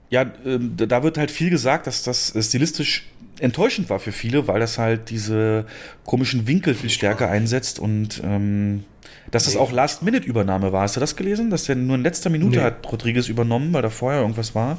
ja, 0.10 0.24
äh, 0.24 0.60
da 0.60 1.03
wird 1.03 1.18
halt 1.18 1.32
viel 1.32 1.49
gesagt, 1.49 1.88
dass 1.88 2.03
das 2.03 2.34
stilistisch 2.40 3.07
enttäuschend 3.40 3.90
war 3.90 3.99
für 3.99 4.11
viele, 4.11 4.48
weil 4.48 4.60
das 4.60 4.78
halt 4.78 5.10
diese 5.10 5.66
komischen 6.06 6.48
Winkel 6.48 6.76
viel 6.76 6.90
stärker 6.90 7.30
einsetzt 7.30 7.80
und 7.80 8.22
ähm, 8.24 8.84
dass 9.32 9.46
das 9.46 9.56
auch 9.56 9.72
Last-Minute-Übernahme 9.72 10.72
war. 10.72 10.84
Hast 10.84 10.96
du 10.96 11.00
das 11.00 11.16
gelesen? 11.16 11.50
Dass 11.50 11.66
der 11.66 11.76
nur 11.76 11.96
in 11.96 12.04
letzter 12.04 12.30
Minute 12.30 12.58
nee. 12.58 12.64
hat 12.64 12.92
Rodriguez 12.92 13.28
übernommen, 13.28 13.74
weil 13.74 13.82
da 13.82 13.90
vorher 13.90 14.22
irgendwas 14.22 14.56
war. 14.56 14.78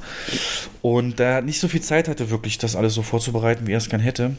Und 0.82 1.18
der 1.18 1.42
nicht 1.42 1.60
so 1.60 1.68
viel 1.68 1.80
Zeit 1.80 2.08
hatte, 2.08 2.30
wirklich 2.30 2.58
das 2.58 2.76
alles 2.76 2.94
so 2.94 3.02
vorzubereiten, 3.02 3.66
wie 3.66 3.72
er 3.72 3.78
es 3.78 3.88
gern 3.88 4.00
hätte. 4.00 4.36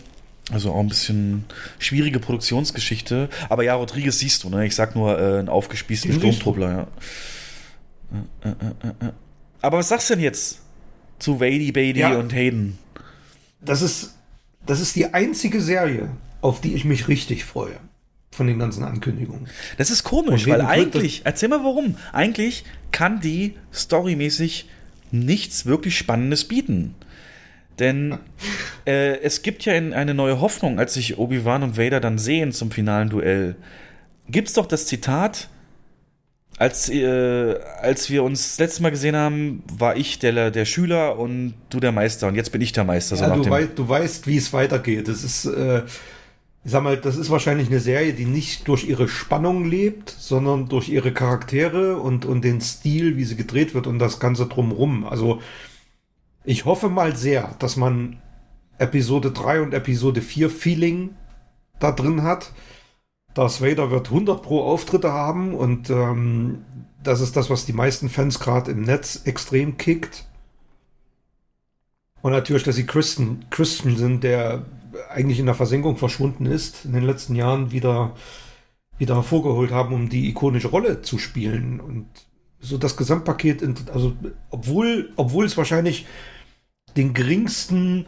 Also 0.52 0.72
auch 0.72 0.80
ein 0.80 0.88
bisschen 0.88 1.46
schwierige 1.80 2.20
Produktionsgeschichte. 2.20 3.30
Aber 3.48 3.64
ja, 3.64 3.76
Rodriguez 3.76 4.20
siehst 4.20 4.44
du, 4.44 4.50
ne? 4.50 4.66
Ich 4.66 4.76
sag 4.76 4.96
nur 4.96 5.18
äh, 5.18 5.40
einen 5.40 5.50
aufgespießten 5.50 6.14
Sturmtruppler, 6.14 6.72
ja. 6.72 6.88
Äh, 8.44 8.50
äh, 8.50 9.08
äh, 9.08 9.12
Aber 9.62 9.78
was 9.78 9.90
sagst 9.90 10.10
du 10.10 10.16
denn 10.16 10.24
jetzt 10.24 10.60
zu 11.20 11.40
Wady, 11.40 11.72
Beatty 11.72 12.00
ja. 12.02 12.18
und 12.18 12.34
Hayden? 12.34 12.78
Das 13.62 13.82
ist, 13.82 14.16
das 14.66 14.82
ist 14.82 14.96
die 14.96 15.14
einzige 15.14 15.62
Serie, 15.62 16.10
auf 16.42 16.60
die 16.60 16.74
ich 16.74 16.84
mich 16.84 17.08
richtig 17.08 17.46
freue 17.46 17.80
von 18.32 18.48
den 18.48 18.60
ganzen 18.60 18.84
Ankündigungen. 18.84 19.48
Das 19.78 19.92
ist 19.92 20.04
komisch, 20.04 20.48
weil 20.48 20.62
eigentlich, 20.62 21.22
erzähl 21.26 21.50
mal 21.50 21.64
warum, 21.64 21.96
eigentlich 22.14 22.64
kann 22.92 23.20
die 23.20 23.56
storymäßig 23.74 24.70
nichts 25.12 25.66
wirklich 25.66 25.98
Spannendes 25.98 26.46
bieten. 26.48 26.96
Denn 27.80 28.18
äh, 28.86 29.20
es 29.20 29.42
gibt 29.42 29.66
ja 29.66 29.74
eine 29.74 30.14
neue 30.14 30.40
Hoffnung, 30.40 30.80
als 30.80 30.94
sich 30.94 31.18
Obi-Wan 31.18 31.64
und 31.64 31.78
Vader 31.78 32.00
dann 32.00 32.18
sehen 32.18 32.54
zum 32.54 32.72
finalen 32.72 33.10
Duell. 33.10 33.56
Gibt's 34.30 34.54
doch 34.54 34.66
das 34.66 34.86
Zitat, 34.86 35.50
als, 36.58 36.90
äh, 36.90 37.56
als 37.82 38.10
wir 38.10 38.24
uns 38.24 38.50
das 38.50 38.60
letzte 38.60 38.84
Mal 38.84 38.92
gesehen 38.92 39.16
haben, 39.16 39.64
war 39.72 39.98
ich 39.98 40.20
der, 40.20 40.52
der 40.52 40.66
Schüler 40.66 41.18
und 41.18 41.56
du 41.70 41.80
der 41.80 41.92
Meister 41.92 42.28
und 42.28 42.36
jetzt 42.36 42.52
bin 42.52 42.62
ich 42.62 42.72
der 42.72 42.84
Meister. 42.84 43.16
So 43.16 43.24
ja, 43.24 43.36
du, 43.36 43.50
wei 43.50 43.66
du 43.66 43.90
weißt, 43.90 44.28
wie 44.28 44.38
es 44.38 44.54
weitergeht. 44.54 45.08
Das 45.08 45.24
ist, 45.24 45.46
äh, 45.46 45.82
ich 46.64 46.72
sag 46.72 46.84
mal, 46.84 46.98
das 46.98 47.18
ist 47.18 47.32
wahrscheinlich 47.32 47.70
eine 47.70 47.80
Serie, 47.80 48.14
die 48.14 48.26
nicht 48.26 48.68
durch 48.68 48.88
ihre 48.88 49.08
Spannung 49.08 49.66
lebt, 49.66 50.10
sondern 50.10 50.70
durch 50.70 50.90
ihre 50.90 51.12
Charaktere 51.12 51.98
und, 51.98 52.26
und 52.26 52.44
den 52.44 52.62
Stil, 52.62 53.18
wie 53.18 53.24
sie 53.24 53.36
gedreht 53.36 53.74
wird 53.74 53.88
und 53.88 53.98
das 53.98 54.20
Ganze 54.20 54.46
drumrum. 54.46 55.06
Also, 55.06 55.42
ich 56.44 56.66
hoffe 56.66 56.90
mal 56.90 57.16
sehr, 57.16 57.56
dass 57.58 57.78
man 57.78 58.22
Episode 58.78 59.32
3 59.32 59.62
und 59.62 59.74
Episode 59.74 60.22
4 60.22 60.50
Feeling 60.52 61.16
da 61.80 61.92
drin 61.92 62.22
hat. 62.22 62.52
Darth 63.34 63.62
Vader 63.62 63.90
wird 63.90 64.08
100 64.08 64.44
pro 64.44 64.62
Auftritte 64.62 65.12
haben 65.12 65.56
und 65.56 65.90
ähm, 65.90 66.66
das 67.02 67.22
ist 67.22 67.36
das, 67.36 67.50
was 67.50 67.66
die 67.66 67.74
meisten 67.74 68.10
Fans 68.10 68.40
gerade 68.40 68.72
im 68.72 68.84
Netz 68.84 69.22
extrem 69.26 69.78
kickt. 69.78 70.26
Und 72.22 72.34
natürlich, 72.34 72.64
dass 72.64 72.76
sie 72.76 72.86
Christen, 72.86 73.46
Christen 73.50 73.98
sind, 73.98 74.24
der 74.24 74.66
eigentlich 75.10 75.40
in 75.40 75.46
der 75.46 75.56
Versenkung 75.56 75.98
verschwunden 75.98 76.46
ist, 76.46 76.86
in 76.86 76.94
den 76.94 77.04
letzten 77.04 77.36
Jahren 77.36 77.72
wieder, 77.72 78.16
wieder 78.98 79.16
hervorgeholt 79.16 79.72
haben, 79.72 79.94
um 79.94 80.10
die 80.10 80.30
ikonische 80.30 80.70
Rolle 80.70 81.02
zu 81.02 81.18
spielen. 81.18 81.80
Und 81.80 82.08
so 82.60 82.78
das 82.78 82.98
Gesamtpaket, 82.98 83.64
also 83.92 84.14
obwohl, 84.50 85.12
obwohl 85.16 85.46
es 85.46 85.58
wahrscheinlich 85.58 86.06
den 86.96 87.14
geringsten, 87.14 88.06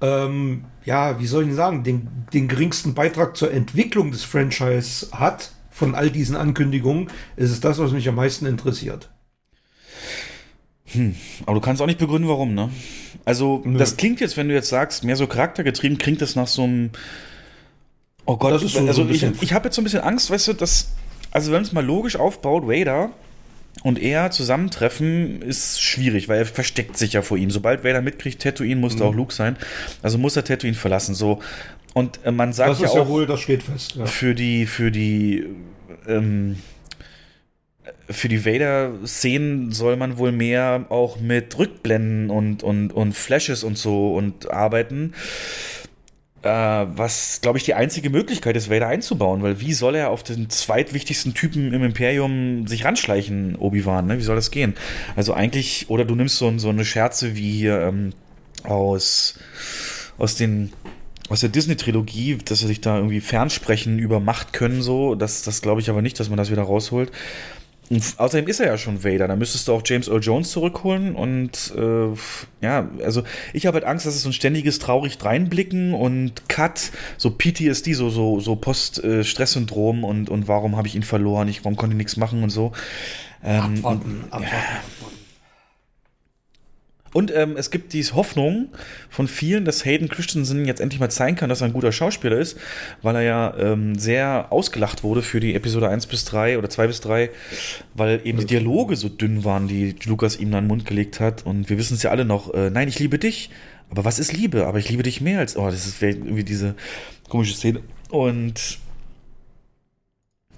ähm, 0.00 0.64
ja, 0.84 1.20
wie 1.20 1.26
soll 1.26 1.48
ich 1.48 1.54
sagen, 1.54 1.84
den, 1.84 2.08
den 2.32 2.48
geringsten 2.48 2.94
Beitrag 2.94 3.36
zur 3.36 3.52
Entwicklung 3.52 4.10
des 4.10 4.24
Franchise 4.24 5.08
hat, 5.12 5.52
von 5.70 5.94
all 5.94 6.10
diesen 6.10 6.36
Ankündigungen, 6.36 7.08
ist 7.36 7.50
es 7.50 7.60
das, 7.60 7.78
was 7.78 7.92
mich 7.92 8.08
am 8.08 8.14
meisten 8.14 8.46
interessiert. 8.46 9.10
Hm, 10.92 11.14
aber 11.46 11.54
du 11.54 11.60
kannst 11.60 11.80
auch 11.80 11.86
nicht 11.86 11.98
begründen, 11.98 12.28
warum, 12.28 12.54
ne? 12.54 12.70
Also, 13.24 13.62
Nö. 13.64 13.78
das 13.78 13.96
klingt 13.96 14.20
jetzt, 14.20 14.36
wenn 14.36 14.48
du 14.48 14.54
jetzt 14.54 14.68
sagst, 14.68 15.04
mehr 15.04 15.16
so 15.16 15.26
charaktergetrieben, 15.26 15.98
klingt 15.98 16.20
das 16.20 16.36
nach 16.36 16.48
so 16.48 16.64
einem. 16.64 16.90
Oh 18.24 18.36
Gott, 18.36 18.60
so 18.60 18.86
also 18.86 19.08
ich, 19.08 19.24
ich 19.42 19.52
habe 19.52 19.66
jetzt 19.66 19.76
so 19.76 19.80
ein 19.80 19.84
bisschen 19.84 20.00
Angst, 20.00 20.30
weißt 20.30 20.48
du, 20.48 20.52
dass. 20.52 20.92
Also, 21.30 21.50
wenn 21.52 21.62
es 21.62 21.72
mal 21.72 21.84
logisch 21.84 22.16
aufbaut, 22.16 22.66
Vader 22.66 23.10
und 23.82 23.98
er 23.98 24.30
zusammentreffen 24.30 25.42
ist 25.42 25.80
schwierig, 25.80 26.28
weil 26.28 26.40
er 26.40 26.46
versteckt 26.46 26.98
sich 26.98 27.14
ja 27.14 27.22
vor 27.22 27.36
ihm. 27.36 27.50
Sobald 27.50 27.84
Vader 27.84 28.02
mitkriegt, 28.02 28.42
Tatooine 28.42 28.80
muss 28.80 28.94
mhm. 28.94 28.98
da 28.98 29.04
auch 29.06 29.14
Luke 29.14 29.32
sein. 29.32 29.56
Also 30.02 30.18
muss 30.18 30.36
er 30.36 30.44
Tatooine 30.44 30.76
verlassen. 30.76 31.14
So. 31.14 31.40
Und 31.94 32.20
äh, 32.24 32.30
man 32.30 32.52
sagt 32.52 32.70
das 32.70 32.80
ja 32.80 32.88
auch. 32.88 32.96
Ja 32.96 33.08
wohl, 33.08 33.26
das 33.26 33.40
steht 33.40 33.62
fest. 33.62 33.96
Ja. 33.96 34.06
Für 34.06 34.34
die, 34.34 34.66
für 34.66 34.90
die. 34.90 35.46
Ähm, 36.06 36.56
für 38.12 38.28
die 38.28 38.44
Vader-Szenen 38.44 39.72
soll 39.72 39.96
man 39.96 40.18
wohl 40.18 40.32
mehr 40.32 40.86
auch 40.88 41.20
mit 41.20 41.58
Rückblenden 41.58 42.30
und, 42.30 42.62
und, 42.62 42.92
und 42.92 43.12
Flashes 43.14 43.64
und 43.64 43.78
so 43.78 44.14
und 44.14 44.50
arbeiten. 44.50 45.14
Äh, 46.42 46.48
was, 46.48 47.40
glaube 47.40 47.58
ich, 47.58 47.64
die 47.64 47.74
einzige 47.74 48.10
Möglichkeit 48.10 48.56
ist, 48.56 48.68
Vader 48.68 48.88
einzubauen, 48.88 49.42
weil 49.42 49.60
wie 49.60 49.72
soll 49.72 49.94
er 49.94 50.10
auf 50.10 50.24
den 50.24 50.50
zweitwichtigsten 50.50 51.34
Typen 51.34 51.72
im 51.72 51.84
Imperium 51.84 52.66
sich 52.66 52.84
ranschleichen, 52.84 53.54
Obi-Wan, 53.54 54.08
ne? 54.08 54.18
Wie 54.18 54.22
soll 54.22 54.34
das 54.34 54.50
gehen? 54.50 54.74
Also 55.14 55.34
eigentlich, 55.34 55.88
oder 55.88 56.04
du 56.04 56.16
nimmst 56.16 56.38
so, 56.38 56.58
so 56.58 56.68
eine 56.68 56.84
Scherze 56.84 57.36
wie 57.36 57.52
hier 57.52 57.80
ähm, 57.82 58.12
aus, 58.64 59.38
aus 60.18 60.34
den 60.34 60.72
aus 61.28 61.40
der 61.40 61.48
Disney-Trilogie, 61.48 62.38
dass 62.44 62.58
sie 62.58 62.66
sich 62.66 62.82
da 62.82 62.96
irgendwie 62.96 63.20
fernsprechen 63.20 63.98
über 63.98 64.20
Macht 64.20 64.52
können, 64.52 64.82
so. 64.82 65.14
Das, 65.14 65.42
das 65.42 65.62
glaube 65.62 65.80
ich 65.80 65.88
aber 65.88 66.02
nicht, 66.02 66.20
dass 66.20 66.28
man 66.28 66.36
das 66.36 66.50
wieder 66.50 66.62
rausholt. 66.62 67.10
Und 67.92 68.14
außerdem 68.16 68.48
ist 68.48 68.58
er 68.58 68.68
ja 68.68 68.78
schon 68.78 69.04
Vader. 69.04 69.28
Da 69.28 69.36
müsstest 69.36 69.68
du 69.68 69.74
auch 69.74 69.82
James 69.84 70.08
Earl 70.08 70.22
Jones 70.22 70.50
zurückholen. 70.50 71.14
Und 71.14 71.74
äh, 71.76 72.06
ja, 72.62 72.88
also 73.04 73.22
ich 73.52 73.66
habe 73.66 73.74
halt 73.74 73.84
Angst, 73.84 74.06
dass 74.06 74.14
es 74.14 74.22
so 74.22 74.30
ein 74.30 74.32
ständiges 74.32 74.78
traurig 74.78 75.22
reinblicken 75.22 75.92
und 75.92 76.48
Cut, 76.48 76.90
so 77.18 77.30
PTSD, 77.30 77.92
so, 77.92 78.08
so, 78.08 78.40
so 78.40 78.56
Post-Stress-Syndrom 78.56 80.04
und, 80.04 80.30
und 80.30 80.48
warum 80.48 80.78
habe 80.78 80.88
ich 80.88 80.94
ihn 80.94 81.02
verloren, 81.02 81.48
ich, 81.48 81.66
warum 81.66 81.76
konnte 81.76 81.92
ich 81.92 81.98
nichts 81.98 82.16
machen 82.16 82.42
und 82.42 82.48
so. 82.48 82.72
Ähm, 83.44 83.60
abwarten, 83.60 84.24
abwarten, 84.30 84.44
ja. 84.44 84.58
abwarten. 84.58 85.21
Und 87.12 87.30
ähm, 87.34 87.56
es 87.56 87.70
gibt 87.70 87.92
die 87.92 88.02
Hoffnung 88.02 88.68
von 89.10 89.28
vielen, 89.28 89.64
dass 89.64 89.84
Hayden 89.84 90.08
Christensen 90.08 90.64
jetzt 90.64 90.80
endlich 90.80 91.00
mal 91.00 91.10
zeigen 91.10 91.36
kann, 91.36 91.50
dass 91.50 91.60
er 91.60 91.66
ein 91.66 91.72
guter 91.72 91.92
Schauspieler 91.92 92.38
ist, 92.38 92.58
weil 93.02 93.16
er 93.16 93.22
ja 93.22 93.54
ähm, 93.58 93.98
sehr 93.98 94.46
ausgelacht 94.50 95.02
wurde 95.02 95.22
für 95.22 95.38
die 95.38 95.54
Episode 95.54 95.88
1 95.88 96.06
bis 96.06 96.24
3 96.24 96.58
oder 96.58 96.70
2 96.70 96.86
bis 96.86 97.00
3, 97.02 97.30
weil 97.94 98.20
eben 98.24 98.38
die 98.38 98.46
Dialoge 98.46 98.96
so 98.96 99.08
dünn 99.08 99.44
waren, 99.44 99.68
die 99.68 99.94
Lukas 100.04 100.36
ihm 100.36 100.50
dann 100.50 100.64
in 100.64 100.64
den 100.64 100.68
Mund 100.68 100.86
gelegt 100.86 101.20
hat. 101.20 101.44
Und 101.44 101.68
wir 101.68 101.76
wissen 101.76 101.94
es 101.94 102.02
ja 102.02 102.10
alle 102.10 102.24
noch, 102.24 102.54
äh, 102.54 102.70
nein, 102.70 102.88
ich 102.88 102.98
liebe 102.98 103.18
dich. 103.18 103.50
Aber 103.90 104.06
was 104.06 104.18
ist 104.18 104.32
Liebe? 104.32 104.66
Aber 104.66 104.78
ich 104.78 104.88
liebe 104.88 105.02
dich 105.02 105.20
mehr 105.20 105.40
als. 105.40 105.54
Oh, 105.56 105.66
das 105.66 105.86
ist 105.86 106.02
irgendwie 106.02 106.44
diese 106.44 106.74
komische 107.28 107.54
Szene. 107.54 107.82
Und. 108.08 108.78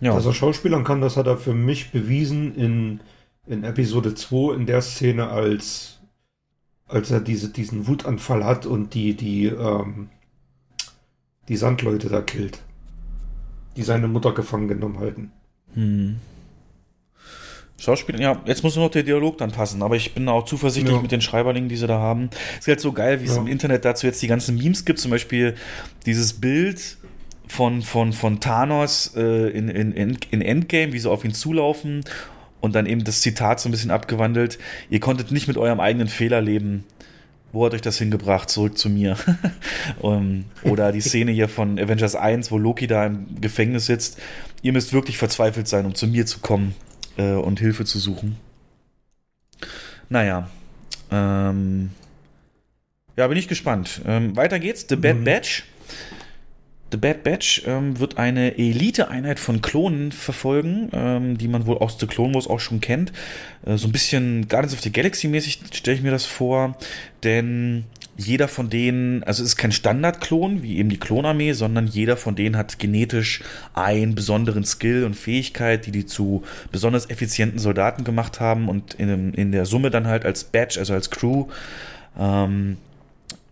Ja. 0.01 0.15
Dass 0.15 0.27
er 0.27 0.35
Schauspielern 0.35 0.85
kann, 0.85 1.01
das 1.01 1.17
hat 1.17 1.27
er 1.27 1.37
für 1.37 1.55
mich 1.55 1.91
bewiesen 1.91 2.55
in, 2.55 3.01
in 3.47 3.65
Episode 3.65 4.15
2, 4.15 4.55
in 4.55 4.67
der 4.67 4.83
Szene, 4.83 5.29
als 5.29 5.94
als 6.95 7.11
er 7.11 7.21
diese, 7.21 7.49
diesen 7.49 7.89
Wutanfall 7.89 8.45
hat 8.45 8.67
und 8.67 8.95
die, 8.95 9.15
die, 9.15 9.47
ähm, 9.47 10.09
die 11.49 11.57
Sandleute 11.57 12.09
da 12.09 12.21
killt. 12.21 12.61
Die 13.77 13.83
seine 13.83 14.07
Mutter 14.07 14.33
gefangen 14.33 14.69
genommen 14.69 15.01
halten. 15.01 15.33
Hm. 15.75 16.17
Schauspieler, 17.77 18.21
ja, 18.21 18.41
jetzt 18.47 18.63
muss 18.63 18.77
nur 18.77 18.85
noch 18.85 18.93
der 18.93 19.03
Dialog 19.03 19.39
dann 19.39 19.51
passen, 19.51 19.83
aber 19.83 19.97
ich 19.97 20.15
bin 20.15 20.29
auch 20.29 20.45
zuversichtlich 20.45 20.95
ja. 20.95 21.03
mit 21.03 21.11
den 21.11 21.21
Schreiberlingen, 21.21 21.69
die 21.69 21.77
sie 21.77 21.89
da 21.89 21.99
haben. 21.99 22.31
Ist 22.61 22.69
halt 22.69 22.81
so 22.81 22.93
geil, 22.93 23.21
wie 23.21 23.27
es 23.27 23.37
im 23.37 23.49
Internet 23.49 23.85
dazu 23.85 24.07
jetzt 24.07 24.23
die 24.23 24.29
ganzen 24.29 24.57
Memes 24.57 24.85
gibt, 24.85 25.01
zum 25.01 25.11
Beispiel 25.11 25.57
dieses 26.07 26.35
Bild 26.35 26.97
von, 27.49 27.83
von, 27.83 28.13
von 28.13 28.39
Thanos 28.39 29.15
äh, 29.17 29.49
in, 29.49 29.69
in, 29.69 30.17
in 30.31 30.41
Endgame, 30.41 30.93
wie 30.93 30.99
sie 31.01 31.11
auf 31.11 31.25
ihn 31.25 31.35
zulaufen 31.35 32.05
und 32.65 32.75
dann 32.75 32.87
eben 32.87 33.05
das 33.05 33.21
Zitat 33.21 33.61
so 33.61 33.69
ein 33.69 33.73
bisschen 33.73 33.91
abgewandelt. 33.91 34.59
Ihr 34.89 34.99
konntet 34.99 35.31
nicht 35.31 35.49
mit 35.49 35.59
eurem 35.59 35.81
eigenen 35.81 36.09
Fehler 36.09 36.41
leben. 36.41 36.85
Wo 37.53 37.67
hat 37.67 37.75
euch 37.75 37.83
das 37.83 37.99
hingebracht? 37.99 38.49
Zurück 38.49 38.79
zu 38.79 38.89
mir. 38.89 39.19
um, 40.01 40.47
oder 40.63 40.91
die 40.91 41.03
Szene 41.03 41.31
hier 41.31 41.51
von 41.51 41.79
Avengers 41.79 42.17
1, 42.17 42.51
wo 42.51 42.57
Loki 42.57 42.87
da 42.87 43.05
im 43.05 43.39
Gefängnis 43.39 43.85
sitzt. 43.85 44.19
Ihr 44.63 44.73
müsst 44.73 44.95
wirklich 44.95 45.19
verzweifelt 45.19 45.69
sein, 45.69 45.85
um 45.85 45.95
zu 45.95 46.07
mir 46.07 46.25
zu 46.25 46.39
kommen 46.39 46.75
äh, 47.19 47.33
und 47.33 47.61
Hilfe 47.61 47.85
zu 47.85 47.99
suchen. 47.99 48.37
Naja. 50.09 50.49
Ähm, 51.11 51.91
ja, 53.15 53.27
bin 53.27 53.37
ich 53.37 53.47
gespannt. 53.47 54.01
Ähm, 54.07 54.37
weiter 54.37 54.59
geht's. 54.59 54.87
The 54.89 54.97
Bad 54.97 55.19
mhm. 55.19 55.25
Batch 55.25 55.65
The 56.95 57.01
Bad 57.01 57.25
Batch 57.25 57.65
ähm, 57.67 57.99
wird 57.99 58.19
eine 58.19 58.57
Elite-Einheit 58.57 59.41
von 59.41 59.61
Klonen 59.61 60.13
verfolgen, 60.13 60.91
ähm, 60.93 61.37
die 61.37 61.49
man 61.49 61.67
wohl 61.67 61.79
aus 61.79 61.99
The 61.99 62.07
Clone 62.07 62.35
Wars 62.35 62.47
auch 62.47 62.61
schon 62.61 62.81
kennt. 62.81 63.13
Äh, 63.67 63.77
so 63.77 63.89
ein 63.89 63.93
bisschen 63.93 64.47
Guardians 64.47 64.75
of 64.75 64.81
the 64.81 64.93
Galaxy 64.93 65.27
mäßig 65.27 65.59
stelle 65.73 65.97
ich 65.97 66.05
mir 66.05 66.13
das 66.13 66.25
vor, 66.25 66.79
denn 67.25 67.83
jeder 68.17 68.47
von 68.47 68.71
denen, 68.71 69.25
also 69.25 69.43
es 69.43 69.49
ist 69.49 69.57
kein 69.57 69.73
Standard-Klon 69.73 70.63
wie 70.63 70.77
eben 70.77 70.89
die 70.89 71.01
Klonarmee, 71.01 71.51
sondern 71.51 71.89
jeder 71.89 72.17
von 72.17 72.37
denen 72.37 72.57
hat 72.57 72.79
genetisch 72.79 73.43
einen 73.75 74.15
besonderen 74.15 74.63
Skill 74.63 75.03
und 75.03 75.17
Fähigkeit, 75.17 75.87
die 75.87 75.91
die 75.91 76.07
zu 76.07 76.45
besonders 76.71 77.11
effizienten 77.11 77.59
Soldaten 77.59 78.05
gemacht 78.05 78.39
haben 78.39 78.69
und 78.69 78.95
in, 78.95 79.35
in 79.35 79.51
der 79.51 79.67
Summe 79.67 79.91
dann 79.91 80.07
halt 80.07 80.25
als 80.25 80.45
Batch, 80.45 80.79
also 80.79 80.95
als 80.95 81.11
Crew, 81.11 81.47
ähm, 82.17 82.77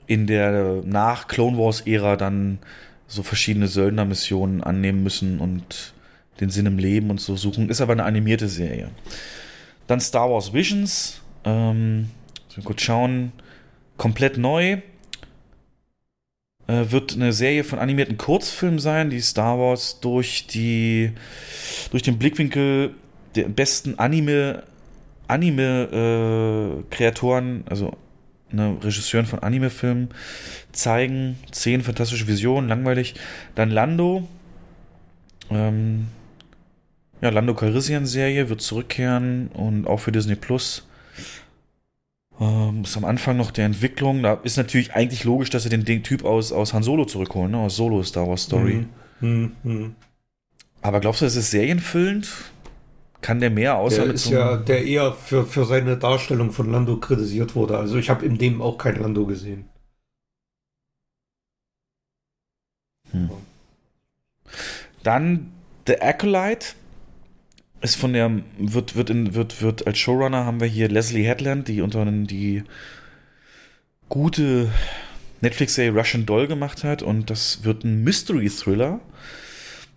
in 0.07 0.29
der 0.29 0.83
nach 0.85 1.27
Clone 1.27 1.59
Wars-Ära 1.59 2.15
dann 2.15 2.61
so 3.13 3.23
verschiedene 3.23 3.69
Söldnermissionen 3.69 4.63
annehmen 4.63 5.03
müssen 5.03 5.39
und 5.39 5.93
den 6.41 6.49
Sinn 6.49 6.65
im 6.65 6.79
Leben 6.79 7.11
und 7.11 7.21
so 7.21 7.37
suchen. 7.37 7.69
Ist 7.69 7.83
aber 7.83 7.93
eine 7.93 8.05
animierte 8.05 8.49
Serie. 8.49 8.91
Dann 9.87 10.01
Star 10.01 10.31
Wars 10.31 10.55
Visions. 10.55 11.21
Ähm, 11.45 12.09
so 12.49 12.63
kurz 12.63 12.81
schauen. 12.81 13.33
Komplett 13.99 14.39
neu. 14.39 14.79
Äh, 16.67 16.91
wird 16.91 17.13
eine 17.13 17.35
Serie 17.35 17.65
von 17.65 17.79
animierten 17.79 18.17
Kurzfilmen 18.17 18.79
sein, 18.79 19.11
die 19.11 19.21
Star 19.21 19.59
Wars 19.59 20.01
durch 20.01 20.47
die 20.47 21.13
durch 21.91 22.03
den 22.03 22.19
Blickwinkel 22.19 22.95
der 23.35 23.49
besten 23.49 23.99
Anime 23.99 24.63
Anime 25.29 26.83
äh, 26.83 26.95
Kreatoren, 26.95 27.65
also 27.69 27.97
ne, 28.53 28.77
Regisseuren 28.83 29.27
von 29.27 29.41
Anime-Filmen 29.41 30.09
zeigen. 30.73 31.39
Zehn 31.51 31.83
fantastische 31.83 32.27
Visionen, 32.27 32.69
langweilig. 32.69 33.15
Dann 33.55 33.71
Lando. 33.71 34.29
Ähm, 35.51 36.09
ja, 37.21 37.31
Lando 37.31 37.55
Calrissian-Serie 37.55 38.49
wird 38.49 38.61
zurückkehren 38.61 39.49
und 39.49 39.87
auch 39.87 39.99
für 39.99 40.13
Disney 40.13 40.35
Plus. 40.35 40.87
Ähm, 42.41 42.83
ist 42.83 42.97
am 42.97 43.05
Anfang 43.05 43.37
noch 43.37 43.51
der 43.51 43.67
Entwicklung. 43.67 44.23
Da 44.23 44.35
ist 44.43 44.57
natürlich 44.57 44.95
eigentlich 44.95 45.25
logisch, 45.25 45.51
dass 45.51 45.63
sie 45.63 45.69
den, 45.69 45.85
den 45.85 46.03
Typ 46.03 46.25
aus, 46.25 46.53
aus 46.53 46.75
Han 46.75 46.83
Solo 46.83 47.05
zurückholen, 47.05 47.53
ne? 47.53 47.59
aus 47.59 47.77
Solo 47.77 48.03
Star 48.03 48.27
Wars 48.27 48.43
Story. 48.43 48.87
Mhm. 49.21 49.53
Mhm. 49.63 49.95
Aber 50.81 50.99
glaubst 50.99 51.21
du, 51.21 51.27
es 51.27 51.37
ist 51.37 51.53
serienfüllend? 51.53 52.29
Kann 53.23 53.41
der 53.41 53.51
mehr 53.51 53.77
außer 53.77 54.05
der 54.05 54.15
ist 54.15 54.29
ja, 54.29 54.57
der 54.57 54.85
eher 54.85 55.13
für, 55.13 55.47
für 55.47 55.65
seine 55.65 55.97
Darstellung 55.97 56.51
von 56.51 56.71
Lando 56.71 56.99
kritisiert 56.99 57.55
wurde. 57.55 57.79
Also 57.79 57.97
ich 57.97 58.11
habe 58.11 58.27
in 58.27 58.37
dem 58.37 58.61
auch 58.61 58.77
kein 58.77 59.01
Lando 59.01 59.27
gesehen. 59.27 59.65
Hm. 63.13 63.31
Dann 65.05 65.53
The 65.87 66.01
Acolyte 66.01 66.75
ist 67.81 67.97
von 67.97 68.13
der 68.13 68.43
wird 68.59 68.97
wird 68.97 69.11
in, 69.11 69.35
wird 69.35 69.63
wird 69.63 69.87
als 69.87 69.99
Showrunner 69.99 70.45
haben 70.45 70.61
wir 70.61 70.69
hier 70.69 70.89
Leslie 70.89 71.25
Headland, 71.25 71.69
die 71.69 71.81
unter 71.81 72.05
die 72.05 72.65
gute 74.09 74.71
Netflix-Serie 75.41 75.93
Russian 75.93 76.27
Doll 76.27 76.47
gemacht 76.47 76.85
hat 76.85 77.03
und 77.03 77.31
das 77.31 77.65
wird 77.65 77.85
ein 77.85 78.03
Mystery 78.03 78.49
Thriller 78.49 79.01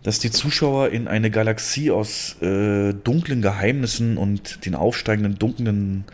dass 0.05 0.19
die 0.19 0.29
Zuschauer 0.29 0.89
in 0.89 1.07
eine 1.07 1.31
Galaxie 1.31 1.89
aus 1.89 2.39
äh, 2.39 2.93
dunklen 2.93 3.41
Geheimnissen 3.41 4.17
und 4.17 4.63
den 4.63 4.75
aufsteigenden 4.75 5.39
dunklen 5.39 6.05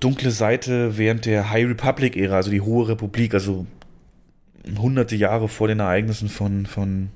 dunkle 0.00 0.30
Seite 0.30 0.96
während 0.96 1.26
der 1.26 1.50
High 1.50 1.66
Republic 1.66 2.16
Ära, 2.16 2.36
also 2.36 2.50
die 2.50 2.62
hohe 2.62 2.88
Republik, 2.88 3.34
also 3.34 3.66
hunderte 4.78 5.14
Jahre 5.14 5.50
vor 5.50 5.68
den 5.68 5.80
Ereignissen 5.80 6.30
von, 6.30 6.64
von 6.64 7.10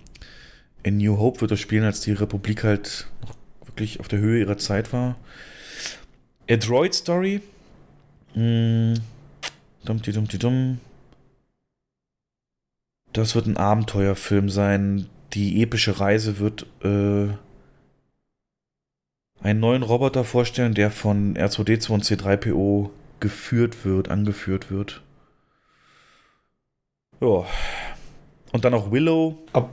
In 0.83 0.99
New 0.99 1.17
Hope 1.17 1.41
wird 1.41 1.53
er 1.53 1.57
spielen, 1.57 1.85
als 1.85 2.03
die 2.03 2.13
Republik 2.13 2.63
halt 2.63 3.09
noch 3.23 3.35
wirklich 3.67 4.01
auf 4.01 4.09
der 4.09 4.19
Höhe 4.19 4.41
ihrer 4.41 4.59
Zeit 4.59 4.93
war. 4.93 5.17
A 6.51 6.57
Droid 6.57 6.93
Story. 6.93 7.41
Mm, 8.35 8.97
dummti, 9.87 10.13
dummti, 10.13 10.39
dumm. 10.39 10.79
Das 13.15 13.35
wird 13.35 13.47
ein 13.47 13.57
Abenteuerfilm 13.57 14.51
sein. 14.51 15.07
Die 15.35 15.63
epische 15.63 16.01
Reise 16.01 16.39
wird 16.39 16.67
äh, 16.83 17.29
einen 19.43 19.61
neuen 19.61 19.83
Roboter 19.83 20.25
vorstellen, 20.25 20.75
der 20.75 20.91
von 20.91 21.37
R2D2 21.37 21.91
und 21.91 22.05
C3PO 22.05 22.91
geführt 23.21 23.85
wird, 23.85 24.09
angeführt 24.09 24.71
wird. 24.71 25.03
Ja. 27.21 27.45
Und 28.53 28.65
dann 28.65 28.75
auch 28.75 28.91
Willow. 28.91 29.37
Ab, 29.53 29.71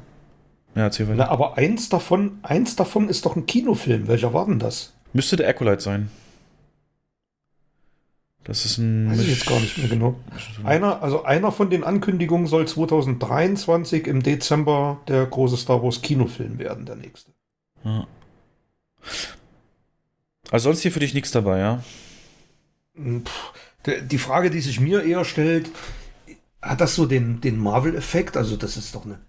Ja, 0.76 0.84
erzähl 0.84 1.08
weiter. 1.08 1.18
na, 1.18 1.30
aber 1.30 1.58
eins 1.58 1.88
davon, 1.90 2.40
eins 2.44 2.76
davon 2.76 3.08
ist 3.08 3.26
doch 3.26 3.36
ein 3.36 3.46
Kinofilm. 3.46 4.08
Welcher 4.08 4.34
war 4.34 4.46
denn 4.46 4.60
das? 4.60 4.94
Müsste 5.14 5.38
der 5.38 5.48
Acolyte 5.48 5.82
sein. 5.82 6.12
Das 8.46 8.64
ist 8.64 8.78
ein. 8.78 9.10
Weiß 9.12 9.20
ich 9.22 9.30
jetzt 9.30 9.48
gar 9.48 9.60
nicht 9.60 9.78
mehr 9.78 9.88
genau. 9.88 10.16
Einer, 10.64 11.02
also 11.02 11.24
einer 11.24 11.52
von 11.52 11.70
den 11.70 11.84
Ankündigungen 11.84 12.46
soll 12.48 12.68
2023 12.68 14.08
im 14.08 14.22
Dezember 14.24 15.02
der 15.08 15.26
große 15.26 15.58
Star 15.58 15.84
Wars 15.84 16.02
Kinofilm 16.02 16.60
werden, 16.60 16.86
der 16.86 16.96
nächste. 16.96 17.32
Ja. 17.84 18.08
Also 20.52 20.70
sonst 20.70 20.82
hier 20.82 20.92
für 20.92 21.00
dich 21.00 21.14
nichts 21.14 21.32
dabei, 21.32 21.60
ja? 21.60 21.84
Hm, 22.96 23.24
der- 23.86 24.02
Die 24.02 24.18
Frage, 24.20 24.50
die 24.52 24.62
sich 24.62 24.80
mir 24.80 25.04
eher 25.04 25.26
stellt, 25.26 25.70
hat 26.62 26.82
das 26.82 26.96
so 26.96 27.06
den, 27.06 27.42
den 27.42 27.58
Marvel-Effekt? 27.58 28.38
Also 28.38 28.58
das 28.58 28.78
ist 28.78 28.94
doch 28.96 29.06
eine... 29.06 29.20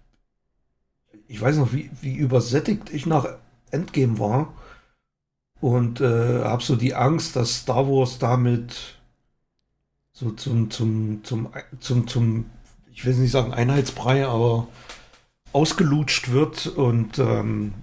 Ich 1.27 1.41
weiß 1.41 1.57
noch, 1.57 1.73
wie, 1.73 1.89
wie 2.01 2.15
übersättigt 2.15 2.91
ich 2.93 3.05
nach 3.05 3.27
Endgame 3.71 4.17
war 4.19 4.53
und 5.59 5.99
äh, 6.01 6.43
habe 6.43 6.63
so 6.63 6.75
die 6.75 6.93
Angst, 6.93 7.35
dass 7.35 7.57
Star 7.61 7.87
Wars 7.87 8.17
damit 8.19 8.96
so 10.17 10.31
zum, 10.31 10.71
zum, 10.71 11.23
zum, 11.23 11.49
zum, 11.79 12.07
zum, 12.07 12.45
ich 12.91 13.05
will 13.05 13.13
nicht 13.13 13.29
sagen 13.29 13.53
Einheitsbrei, 13.53 14.25
aber 14.25 14.67
ausgelutscht 15.53 16.31
wird 16.31 16.65
und 16.65 17.19
ähm, 17.19 17.75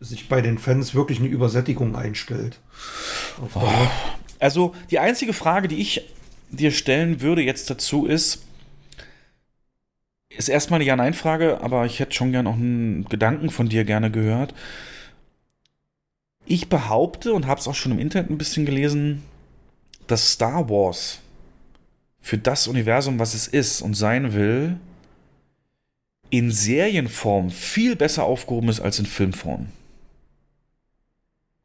sich 0.00 0.28
bei 0.28 0.40
den 0.40 0.58
Fans 0.58 0.96
wirklich 0.96 1.20
eine 1.20 1.28
Übersättigung 1.28 1.94
einstellt. 1.94 2.58
Also 4.40 4.74
die 4.90 4.98
einzige 4.98 5.32
Frage, 5.32 5.68
die 5.68 5.76
ich 5.76 6.02
dir 6.50 6.72
stellen 6.72 7.20
würde 7.20 7.42
jetzt 7.42 7.70
dazu 7.70 8.04
ist, 8.04 8.42
ist 10.28 10.48
erstmal 10.48 10.78
eine 10.78 10.88
Ja-Nein-Frage, 10.88 11.60
aber 11.60 11.86
ich 11.86 12.00
hätte 12.00 12.16
schon 12.16 12.32
gern 12.32 12.48
auch 12.48 12.54
einen 12.54 13.04
Gedanken 13.04 13.48
von 13.50 13.68
dir 13.68 13.84
gerne 13.84 14.10
gehört. 14.10 14.54
Ich 16.46 16.68
behaupte 16.68 17.32
und 17.32 17.46
habe 17.46 17.60
es 17.60 17.68
auch 17.68 17.76
schon 17.76 17.92
im 17.92 18.00
Internet 18.00 18.28
ein 18.28 18.38
bisschen 18.38 18.66
gelesen, 18.66 19.22
dass 20.08 20.32
Star 20.32 20.68
Wars 20.68 21.20
für 22.26 22.38
das 22.38 22.66
Universum, 22.66 23.20
was 23.20 23.34
es 23.34 23.46
ist 23.46 23.80
und 23.82 23.94
sein 23.94 24.32
will, 24.32 24.80
in 26.28 26.50
Serienform 26.50 27.52
viel 27.52 27.94
besser 27.94 28.24
aufgehoben 28.24 28.68
ist 28.68 28.80
als 28.80 28.98
in 28.98 29.06
Filmform. 29.06 29.68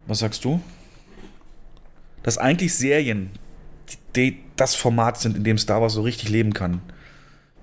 Was 0.05 0.19
sagst 0.19 0.45
du? 0.45 0.61
Dass 2.21 2.37
eigentlich 2.37 2.75
Serien 2.75 3.31
die, 4.15 4.37
das 4.55 4.75
Format 4.75 5.19
sind, 5.19 5.35
in 5.35 5.43
dem 5.43 5.57
Star 5.57 5.81
Wars 5.81 5.93
so 5.93 6.03
richtig 6.03 6.29
leben 6.29 6.53
kann, 6.53 6.81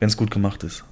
wenn 0.01 0.09
es 0.09 0.17
gut 0.17 0.33
gemacht 0.33 0.65
ist. 0.65 0.83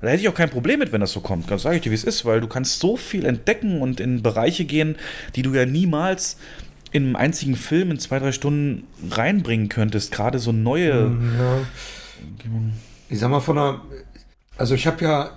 Da 0.00 0.08
hätte 0.08 0.22
ich 0.22 0.28
auch 0.28 0.34
kein 0.34 0.50
Problem 0.50 0.78
mit, 0.78 0.90
wenn 0.92 1.02
das 1.02 1.12
so 1.12 1.20
kommt. 1.20 1.50
Das 1.50 1.62
sage 1.62 1.76
ich 1.76 1.82
dir, 1.82 1.90
wie 1.90 1.96
es 1.96 2.04
ist, 2.04 2.24
weil 2.24 2.40
du 2.40 2.46
kannst 2.46 2.80
so 2.80 2.96
viel 2.96 3.26
entdecken 3.26 3.82
und 3.82 4.00
in 4.00 4.22
Bereiche 4.22 4.64
gehen, 4.64 4.96
die 5.36 5.42
du 5.42 5.52
ja 5.52 5.66
niemals 5.66 6.38
in 6.94 7.06
einem 7.06 7.16
einzigen 7.16 7.56
Film 7.56 7.90
in 7.90 7.98
zwei, 7.98 8.20
drei 8.20 8.30
Stunden 8.30 8.86
reinbringen 9.10 9.68
könntest. 9.68 10.12
Gerade 10.12 10.38
so 10.38 10.52
neue. 10.52 11.10
Ja. 11.38 11.58
Ich 13.08 13.18
sag 13.18 13.30
mal 13.30 13.40
von 13.40 13.56
der, 13.56 13.80
also 14.56 14.76
ich 14.76 14.86
habe 14.86 15.04
ja, 15.04 15.30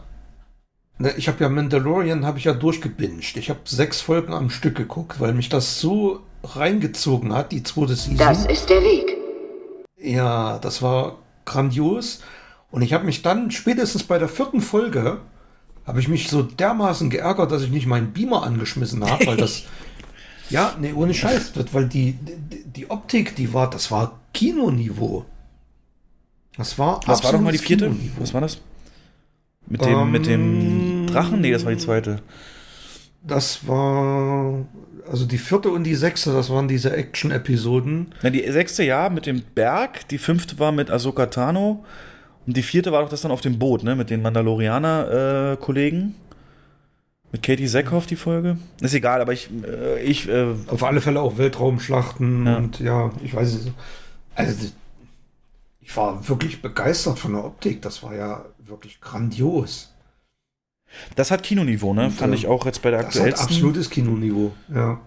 ne, 1.00 1.16
ich 1.18 1.28
habe 1.28 1.44
ja 1.44 1.50
Mandalorian 1.50 2.28
habe 2.28 2.38
ich 2.38 2.44
ja 2.44 2.54
durchgebinged. 2.54 3.38
Ich 3.38 3.50
habe 3.50 3.62
sechs 3.66 4.02
Folgen 4.02 4.34
am 4.34 4.52
Stück 4.52 4.76
geguckt, 4.76 5.20
weil 5.20 5.34
mich 5.34 5.50
das 5.50 5.82
so 5.82 6.22
reingezogen 6.44 7.34
hat, 7.34 7.52
die 7.52 7.64
zweite 7.64 7.96
Season. 7.96 8.18
Das 8.18 8.46
ist 8.46 8.70
der 8.70 8.84
Weg. 8.84 9.18
Ja, 10.00 10.60
das 10.60 10.84
war 10.84 11.18
grandios. 11.46 12.22
Und 12.70 12.84
ich 12.84 12.94
habe 12.94 13.06
mich 13.06 13.24
dann 13.24 13.50
spätestens 13.50 14.04
bei 14.04 14.20
der 14.20 14.30
vierten 14.30 14.62
Folge 14.62 15.22
habe 15.88 16.00
ich 16.00 16.08
mich 16.08 16.28
so 16.28 16.44
dermaßen 16.44 17.10
geärgert, 17.10 17.52
dass 17.52 17.64
ich 17.64 17.72
nicht 17.72 17.88
meinen 17.88 18.14
Beamer 18.14 18.44
angeschmissen 18.44 19.04
habe, 19.10 19.26
weil 19.26 19.38
das 19.38 19.64
ja, 20.50 20.76
nee, 20.80 20.94
ohne 20.94 21.14
Scheiß, 21.14 21.54
weil 21.74 21.88
die, 21.88 22.14
die 22.14 22.64
die 22.78 22.90
Optik, 22.90 23.36
die 23.36 23.54
war, 23.54 23.70
das 23.70 23.90
war 23.92 24.20
Kinoniveau. 24.34 25.26
Das 26.58 26.78
war 26.78 27.02
Was 27.06 27.24
war 27.24 27.32
doch 27.32 27.42
mal 27.42 27.52
die 27.52 27.58
vierte? 27.58 27.86
Kinoniveau. 27.86 28.22
Was 28.22 28.34
war 28.34 28.42
das? 28.42 28.60
Mit 29.68 29.84
dem, 29.84 30.12
mit 30.12 30.26
dem 30.26 30.62
Ähm, 30.62 31.08
Drachen? 31.08 31.42
Nee, 31.42 31.52
das 31.52 31.66
war 31.66 31.72
die 31.72 31.78
zweite. 31.78 32.22
Das 33.24 33.68
war 33.68 34.66
also 35.10 35.26
die 35.26 35.38
vierte 35.38 35.70
und 35.70 35.84
die 35.84 35.96
sechste, 35.96 36.34
das 36.34 36.50
waren 36.50 36.68
diese 36.68 36.96
Action-Episoden. 36.96 38.14
Na, 38.22 38.30
die 38.30 38.50
sechste 38.52 38.84
ja 38.84 39.10
mit 39.10 39.26
dem 39.26 39.42
Berg, 39.56 40.08
die 40.10 40.18
fünfte 40.18 40.60
war 40.60 40.72
mit 40.72 40.92
Ahsoka 40.92 41.28
Tano 41.28 41.84
und 42.46 42.58
die 42.58 42.64
vierte 42.64 42.92
war 42.92 43.02
doch 43.02 43.10
das 43.10 43.22
dann 43.22 43.32
auf 43.32 43.42
dem 43.42 43.58
Boot, 43.60 43.84
ne, 43.84 43.96
mit 43.96 44.10
den 44.10 44.22
Mandalorianer-Kollegen. 44.22 46.16
Mit 47.32 47.44
Katie 47.44 47.68
Sackhoff 47.68 48.06
die 48.06 48.16
Folge. 48.16 48.58
Ist 48.82 48.94
egal, 48.94 49.22
aber 49.22 49.34
ich, 49.34 49.50
äh, 49.66 50.02
ich, 50.02 50.28
äh, 50.30 50.54
Auf 50.68 50.84
alle 50.84 51.02
Fälle 51.02 51.22
auch 51.22 51.38
Weltraumschlachten 51.38 52.46
Ja. 52.46 52.58
und 52.58 52.80
ja, 52.80 53.12
ich 53.24 53.34
weiß 53.34 53.54
es. 53.54 53.72
Also, 54.36 54.68
ich 55.82 55.96
war 55.98 56.28
wirklich 56.28 56.62
begeistert 56.62 57.20
von 57.20 57.34
der 57.34 57.46
Optik. 57.46 57.82
Das 57.82 58.04
war 58.04 58.16
ja 58.16 58.46
wirklich 58.60 59.02
grandios. 59.02 59.94
das 61.16 61.32
hat 61.32 61.44
Kinoniveau, 61.44 61.94
ne? 61.94 62.06
Und, 62.06 62.12
Fand 62.12 62.34
äh, 62.34 62.38
ich 62.38 62.48
auch 62.48 62.66
jetzt 62.66 62.82
bei 62.82 62.92
der 62.92 63.04
Das 63.04 63.20
hat 63.20 63.40
absolutes 63.40 63.90
Kinoniveau. 63.90 64.54
Ja. 64.74 65.00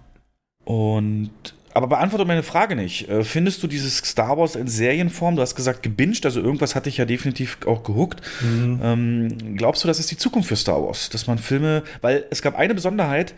Und 0.64 1.30
aber 1.74 1.86
beantworte 1.86 2.24
meine 2.24 2.42
Frage 2.42 2.76
nicht. 2.76 3.08
Äh, 3.08 3.24
Findest 3.24 3.62
du 3.62 3.66
dieses 3.66 3.98
Star 3.98 4.36
Wars 4.38 4.56
in 4.56 4.68
Serienform? 4.68 5.36
Du 5.36 5.42
hast 5.42 5.54
gesagt 5.54 5.82
gebinged, 5.82 6.24
also 6.24 6.40
irgendwas 6.40 6.74
hatte 6.74 6.88
ich 6.88 6.96
ja 6.96 7.04
definitiv 7.04 7.58
auch 7.66 7.82
gehuckt. 7.82 8.20
Mhm. 8.40 8.80
Ähm, 8.82 9.56
glaubst 9.56 9.84
du, 9.84 9.88
das 9.88 9.98
ist 9.98 10.10
die 10.10 10.16
Zukunft 10.16 10.48
für 10.48 10.56
Star 10.56 10.82
Wars, 10.82 11.10
dass 11.10 11.26
man 11.26 11.38
Filme, 11.38 11.82
weil 12.00 12.24
es 12.30 12.42
gab 12.42 12.56
eine 12.56 12.74
Besonderheit, 12.74 13.34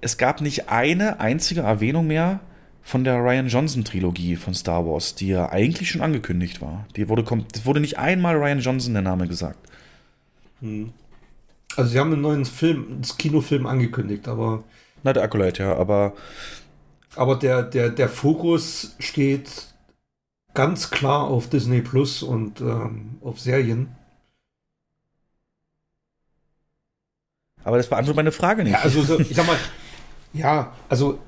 es 0.00 0.18
gab 0.18 0.40
nicht 0.40 0.68
eine 0.68 1.20
einzige 1.20 1.60
Erwähnung 1.62 2.06
mehr 2.06 2.40
von 2.82 3.04
der 3.04 3.16
Ryan 3.16 3.48
Johnson 3.48 3.84
Trilogie 3.84 4.36
von 4.36 4.54
Star 4.54 4.86
Wars, 4.86 5.14
die 5.14 5.28
ja 5.28 5.50
eigentlich 5.50 5.90
schon 5.90 6.02
angekündigt 6.02 6.60
war. 6.60 6.86
Die 6.96 7.08
wurde 7.08 7.24
wurde 7.64 7.80
nicht 7.80 7.98
einmal 7.98 8.36
Ryan 8.36 8.60
Johnson 8.60 8.92
der 8.92 9.02
Name 9.02 9.26
gesagt. 9.26 9.58
Also 11.76 11.90
sie 11.90 11.98
haben 11.98 12.12
einen 12.12 12.22
neuen 12.22 12.44
Film, 12.44 12.86
einen 12.90 13.02
Kinofilm 13.02 13.66
angekündigt, 13.66 14.28
aber, 14.28 14.64
Na, 15.02 15.12
der 15.12 15.22
Acolyte, 15.22 15.62
ja, 15.62 15.76
aber 15.76 16.12
aber 17.16 17.36
der, 17.36 17.62
der, 17.62 17.90
der 17.90 18.08
Fokus 18.08 18.94
steht 18.98 19.74
ganz 20.54 20.90
klar 20.90 21.24
auf 21.24 21.48
Disney 21.48 21.80
Plus 21.80 22.22
und 22.22 22.60
ähm, 22.60 23.18
auf 23.22 23.40
Serien. 23.40 23.96
aber 27.64 27.78
das 27.78 27.88
beantwortet 27.88 28.16
meine 28.16 28.32
Frage 28.32 28.62
nicht. 28.62 28.74
Ja, 28.74 28.80
also 28.80 29.02
so, 29.02 29.18
ich 29.18 29.34
sag 29.34 29.46
mal, 29.46 29.58
ja, 30.32 30.72
also 30.88 31.18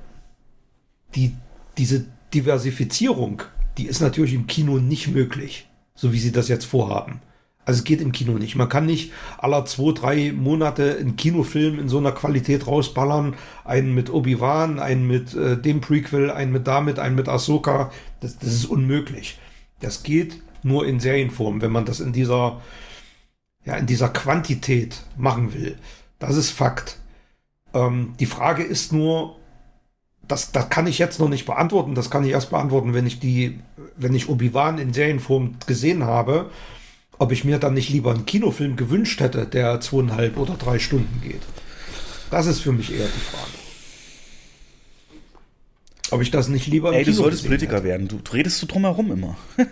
die, 1.15 1.35
diese 1.79 2.07
Diversifizierung, 2.33 3.43
die 3.79 3.87
ist 3.87 4.01
natürlich 4.01 4.35
im 4.35 4.47
Kino 4.47 4.79
nicht 4.79 5.09
möglich, 5.09 5.69
so 5.95 6.13
wie 6.13 6.19
sie 6.19 6.33
das 6.33 6.49
jetzt 6.49 6.67
vorhaben. 6.67 7.21
Also 7.67 7.81
es 7.81 7.85
geht 7.85 8.01
im 8.01 8.13
Kino 8.13 8.39
nicht. 8.39 8.55
Man 8.55 8.69
kann 8.69 8.87
nicht 8.87 9.13
aller 9.39 9.67
zwei, 9.67 9.93
drei 9.93 10.33
Monate 10.33 10.97
einen 10.99 11.17
Kinofilm 11.17 11.81
in 11.81 11.89
so 11.89 11.99
einer 11.99 12.13
Qualität 12.13 12.69
rausballern. 12.69 13.35
Einen 13.65 13.93
mit 13.93 14.09
Obi-Wan, 14.09 14.79
einen 14.79 15.07
mit 15.07 15.35
äh, 15.35 15.61
dem 15.61 15.81
Prequel, 15.81 16.31
einen 16.31 16.53
mit 16.53 16.69
damit, 16.69 17.01
einen 17.01 17.17
mit 17.17 17.29
Ahsoka. 17.29 17.91
Das, 18.21 18.39
das 18.39 18.53
ist 18.53 18.67
unmöglich. 18.67 19.39
Das 19.81 20.05
geht 20.05 20.41
nur 20.63 20.87
in 20.87 21.01
Serienform, 21.01 21.61
wenn 21.61 21.73
man 21.73 21.85
das 21.85 21.99
in 21.99 22.13
dieser, 22.13 22.63
ja, 23.65 23.75
in 23.75 23.87
dieser 23.87 24.11
Quantität 24.11 25.03
machen 25.17 25.53
will. 25.53 25.77
Das 26.21 26.37
ist 26.37 26.51
Fakt. 26.51 26.99
Ähm, 27.75 28.15
die 28.21 28.27
Frage 28.27 28.63
ist 28.63 28.93
nur, 28.93 29.37
das, 30.29 30.53
das 30.53 30.71
kann 30.71 30.87
ich 30.87 30.99
jetzt 30.99 31.19
noch 31.19 31.29
nicht 31.29 31.47
beantworten. 31.47 31.97
Das 31.97 32.11
kann 32.11 32.25
ich 32.25 32.31
erst 32.31 32.51
beantworten, 32.51 32.95
wenn 32.95 33.07
ich 33.07 33.19
die, 33.19 33.59
wenn 33.97 34.15
ich 34.15 34.29
Obi-Wan 34.29 34.79
in 34.79 34.93
Serienform 34.93 35.57
gesehen 35.67 36.05
habe, 36.05 36.51
ob 37.19 37.33
ich 37.33 37.45
mir 37.45 37.59
dann 37.59 37.75
nicht 37.75 37.89
lieber 37.89 38.13
einen 38.13 38.27
Kinofilm 38.27 38.77
gewünscht 38.77 39.21
hätte, 39.21 39.47
der 39.47 39.81
zweieinhalb 39.81 40.37
oder 40.37 40.55
drei 40.55 40.79
Stunden 40.79 41.21
geht. 41.23 41.43
Das 42.31 42.47
ist 42.47 42.61
für 42.61 42.73
mich 42.73 42.93
eher 42.93 43.07
die 43.07 43.21
Frage. 43.21 43.51
Ob 46.11 46.23
ich 46.23 46.31
das 46.31 46.49
nicht 46.49 46.67
lieber 46.69 46.93
Ey, 46.93 47.01
du 47.05 47.11
Kino 47.11 47.17
solltest 47.23 47.43
gesehen 47.43 47.51
Politiker 47.59 47.77
hätte. 47.77 47.85
werden. 47.85 48.09
Du 48.09 48.19
redest 48.33 48.59
so 48.59 48.67
drumherum 48.67 49.13
immer. 49.13 49.37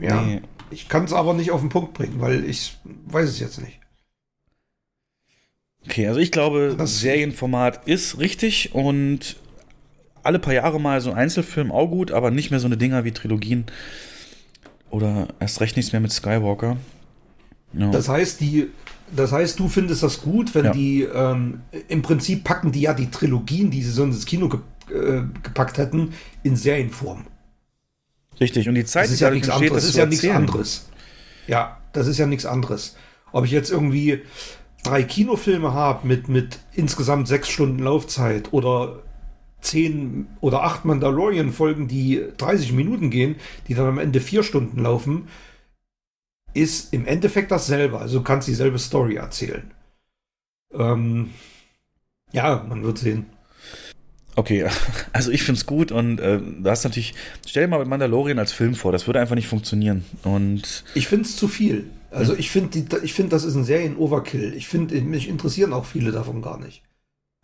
Ja. 0.00 0.22
Nee. 0.22 0.42
Ich 0.70 0.88
kann 0.88 1.06
es 1.06 1.12
aber 1.12 1.34
nicht 1.34 1.50
auf 1.50 1.58
den 1.60 1.70
Punkt 1.70 1.92
bringen, 1.92 2.20
weil 2.20 2.44
ich 2.48 2.76
weiß 2.84 3.28
es 3.28 3.40
jetzt 3.40 3.60
nicht. 3.60 3.80
Okay, 5.84 6.06
also 6.06 6.20
ich 6.20 6.30
glaube, 6.30 6.68
Das- 6.68 6.76
das 6.76 7.00
Serienformat 7.00 7.88
ist 7.88 8.18
richtig 8.20 8.74
und 8.76 9.34
alle 10.22 10.38
paar 10.38 10.54
Jahre 10.54 10.80
mal 10.80 11.00
so 11.00 11.10
ein 11.10 11.16
Einzelfilm 11.16 11.72
auch 11.72 11.88
gut, 11.88 12.12
aber 12.12 12.30
nicht 12.30 12.52
mehr 12.52 12.60
so 12.60 12.66
eine 12.66 12.76
Dinger 12.76 13.04
wie 13.04 13.10
Trilogien 13.10 13.66
oder 14.90 15.28
erst 15.40 15.60
recht 15.60 15.76
nichts 15.76 15.92
mehr 15.92 16.00
mit 16.00 16.12
Skywalker. 16.12 16.76
Ja. 17.72 17.90
Das 17.90 18.08
heißt, 18.08 18.40
die, 18.40 18.68
das 19.14 19.32
heißt, 19.32 19.58
du 19.58 19.68
findest 19.68 20.02
das 20.02 20.20
gut, 20.22 20.54
wenn 20.54 20.66
Ja. 20.66 20.72
die 20.72 21.02
ähm, 21.02 21.60
im 21.88 22.02
Prinzip 22.02 22.44
packen 22.44 22.72
die 22.72 22.80
ja 22.82 22.94
die 22.94 23.10
Trilogien, 23.10 23.70
die 23.70 23.82
sie 23.82 23.90
so 23.90 24.04
ins 24.04 24.24
Kino 24.26 24.48
ge 24.48 24.60
äh, 24.90 25.22
gepackt 25.42 25.76
hätten, 25.76 26.14
in 26.42 26.56
Serienform. 26.56 27.26
Richtig, 28.40 28.68
und 28.68 28.74
die 28.74 28.84
Zeit, 28.84 29.04
Das 29.04 29.12
ist 29.12 29.20
ja 29.20 29.30
nichts 29.30 29.48
anderes. 29.50 29.72
Das 29.74 29.84
ist 29.84 29.96
ja 29.96 30.06
nichts 30.06 30.26
anderes. 30.26 30.88
Ja, 31.46 31.78
das 31.92 32.06
ist 32.06 32.18
ja 32.18 32.26
nichts 32.26 32.46
anderes. 32.46 32.96
Ob 33.32 33.44
ich 33.44 33.50
jetzt 33.50 33.70
irgendwie 33.70 34.22
drei 34.84 35.02
Kinofilme 35.02 35.74
habe 35.74 36.06
mit, 36.06 36.28
mit 36.28 36.60
insgesamt 36.72 37.28
sechs 37.28 37.48
Stunden 37.48 37.80
Laufzeit 37.80 38.52
oder 38.52 39.02
zehn 39.60 40.26
oder 40.40 40.62
acht 40.62 40.84
Mandalorian-Folgen, 40.84 41.88
die 41.88 42.24
30 42.36 42.72
Minuten 42.72 43.10
gehen, 43.10 43.36
die 43.66 43.74
dann 43.74 43.86
am 43.86 43.98
Ende 43.98 44.20
vier 44.20 44.42
Stunden 44.42 44.80
laufen, 44.82 45.28
ist 46.54 46.92
im 46.92 47.06
Endeffekt 47.06 47.50
dasselbe. 47.50 47.98
Also 47.98 48.18
du 48.18 48.24
kannst 48.24 48.48
dieselbe 48.48 48.78
Story 48.78 49.16
erzählen. 49.16 49.70
Ähm, 50.72 51.30
ja, 52.32 52.64
man 52.68 52.82
wird 52.82 52.98
sehen. 52.98 53.26
Okay, 54.36 54.68
also 55.12 55.30
ich 55.30 55.42
finde 55.42 55.58
es 55.58 55.66
gut 55.66 55.90
und 55.90 56.20
äh, 56.20 56.38
du 56.38 56.70
hast 56.70 56.84
natürlich, 56.84 57.14
stell 57.46 57.64
dir 57.64 57.68
mal 57.68 57.84
Mandalorian 57.84 58.38
als 58.38 58.52
Film 58.52 58.74
vor, 58.74 58.92
das 58.92 59.06
würde 59.06 59.20
einfach 59.20 59.34
nicht 59.34 59.48
funktionieren. 59.48 60.04
Und 60.22 60.84
Ich 60.94 61.08
finde 61.08 61.24
es 61.24 61.36
zu 61.36 61.48
viel. 61.48 61.90
Also 62.10 62.34
ich 62.34 62.50
finde, 62.50 62.98
ich 63.02 63.12
finde, 63.12 63.30
das 63.30 63.44
ist 63.44 63.54
ein 63.54 63.64
Serien-Overkill. 63.64 64.54
Ich 64.54 64.68
finde, 64.68 64.98
mich 65.02 65.28
interessieren 65.28 65.72
auch 65.72 65.84
viele 65.84 66.10
davon 66.10 66.40
gar 66.40 66.58
nicht. 66.58 66.82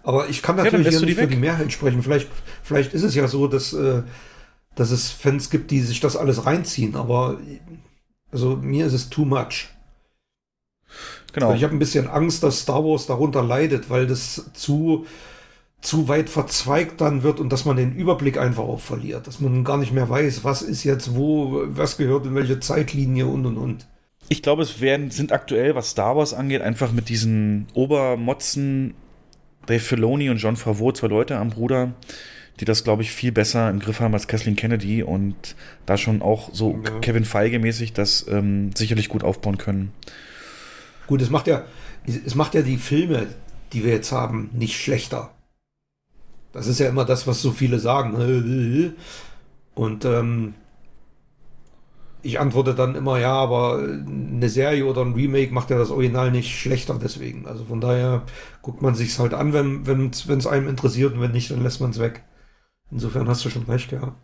Aber 0.05 0.29
ich 0.29 0.43
kann 0.43 0.57
natürlich 0.57 0.85
lässt 0.85 0.99
hier 0.99 1.01
du 1.01 1.07
die 1.07 1.13
nicht 1.13 1.21
für 1.21 1.35
die 1.35 1.41
Mehrheit 1.41 1.73
sprechen. 1.73 2.03
Vielleicht, 2.03 2.29
vielleicht 2.63 2.93
ist 2.93 3.03
es 3.03 3.15
ja 3.15 3.27
so, 3.27 3.49
dass, 3.49 3.73
äh, 3.73 4.03
dass 4.75 4.91
es 4.91 5.11
Fans 5.11 5.51
gibt, 5.51 5.71
die 5.71 5.81
sich 5.81 6.01
das 6.01 6.17
alles 6.17 6.47
reinziehen. 6.47 6.95
Aber 6.95 7.39
also 8.31 8.57
mir 8.57 8.87
ist 8.87 8.93
es 8.93 9.09
too 9.09 9.25
much. 9.25 9.69
genau. 11.33 11.49
Weil 11.49 11.57
ich 11.57 11.65
habe 11.65 11.75
ein 11.75 11.79
bisschen 11.79 12.07
Angst, 12.07 12.43
dass 12.43 12.61
Star 12.61 12.85
Wars 12.85 13.07
darunter 13.07 13.43
leidet, 13.43 13.89
weil 13.91 14.07
das 14.07 14.51
zu 14.53 15.07
zu 15.81 16.09
weit 16.09 16.31
verzweigt 16.31 17.03
dann 17.03 17.23
wird 17.23 17.41
und 17.41 17.53
dass 17.53 17.67
man 17.67 17.77
den 17.77 17.95
Überblick 17.95 18.39
einfach 18.39 18.63
auch 18.63 18.81
verliert, 18.81 19.27
dass 19.27 19.41
man 19.41 19.65
gar 19.65 19.77
nicht 19.77 19.93
mehr 19.93 20.09
weiß, 20.09 20.43
was 20.43 20.63
ist 20.63 20.83
jetzt 20.83 21.15
wo, 21.15 21.63
was 21.67 21.99
gehört 21.99 22.25
in 22.25 22.35
welche 22.35 22.59
Zeitlinie 22.59 23.27
und 23.27 23.45
und 23.45 23.59
und. 23.59 23.87
Ich 24.31 24.41
glaube, 24.41 24.63
es 24.63 24.81
werden, 24.81 25.11
sind 25.11 25.31
aktuell, 25.31 25.75
was 25.75 25.91
Star 25.91 26.17
Wars 26.17 26.33
angeht, 26.33 26.63
einfach 26.63 26.91
mit 26.93 27.11
diesen 27.11 27.67
Obermotzen 27.75 28.95
Dave 29.67 29.81
Filoni 29.81 30.31
und 30.31 30.39
John 30.39 30.57
Favreau, 30.57 30.93
zwei 30.93 31.09
Leute 31.09 31.37
am 31.37 31.51
Bruder, 31.51 31.93
die 32.61 32.65
das, 32.65 32.85
glaube 32.85 33.03
ich, 33.03 33.11
viel 33.11 33.33
besser 33.33 33.69
im 33.71 33.81
Griff 33.81 34.01
haben 34.01 34.15
als 34.15 34.29
Kathleen 34.29 34.57
Kennedy 34.57 35.03
und 35.03 35.57
da 35.87 35.97
schon 35.97 36.23
auch 36.23 36.51
so 36.53 36.81
Ja. 36.85 37.01
Kevin 37.01 37.25
Feige-mäßig 37.25 37.93
das 37.93 38.27
ähm, 38.29 38.71
sicherlich 38.75 39.09
gut 39.09 39.25
aufbauen 39.25 39.59
können. 39.59 39.93
Gut, 41.07 41.21
es 41.21 41.31
macht 41.31 41.47
ja, 41.47 41.65
es 42.07 42.35
macht 42.35 42.55
ja 42.55 42.63
die 42.63 42.77
Filme, 42.77 43.27
die 43.73 43.85
wir 43.85 43.93
jetzt 43.93 44.13
haben, 44.13 44.51
nicht 44.53 44.81
schlechter. 44.81 45.31
Das 46.53 46.67
ist 46.69 46.79
ja 46.79 46.89
immer 46.89 47.05
das, 47.05 47.27
was 47.27 47.43
so 47.43 47.51
viele 47.51 47.79
sagen. 47.79 48.95
Und 49.75 50.05
ähm, 50.05 50.55
ich 52.25 52.41
antworte 52.41 52.75
dann 52.75 52.95
immer, 52.95 53.19
ja, 53.21 53.33
aber 53.33 53.79
eine 53.79 54.49
Serie 54.49 54.87
oder 54.87 55.03
ein 55.03 55.13
Remake 55.13 55.53
macht 55.53 55.71
ja 55.71 55.79
das 55.79 55.91
Original 55.91 56.31
nicht 56.31 56.59
schlechter 56.59 56.99
deswegen. 57.01 57.47
Also 57.47 57.65
von 57.65 57.81
daher 57.81 58.23
guckt 58.63 58.83
man 58.83 58.95
sich's 58.95 59.19
halt 59.19 59.35
an, 59.35 59.53
wenn 59.53 59.87
wenn 59.87 60.11
es 60.11 60.47
einem 60.47 60.69
interessiert 60.69 61.15
und 61.15 61.21
wenn 61.21 61.33
nicht, 61.33 61.51
dann 61.51 61.63
lässt 61.63 61.81
man 61.81 61.91
es 61.91 62.01
weg. 62.01 62.25
Insofern 62.91 63.29
hast 63.29 63.45
du 63.45 63.51
schon 63.51 63.65
recht, 63.65 63.93
ja. 63.93 64.15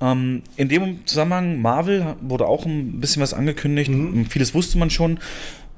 Ähm, 0.00 0.42
in 0.56 0.68
dem 0.68 1.06
Zusammenhang, 1.06 1.62
Marvel 1.62 2.16
wurde 2.20 2.46
auch 2.46 2.66
ein 2.66 3.00
bisschen 3.00 3.22
was 3.22 3.32
angekündigt. 3.34 3.90
Mhm. 3.90 4.26
Vieles 4.26 4.54
wusste 4.54 4.78
man 4.78 4.90
schon. 4.90 5.18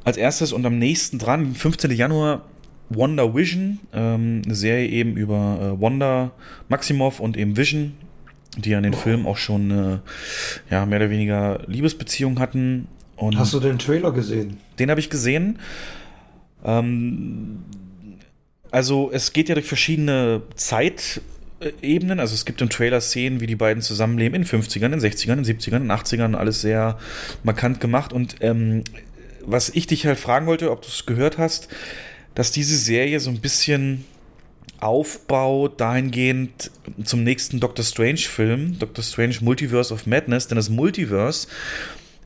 Als 0.05 0.17
erstes 0.17 0.53
und 0.53 0.65
am 0.65 0.79
nächsten 0.79 1.19
dran, 1.19 1.55
15. 1.55 1.91
Januar, 1.91 2.43
Wonder 2.89 3.35
Vision, 3.35 3.81
ähm, 3.93 4.43
eine 4.45 4.55
Serie 4.55 4.89
eben 4.89 5.17
über 5.17 5.59
äh, 5.61 5.81
Wanda 5.81 6.31
Maximoff 6.69 7.21
und 7.21 7.37
eben 7.37 7.57
Vision, 7.57 7.95
die 8.57 8.71
ja 8.71 8.79
in 8.79 8.85
den 8.85 8.95
Filmen 8.95 9.27
auch 9.27 9.37
schon 9.37 9.71
äh, 9.71 9.99
ja, 10.71 10.87
mehr 10.87 10.99
oder 10.99 11.11
weniger 11.11 11.61
Liebesbeziehungen 11.67 12.39
hatten. 12.39 12.89
Und 13.17 13.39
Hast 13.39 13.53
du 13.55 13.61
den 13.61 13.79
Trailer 13.79 14.13
gesehen? 14.13 14.59
den 14.79 14.91
habe 14.91 15.01
ich 15.01 15.11
gesehen. 15.11 15.59
Ähm, 16.65 17.65
also 18.71 19.11
es 19.13 19.33
geht 19.33 19.49
ja 19.49 19.55
durch 19.55 19.67
verschiedene 19.67 20.43
Zeitebenen. 20.55 22.21
Also 22.21 22.35
es 22.35 22.45
gibt 22.45 22.61
im 22.61 22.69
Trailer 22.69 23.01
Szenen, 23.01 23.41
wie 23.41 23.47
die 23.47 23.57
beiden 23.57 23.83
zusammenleben 23.83 24.43
in 24.43 24.47
50ern, 24.47 24.93
in 24.93 25.01
60ern, 25.01 25.39
in 25.39 25.45
70ern, 25.45 25.77
in 25.77 25.91
80ern. 25.91 26.35
Alles 26.35 26.61
sehr 26.61 26.99
markant 27.43 27.81
gemacht. 27.81 28.13
Und 28.13 28.37
ähm, 28.41 28.83
was 29.45 29.71
ich 29.71 29.87
dich 29.87 30.07
halt 30.07 30.19
fragen 30.19 30.47
wollte, 30.47 30.71
ob 30.71 30.83
du 30.83 30.89
es 30.89 31.07
gehört 31.07 31.39
hast, 31.39 31.69
dass 32.35 32.51
diese 32.51 32.77
Serie 32.77 33.21
so 33.21 33.31
ein 33.31 33.41
bisschen 33.41 34.05
aufbaut 34.81 35.81
dahingehend 35.81 36.71
zum 37.05 37.25
nächsten 37.25 37.61
Doctor 37.61 37.85
Strange 37.85 38.19
Film, 38.19 38.79
Doctor 38.79 39.03
Strange 39.03 39.37
Multiverse 39.41 39.93
of 39.93 40.07
Madness, 40.07 40.49
denn 40.49 40.57
das 40.57 40.71
Multiverse 40.71 41.49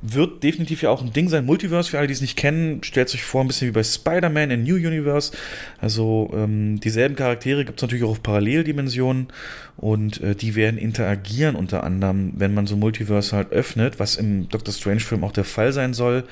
wird 0.03 0.43
definitiv 0.43 0.83
ja 0.83 0.91
auch 0.91 1.03
ein 1.03 1.13
Ding 1.13 1.29
sein. 1.29 1.45
Multiverse, 1.45 1.91
für 1.91 1.99
alle, 1.99 2.07
die 2.07 2.15
es 2.15 2.23
nicht 2.23 2.37
kennen, 2.37 2.83
stellt 2.83 3.11
sich 3.11 3.23
vor, 3.23 3.43
ein 3.43 3.49
bisschen 3.49 3.69
wie 3.69 3.73
bei 3.73 3.83
Spider-Man 3.83 4.51
in 4.51 4.63
New 4.65 4.77
Universe. 4.77 5.33
Also 5.79 6.31
ähm, 6.33 6.81
dieselben 6.81 7.17
Charaktere 7.17 7.65
gibt 7.65 7.79
es 7.79 7.83
natürlich 7.83 8.05
auch 8.05 8.11
auf 8.11 8.23
Paralleldimensionen 8.23 9.29
und 9.77 10.21
äh, 10.23 10.35
die 10.35 10.55
werden 10.55 10.79
interagieren 10.79 11.55
unter 11.55 11.85
anderem, 11.85 12.33
wenn 12.37 12.55
man 12.55 12.67
so 12.67 12.77
Multiverse 12.77 13.37
halt 13.37 13.53
öffnet, 13.53 13.99
was 13.99 14.17
im 14.17 14.49
Doctor 14.49 14.73
Strange-Film 14.73 15.23
auch 15.23 15.33
der 15.33 15.45
Fall 15.45 15.73
sein 15.73 15.93
soll. 15.93 16.25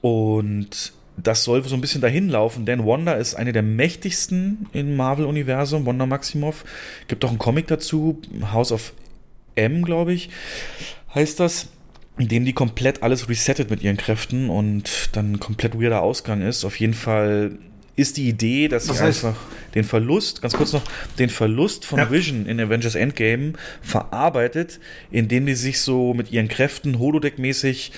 Und 0.00 0.92
das 1.16 1.44
soll 1.44 1.62
so 1.64 1.74
ein 1.74 1.80
bisschen 1.80 2.00
dahin 2.00 2.28
laufen, 2.28 2.64
denn 2.64 2.84
Wanda 2.86 3.12
ist 3.14 3.34
eine 3.34 3.52
der 3.52 3.62
mächtigsten 3.62 4.66
im 4.72 4.96
Marvel-Universum, 4.96 5.84
Wanda 5.86 6.06
Maximoff. 6.06 6.64
Gibt 7.08 7.24
auch 7.24 7.28
einen 7.30 7.38
Comic 7.38 7.66
dazu, 7.66 8.20
House 8.52 8.72
of 8.72 8.92
M, 9.54 9.84
glaube 9.84 10.12
ich, 10.14 10.30
heißt 11.14 11.38
das 11.40 11.68
in 12.18 12.28
dem 12.28 12.44
die 12.44 12.52
komplett 12.52 13.02
alles 13.02 13.28
resettet 13.30 13.70
mit 13.70 13.82
ihren 13.82 13.96
Kräften 13.96 14.50
und 14.50 15.08
dann 15.12 15.32
ein 15.32 15.40
komplett 15.40 15.80
weirder 15.80 16.02
Ausgang 16.02 16.42
ist. 16.42 16.62
Auf 16.66 16.78
jeden 16.78 16.92
Fall 16.92 17.52
ist 17.96 18.18
die 18.18 18.28
Idee, 18.28 18.68
dass 18.68 18.86
Das 18.86 18.98
sie 18.98 19.02
heißt- 19.02 19.06
einfach 19.06 19.36
den 19.74 19.84
Verlust, 19.84 20.42
ganz 20.42 20.52
kurz 20.54 20.72
noch, 20.74 20.82
den 21.18 21.30
Verlust 21.30 21.86
von 21.86 21.98
Ja. 21.98 22.10
Vision 22.10 22.44
in 22.46 22.60
Avengers 22.60 22.94
Endgame 22.96 23.54
verarbeitet, 23.80 24.78
indem 25.10 25.46
die 25.46 25.54
sich 25.54 25.80
so 25.80 26.12
mit 26.12 26.30
ihren 26.32 26.48
Kräften 26.48 26.98
Holodeck-mäßig 26.98 27.92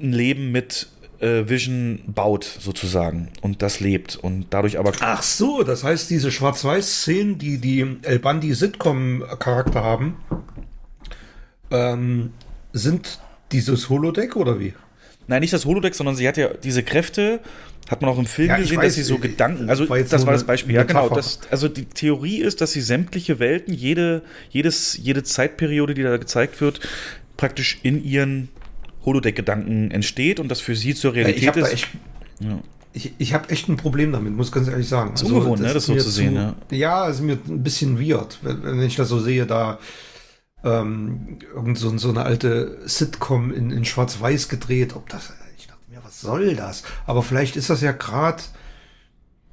ein 0.00 0.12
Leben 0.12 0.50
mit 0.50 0.88
äh, 1.22 1.48
Vision 1.48 2.00
baut, 2.06 2.44
sozusagen. 2.44 3.28
Und 3.40 3.62
das 3.62 3.80
lebt. 3.80 4.16
Und 4.16 4.46
dadurch 4.50 4.78
aber 4.78 4.92
Ach 5.00 5.22
so, 5.22 5.62
das 5.62 5.84
heißt, 5.84 6.10
diese 6.10 6.30
Schwarz-Weiß-Szenen, 6.30 7.38
die 7.38 7.58
die 7.58 7.96
El 8.02 8.18
Bandi 8.18 8.52
Sitcom-Charakter 8.54 9.82
haben, 9.82 10.16
ähm, 11.70 12.32
sind 12.72 13.20
dieses 13.52 13.88
Holodeck 13.88 14.36
oder 14.36 14.58
wie? 14.58 14.74
Nein, 15.28 15.40
nicht 15.40 15.52
das 15.52 15.64
Holodeck, 15.64 15.94
sondern 15.94 16.16
sie 16.16 16.26
hat 16.26 16.36
ja 16.36 16.48
diese 16.48 16.82
Kräfte, 16.82 17.40
hat 17.88 18.02
man 18.02 18.10
auch 18.10 18.18
im 18.18 18.26
Film 18.26 18.48
Ja, 18.48 18.56
gesehen, 18.56 18.78
weiß, 18.78 18.86
dass 18.86 18.94
sie 18.96 19.02
so 19.02 19.16
äh, 19.16 19.18
Gedanken, 19.18 19.70
also 19.70 19.88
war 19.88 19.98
das 19.98 20.26
war 20.26 20.32
das 20.32 20.44
Beispiel, 20.44 20.74
ja 20.74 20.82
genau. 20.82 21.08
Das, 21.08 21.40
also 21.50 21.68
die 21.68 21.84
Theorie 21.84 22.38
ist, 22.38 22.60
dass 22.60 22.72
sie 22.72 22.80
sämtliche 22.80 23.38
Welten, 23.38 23.72
jede, 23.72 24.22
jedes, 24.50 24.98
jede 25.00 25.22
Zeitperiode, 25.22 25.94
die 25.94 26.02
da 26.02 26.16
gezeigt 26.16 26.60
wird, 26.60 26.80
praktisch 27.36 27.78
in 27.82 28.02
ihren 28.04 28.48
Holodeck-Gedanken 29.04 29.90
entsteht 29.90 30.40
und 30.40 30.48
das 30.48 30.60
für 30.60 30.76
sie 30.76 30.94
zur 30.94 31.14
Realität 31.14 31.42
ich 31.42 31.48
habe 31.48 31.60
da 31.60 31.66
ist. 31.66 31.72
echt, 31.72 31.88
Ja. 32.40 32.58
ich, 32.92 33.12
ich 33.18 33.34
habe 33.34 33.50
echt 33.50 33.68
ein 33.68 33.76
Problem 33.76 34.12
damit, 34.12 34.32
muss 34.34 34.52
ganz 34.52 34.68
ehrlich 34.68 34.88
sagen. 34.88 35.10
Also, 35.12 35.26
Ist 35.26 35.32
ungewohnt, 35.32 35.60
ne, 35.62 35.72
das 35.72 35.86
so 35.86 35.96
zu 35.96 36.10
sehen, 36.10 36.34
ja. 36.34 36.54
Ja, 36.70 37.08
ist 37.08 37.20
mir 37.20 37.38
ein 37.48 37.62
bisschen 37.62 38.00
weird, 38.00 38.38
wenn, 38.42 38.62
wenn 38.62 38.80
ich 38.82 38.96
das 38.96 39.08
so 39.08 39.18
sehe, 39.20 39.46
da 39.46 39.78
ähm, 40.64 41.38
irgend 41.54 41.78
so, 41.78 41.96
so 41.98 42.10
eine 42.10 42.22
alte 42.22 42.78
Sitcom 42.84 43.52
in, 43.52 43.70
in 43.70 43.84
Schwarz-Weiß 43.84 44.48
gedreht. 44.48 44.94
Ob 44.94 45.08
das, 45.08 45.32
ich 45.58 45.66
dachte 45.66 45.80
mir, 45.90 45.98
was 46.04 46.20
soll 46.20 46.54
das? 46.54 46.84
Aber 47.06 47.22
vielleicht 47.22 47.56
ist 47.56 47.68
das 47.70 47.80
ja 47.80 47.90
gerade, 47.92 48.42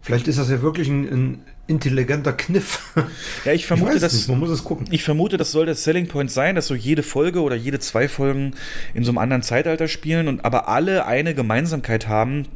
vielleicht 0.02 0.28
ist 0.28 0.38
das 0.38 0.50
ja 0.50 0.62
wirklich 0.62 0.88
ein, 0.88 1.04
ein 1.12 1.42
intelligenter 1.70 2.34
Kniff. 2.34 2.94
Ja, 3.46 3.54
ich 3.54 3.66
vermute, 3.66 3.94
weiß 3.94 4.02
dass 4.02 4.28
man 4.28 4.40
muss 4.40 4.50
es 4.50 4.64
gucken. 4.64 4.88
Ich 4.92 5.04
vermute, 5.04 5.38
das 5.38 5.52
soll 5.52 5.66
der 5.66 5.76
Selling 5.76 6.08
Point 6.08 6.30
sein, 6.30 6.56
dass 6.56 6.68
so 6.68 6.76
jede 6.76 7.04
Folge 7.04 7.42
oder 7.42 7.56
jede 7.56 7.80
zwei 7.80 8.08
Folgen 8.10 8.54
in 8.94 9.04
so 9.04 9.12
einem 9.12 9.20
anderen 9.20 9.44
Zeitalter 9.44 9.88
spielen 9.88 10.28
und 10.28 10.44
aber 10.44 10.68
alle 10.68 11.06
eine 11.06 11.34
Gemeinsamkeit 11.34 12.08
haben. 12.08 12.48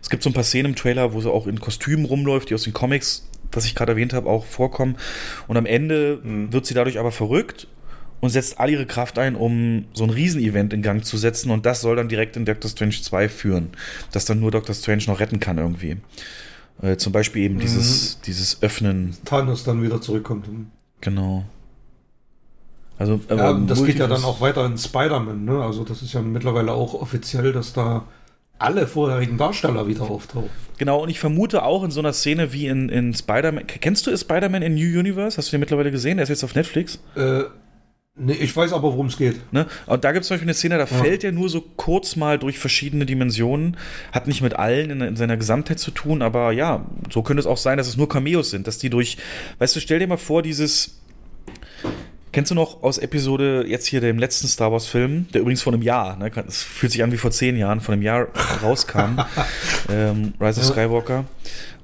Es 0.00 0.10
gibt 0.10 0.22
so 0.22 0.30
ein 0.30 0.34
paar 0.34 0.44
Szenen 0.44 0.72
im 0.72 0.76
Trailer, 0.76 1.12
wo 1.12 1.20
sie 1.20 1.30
auch 1.30 1.46
in 1.46 1.58
Kostümen 1.58 2.04
rumläuft, 2.04 2.50
die 2.50 2.54
aus 2.54 2.62
den 2.62 2.72
Comics, 2.72 3.28
das 3.50 3.64
ich 3.66 3.74
gerade 3.74 3.92
erwähnt 3.92 4.12
habe, 4.12 4.28
auch 4.28 4.44
vorkommen. 4.44 4.96
Und 5.48 5.56
am 5.56 5.66
Ende 5.66 6.20
wird 6.22 6.66
sie 6.66 6.74
dadurch 6.74 6.98
aber 6.98 7.10
verrückt 7.10 7.66
und 8.20 8.30
setzt 8.30 8.60
all 8.60 8.70
ihre 8.70 8.86
Kraft 8.86 9.18
ein, 9.18 9.34
um 9.34 9.86
so 9.92 10.04
ein 10.04 10.10
Riesenevent 10.10 10.72
in 10.72 10.82
Gang 10.82 11.04
zu 11.04 11.16
setzen 11.16 11.50
und 11.50 11.66
das 11.66 11.80
soll 11.80 11.96
dann 11.96 12.08
direkt 12.08 12.36
in 12.36 12.44
Doctor 12.44 12.70
Strange 12.70 12.94
2 13.02 13.28
führen, 13.28 13.70
dass 14.12 14.24
dann 14.24 14.40
nur 14.40 14.50
Doctor 14.50 14.74
Strange 14.74 15.04
noch 15.06 15.20
retten 15.20 15.40
kann 15.40 15.58
irgendwie. 15.58 15.96
Äh, 16.82 16.96
zum 16.96 17.12
Beispiel 17.12 17.42
eben 17.42 17.58
dieses, 17.58 18.20
dieses 18.22 18.62
Öffnen. 18.62 19.16
Thanos 19.24 19.64
dann 19.64 19.82
wieder 19.82 20.00
zurückkommt. 20.00 20.46
Genau. 21.00 21.44
Also, 22.98 23.20
Ja, 23.28 23.52
das 23.54 23.84
geht 23.84 23.98
ja 23.98 24.06
dann 24.06 24.24
auch 24.24 24.40
weiter 24.40 24.64
in 24.66 24.78
Spider-Man, 24.78 25.44
ne? 25.44 25.62
Also 25.62 25.84
das 25.84 26.02
ist 26.02 26.12
ja 26.12 26.22
mittlerweile 26.22 26.72
auch 26.72 26.94
offiziell, 26.94 27.52
dass 27.52 27.72
da 27.72 28.04
alle 28.58 28.86
vorherigen 28.86 29.36
Darsteller 29.36 29.86
wieder 29.88 30.02
auftauchen. 30.02 30.50
Genau, 30.78 31.02
und 31.02 31.08
ich 31.08 31.18
vermute 31.18 31.64
auch 31.64 31.82
in 31.84 31.90
so 31.90 32.00
einer 32.00 32.12
Szene 32.12 32.52
wie 32.52 32.66
in, 32.66 32.88
in 32.88 33.12
Spider-Man. 33.14 33.66
Kennst 33.66 34.06
du 34.06 34.16
Spider-Man 34.16 34.62
in 34.62 34.74
New 34.74 34.98
Universe? 34.98 35.36
Hast 35.36 35.48
du 35.48 35.56
den 35.56 35.60
mittlerweile 35.60 35.90
gesehen? 35.90 36.18
Der 36.18 36.24
ist 36.24 36.28
jetzt 36.28 36.44
auf 36.44 36.54
Netflix. 36.54 37.00
Äh, 37.16 37.42
nee, 38.16 38.32
ich 38.34 38.54
weiß 38.56 38.72
aber, 38.72 38.84
worum 38.84 39.06
es 39.06 39.16
geht. 39.16 39.52
Ne? 39.52 39.66
Und 39.86 40.04
da 40.04 40.12
gibt 40.12 40.22
es 40.22 40.28
zum 40.28 40.34
Beispiel 40.34 40.48
eine 40.48 40.54
Szene, 40.54 40.78
da 40.78 40.86
fällt 40.86 41.24
er 41.24 41.32
nur 41.32 41.48
so 41.48 41.60
kurz 41.60 42.16
mal 42.16 42.38
durch 42.38 42.58
verschiedene 42.58 43.06
Dimensionen. 43.06 43.76
Hat 44.12 44.26
nicht 44.26 44.42
mit 44.42 44.54
allen 44.54 44.90
in, 44.90 45.00
in 45.00 45.16
seiner 45.16 45.36
Gesamtheit 45.36 45.78
zu 45.78 45.90
tun, 45.90 46.22
aber 46.22 46.52
ja, 46.52 46.86
so 47.10 47.22
könnte 47.22 47.40
es 47.40 47.46
auch 47.46 47.56
sein, 47.56 47.78
dass 47.78 47.88
es 47.88 47.96
nur 47.96 48.08
Cameos 48.08 48.50
sind, 48.50 48.66
dass 48.66 48.78
die 48.78 48.90
durch. 48.90 49.18
Weißt 49.58 49.74
du, 49.76 49.80
stell 49.80 49.98
dir 49.98 50.06
mal 50.06 50.16
vor, 50.16 50.42
dieses. 50.42 51.00
Kennst 52.32 52.50
du 52.50 52.56
noch 52.56 52.82
aus 52.82 52.98
Episode, 52.98 53.64
jetzt 53.68 53.86
hier 53.86 54.00
dem 54.00 54.18
letzten 54.18 54.48
Star 54.48 54.72
Wars-Film, 54.72 55.28
der 55.32 55.42
übrigens 55.42 55.62
vor 55.62 55.72
einem 55.72 55.82
Jahr, 55.82 56.16
ne, 56.16 56.32
es 56.48 56.64
fühlt 56.64 56.90
sich 56.90 57.04
an 57.04 57.12
wie 57.12 57.16
vor 57.16 57.30
zehn 57.30 57.56
Jahren, 57.56 57.80
vor 57.80 57.92
einem 57.92 58.02
Jahr 58.02 58.26
rauskam, 58.60 59.20
ähm, 59.88 60.34
Rise 60.40 60.58
of 60.60 60.66
Skywalker. 60.66 61.26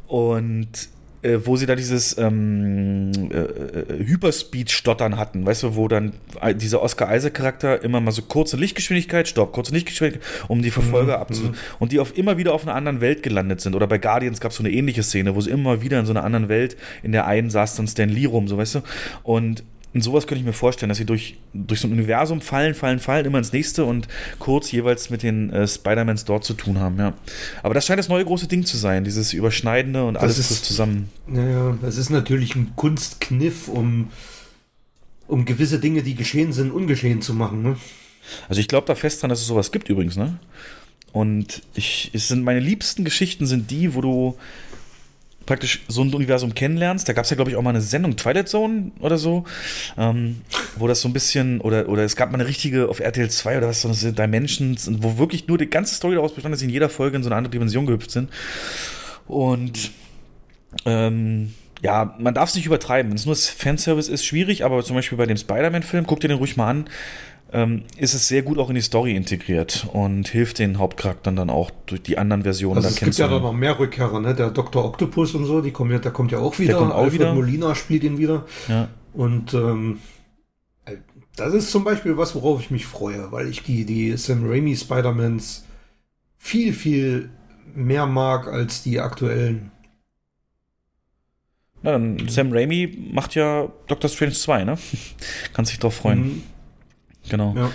Und 0.08 0.88
äh, 1.22 1.38
wo 1.44 1.56
sie 1.56 1.66
da 1.66 1.76
dieses 1.76 2.16
ähm, 2.18 3.10
äh, 3.30 3.36
äh, 3.36 4.06
Hyperspeed-Stottern 4.06 5.16
hatten, 5.16 5.44
weißt 5.44 5.62
du, 5.64 5.76
wo 5.76 5.86
dann 5.88 6.12
dieser 6.56 6.82
Oscar 6.82 7.14
Isaac-Charakter 7.14 7.82
immer 7.82 8.00
mal 8.00 8.12
so 8.12 8.22
kurze 8.22 8.56
Lichtgeschwindigkeit, 8.56 9.28
Stopp, 9.28 9.52
kurze 9.52 9.72
Lichtgeschwindigkeit, 9.72 10.26
um 10.48 10.62
die 10.62 10.70
Verfolger 10.70 11.20
abzu... 11.20 11.52
Und 11.78 11.92
die 11.92 12.00
auf 12.00 12.16
immer 12.16 12.38
wieder 12.38 12.54
auf 12.54 12.62
einer 12.62 12.74
anderen 12.74 13.00
Welt 13.00 13.22
gelandet 13.22 13.60
sind. 13.60 13.74
Oder 13.74 13.86
bei 13.86 13.98
Guardians 13.98 14.40
gab 14.40 14.50
es 14.52 14.56
so 14.56 14.62
eine 14.62 14.72
ähnliche 14.72 15.02
Szene, 15.02 15.34
wo 15.34 15.40
sie 15.40 15.50
immer 15.50 15.82
wieder 15.82 15.98
in 15.98 16.06
so 16.06 16.12
einer 16.12 16.24
anderen 16.24 16.48
Welt, 16.48 16.76
in 17.02 17.12
der 17.12 17.26
einen 17.26 17.50
saß 17.50 17.76
dann 17.76 17.86
Stan 17.86 18.08
Lee 18.08 18.26
rum, 18.26 18.48
so 18.48 18.56
weißt 18.56 18.76
du. 18.76 18.80
Und 19.22 19.62
in 19.92 20.02
sowas 20.02 20.26
könnte 20.26 20.40
ich 20.40 20.46
mir 20.46 20.52
vorstellen, 20.52 20.88
dass 20.88 20.98
sie 20.98 21.04
durch, 21.04 21.36
durch 21.52 21.80
so 21.80 21.88
ein 21.88 21.92
Universum 21.92 22.40
fallen, 22.40 22.74
fallen, 22.74 23.00
fallen, 23.00 23.26
immer 23.26 23.38
ins 23.38 23.52
nächste 23.52 23.84
und 23.84 24.06
kurz 24.38 24.70
jeweils 24.70 25.10
mit 25.10 25.22
den 25.24 25.50
äh, 25.52 25.66
Spider-Mans 25.66 26.24
dort 26.24 26.44
zu 26.44 26.54
tun 26.54 26.78
haben, 26.78 26.96
ja. 26.98 27.12
Aber 27.64 27.74
das 27.74 27.86
scheint 27.86 27.98
das 27.98 28.08
neue 28.08 28.24
große 28.24 28.46
Ding 28.46 28.64
zu 28.64 28.76
sein, 28.76 29.02
dieses 29.02 29.32
Überschneidende 29.32 30.04
und 30.04 30.16
alles 30.16 30.38
ist- 30.38 30.64
zusammen. 30.64 31.08
Naja, 31.26 31.76
das 31.82 31.96
ist 31.96 32.10
natürlich 32.10 32.54
ein 32.54 32.72
Kunstkniff, 32.76 33.66
um, 33.66 34.10
um 35.26 35.44
gewisse 35.44 35.80
Dinge, 35.80 36.02
die 36.02 36.14
geschehen 36.14 36.52
sind, 36.52 36.70
ungeschehen 36.70 37.20
zu 37.20 37.34
machen. 37.34 37.62
Ne? 37.62 37.76
Also 38.48 38.60
ich 38.60 38.68
glaube 38.68 38.86
da 38.86 38.94
fest 38.94 39.22
dran, 39.22 39.30
dass 39.30 39.40
es 39.40 39.46
sowas 39.46 39.72
gibt 39.72 39.88
übrigens, 39.88 40.16
ne? 40.16 40.38
Und 41.12 41.62
ich, 41.74 42.10
es 42.12 42.28
sind 42.28 42.44
meine 42.44 42.60
liebsten 42.60 43.04
Geschichten 43.04 43.44
sind 43.44 43.72
die, 43.72 43.94
wo 43.96 44.00
du 44.00 44.38
praktisch 45.50 45.82
so 45.88 46.04
ein 46.04 46.14
Universum 46.14 46.54
kennenlernst. 46.54 47.08
Da 47.08 47.12
gab 47.12 47.24
es 47.24 47.30
ja, 47.30 47.34
glaube 47.34 47.50
ich, 47.50 47.56
auch 47.56 47.62
mal 47.62 47.70
eine 47.70 47.80
Sendung, 47.80 48.14
Twilight 48.14 48.48
Zone 48.48 48.92
oder 49.00 49.18
so, 49.18 49.42
ähm, 49.98 50.42
wo 50.76 50.86
das 50.86 51.00
so 51.00 51.08
ein 51.08 51.12
bisschen, 51.12 51.60
oder, 51.60 51.88
oder 51.88 52.04
es 52.04 52.14
gab 52.14 52.30
mal 52.30 52.38
eine 52.38 52.46
richtige 52.46 52.88
auf 52.88 53.00
RTL 53.00 53.28
2 53.28 53.58
oder 53.58 53.66
was, 53.66 53.82
so 53.82 53.88
eine 53.88 54.12
Dimensions, 54.12 54.88
wo 55.02 55.18
wirklich 55.18 55.48
nur 55.48 55.58
die 55.58 55.68
ganze 55.68 55.96
Story 55.96 56.14
daraus 56.14 56.34
bestand, 56.34 56.52
dass 56.52 56.60
sie 56.60 56.66
in 56.66 56.70
jeder 56.70 56.88
Folge 56.88 57.16
in 57.16 57.24
so 57.24 57.30
eine 57.30 57.34
andere 57.34 57.50
Dimension 57.50 57.84
gehüpft 57.84 58.12
sind. 58.12 58.30
Und 59.26 59.90
ähm, 60.86 61.52
ja, 61.82 62.14
man 62.20 62.32
darf 62.32 62.50
es 62.50 62.54
nicht 62.54 62.66
übertreiben. 62.66 63.10
Wenn 63.10 63.16
es 63.16 63.26
nur 63.26 63.34
Fanservice 63.34 64.08
ist, 64.08 64.24
schwierig, 64.24 64.64
aber 64.64 64.84
zum 64.84 64.94
Beispiel 64.94 65.18
bei 65.18 65.26
dem 65.26 65.36
Spider-Man-Film, 65.36 66.06
guck 66.06 66.20
dir 66.20 66.28
den 66.28 66.38
ruhig 66.38 66.56
mal 66.56 66.70
an, 66.70 66.84
ähm, 67.52 67.82
ist 67.96 68.14
es 68.14 68.28
sehr 68.28 68.42
gut 68.42 68.58
auch 68.58 68.68
in 68.68 68.74
die 68.74 68.80
Story 68.80 69.16
integriert 69.16 69.86
und 69.92 70.28
hilft 70.28 70.58
den 70.58 70.78
Hauptcharakteren 70.78 71.36
dann 71.36 71.50
auch 71.50 71.70
durch 71.86 72.02
die 72.02 72.18
anderen 72.18 72.42
Versionen. 72.42 72.76
Also 72.76 72.88
dann 72.88 72.94
es 72.94 73.00
gibt 73.00 73.18
ja 73.18 73.24
da 73.24 73.30
kennenzulernen. 73.30 73.56
noch 73.56 73.60
mehr 73.60 73.78
Rückkehrer, 73.78 74.20
ne? 74.20 74.34
Der 74.34 74.50
Dr. 74.50 74.84
Octopus 74.84 75.34
und 75.34 75.46
so, 75.46 75.60
die 75.60 75.70
kommen 75.70 75.90
ja, 75.90 75.98
der 75.98 76.12
kommt 76.12 76.32
ja 76.32 76.38
auch 76.38 76.58
wieder. 76.58 76.74
kommt 76.74 76.92
auch 76.92 76.98
Alfred 76.98 77.20
wieder. 77.20 77.34
Molina 77.34 77.74
spielt 77.74 78.04
ihn 78.04 78.18
wieder. 78.18 78.46
Ja. 78.68 78.88
Und 79.12 79.54
ähm, 79.54 79.98
äh, 80.84 80.96
das 81.36 81.54
ist 81.54 81.70
zum 81.70 81.84
Beispiel 81.84 82.16
was, 82.16 82.34
worauf 82.34 82.60
ich 82.60 82.70
mich 82.70 82.86
freue, 82.86 83.32
weil 83.32 83.48
ich 83.48 83.62
die, 83.62 83.84
die 83.84 84.16
Sam 84.16 84.48
Raimi 84.48 84.76
Spider-Mans 84.76 85.64
viel, 86.38 86.72
viel 86.72 87.30
mehr 87.74 88.06
mag 88.06 88.46
als 88.46 88.82
die 88.82 89.00
aktuellen. 89.00 89.72
Na, 91.82 91.92
dann 91.92 92.28
Sam 92.28 92.52
Raimi 92.52 93.10
macht 93.12 93.34
ja 93.34 93.68
Doctor 93.86 94.10
Strange 94.10 94.32
2, 94.32 94.64
ne? 94.64 94.78
Kann 95.52 95.64
sich 95.64 95.78
drauf 95.78 95.94
freuen. 95.94 96.22
Mhm. 96.22 96.42
Genau. 97.28 97.54
Ja. 97.56 97.70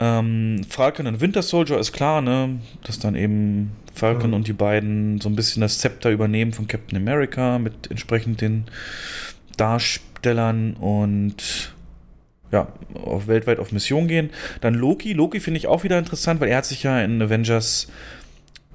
Ähm, 0.00 0.62
Falcon 0.68 1.06
und 1.06 1.20
Winter 1.20 1.42
Soldier 1.42 1.78
ist 1.78 1.92
klar, 1.92 2.20
ne? 2.20 2.58
Dass 2.82 2.98
dann 2.98 3.14
eben 3.14 3.72
Falcon 3.94 4.30
Ja. 4.30 4.36
und 4.36 4.48
die 4.48 4.52
beiden 4.52 5.20
so 5.20 5.28
ein 5.28 5.36
bisschen 5.36 5.60
das 5.60 5.78
Zepter 5.78 6.10
übernehmen 6.10 6.52
von 6.52 6.66
Captain 6.66 6.96
America 6.98 7.58
mit 7.58 7.90
entsprechend 7.90 8.40
den 8.40 8.64
Darstellern 9.56 10.74
und 10.74 11.72
ja, 12.50 12.68
auf 12.94 13.26
weltweit 13.26 13.58
auf 13.58 13.72
Mission 13.72 14.08
gehen. 14.08 14.30
Dann 14.60 14.74
Loki. 14.74 15.12
Loki 15.12 15.40
finde 15.40 15.58
ich 15.58 15.66
auch 15.66 15.84
wieder 15.84 15.98
interessant, 15.98 16.40
weil 16.40 16.48
er 16.48 16.58
hat 16.58 16.66
sich 16.66 16.82
ja 16.82 17.00
in 17.00 17.20
Avengers 17.22 17.88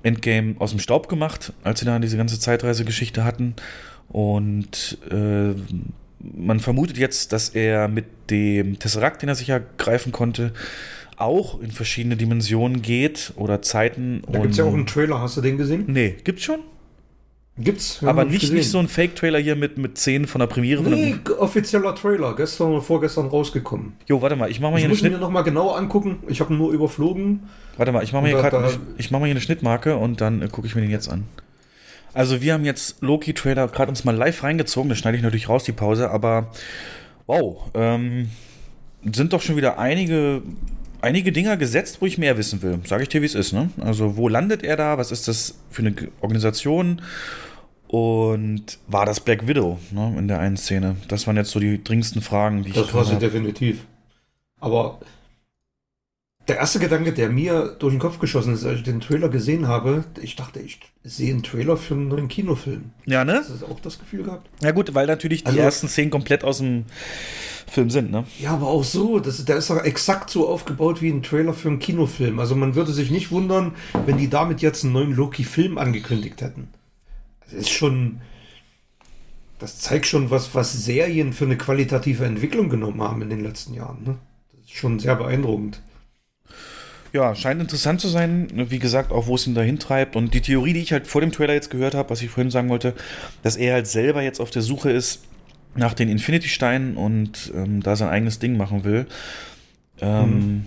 Endgame 0.04 0.56
aus 0.60 0.72
dem 0.72 0.80
Staub 0.80 1.10
gemacht, 1.10 1.54
als 1.64 1.80
sie 1.80 1.86
da 1.86 2.00
diese 2.00 2.18
ganze 2.18 2.40
Zeitreisegeschichte 2.40 3.24
hatten. 3.26 3.56
Und 4.08 4.98
äh, 5.12 5.54
man 6.20 6.60
vermutet 6.60 6.98
jetzt, 6.98 7.32
dass 7.34 7.50
er 7.50 7.88
mit 7.88 8.06
dem 8.30 8.78
Tesseract, 8.80 9.22
den 9.22 9.30
er 9.30 9.36
sich 9.36 9.48
ja 9.48 9.60
greifen 9.78 10.12
konnte, 10.12 10.52
auch 11.18 11.60
in 11.62 11.72
verschiedene 11.72 12.16
Dimensionen 12.18 12.82
geht 12.82 13.34
oder 13.36 13.62
Zeiten. 13.62 14.22
Da 14.32 14.40
gibt 14.40 14.52
es 14.52 14.58
ja 14.58 14.64
auch 14.66 14.74
einen 14.74 14.86
Trailer, 14.88 15.20
hast 15.22 15.38
du 15.38 15.42
den 15.42 15.58
gesehen? 15.58 15.86
Nee, 15.88 16.16
gibt's 16.24 16.44
schon? 16.44 16.60
Gibt's. 17.62 18.02
aber 18.06 18.24
ich 18.24 18.30
nicht, 18.30 18.40
gesehen. 18.42 18.56
nicht 18.56 18.70
so 18.70 18.80
ein 18.80 18.88
Fake-Trailer 18.88 19.38
hier 19.40 19.58
mit, 19.58 19.78
mit 19.78 19.98
Szenen 19.98 20.28
von 20.28 20.40
der 20.40 20.48
Premiere. 20.48 20.82
Nee, 20.84 21.16
der- 21.28 21.42
offizieller 21.42 21.94
Trailer, 21.94 22.34
gestern 22.34 22.72
oder 22.72 22.82
vorgestern 22.82 23.28
rausgekommen. 23.28 23.94
Jo, 24.08 24.22
warte 24.22 24.38
mal, 24.38 24.50
ich 24.50 24.62
mach 24.62 24.70
mal 24.72 24.78
Ich 24.78 24.84
hier 24.84 24.86
eine 24.86 24.94
muss 24.94 25.00
ihn 25.00 25.08
Schnitt. 25.08 25.12
mir 25.14 25.20
nochmal 25.20 25.44
genau 25.44 25.72
angucken. 25.72 26.20
Ich 26.30 26.40
habe 26.40 26.54
nur 26.54 26.72
überflogen. 26.72 27.42
Warte 27.76 27.92
mal, 27.92 28.02
ich 28.02 28.14
mache 28.14 28.22
mal, 28.22 28.30
hier 28.30 28.42
Da- 28.42 28.50
da- 28.50 28.70
ich 28.98 29.12
mach 29.12 29.20
mal 29.20 29.26
hier 29.26 29.34
eine 29.34 29.42
Schnittmarke 29.42 29.98
und 29.98 30.22
dann 30.22 30.42
äh, 30.42 30.48
gucke 30.48 30.68
ich 30.68 30.76
mir 30.76 30.82
den 30.82 30.90
jetzt 30.92 31.10
an. 31.10 31.26
Also 32.14 32.42
wir 32.42 32.54
haben 32.54 32.66
jetzt 32.66 33.02
Loki-Trailer 33.02 33.68
gerade 33.68 33.90
uns 33.90 34.04
mal 34.04 34.16
live 34.16 34.44
reingezogen, 34.44 34.90
das 34.90 34.98
schneide 34.98 35.18
ich 35.18 35.24
natürlich 35.24 35.50
raus, 35.50 35.64
die 35.64 35.72
Pause, 35.72 36.10
aber 36.10 36.52
wow, 37.28 37.70
ähm, 37.74 38.30
sind 39.14 39.34
doch 39.34 39.42
schon 39.42 39.56
wieder 39.56 39.78
einige, 39.80 40.42
einige 41.02 41.32
Dinger 41.32 41.58
gesetzt, 41.58 42.02
wo 42.02 42.06
ich 42.06 42.18
mehr 42.18 42.38
wissen 42.38 42.62
will. 42.62 42.80
Sage 42.86 43.04
ich 43.04 43.10
dir, 43.10 43.22
wie 43.22 43.28
es 43.28 43.36
ist, 43.36 43.54
ne? 43.54 43.70
Also 43.80 44.18
wo 44.18 44.28
landet 44.28 44.64
er 44.64 44.76
da? 44.76 44.98
Was 44.98 45.12
ist 45.12 45.28
das 45.28 45.56
für 45.70 45.84
eine 45.84 45.94
Organisation? 46.22 47.02
Und 47.88 48.78
war 48.88 49.06
das 49.08 49.20
Black 49.20 49.48
Widow 49.48 49.80
ne, 49.92 50.14
in 50.18 50.28
der 50.28 50.40
einen 50.40 50.58
Szene? 50.58 50.96
Das 51.08 51.26
waren 51.26 51.38
jetzt 51.38 51.50
so 51.50 51.60
die 51.60 51.84
dringendsten 51.84 52.22
Fragen, 52.22 52.64
die 52.64 52.70
ich 52.70 52.76
Das 52.76 52.94
war 52.94 53.04
sie 53.04 53.18
definitiv. 53.18 53.86
Aber 54.60 55.00
der 56.50 56.58
erste 56.58 56.80
Gedanke, 56.80 57.14
der 57.14 57.30
mir 57.30 57.76
durch 57.80 57.94
den 57.94 58.00
Kopf 58.00 58.20
geschossen 58.20 58.54
ist, 58.54 58.66
als 58.66 58.80
ich 58.80 58.84
den 58.84 59.00
Trailer 59.00 59.30
gesehen 59.30 59.68
habe, 59.68 60.04
ich 60.22 60.36
dachte, 60.36 60.60
ich 60.60 60.80
sehe 61.04 61.32
einen 61.32 61.44
Trailer 61.44 61.78
für 61.78 61.94
einen 61.94 62.08
neuen 62.10 62.28
Kinofilm. 62.28 62.92
Ja, 63.06 63.24
ne? 63.24 63.44
Hast 63.48 63.62
du 63.62 63.66
auch 63.68 63.80
das 63.80 64.00
Gefühl 64.00 64.24
gehabt? 64.24 64.50
Ja 64.62 64.72
gut, 64.72 64.94
weil 64.96 65.08
natürlich 65.08 65.44
die 65.44 65.48
Also- 65.50 65.60
ersten 65.60 65.88
Szenen 65.88 66.12
komplett 66.12 66.44
aus 66.44 66.58
dem 66.58 66.86
Film 67.68 67.90
sind, 67.92 68.12
ne? 68.12 68.26
Ja, 68.40 68.52
aber 68.52 68.68
auch 68.68 68.84
so, 68.84 69.20
das, 69.20 69.46
der 69.46 69.58
ist 69.58 69.70
doch 69.70 69.84
exakt 69.84 70.30
so 70.32 70.48
aufgebaut 70.50 71.02
wie 71.02 71.10
ein 71.10 71.22
Trailer 71.24 71.54
für 71.54 71.70
einen 71.70 71.80
Kinofilm. 71.80 72.40
Also 72.40 72.56
man 72.56 72.74
würde 72.76 72.92
sich 72.92 73.12
nicht 73.12 73.32
wundern, 73.32 73.74
wenn 74.06 74.18
die 74.18 74.30
damit 74.30 74.62
jetzt 74.62 74.84
einen 74.84 74.94
neuen 74.94 75.14
Loki-Film 75.14 75.78
angekündigt 75.78 76.42
hätten. 76.42 76.70
Das 77.46 77.54
ist 77.54 77.70
schon, 77.70 78.22
das 79.60 79.80
zeigt 79.80 80.08
schon, 80.08 80.32
was, 80.32 80.56
was 80.56 80.74
Serien 80.86 81.32
für 81.34 81.46
eine 81.46 81.58
qualitative 81.58 82.26
Entwicklung 82.26 82.70
genommen 82.70 83.02
haben 83.02 83.22
in 83.22 83.30
den 83.30 83.44
letzten 83.44 83.74
Jahren. 83.76 84.04
Ne? 84.04 84.18
Das 84.52 84.62
ist 84.66 84.76
schon 84.78 84.98
sehr 85.00 85.16
beeindruckend. 85.16 85.82
Ja, 87.12 87.34
scheint 87.34 87.60
interessant 87.60 88.02
zu 88.02 88.08
sein, 88.08 88.48
wie 88.54 88.80
gesagt, 88.80 89.12
auch 89.12 89.28
wo 89.28 89.36
es 89.36 89.48
ihn 89.48 89.56
dahin 89.56 89.80
treibt. 89.80 90.16
Und 90.16 90.34
die 90.34 90.42
Theorie, 90.42 90.74
die 90.74 90.82
ich 90.82 90.92
halt 90.92 91.08
vor 91.08 91.22
dem 91.22 91.32
Trailer 91.32 91.54
jetzt 91.54 91.72
gehört 91.72 91.96
habe, 91.96 92.10
was 92.10 92.22
ich 92.22 92.30
vorhin 92.30 92.52
sagen 92.52 92.70
wollte, 92.70 92.94
dass 93.42 93.56
er 93.56 93.74
halt 93.74 93.88
selber 93.88 94.22
jetzt 94.22 94.40
auf 94.40 94.52
der 94.52 94.62
Suche 94.62 94.92
ist 94.92 95.24
nach 95.76 95.94
den 95.94 96.10
Infinity-Steinen 96.10 96.98
und 96.98 97.52
ähm, 97.56 97.82
da 97.82 97.96
sein 97.96 98.10
eigenes 98.10 98.40
Ding 98.40 98.58
machen 98.58 98.84
will. 98.84 99.08
Ähm, 100.02 100.66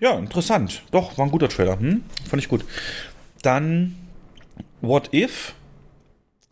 Ja, 0.00 0.18
interessant. 0.18 0.82
Doch, 0.90 1.16
war 1.16 1.24
ein 1.26 1.30
guter 1.30 1.48
Trailer. 1.48 1.78
Hm? 1.78 2.02
Fand 2.28 2.42
ich 2.42 2.48
gut. 2.48 2.64
Dann 3.42 3.94
What 4.80 5.14
If? 5.14 5.54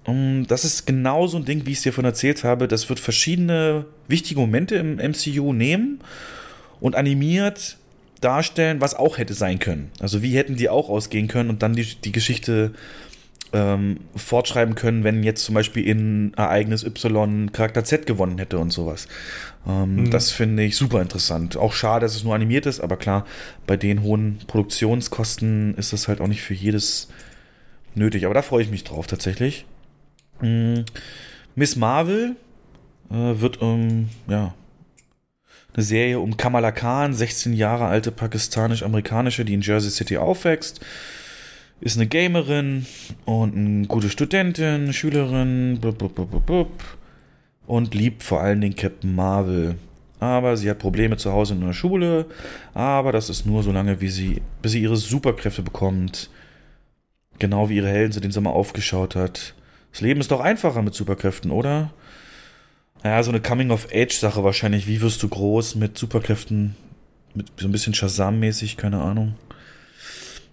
Um, 0.04 0.46
das 0.46 0.64
ist 0.64 0.86
genau 0.86 1.26
so 1.26 1.36
ein 1.36 1.44
Ding, 1.44 1.66
wie 1.66 1.72
ich 1.72 1.78
es 1.78 1.82
dir 1.82 1.92
von 1.92 2.04
erzählt 2.04 2.44
habe. 2.44 2.68
Das 2.68 2.88
wird 2.88 3.00
verschiedene 3.00 3.84
wichtige 4.08 4.40
Momente 4.40 4.76
im 4.76 4.96
MCU 4.96 5.52
nehmen 5.52 6.00
und 6.80 6.96
animiert 6.96 7.76
darstellen, 8.20 8.80
was 8.80 8.94
auch 8.94 9.18
hätte 9.18 9.34
sein 9.34 9.58
können. 9.58 9.90
Also 10.00 10.22
wie 10.22 10.36
hätten 10.36 10.56
die 10.56 10.68
auch 10.68 10.88
ausgehen 10.88 11.28
können 11.28 11.50
und 11.50 11.62
dann 11.62 11.74
die, 11.74 11.84
die 11.84 12.12
Geschichte 12.12 12.72
ähm, 13.52 14.00
fortschreiben 14.14 14.74
können, 14.74 15.04
wenn 15.04 15.22
jetzt 15.22 15.44
zum 15.44 15.54
Beispiel 15.54 15.84
in 15.86 16.32
Ereignis 16.36 16.84
Y 16.84 17.50
Charakter 17.52 17.84
Z 17.84 18.06
gewonnen 18.06 18.38
hätte 18.38 18.58
und 18.58 18.72
sowas. 18.72 19.08
Ähm, 19.66 19.96
mhm. 19.96 20.10
Das 20.10 20.30
finde 20.30 20.62
ich 20.62 20.76
super 20.76 21.02
interessant. 21.02 21.56
Auch 21.56 21.72
schade, 21.72 22.04
dass 22.04 22.14
es 22.14 22.24
nur 22.24 22.34
animiert 22.34 22.66
ist, 22.66 22.80
aber 22.80 22.96
klar, 22.96 23.26
bei 23.66 23.76
den 23.76 24.02
hohen 24.02 24.38
Produktionskosten 24.46 25.74
ist 25.74 25.92
das 25.92 26.08
halt 26.08 26.20
auch 26.20 26.28
nicht 26.28 26.42
für 26.42 26.54
jedes 26.54 27.08
nötig. 27.94 28.24
Aber 28.24 28.34
da 28.34 28.42
freue 28.42 28.62
ich 28.62 28.70
mich 28.70 28.84
drauf 28.84 29.06
tatsächlich. 29.06 29.66
Mhm. 30.40 30.84
Miss 31.56 31.76
Marvel 31.76 32.36
äh, 33.10 33.40
wird 33.40 33.60
um, 33.60 34.08
ja, 34.28 34.54
eine 35.74 35.84
Serie 35.84 36.20
um 36.20 36.36
Kamala 36.36 36.72
Khan, 36.72 37.14
16 37.14 37.52
Jahre 37.52 37.86
alte 37.86 38.10
pakistanisch-amerikanische, 38.10 39.44
die 39.44 39.54
in 39.54 39.60
Jersey 39.60 39.90
City 39.90 40.16
aufwächst 40.16 40.80
ist 41.80 41.96
eine 41.96 42.06
Gamerin 42.06 42.86
und 43.24 43.56
eine 43.56 43.86
gute 43.86 44.10
Studentin, 44.10 44.92
Schülerin 44.92 45.78
blub, 45.80 45.98
blub, 45.98 46.46
blub, 46.46 46.70
und 47.66 47.94
liebt 47.94 48.22
vor 48.22 48.40
allen 48.40 48.60
Dingen 48.60 48.76
Captain 48.76 49.14
Marvel. 49.14 49.76
Aber 50.18 50.58
sie 50.58 50.68
hat 50.68 50.78
Probleme 50.78 51.16
zu 51.16 51.32
Hause 51.32 51.54
in 51.54 51.62
der 51.62 51.72
Schule, 51.72 52.26
aber 52.74 53.10
das 53.12 53.30
ist 53.30 53.46
nur 53.46 53.62
so 53.62 53.72
lange, 53.72 54.02
wie 54.02 54.10
sie, 54.10 54.42
bis 54.60 54.72
sie 54.72 54.82
ihre 54.82 54.96
Superkräfte 54.96 55.62
bekommt. 55.62 56.28
Genau 57.38 57.70
wie 57.70 57.76
ihre 57.76 57.88
Helden, 57.88 58.12
zu 58.12 58.20
denen 58.20 58.32
sie 58.32 58.40
mal 58.42 58.50
aufgeschaut 58.50 59.16
hat. 59.16 59.54
Das 59.92 60.02
Leben 60.02 60.20
ist 60.20 60.30
doch 60.30 60.40
einfacher 60.40 60.82
mit 60.82 60.94
Superkräften, 60.94 61.50
oder? 61.50 61.90
Ja, 63.02 63.22
so 63.22 63.30
eine 63.30 63.40
Coming-of-Age-Sache 63.40 64.44
wahrscheinlich. 64.44 64.86
Wie 64.86 65.00
wirst 65.00 65.22
du 65.22 65.28
groß 65.28 65.74
mit 65.76 65.96
Superkräften? 65.96 66.76
Mit 67.34 67.48
so 67.56 67.66
ein 67.66 67.72
bisschen 67.72 67.94
Shazam-mäßig, 67.94 68.76
keine 68.76 69.00
Ahnung. 69.00 69.36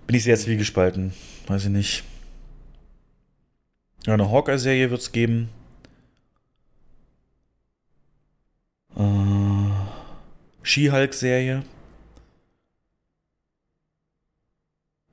Bin 0.06 0.16
ich 0.16 0.24
sehr 0.24 0.38
zwiegespalten. 0.38 1.14
Weiß 1.48 1.66
ich 1.66 1.72
nicht. 1.72 2.04
Ja, 4.06 4.14
eine 4.14 4.32
Hawkeye-Serie 4.32 4.90
wird 4.90 5.02
es 5.02 5.12
geben. 5.12 5.50
Äh, 8.96 9.72
She-Hulk-Serie. 10.64 11.64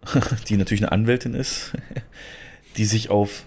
die 0.49 0.57
natürlich 0.57 0.83
eine 0.83 0.93
Anwältin 0.93 1.35
ist, 1.35 1.73
die 2.77 2.85
sich 2.85 3.11
auf 3.11 3.47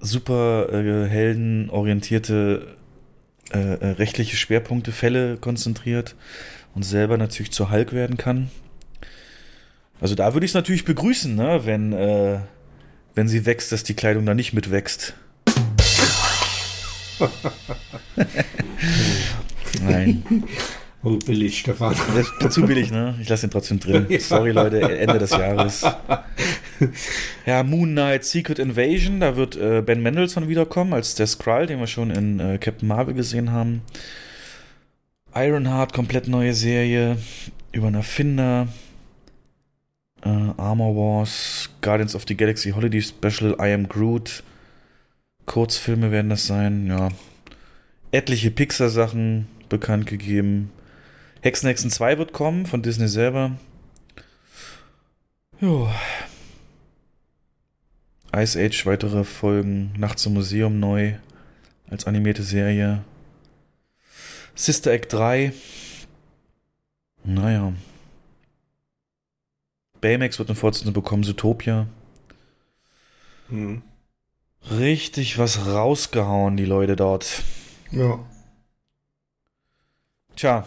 super 0.00 0.68
äh, 0.72 1.08
heldenorientierte 1.08 2.76
äh, 3.52 3.58
äh, 3.58 3.90
rechtliche 3.92 4.36
Schwerpunkte, 4.36 4.92
Fälle 4.92 5.36
konzentriert 5.36 6.14
und 6.74 6.84
selber 6.84 7.18
natürlich 7.18 7.52
zur 7.52 7.70
Hulk 7.70 7.92
werden 7.92 8.16
kann. 8.16 8.50
Also 10.00 10.14
da 10.14 10.32
würde 10.34 10.46
ich 10.46 10.52
es 10.52 10.54
natürlich 10.54 10.84
begrüßen, 10.84 11.34
ne? 11.34 11.60
wenn, 11.64 11.92
äh, 11.92 12.40
wenn 13.14 13.28
sie 13.28 13.44
wächst, 13.46 13.72
dass 13.72 13.82
die 13.82 13.94
Kleidung 13.94 14.24
da 14.24 14.34
nicht 14.34 14.52
mitwächst. 14.52 15.14
Nein. 19.82 20.22
Oh, 21.02 21.16
billig, 21.16 21.60
Stefan. 21.60 21.94
Zu 22.50 22.66
billig, 22.66 22.90
ne? 22.90 23.14
Ich 23.20 23.28
lasse 23.28 23.46
ihn 23.46 23.50
trotzdem 23.50 23.80
drin. 23.80 24.06
Sorry, 24.20 24.50
Leute, 24.50 24.80
Ende 24.80 25.18
des 25.18 25.30
Jahres. 25.30 25.84
Ja, 27.44 27.62
Moon 27.62 27.90
Knight 27.90 28.24
Secret 28.24 28.58
Invasion, 28.58 29.20
da 29.20 29.36
wird 29.36 29.54
äh, 29.54 29.82
Ben 29.82 30.02
Mendelssohn 30.02 30.48
wiederkommen 30.48 30.94
als 30.94 31.14
der 31.14 31.26
Skrull, 31.26 31.66
den 31.66 31.78
wir 31.78 31.86
schon 31.86 32.10
in 32.10 32.40
äh, 32.40 32.56
Captain 32.56 32.88
Marvel 32.88 33.12
gesehen 33.12 33.52
haben. 33.52 33.82
Ironheart, 35.34 35.92
komplett 35.92 36.26
neue 36.26 36.54
Serie 36.54 37.18
über 37.72 37.88
einen 37.88 37.96
Erfinder. 37.96 38.68
Äh, 40.22 40.28
Armor 40.28 40.96
Wars, 40.96 41.68
Guardians 41.82 42.14
of 42.14 42.24
the 42.26 42.34
Galaxy 42.34 42.70
Holiday 42.70 43.02
Special, 43.02 43.56
I 43.60 43.74
Am 43.74 43.86
Groot. 43.86 44.42
Kurzfilme 45.44 46.10
werden 46.10 46.30
das 46.30 46.46
sein, 46.46 46.86
ja. 46.86 47.10
Etliche 48.10 48.50
Pixar-Sachen 48.50 49.48
bekannt 49.68 50.06
gegeben. 50.06 50.70
Hexenhexen 51.42 51.90
2 51.90 52.18
wird 52.18 52.32
kommen 52.32 52.66
von 52.66 52.82
Disney 52.82 53.08
selber. 53.08 53.52
Jo. 55.60 55.90
Ice 58.34 58.58
Age 58.58 58.86
weitere 58.86 59.24
Folgen. 59.24 59.92
Nachts 59.96 60.26
im 60.26 60.34
Museum 60.34 60.78
neu 60.78 61.14
als 61.88 62.06
animierte 62.06 62.42
Serie. 62.42 63.02
Sister 64.54 64.92
Act 64.92 65.12
3. 65.12 65.52
Naja. 67.24 67.72
Baymax 70.00 70.38
wird 70.38 70.48
eine 70.48 70.56
Fortsetzung 70.56 70.92
bekommen, 70.92 71.24
Zootopia. 71.24 71.86
Mhm. 73.48 73.82
Richtig 74.70 75.38
was 75.38 75.66
rausgehauen, 75.66 76.56
die 76.56 76.64
Leute 76.66 76.96
dort. 76.96 77.42
Ja. 77.90 78.24
Tja. 80.36 80.66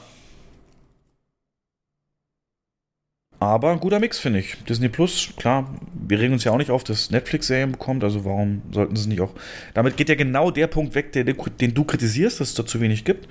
Aber 3.43 3.71
ein 3.71 3.79
guter 3.81 3.99
Mix, 3.99 4.19
finde 4.19 4.39
ich. 4.39 4.55
Disney 4.63 4.87
Plus, 4.87 5.33
klar, 5.35 5.69
wir 5.93 6.17
regen 6.17 6.33
uns 6.33 6.45
ja 6.45 6.53
auch 6.53 6.57
nicht 6.57 6.71
auf, 6.71 6.85
dass 6.85 7.11
Netflix 7.11 7.47
Serien 7.47 7.73
bekommt, 7.73 8.03
also 8.03 8.23
warum 8.23 8.61
sollten 8.71 8.95
sie 8.95 9.09
nicht 9.09 9.19
auch. 9.19 9.31
Damit 9.73 9.97
geht 9.97 10.07
ja 10.07 10.15
genau 10.15 10.49
der 10.49 10.67
Punkt 10.67 10.95
weg, 10.95 11.11
der, 11.11 11.25
den 11.25 11.73
du 11.73 11.83
kritisierst, 11.83 12.39
dass 12.39 12.49
es 12.49 12.55
da 12.55 12.65
zu 12.65 12.79
wenig 12.79 13.03
gibt. 13.03 13.27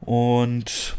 Und 0.00 0.96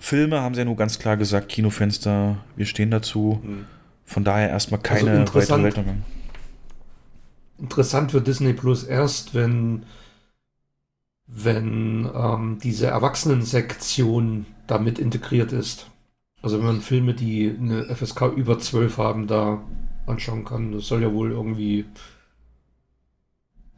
Filme 0.00 0.40
haben 0.40 0.54
sie 0.54 0.62
ja 0.62 0.64
nur 0.64 0.76
ganz 0.76 0.98
klar 0.98 1.16
gesagt, 1.16 1.48
Kinofenster, 1.48 2.38
wir 2.56 2.66
stehen 2.66 2.90
dazu. 2.90 3.40
Mhm. 3.42 3.66
Von 4.04 4.24
daher 4.24 4.48
erstmal 4.48 4.80
also 4.80 5.06
keine 5.06 5.20
also 5.20 5.34
weitere 5.34 5.62
Weltuntergang. 5.62 6.02
Interessant 7.58 8.12
wird 8.12 8.26
Disney 8.26 8.52
Plus 8.52 8.82
erst, 8.82 9.32
wenn, 9.34 9.84
wenn 11.26 12.10
ähm, 12.14 12.58
diese 12.62 12.88
Erwachsenensektion 12.88 14.46
damit 14.66 14.98
integriert 14.98 15.52
ist. 15.52 15.88
Also 16.42 16.58
wenn 16.58 16.66
man 16.66 16.80
Filme, 16.80 17.14
die 17.14 17.54
eine 17.58 17.84
FSK 17.94 18.32
über 18.36 18.58
12 18.58 18.98
haben, 18.98 19.26
da 19.26 19.62
anschauen 20.06 20.44
kann. 20.44 20.72
Das 20.72 20.86
soll 20.86 21.02
ja 21.02 21.12
wohl 21.12 21.30
irgendwie 21.30 21.84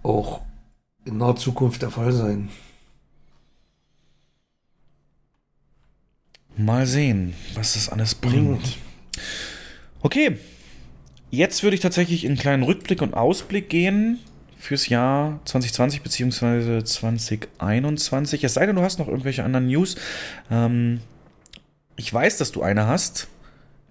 auch 0.03 0.43
in 1.05 1.19
naher 1.19 1.37
Zukunft 1.37 1.83
der 1.83 1.91
Fall 1.91 2.13
sein. 2.13 2.51
Mal 6.57 6.87
sehen, 6.87 7.35
was 7.55 7.75
das 7.75 7.89
alles 7.89 8.15
bringt. 8.15 8.79
Okay, 10.03 10.39
jetzt 11.31 11.63
würde 11.63 11.77
ich 11.77 11.81
tatsächlich 11.81 12.25
in 12.25 12.33
einen 12.33 12.39
kleinen 12.39 12.63
Rückblick 12.65 13.01
und 13.01 13.15
Ausblick 13.15 13.69
gehen 13.69 14.19
fürs 14.59 14.89
Jahr 14.89 15.41
2020 15.45 16.03
bzw. 16.03 16.83
2021. 16.83 18.43
Es 18.43 18.55
sei 18.55 18.67
denn, 18.67 18.77
du 18.77 18.83
hast 18.83 18.99
noch 18.99 19.07
irgendwelche 19.07 19.45
anderen 19.45 19.69
News. 19.69 19.97
Ähm, 20.51 21.01
ich 21.99 22.15
weiß, 22.15 22.39
dass 22.39 22.53
du 22.53 22.63
eine 22.63 22.87
hast. 22.87 23.29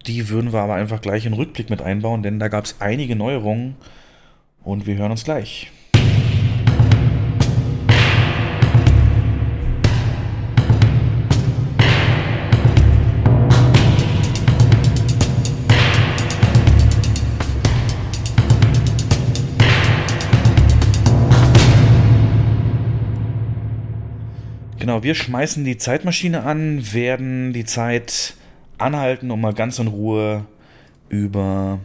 Die 0.06 0.30
würden 0.30 0.52
wir 0.52 0.60
aber 0.60 0.74
einfach 0.74 1.02
gleich 1.02 1.26
in 1.26 1.34
Rückblick 1.34 1.70
mit 1.70 1.82
einbauen, 1.82 2.22
denn 2.22 2.38
da 2.38 2.48
gab 2.48 2.64
es 2.64 2.80
einige 2.80 3.14
Neuerungen 3.14 3.76
und 4.64 4.86
wir 4.86 4.96
hören 4.96 5.10
uns 5.10 5.24
gleich. 5.24 5.70
Genau, 24.88 25.02
wir 25.02 25.14
schmeißen 25.14 25.64
die 25.66 25.76
Zeitmaschine 25.76 26.44
an, 26.44 26.94
werden 26.94 27.52
die 27.52 27.66
Zeit 27.66 28.32
anhalten 28.78 29.30
und 29.30 29.38
mal 29.38 29.52
ganz 29.52 29.78
in 29.78 29.86
Ruhe 29.86 30.46
über 31.10 31.78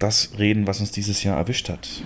das 0.00 0.32
reden, 0.36 0.66
was 0.66 0.80
uns 0.80 0.90
dieses 0.90 1.22
Jahr 1.22 1.36
erwischt 1.36 1.68
hat. 1.68 2.02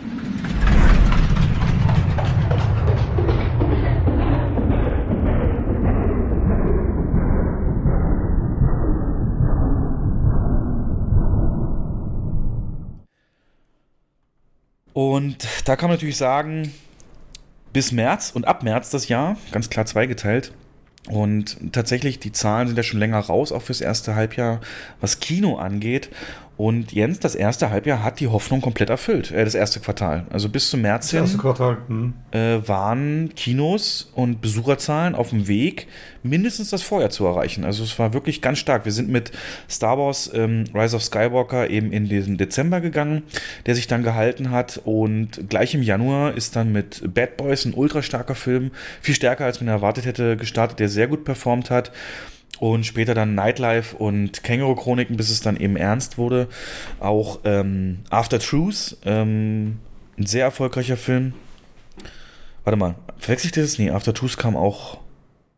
Und 14.93 15.49
da 15.65 15.77
kann 15.77 15.89
man 15.89 15.97
natürlich 15.97 16.19
sagen, 16.19 16.75
bis 17.73 17.93
März 17.93 18.31
und 18.35 18.47
ab 18.47 18.63
März 18.63 18.91
das 18.91 19.09
Jahr, 19.09 19.37
ganz 19.53 19.71
klar 19.71 19.87
zweigeteilt. 19.87 20.53
Und 21.09 21.73
tatsächlich, 21.73 22.21
die 22.21 22.33
Zahlen 22.33 22.69
sind 22.69 22.77
ja 22.77 22.83
schon 22.83 23.01
länger 23.01 23.19
raus, 23.19 23.53
auch 23.53 23.63
fürs 23.63 23.81
erste 23.81 24.15
Halbjahr, 24.15 24.61
was 25.01 25.19
Kino 25.21 25.57
angeht. 25.57 26.11
Und 26.61 26.93
Jens, 26.93 27.21
das 27.21 27.35
erste 27.35 27.71
Halbjahr 27.71 28.05
hat 28.05 28.21
die 28.21 28.29
Hoffnung 28.29 28.61
komplett 28.61 28.91
erfüllt, 28.91 29.31
äh, 29.31 29.47
das 29.47 29.55
erste 29.55 29.81
Quartal. 29.81 30.27
Also 30.29 30.51
bis 30.51 30.69
zum 30.69 30.83
März 30.83 31.11
Das 31.11 31.31
hin 31.31 31.39
Quartal. 31.39 31.79
Hm. 31.87 32.13
äh, 32.33 32.59
waren 32.69 33.31
Kinos 33.35 34.13
und 34.15 34.43
Besucherzahlen 34.43 35.15
auf 35.15 35.31
dem 35.31 35.49
Weg, 35.49 35.87
mindestens 36.23 36.69
das 36.69 36.83
Vorjahr 36.83 37.09
zu 37.09 37.25
erreichen. 37.25 37.65
Also 37.65 37.83
es 37.83 37.99
war 37.99 38.13
wirklich 38.13 38.43
ganz 38.43 38.59
stark. 38.59 38.85
Wir 38.85 38.93
sind 38.93 39.09
mit 39.09 39.33
Star 39.71 39.97
Wars 39.97 40.31
ähm, 40.35 40.65
Rise 40.75 40.97
of 40.97 41.03
Skywalker 41.03 41.71
eben 41.71 41.93
in 41.93 42.11
den 42.11 42.37
Dezember 42.37 42.83
gegangen, 42.83 43.23
der 43.65 43.75
sich 43.75 43.87
dann 43.87 44.03
gehalten 44.03 44.51
hat. 44.51 44.83
Und 44.85 45.49
gleich 45.49 45.75
im 45.75 45.83
Januar 45.83 46.35
ist 46.35 46.57
dann 46.57 46.73
mit 46.73 47.15
Bad 47.15 47.39
Boys 47.39 47.65
ein 47.65 47.73
ultra 47.73 48.03
starker 48.03 48.35
Film, 48.35 48.71
viel 49.01 49.15
stärker 49.15 49.47
als 49.47 49.63
man 49.63 49.69
erwartet 49.69 50.05
hätte, 50.05 50.37
gestartet, 50.37 50.79
der 50.79 50.91
sehr 50.91 51.09
gut 51.09 51.25
performt 51.25 51.71
hat. 51.71 51.91
Und 52.61 52.85
später 52.85 53.15
dann 53.15 53.35
Nightlife 53.35 53.97
und 53.97 54.43
Känguru-Chroniken, 54.43 55.17
bis 55.17 55.31
es 55.31 55.41
dann 55.41 55.57
eben 55.57 55.77
ernst 55.77 56.19
wurde. 56.19 56.47
Auch 57.01 57.41
ähm, 57.45 58.01
After 58.11 58.39
Truth, 58.39 58.99
ähm, 59.05 59.79
ein 60.19 60.27
sehr 60.27 60.45
erfolgreicher 60.45 60.99
Film. 60.99 61.33
Warte 62.65 62.77
mal, 62.77 62.97
verwechsel 63.17 63.47
ich 63.47 63.53
das? 63.53 63.79
Nee, 63.79 63.91
After 63.91 64.13
Truth 64.13 64.37
kam 64.37 64.57
auch. 64.57 64.99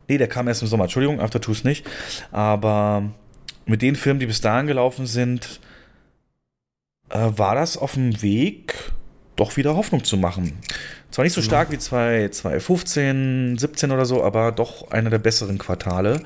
Nee, 0.07 0.16
der 0.16 0.29
kam 0.29 0.47
erst 0.47 0.62
im 0.62 0.69
Sommer. 0.69 0.85
Entschuldigung, 0.85 1.20
After 1.20 1.41
Truth 1.41 1.65
nicht. 1.65 1.85
Aber 2.31 3.11
mit 3.66 3.83
den 3.83 3.97
Filmen, 3.97 4.20
die 4.20 4.27
bis 4.27 4.41
dahin 4.41 4.69
gelaufen 4.69 5.07
sind, 5.07 5.61
äh, 7.11 7.31
war 7.37 7.57
das 7.57 7.77
auf 7.77 7.95
dem 7.95 8.23
Weg, 8.23 8.93
doch 9.35 9.57
wieder 9.57 9.74
Hoffnung 9.74 10.05
zu 10.05 10.16
machen. 10.16 10.53
Zwar 11.13 11.25
nicht 11.25 11.35
so 11.35 11.43
stark 11.43 11.71
wie 11.71 11.79
2015, 11.79 13.59
17 13.59 13.91
oder 13.91 14.07
so, 14.07 14.25
aber 14.25 14.51
doch 14.51 14.91
einer 14.91 15.11
der 15.11 15.19
besseren 15.19 15.59
Quartale. 15.59 16.23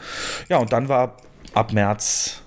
Ja, 0.48 0.58
und 0.58 0.72
dann 0.72 0.88
war 0.88 1.16
ab 1.54 1.72
März 1.72 2.42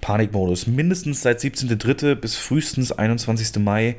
Panikmodus. 0.00 0.66
Mindestens 0.66 1.22
seit 1.22 1.38
17.3. 1.38 2.16
bis 2.16 2.34
frühestens 2.34 2.90
21. 2.90 3.62
Mai 3.62 3.96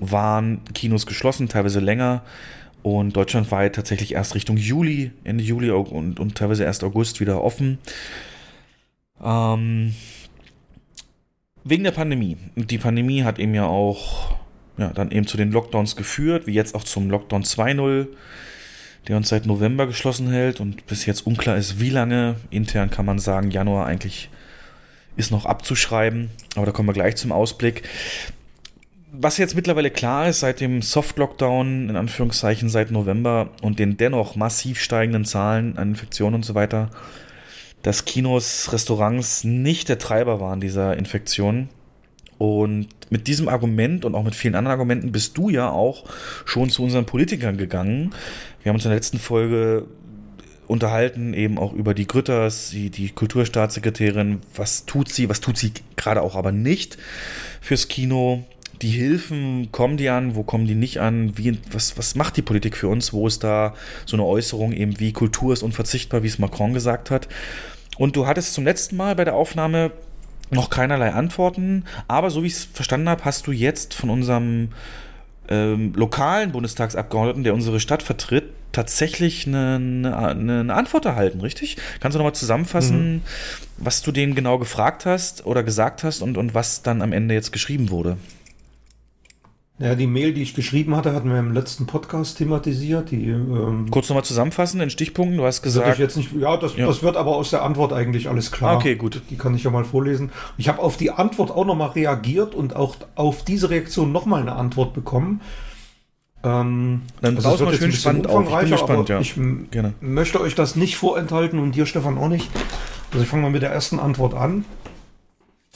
waren 0.00 0.64
Kinos 0.72 1.06
geschlossen, 1.06 1.48
teilweise 1.48 1.78
länger. 1.78 2.22
Und 2.82 3.16
deutschlandweit 3.16 3.74
tatsächlich 3.74 4.14
erst 4.14 4.34
Richtung 4.34 4.56
Juli, 4.56 5.12
Ende 5.24 5.44
Juli 5.44 5.70
und, 5.70 6.18
und 6.18 6.36
teilweise 6.36 6.64
erst 6.64 6.82
August 6.84 7.20
wieder 7.20 7.42
offen. 7.44 7.78
Ähm, 9.22 9.94
wegen 11.64 11.84
der 11.84 11.90
Pandemie. 11.90 12.38
Die 12.54 12.78
Pandemie 12.78 13.24
hat 13.24 13.38
eben 13.38 13.54
ja 13.54 13.66
auch 13.66 14.36
ja, 14.78 14.90
dann 14.92 15.10
eben 15.10 15.26
zu 15.26 15.36
den 15.36 15.52
Lockdowns 15.52 15.96
geführt, 15.96 16.46
wie 16.46 16.52
jetzt 16.52 16.74
auch 16.74 16.84
zum 16.84 17.10
Lockdown 17.10 17.44
2.0, 17.44 18.08
der 19.08 19.16
uns 19.16 19.28
seit 19.28 19.46
November 19.46 19.86
geschlossen 19.86 20.30
hält 20.30 20.60
und 20.60 20.86
bis 20.86 21.06
jetzt 21.06 21.26
unklar 21.26 21.56
ist, 21.56 21.80
wie 21.80 21.90
lange. 21.90 22.36
Intern 22.50 22.90
kann 22.90 23.06
man 23.06 23.18
sagen, 23.18 23.50
Januar 23.50 23.86
eigentlich 23.86 24.28
ist 25.16 25.30
noch 25.30 25.46
abzuschreiben, 25.46 26.30
aber 26.56 26.66
da 26.66 26.72
kommen 26.72 26.88
wir 26.88 26.92
gleich 26.92 27.16
zum 27.16 27.32
Ausblick. 27.32 27.82
Was 29.12 29.38
jetzt 29.38 29.54
mittlerweile 29.54 29.90
klar 29.90 30.28
ist, 30.28 30.40
seit 30.40 30.60
dem 30.60 30.82
Soft-Lockdown, 30.82 31.88
in 31.88 31.96
Anführungszeichen 31.96 32.68
seit 32.68 32.90
November 32.90 33.50
und 33.62 33.78
den 33.78 33.96
dennoch 33.96 34.36
massiv 34.36 34.78
steigenden 34.80 35.24
Zahlen 35.24 35.78
an 35.78 35.90
Infektionen 35.90 36.34
und 36.34 36.44
so 36.44 36.54
weiter, 36.54 36.90
dass 37.82 38.04
Kinos, 38.04 38.72
Restaurants 38.72 39.44
nicht 39.44 39.88
der 39.88 39.98
Treiber 39.98 40.40
waren 40.40 40.60
dieser 40.60 40.96
Infektionen. 40.96 41.70
Und 42.38 42.88
mit 43.10 43.26
diesem 43.28 43.48
Argument 43.48 44.04
und 44.04 44.14
auch 44.14 44.24
mit 44.24 44.34
vielen 44.34 44.54
anderen 44.54 44.72
Argumenten 44.72 45.12
bist 45.12 45.38
du 45.38 45.48
ja 45.48 45.70
auch 45.70 46.04
schon 46.44 46.70
zu 46.70 46.82
unseren 46.82 47.06
Politikern 47.06 47.56
gegangen. 47.56 48.14
Wir 48.62 48.70
haben 48.70 48.76
uns 48.76 48.84
in 48.84 48.90
der 48.90 48.98
letzten 48.98 49.18
Folge 49.18 49.86
unterhalten, 50.66 51.32
eben 51.32 51.58
auch 51.58 51.72
über 51.72 51.94
die 51.94 52.06
Grütters, 52.06 52.70
die, 52.70 52.90
die 52.90 53.10
Kulturstaatssekretärin, 53.10 54.40
was 54.54 54.84
tut 54.84 55.08
sie, 55.08 55.28
was 55.28 55.40
tut 55.40 55.56
sie 55.56 55.72
gerade 55.96 56.22
auch 56.22 56.34
aber 56.34 56.52
nicht 56.52 56.98
fürs 57.60 57.88
Kino. 57.88 58.44
Die 58.82 58.90
Hilfen, 58.90 59.72
kommen 59.72 59.96
die 59.96 60.10
an, 60.10 60.34
wo 60.34 60.42
kommen 60.42 60.66
die 60.66 60.74
nicht 60.74 61.00
an, 61.00 61.38
wie, 61.38 61.58
was, 61.70 61.96
was 61.96 62.14
macht 62.14 62.36
die 62.36 62.42
Politik 62.42 62.76
für 62.76 62.88
uns, 62.88 63.12
wo 63.14 63.26
ist 63.26 63.42
da 63.42 63.74
so 64.04 64.16
eine 64.16 64.24
Äußerung 64.26 64.72
eben 64.72 65.00
wie 65.00 65.12
Kultur 65.12 65.54
ist 65.54 65.62
unverzichtbar, 65.62 66.22
wie 66.22 66.26
es 66.26 66.38
Macron 66.38 66.74
gesagt 66.74 67.10
hat. 67.10 67.26
Und 67.96 68.16
du 68.16 68.26
hattest 68.26 68.52
zum 68.52 68.64
letzten 68.64 68.96
Mal 68.96 69.14
bei 69.14 69.24
der 69.24 69.34
Aufnahme 69.34 69.92
noch 70.50 70.70
keinerlei 70.70 71.12
Antworten, 71.12 71.84
aber 72.08 72.30
so 72.30 72.42
wie 72.42 72.48
ich 72.48 72.54
es 72.54 72.64
verstanden 72.64 73.08
habe, 73.08 73.24
hast 73.24 73.46
du 73.46 73.52
jetzt 73.52 73.94
von 73.94 74.10
unserem 74.10 74.68
ähm, 75.48 75.92
lokalen 75.94 76.52
Bundestagsabgeordneten, 76.52 77.44
der 77.44 77.54
unsere 77.54 77.80
Stadt 77.80 78.02
vertritt, 78.02 78.44
tatsächlich 78.72 79.46
eine, 79.46 79.76
eine, 80.16 80.60
eine 80.60 80.74
Antwort 80.74 81.06
erhalten, 81.06 81.40
richtig? 81.40 81.78
Kannst 82.00 82.14
du 82.14 82.18
nochmal 82.18 82.34
zusammenfassen, 82.34 83.14
mhm. 83.14 83.22
was 83.78 84.02
du 84.02 84.12
denen 84.12 84.34
genau 84.34 84.58
gefragt 84.58 85.06
hast 85.06 85.46
oder 85.46 85.62
gesagt 85.62 86.04
hast 86.04 86.20
und, 86.20 86.36
und 86.36 86.54
was 86.54 86.82
dann 86.82 87.00
am 87.00 87.12
Ende 87.12 87.34
jetzt 87.34 87.52
geschrieben 87.52 87.90
wurde? 87.90 88.18
Ja, 89.78 89.94
die 89.94 90.06
Mail, 90.06 90.32
die 90.32 90.40
ich 90.40 90.54
geschrieben 90.54 90.96
hatte, 90.96 91.12
hatten 91.12 91.28
wir 91.28 91.38
im 91.38 91.52
letzten 91.52 91.86
Podcast 91.86 92.38
thematisiert. 92.38 93.10
Die, 93.10 93.28
ähm, 93.28 93.90
Kurz 93.90 94.08
nochmal 94.08 94.24
zusammenfassen 94.24 94.80
in 94.80 94.88
Stichpunkten. 94.88 95.36
Du 95.36 95.44
hast 95.44 95.60
gesagt. 95.60 95.92
Ich 95.92 95.98
jetzt 95.98 96.16
nicht, 96.16 96.30
ja, 96.32 96.56
das, 96.56 96.76
ja, 96.76 96.86
das 96.86 97.02
wird 97.02 97.16
aber 97.16 97.36
aus 97.36 97.50
der 97.50 97.62
Antwort 97.62 97.92
eigentlich 97.92 98.30
alles 98.30 98.50
klar. 98.50 98.76
Okay, 98.76 98.94
gut. 98.94 99.20
Die 99.28 99.36
kann 99.36 99.54
ich 99.54 99.64
ja 99.64 99.70
mal 99.70 99.84
vorlesen. 99.84 100.30
Ich 100.56 100.68
habe 100.68 100.80
auf 100.80 100.96
die 100.96 101.10
Antwort 101.10 101.50
auch 101.50 101.66
nochmal 101.66 101.90
reagiert 101.90 102.54
und 102.54 102.74
auch 102.74 102.96
auf 103.16 103.44
diese 103.44 103.68
Reaktion 103.68 104.12
nochmal 104.12 104.40
eine 104.40 104.54
Antwort 104.54 104.94
bekommen. 104.94 105.42
Ähm, 106.42 107.02
Dann 107.20 107.36
also 107.36 107.64
mal 107.66 107.74
schön 107.74 107.92
spannend 107.92 108.28
auf. 108.28 108.48
Ich 108.48 108.56
bin 108.56 108.70
gespannt, 108.70 109.08
ja. 109.10 109.20
Ich 109.20 109.34
Gerne. 109.70 109.92
möchte 110.00 110.40
euch 110.40 110.54
das 110.54 110.76
nicht 110.76 110.96
vorenthalten 110.96 111.58
und 111.58 111.74
dir, 111.74 111.84
Stefan, 111.84 112.16
auch 112.16 112.28
nicht. 112.28 112.48
Also 113.12 113.24
ich 113.24 113.28
fange 113.28 113.42
mal 113.42 113.50
mit 113.50 113.60
der 113.60 113.72
ersten 113.72 113.98
Antwort 113.98 114.32
an. 114.32 114.64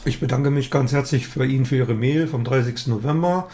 Ich 0.06 0.18
bedanke 0.18 0.50
mich 0.50 0.70
ganz 0.70 0.92
herzlich 0.92 1.26
für 1.26 1.44
Ihnen 1.44 1.66
für 1.66 1.76
Ihre 1.76 1.92
Mail 1.92 2.26
vom 2.26 2.42
30. 2.42 2.86
November, 2.86 3.48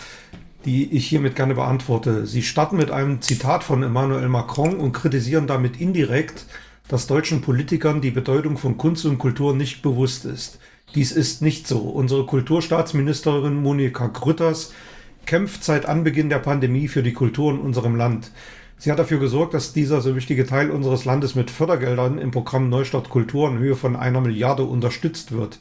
die 0.65 0.93
ich 0.93 1.05
hiermit 1.09 1.35
gerne 1.35 1.57
beantworte. 1.57 2.25
Sie 2.25 2.43
starten 2.43 2.77
mit 2.77 2.93
einem 2.93 3.21
Zitat 3.21 3.65
von 3.65 3.83
Emmanuel 3.83 4.29
Macron 4.29 4.77
und 4.77 4.93
kritisieren 4.93 5.49
damit 5.49 5.81
indirekt, 5.81 6.47
dass 6.87 7.09
deutschen 7.09 7.41
Politikern 7.41 8.01
die 8.01 8.13
Bedeutung 8.13 8.59
von 8.59 8.79
Kunst 8.79 9.05
und 9.07 9.19
Kultur 9.19 9.57
nicht 9.57 9.83
bewusst 9.83 10.25
ist. 10.25 10.61
Dies 10.95 11.11
ist 11.11 11.43
nicht 11.43 11.67
so. 11.67 11.81
Unsere 11.81 12.25
Kulturstaatsministerin 12.27 13.61
Monika 13.61 14.07
Grütters 14.07 14.73
kämpft 15.27 15.65
seit 15.65 15.87
Anbeginn 15.87 16.29
der 16.29 16.39
Pandemie 16.39 16.87
für 16.87 17.03
die 17.03 17.13
Kultur 17.13 17.55
in 17.55 17.59
unserem 17.59 17.97
Land. 17.97 18.31
Sie 18.79 18.93
hat 18.93 19.01
dafür 19.01 19.19
gesorgt, 19.19 19.53
dass 19.53 19.73
dieser 19.73 20.01
so 20.01 20.15
wichtige 20.15 20.47
Teil 20.47 20.71
unseres 20.71 21.07
Landes 21.07 21.35
mit 21.35 21.51
Fördergeldern 21.51 22.19
im 22.19 22.31
Programm 22.31 22.69
Neustadt 22.69 23.09
Kultur 23.09 23.49
in 23.49 23.59
Höhe 23.59 23.75
von 23.75 23.97
einer 23.97 24.21
Milliarde 24.21 24.63
unterstützt 24.63 25.33
wird. 25.33 25.59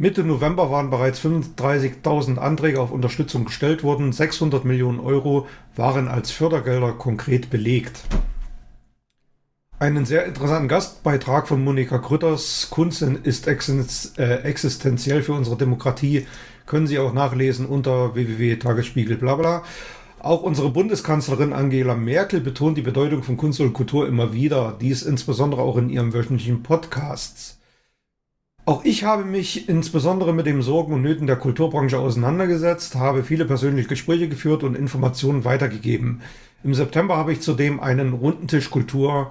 Mitte 0.00 0.22
November 0.22 0.70
waren 0.70 0.90
bereits 0.90 1.20
35.000 1.20 2.36
Anträge 2.38 2.80
auf 2.80 2.92
Unterstützung 2.92 3.46
gestellt 3.46 3.82
worden. 3.82 4.12
600 4.12 4.64
Millionen 4.64 5.00
Euro 5.00 5.48
waren 5.74 6.06
als 6.06 6.30
Fördergelder 6.30 6.92
konkret 6.92 7.50
belegt. 7.50 8.02
Einen 9.80 10.06
sehr 10.06 10.24
interessanten 10.24 10.68
Gastbeitrag 10.68 11.48
von 11.48 11.64
Monika 11.64 11.96
Grütters. 11.96 12.68
Kunst 12.70 13.02
ist 13.02 13.48
äh, 13.48 14.42
existenziell 14.42 15.22
für 15.22 15.32
unsere 15.32 15.56
Demokratie. 15.56 16.28
Können 16.66 16.86
Sie 16.86 17.00
auch 17.00 17.12
nachlesen 17.12 17.66
unter 17.66 18.14
www.tagesspiegel 18.14 19.16
bla 19.16 19.64
Auch 20.20 20.42
unsere 20.42 20.70
Bundeskanzlerin 20.70 21.52
Angela 21.52 21.96
Merkel 21.96 22.40
betont 22.40 22.78
die 22.78 22.82
Bedeutung 22.82 23.24
von 23.24 23.36
Kunst 23.36 23.58
und 23.58 23.72
Kultur 23.72 24.06
immer 24.06 24.32
wieder. 24.32 24.76
Dies 24.80 25.02
insbesondere 25.02 25.62
auch 25.62 25.76
in 25.76 25.90
ihrem 25.90 26.12
wöchentlichen 26.12 26.62
Podcasts. 26.62 27.57
Auch 28.68 28.84
ich 28.84 29.02
habe 29.02 29.24
mich 29.24 29.66
insbesondere 29.66 30.34
mit 30.34 30.44
den 30.44 30.60
Sorgen 30.60 30.92
und 30.92 31.00
Nöten 31.00 31.26
der 31.26 31.36
Kulturbranche 31.36 31.98
auseinandergesetzt, 31.98 32.96
habe 32.96 33.24
viele 33.24 33.46
persönliche 33.46 33.88
Gespräche 33.88 34.28
geführt 34.28 34.62
und 34.62 34.76
Informationen 34.76 35.46
weitergegeben. 35.46 36.20
Im 36.62 36.74
September 36.74 37.16
habe 37.16 37.32
ich 37.32 37.40
zudem 37.40 37.80
einen 37.80 38.12
Rundentisch 38.12 38.68
Kultur 38.68 39.30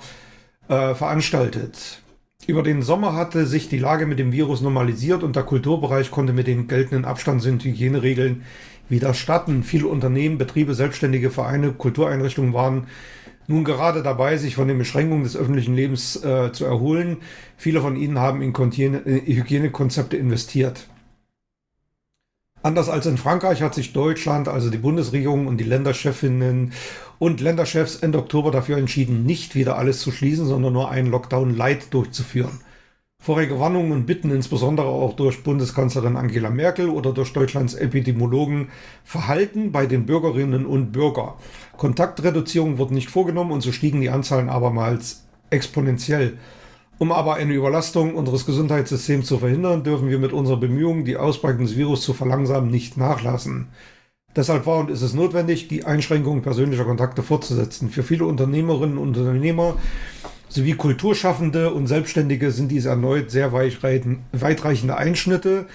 äh, 0.69 0.95
veranstaltet. 0.95 2.01
Über 2.47 2.63
den 2.63 2.81
Sommer 2.81 3.13
hatte 3.13 3.45
sich 3.45 3.69
die 3.69 3.77
Lage 3.77 4.07
mit 4.07 4.17
dem 4.17 4.31
Virus 4.31 4.61
normalisiert 4.61 5.21
und 5.21 5.35
der 5.35 5.43
Kulturbereich 5.43 6.09
konnte 6.09 6.33
mit 6.33 6.47
den 6.47 6.67
geltenden 6.67 7.05
Abstands- 7.05 7.45
und 7.45 7.63
Hygieneregeln 7.63 8.41
wieder 8.89 9.13
starten. 9.13 9.61
Viele 9.61 9.85
Unternehmen, 9.85 10.39
Betriebe, 10.39 10.73
selbstständige 10.73 11.29
Vereine, 11.29 11.73
Kultureinrichtungen 11.73 12.53
waren 12.53 12.87
nun 13.47 13.63
gerade 13.63 14.03
dabei, 14.03 14.37
sich 14.37 14.55
von 14.55 14.67
den 14.67 14.77
Beschränkungen 14.77 15.23
des 15.23 15.37
öffentlichen 15.37 15.75
Lebens 15.75 16.21
äh, 16.23 16.51
zu 16.51 16.65
erholen. 16.65 17.17
Viele 17.55 17.81
von 17.81 17.95
ihnen 17.95 18.19
haben 18.19 18.41
in 18.41 18.53
äh, 18.53 19.21
Hygienekonzepte 19.25 20.17
investiert. 20.17 20.87
Anders 22.63 22.89
als 22.89 23.05
in 23.05 23.17
Frankreich 23.17 23.61
hat 23.61 23.75
sich 23.75 23.93
Deutschland, 23.93 24.49
also 24.49 24.69
die 24.69 24.77
Bundesregierung 24.77 25.47
und 25.47 25.57
die 25.57 25.63
Länderchefinnen 25.63 26.73
und 27.19 27.39
Länderchefs 27.39 27.95
Ende 27.97 28.17
Oktober 28.17 28.51
dafür 28.51 28.77
entschieden, 28.77 29.23
nicht 29.25 29.55
wieder 29.55 29.77
alles 29.77 30.01
zu 30.01 30.11
schließen, 30.11 30.45
sondern 30.45 30.73
nur 30.73 30.91
einen 30.91 31.09
Lockdown 31.09 31.55
Light 31.55 31.93
durchzuführen. 31.93 32.59
Vorige 33.27 33.59
Warnungen 33.59 33.91
und 33.91 34.05
Bitten, 34.05 34.31
insbesondere 34.31 34.87
auch 34.87 35.13
durch 35.13 35.43
Bundeskanzlerin 35.43 36.15
Angela 36.15 36.49
Merkel 36.49 36.87
oder 36.87 37.11
durch 37.11 37.33
Deutschlands 37.33 37.73
Epidemiologen, 37.73 38.69
verhalten 39.03 39.73
bei 39.73 39.85
den 39.85 40.05
Bürgerinnen 40.05 40.65
und 40.65 40.93
Bürgern. 40.93 41.33
Kontaktreduzierung 41.75 42.77
wurde 42.77 42.93
nicht 42.93 43.09
vorgenommen 43.09 43.51
und 43.51 43.59
so 43.59 43.73
stiegen 43.73 43.99
die 43.99 44.09
Anzahlen 44.09 44.47
abermals 44.47 45.25
exponentiell. 45.49 46.37
Um 46.99 47.11
aber 47.11 47.35
eine 47.35 47.53
Überlastung 47.53 48.15
unseres 48.15 48.45
Gesundheitssystems 48.45 49.27
zu 49.27 49.39
verhindern, 49.39 49.83
dürfen 49.83 50.09
wir 50.09 50.19
mit 50.19 50.31
unserer 50.31 50.57
Bemühung, 50.57 51.03
die 51.03 51.17
Ausbreitung 51.17 51.65
des 51.65 51.75
Virus 51.75 52.03
zu 52.03 52.13
verlangsamen, 52.13 52.71
nicht 52.71 52.95
nachlassen. 52.95 53.67
Deshalb 54.37 54.65
war 54.65 54.77
und 54.77 54.89
ist 54.89 55.01
es 55.01 55.13
notwendig, 55.13 55.67
die 55.67 55.83
Einschränkung 55.83 56.43
persönlicher 56.43 56.85
Kontakte 56.85 57.23
fortzusetzen. 57.23 57.89
Für 57.89 58.03
viele 58.03 58.25
Unternehmerinnen 58.25 58.97
und 58.97 59.17
Unternehmer 59.17 59.75
sowie 60.49 60.73
Kulturschaffende 60.73 61.73
und 61.73 61.87
Selbstständige 61.87 62.51
sind 62.51 62.69
dies 62.69 62.85
erneut 62.85 63.31
sehr 63.31 63.51
weitreichende 63.51 64.97
Einschnitte. 64.97 65.65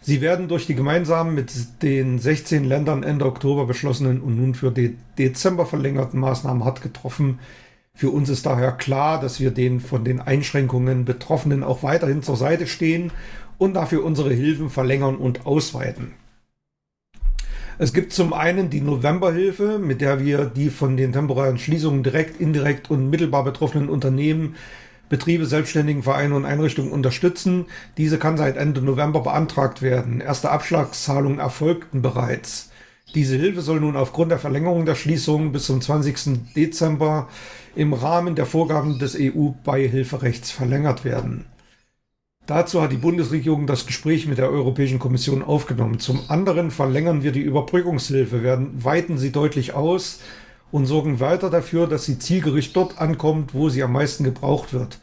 Sie 0.00 0.20
werden 0.20 0.48
durch 0.48 0.66
die 0.66 0.74
gemeinsam 0.74 1.34
mit 1.34 1.82
den 1.82 2.18
16 2.18 2.64
Ländern 2.64 3.02
Ende 3.02 3.26
Oktober 3.26 3.66
beschlossenen 3.66 4.20
und 4.20 4.36
nun 4.36 4.54
für 4.54 4.70
den 4.70 4.98
Dezember 5.18 5.66
verlängerten 5.66 6.20
Maßnahmen 6.20 6.64
hart 6.64 6.82
getroffen. 6.82 7.40
Für 7.94 8.10
uns 8.10 8.28
ist 8.28 8.46
daher 8.46 8.72
klar, 8.72 9.20
dass 9.20 9.40
wir 9.40 9.50
den 9.50 9.80
von 9.80 10.04
den 10.04 10.20
Einschränkungen 10.20 11.04
Betroffenen 11.04 11.62
auch 11.62 11.82
weiterhin 11.82 12.22
zur 12.22 12.36
Seite 12.36 12.66
stehen 12.66 13.10
und 13.58 13.74
dafür 13.74 14.04
unsere 14.04 14.32
Hilfen 14.32 14.70
verlängern 14.70 15.16
und 15.16 15.46
ausweiten. 15.46 16.12
Es 17.78 17.92
gibt 17.92 18.14
zum 18.14 18.32
einen 18.32 18.70
die 18.70 18.80
Novemberhilfe, 18.80 19.78
mit 19.78 20.00
der 20.00 20.24
wir 20.24 20.46
die 20.46 20.70
von 20.70 20.96
den 20.96 21.12
temporären 21.12 21.58
Schließungen 21.58 22.02
direkt, 22.02 22.40
indirekt 22.40 22.90
und 22.90 23.10
mittelbar 23.10 23.44
betroffenen 23.44 23.90
Unternehmen, 23.90 24.54
Betriebe, 25.10 25.44
Selbstständigen, 25.44 26.02
Vereine 26.02 26.34
und 26.34 26.46
Einrichtungen 26.46 26.90
unterstützen. 26.90 27.66
Diese 27.98 28.18
kann 28.18 28.38
seit 28.38 28.56
Ende 28.56 28.80
November 28.80 29.20
beantragt 29.20 29.82
werden. 29.82 30.22
Erste 30.22 30.50
Abschlagszahlungen 30.50 31.38
erfolgten 31.38 32.00
bereits. 32.00 32.70
Diese 33.14 33.36
Hilfe 33.36 33.60
soll 33.60 33.80
nun 33.80 33.94
aufgrund 33.94 34.30
der 34.30 34.38
Verlängerung 34.38 34.86
der 34.86 34.94
Schließung 34.94 35.52
bis 35.52 35.66
zum 35.66 35.80
20. 35.80 36.54
Dezember 36.56 37.28
im 37.76 37.92
Rahmen 37.92 38.34
der 38.34 38.46
Vorgaben 38.46 38.98
des 38.98 39.16
EU-Beihilferechts 39.20 40.50
verlängert 40.50 41.04
werden. 41.04 41.44
Dazu 42.46 42.80
hat 42.80 42.92
die 42.92 42.96
Bundesregierung 42.96 43.66
das 43.66 43.86
Gespräch 43.86 44.28
mit 44.28 44.38
der 44.38 44.50
Europäischen 44.50 45.00
Kommission 45.00 45.42
aufgenommen. 45.42 45.98
Zum 45.98 46.20
anderen 46.28 46.70
verlängern 46.70 47.24
wir 47.24 47.32
die 47.32 47.40
Überbrückungshilfe, 47.40 48.44
werden, 48.44 48.84
weiten 48.84 49.18
sie 49.18 49.32
deutlich 49.32 49.74
aus 49.74 50.20
und 50.70 50.86
sorgen 50.86 51.18
weiter 51.18 51.50
dafür, 51.50 51.88
dass 51.88 52.04
sie 52.04 52.20
zielgerichtet 52.20 52.76
dort 52.76 53.00
ankommt, 53.00 53.52
wo 53.52 53.68
sie 53.68 53.82
am 53.82 53.92
meisten 53.92 54.22
gebraucht 54.22 54.72
wird. 54.72 55.00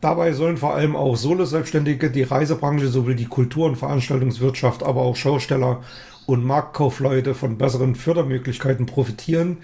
Dabei 0.00 0.32
sollen 0.32 0.56
vor 0.56 0.74
allem 0.74 0.96
auch 0.96 1.16
Solo-Selbstständige, 1.16 2.10
die 2.10 2.24
Reisebranche 2.24 2.88
sowie 2.88 3.14
die 3.14 3.24
Kultur- 3.24 3.66
und 3.66 3.76
Veranstaltungswirtschaft, 3.76 4.82
aber 4.82 5.02
auch 5.02 5.14
Schausteller 5.14 5.82
und 6.26 6.44
Marktkaufleute 6.44 7.34
von 7.34 7.56
besseren 7.56 7.94
Fördermöglichkeiten 7.94 8.86
profitieren, 8.86 9.58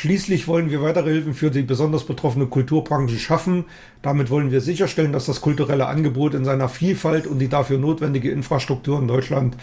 Schließlich 0.00 0.48
wollen 0.48 0.70
wir 0.70 0.80
weitere 0.80 1.10
Hilfen 1.10 1.34
für 1.34 1.50
die 1.50 1.60
besonders 1.60 2.04
betroffene 2.04 2.46
Kulturbranche 2.46 3.18
schaffen. 3.18 3.66
Damit 4.00 4.30
wollen 4.30 4.50
wir 4.50 4.62
sicherstellen, 4.62 5.12
dass 5.12 5.26
das 5.26 5.42
kulturelle 5.42 5.88
Angebot 5.88 6.32
in 6.32 6.46
seiner 6.46 6.70
Vielfalt 6.70 7.26
und 7.26 7.38
die 7.38 7.48
dafür 7.48 7.76
notwendige 7.76 8.30
Infrastruktur 8.30 8.98
in 8.98 9.08
Deutschland 9.08 9.58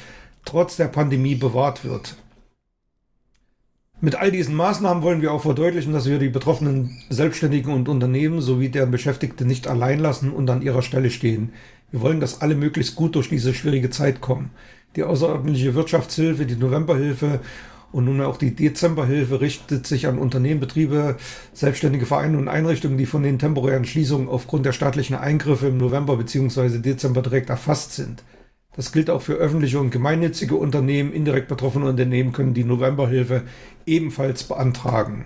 trotz 0.45 0.75
der 0.75 0.89
Pandemie 0.89 1.33
bewahrt 1.33 1.83
wird. 1.83 2.17
Mit 3.99 4.13
all 4.13 4.29
diesen 4.29 4.53
Maßnahmen 4.53 5.01
wollen 5.01 5.23
wir 5.23 5.31
auch 5.31 5.41
verdeutlichen, 5.41 5.91
dass 5.91 6.07
wir 6.07 6.19
die 6.19 6.29
betroffenen 6.29 6.95
Selbstständigen 7.09 7.73
und 7.73 7.89
Unternehmen 7.89 8.39
sowie 8.39 8.69
deren 8.69 8.91
Beschäftigte 8.91 9.43
nicht 9.43 9.67
allein 9.67 9.97
lassen 9.97 10.31
und 10.31 10.47
an 10.51 10.61
ihrer 10.61 10.83
Stelle 10.83 11.09
stehen. 11.09 11.49
Wir 11.89 12.01
wollen, 12.01 12.19
dass 12.19 12.41
alle 12.41 12.53
möglichst 12.53 12.95
gut 12.95 13.15
durch 13.15 13.29
diese 13.29 13.55
schwierige 13.55 13.89
Zeit 13.89 14.21
kommen. 14.21 14.51
Die 14.95 15.01
außerordentliche 15.01 15.73
Wirtschaftshilfe, 15.73 16.45
die 16.45 16.57
Novemberhilfe 16.57 17.39
und 17.91 18.05
nun 18.05 18.21
auch 18.21 18.37
die 18.37 18.53
Dezemberhilfe 18.53 19.39
richtet 19.41 19.87
sich 19.87 20.07
an 20.07 20.19
Unternehmen, 20.19 20.59
Betriebe, 20.59 21.17
selbstständige 21.53 22.05
Vereine 22.05 22.37
und 22.37 22.47
Einrichtungen, 22.47 22.97
die 22.97 23.05
von 23.05 23.23
den 23.23 23.39
temporären 23.39 23.85
Schließungen 23.85 24.27
aufgrund 24.27 24.65
der 24.65 24.73
staatlichen 24.73 25.15
Eingriffe 25.15 25.67
im 25.67 25.77
November 25.77 26.17
bzw. 26.17 26.79
Dezember 26.79 27.21
direkt 27.21 27.49
erfasst 27.49 27.93
sind. 27.93 28.23
Das 28.75 28.91
gilt 28.91 29.09
auch 29.09 29.23
für 29.23 29.33
öffentliche 29.33 29.79
und 29.79 29.89
gemeinnützige 29.89 30.55
Unternehmen. 30.55 31.11
Indirekt 31.11 31.47
betroffene 31.47 31.87
Unternehmen 31.87 32.31
können 32.31 32.53
die 32.53 32.63
Novemberhilfe 32.63 33.43
ebenfalls 33.87 34.43
beantragen. 34.43 35.25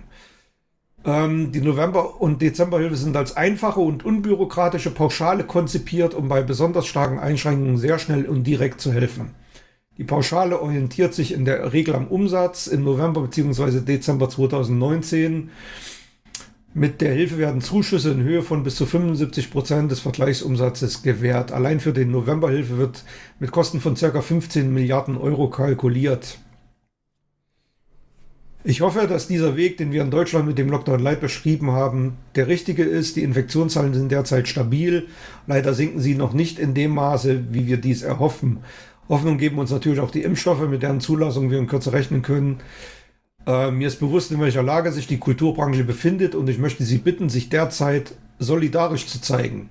Ähm, 1.04 1.52
die 1.52 1.62
November- 1.62 2.22
und 2.22 2.42
Dezemberhilfe 2.42 2.96
sind 2.96 3.18
als 3.18 3.36
einfache 3.36 3.80
und 3.80 4.06
unbürokratische 4.06 4.92
Pauschale 4.92 5.44
konzipiert, 5.44 6.14
um 6.14 6.30
bei 6.30 6.44
besonders 6.44 6.88
starken 6.88 7.20
Einschränkungen 7.20 7.78
sehr 7.78 8.00
schnell 8.00 8.26
und 8.26 8.46
direkt 8.46 8.80
zu 8.80 8.94
helfen. 8.94 9.32
Die 10.02 10.08
Pauschale 10.08 10.60
orientiert 10.60 11.14
sich 11.14 11.32
in 11.32 11.46
der 11.46 11.74
Regel 11.74 11.94
am 11.94 12.08
Umsatz 12.08 12.66
im 12.66 12.84
November 12.84 13.22
bzw. 13.22 13.82
Dezember 13.82 14.32
2019. 14.32 15.52
Mit 16.74 17.02
der 17.02 17.14
Hilfe 17.14 17.38
werden 17.38 17.62
Zuschüsse 17.62 18.10
in 18.10 18.24
Höhe 18.24 18.42
von 18.42 18.64
bis 18.64 18.78
zu 18.78 18.88
75 18.88 19.52
Prozent 19.52 19.92
des 19.92 20.00
Vergleichsumsatzes 20.00 21.04
gewährt. 21.04 21.52
Allein 21.52 21.80
für 21.80 21.94
den 21.94 22.10
Novemberhilfe 22.10 22.80
wird 22.80 23.04
mit 23.38 23.52
Kosten 23.52 23.80
von 23.80 23.94
ca. 23.94 24.22
15 24.22 24.74
Milliarden 24.74 25.18
Euro 25.18 25.52
kalkuliert. 25.52 26.40
Ich 28.64 28.82
hoffe, 28.82 29.08
dass 29.08 29.28
dieser 29.28 29.56
Weg, 29.56 29.78
den 29.78 29.92
wir 29.92 30.04
in 30.04 30.12
Deutschland 30.12 30.46
mit 30.48 30.58
dem 30.60 30.70
Lockdown 30.70 31.00
Light 31.00 31.20
beschrieben 31.20 31.72
haben, 31.72 32.18
der 32.36 32.48
richtige 32.48 32.84
ist. 32.84 33.16
Die 33.16 33.24
Infektionszahlen 33.24 33.96
sind 33.96 34.12
derzeit 34.12 34.48
stabil. 34.48 35.08
Leider 35.48 35.74
sinken 35.74 36.00
sie 36.00 36.14
noch 36.14 36.34
nicht 36.34 36.60
in 36.60 36.76
dem 36.76 36.92
Maße, 36.92 37.54
wie 37.54 37.66
wir 37.66 37.78
dies 37.78 38.04
erhoffen. 38.04 38.60
Hoffnung 39.12 39.38
geben 39.38 39.60
uns 39.60 39.72
natürlich 39.72 40.00
auch 40.00 40.10
die 40.10 40.22
Impfstoffe, 40.22 40.68
mit 40.70 40.84
deren 40.84 41.02
Zulassung 41.02 41.52
wir 41.52 41.60
in 41.60 41.68
Kürze 41.68 41.92
rechnen 41.92 42.22
können. 42.22 42.62
Äh, 43.46 43.70
mir 43.70 43.90
ist 43.90 44.00
bewusst, 44.00 44.32
in 44.32 44.40
welcher 44.40 44.64
Lage 44.64 44.94
sich 44.94 45.06
die 45.06 45.18
Kulturbranche 45.18 45.84
befindet 45.84 46.34
und 46.34 46.48
ich 46.50 46.58
möchte 46.58 46.86
Sie 46.86 46.98
bitten, 46.98 47.28
sich 47.28 47.50
derzeit 47.50 48.14
solidarisch 48.40 49.08
zu 49.08 49.22
zeigen. 49.22 49.70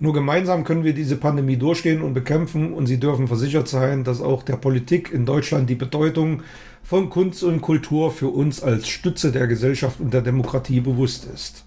Nur 0.00 0.12
gemeinsam 0.12 0.64
können 0.64 0.82
wir 0.82 0.94
diese 0.94 1.16
Pandemie 1.16 1.56
durchstehen 1.56 2.02
und 2.02 2.12
bekämpfen 2.12 2.72
und 2.72 2.86
Sie 2.86 2.98
dürfen 2.98 3.28
versichert 3.28 3.68
sein, 3.68 4.02
dass 4.02 4.20
auch 4.20 4.42
der 4.42 4.56
Politik 4.56 5.12
in 5.12 5.26
Deutschland 5.26 5.70
die 5.70 5.76
Bedeutung 5.76 6.42
von 6.82 7.08
Kunst 7.08 7.44
und 7.44 7.60
Kultur 7.60 8.10
für 8.10 8.28
uns 8.28 8.60
als 8.60 8.88
Stütze 8.88 9.30
der 9.30 9.46
Gesellschaft 9.46 10.00
und 10.00 10.12
der 10.12 10.22
Demokratie 10.22 10.80
bewusst 10.80 11.28
ist. 11.32 11.66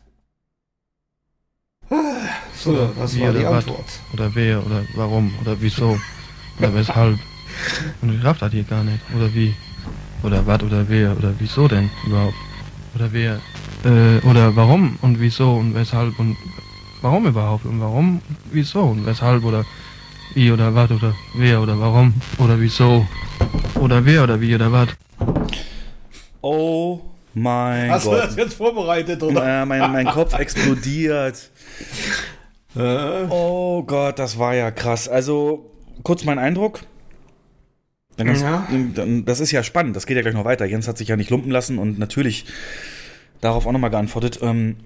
Ah, 1.90 1.96
so, 2.58 2.90
das 3.00 3.18
war 3.18 3.32
die 3.32 3.46
Antwort. 3.46 3.86
Oder 4.12 4.36
wer 4.36 4.66
oder 4.66 4.84
warum 4.96 5.34
oder 5.42 5.56
wieso. 5.62 5.98
Oder 6.60 6.74
weshalb? 6.74 7.20
Und 8.02 8.14
ich 8.14 8.24
raff 8.24 8.38
das 8.40 8.52
hier 8.52 8.64
gar 8.64 8.84
nicht. 8.84 9.00
Oder 9.16 9.34
wie? 9.34 9.54
Oder 10.24 10.46
was 10.46 10.64
oder 10.64 10.88
wer? 10.88 11.16
Oder 11.18 11.34
wieso 11.38 11.68
denn 11.68 11.90
überhaupt? 12.06 12.36
Oder 12.96 13.12
wer? 13.12 13.40
Äh, 13.84 14.26
oder 14.28 14.56
warum 14.56 14.98
und 15.02 15.20
wieso 15.20 15.54
und 15.54 15.76
weshalb 15.76 16.18
und 16.18 16.38
warum 17.02 17.28
überhaupt? 17.28 17.66
Und 17.66 17.80
warum, 17.82 18.22
wieso 18.52 18.82
und 18.82 19.06
weshalb 19.06 19.44
oder 19.44 19.66
wie 20.34 20.52
oder 20.52 20.74
was 20.74 20.92
oder 20.92 21.14
wer 21.36 21.62
oder 21.62 21.80
warum 21.80 22.14
oder 22.40 22.60
wieso? 22.60 23.06
Oder 23.76 24.04
wer 24.06 24.24
oder 24.24 24.40
wie 24.40 24.56
oder 24.56 24.72
was? 24.72 24.90
Oh 26.42 27.02
mein 27.34 27.92
Hast 27.92 28.06
Gott. 28.06 28.14
du 28.14 28.18
das 28.28 28.36
jetzt 28.36 28.54
vorbereitet, 28.56 29.22
oder? 29.22 29.62
Äh, 29.62 29.66
mein, 29.66 29.92
mein 29.92 30.06
Kopf 30.08 30.34
explodiert. 30.34 31.52
oh 33.30 33.84
Gott, 33.84 34.20
das 34.20 34.40
war 34.40 34.56
ja 34.56 34.72
krass. 34.72 35.08
Also, 35.10 35.75
kurz 36.04 36.24
mein 36.24 36.40
Eindruck. 36.40 36.82
Ganz, 38.18 38.42
Ja. 38.42 38.68
Das 39.26 39.40
ist 39.42 39.52
ja 39.52 39.62
spannend, 39.64 39.96
das 39.96 40.06
geht 40.06 40.16
ja 40.16 40.22
gleich 40.22 40.34
noch 40.34 40.46
weiter. 40.46 40.66
Jens 40.66 40.88
hat 40.88 40.98
sich 40.98 41.10
ja 41.10 41.18
nicht 41.18 41.30
lumpen 41.30 41.52
lassen 41.52 41.78
und 41.78 42.00
natürlich 42.00 42.46
darauf 43.42 43.66
auch 43.68 43.72
nochmal 43.72 43.90
geantwortet. 43.90 44.40
Ähm, 44.42 44.78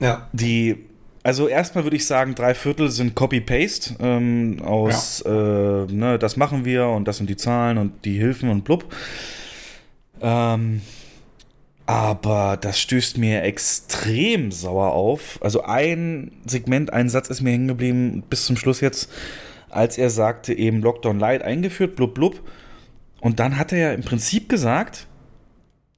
Ja. 0.00 0.28
die, 0.32 0.76
also 1.24 1.48
erstmal 1.48 1.82
würde 1.84 1.96
ich 1.96 2.06
sagen, 2.06 2.36
drei 2.36 2.54
Viertel 2.54 2.88
sind 2.90 3.16
Copy-Paste 3.16 3.96
ähm, 3.98 4.62
aus, 4.64 5.20
äh, 5.22 5.28
ne, 5.30 6.16
das 6.20 6.36
machen 6.36 6.64
wir 6.64 6.86
und 6.86 7.06
das 7.08 7.16
sind 7.16 7.28
die 7.28 7.36
Zahlen 7.36 7.78
und 7.78 8.04
die 8.04 8.16
Hilfen 8.16 8.48
und 8.48 8.62
blub. 8.64 8.84
Ähm, 10.20 10.80
aber 11.86 12.58
das 12.60 12.78
stößt 12.80 13.18
mir 13.18 13.42
extrem 13.42 14.52
sauer 14.52 14.92
auf. 14.92 15.38
Also 15.42 15.64
ein 15.64 16.32
Segment, 16.46 16.92
ein 16.92 17.08
Satz 17.08 17.28
ist 17.30 17.40
mir 17.40 17.50
hängen 17.50 17.66
geblieben 17.68 18.22
bis 18.28 18.44
zum 18.46 18.56
Schluss 18.56 18.80
jetzt, 18.80 19.10
als 19.78 19.96
er 19.96 20.10
sagte 20.10 20.52
eben 20.52 20.82
Lockdown 20.82 21.18
Light 21.18 21.42
eingeführt, 21.42 21.96
blub 21.96 22.14
blub. 22.14 22.42
Und 23.20 23.40
dann 23.40 23.56
hat 23.56 23.72
er 23.72 23.78
ja 23.78 23.92
im 23.92 24.02
Prinzip 24.02 24.48
gesagt, 24.48 25.06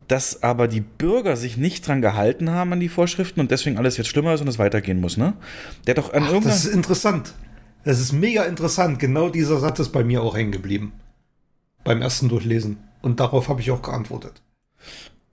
dass 0.06 0.42
aber 0.42 0.68
die 0.68 0.80
Bürger 0.80 1.36
sich 1.36 1.56
nicht 1.56 1.86
dran 1.86 2.02
gehalten 2.02 2.50
haben 2.50 2.72
an 2.72 2.80
die 2.80 2.88
Vorschriften 2.88 3.40
und 3.40 3.50
deswegen 3.50 3.78
alles 3.78 3.96
jetzt 3.96 4.08
schlimmer 4.08 4.34
ist 4.34 4.40
und 4.40 4.48
es 4.48 4.58
weitergehen 4.58 5.00
muss, 5.00 5.16
ne? 5.16 5.34
Der 5.86 5.94
doch 5.94 6.12
an 6.12 6.24
Ach, 6.24 6.28
irgendeiner... 6.28 6.54
das 6.54 6.64
ist 6.64 6.74
interessant. 6.74 7.34
Das 7.84 8.00
ist 8.00 8.12
mega 8.12 8.44
interessant. 8.44 8.98
Genau 8.98 9.30
dieser 9.30 9.58
Satz 9.58 9.78
ist 9.78 9.90
bei 9.90 10.04
mir 10.04 10.22
auch 10.22 10.36
hängen 10.36 10.52
geblieben. 10.52 10.92
Beim 11.84 12.02
ersten 12.02 12.28
Durchlesen. 12.28 12.78
Und 13.00 13.20
darauf 13.20 13.48
habe 13.48 13.60
ich 13.60 13.70
auch 13.70 13.82
geantwortet. 13.82 14.42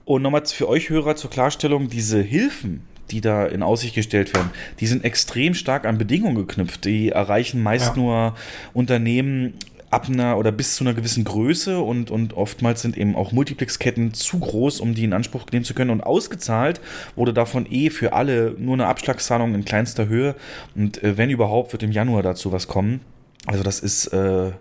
Und 0.05 0.21
nochmal 0.21 0.45
für 0.45 0.69
euch 0.69 0.89
Hörer 0.89 1.17
zur 1.17 1.29
Klarstellung, 1.29 1.89
diese 1.89 2.21
Hilfen, 2.21 2.83
die 3.11 3.21
da 3.21 3.45
in 3.45 3.63
Aussicht 3.63 3.95
gestellt 3.95 4.33
werden, 4.33 4.49
die 4.79 4.87
sind 4.87 5.03
extrem 5.05 5.53
stark 5.53 5.85
an 5.85 5.97
Bedingungen 5.97 6.35
geknüpft. 6.35 6.85
Die 6.85 7.09
erreichen 7.09 7.61
meist 7.63 7.95
Ja. 7.95 8.01
nur 8.01 8.35
Unternehmen 8.73 9.53
ab 9.89 10.07
einer 10.09 10.37
oder 10.37 10.51
bis 10.51 10.75
zu 10.75 10.83
einer 10.83 10.93
gewissen 10.93 11.23
Größe 11.23 11.79
und, 11.79 12.11
und 12.11 12.35
oftmals 12.35 12.81
sind 12.81 12.97
eben 12.97 13.15
auch 13.15 13.31
Multiplexketten 13.31 14.13
zu 14.13 14.39
groß, 14.39 14.81
um 14.81 14.93
die 14.93 15.05
in 15.05 15.13
Anspruch 15.13 15.45
nehmen 15.51 15.63
zu 15.63 15.73
können. 15.73 15.91
Und 15.91 16.01
ausgezahlt 16.01 16.81
wurde 17.15 17.33
davon 17.33 17.65
eh 17.71 17.89
für 17.89 18.11
alle 18.13 18.53
nur 18.57 18.73
eine 18.73 18.87
Abschlagszahlung 18.87 19.55
in 19.55 19.63
kleinster 19.63 20.07
Höhe. 20.07 20.35
Und 20.75 21.01
äh, 21.03 21.17
wenn 21.17 21.29
überhaupt, 21.29 21.71
wird 21.71 21.83
im 21.83 21.91
Januar 21.93 22.21
dazu 22.21 22.51
was 22.51 22.67
kommen. 22.67 22.99
Also 23.45 23.63
das 23.63 23.79
ist 23.79 24.07
äh, 24.07 24.51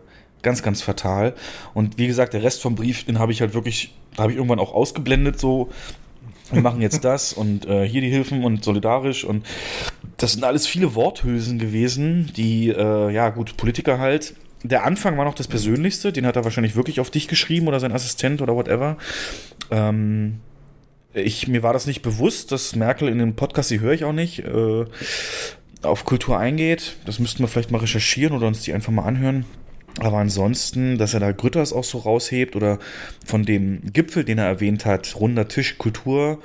ganz, 0.43 0.63
ganz 0.63 0.81
fatal. 0.81 1.35
Und 1.75 1.99
wie 1.99 2.07
gesagt, 2.07 2.33
der 2.33 2.45
Rest 2.45 2.63
vom 2.63 2.77
Brief, 2.77 3.05
den 3.05 3.19
habe 3.19 3.33
ich 3.33 3.41
halt 3.41 3.53
wirklich, 3.53 3.95
da 4.15 4.23
habe 4.23 4.33
ich 4.33 4.39
irgendwann 4.39 4.61
auch 4.61 4.73
ausgeblendet, 4.73 5.41
so 5.41 5.71
wir 6.51 6.63
machen 6.63 6.81
jetzt 6.81 7.05
das 7.05 7.33
und 7.33 7.67
äh, 7.67 7.87
hier 7.87 8.01
die 8.01 8.11
Hilfen 8.11 8.45
und 8.45 8.65
solidarisch 8.65 9.25
und 9.25 9.45
das 10.17 10.33
sind 10.33 10.45
alles 10.45 10.67
viele 10.67 10.95
Worthülsen 10.95 11.59
gewesen, 11.59 12.33
die, 12.37 12.69
äh, 12.69 13.11
ja 13.11 13.31
gut, 13.31 13.57
Politiker 13.57 13.99
halt. 13.99 14.35
Der 14.63 14.85
Anfang 14.85 15.19
war 15.19 15.25
noch 15.25 15.35
das 15.35 15.49
Persönlichste, 15.49 16.13
den 16.13 16.27
hat 16.27 16.37
er 16.37 16.45
wahrscheinlich 16.45 16.77
wirklich 16.77 17.01
auf 17.01 17.11
dich 17.11 17.29
geschrieben 17.29 17.69
oder 17.69 17.81
sein 17.81 17.93
Assistent 17.93 18.41
oder 18.41 18.55
whatever. 18.55 18.97
Ähm, 19.71 20.41
ich, 21.13 21.49
mir 21.49 21.63
war 21.63 21.73
das 21.73 21.87
nicht 21.87 22.03
bewusst, 22.03 22.53
dass 22.53 22.75
Merkel 22.77 23.09
in 23.09 23.19
dem 23.19 23.37
Podcast, 23.37 23.71
die 23.71 23.81
höre 23.81 23.93
ich 23.93 24.05
auch 24.05 24.13
nicht, 24.13 24.41
äh, 24.41 24.85
auf 25.83 26.05
Kultur 26.05 26.39
eingeht. 26.39 26.97
Das 27.05 27.19
müssten 27.19 27.41
wir 27.41 27.49
vielleicht 27.49 27.71
mal 27.71 27.79
recherchieren 27.79 28.35
oder 28.35 28.47
uns 28.47 28.63
die 28.63 28.73
einfach 28.73 28.93
mal 28.93 29.05
anhören. 29.05 29.45
Aber 30.01 30.19
ansonsten, 30.19 30.99
dass 30.99 31.15
er 31.15 31.21
da 31.21 31.33
Grütters 31.33 31.73
auch 31.73 31.85
so 31.85 31.99
raushebt 31.99 32.55
oder 32.55 32.79
von 33.25 33.45
dem 33.45 33.81
Gipfel, 33.93 34.25
den 34.25 34.39
er 34.39 34.47
erwähnt 34.47 34.85
hat, 34.85 35.17
runder 35.19 35.49
Tisch 35.49 35.79
Kultur, 35.79 36.43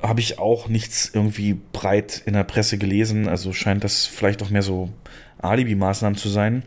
habe 0.00 0.20
ich 0.20 0.38
auch 0.38 0.68
nichts 0.68 1.10
irgendwie 1.12 1.58
breit 1.72 2.22
in 2.26 2.34
der 2.34 2.44
Presse 2.44 2.78
gelesen. 2.78 3.28
Also 3.28 3.52
scheint 3.52 3.84
das 3.84 4.06
vielleicht 4.06 4.42
auch 4.42 4.50
mehr 4.50 4.62
so 4.62 4.90
Alibi-Maßnahmen 5.42 6.16
zu 6.16 6.28
sein. 6.28 6.62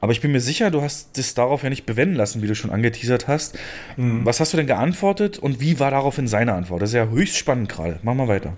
Aber 0.00 0.12
ich 0.12 0.20
bin 0.20 0.30
mir 0.30 0.40
sicher, 0.40 0.70
du 0.70 0.82
hast 0.82 1.16
das 1.16 1.34
darauf 1.34 1.62
ja 1.62 1.70
nicht 1.70 1.86
bewenden 1.86 2.16
lassen, 2.16 2.42
wie 2.42 2.46
du 2.46 2.54
schon 2.54 2.70
angeteasert 2.70 3.28
hast. 3.28 3.58
Mhm. 3.96 4.26
Was 4.26 4.40
hast 4.40 4.52
du 4.52 4.56
denn 4.58 4.66
geantwortet 4.66 5.38
und 5.38 5.60
wie 5.60 5.80
war 5.80 5.90
daraufhin 5.90 6.28
seine 6.28 6.52
Antwort? 6.52 6.82
Das 6.82 6.90
ist 6.90 6.94
ja 6.94 7.08
höchst 7.08 7.36
spannend 7.36 7.68
gerade. 7.68 7.98
Mach 8.02 8.14
mal 8.14 8.28
weiter. 8.28 8.52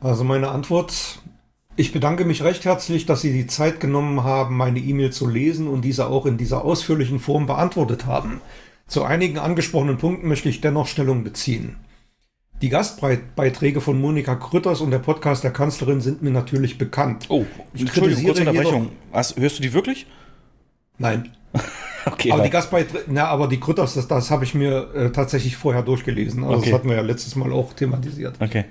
Also 0.00 0.24
meine 0.24 0.48
Antwort 0.48 1.20
ich 1.76 1.92
bedanke 1.92 2.24
mich 2.24 2.42
recht 2.42 2.64
herzlich, 2.64 3.06
dass 3.06 3.20
Sie 3.20 3.32
die 3.32 3.46
Zeit 3.46 3.80
genommen 3.80 4.22
haben, 4.22 4.56
meine 4.56 4.78
E-Mail 4.78 5.10
zu 5.10 5.28
lesen 5.28 5.66
und 5.66 5.82
diese 5.82 6.06
auch 6.06 6.26
in 6.26 6.36
dieser 6.36 6.64
ausführlichen 6.64 7.18
Form 7.18 7.46
beantwortet 7.46 8.06
haben. 8.06 8.40
Zu 8.86 9.04
einigen 9.04 9.38
angesprochenen 9.38 9.98
Punkten 9.98 10.28
möchte 10.28 10.48
ich 10.48 10.60
dennoch 10.60 10.86
Stellung 10.86 11.24
beziehen. 11.24 11.76
Die 12.62 12.68
Gastbeiträge 12.68 13.80
von 13.80 14.00
Monika 14.00 14.36
Krütters 14.36 14.80
und 14.80 14.90
der 14.90 15.00
Podcast 15.00 15.42
der 15.42 15.50
Kanzlerin 15.52 16.00
sind 16.00 16.22
mir 16.22 16.30
natürlich 16.30 16.78
bekannt. 16.78 17.26
Oh, 17.28 17.44
ich 17.72 17.86
kritisiere 17.86 18.26
kurze 18.26 18.48
Unterbrechung. 18.48 18.90
Was, 19.10 19.36
hörst 19.36 19.58
du 19.58 19.62
die 19.62 19.72
wirklich? 19.72 20.06
Nein. 20.98 21.32
okay. 22.06 22.30
Aber 22.30 22.42
die 22.42 22.50
Gastbeiträge, 22.50 23.04
na, 23.08 23.26
aber 23.26 23.48
die 23.48 23.58
Krütters, 23.58 23.94
das, 23.94 24.06
das 24.06 24.30
habe 24.30 24.44
ich 24.44 24.54
mir 24.54 24.94
äh, 24.94 25.10
tatsächlich 25.10 25.56
vorher 25.56 25.82
durchgelesen. 25.82 26.44
Also 26.44 26.58
okay. 26.58 26.70
Das 26.70 26.78
hatten 26.78 26.88
wir 26.88 26.96
ja 26.96 27.02
letztes 27.02 27.34
Mal 27.34 27.52
auch 27.52 27.72
thematisiert. 27.72 28.36
Okay. 28.40 28.64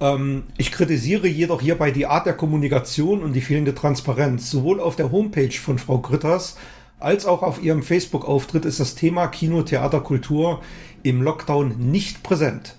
Ähm, 0.00 0.44
ich 0.56 0.72
kritisiere 0.72 1.28
jedoch 1.28 1.60
hierbei 1.60 1.90
die 1.90 2.06
Art 2.06 2.26
der 2.26 2.34
Kommunikation 2.34 3.22
und 3.22 3.32
die 3.32 3.40
fehlende 3.40 3.74
Transparenz. 3.74 4.50
Sowohl 4.50 4.80
auf 4.80 4.96
der 4.96 5.12
Homepage 5.12 5.52
von 5.52 5.78
Frau 5.78 5.98
Gritters 5.98 6.56
als 7.00 7.26
auch 7.26 7.42
auf 7.42 7.62
ihrem 7.62 7.82
Facebook-Auftritt 7.82 8.64
ist 8.64 8.80
das 8.80 8.94
Thema 8.94 9.28
Kino, 9.28 9.62
Theater, 9.62 10.00
Kultur 10.00 10.62
im 11.02 11.22
Lockdown 11.22 11.76
nicht 11.78 12.22
präsent. 12.22 12.76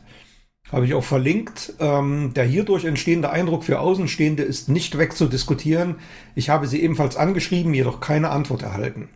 Habe 0.71 0.85
ich 0.85 0.93
auch 0.93 1.03
verlinkt. 1.03 1.73
Ähm, 1.79 2.33
der 2.35 2.43
hierdurch 2.43 2.85
entstehende 2.85 3.31
Eindruck 3.31 3.63
für 3.63 3.79
Außenstehende 3.79 4.43
ist 4.43 4.69
nicht 4.69 4.97
wegzudiskutieren. 4.97 5.95
Ich 6.35 6.49
habe 6.49 6.67
sie 6.67 6.81
ebenfalls 6.83 7.17
angeschrieben, 7.17 7.73
jedoch 7.73 8.01
keine 8.01 8.29
Antwort 8.29 8.61
erhalten. 8.61 9.09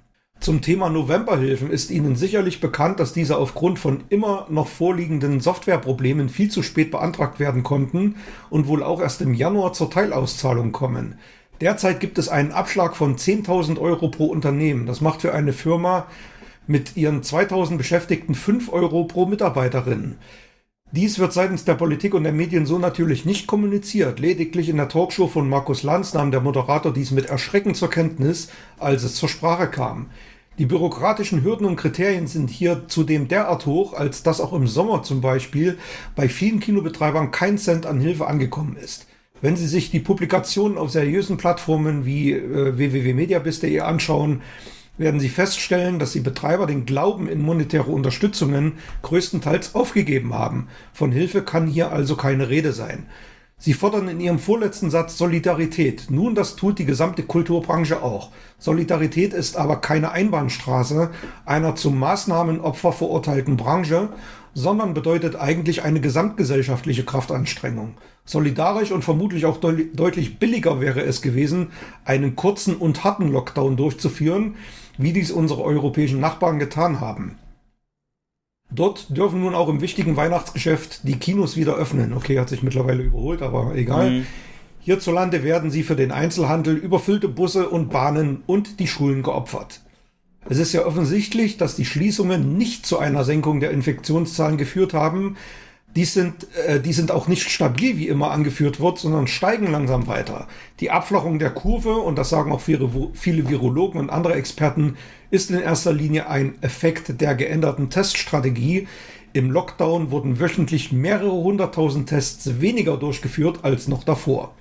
Zum 0.43 0.61
Thema 0.61 0.89
Novemberhilfen 0.89 1.71
ist 1.71 1.89
Ihnen 1.89 2.17
sicherlich 2.17 2.59
bekannt, 2.59 2.99
dass 2.99 3.13
diese 3.13 3.37
aufgrund 3.37 3.79
von 3.79 4.03
immer 4.09 4.45
noch 4.49 4.67
vorliegenden 4.67 5.39
Softwareproblemen 5.39 6.27
viel 6.27 6.51
zu 6.51 6.61
spät 6.63 6.91
beantragt 6.91 7.39
werden 7.39 7.63
konnten 7.63 8.17
und 8.49 8.67
wohl 8.67 8.83
auch 8.83 8.99
erst 8.99 9.21
im 9.21 9.33
Januar 9.33 9.71
zur 9.71 9.89
Teilauszahlung 9.89 10.73
kommen. 10.73 11.17
Derzeit 11.61 12.01
gibt 12.01 12.17
es 12.17 12.27
einen 12.27 12.51
Abschlag 12.51 12.97
von 12.97 13.15
10.000 13.15 13.79
Euro 13.79 14.09
pro 14.09 14.25
Unternehmen. 14.25 14.85
Das 14.85 14.99
macht 14.99 15.21
für 15.21 15.33
eine 15.33 15.53
Firma 15.53 16.07
mit 16.67 16.97
ihren 16.97 17.23
2000 17.23 17.77
Beschäftigten 17.77 18.35
5 18.35 18.67
Euro 18.73 19.05
pro 19.05 19.25
Mitarbeiterin. 19.25 20.15
Dies 20.95 21.17
wird 21.17 21.33
seitens 21.33 21.65
der 21.65 21.73
Politik 21.73 22.13
und 22.13 22.23
der 22.23 22.33
Medien 22.33 22.67
so 22.67 22.77
natürlich 22.77 23.25
nicht 23.25 23.47
kommuniziert. 23.47 24.19
Lediglich 24.19 24.69
in 24.69 24.77
der 24.77 24.89
Talkshow 24.89 25.27
von 25.27 25.49
Markus 25.49 25.81
Lanz 25.81 26.13
nahm 26.13 26.29
der 26.29 26.39
Moderator 26.39 26.93
dies 26.93 27.09
mit 27.09 27.25
Erschrecken 27.25 27.73
zur 27.73 27.89
Kenntnis, 27.89 28.49
als 28.77 29.01
es 29.01 29.15
zur 29.15 29.27
Sprache 29.27 29.65
kam. 29.65 30.11
Die 30.59 30.67
bürokratischen 30.67 31.43
Hürden 31.43 31.65
und 31.65 31.77
Kriterien 31.77 32.27
sind 32.27 32.51
hier 32.51 32.83
zudem 32.89 33.27
derart 33.27 33.65
hoch, 33.65 33.95
als 33.95 34.21
dass 34.21 34.39
auch 34.39 34.53
im 34.53 34.67
Sommer 34.67 35.01
zum 35.01 35.19
Beispiel 35.19 35.79
bei 36.15 36.29
vielen 36.29 36.59
Kinobetreibern 36.59 37.31
kein 37.31 37.57
Cent 37.57 37.87
an 37.87 37.99
Hilfe 37.99 38.27
angekommen 38.27 38.77
ist. 38.77 39.07
Wenn 39.41 39.55
Sie 39.55 39.67
sich 39.67 39.89
die 39.89 39.99
Publikationen 39.99 40.77
auf 40.77 40.91
seriösen 40.91 41.37
Plattformen 41.37 42.05
wie 42.05 42.33
äh, 42.33 42.77
www.mediabiz.de 42.77 43.79
anschauen, 43.79 44.43
werden 44.97 45.19
Sie 45.19 45.29
feststellen, 45.29 45.99
dass 45.99 46.11
die 46.11 46.19
Betreiber 46.19 46.67
den 46.67 46.85
Glauben 46.85 47.27
in 47.27 47.41
monetäre 47.41 47.91
Unterstützungen 47.91 48.73
größtenteils 49.01 49.75
aufgegeben 49.75 50.33
haben. 50.33 50.67
Von 50.93 51.11
Hilfe 51.11 51.41
kann 51.41 51.67
hier 51.67 51.91
also 51.91 52.15
keine 52.15 52.49
Rede 52.49 52.73
sein. 52.73 53.07
Sie 53.57 53.73
fordern 53.73 54.09
in 54.09 54.19
ihrem 54.19 54.39
vorletzten 54.39 54.89
Satz 54.89 55.17
Solidarität. 55.17 56.07
Nun, 56.09 56.35
das 56.35 56.57
tut 56.57 56.79
die 56.79 56.85
gesamte 56.85 57.23
Kulturbranche 57.23 58.03
auch. 58.03 58.31
Solidarität 58.59 59.33
ist 59.33 59.55
aber 59.55 59.77
keine 59.77 60.11
Einbahnstraße 60.11 61.11
einer 61.45 61.75
zum 61.75 61.97
Maßnahmenopfer 61.97 62.91
verurteilten 62.91 63.55
Branche, 63.55 64.09
sondern 64.53 64.93
bedeutet 64.93 65.35
eigentlich 65.35 65.83
eine 65.83 66.01
gesamtgesellschaftliche 66.01 67.05
Kraftanstrengung. 67.05 67.95
Solidarisch 68.25 68.91
und 68.91 69.03
vermutlich 69.03 69.45
auch 69.45 69.57
de 69.57 69.87
deutlich 69.93 70.39
billiger 70.39 70.79
wäre 70.79 71.01
es 71.01 71.21
gewesen, 71.21 71.71
einen 72.05 72.35
kurzen 72.35 72.75
und 72.75 73.03
harten 73.03 73.31
Lockdown 73.31 73.77
durchzuführen, 73.77 74.55
wie 74.97 75.13
dies 75.13 75.31
unsere 75.31 75.63
europäischen 75.63 76.19
Nachbarn 76.19 76.59
getan 76.59 77.01
haben. 77.01 77.37
Dort 78.71 79.15
dürfen 79.15 79.41
nun 79.41 79.53
auch 79.53 79.69
im 79.69 79.81
wichtigen 79.81 80.15
Weihnachtsgeschäft 80.15 81.01
die 81.03 81.17
Kinos 81.17 81.55
wieder 81.55 81.75
öffnen. 81.75 82.13
Okay, 82.13 82.39
hat 82.39 82.49
sich 82.49 82.63
mittlerweile 82.63 83.03
überholt, 83.03 83.41
aber 83.41 83.75
egal. 83.75 84.09
Mhm. 84.09 84.25
Hierzulande 84.79 85.43
werden 85.43 85.71
sie 85.71 85.83
für 85.83 85.95
den 85.95 86.11
Einzelhandel 86.11 86.75
überfüllte 86.75 87.29
Busse 87.29 87.69
und 87.69 87.89
Bahnen 87.89 88.43
und 88.47 88.79
die 88.79 88.87
Schulen 88.87 89.23
geopfert. 89.23 89.81
Es 90.49 90.57
ist 90.57 90.73
ja 90.73 90.85
offensichtlich, 90.85 91.57
dass 91.57 91.75
die 91.75 91.85
Schließungen 91.85 92.57
nicht 92.57 92.85
zu 92.85 92.99
einer 92.99 93.23
Senkung 93.23 93.61
der 93.61 93.71
Infektionszahlen 93.71 94.57
geführt 94.57 94.93
haben, 94.93 95.37
die 95.95 96.05
sind, 96.05 96.47
äh, 96.67 96.79
die 96.79 96.93
sind 96.93 97.11
auch 97.11 97.27
nicht 97.27 97.49
stabil, 97.49 97.97
wie 97.97 98.07
immer 98.07 98.31
angeführt 98.31 98.79
wird, 98.79 98.97
sondern 98.97 99.27
steigen 99.27 99.71
langsam 99.71 100.07
weiter. 100.07 100.47
Die 100.79 100.91
Abflachung 100.91 101.39
der 101.39 101.51
Kurve, 101.51 101.93
und 101.93 102.17
das 102.17 102.29
sagen 102.29 102.51
auch 102.51 102.61
viele, 102.61 102.89
viele 103.13 103.47
Virologen 103.49 103.99
und 103.99 104.09
andere 104.09 104.33
Experten, 104.35 104.97
ist 105.29 105.51
in 105.51 105.59
erster 105.59 105.93
Linie 105.93 106.27
ein 106.27 106.55
Effekt 106.61 107.21
der 107.21 107.35
geänderten 107.35 107.89
Teststrategie. 107.89 108.87
Im 109.33 109.51
Lockdown 109.51 110.11
wurden 110.11 110.39
wöchentlich 110.39 110.91
mehrere 110.91 111.31
hunderttausend 111.31 112.09
Tests 112.09 112.61
weniger 112.61 112.97
durchgeführt 112.97 113.59
als 113.63 113.87
noch 113.87 114.03
davor. 114.03 114.53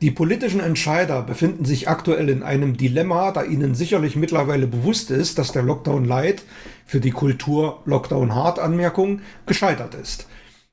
Die 0.00 0.12
politischen 0.12 0.60
Entscheider 0.60 1.22
befinden 1.22 1.64
sich 1.64 1.88
aktuell 1.88 2.28
in 2.28 2.44
einem 2.44 2.76
Dilemma, 2.76 3.32
da 3.32 3.42
ihnen 3.42 3.74
sicherlich 3.74 4.14
mittlerweile 4.14 4.68
bewusst 4.68 5.10
ist, 5.10 5.38
dass 5.38 5.50
der 5.50 5.62
Lockdown 5.62 6.04
Light 6.04 6.44
für 6.86 7.00
die 7.00 7.10
Kultur 7.10 7.82
Lockdown 7.84 8.32
Hard 8.32 8.60
Anmerkung 8.60 9.20
gescheitert 9.46 9.96
ist. 9.96 10.28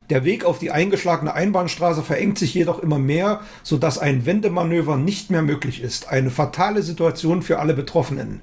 Der 0.09 0.23
Weg 0.23 0.45
auf 0.45 0.59
die 0.59 0.71
eingeschlagene 0.71 1.33
Einbahnstraße 1.33 2.03
verengt 2.03 2.37
sich 2.37 2.53
jedoch 2.53 2.79
immer 2.79 2.99
mehr, 2.99 3.41
sodass 3.63 3.97
ein 3.97 4.25
Wendemanöver 4.25 4.97
nicht 4.97 5.31
mehr 5.31 5.41
möglich 5.41 5.81
ist. 5.81 6.09
Eine 6.09 6.29
fatale 6.29 6.83
Situation 6.83 7.41
für 7.41 7.59
alle 7.59 7.73
Betroffenen. 7.73 8.41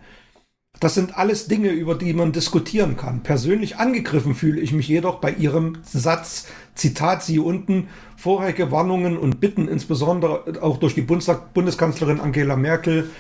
Das 0.80 0.94
sind 0.94 1.16
alles 1.16 1.46
Dinge, 1.46 1.68
über 1.68 1.94
die 1.94 2.12
man 2.12 2.32
diskutieren 2.32 2.96
kann. 2.96 3.22
Persönlich 3.22 3.76
angegriffen 3.76 4.34
fühle 4.34 4.60
ich 4.60 4.72
mich 4.72 4.88
jedoch 4.88 5.20
bei 5.20 5.30
Ihrem 5.30 5.78
Satz, 5.84 6.48
Zitat 6.74 7.22
siehe 7.22 7.42
unten, 7.42 7.88
vorherige 8.16 8.72
Warnungen 8.72 9.16
und 9.16 9.38
Bitten, 9.38 9.68
insbesondere 9.68 10.60
auch 10.60 10.78
durch 10.78 10.94
die 10.94 11.02
Bundeskanzlerin 11.02 12.18
Angela 12.18 12.56
Merkel, 12.56 13.10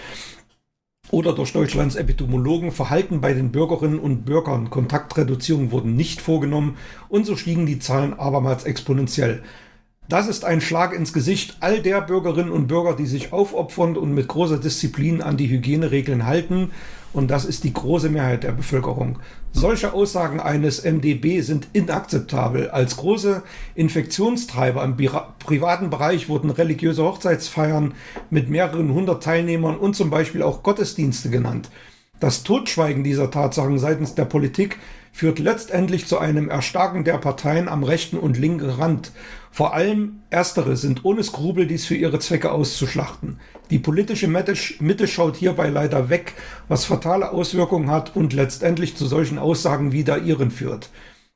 oder 1.12 1.34
durch 1.34 1.52
Deutschlands 1.52 1.94
Epidemiologen 1.94 2.72
Verhalten 2.72 3.20
bei 3.20 3.34
den 3.34 3.52
Bürgerinnen 3.52 4.00
und 4.00 4.24
Bürgern. 4.24 4.70
Kontaktreduzierungen 4.70 5.70
wurden 5.70 5.94
nicht 5.94 6.22
vorgenommen 6.22 6.78
und 7.10 7.26
so 7.26 7.36
stiegen 7.36 7.66
die 7.66 7.78
Zahlen 7.78 8.14
abermals 8.14 8.64
exponentiell. 8.64 9.42
Das 10.08 10.26
ist 10.26 10.44
ein 10.44 10.62
Schlag 10.62 10.94
ins 10.94 11.12
Gesicht 11.12 11.58
all 11.60 11.80
der 11.82 12.00
Bürgerinnen 12.00 12.50
und 12.50 12.66
Bürger, 12.66 12.96
die 12.96 13.06
sich 13.06 13.32
aufopfern 13.32 13.96
und 13.98 14.14
mit 14.14 14.26
großer 14.26 14.56
Disziplin 14.56 15.20
an 15.20 15.36
die 15.36 15.50
Hygieneregeln 15.50 16.26
halten. 16.26 16.70
Und 17.12 17.30
das 17.30 17.44
ist 17.44 17.64
die 17.64 17.72
große 17.72 18.08
Mehrheit 18.08 18.42
der 18.42 18.52
Bevölkerung. 18.52 19.18
Solche 19.52 19.92
Aussagen 19.92 20.40
eines 20.40 20.82
MDB 20.84 21.40
sind 21.40 21.68
inakzeptabel. 21.74 22.70
Als 22.70 22.96
große 22.96 23.42
Infektionstreiber 23.74 24.82
im 24.82 24.96
privaten 24.96 25.90
Bereich 25.90 26.28
wurden 26.28 26.50
religiöse 26.50 27.04
Hochzeitsfeiern 27.04 27.94
mit 28.30 28.48
mehreren 28.48 28.94
hundert 28.94 29.22
Teilnehmern 29.22 29.76
und 29.76 29.94
zum 29.94 30.08
Beispiel 30.08 30.42
auch 30.42 30.62
Gottesdienste 30.62 31.28
genannt. 31.28 31.70
Das 32.18 32.44
Totschweigen 32.44 33.04
dieser 33.04 33.30
Tatsachen 33.30 33.78
seitens 33.78 34.14
der 34.14 34.24
Politik 34.24 34.78
führt 35.12 35.38
letztendlich 35.38 36.06
zu 36.06 36.18
einem 36.18 36.48
Erstarken 36.48 37.04
der 37.04 37.18
Parteien 37.18 37.68
am 37.68 37.84
rechten 37.84 38.16
und 38.18 38.38
linken 38.38 38.70
Rand. 38.70 39.12
Vor 39.50 39.74
allem 39.74 40.22
erstere 40.30 40.76
sind 40.76 41.04
ohne 41.04 41.22
Skrupel, 41.22 41.66
dies 41.66 41.84
für 41.84 41.94
ihre 41.94 42.18
Zwecke 42.18 42.50
auszuschlachten. 42.50 43.38
Die 43.70 43.78
politische 43.78 44.26
Mitte 44.26 45.06
schaut 45.06 45.36
hierbei 45.36 45.68
leider 45.68 46.08
weg, 46.08 46.32
was 46.68 46.86
fatale 46.86 47.30
Auswirkungen 47.30 47.90
hat 47.90 48.16
und 48.16 48.32
letztendlich 48.32 48.96
zu 48.96 49.06
solchen 49.06 49.38
Aussagen 49.38 49.92
wie 49.92 50.04
der 50.04 50.22
ihren 50.22 50.50
führt. 50.50 50.88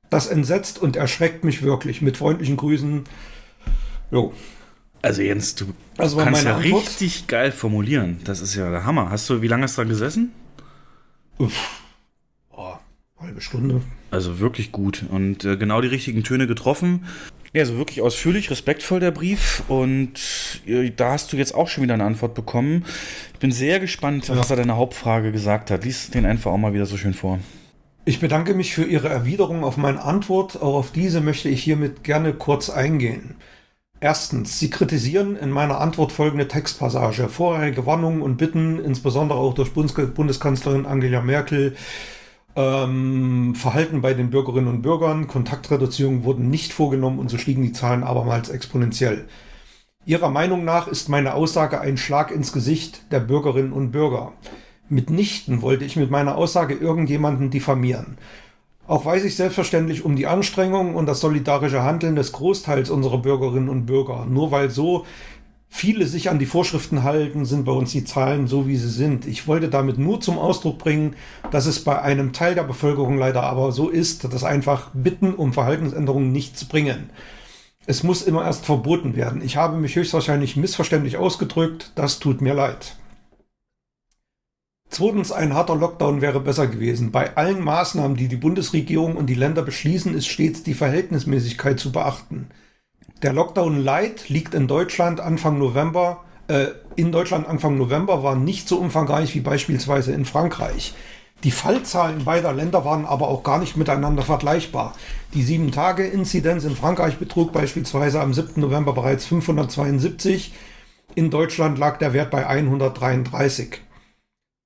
Das 0.08 0.26
entsetzt 0.26 0.80
und 0.80 0.96
erschreckt 0.96 1.44
mich 1.44 1.62
wirklich. 1.62 2.00
Mit 2.00 2.16
freundlichen 2.16 2.56
Grüßen. 2.56 3.04
Jo. 4.10 4.32
Also 5.02 5.20
Jens, 5.20 5.54
du 5.54 5.66
also 5.98 6.16
kannst 6.16 6.44
ja 6.44 6.56
Antwort? 6.56 6.82
richtig 6.82 7.26
geil 7.26 7.52
formulieren. 7.52 8.18
Das 8.24 8.40
ist 8.40 8.54
ja 8.54 8.70
der 8.70 8.84
Hammer. 8.86 9.10
Hast 9.10 9.28
du, 9.28 9.42
wie 9.42 9.48
lange 9.48 9.64
hast 9.64 9.76
du 9.76 9.82
da 9.82 9.88
gesessen? 9.88 10.32
Uff. 11.38 11.82
Halbe 13.18 13.40
Stunde. 13.40 13.80
Also 14.10 14.40
wirklich 14.40 14.72
gut 14.72 15.04
und 15.10 15.44
äh, 15.44 15.56
genau 15.56 15.80
die 15.80 15.88
richtigen 15.88 16.22
Töne 16.22 16.46
getroffen. 16.46 17.06
Ja, 17.52 17.62
also 17.62 17.78
wirklich 17.78 18.02
ausführlich, 18.02 18.50
respektvoll 18.50 19.00
der 19.00 19.10
Brief 19.10 19.62
und 19.68 20.12
äh, 20.66 20.90
da 20.94 21.12
hast 21.12 21.32
du 21.32 21.38
jetzt 21.38 21.54
auch 21.54 21.68
schon 21.68 21.82
wieder 21.82 21.94
eine 21.94 22.04
Antwort 22.04 22.34
bekommen. 22.34 22.84
Ich 23.32 23.38
bin 23.38 23.52
sehr 23.52 23.80
gespannt, 23.80 24.28
ja. 24.28 24.36
was 24.36 24.50
er 24.50 24.56
deine 24.56 24.76
Hauptfrage 24.76 25.32
gesagt 25.32 25.70
hat. 25.70 25.84
Lies 25.84 26.10
den 26.10 26.26
einfach 26.26 26.52
auch 26.52 26.58
mal 26.58 26.74
wieder 26.74 26.84
so 26.84 26.98
schön 26.98 27.14
vor. 27.14 27.38
Ich 28.04 28.20
bedanke 28.20 28.54
mich 28.54 28.74
für 28.74 28.84
Ihre 28.84 29.08
Erwiderung 29.08 29.64
auf 29.64 29.78
meine 29.78 30.02
Antwort. 30.02 30.60
Auch 30.60 30.74
auf 30.74 30.92
diese 30.92 31.20
möchte 31.20 31.48
ich 31.48 31.62
hiermit 31.62 32.04
gerne 32.04 32.34
kurz 32.34 32.70
eingehen. 32.70 33.36
Erstens, 33.98 34.60
Sie 34.60 34.68
kritisieren 34.68 35.36
in 35.36 35.50
meiner 35.50 35.80
Antwort 35.80 36.12
folgende 36.12 36.46
Textpassage. 36.46 37.28
Vorherige 37.28 37.86
Warnungen 37.86 38.20
und 38.20 38.36
Bitten, 38.36 38.78
insbesondere 38.78 39.38
auch 39.38 39.54
durch 39.54 39.72
Bundeskanzlerin 39.72 40.86
Angela 40.86 41.22
Merkel, 41.22 41.74
ähm, 42.56 43.54
Verhalten 43.54 44.00
bei 44.00 44.14
den 44.14 44.30
Bürgerinnen 44.30 44.68
und 44.68 44.82
Bürgern, 44.82 45.28
Kontaktreduzierungen 45.28 46.24
wurden 46.24 46.48
nicht 46.48 46.72
vorgenommen 46.72 47.18
und 47.18 47.30
so 47.30 47.38
stiegen 47.38 47.62
die 47.62 47.72
Zahlen 47.72 48.02
abermals 48.02 48.48
exponentiell. 48.48 49.28
Ihrer 50.06 50.30
Meinung 50.30 50.64
nach 50.64 50.88
ist 50.88 51.08
meine 51.08 51.34
Aussage 51.34 51.80
ein 51.80 51.96
Schlag 51.98 52.30
ins 52.30 52.52
Gesicht 52.52 53.12
der 53.12 53.20
Bürgerinnen 53.20 53.72
und 53.72 53.90
Bürger. 53.90 54.32
Mitnichten 54.88 55.62
wollte 55.62 55.84
ich 55.84 55.96
mit 55.96 56.10
meiner 56.10 56.36
Aussage 56.36 56.74
irgendjemanden 56.74 57.50
diffamieren. 57.50 58.16
Auch 58.86 59.04
weiß 59.04 59.24
ich 59.24 59.34
selbstverständlich 59.34 60.04
um 60.04 60.14
die 60.14 60.28
Anstrengungen 60.28 60.94
und 60.94 61.06
das 61.06 61.20
solidarische 61.20 61.82
Handeln 61.82 62.14
des 62.14 62.30
Großteils 62.30 62.88
unserer 62.88 63.18
Bürgerinnen 63.18 63.68
und 63.68 63.84
Bürger. 63.84 64.26
Nur 64.26 64.52
weil 64.52 64.70
so 64.70 65.04
viele 65.76 66.06
sich 66.06 66.30
an 66.30 66.38
die 66.38 66.46
Vorschriften 66.46 67.04
halten, 67.04 67.44
sind 67.44 67.66
bei 67.66 67.72
uns 67.72 67.92
die 67.92 68.04
Zahlen 68.04 68.46
so, 68.46 68.66
wie 68.66 68.76
sie 68.76 68.88
sind. 68.88 69.26
Ich 69.26 69.46
wollte 69.46 69.68
damit 69.68 69.98
nur 69.98 70.20
zum 70.20 70.38
Ausdruck 70.38 70.78
bringen, 70.78 71.14
dass 71.50 71.66
es 71.66 71.84
bei 71.84 72.00
einem 72.00 72.32
Teil 72.32 72.54
der 72.54 72.64
Bevölkerung 72.64 73.18
leider 73.18 73.42
aber 73.42 73.72
so 73.72 73.90
ist, 73.90 74.24
dass 74.32 74.42
einfach 74.42 74.90
Bitten 74.94 75.34
um 75.34 75.52
Verhaltensänderungen 75.52 76.32
nichts 76.32 76.64
bringen. 76.64 77.10
Es 77.86 78.02
muss 78.02 78.22
immer 78.22 78.44
erst 78.44 78.64
verboten 78.64 79.16
werden. 79.16 79.42
Ich 79.42 79.56
habe 79.56 79.76
mich 79.76 79.94
höchstwahrscheinlich 79.94 80.56
missverständlich 80.56 81.18
ausgedrückt. 81.18 81.92
Das 81.94 82.18
tut 82.18 82.40
mir 82.40 82.54
leid. 82.54 82.96
Zweitens, 84.88 85.30
ein 85.30 85.52
harter 85.52 85.76
Lockdown 85.76 86.22
wäre 86.22 86.40
besser 86.40 86.68
gewesen. 86.68 87.12
Bei 87.12 87.36
allen 87.36 87.62
Maßnahmen, 87.62 88.16
die 88.16 88.28
die 88.28 88.36
Bundesregierung 88.36 89.16
und 89.16 89.26
die 89.26 89.34
Länder 89.34 89.62
beschließen, 89.62 90.14
ist 90.14 90.26
stets 90.26 90.62
die 90.62 90.74
Verhältnismäßigkeit 90.74 91.78
zu 91.78 91.92
beachten. 91.92 92.48
Der 93.22 93.32
Lockdown 93.32 93.82
Light 93.82 94.28
liegt 94.28 94.52
in 94.52 94.68
Deutschland 94.68 95.20
Anfang 95.20 95.58
November, 95.58 96.22
äh, 96.48 96.66
in 96.96 97.12
Deutschland 97.12 97.48
Anfang 97.48 97.78
November 97.78 98.22
war 98.22 98.36
nicht 98.36 98.68
so 98.68 98.76
umfangreich 98.76 99.34
wie 99.34 99.40
beispielsweise 99.40 100.12
in 100.12 100.26
Frankreich. 100.26 100.94
Die 101.42 101.50
Fallzahlen 101.50 102.24
beider 102.24 102.52
Länder 102.52 102.84
waren 102.84 103.06
aber 103.06 103.28
auch 103.28 103.42
gar 103.42 103.58
nicht 103.58 103.76
miteinander 103.76 104.22
vergleichbar. 104.22 104.94
Die 105.32 105.42
7-Tage-Inzidenz 105.42 106.64
in 106.64 106.76
Frankreich 106.76 107.16
betrug 107.16 107.52
beispielsweise 107.52 108.20
am 108.20 108.34
7. 108.34 108.60
November 108.60 108.92
bereits 108.92 109.24
572. 109.24 110.52
In 111.14 111.30
Deutschland 111.30 111.78
lag 111.78 111.98
der 111.98 112.12
Wert 112.12 112.30
bei 112.30 112.46
133. 112.46 113.80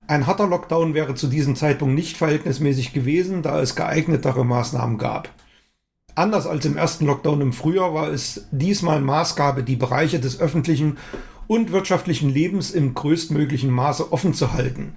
Ein 0.09 0.27
harter 0.27 0.49
Lockdown 0.49 0.95
wäre 0.95 1.15
zu 1.15 1.29
diesem 1.29 1.55
Zeitpunkt 1.55 1.95
nicht 1.95 2.17
verhältnismäßig 2.17 2.93
gewesen, 2.93 3.43
da 3.43 3.61
es 3.61 3.77
geeignetere 3.77 4.45
Maßnahmen 4.45 4.99
gab. 4.99 5.29
Anders 6.15 6.47
als 6.47 6.65
im 6.65 6.77
ersten 6.77 7.07
Lockdown 7.07 7.41
im 7.41 7.53
Frühjahr 7.53 7.95
war 7.95 8.09
es 8.09 8.47
diesmal 8.51 9.01
Maßgabe, 9.01 9.63
die 9.63 9.77
Bereiche 9.77 10.21
des 10.21 10.41
öffentlichen 10.41 10.99
und 11.47 11.73
wirtschaftlichen 11.73 12.31
Lebens 12.31 12.71
im 12.71 12.95
größtmöglichen 12.95 13.71
Maße 13.71 14.13
offen 14.13 14.35
zu 14.35 14.53
halten. 14.53 14.95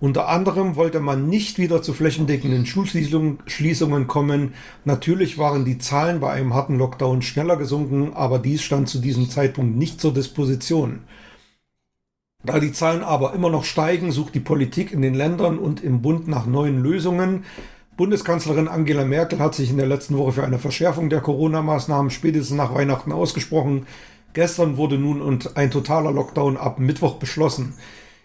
Unter 0.00 0.28
anderem 0.28 0.76
wollte 0.76 1.00
man 1.00 1.28
nicht 1.28 1.58
wieder 1.58 1.80
zu 1.80 1.94
flächendeckenden 1.94 2.66
Schulschließungen 2.66 4.06
kommen. 4.06 4.52
Natürlich 4.84 5.38
waren 5.38 5.64
die 5.64 5.78
Zahlen 5.78 6.20
bei 6.20 6.30
einem 6.30 6.52
harten 6.52 6.76
Lockdown 6.76 7.22
schneller 7.22 7.56
gesunken, 7.56 8.12
aber 8.12 8.38
dies 8.38 8.62
stand 8.62 8.88
zu 8.88 8.98
diesem 8.98 9.30
Zeitpunkt 9.30 9.76
nicht 9.76 10.00
zur 10.00 10.12
Disposition. 10.12 11.00
Da 12.44 12.60
die 12.60 12.72
Zahlen 12.72 13.02
aber 13.02 13.32
immer 13.32 13.48
noch 13.48 13.64
steigen, 13.64 14.12
sucht 14.12 14.34
die 14.34 14.40
Politik 14.40 14.92
in 14.92 15.00
den 15.00 15.14
Ländern 15.14 15.58
und 15.58 15.82
im 15.82 16.02
Bund 16.02 16.28
nach 16.28 16.44
neuen 16.44 16.82
Lösungen. 16.82 17.44
Bundeskanzlerin 17.96 18.66
Angela 18.66 19.04
Merkel 19.04 19.38
hat 19.38 19.54
sich 19.54 19.70
in 19.70 19.76
der 19.76 19.86
letzten 19.86 20.18
Woche 20.18 20.32
für 20.32 20.44
eine 20.44 20.58
Verschärfung 20.58 21.10
der 21.10 21.20
Corona-Maßnahmen 21.20 22.10
spätestens 22.10 22.56
nach 22.56 22.74
Weihnachten 22.74 23.12
ausgesprochen. 23.12 23.86
Gestern 24.32 24.76
wurde 24.76 24.98
nun 24.98 25.40
ein 25.54 25.70
totaler 25.70 26.10
Lockdown 26.10 26.56
ab 26.56 26.80
Mittwoch 26.80 27.14
beschlossen. 27.14 27.74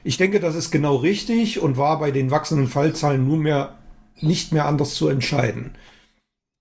Ich 0.04 0.18
denke, 0.18 0.40
das 0.40 0.56
ist 0.56 0.72
genau 0.72 0.96
richtig 0.96 1.60
und 1.62 1.78
war 1.78 2.00
bei 2.00 2.10
den 2.10 2.32
wachsenden 2.32 2.68
Fallzahlen 2.68 3.28
nunmehr 3.28 3.76
nicht 4.20 4.54
mehr 4.54 4.66
anders 4.66 4.96
zu 4.96 5.08
entscheiden. 5.08 5.76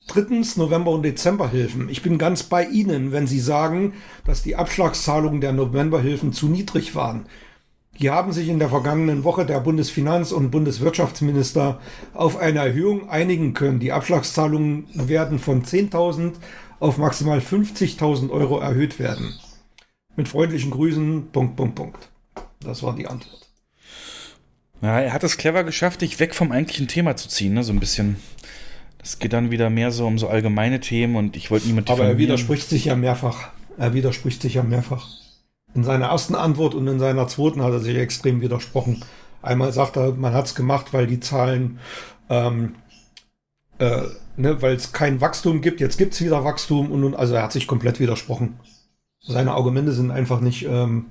Drittens 0.06 0.59
November- 0.59 0.90
und 0.90 1.02
Dezemberhilfen. 1.02 1.89
Ich 1.89 2.02
bin 2.02 2.18
ganz 2.18 2.43
bei 2.43 2.64
Ihnen, 2.66 3.12
wenn 3.12 3.26
Sie 3.26 3.40
sagen, 3.40 3.94
dass 4.26 4.43
die 4.43 4.56
Abschlagszahlungen 4.56 5.40
der 5.40 5.52
Novemberhilfen 5.52 6.35
zu 6.35 6.48
niedrig 6.48 6.94
waren. 6.94 7.26
Hier 8.00 8.14
haben 8.14 8.32
sich 8.32 8.48
in 8.48 8.60
der 8.60 8.68
vergangenen 8.68 9.24
Woche 9.24 9.44
der 9.44 9.60
Bundesfinanz- 9.60 10.32
und 10.32 10.52
Bundeswirtschaftsminister 10.52 11.80
auf 12.14 12.36
eine 12.36 12.60
Erhöhung 12.60 13.10
einigen 13.10 13.54
können. 13.54 13.80
Die 13.80 13.90
Abschlagszahlungen 13.90 14.86
werden 14.92 15.40
von 15.40 15.64
10.000 15.64 16.34
auf 16.78 16.96
maximal 16.98 17.40
50.000 17.40 18.30
Euro 18.30 18.60
erhöht 18.60 19.00
werden. 19.00 19.34
Mit 20.14 20.28
freundlichen 20.28 20.70
Grüßen, 20.70 21.30
Punkt, 21.32 21.56
Punkt, 21.56 21.74
Punkt. 21.74 22.08
Das 22.60 22.84
war 22.84 22.94
die 22.94 23.08
Antwort. 23.08 23.50
Ja, 24.80 25.00
er 25.00 25.12
hat 25.12 25.24
es 25.24 25.36
clever 25.36 25.64
geschafft, 25.64 26.02
dich 26.02 26.20
weg 26.20 26.36
vom 26.36 26.52
eigentlichen 26.52 26.86
Thema 26.86 27.16
zu 27.16 27.28
ziehen, 27.28 27.54
ne? 27.54 27.64
so 27.64 27.72
ein 27.72 27.80
bisschen. 27.80 28.14
Das 28.98 29.18
geht 29.18 29.32
dann 29.32 29.50
wieder 29.50 29.70
mehr 29.70 29.90
so 29.90 30.06
um 30.06 30.18
so 30.18 30.28
allgemeine 30.28 30.78
Themen 30.78 31.16
und 31.16 31.36
ich 31.36 31.50
wollte 31.50 31.66
niemand 31.66 31.90
Aber 31.90 32.04
er 32.04 32.16
widerspricht 32.16 32.68
sich 32.68 32.84
ja 32.84 32.94
mehrfach. 32.94 33.48
Er 33.76 33.92
widerspricht 33.92 34.40
sich 34.40 34.54
ja 34.54 34.62
mehrfach. 34.62 35.17
In 35.74 35.84
seiner 35.84 36.06
ersten 36.06 36.34
Antwort 36.34 36.74
und 36.74 36.86
in 36.88 36.98
seiner 36.98 37.28
zweiten 37.28 37.62
hat 37.62 37.72
er 37.72 37.80
sich 37.80 37.96
extrem 37.96 38.40
widersprochen. 38.40 39.04
Einmal 39.42 39.72
sagt 39.72 39.96
er, 39.96 40.12
man 40.12 40.34
hat 40.34 40.46
es 40.46 40.54
gemacht, 40.54 40.92
weil 40.92 41.06
die 41.06 41.20
Zahlen, 41.20 41.78
ähm, 42.28 42.74
äh, 43.78 44.02
ne, 44.36 44.60
weil 44.62 44.74
es 44.74 44.92
kein 44.92 45.20
Wachstum 45.20 45.60
gibt. 45.60 45.80
Jetzt 45.80 45.98
gibt 45.98 46.14
es 46.14 46.20
wieder 46.20 46.44
Wachstum 46.44 46.90
und, 46.90 47.04
und 47.04 47.14
also 47.14 47.34
er 47.34 47.42
hat 47.42 47.52
sich 47.52 47.66
komplett 47.66 48.00
widersprochen. 48.00 48.58
Seine 49.20 49.52
Argumente 49.52 49.92
sind 49.92 50.10
einfach 50.10 50.40
nicht, 50.40 50.64
ähm, 50.64 51.10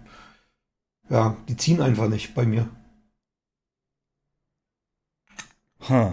ja, 1.09 1.37
die 1.47 1.55
ziehen 1.55 1.81
einfach 1.81 2.09
nicht 2.09 2.33
bei 2.35 2.45
mir. 2.45 2.67
Huh. 5.87 6.11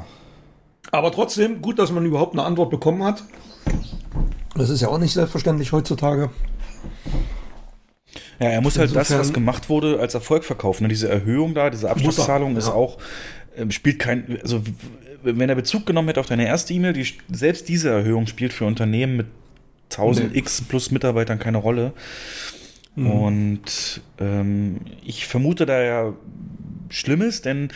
Aber 0.93 1.11
trotzdem, 1.11 1.61
gut, 1.61 1.79
dass 1.79 1.91
man 1.91 2.07
überhaupt 2.07 2.35
eine 2.35 2.45
Antwort 2.45 2.71
bekommen 2.71 3.03
hat. 3.03 3.25
Das 4.55 4.71
ist 4.71 4.81
ja 4.81 4.89
auch 4.89 4.99
nicht 4.99 5.13
selbstverständlich 5.13 5.73
heutzutage. 5.73 6.31
Ja, 8.41 8.49
er 8.49 8.61
muss 8.61 8.77
Insofern, 8.77 8.97
halt 8.97 9.11
das, 9.11 9.19
was 9.19 9.33
gemacht 9.33 9.69
wurde, 9.69 10.01
als 10.01 10.15
Erfolg 10.15 10.45
verkaufen. 10.45 10.85
Ne? 10.85 10.89
Diese 10.89 11.09
Erhöhung 11.09 11.55
da, 11.55 11.71
diese 11.71 11.91
Abschlagszahlung 11.91 12.53
ja. 12.53 12.59
ist 12.59 12.69
auch, 12.69 12.99
äh, 13.57 13.71
spielt 13.71 13.99
kein, 13.99 14.39
also 14.43 14.63
wenn 15.23 15.49
er 15.49 15.55
Bezug 15.55 15.87
genommen 15.87 16.09
hätte 16.09 16.21
auf 16.21 16.27
deine 16.27 16.47
erste 16.47 16.75
E-Mail, 16.75 16.93
die, 16.93 17.07
selbst 17.33 17.69
diese 17.69 17.91
Erhöhung 17.91 18.27
spielt 18.27 18.53
für 18.53 18.67
Unternehmen 18.67 19.17
mit 19.17 19.27
1000 19.91 20.33
nee. 20.33 20.39
X 20.39 20.63
plus 20.63 20.91
Mitarbeitern 20.91 21.39
keine 21.39 21.59
Rolle. 21.59 21.93
Mhm. 22.97 23.11
Und 23.11 24.01
ähm, 24.21 24.81
ich 25.05 25.27
vermute 25.27 25.67
da 25.67 25.83
ja 25.83 26.13
Schlimmes, 26.91 27.43
denn 27.43 27.71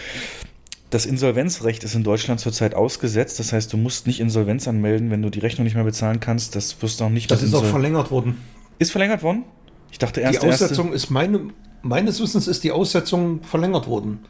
das 0.90 1.06
Insolvenzrecht 1.06 1.85
ist 1.85 1.94
in 1.94 2.02
Deutschland 2.02 2.40
zurzeit 2.40 2.74
ausgesetzt. 2.74 3.39
Das 3.39 3.52
heißt, 3.52 3.72
du 3.72 3.76
musst 3.76 4.06
nicht 4.06 4.20
Insolvenz 4.20 4.66
anmelden, 4.68 5.10
wenn 5.10 5.22
du 5.22 5.30
die 5.30 5.40
Rechnung 5.40 5.64
nicht 5.64 5.74
mehr 5.74 5.85
bezahlen 5.85 6.20
kannst. 6.20 6.56
Das 6.56 6.80
wirst 6.82 7.01
du 7.01 7.05
auch 7.05 7.10
nicht. 7.10 7.30
Das 7.30 7.43
ist 7.43 7.55
auch 7.55 7.64
verlängert 7.64 8.10
worden. 8.10 8.39
Ist 8.78 8.93
verlängert 8.93 9.22
worden? 9.22 9.44
Ich 9.90 9.98
dachte 9.98 10.20
erst. 10.20 10.43
Die 10.43 10.47
Aussetzung 10.47 10.93
ist 10.93 11.10
meine, 11.10 11.51
meines 11.82 12.20
Wissens 12.20 12.47
ist 12.47 12.65
die 12.65 12.73
Aussetzung 12.73 13.43
verlängert 13.43 13.86
worden. 13.86 14.20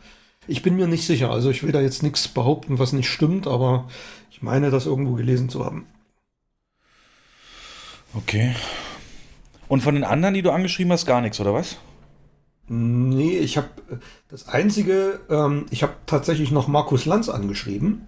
Ich 0.47 0.63
bin 0.63 0.77
mir 0.77 0.87
nicht 0.87 1.07
sicher. 1.07 1.31
Also 1.31 1.51
ich 1.51 1.63
will 1.63 1.73
da 1.73 1.81
jetzt 1.81 2.03
nichts 2.03 2.29
behaupten, 2.29 2.79
was 2.79 2.93
nicht 2.93 3.09
stimmt, 3.09 3.47
aber 3.47 3.89
ich 4.31 4.43
meine, 4.43 4.71
das 4.71 4.87
irgendwo 4.87 5.15
gelesen 5.15 5.49
zu 5.49 5.65
haben. 5.65 5.87
Okay. 8.15 8.55
Und 9.69 9.83
von 9.83 9.95
den 9.95 10.05
anderen, 10.05 10.35
die 10.35 10.43
du 10.43 10.51
angeschrieben 10.51 10.93
hast, 10.93 11.07
gar 11.07 11.21
nichts, 11.21 11.39
oder 11.41 11.53
was? 11.53 11.77
Nee, 12.69 13.39
ich 13.39 13.57
habe 13.57 13.69
das 14.29 14.49
einzige, 14.49 15.21
ähm, 15.31 15.67
ich 15.71 15.83
habe 15.83 15.95
tatsächlich 16.07 16.51
noch 16.51 16.69
Markus 16.69 17.07
Lanz 17.07 17.29
angeschrieben. 17.29 18.07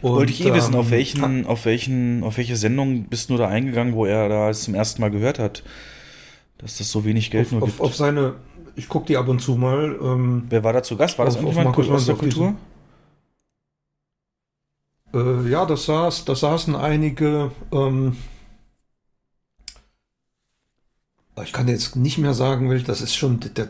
Und, 0.00 0.12
Wollte 0.12 0.32
ich 0.32 0.44
eh 0.44 0.52
wissen, 0.52 0.74
auf 0.74 0.86
ähm, 0.86 0.90
welchen, 0.92 1.46
auf 1.46 1.64
welchen, 1.64 2.22
auf 2.22 2.36
welche 2.36 2.56
Sendung 2.56 3.04
bist 3.04 3.30
du 3.30 3.36
da 3.36 3.48
eingegangen, 3.48 3.94
wo 3.94 4.04
er 4.04 4.28
da 4.28 4.52
zum 4.52 4.74
ersten 4.74 5.00
Mal 5.00 5.10
gehört 5.10 5.38
hat, 5.38 5.62
dass 6.58 6.78
das 6.78 6.90
so 6.90 7.04
wenig 7.04 7.30
Geld 7.30 7.46
auf, 7.46 7.52
nur 7.52 7.62
auf, 7.62 7.68
gibt. 7.70 7.80
Auf 7.80 7.96
seine, 7.96 8.34
ich 8.74 8.88
gucke 8.88 9.06
die 9.06 9.16
ab 9.16 9.28
und 9.28 9.40
zu 9.40 9.56
mal. 9.56 9.98
Ähm, 10.02 10.46
Wer 10.48 10.64
war 10.64 10.72
da 10.72 10.82
zu 10.82 10.96
Gast? 10.96 11.18
War 11.18 11.26
das 11.26 11.36
irgendjemand 11.36 11.76
aus 11.76 12.06
der 12.06 12.16
Kultur? 12.16 12.54
Äh, 15.14 15.48
ja, 15.48 15.66
das 15.66 15.86
saß, 15.86 16.24
das 16.24 16.40
saßen 16.40 16.74
einige. 16.74 17.50
Ähm, 17.72 18.16
ich 21.42 21.52
kann 21.52 21.68
jetzt 21.68 21.96
nicht 21.96 22.18
mehr 22.18 22.34
sagen, 22.34 22.70
welch, 22.70 22.84
das 22.84 23.00
ist 23.00 23.14
schon, 23.14 23.40
der, 23.40 23.68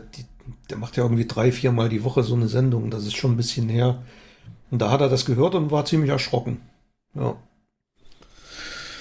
der 0.69 0.77
macht 0.77 0.95
ja 0.97 1.03
irgendwie 1.03 1.27
drei, 1.27 1.51
viermal 1.51 1.89
die 1.89 2.03
Woche 2.03 2.23
so 2.23 2.35
eine 2.35 2.47
Sendung. 2.47 2.89
Das 2.89 3.05
ist 3.05 3.15
schon 3.15 3.31
ein 3.31 3.37
bisschen 3.37 3.69
her. 3.69 4.03
Und 4.71 4.81
da 4.81 4.91
hat 4.91 5.01
er 5.01 5.09
das 5.09 5.25
gehört 5.25 5.55
und 5.55 5.71
war 5.71 5.85
ziemlich 5.85 6.11
erschrocken. 6.11 6.61
Ja. 7.13 7.35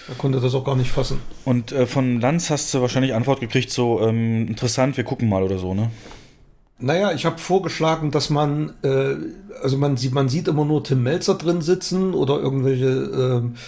Er 0.09 0.15
konnte 0.15 0.41
das 0.41 0.55
auch 0.55 0.65
gar 0.65 0.77
nicht 0.77 0.91
fassen. 0.91 1.20
Und 1.45 1.73
äh, 1.73 1.87
von 1.87 2.20
Lanz 2.20 2.51
hast 2.51 2.73
du 2.73 2.81
wahrscheinlich 2.81 3.15
Antwort 3.15 3.41
gekriegt, 3.41 3.70
so 3.70 4.01
ähm, 4.01 4.47
interessant, 4.47 4.97
wir 4.97 5.05
gucken 5.05 5.28
mal 5.28 5.43
oder 5.43 5.59
so, 5.59 5.74
ne? 5.74 5.91
Naja, 6.78 7.12
ich 7.12 7.24
habe 7.24 7.39
vorgeschlagen, 7.39 8.11
dass 8.11 8.28
man, 8.28 8.74
äh, 8.83 9.16
also 9.62 9.78
man 9.78 9.97
sieht, 9.97 10.12
man 10.12 10.28
sieht 10.28 10.47
immer 10.47 10.65
nur 10.65 10.85
Tim 10.85 11.03
Melzer 11.03 11.35
drin 11.35 11.62
sitzen 11.62 12.12
oder 12.12 12.39
irgendwelche 12.39 12.87
äh, 12.87 13.59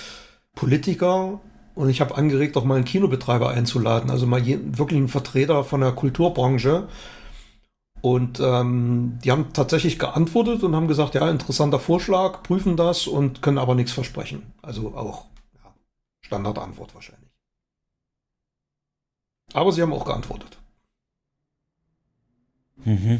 Politiker. 0.54 1.40
Und 1.74 1.88
ich 1.88 2.00
habe 2.00 2.16
angeregt, 2.16 2.56
auch 2.56 2.64
mal 2.64 2.74
einen 2.74 2.84
Kinobetreiber 2.84 3.50
einzuladen, 3.50 4.10
also 4.10 4.26
mal 4.26 4.40
je, 4.40 4.58
wirklich 4.62 4.98
einen 4.98 5.08
Vertreter 5.08 5.64
von 5.64 5.80
der 5.80 5.92
Kulturbranche. 5.92 6.88
Und 8.00 8.40
ähm, 8.40 9.18
die 9.24 9.30
haben 9.30 9.52
tatsächlich 9.52 9.98
geantwortet 9.98 10.62
und 10.62 10.76
haben 10.76 10.88
gesagt, 10.88 11.14
ja, 11.14 11.28
interessanter 11.30 11.78
Vorschlag, 11.78 12.42
prüfen 12.42 12.76
das 12.76 13.06
und 13.06 13.42
können 13.42 13.58
aber 13.58 13.74
nichts 13.74 13.92
versprechen. 13.92 14.42
Also 14.62 14.94
auch 14.94 15.24
Standardantwort 16.28 16.94
wahrscheinlich. 16.94 17.32
Aber 19.54 19.72
sie 19.72 19.80
haben 19.80 19.94
auch 19.94 20.04
geantwortet. 20.04 20.58
Mhm. 22.84 23.18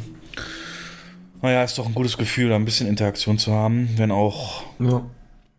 Naja, 1.41 1.65
ist 1.65 1.79
doch 1.79 1.87
ein 1.87 1.95
gutes 1.95 2.19
Gefühl, 2.19 2.51
da 2.51 2.57
ein 2.57 2.67
bisschen 2.67 2.87
Interaktion 2.87 3.39
zu 3.39 3.53
haben, 3.53 3.89
wenn 3.97 4.11
auch 4.11 4.63
ja. 4.79 5.09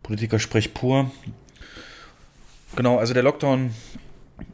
Politiker-Sprech 0.04 0.74
pur. 0.74 1.10
Genau, 2.76 2.98
also 2.98 3.14
der 3.14 3.24
Lockdown 3.24 3.74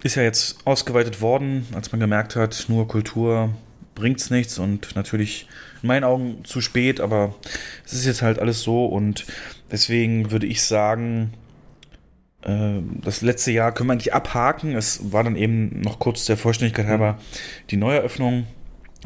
ist 0.02 0.14
ja 0.14 0.22
jetzt 0.22 0.66
ausgeweitet 0.66 1.20
worden, 1.20 1.66
als 1.74 1.92
man 1.92 2.00
gemerkt 2.00 2.34
hat, 2.34 2.64
nur 2.68 2.88
Kultur 2.88 3.50
bringt 3.94 4.20
es 4.20 4.30
nichts 4.30 4.58
und 4.58 4.96
natürlich 4.96 5.48
in 5.82 5.88
meinen 5.88 6.04
Augen 6.04 6.44
zu 6.44 6.62
spät, 6.62 7.00
aber 7.00 7.34
es 7.84 7.92
ist 7.92 8.06
jetzt 8.06 8.22
halt 8.22 8.38
alles 8.38 8.62
so 8.62 8.86
und 8.86 9.26
deswegen 9.70 10.30
würde 10.30 10.46
ich 10.46 10.62
sagen, 10.62 11.34
das 13.02 13.22
letzte 13.22 13.50
Jahr 13.50 13.72
können 13.72 13.88
wir 13.88 13.94
eigentlich 13.94 14.14
abhaken. 14.14 14.76
Es 14.76 15.12
war 15.12 15.24
dann 15.24 15.36
eben 15.36 15.80
noch 15.80 15.98
kurz 15.98 16.26
der 16.26 16.36
Vollständigkeit 16.36 16.86
halber 16.86 17.18
die 17.70 17.76
Neueröffnung 17.76 18.46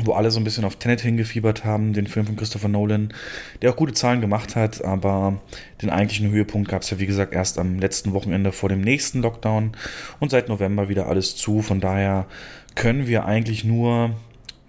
wo 0.05 0.13
alle 0.13 0.31
so 0.31 0.41
ein 0.41 0.45
bisschen 0.45 0.65
auf 0.65 0.77
Tenet 0.77 1.01
hingefiebert 1.01 1.65
haben, 1.65 1.93
den 1.93 2.07
Film 2.07 2.27
von 2.27 2.37
Christopher 2.37 2.69
Nolan, 2.69 3.13
der 3.61 3.71
auch 3.71 3.77
gute 3.77 3.93
Zahlen 3.93 4.21
gemacht 4.21 4.57
hat, 4.57 4.85
aber 4.85 5.41
den 5.83 5.91
eigentlichen 5.91 6.31
Höhepunkt 6.31 6.69
gab 6.69 6.83
es 6.83 6.91
ja, 6.91 6.99
wie 6.99 7.07
gesagt, 7.07 7.35
erst 7.35 7.59
am 7.59 7.79
letzten 7.79 8.13
Wochenende 8.13 8.53
vor 8.53 8.69
dem 8.69 8.81
nächsten 8.81 9.23
Lockdown 9.23 9.73
und 10.19 10.31
seit 10.31 10.49
November 10.49 10.89
wieder 10.89 11.07
alles 11.07 11.37
zu. 11.37 11.63
Von 11.63 11.81
daher 11.81 12.27
können 12.75 13.07
wir 13.07 13.25
eigentlich 13.25 13.65
nur 13.65 14.15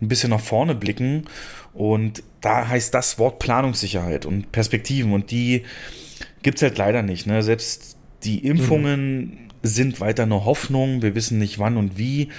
ein 0.01 0.07
bisschen 0.07 0.31
nach 0.31 0.39
vorne 0.39 0.75
blicken 0.75 1.25
und 1.73 2.23
da 2.41 2.67
heißt 2.67 2.93
das 2.93 3.19
Wort 3.19 3.39
Planungssicherheit 3.39 4.25
und 4.25 4.51
Perspektiven 4.51 5.13
und 5.13 5.31
die 5.31 5.63
gibt 6.41 6.57
es 6.57 6.63
halt 6.63 6.77
leider 6.77 7.03
nicht. 7.03 7.27
Ne? 7.27 7.43
Selbst 7.43 7.97
die 8.23 8.45
Impfungen 8.45 9.19
mhm. 9.19 9.37
sind 9.63 9.99
weiter 9.99 10.23
eine 10.23 10.45
Hoffnung, 10.45 11.01
wir 11.01 11.15
wissen 11.15 11.37
nicht 11.37 11.59
wann 11.59 11.77
und 11.77 11.97
wie. 11.97 12.29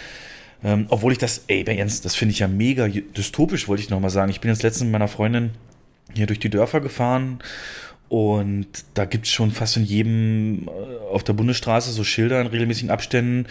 Ähm, 0.65 0.87
obwohl 0.89 1.13
ich 1.13 1.19
das, 1.19 1.45
ey, 1.49 1.65
Jens, 1.67 2.03
das 2.03 2.15
finde 2.15 2.33
ich 2.33 2.39
ja 2.39 2.49
mega 2.49 2.89
dystopisch, 2.89 3.69
wollte 3.69 3.83
ich 3.83 3.91
nochmal 3.91 4.11
sagen. 4.11 4.31
Ich 4.31 4.41
bin 4.41 4.51
jetzt 4.51 4.63
letztens 4.63 4.85
mit 4.85 4.93
meiner 4.93 5.09
Freundin 5.09 5.51
hier 6.15 6.27
durch 6.27 6.39
die 6.39 6.51
Dörfer 6.51 6.81
gefahren 6.81 7.41
und 8.13 8.67
da 8.93 9.07
gibt 9.07 9.25
es 9.25 9.33
schon 9.33 9.53
fast 9.53 9.79
in 9.79 9.85
jedem 9.85 10.69
äh, 10.69 11.15
auf 11.15 11.25
der 11.25 11.33
Bundesstraße 11.33 11.91
so 11.93 12.05
Schilder 12.05 12.43
in 12.43 12.47
regelmäßigen 12.47 12.91
Abständen. 12.91 13.47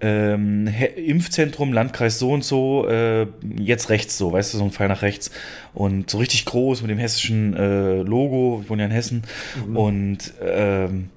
Ähm, 0.00 0.72
Impfzentrum, 0.96 1.74
Landkreis 1.74 2.18
so 2.18 2.30
und 2.30 2.42
so, 2.42 2.88
äh, 2.88 3.26
jetzt 3.58 3.90
rechts 3.90 4.16
so, 4.16 4.32
weißt 4.32 4.54
du, 4.54 4.58
so 4.58 4.64
ein 4.64 4.70
Pfeil 4.70 4.88
nach 4.88 5.02
rechts. 5.02 5.30
Und 5.74 6.08
so 6.08 6.16
richtig 6.16 6.46
groß 6.46 6.80
mit 6.80 6.90
dem 6.90 6.96
hessischen 6.96 7.54
äh, 7.54 7.96
Logo, 8.00 8.62
wir 8.62 8.70
wohnen 8.70 8.80
ja 8.80 8.86
in 8.86 8.92
Hessen. 8.92 9.22
Mhm. 9.68 9.76
Und 9.76 10.32
ähm, 10.42 11.10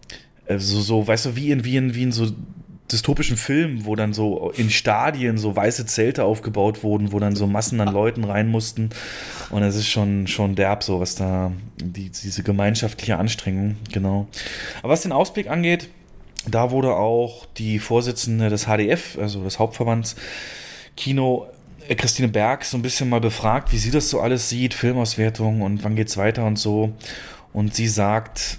äh, 0.45 0.57
so, 0.59 0.81
so, 0.81 1.07
weißt 1.07 1.25
du, 1.25 1.35
wie 1.35 1.51
in, 1.51 1.63
wie 1.65 1.77
in, 1.77 1.95
wie 1.95 2.03
in 2.03 2.11
so 2.11 2.27
dystopischen 2.91 3.37
Filmen, 3.37 3.85
wo 3.85 3.95
dann 3.95 4.13
so 4.13 4.51
in 4.55 4.69
Stadien 4.69 5.37
so 5.37 5.55
weiße 5.55 5.85
Zelte 5.85 6.25
aufgebaut 6.25 6.83
wurden, 6.83 7.11
wo 7.11 7.19
dann 7.19 7.35
so 7.35 7.47
Massen 7.47 7.81
an 7.81 7.93
Leuten 7.93 8.23
rein 8.23 8.49
mussten. 8.49 8.89
Und 9.49 9.63
es 9.63 9.75
ist 9.75 9.87
schon, 9.87 10.27
schon 10.27 10.55
derb, 10.55 10.83
so 10.83 10.99
was 10.99 11.15
da, 11.15 11.51
die, 11.81 12.09
diese 12.09 12.43
gemeinschaftliche 12.43 13.17
Anstrengung, 13.17 13.77
genau. 13.91 14.27
Aber 14.81 14.93
was 14.93 15.01
den 15.01 15.11
Ausblick 15.11 15.49
angeht, 15.49 15.89
da 16.45 16.71
wurde 16.71 16.95
auch 16.95 17.45
die 17.57 17.79
Vorsitzende 17.79 18.49
des 18.49 18.65
HDF, 18.65 19.17
also 19.17 19.43
des 19.43 19.59
Hauptverbands 19.59 20.15
Kino, 20.97 21.47
äh, 21.87 21.95
Christine 21.95 22.27
Berg, 22.27 22.65
so 22.65 22.77
ein 22.77 22.81
bisschen 22.81 23.09
mal 23.09 23.21
befragt, 23.21 23.71
wie 23.71 23.77
sie 23.77 23.91
das 23.91 24.09
so 24.09 24.19
alles 24.19 24.49
sieht, 24.49 24.73
Filmauswertung 24.73 25.61
und 25.61 25.83
wann 25.83 25.95
geht's 25.95 26.17
weiter 26.17 26.45
und 26.45 26.59
so. 26.59 26.93
Und 27.53 27.73
sie 27.73 27.87
sagt, 27.87 28.57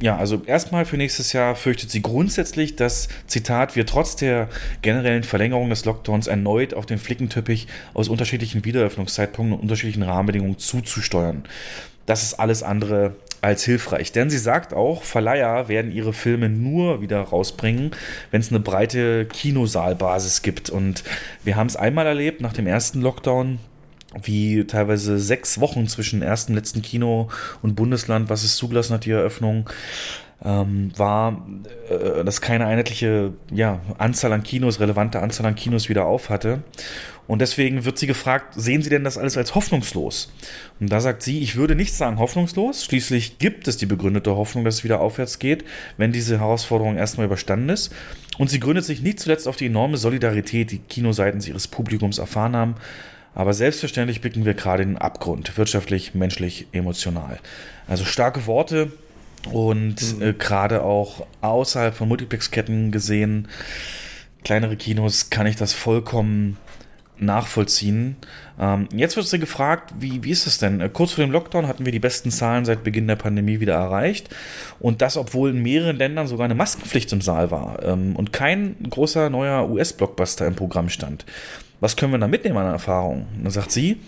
ja, 0.00 0.16
also 0.16 0.42
erstmal 0.44 0.84
für 0.84 0.96
nächstes 0.96 1.32
Jahr 1.32 1.54
fürchtet 1.54 1.90
sie 1.90 2.02
grundsätzlich, 2.02 2.76
dass, 2.76 3.08
Zitat, 3.26 3.76
wir 3.76 3.86
trotz 3.86 4.16
der 4.16 4.48
generellen 4.82 5.22
Verlängerung 5.22 5.70
des 5.70 5.84
Lockdowns 5.84 6.26
erneut 6.26 6.74
auf 6.74 6.84
den 6.84 6.98
Flickenteppich 6.98 7.68
aus 7.94 8.08
unterschiedlichen 8.08 8.64
Wiederöffnungszeitpunkten 8.64 9.54
und 9.54 9.62
unterschiedlichen 9.62 10.02
Rahmenbedingungen 10.02 10.58
zuzusteuern. 10.58 11.44
Das 12.06 12.22
ist 12.22 12.34
alles 12.34 12.62
andere 12.62 13.14
als 13.40 13.64
hilfreich. 13.64 14.10
Denn 14.10 14.30
sie 14.30 14.38
sagt 14.38 14.74
auch, 14.74 15.02
Verleiher 15.02 15.68
werden 15.68 15.92
ihre 15.92 16.12
Filme 16.12 16.48
nur 16.48 17.00
wieder 17.00 17.20
rausbringen, 17.20 17.92
wenn 18.30 18.40
es 18.40 18.50
eine 18.50 18.60
breite 18.60 19.26
Kinosaalbasis 19.26 20.42
gibt. 20.42 20.70
Und 20.70 21.04
wir 21.44 21.56
haben 21.56 21.66
es 21.66 21.76
einmal 21.76 22.06
erlebt 22.06 22.40
nach 22.40 22.52
dem 22.52 22.66
ersten 22.66 23.00
Lockdown 23.00 23.58
wie 24.22 24.64
teilweise 24.64 25.18
sechs 25.18 25.60
Wochen 25.60 25.86
zwischen 25.88 26.22
ersten 26.22 26.54
letzten 26.54 26.82
Kino 26.82 27.28
und 27.62 27.74
Bundesland, 27.74 28.28
was 28.28 28.44
es 28.44 28.56
zugelassen 28.56 28.94
hat, 28.94 29.04
die 29.04 29.10
Eröffnung, 29.10 29.68
ähm, 30.44 30.92
war, 30.96 31.46
äh, 31.88 32.24
dass 32.24 32.40
keine 32.40 32.66
einheitliche 32.66 33.32
ja, 33.50 33.80
Anzahl 33.98 34.32
an 34.32 34.42
Kinos, 34.42 34.80
relevante 34.80 35.20
Anzahl 35.20 35.46
an 35.46 35.54
Kinos 35.54 35.88
wieder 35.88 36.06
auf 36.06 36.28
hatte. 36.28 36.62
Und 37.26 37.40
deswegen 37.40 37.86
wird 37.86 37.98
sie 37.98 38.06
gefragt, 38.06 38.52
sehen 38.54 38.82
Sie 38.82 38.90
denn 38.90 39.02
das 39.04 39.16
alles 39.16 39.38
als 39.38 39.54
hoffnungslos? 39.54 40.30
Und 40.78 40.92
da 40.92 41.00
sagt 41.00 41.22
sie, 41.22 41.40
ich 41.40 41.56
würde 41.56 41.74
nicht 41.74 41.94
sagen 41.94 42.18
hoffnungslos. 42.18 42.84
Schließlich 42.84 43.38
gibt 43.38 43.66
es 43.66 43.78
die 43.78 43.86
begründete 43.86 44.36
Hoffnung, 44.36 44.64
dass 44.64 44.76
es 44.76 44.84
wieder 44.84 45.00
aufwärts 45.00 45.38
geht, 45.38 45.64
wenn 45.96 46.12
diese 46.12 46.40
Herausforderung 46.40 46.96
erstmal 46.96 47.24
überstanden 47.26 47.70
ist. 47.70 47.94
Und 48.36 48.50
sie 48.50 48.60
gründet 48.60 48.84
sich 48.84 49.00
nicht 49.00 49.20
zuletzt 49.20 49.48
auf 49.48 49.56
die 49.56 49.66
enorme 49.66 49.96
Solidarität, 49.96 50.70
die 50.70 50.78
Kinoseiten 50.78 51.40
ihres 51.40 51.66
Publikums 51.66 52.18
erfahren 52.18 52.56
haben. 52.56 52.74
Aber 53.34 53.52
selbstverständlich 53.52 54.20
blicken 54.20 54.44
wir 54.44 54.54
gerade 54.54 54.82
in 54.82 54.90
den 54.90 54.98
Abgrund, 54.98 55.56
wirtschaftlich, 55.58 56.14
menschlich, 56.14 56.66
emotional. 56.72 57.38
Also 57.88 58.04
starke 58.04 58.46
Worte 58.46 58.92
und 59.50 60.18
mhm. 60.18 60.22
äh, 60.22 60.32
gerade 60.32 60.82
auch 60.82 61.26
außerhalb 61.40 61.94
von 61.94 62.08
Multiplexketten 62.08 62.92
gesehen, 62.92 63.48
kleinere 64.44 64.76
Kinos, 64.76 65.30
kann 65.30 65.46
ich 65.46 65.56
das 65.56 65.72
vollkommen 65.72 66.58
nachvollziehen. 67.18 68.16
Ähm, 68.58 68.88
jetzt 68.92 69.16
wird 69.16 69.26
sie 69.26 69.38
gefragt, 69.38 69.94
wie, 69.98 70.24
wie 70.24 70.30
ist 70.30 70.46
es 70.46 70.58
denn? 70.58 70.80
Äh, 70.80 70.88
kurz 70.92 71.12
vor 71.12 71.24
dem 71.24 71.30
Lockdown 71.30 71.68
hatten 71.68 71.84
wir 71.84 71.92
die 71.92 72.00
besten 72.00 72.30
Zahlen 72.30 72.64
seit 72.64 72.84
Beginn 72.84 73.06
der 73.06 73.16
Pandemie 73.16 73.60
wieder 73.60 73.74
erreicht. 73.74 74.28
Und 74.80 75.00
das, 75.00 75.16
obwohl 75.16 75.50
in 75.50 75.62
mehreren 75.62 75.96
Ländern 75.96 76.26
sogar 76.26 76.44
eine 76.44 76.54
Maskenpflicht 76.54 77.12
im 77.12 77.20
Saal 77.20 77.50
war 77.50 77.82
ähm, 77.82 78.16
und 78.16 78.32
kein 78.32 78.76
großer 78.90 79.30
neuer 79.30 79.68
US-Blockbuster 79.68 80.46
im 80.46 80.56
Programm 80.56 80.88
stand. 80.88 81.24
Was 81.80 81.96
können 81.96 82.12
wir 82.12 82.18
da 82.18 82.28
mitnehmen 82.28 82.56
an 82.56 82.66
Erfahrung? 82.66 83.26
dann 83.42 83.50
sagt 83.50 83.72
sie, 83.72 84.00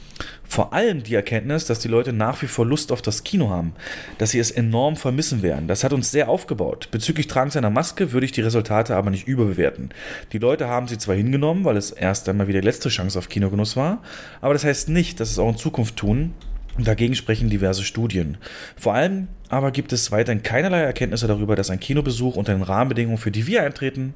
vor 0.45 0.73
allem 0.73 1.03
die 1.03 1.15
Erkenntnis, 1.15 1.67
dass 1.67 1.79
die 1.79 1.89
Leute 1.89 2.13
nach 2.13 2.41
wie 2.41 2.47
vor 2.47 2.65
Lust 2.65 2.93
auf 2.93 3.03
das 3.03 3.25
Kino 3.25 3.51
haben, 3.51 3.75
dass 4.19 4.31
sie 4.31 4.39
es 4.39 4.51
enorm 4.51 4.97
vermissen 4.97 5.43
werden. 5.43 5.69
Das 5.69 5.85
hat 5.85 5.93
uns 5.93 6.11
sehr 6.11 6.29
aufgebaut. 6.29 6.89
Bezüglich 6.91 7.27
Tragens 7.27 7.57
einer 7.57 7.71
Maske 7.71 8.13
würde 8.13 8.25
ich 8.25 8.33
die 8.33 8.41
Resultate 8.41 8.97
aber 8.97 9.11
nicht 9.11 9.27
überbewerten. 9.27 9.91
Die 10.33 10.39
Leute 10.39 10.69
haben 10.69 10.89
sie 10.89 10.99
zwar 10.99 11.17
hingenommen, 11.17 11.65
weil 11.65 11.77
es 11.77 11.91
erst 11.91 12.29
einmal 12.29 12.49
wieder 12.49 12.61
die 12.61 12.67
letzte 12.67 12.89
Chance 12.89 13.19
auf 13.19 13.29
Kinogenuss 13.29 13.77
war, 13.77 14.03
aber 14.41 14.55
das 14.55 14.65
heißt 14.65 14.89
nicht, 14.89 15.21
dass 15.21 15.31
es 15.31 15.39
auch 15.39 15.51
in 15.51 15.57
Zukunft 15.57 15.97
tun. 15.97 16.33
Dagegen 16.79 17.15
sprechen 17.15 17.49
diverse 17.49 17.85
Studien. 17.85 18.37
Vor 18.77 18.95
allem 18.95 19.29
aber 19.49 19.71
gibt 19.71 19.93
es 19.93 20.13
weiterhin 20.13 20.43
keinerlei 20.43 20.81
Erkenntnisse 20.81 21.27
darüber, 21.27 21.57
dass 21.57 21.71
ein 21.71 21.81
Kinobesuch 21.81 22.37
unter 22.37 22.53
den 22.53 22.63
Rahmenbedingungen, 22.63 23.19
für 23.19 23.31
die 23.31 23.47
wir 23.47 23.63
eintreten, 23.63 24.15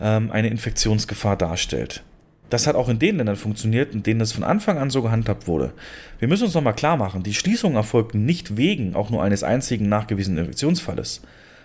ähm, 0.00 0.30
eine 0.30 0.48
Infektionsgefahr 0.48 1.36
darstellt. 1.36 2.04
Das 2.50 2.66
hat 2.66 2.74
auch 2.74 2.88
in 2.88 2.98
den 2.98 3.16
Ländern 3.16 3.36
funktioniert, 3.36 3.94
in 3.94 4.02
denen 4.02 4.20
das 4.20 4.32
von 4.32 4.44
Anfang 4.44 4.76
an 4.76 4.90
so 4.90 5.02
gehandhabt 5.02 5.46
wurde. 5.46 5.72
Wir 6.18 6.28
müssen 6.28 6.44
uns 6.44 6.54
nochmal 6.54 6.74
klar 6.74 6.96
machen, 6.96 7.22
die 7.22 7.34
Schließungen 7.34 7.76
erfolgten 7.76 8.26
nicht 8.26 8.56
wegen 8.56 8.94
auch 8.94 9.08
nur 9.08 9.22
eines 9.22 9.44
einzigen 9.44 9.88
nachgewiesenen 9.88 10.40
Infektionsfalles, 10.40 11.22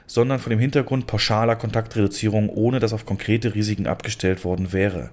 sondern 0.07 0.39
vor 0.39 0.51
dem 0.51 0.59
Hintergrund 0.59 1.07
pauschaler 1.07 1.55
Kontaktreduzierung, 1.55 2.49
ohne 2.49 2.79
dass 2.79 2.93
auf 2.93 3.05
konkrete 3.05 3.55
Risiken 3.55 3.87
abgestellt 3.87 4.45
worden 4.45 4.71
wäre. 4.73 5.09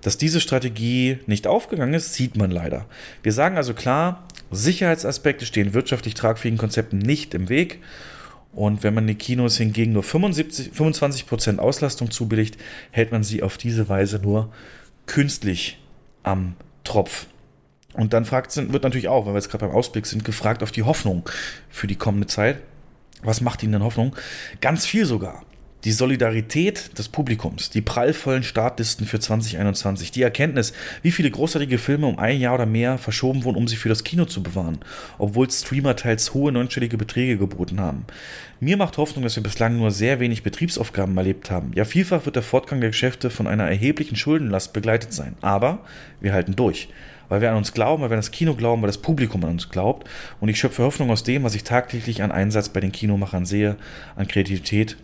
Dass 0.00 0.16
diese 0.16 0.40
Strategie 0.40 1.18
nicht 1.26 1.48
aufgegangen 1.48 1.94
ist, 1.94 2.14
sieht 2.14 2.36
man 2.36 2.52
leider. 2.52 2.86
Wir 3.24 3.32
sagen 3.32 3.56
also 3.56 3.74
klar, 3.74 4.24
Sicherheitsaspekte 4.52 5.44
stehen 5.44 5.74
wirtschaftlich 5.74 6.14
tragfähigen 6.14 6.58
Konzepten 6.58 6.98
nicht 6.98 7.34
im 7.34 7.48
Weg. 7.48 7.80
Und 8.52 8.84
wenn 8.84 8.94
man 8.94 9.06
den 9.06 9.18
Kinos 9.18 9.58
hingegen 9.58 9.92
nur 9.92 10.04
75, 10.04 10.70
25% 10.70 11.58
Auslastung 11.58 12.10
zubilligt, 12.10 12.56
hält 12.90 13.12
man 13.12 13.22
sie 13.22 13.42
auf 13.42 13.58
diese 13.58 13.88
Weise 13.88 14.18
nur 14.18 14.50
künstlich 15.06 15.78
am 16.22 16.54
Tropf. 16.84 17.26
Und 17.94 18.12
dann 18.12 18.24
fragt, 18.24 18.54
wird 18.56 18.82
natürlich 18.82 19.08
auch, 19.08 19.26
weil 19.26 19.32
wir 19.32 19.38
jetzt 19.38 19.50
gerade 19.50 19.66
beim 19.66 19.74
Ausblick 19.74 20.06
sind, 20.06 20.24
gefragt 20.24 20.62
auf 20.62 20.70
die 20.70 20.82
Hoffnung 20.82 21.28
für 21.70 21.86
die 21.86 21.96
kommende 21.96 22.26
Zeit. 22.26 22.60
Was 23.22 23.40
macht 23.40 23.62
Ihnen 23.62 23.72
denn 23.72 23.82
Hoffnung? 23.82 24.14
Ganz 24.60 24.84
viel 24.84 25.06
sogar 25.06 25.42
die 25.84 25.92
Solidarität 25.92 26.98
des 26.98 27.08
Publikums, 27.08 27.70
die 27.70 27.80
prallvollen 27.80 28.42
Startlisten 28.42 29.06
für 29.06 29.20
2021, 29.20 30.10
die 30.10 30.22
Erkenntnis, 30.22 30.72
wie 31.02 31.12
viele 31.12 31.30
großartige 31.30 31.78
Filme 31.78 32.06
um 32.06 32.18
ein 32.18 32.40
Jahr 32.40 32.54
oder 32.54 32.66
mehr 32.66 32.98
verschoben 32.98 33.44
wurden, 33.44 33.56
um 33.56 33.68
sie 33.68 33.76
für 33.76 33.88
das 33.88 34.02
Kino 34.02 34.24
zu 34.24 34.42
bewahren, 34.42 34.78
obwohl 35.18 35.50
Streamer 35.50 35.94
teils 35.94 36.34
hohe 36.34 36.50
neunstellige 36.50 36.96
Beträge 36.96 37.38
geboten 37.38 37.80
haben. 37.80 38.04
Mir 38.58 38.76
macht 38.76 38.96
Hoffnung, 38.96 39.22
dass 39.22 39.36
wir 39.36 39.42
bislang 39.42 39.76
nur 39.76 39.90
sehr 39.90 40.18
wenig 40.18 40.42
Betriebsaufgaben 40.42 41.16
erlebt 41.16 41.50
haben. 41.50 41.72
Ja, 41.74 41.84
vielfach 41.84 42.24
wird 42.24 42.36
der 42.36 42.42
Fortgang 42.42 42.80
der 42.80 42.90
Geschäfte 42.90 43.30
von 43.30 43.46
einer 43.46 43.68
erheblichen 43.68 44.16
Schuldenlast 44.16 44.72
begleitet 44.72 45.12
sein. 45.12 45.36
Aber 45.40 45.80
wir 46.20 46.32
halten 46.32 46.56
durch 46.56 46.88
weil 47.28 47.40
wir 47.40 47.50
an 47.50 47.56
uns 47.56 47.72
glauben, 47.72 48.02
weil 48.02 48.10
wir 48.10 48.14
an 48.14 48.20
das 48.20 48.30
Kino 48.30 48.54
glauben, 48.54 48.82
weil 48.82 48.88
das 48.88 48.98
Publikum 48.98 49.42
an 49.44 49.50
uns 49.50 49.68
glaubt. 49.68 50.08
Und 50.40 50.48
ich 50.48 50.58
schöpfe 50.58 50.82
Hoffnung 50.84 51.10
aus 51.10 51.24
dem, 51.24 51.42
was 51.42 51.54
ich 51.54 51.64
tagtäglich 51.64 52.22
an 52.22 52.32
Einsatz 52.32 52.68
bei 52.68 52.80
den 52.80 52.92
Kinomachern 52.92 53.46
sehe, 53.46 53.76
an 54.14 54.28
Kreativität 54.28 54.96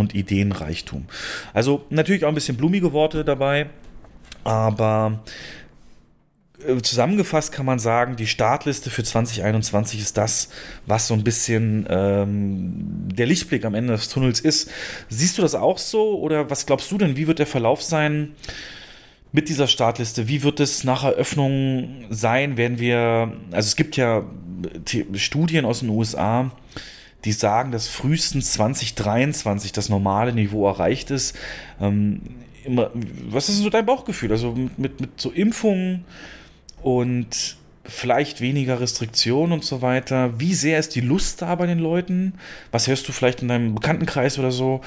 und 0.00 0.14
Ideenreichtum. 0.14 1.06
Also 1.52 1.84
natürlich 1.90 2.24
auch 2.24 2.28
ein 2.28 2.34
bisschen 2.34 2.56
blumige 2.56 2.92
Worte 2.92 3.24
dabei, 3.24 3.70
aber 4.44 5.20
äh, 6.66 6.80
zusammengefasst 6.82 7.52
kann 7.52 7.66
man 7.66 7.78
sagen, 7.78 8.16
die 8.16 8.26
Startliste 8.26 8.90
für 8.90 9.02
2021 9.02 10.00
ist 10.00 10.16
das, 10.16 10.50
was 10.86 11.06
so 11.06 11.14
ein 11.14 11.24
bisschen 11.24 11.86
ähm, 11.88 13.08
der 13.12 13.26
Lichtblick 13.26 13.64
am 13.64 13.74
Ende 13.74 13.94
des 13.94 14.08
Tunnels 14.08 14.40
ist. 14.40 14.70
Siehst 15.08 15.38
du 15.38 15.42
das 15.42 15.54
auch 15.54 15.78
so 15.78 16.18
oder 16.20 16.50
was 16.50 16.66
glaubst 16.66 16.90
du 16.90 16.98
denn, 16.98 17.16
wie 17.16 17.26
wird 17.26 17.38
der 17.38 17.46
Verlauf 17.46 17.82
sein? 17.82 18.34
Mit 19.32 19.48
dieser 19.48 19.68
Startliste, 19.68 20.26
wie 20.26 20.42
wird 20.42 20.58
es 20.58 20.82
nach 20.82 21.04
Eröffnung 21.04 22.04
sein? 22.10 22.56
Werden 22.56 22.80
wir, 22.80 23.32
also 23.52 23.68
es 23.68 23.76
gibt 23.76 23.96
ja 23.96 24.24
Studien 25.14 25.64
aus 25.64 25.80
den 25.80 25.88
USA, 25.88 26.50
die 27.24 27.32
sagen, 27.32 27.72
dass 27.72 27.88
frühestens 27.88 28.52
2023 28.52 29.72
das 29.72 29.88
normale 29.88 30.32
Niveau 30.32 30.66
erreicht 30.66 31.10
ist. 31.10 31.36
Ähm, 31.80 32.20
immer, 32.64 32.90
was 33.28 33.48
ist 33.48 33.58
so 33.58 33.70
dein 33.70 33.86
Bauchgefühl? 33.86 34.32
Also 34.32 34.52
mit, 34.52 34.78
mit, 34.78 35.00
mit 35.00 35.20
so 35.20 35.30
Impfungen 35.30 36.04
und 36.82 37.56
vielleicht 37.84 38.40
weniger 38.40 38.80
Restriktionen 38.80 39.52
und 39.52 39.64
so 39.64 39.82
weiter. 39.82 40.38
Wie 40.38 40.54
sehr 40.54 40.78
ist 40.78 40.94
die 40.94 41.00
Lust 41.00 41.42
da 41.42 41.54
bei 41.54 41.66
den 41.66 41.78
Leuten? 41.78 42.34
Was 42.70 42.86
hörst 42.86 43.08
du 43.08 43.12
vielleicht 43.12 43.42
in 43.42 43.48
deinem 43.48 43.74
Bekanntenkreis 43.74 44.38
oder 44.38 44.52
so? 44.52 44.80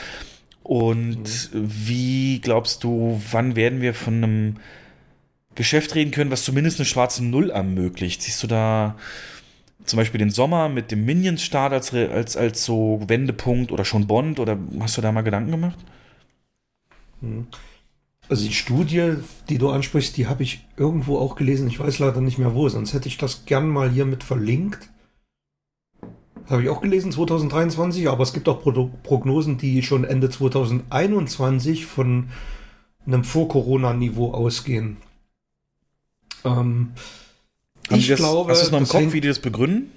Und 0.63 1.53
mhm. 1.53 1.69
wie 1.69 2.39
glaubst 2.39 2.83
du, 2.83 3.21
wann 3.31 3.55
werden 3.55 3.81
wir 3.81 3.93
von 3.93 4.23
einem 4.23 4.55
Geschäft 5.55 5.93
reden 5.95 6.11
können, 6.11 6.31
was 6.31 6.43
zumindest 6.43 6.79
eine 6.79 6.85
schwarze 6.85 7.23
Null 7.23 7.49
ermöglicht? 7.49 8.21
Siehst 8.21 8.41
du 8.41 8.47
da 8.47 8.95
zum 9.85 9.97
Beispiel 9.97 10.19
den 10.19 10.29
Sommer 10.29 10.69
mit 10.69 10.91
dem 10.91 11.05
Minions-Start 11.05 11.73
als, 11.73 11.93
als, 11.93 12.37
als 12.37 12.65
so 12.65 13.01
Wendepunkt 13.07 13.71
oder 13.71 13.85
schon 13.85 14.07
Bond 14.07 14.39
oder 14.39 14.57
hast 14.79 14.97
du 14.97 15.01
da 15.01 15.11
mal 15.11 15.21
Gedanken 15.21 15.51
gemacht? 15.51 15.79
Hm. 17.21 17.47
Also 18.29 18.47
die 18.47 18.53
Studie, 18.53 19.15
die 19.49 19.57
du 19.57 19.69
ansprichst, 19.69 20.15
die 20.15 20.27
habe 20.27 20.43
ich 20.43 20.65
irgendwo 20.77 21.17
auch 21.17 21.35
gelesen. 21.35 21.67
Ich 21.67 21.79
weiß 21.79 21.99
leider 21.99 22.21
nicht 22.21 22.37
mehr 22.37 22.55
wo, 22.55 22.69
sonst 22.69 22.93
hätte 22.93 23.07
ich 23.07 23.17
das 23.17 23.45
gern 23.45 23.67
mal 23.67 23.89
hier 23.89 24.05
mit 24.05 24.23
verlinkt. 24.23 24.89
Habe 26.49 26.63
ich 26.63 26.69
auch 26.69 26.81
gelesen, 26.81 27.11
2023, 27.11 28.09
aber 28.09 28.23
es 28.23 28.33
gibt 28.33 28.49
auch 28.49 28.61
Pro 28.61 28.89
Prognosen, 29.03 29.57
die 29.57 29.81
schon 29.81 30.03
Ende 30.03 30.29
2021 30.29 31.85
von 31.85 32.29
einem 33.05 33.23
Vor-Corona-Niveau 33.23 34.33
ausgehen. 34.33 34.97
Ähm, 36.43 36.91
haben 37.89 37.99
ich 37.99 38.07
das, 38.07 38.19
glaube, 38.19 38.51
hast 38.51 38.61
du 38.61 38.65
es 38.65 38.71
noch 38.71 38.79
im 38.79 38.87
Kopf, 38.87 38.99
hängt, 38.99 39.13
wie 39.13 39.21
die 39.21 39.27
das 39.27 39.39
begründen? 39.39 39.91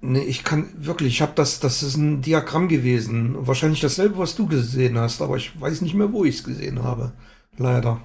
Nee, 0.00 0.20
ich 0.20 0.44
kann 0.44 0.68
wirklich, 0.76 1.14
ich 1.14 1.22
habe 1.22 1.32
das, 1.34 1.58
das 1.60 1.82
ist 1.82 1.96
ein 1.96 2.20
Diagramm 2.20 2.68
gewesen. 2.68 3.34
Wahrscheinlich 3.46 3.80
dasselbe, 3.80 4.18
was 4.18 4.36
du 4.36 4.46
gesehen 4.46 4.98
hast, 4.98 5.22
aber 5.22 5.36
ich 5.36 5.58
weiß 5.60 5.80
nicht 5.80 5.94
mehr, 5.94 6.12
wo 6.12 6.24
ich 6.24 6.36
es 6.36 6.44
gesehen 6.44 6.82
habe. 6.82 7.12
Leider. 7.56 8.00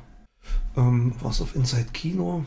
Ähm, 0.78 1.14
was 1.22 1.42
auf 1.42 1.56
Inside 1.56 1.90
Kino? 1.94 2.46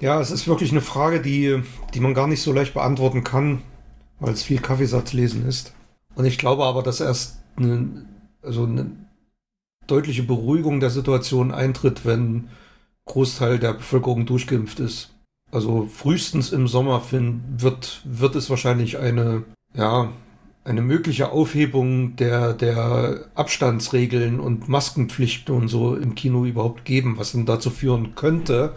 Ja, 0.00 0.20
es 0.20 0.30
ist 0.30 0.46
wirklich 0.46 0.70
eine 0.70 0.80
Frage, 0.80 1.20
die, 1.20 1.62
die 1.94 2.00
man 2.00 2.14
gar 2.14 2.26
nicht 2.26 2.42
so 2.42 2.52
leicht 2.52 2.74
beantworten 2.74 3.24
kann, 3.24 3.62
weil 4.20 4.34
es 4.34 4.42
viel 4.42 4.58
Kaffeesatzlesen 4.58 5.46
ist. 5.46 5.72
Und 6.14 6.24
ich 6.24 6.38
glaube 6.38 6.64
aber, 6.64 6.82
dass 6.82 7.00
erst 7.00 7.38
eine, 7.56 8.06
also 8.42 8.64
eine 8.64 8.90
deutliche 9.86 10.22
Beruhigung 10.22 10.80
der 10.80 10.90
Situation 10.90 11.52
eintritt, 11.52 12.04
wenn 12.04 12.48
Großteil 13.06 13.58
der 13.58 13.74
Bevölkerung 13.74 14.26
durchgeimpft 14.26 14.80
ist. 14.80 15.13
Also 15.54 15.86
frühestens 15.86 16.50
im 16.50 16.66
Sommer 16.66 17.00
find, 17.00 17.62
wird, 17.62 18.02
wird 18.02 18.34
es 18.34 18.50
wahrscheinlich 18.50 18.98
eine, 18.98 19.44
ja, 19.72 20.10
eine 20.64 20.82
mögliche 20.82 21.30
Aufhebung 21.30 22.16
der, 22.16 22.54
der 22.54 23.26
Abstandsregeln 23.36 24.40
und 24.40 24.68
Maskenpflichten 24.68 25.54
und 25.54 25.68
so 25.68 25.94
im 25.94 26.16
Kino 26.16 26.44
überhaupt 26.44 26.84
geben, 26.84 27.18
was 27.18 27.30
dann 27.30 27.46
dazu 27.46 27.70
führen 27.70 28.16
könnte, 28.16 28.74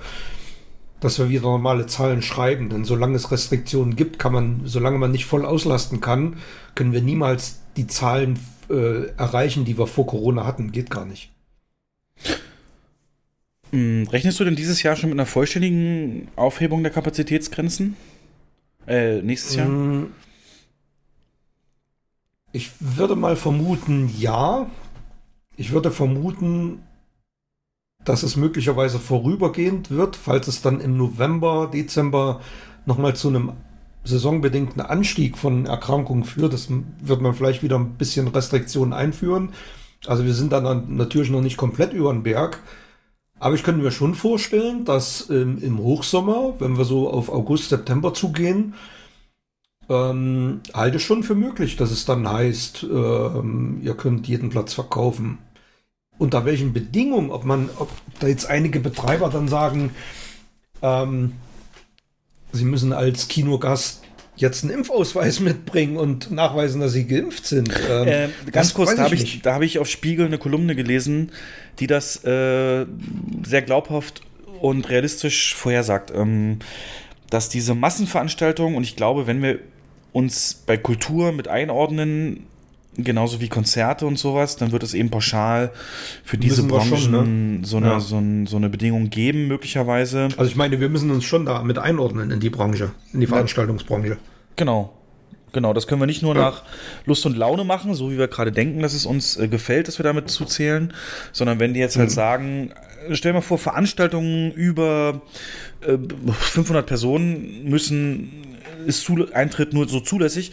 dass 1.00 1.18
wir 1.18 1.30
wieder 1.30 1.46
normale 1.46 1.88
Zahlen 1.88 2.22
schreiben. 2.22 2.70
Denn 2.70 2.86
solange 2.86 3.16
es 3.16 3.32
Restriktionen 3.32 3.96
gibt, 3.96 4.20
kann 4.20 4.34
man, 4.34 4.62
solange 4.66 5.00
man 5.00 5.10
nicht 5.10 5.26
voll 5.26 5.48
auslasten 5.48 6.00
kann, 6.00 6.38
können 6.76 6.94
wir 6.94 7.02
niemals 7.02 7.60
die 7.76 7.88
Zahlen 7.88 8.38
äh, 8.70 9.08
erreichen, 9.18 9.66
die 9.66 9.80
wir 9.80 9.88
vor 9.88 10.06
Corona 10.06 10.46
hatten. 10.46 10.72
Geht 10.72 10.92
gar 10.92 11.06
nicht. 11.06 11.32
Hm, 13.72 14.08
rechnest 14.12 14.40
du 14.40 14.44
denn 14.44 14.56
dieses 14.56 14.82
Jahr 14.84 14.96
schon 14.96 15.10
mit 15.10 15.20
einer 15.20 15.26
vollständigen 15.26 16.30
Aufhebung 16.36 16.84
der 16.84 16.92
Kapazitätsgrenzen? 16.92 17.96
Äh, 18.88 19.22
nächstes 19.22 19.56
Jahr? 19.56 19.68
Hm. 19.68 20.12
Ich 22.54 22.72
würde 22.80 23.16
mal 23.16 23.36
vermuten, 23.36 24.12
ja. 24.18 24.70
Ich 25.58 25.72
würde 25.72 25.92
vermuten, 25.92 26.84
dass 28.04 28.24
es 28.24 28.38
möglicherweise 28.38 29.00
vorübergehend 29.00 29.92
wird, 29.92 30.16
falls 30.16 30.48
es 30.48 30.62
dann 30.62 30.80
im 30.80 30.96
November, 30.96 31.70
Dezember 31.72 32.42
nochmal 32.86 33.16
zu 33.16 33.28
einem 33.28 33.54
saisonbedingten 34.06 34.82
Anstieg 34.82 35.38
von 35.38 35.66
Erkrankungen 35.66 36.24
führt. 36.24 36.54
Das 36.54 36.70
wird 36.70 37.22
man 37.22 37.34
vielleicht 37.34 37.64
wieder 37.64 37.78
ein 37.78 37.96
bisschen 37.96 38.30
Restriktionen 38.30 38.94
einführen. 38.94 39.50
Also 40.06 40.24
wir 40.24 40.34
sind 40.34 40.54
dann 40.54 40.96
natürlich 40.96 41.30
noch 41.30 41.42
nicht 41.42 41.58
komplett 41.58 41.92
über 41.92 42.14
den 42.14 42.24
Berg. 42.24 42.62
Aber 43.40 43.56
ich 43.56 43.64
könnte 43.64 43.82
mir 43.82 43.92
schon 43.92 44.16
vorstellen, 44.16 44.84
dass 44.86 45.30
ähm, 45.30 45.60
im 45.62 45.78
Hochsommer, 45.78 46.56
wenn 46.60 46.78
wir 46.78 46.86
so 46.86 47.10
auf 47.10 47.30
August, 47.30 47.70
September 47.70 48.14
zugehen, 48.14 48.74
ähm, 49.90 50.62
halte 50.74 50.98
ich 50.98 51.06
schon 51.06 51.24
für 51.24 51.36
möglich, 51.36 51.76
dass 51.76 51.92
es 51.92 52.06
dann 52.06 52.28
heißt, 52.28 52.84
ähm, 52.84 53.80
ihr 53.84 53.96
könnt 53.96 54.28
jeden 54.28 54.50
Platz 54.50 54.74
verkaufen. 54.74 55.38
Unter 56.18 56.46
welchen 56.46 56.74
Bedingungen, 56.74 57.30
ob 57.30 57.46
man, 57.46 57.70
ob 57.78 57.90
da 58.20 58.28
jetzt 58.28 58.48
einige 58.50 58.80
Betreiber 58.80 59.30
dann 59.30 59.48
sagen, 59.48 59.92
ähm, 60.82 61.34
sie 62.52 62.66
müssen 62.66 62.92
als 62.92 63.28
Kinogast 63.28 64.04
jetzt 64.38 64.64
einen 64.64 64.74
Impfausweis 64.74 65.40
mitbringen 65.42 65.98
und 65.98 66.32
nachweisen, 66.32 66.82
dass 66.82 66.94
sie 66.94 67.06
geimpft 67.06 67.46
sind. 67.46 67.70
Ähm, 67.90 68.08
äh, 68.08 68.30
ganz 68.52 68.74
kurz, 68.74 68.96
da 68.96 69.04
habe 69.04 69.16
ich, 69.16 69.42
hab 69.44 69.62
ich 69.62 69.80
auf 69.80 69.88
Spiegel 69.90 70.26
eine 70.26 70.38
Kolumne 70.38 70.76
gelesen, 70.76 71.32
die 71.80 71.88
das 71.88 72.24
äh, 72.24 72.86
sehr 73.46 73.62
glaubhaft 73.64 74.22
und 74.62 74.90
realistisch 74.90 75.56
vorhersagt, 75.56 76.12
ähm, 76.16 76.60
dass 77.30 77.50
diese 77.50 77.76
Massenveranstaltungen, 77.76 78.76
und 78.76 78.84
ich 78.84 78.96
glaube, 78.96 79.28
wenn 79.28 79.42
wir 79.42 79.60
uns 80.14 80.54
bei 80.66 80.78
Kultur 80.78 81.32
mit 81.32 81.48
einordnen, 81.48 82.48
genauso 82.98 83.40
wie 83.42 83.48
Konzerte 83.48 84.06
und 84.06 84.18
sowas, 84.18 84.58
dann 84.58 84.72
wird 84.72 84.84
es 84.84 84.94
eben 84.94 85.10
pauschal 85.10 85.72
für 86.24 86.38
diese 86.38 86.64
Branchen 86.64 86.98
schon, 86.98 87.60
ne? 87.60 87.66
so, 87.66 87.78
eine, 87.78 87.88
ja. 87.88 88.00
so, 88.00 88.18
ein, 88.18 88.48
so, 88.48 88.58
eine 88.58 88.70
Bedingung 88.70 89.10
geben, 89.10 89.48
möglicherweise. 89.48 90.30
Also 90.38 90.50
ich 90.50 90.56
meine, 90.56 90.80
wir 90.80 90.90
müssen 90.90 91.12
uns 91.12 91.24
schon 91.24 91.46
da 91.46 91.64
mit 91.64 91.78
einordnen 91.78 92.32
in 92.32 92.40
die 92.40 92.50
Branche, 92.50 92.92
in 93.14 93.20
die 93.20 93.28
Veranstaltungsbranche. 93.28 94.18
Genau. 94.56 94.94
Genau, 95.54 95.74
das 95.74 95.88
können 95.88 96.02
wir 96.02 96.08
nicht 96.08 96.22
nur 96.22 96.36
ja. 96.36 96.42
nach 96.42 96.64
Lust 97.06 97.26
und 97.26 97.38
Laune 97.38 97.64
machen, 97.64 97.94
so 97.94 98.12
wie 98.12 98.18
wir 98.18 98.28
gerade 98.28 98.52
denken, 98.52 98.82
dass 98.82 98.94
es 98.94 99.06
uns 99.06 99.38
äh, 99.38 99.48
gefällt, 99.48 99.88
dass 99.88 99.98
wir 99.98 100.04
damit 100.04 100.30
zuzählen, 100.30 100.94
sondern 101.32 101.60
wenn 101.60 101.74
die 101.74 101.80
jetzt 101.80 101.98
halt 101.98 102.10
mhm. 102.10 102.14
sagen, 102.14 102.72
äh, 103.08 103.16
stell 103.16 103.32
mal 103.34 103.42
vor, 103.42 103.58
Veranstaltungen 103.58 104.52
über 104.52 105.22
äh, 105.82 105.98
500 106.32 106.86
Personen 106.86 107.64
müssen, 107.64 108.58
ist 108.86 109.10
Eintritt 109.34 109.74
nur 109.74 109.88
so 109.88 110.02
zulässig, 110.02 110.52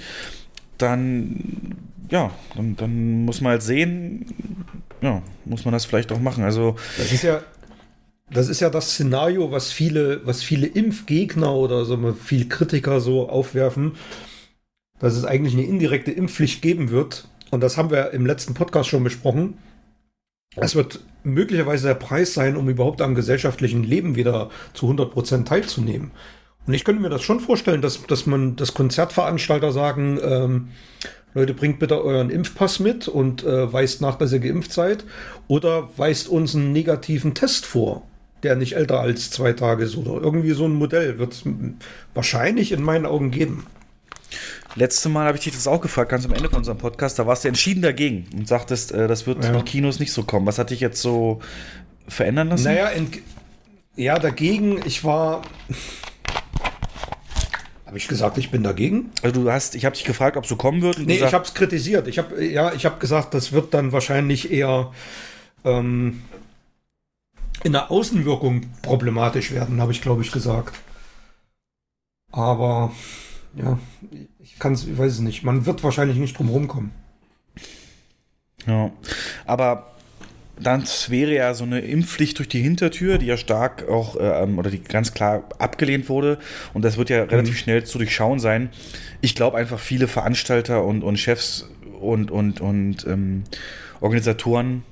dann 0.79 1.75
ja, 2.11 2.31
dann, 2.57 2.77
dann 2.77 3.25
muss 3.25 3.41
man 3.41 3.53
halt 3.53 3.63
sehen, 3.63 4.27
ja, 5.01 5.23
muss 5.45 5.65
man 5.65 5.73
das 5.73 5.85
vielleicht 5.85 6.13
auch 6.13 6.21
machen. 6.21 6.45
Also 6.45 6.77
das 6.97 7.13
ist 7.13 7.23
ja 7.23 7.43
das 8.31 8.49
ist 8.49 8.61
ja 8.61 8.71
das 8.71 8.91
Szenario, 8.93 9.53
was 9.53 9.71
viele, 9.71 10.27
was 10.27 10.43
viele 10.43 10.67
Impfgegner 10.67 11.55
oder 11.55 11.85
so 11.85 12.15
viele 12.15 12.47
Kritiker 12.47 13.01
so 13.01 13.29
aufwerfen, 13.29 13.93
dass 14.99 15.15
es 15.15 15.25
eigentlich 15.25 15.55
eine 15.55 15.65
indirekte 15.65 16.11
Impfpflicht 16.11 16.63
geben 16.63 16.91
wird. 16.91 17.29
Und 17.51 17.61
das 17.61 17.77
haben 17.77 17.91
wir 17.91 18.13
im 18.13 18.27
letzten 18.27 18.55
Podcast 18.55 18.89
schon 18.89 19.05
besprochen. 19.05 19.59
Es 20.57 20.75
wird 20.75 21.01
möglicherweise 21.23 21.89
der 21.89 21.95
Preis 21.95 22.35
sein, 22.35 22.57
um 22.57 22.69
überhaupt 22.69 23.03
am 23.03 23.15
gesellschaftlichen 23.15 23.85
Leben 23.85 24.17
wieder 24.17 24.51
zu 24.73 24.87
100 24.87 25.13
Prozent 25.13 25.49
teilzunehmen. 25.49 26.13
Und 26.67 26.75
ich 26.75 26.85
könnte 26.85 27.03
mir 27.03 27.11
das 27.11 27.23
schon 27.23 27.41
vorstellen, 27.41 27.83
dass, 27.83 28.07
dass 28.07 28.25
man, 28.25 28.57
dass 28.57 28.73
Konzertveranstalter 28.73 29.71
sagen, 29.73 30.19
ähm, 30.23 30.69
Leute, 31.35 31.53
bringt 31.53 31.81
bitte 31.81 32.03
euren 32.03 32.31
Impfpass 32.31 32.79
mit 32.79 33.09
und 33.09 33.43
äh, 33.43 33.73
weist 33.73 34.01
nach, 34.01 34.17
dass 34.17 34.33
ihr 34.33 34.39
geimpft 34.39 34.73
seid. 34.73 35.05
Oder 35.49 35.89
weist 35.97 36.29
uns 36.29 36.55
einen 36.55 36.73
negativen 36.73 37.35
Test 37.35 37.67
vor, 37.67 38.07
der 38.43 38.57
nicht 38.57 38.77
älter 38.77 39.01
als 39.01 39.31
zwei 39.31 39.53
Tage 39.53 39.85
ist. 39.85 39.97
Oder 39.97 40.23
irgendwie 40.23 40.53
so 40.53 40.65
ein 40.65 40.75
Modell 40.75 41.19
wird 41.19 41.33
es 41.33 41.43
wahrscheinlich 42.15 42.73
in 42.73 42.83
meinen 42.83 43.05
Augen 43.05 43.31
geben. 43.31 43.67
Letzte 44.77 45.09
Mal 45.09 45.27
habe 45.27 45.37
ich 45.37 45.45
dich 45.45 45.53
das 45.53 45.67
auch 45.67 45.81
gefragt, 45.81 46.11
ganz 46.11 46.25
am 46.25 46.33
Ende 46.33 46.49
von 46.49 46.59
unserem 46.59 46.79
Podcast. 46.79 47.19
Da 47.19 47.27
warst 47.27 47.45
du 47.45 47.49
entschieden 47.49 47.83
dagegen 47.83 48.27
und 48.35 48.49
sagtest, 48.49 48.93
äh, 48.93 49.07
das 49.09 49.27
wird 49.27 49.45
ja. 49.45 49.53
in 49.53 49.65
Kinos 49.65 50.01
nicht 50.01 50.13
so 50.13 50.25
kommen. 50.25 50.47
Was 50.47 50.59
hat 50.59 50.71
dich 50.71 50.81
jetzt 50.81 51.01
so 51.01 51.41
verändern 52.09 52.49
lassen? 52.49 52.65
Naja, 52.65 52.91
ja, 53.97 54.19
dagegen, 54.19 54.81
ich 54.85 55.05
war. 55.05 55.43
Habe 57.95 58.01
ich 58.01 58.09
gesagt, 58.09 58.39
ich 58.39 58.51
bin 58.51 58.65
dagegen? 58.65 59.13
Also 59.23 59.41
du 59.41 59.49
hast, 59.53 59.77
ich 59.77 59.85
habe 59.85 59.95
dich 59.95 60.03
gefragt, 60.03 60.37
ob 60.37 60.47
so 60.47 60.57
kommen 60.57 60.83
wird. 60.83 60.99
Nee, 60.99 61.15
ich 61.15 61.33
habe 61.33 61.45
es 61.45 61.55
kritisiert. 61.55 62.09
Ich 62.09 62.19
habe 62.19 62.45
ja, 62.45 62.73
ich 62.73 62.85
habe 62.87 62.99
gesagt, 62.99 63.35
das 63.35 63.53
wird 63.53 63.73
dann 63.73 63.93
wahrscheinlich 63.93 64.51
eher 64.51 64.93
ähm, 65.65 66.25
in 67.63 67.71
der 67.71 67.93
Außenwirkung 67.93 68.63
problematisch 68.83 69.53
werden, 69.53 69.81
habe 69.81 69.93
ich 69.93 70.03
glaube 70.03 70.23
ich 70.23 70.33
gesagt. 70.33 70.75
Aber 72.33 72.91
ja, 73.55 73.79
ich 74.43 74.59
kann 74.59 74.73
es, 74.73 74.89
ich 74.89 74.99
weiß 74.99 75.13
es 75.13 75.21
nicht. 75.21 75.45
Man 75.45 75.65
wird 75.65 75.85
wahrscheinlich 75.85 76.17
nicht 76.17 76.37
drum 76.37 76.49
rumkommen. 76.49 76.91
Ja, 78.67 78.91
aber 79.47 79.94
das 80.61 81.11
wäre 81.11 81.35
ja 81.35 81.53
so 81.55 81.65
eine 81.65 81.81
Impfpflicht 81.81 82.39
durch 82.39 82.49
die 82.49 82.63
Hintertür, 82.63 83.19
die 83.19 83.27
ja 83.27 83.37
stark 83.37 83.89
auch 83.89 84.17
ähm, 84.21 84.59
oder 84.59 84.71
die 84.71 84.83
ganz 84.83 85.13
klar 85.13 85.49
abgelehnt 85.59 86.09
wurde. 86.09 86.39
Und 86.73 86.85
das 86.85 86.97
wird 86.97 87.11
ja 87.11 87.25
relativ 87.25 87.55
mhm. 87.55 87.59
schnell 87.59 87.85
zu 87.85 87.99
durchschauen 87.99 88.39
sein. 88.39 88.71
Ich 89.21 89.35
glaube 89.35 89.57
einfach, 89.57 89.81
viele 89.81 90.07
Veranstalter 90.07 90.85
und, 90.85 91.03
und 91.03 91.19
Chefs 91.19 91.69
und, 92.01 92.31
und, 92.31 92.61
und 92.61 93.05
ähm, 93.07 93.45
Organisatoren 94.01 94.85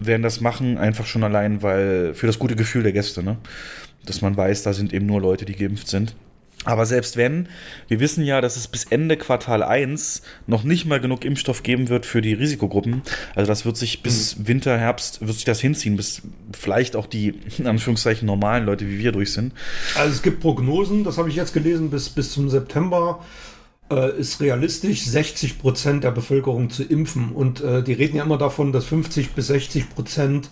werden 0.00 0.22
das 0.22 0.40
machen, 0.40 0.78
einfach 0.78 1.06
schon 1.06 1.22
allein, 1.22 1.62
weil 1.62 2.14
für 2.14 2.26
das 2.26 2.38
gute 2.38 2.56
Gefühl 2.56 2.82
der 2.82 2.92
Gäste, 2.92 3.22
ne? 3.22 3.36
Dass 4.06 4.22
man 4.22 4.34
weiß, 4.34 4.62
da 4.62 4.72
sind 4.72 4.94
eben 4.94 5.04
nur 5.04 5.20
Leute, 5.20 5.44
die 5.44 5.54
geimpft 5.54 5.88
sind. 5.88 6.16
Aber 6.66 6.84
selbst 6.84 7.16
wenn, 7.16 7.48
wir 7.88 8.00
wissen 8.00 8.22
ja, 8.22 8.42
dass 8.42 8.56
es 8.56 8.68
bis 8.68 8.84
Ende 8.84 9.16
Quartal 9.16 9.62
1 9.62 10.20
noch 10.46 10.62
nicht 10.62 10.84
mal 10.84 11.00
genug 11.00 11.24
Impfstoff 11.24 11.62
geben 11.62 11.88
wird 11.88 12.04
für 12.04 12.20
die 12.20 12.34
Risikogruppen. 12.34 13.00
Also 13.34 13.48
das 13.48 13.64
wird 13.64 13.78
sich 13.78 14.02
bis 14.02 14.36
mhm. 14.36 14.48
Winter, 14.48 14.76
Herbst, 14.76 15.22
wird 15.22 15.32
sich 15.32 15.44
das 15.44 15.60
hinziehen, 15.60 15.96
bis 15.96 16.20
vielleicht 16.52 16.96
auch 16.96 17.06
die, 17.06 17.34
in 17.56 17.66
Anführungszeichen, 17.66 18.26
normalen 18.26 18.66
Leute 18.66 18.86
wie 18.86 18.98
wir 18.98 19.12
durch 19.12 19.32
sind. 19.32 19.54
Also 19.94 20.12
es 20.12 20.22
gibt 20.22 20.40
Prognosen, 20.40 21.02
das 21.02 21.16
habe 21.16 21.30
ich 21.30 21.36
jetzt 21.36 21.54
gelesen, 21.54 21.88
bis, 21.88 22.10
bis 22.10 22.32
zum 22.32 22.50
September 22.50 23.24
äh, 23.90 24.18
ist 24.18 24.42
realistisch, 24.42 25.06
60 25.06 25.58
Prozent 25.58 26.04
der 26.04 26.10
Bevölkerung 26.10 26.68
zu 26.68 26.82
impfen. 26.84 27.32
Und 27.32 27.62
äh, 27.62 27.82
die 27.82 27.94
reden 27.94 28.18
ja 28.18 28.24
immer 28.24 28.38
davon, 28.38 28.72
dass 28.72 28.84
50 28.84 29.30
bis 29.30 29.46
60 29.46 29.88
Prozent 29.88 30.50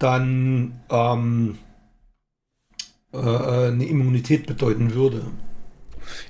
dann... 0.00 0.80
Ähm, 0.90 1.58
äh, 3.12 3.18
eine 3.18 3.84
Immunität 3.84 4.46
bedeuten 4.46 4.94
würde. 4.94 5.22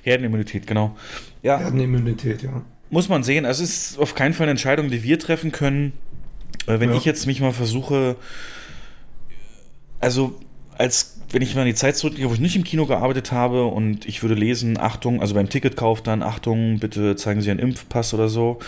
Herdenimmunität, 0.03 0.67
genau. 0.67 0.95
Ja. 1.41 1.59
Herdenimmunität, 1.59 2.43
ja. 2.43 2.61
Muss 2.89 3.09
man 3.09 3.23
sehen. 3.23 3.45
Es 3.45 3.59
ist 3.59 3.97
auf 3.97 4.15
keinen 4.15 4.33
Fall 4.33 4.45
eine 4.45 4.51
Entscheidung, 4.51 4.89
die 4.89 5.03
wir 5.03 5.17
treffen 5.19 5.51
können. 5.51 5.93
Äh, 6.67 6.79
wenn 6.79 6.91
ja. 6.91 6.95
ich 6.95 7.05
jetzt 7.05 7.25
mich 7.25 7.41
mal 7.41 7.53
versuche, 7.53 8.15
also 9.99 10.39
als 10.77 11.19
wenn 11.31 11.41
ich 11.41 11.55
mal 11.55 11.61
in 11.61 11.67
die 11.67 11.75
Zeit 11.75 11.97
zurückgehe, 11.97 12.29
wo 12.29 12.33
ich 12.33 12.39
nicht 12.39 12.55
im 12.55 12.63
Kino 12.63 12.85
gearbeitet 12.85 13.31
habe 13.31 13.65
und 13.65 14.05
ich 14.05 14.21
würde 14.21 14.35
lesen, 14.35 14.77
Achtung, 14.79 15.21
also 15.21 15.33
beim 15.33 15.49
Ticketkauf 15.49 16.01
dann, 16.01 16.21
Achtung, 16.21 16.79
bitte 16.79 17.15
zeigen 17.15 17.41
Sie 17.41 17.49
einen 17.49 17.59
Impfpass 17.59 18.13
oder 18.13 18.29
so. 18.29 18.59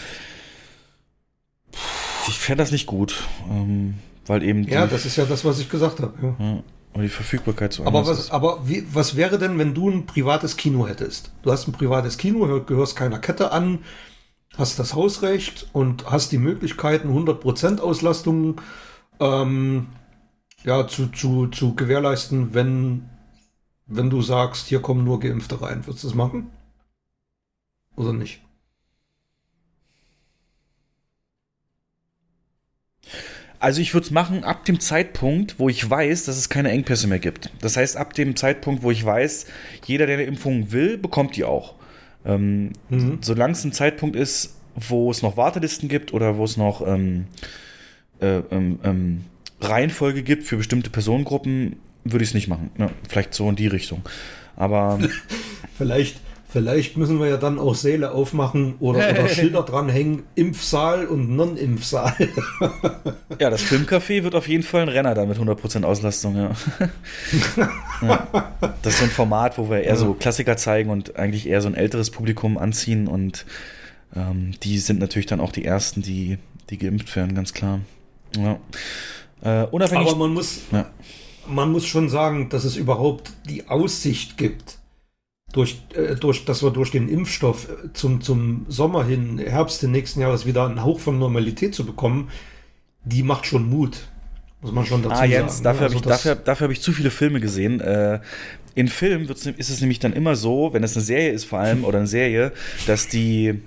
Ich 2.27 2.39
fände 2.39 2.63
das 2.63 2.71
nicht 2.71 2.87
gut, 2.87 3.23
ähm, 3.51 3.95
weil 4.25 4.41
eben. 4.41 4.63
Ja, 4.67 4.87
das 4.87 5.05
ist 5.05 5.15
ja 5.17 5.25
das, 5.25 5.45
was 5.45 5.59
ich 5.59 5.69
gesagt 5.69 5.99
habe. 5.99 6.13
Ja. 6.21 6.35
Ja. 6.43 6.63
Aber 6.95 7.03
die 7.03 7.09
Verfügbarkeit 7.09 7.73
so 7.73 7.85
Aber 7.85 8.07
was, 8.07 8.19
ist. 8.19 8.31
aber 8.31 8.69
wie, 8.69 8.87
was 8.93 9.17
wäre 9.17 9.37
denn, 9.37 9.57
wenn 9.59 9.73
du 9.73 9.89
ein 9.89 10.05
privates 10.05 10.55
Kino 10.55 10.87
hättest? 10.87 11.29
Du 11.43 11.51
hast 11.51 11.67
ein 11.67 11.73
privates 11.73 12.17
Kino, 12.17 12.63
gehörst 12.63 12.95
keiner 12.95 13.19
Kette 13.19 13.51
an, 13.51 13.79
hast 14.57 14.79
das 14.79 14.93
Hausrecht 14.93 15.67
und 15.73 16.09
hast 16.09 16.31
die 16.31 16.37
Möglichkeiten, 16.37 17.09
100% 17.09 17.81
Auslastung 17.81 18.61
ähm, 19.19 19.87
ja, 20.63 20.87
zu, 20.87 21.07
zu, 21.07 21.47
zu 21.47 21.75
gewährleisten, 21.75 22.53
wenn, 22.53 23.09
wenn 23.87 24.09
du 24.09 24.21
sagst, 24.21 24.67
hier 24.67 24.81
kommen 24.81 25.03
nur 25.03 25.19
Geimpfte 25.19 25.61
rein. 25.61 25.85
Würdest 25.85 26.05
du 26.05 26.07
das 26.07 26.15
machen? 26.15 26.49
Oder 27.97 28.13
nicht? 28.13 28.41
Also 33.65 33.81
ich 33.81 33.95
würde 33.95 34.05
es 34.05 34.11
machen 34.11 34.43
ab 34.43 34.63
dem 34.65 34.79
Zeitpunkt, 34.79 35.57
wo 35.57 35.69
ich 35.69 35.89
weiß, 35.89 36.25
dass 36.25 36.37
es 36.37 36.49
keine 36.49 36.69
Engpässe 36.69 37.07
mehr 37.07 37.17
gibt. 37.17 37.49
Das 37.61 37.77
heißt, 37.77 37.97
ab 37.97 38.13
dem 38.13 38.35
Zeitpunkt, 38.35 38.83
wo 38.83 38.91
ich 38.91 39.03
weiß, 39.03 39.47
jeder, 39.87 40.05
der 40.05 40.17
eine 40.17 40.25
Impfung 40.25 40.71
will, 40.71 40.99
bekommt 40.99 41.35
die 41.35 41.45
auch. 41.45 41.73
Ähm, 42.27 42.73
mhm. 42.91 43.17
Solange 43.21 43.53
es 43.53 43.63
ein 43.63 43.71
Zeitpunkt 43.71 44.15
ist, 44.15 44.55
wo 44.75 45.09
es 45.09 45.23
noch 45.23 45.35
Wartelisten 45.35 45.89
gibt 45.89 46.13
oder 46.13 46.37
wo 46.37 46.43
es 46.43 46.57
noch 46.57 46.85
ähm, 46.85 47.25
äh, 48.19 48.37
ähm, 48.51 48.77
ähm 48.83 49.25
Reihenfolge 49.59 50.21
gibt 50.21 50.43
für 50.43 50.57
bestimmte 50.57 50.91
Personengruppen, 50.91 51.77
würde 52.03 52.21
ich 52.21 52.29
es 52.29 52.33
nicht 52.35 52.47
machen. 52.47 52.69
Ja, 52.77 52.91
vielleicht 53.09 53.33
so 53.33 53.49
in 53.49 53.55
die 53.55 53.65
Richtung. 53.65 54.03
Aber 54.55 54.99
vielleicht 55.75 56.17
Vielleicht 56.55 56.95
müssen 56.95 57.19
wir 57.19 57.27
ja 57.27 57.35
dann 57.35 57.59
auch 57.59 57.75
Säle 57.75 58.11
aufmachen 58.11 58.75
oder, 58.79 59.09
oder 59.09 59.27
Schilder 59.27 59.61
dranhängen, 59.61 60.23
Impfsaal 60.35 61.05
und 61.05 61.35
Non-Impfsaal. 61.35 62.15
ja, 63.41 63.49
das 63.49 63.61
Filmcafé 63.61 64.23
wird 64.23 64.35
auf 64.35 64.47
jeden 64.47 64.63
Fall 64.63 64.83
ein 64.83 64.87
Renner 64.87 65.13
da 65.13 65.25
mit 65.25 65.37
100% 65.37 65.83
Auslastung, 65.83 66.37
ja. 66.37 66.51
ja. 68.01 68.53
Das 68.81 68.93
ist 68.93 68.99
so 68.99 69.03
ein 69.03 69.11
Format, 69.11 69.57
wo 69.57 69.69
wir 69.69 69.81
eher 69.81 69.97
so 69.97 70.13
Klassiker 70.13 70.55
zeigen 70.55 70.91
und 70.91 71.17
eigentlich 71.17 71.45
eher 71.45 71.59
so 71.59 71.67
ein 71.67 71.75
älteres 71.75 72.09
Publikum 72.09 72.57
anziehen 72.57 73.09
und 73.09 73.45
ähm, 74.15 74.51
die 74.63 74.77
sind 74.79 75.01
natürlich 75.01 75.25
dann 75.25 75.41
auch 75.41 75.51
die 75.51 75.65
Ersten, 75.65 76.01
die, 76.01 76.37
die 76.69 76.77
geimpft 76.77 77.13
werden, 77.17 77.35
ganz 77.35 77.51
klar. 77.51 77.81
Ja. 78.37 78.59
Äh, 79.41 79.67
unabhängig 79.67 80.07
Aber 80.07 80.15
man 80.15 80.33
muss, 80.33 80.61
ja. 80.71 80.89
man 81.49 81.69
muss 81.73 81.85
schon 81.85 82.07
sagen, 82.07 82.47
dass 82.47 82.63
es 82.63 82.77
überhaupt 82.77 83.33
die 83.49 83.67
Aussicht 83.67 84.37
gibt, 84.37 84.79
durch, 85.55 85.81
äh, 85.95 86.15
durch, 86.15 86.43
dass 86.43 86.61
wir 86.63 86.71
durch 86.71 86.91
den 86.91 87.07
Impfstoff 87.07 87.69
äh, 87.69 87.93
zum, 87.93 88.19
zum 88.19 88.65
Sommer 88.67 89.05
hin, 89.05 89.37
Herbst 89.39 89.81
des 89.81 89.89
nächsten 89.89 90.19
Jahres 90.19 90.45
wieder 90.45 90.65
einen 90.65 90.83
Hauch 90.83 90.99
von 90.99 91.17
Normalität 91.17 91.73
zu 91.73 91.85
bekommen, 91.85 92.29
die 93.05 93.23
macht 93.23 93.45
schon 93.45 93.69
Mut. 93.69 94.09
Muss 94.61 94.73
man 94.73 94.85
schon 94.85 95.01
dazu 95.01 95.15
ah, 95.15 95.25
Jens, 95.25 95.59
sagen. 95.59 95.63
dafür 95.63 95.79
ne? 95.79 95.85
habe 95.85 95.93
ich, 95.93 96.05
Also 96.05 96.09
dafür, 96.09 96.35
dafür 96.35 96.65
hab 96.65 96.71
ich 96.71 96.81
zu 96.81 96.91
viele 96.91 97.09
Filme 97.09 97.39
gesehen. 97.39 97.79
Äh, 97.79 98.19
in 98.73 98.89
Filmen 98.89 99.29
ist 99.29 99.69
es 99.69 99.79
nämlich 99.79 99.99
dann 99.99 100.11
immer 100.11 100.35
so, 100.35 100.73
wenn 100.73 100.83
es 100.83 100.97
eine 100.97 101.05
Serie 101.05 101.31
ist 101.31 101.45
vor 101.45 101.59
allem 101.59 101.85
oder 101.85 101.99
eine 101.99 102.07
Serie, 102.07 102.51
dass 102.87 103.07
die 103.07 103.61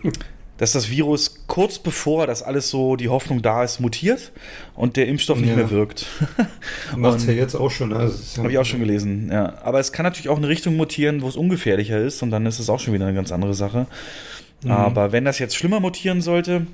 dass 0.59 0.72
das 0.72 0.90
Virus 0.90 1.44
kurz 1.47 1.78
bevor 1.78 2.26
das 2.26 2.43
alles 2.43 2.68
so 2.68 2.97
die 2.97 3.09
Hoffnung 3.09 3.40
da 3.43 3.64
ist, 3.64 3.80
mutiert 3.80 4.32
und 4.74 4.97
der 4.97 5.06
Impfstoff 5.06 5.39
nicht 5.39 5.51
Ja. 5.51 5.56
mehr 5.56 5.70
wirkt. 5.70 6.06
Macht's 6.97 7.22
Und- 7.22 7.28
ja 7.30 7.35
jetzt 7.35 7.55
auch 7.55 7.70
schon. 7.70 7.89
Ne? 7.89 8.10
Ja- 8.35 8.39
Habe 8.43 8.52
ich 8.52 8.59
auch 8.59 8.64
schon 8.64 8.80
gelesen, 8.80 9.30
ja. 9.32 9.55
Aber 9.62 9.80
es 9.80 9.93
kann 9.93 10.05
natürlich 10.05 10.28
auch 10.28 10.36
eine 10.36 10.48
Richtung 10.48 10.76
mutieren, 10.76 11.22
wo 11.22 11.28
es 11.28 11.36
ungefährlicher 11.36 11.98
ist 11.98 12.22
und 12.22 12.30
dann 12.30 12.44
ist 12.47 12.59
es 12.59 12.68
auch 12.68 12.80
schon 12.80 12.93
wieder 12.94 13.06
eine 13.06 13.14
ganz 13.14 13.32
andere 13.32 13.55
Sache. 13.55 13.86
Mhm. 14.62 14.70
Aber 14.72 15.12
wenn 15.12 15.24
das 15.24 15.39
jetzt 15.39 15.56
schlimmer 15.56 15.80
mutieren 15.80 16.20
sollte, 16.20 16.66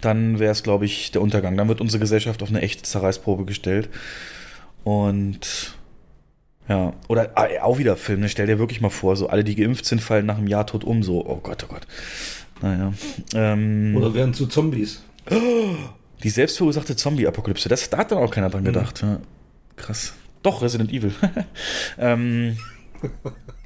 dann 0.00 0.38
wäre 0.38 0.52
es, 0.52 0.62
glaube 0.62 0.84
ich, 0.86 1.10
der 1.12 1.20
Untergang. 1.22 1.56
Dann 1.56 1.68
wird 1.68 1.80
unsere 1.80 2.00
Gesellschaft 2.00 2.42
auf 2.42 2.48
eine 2.48 2.62
echte 2.62 2.82
Zerreißprobe 2.82 3.44
gestellt. 3.44 3.88
Und 4.84 5.74
ja, 6.68 6.92
oder 7.08 7.30
ah, 7.34 7.46
auch 7.62 7.78
wieder 7.78 7.96
Film, 7.96 8.20
ne? 8.20 8.28
stell 8.28 8.46
dir 8.46 8.58
wirklich 8.58 8.80
mal 8.80 8.88
vor, 8.90 9.16
so 9.16 9.28
alle, 9.28 9.44
die 9.44 9.54
geimpft 9.56 9.84
sind, 9.84 10.00
fallen 10.00 10.26
nach 10.26 10.38
einem 10.38 10.46
Jahr 10.46 10.66
tot 10.66 10.84
um, 10.84 11.02
so, 11.02 11.24
oh 11.26 11.40
Gott, 11.42 11.64
oh 11.64 11.72
Gott. 11.72 11.86
Naja. 12.62 12.92
Ähm, 13.34 13.94
Oder 13.96 14.14
werden 14.14 14.34
zu 14.34 14.46
Zombies. 14.46 15.02
die 16.22 16.30
selbstverursachte 16.30 16.96
Zombie-Apokalypse, 16.96 17.68
das, 17.68 17.90
da 17.90 17.98
hat 17.98 18.12
dann 18.12 18.18
auch 18.18 18.30
keiner 18.30 18.48
dran 18.48 18.64
gedacht. 18.64 19.02
Ja. 19.02 19.20
Krass. 19.76 20.14
Doch, 20.42 20.62
Resident 20.62 20.92
Evil. 20.92 21.12
ähm, 21.98 22.56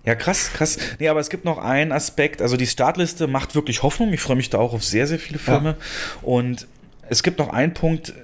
ja, 0.04 0.14
krass, 0.14 0.52
krass. 0.52 0.78
Nee, 0.98 1.08
aber 1.08 1.20
es 1.20 1.30
gibt 1.30 1.44
noch 1.44 1.58
einen 1.58 1.92
Aspekt. 1.92 2.40
Also 2.40 2.56
die 2.56 2.66
Startliste 2.66 3.26
macht 3.26 3.54
wirklich 3.54 3.82
Hoffnung. 3.82 4.12
Ich 4.12 4.20
freue 4.20 4.36
mich 4.36 4.50
da 4.50 4.58
auch 4.58 4.72
auf 4.72 4.84
sehr, 4.84 5.06
sehr 5.06 5.18
viele 5.18 5.38
Filme. 5.38 5.76
Und 6.22 6.66
es 7.08 7.22
gibt 7.22 7.38
noch 7.38 7.48
einen 7.48 7.74
Punkt, 7.74 8.14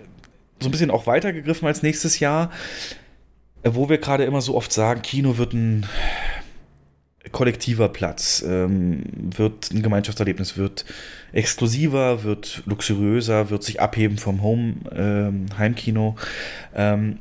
so 0.60 0.68
ein 0.68 0.70
bisschen 0.70 0.90
auch 0.90 1.06
weitergegriffen 1.06 1.66
als 1.66 1.82
nächstes 1.82 2.20
Jahr, 2.20 2.50
wo 3.64 3.88
wir 3.88 3.98
gerade 3.98 4.24
immer 4.24 4.40
so 4.40 4.54
oft 4.54 4.72
sagen, 4.72 5.02
Kino 5.02 5.38
wird 5.38 5.52
ein 5.54 5.86
kollektiver 7.30 7.88
Platz, 7.88 8.44
ähm, 8.46 9.04
wird 9.36 9.70
ein 9.70 9.82
Gemeinschaftserlebnis, 9.82 10.56
wird 10.56 10.84
exklusiver, 11.32 12.24
wird 12.24 12.62
luxuriöser, 12.66 13.50
wird 13.50 13.62
sich 13.62 13.80
abheben 13.80 14.18
vom 14.18 14.42
Home, 14.42 14.74
ähm, 14.94 15.46
Heimkino. 15.56 16.16
Ähm, 16.74 17.18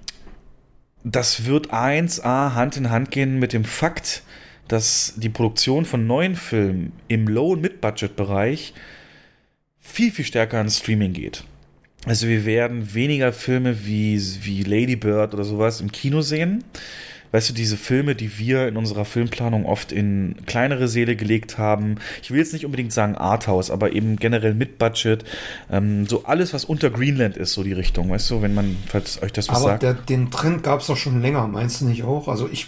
das 1.04 1.46
wird 1.46 1.72
1A 1.72 2.56
Hand 2.56 2.78
in 2.78 2.90
Hand 2.90 3.12
gehen 3.12 3.40
mit 3.40 3.54
dem 3.54 3.64
Fakt, 3.64 4.24
dass 4.68 5.14
die 5.18 5.30
Produktion 5.30 5.86
von 5.86 6.08
neuen 6.08 6.36
Filmen 6.36 6.94
im 7.08 7.28
Low- 7.28 7.54
und 7.54 7.62
Mid-Budget-Bereich 7.62 8.74
viel, 9.80 10.12
viel 10.12 10.26
stärker 10.26 10.58
ans 10.58 10.78
Streaming 10.78 11.14
geht. 11.14 11.44
Also 12.06 12.28
wir 12.28 12.46
werden 12.46 12.94
weniger 12.94 13.32
Filme 13.34 13.86
wie, 13.86 14.20
wie 14.42 14.64
Lady 14.64 14.96
Bird 14.96 15.34
oder 15.34 15.44
sowas 15.44 15.82
im 15.82 15.92
Kino 15.92 16.22
sehen. 16.22 16.64
Weißt 17.32 17.50
du, 17.50 17.54
diese 17.54 17.78
Filme, 17.78 18.16
die 18.16 18.38
wir 18.38 18.68
in 18.68 18.78
unserer 18.78 19.06
Filmplanung 19.06 19.66
oft 19.66 19.92
in 19.92 20.36
kleinere 20.46 20.88
Säle 20.88 21.16
gelegt 21.16 21.58
haben. 21.58 21.96
Ich 22.22 22.32
will 22.32 22.40
jetzt 22.40 22.54
nicht 22.54 22.66
unbedingt 22.66 22.92
sagen 22.92 23.16
Arthouse, 23.16 23.72
aber 23.72 23.94
eben 23.94 24.18
generell 24.18 24.54
mit 24.54 24.78
Budget. 24.78 25.24
Ähm, 25.70 26.08
so 26.08 26.26
alles, 26.26 26.54
was 26.54 26.66
unter 26.66 26.90
Greenland 26.90 27.38
ist, 27.38 27.54
so 27.54 27.64
die 27.64 27.74
Richtung. 27.74 28.10
Weißt 28.10 28.30
du, 28.32 28.42
wenn 28.42 28.54
man, 28.54 28.76
falls 28.88 29.22
euch 29.22 29.32
das 29.32 29.48
was 29.50 29.58
Aber 29.58 29.70
sagt. 29.72 29.84
der, 29.84 29.94
den 29.94 30.30
Trend 30.30 30.64
gab 30.64 30.82
es 30.82 30.88
doch 30.88 30.98
schon 30.98 31.22
länger, 31.22 31.48
meinst 31.48 31.82
du 31.82 31.86
nicht 31.86 32.04
auch? 32.04 32.28
Also 32.28 32.50
ich, 32.52 32.68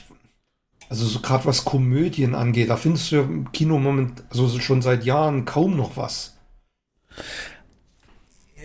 also 0.89 1.05
so 1.05 1.19
gerade 1.19 1.45
was 1.45 1.65
Komödien 1.65 2.33
angeht, 2.33 2.69
da 2.69 2.77
findest 2.77 3.11
du 3.11 3.15
ja 3.17 3.21
im 3.23 3.51
Kino 3.51 3.79
moment, 3.79 4.23
also 4.29 4.47
so 4.47 4.59
schon 4.59 4.81
seit 4.81 5.03
Jahren 5.03 5.45
kaum 5.45 5.75
noch 5.75 5.97
was. 5.97 6.37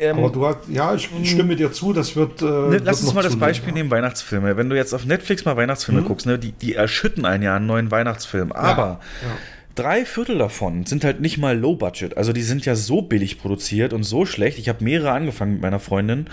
Ähm, 0.00 0.18
Aber 0.18 0.30
du 0.30 0.46
hast, 0.46 0.58
ja, 0.68 0.94
ich 0.94 1.08
stimme 1.24 1.56
dir 1.56 1.72
zu, 1.72 1.92
das 1.92 2.14
wird. 2.16 2.40
Äh, 2.42 2.44
Ne, 2.44 2.70
wird 2.72 2.84
lass 2.84 3.02
uns 3.02 3.14
mal 3.14 3.22
das 3.22 3.36
Beispiel 3.36 3.68
ja. 3.70 3.74
nehmen, 3.74 3.90
Weihnachtsfilme. 3.90 4.56
Wenn 4.56 4.68
du 4.70 4.76
jetzt 4.76 4.94
auf 4.94 5.04
Netflix 5.04 5.44
mal 5.44 5.56
Weihnachtsfilme 5.56 6.00
Mhm. 6.02 6.04
guckst, 6.06 6.26
ne, 6.26 6.38
die, 6.38 6.52
die 6.52 6.74
erschütten 6.74 7.24
ein 7.24 7.42
Jahr 7.42 7.56
einen 7.56 7.66
neuen 7.66 7.90
Weihnachtsfilm. 7.90 8.52
Aber 8.52 9.00
ja. 9.22 9.28
drei 9.74 10.04
Viertel 10.04 10.38
davon 10.38 10.86
sind 10.86 11.04
halt 11.04 11.20
nicht 11.20 11.38
mal 11.38 11.58
Low 11.58 11.74
Budget. 11.76 12.16
Also 12.16 12.32
die 12.32 12.42
sind 12.42 12.64
ja 12.64 12.74
so 12.76 13.02
billig 13.02 13.40
produziert 13.40 13.92
und 13.92 14.04
so 14.04 14.24
schlecht. 14.26 14.58
Ich 14.58 14.68
habe 14.68 14.84
mehrere 14.84 15.10
angefangen 15.12 15.52
mit 15.54 15.62
meiner 15.62 15.80
Freundin 15.80 16.26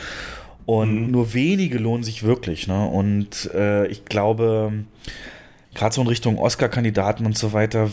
und 0.66 1.06
Mhm. 1.06 1.12
nur 1.12 1.34
wenige 1.34 1.78
lohnen 1.78 2.04
sich 2.04 2.24
wirklich. 2.24 2.68
Ne? 2.68 2.86
Und 2.88 3.50
äh, 3.54 3.88
ich 3.88 4.06
glaube, 4.06 4.74
gerade 5.74 5.94
so 5.94 6.02
in 6.02 6.08
Richtung 6.08 6.38
Oscar-Kandidaten 6.38 7.26
und 7.26 7.38
so 7.38 7.54
weiter, 7.54 7.90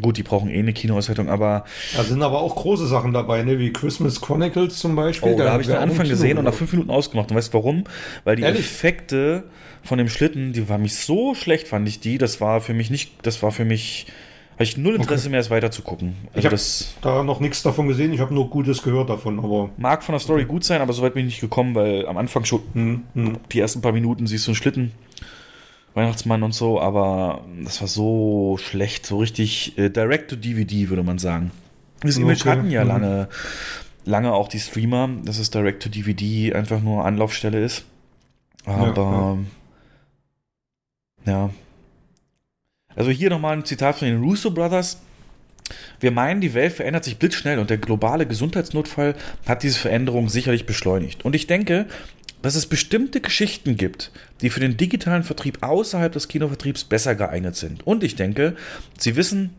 gut, 0.00 0.16
die 0.16 0.22
brauchen 0.22 0.50
eh 0.50 0.58
eine 0.58 0.72
Kinoauswertung, 0.72 1.28
aber 1.28 1.64
Da 1.96 2.04
sind 2.04 2.22
aber 2.22 2.40
auch 2.40 2.54
große 2.56 2.86
Sachen 2.86 3.12
dabei, 3.12 3.42
ne? 3.42 3.58
wie 3.58 3.72
Christmas 3.72 4.20
Chronicles 4.20 4.78
zum 4.78 4.94
Beispiel. 4.96 5.32
Oh, 5.32 5.36
da 5.38 5.50
habe 5.50 5.62
ich 5.62 5.68
den 5.68 5.76
Anfang 5.76 6.08
gesehen 6.08 6.38
und 6.38 6.44
nach 6.44 6.54
fünf 6.54 6.72
Minuten 6.72 6.90
ausgemacht. 6.90 7.30
Und 7.30 7.36
weißt 7.36 7.52
du 7.54 7.58
warum? 7.58 7.84
Weil 8.24 8.36
die 8.36 8.42
Ehrlich? 8.42 8.60
Effekte 8.60 9.44
von 9.82 9.98
dem 9.98 10.08
Schlitten, 10.08 10.52
die 10.52 10.68
waren 10.68 10.82
mich 10.82 10.96
so 10.96 11.34
schlecht, 11.34 11.68
fand 11.68 11.88
ich 11.88 12.00
die. 12.00 12.18
Das 12.18 12.40
war 12.40 12.60
für 12.60 12.74
mich 12.74 12.90
nicht, 12.90 13.12
das 13.22 13.42
war 13.42 13.50
für 13.50 13.64
mich, 13.64 14.06
habe 14.54 14.64
ich 14.64 14.76
null 14.76 14.94
Interesse 14.94 15.30
mehr, 15.30 15.40
es 15.40 15.48
weiter 15.50 15.70
zu 15.70 15.80
gucken. 15.82 16.14
Ich 16.32 16.36
Also 16.36 16.46
habe 16.48 16.54
das 16.56 16.94
da 17.00 17.22
noch 17.22 17.40
nichts 17.40 17.62
davon 17.62 17.88
gesehen, 17.88 18.12
ich 18.12 18.20
habe 18.20 18.34
nur 18.34 18.50
Gutes 18.50 18.82
gehört 18.82 19.08
davon, 19.08 19.38
aber. 19.38 19.70
mag 19.78 20.02
von 20.02 20.12
der 20.12 20.20
Story 20.20 20.44
gut 20.44 20.64
sein, 20.64 20.82
aber 20.82 20.92
so 20.92 21.00
weit 21.02 21.14
bin 21.14 21.26
ich 21.26 21.32
nicht 21.34 21.40
gekommen, 21.40 21.74
weil 21.74 22.06
am 22.06 22.16
Anfang 22.18 22.44
schon 22.44 22.60
Hm, 22.74 23.02
hm. 23.14 23.38
die 23.52 23.58
ersten 23.60 23.80
paar 23.80 23.92
Minuten 23.92 24.26
siehst 24.26 24.46
du 24.46 24.50
einen 24.50 24.56
Schlitten. 24.56 24.92
Weihnachtsmann 25.94 26.42
und 26.42 26.52
so, 26.52 26.80
aber 26.80 27.44
das 27.64 27.80
war 27.80 27.88
so 27.88 28.58
schlecht, 28.62 29.06
so 29.06 29.18
richtig 29.18 29.76
äh, 29.76 29.90
direct 29.90 30.30
to 30.30 30.36
DVD, 30.36 30.88
würde 30.88 31.02
man 31.02 31.18
sagen. 31.18 31.50
Das 32.00 32.16
Image 32.16 32.42
Okay, 32.42 32.50
hatten 32.50 32.70
ja 32.70 32.82
mhm. 32.82 32.88
lange, 32.88 33.28
lange 34.04 34.32
auch 34.32 34.48
die 34.48 34.60
Streamer, 34.60 35.08
dass 35.24 35.38
es 35.38 35.50
direct 35.50 35.82
to 35.82 35.88
DVD 35.88 36.54
einfach 36.54 36.80
nur 36.80 37.04
Anlaufstelle 37.04 37.62
ist. 37.62 37.84
Aber 38.64 39.38
ja. 41.26 41.50
Also 42.94 43.10
hier 43.10 43.30
nochmal 43.30 43.56
ein 43.56 43.64
Zitat 43.64 43.96
von 43.96 44.08
den 44.08 44.22
Russo 44.22 44.50
Brothers. 44.50 45.00
Wir 46.00 46.10
meinen, 46.10 46.40
die 46.40 46.54
Welt 46.54 46.72
verändert 46.72 47.04
sich 47.04 47.18
blitzschnell 47.18 47.58
und 47.58 47.70
der 47.70 47.78
globale 47.78 48.26
Gesundheitsnotfall 48.26 49.14
hat 49.46 49.62
diese 49.62 49.78
Veränderung 49.78 50.28
sicherlich 50.28 50.66
beschleunigt. 50.66 51.24
Und 51.24 51.36
ich 51.36 51.46
denke, 51.46 51.86
dass 52.42 52.56
es 52.56 52.66
bestimmte 52.66 53.20
Geschichten 53.20 53.76
gibt, 53.76 54.10
die 54.42 54.50
für 54.50 54.60
den 54.60 54.76
digitalen 54.76 55.22
Vertrieb 55.22 55.58
außerhalb 55.62 56.12
des 56.12 56.28
Kinovertriebs 56.28 56.84
besser 56.84 57.14
geeignet 57.14 57.56
sind. 57.56 57.86
Und 57.86 58.04
ich 58.04 58.16
denke, 58.16 58.56
Sie 58.98 59.16
wissen, 59.16 59.50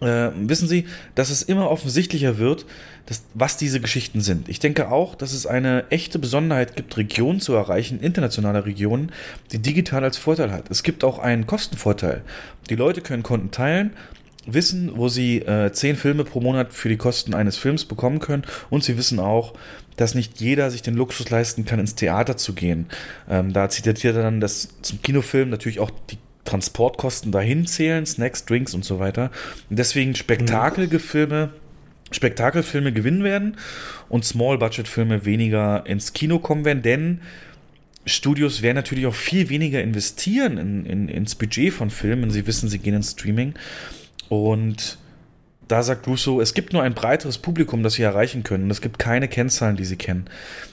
äh, 0.00 0.30
wissen 0.36 0.68
Sie, 0.68 0.86
dass 1.14 1.30
es 1.30 1.42
immer 1.42 1.70
offensichtlicher 1.70 2.38
wird, 2.38 2.66
dass, 3.06 3.24
was 3.34 3.56
diese 3.56 3.80
Geschichten 3.80 4.20
sind. 4.20 4.48
Ich 4.48 4.60
denke 4.60 4.90
auch, 4.90 5.14
dass 5.14 5.32
es 5.32 5.46
eine 5.46 5.90
echte 5.90 6.18
Besonderheit 6.18 6.76
gibt, 6.76 6.96
Regionen 6.96 7.40
zu 7.40 7.54
erreichen, 7.54 8.00
internationale 8.00 8.66
Regionen, 8.66 9.12
die 9.52 9.58
digital 9.58 10.04
als 10.04 10.16
Vorteil 10.16 10.52
hat. 10.52 10.70
Es 10.70 10.82
gibt 10.82 11.04
auch 11.04 11.18
einen 11.18 11.46
Kostenvorteil. 11.46 12.22
Die 12.70 12.76
Leute 12.76 13.00
können 13.00 13.22
Konten 13.22 13.50
teilen, 13.50 13.92
wissen, 14.46 14.92
wo 14.94 15.08
sie 15.08 15.38
äh, 15.38 15.72
zehn 15.72 15.96
Filme 15.96 16.24
pro 16.24 16.40
Monat 16.40 16.72
für 16.72 16.88
die 16.88 16.96
Kosten 16.96 17.34
eines 17.34 17.56
Films 17.56 17.84
bekommen 17.84 18.18
können 18.18 18.44
und 18.70 18.84
sie 18.84 18.96
wissen 18.96 19.20
auch, 19.20 19.54
dass 19.98 20.14
nicht 20.14 20.40
jeder 20.40 20.70
sich 20.70 20.80
den 20.80 20.94
Luxus 20.94 21.28
leisten 21.28 21.64
kann, 21.64 21.78
ins 21.78 21.94
Theater 21.94 22.36
zu 22.36 22.54
gehen. 22.54 22.86
Ähm, 23.28 23.52
da 23.52 23.68
zitiert 23.68 24.02
er 24.04 24.12
dann, 24.14 24.40
dass 24.40 24.68
zum 24.80 25.02
Kinofilm 25.02 25.50
natürlich 25.50 25.80
auch 25.80 25.90
die 26.10 26.18
Transportkosten 26.44 27.30
dahin 27.30 27.66
zählen, 27.66 28.06
Snacks, 28.06 28.46
Drinks 28.46 28.72
und 28.72 28.84
so 28.84 28.98
weiter. 28.98 29.30
Und 29.68 29.78
deswegen 29.78 30.14
Spektakelfilme, 30.14 31.50
Spektakelfilme 32.10 32.92
gewinnen 32.92 33.22
werden 33.22 33.56
und 34.08 34.24
Small-Budget-Filme 34.24 35.26
weniger 35.26 35.84
ins 35.84 36.14
Kino 36.14 36.38
kommen 36.38 36.64
werden, 36.64 36.82
denn 36.82 37.20
Studios 38.06 38.62
werden 38.62 38.76
natürlich 38.76 39.06
auch 39.06 39.14
viel 39.14 39.50
weniger 39.50 39.82
investieren 39.82 40.56
in, 40.56 40.86
in, 40.86 41.08
ins 41.08 41.34
Budget 41.34 41.74
von 41.74 41.90
Filmen, 41.90 42.30
sie 42.30 42.46
wissen, 42.46 42.68
sie 42.68 42.78
gehen 42.78 42.94
ins 42.94 43.10
Streaming. 43.10 43.52
Und 44.30 44.96
da 45.68 45.82
sagt 45.82 46.06
Russo, 46.06 46.40
es 46.40 46.54
gibt 46.54 46.72
nur 46.72 46.82
ein 46.82 46.94
breiteres 46.94 47.38
Publikum, 47.38 47.82
das 47.82 47.94
sie 47.94 48.02
erreichen 48.02 48.42
können. 48.42 48.70
Es 48.70 48.80
gibt 48.80 48.98
keine 48.98 49.28
Kennzahlen, 49.28 49.76
die 49.76 49.84
sie 49.84 49.96
kennen. 49.96 50.26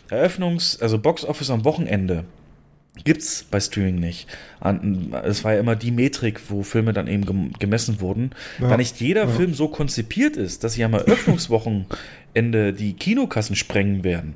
Eröffnungs-, 0.10 0.82
also 0.82 0.98
Box 0.98 1.24
Office 1.26 1.50
am 1.50 1.66
Wochenende 1.66 2.24
gibt's 3.04 3.44
bei 3.44 3.60
Streaming 3.60 4.00
nicht. 4.00 4.28
Es 5.26 5.44
war 5.44 5.54
ja 5.54 5.60
immer 5.60 5.76
die 5.76 5.92
Metrik, 5.92 6.40
wo 6.48 6.64
Filme 6.64 6.94
dann 6.94 7.08
eben 7.08 7.26
gem- 7.26 7.52
gemessen 7.60 8.00
wurden. 8.00 8.32
Ja. 8.60 8.70
Da 8.70 8.78
nicht 8.78 9.02
jeder 9.02 9.28
Film 9.28 9.54
so 9.54 9.68
konzipiert 9.68 10.38
ist, 10.38 10.64
dass 10.64 10.74
sie 10.76 10.84
am 10.86 10.94
Eröffnungswochenende 10.94 12.72
die 12.74 12.94
Kinokassen 12.94 13.58
sprengen 13.58 14.06
werden, 14.06 14.36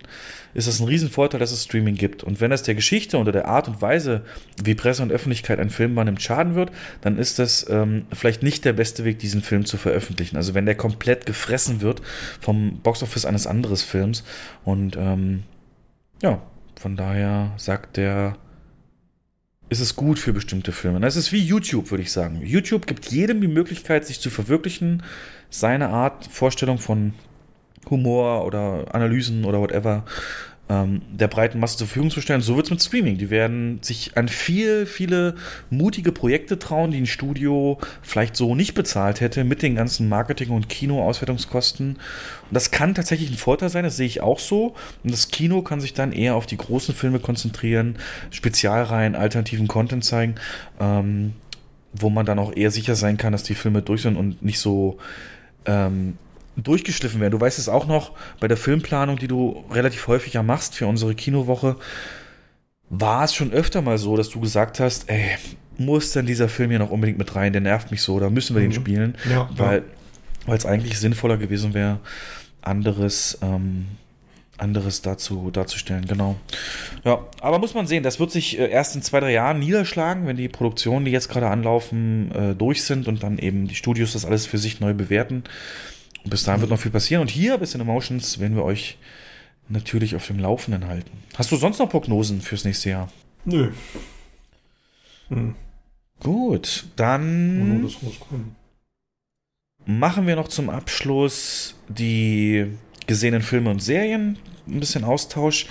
ist 0.53 0.67
das 0.67 0.79
ein 0.79 0.87
Riesenvorteil, 0.87 1.39
dass 1.39 1.51
es 1.51 1.63
Streaming 1.63 1.95
gibt. 1.95 2.23
Und 2.23 2.41
wenn 2.41 2.51
das 2.51 2.63
der 2.63 2.75
Geschichte 2.75 3.17
oder 3.17 3.31
der 3.31 3.47
Art 3.47 3.67
und 3.67 3.81
Weise, 3.81 4.23
wie 4.63 4.75
Presse 4.75 5.03
und 5.03 5.11
Öffentlichkeit 5.11 5.59
einen 5.59 5.69
Film 5.69 5.95
wahrnimmt, 5.95 6.21
schaden 6.21 6.55
wird, 6.55 6.71
dann 7.01 7.17
ist 7.17 7.39
das 7.39 7.67
ähm, 7.69 8.05
vielleicht 8.11 8.43
nicht 8.43 8.65
der 8.65 8.73
beste 8.73 9.05
Weg, 9.05 9.19
diesen 9.19 9.41
Film 9.41 9.65
zu 9.65 9.77
veröffentlichen. 9.77 10.37
Also 10.37 10.53
wenn 10.53 10.65
der 10.65 10.75
komplett 10.75 11.25
gefressen 11.25 11.81
wird 11.81 12.01
vom 12.39 12.79
Boxoffice 12.81 13.25
eines 13.25 13.47
anderen 13.47 13.77
Films. 13.77 14.23
Und 14.63 14.95
ähm, 14.97 15.43
ja, 16.21 16.41
von 16.79 16.95
daher 16.95 17.53
sagt 17.57 17.97
der 17.97 18.37
ist 19.69 19.79
es 19.79 19.95
gut 19.95 20.17
für 20.17 20.33
bestimmte 20.33 20.71
Filme. 20.71 21.05
Es 21.05 21.15
ist 21.15 21.31
wie 21.31 21.39
YouTube, 21.39 21.91
würde 21.91 22.01
ich 22.01 22.11
sagen. 22.11 22.41
YouTube 22.43 22.87
gibt 22.87 23.11
jedem 23.11 23.39
die 23.39 23.47
Möglichkeit, 23.47 24.05
sich 24.05 24.19
zu 24.19 24.31
verwirklichen, 24.31 25.03
seine 25.51 25.89
Art, 25.89 26.25
Vorstellung 26.25 26.79
von 26.79 27.13
Humor 27.89 28.45
oder 28.45 28.85
Analysen 28.93 29.45
oder 29.45 29.59
whatever 29.59 30.03
ähm, 30.69 31.01
der 31.11 31.27
breiten 31.27 31.59
Masse 31.59 31.77
zur 31.77 31.87
Verfügung 31.87 32.11
zu 32.11 32.21
stellen. 32.21 32.41
So 32.41 32.55
wird 32.55 32.67
es 32.67 32.71
mit 32.71 32.81
Streaming. 32.81 33.17
Die 33.17 33.31
werden 33.31 33.79
sich 33.81 34.15
an 34.15 34.27
viel, 34.27 34.85
viele 34.85 35.35
mutige 35.69 36.11
Projekte 36.11 36.59
trauen, 36.59 36.91
die 36.91 36.99
ein 36.99 37.07
Studio 37.07 37.79
vielleicht 38.03 38.35
so 38.35 38.53
nicht 38.53 38.75
bezahlt 38.75 39.19
hätte 39.19 39.43
mit 39.43 39.63
den 39.63 39.75
ganzen 39.75 40.07
Marketing- 40.07 40.51
und 40.51 40.69
Kino-Auswertungskosten. 40.69 41.95
Und 41.95 41.99
das 42.51 42.69
kann 42.69 42.93
tatsächlich 42.93 43.31
ein 43.31 43.37
Vorteil 43.37 43.69
sein, 43.69 43.83
das 43.83 43.97
sehe 43.97 44.05
ich 44.05 44.21
auch 44.21 44.39
so. 44.39 44.75
Und 45.03 45.11
das 45.11 45.29
Kino 45.29 45.63
kann 45.63 45.81
sich 45.81 45.95
dann 45.95 46.11
eher 46.11 46.35
auf 46.35 46.45
die 46.45 46.57
großen 46.57 46.93
Filme 46.93 47.19
konzentrieren, 47.19 47.97
Spezialreihen, 48.29 49.15
alternativen 49.15 49.67
Content 49.67 50.05
zeigen, 50.05 50.35
ähm, 50.79 51.33
wo 51.93 52.11
man 52.11 52.27
dann 52.27 52.37
auch 52.37 52.55
eher 52.55 52.69
sicher 52.69 52.95
sein 52.95 53.17
kann, 53.17 53.31
dass 53.31 53.41
die 53.41 53.55
Filme 53.55 53.81
durch 53.81 54.03
sind 54.03 54.15
und 54.15 54.43
nicht 54.43 54.59
so 54.59 54.99
ähm, 55.65 56.17
durchgeschliffen 56.63 57.19
werden. 57.21 57.31
Du 57.31 57.41
weißt 57.41 57.59
es 57.59 57.69
auch 57.69 57.87
noch 57.87 58.11
bei 58.39 58.47
der 58.47 58.57
Filmplanung, 58.57 59.17
die 59.17 59.27
du 59.27 59.65
relativ 59.71 60.07
häufig 60.07 60.33
ja 60.33 60.43
machst 60.43 60.75
für 60.75 60.87
unsere 60.87 61.15
Kinowoche, 61.15 61.77
war 62.89 63.23
es 63.23 63.35
schon 63.35 63.51
öfter 63.51 63.81
mal 63.81 63.97
so, 63.97 64.17
dass 64.17 64.29
du 64.29 64.39
gesagt 64.39 64.79
hast, 64.79 65.09
ey, 65.09 65.37
muss 65.77 66.11
denn 66.11 66.25
dieser 66.25 66.49
Film 66.49 66.69
hier 66.71 66.79
noch 66.79 66.91
unbedingt 66.91 67.17
mit 67.17 67.35
rein, 67.35 67.53
der 67.53 67.61
nervt 67.61 67.91
mich 67.91 68.01
so, 68.01 68.19
da 68.19 68.29
müssen 68.29 68.55
wir 68.55 68.61
mhm. 68.61 68.65
den 68.65 68.73
spielen, 68.73 69.15
ja, 69.29 69.49
weil 69.55 69.83
ja. 70.47 70.53
es 70.53 70.65
eigentlich 70.65 70.99
sinnvoller 70.99 71.37
gewesen 71.37 71.73
wäre, 71.73 71.99
anderes, 72.61 73.37
ähm, 73.41 73.85
anderes 74.57 75.01
dazu 75.01 75.51
darzustellen, 75.51 76.05
genau. 76.05 76.35
Ja, 77.05 77.25
aber 77.39 77.59
muss 77.59 77.73
man 77.73 77.87
sehen, 77.87 78.03
das 78.03 78.19
wird 78.19 78.31
sich 78.31 78.59
äh, 78.59 78.69
erst 78.69 78.95
in 78.95 79.01
zwei, 79.01 79.21
drei 79.21 79.31
Jahren 79.31 79.59
niederschlagen, 79.59 80.27
wenn 80.27 80.35
die 80.35 80.49
Produktionen, 80.49 81.05
die 81.05 81.11
jetzt 81.11 81.29
gerade 81.29 81.47
anlaufen, 81.47 82.31
äh, 82.33 82.55
durch 82.55 82.83
sind 82.83 83.07
und 83.07 83.23
dann 83.23 83.37
eben 83.37 83.67
die 83.67 83.75
Studios 83.75 84.13
das 84.13 84.25
alles 84.25 84.45
für 84.45 84.57
sich 84.57 84.81
neu 84.81 84.93
bewerten. 84.93 85.43
Und 86.23 86.29
bis 86.29 86.43
dahin 86.43 86.61
wird 86.61 86.71
noch 86.71 86.79
viel 86.79 86.91
passieren. 86.91 87.21
Und 87.21 87.31
hier, 87.31 87.57
bis 87.57 87.75
in 87.75 87.81
Emotions, 87.81 88.39
werden 88.39 88.55
wir 88.55 88.63
euch 88.63 88.97
natürlich 89.69 90.15
auf 90.15 90.27
dem 90.27 90.39
Laufenden 90.39 90.87
halten. 90.87 91.11
Hast 91.35 91.51
du 91.51 91.55
sonst 91.55 91.79
noch 91.79 91.89
Prognosen 91.89 92.41
fürs 92.41 92.65
nächste 92.65 92.89
Jahr? 92.89 93.11
Nö. 93.45 93.71
Hm. 95.29 95.55
Gut, 96.21 96.85
dann 96.97 97.89
machen 99.85 100.27
wir 100.27 100.35
noch 100.35 100.49
zum 100.49 100.69
Abschluss 100.69 101.75
die 101.87 102.67
gesehenen 103.07 103.41
Filme 103.41 103.69
und 103.69 103.81
Serien. 103.81 104.37
Ein 104.67 104.79
bisschen 104.79 105.03
Austausch. 105.03 105.67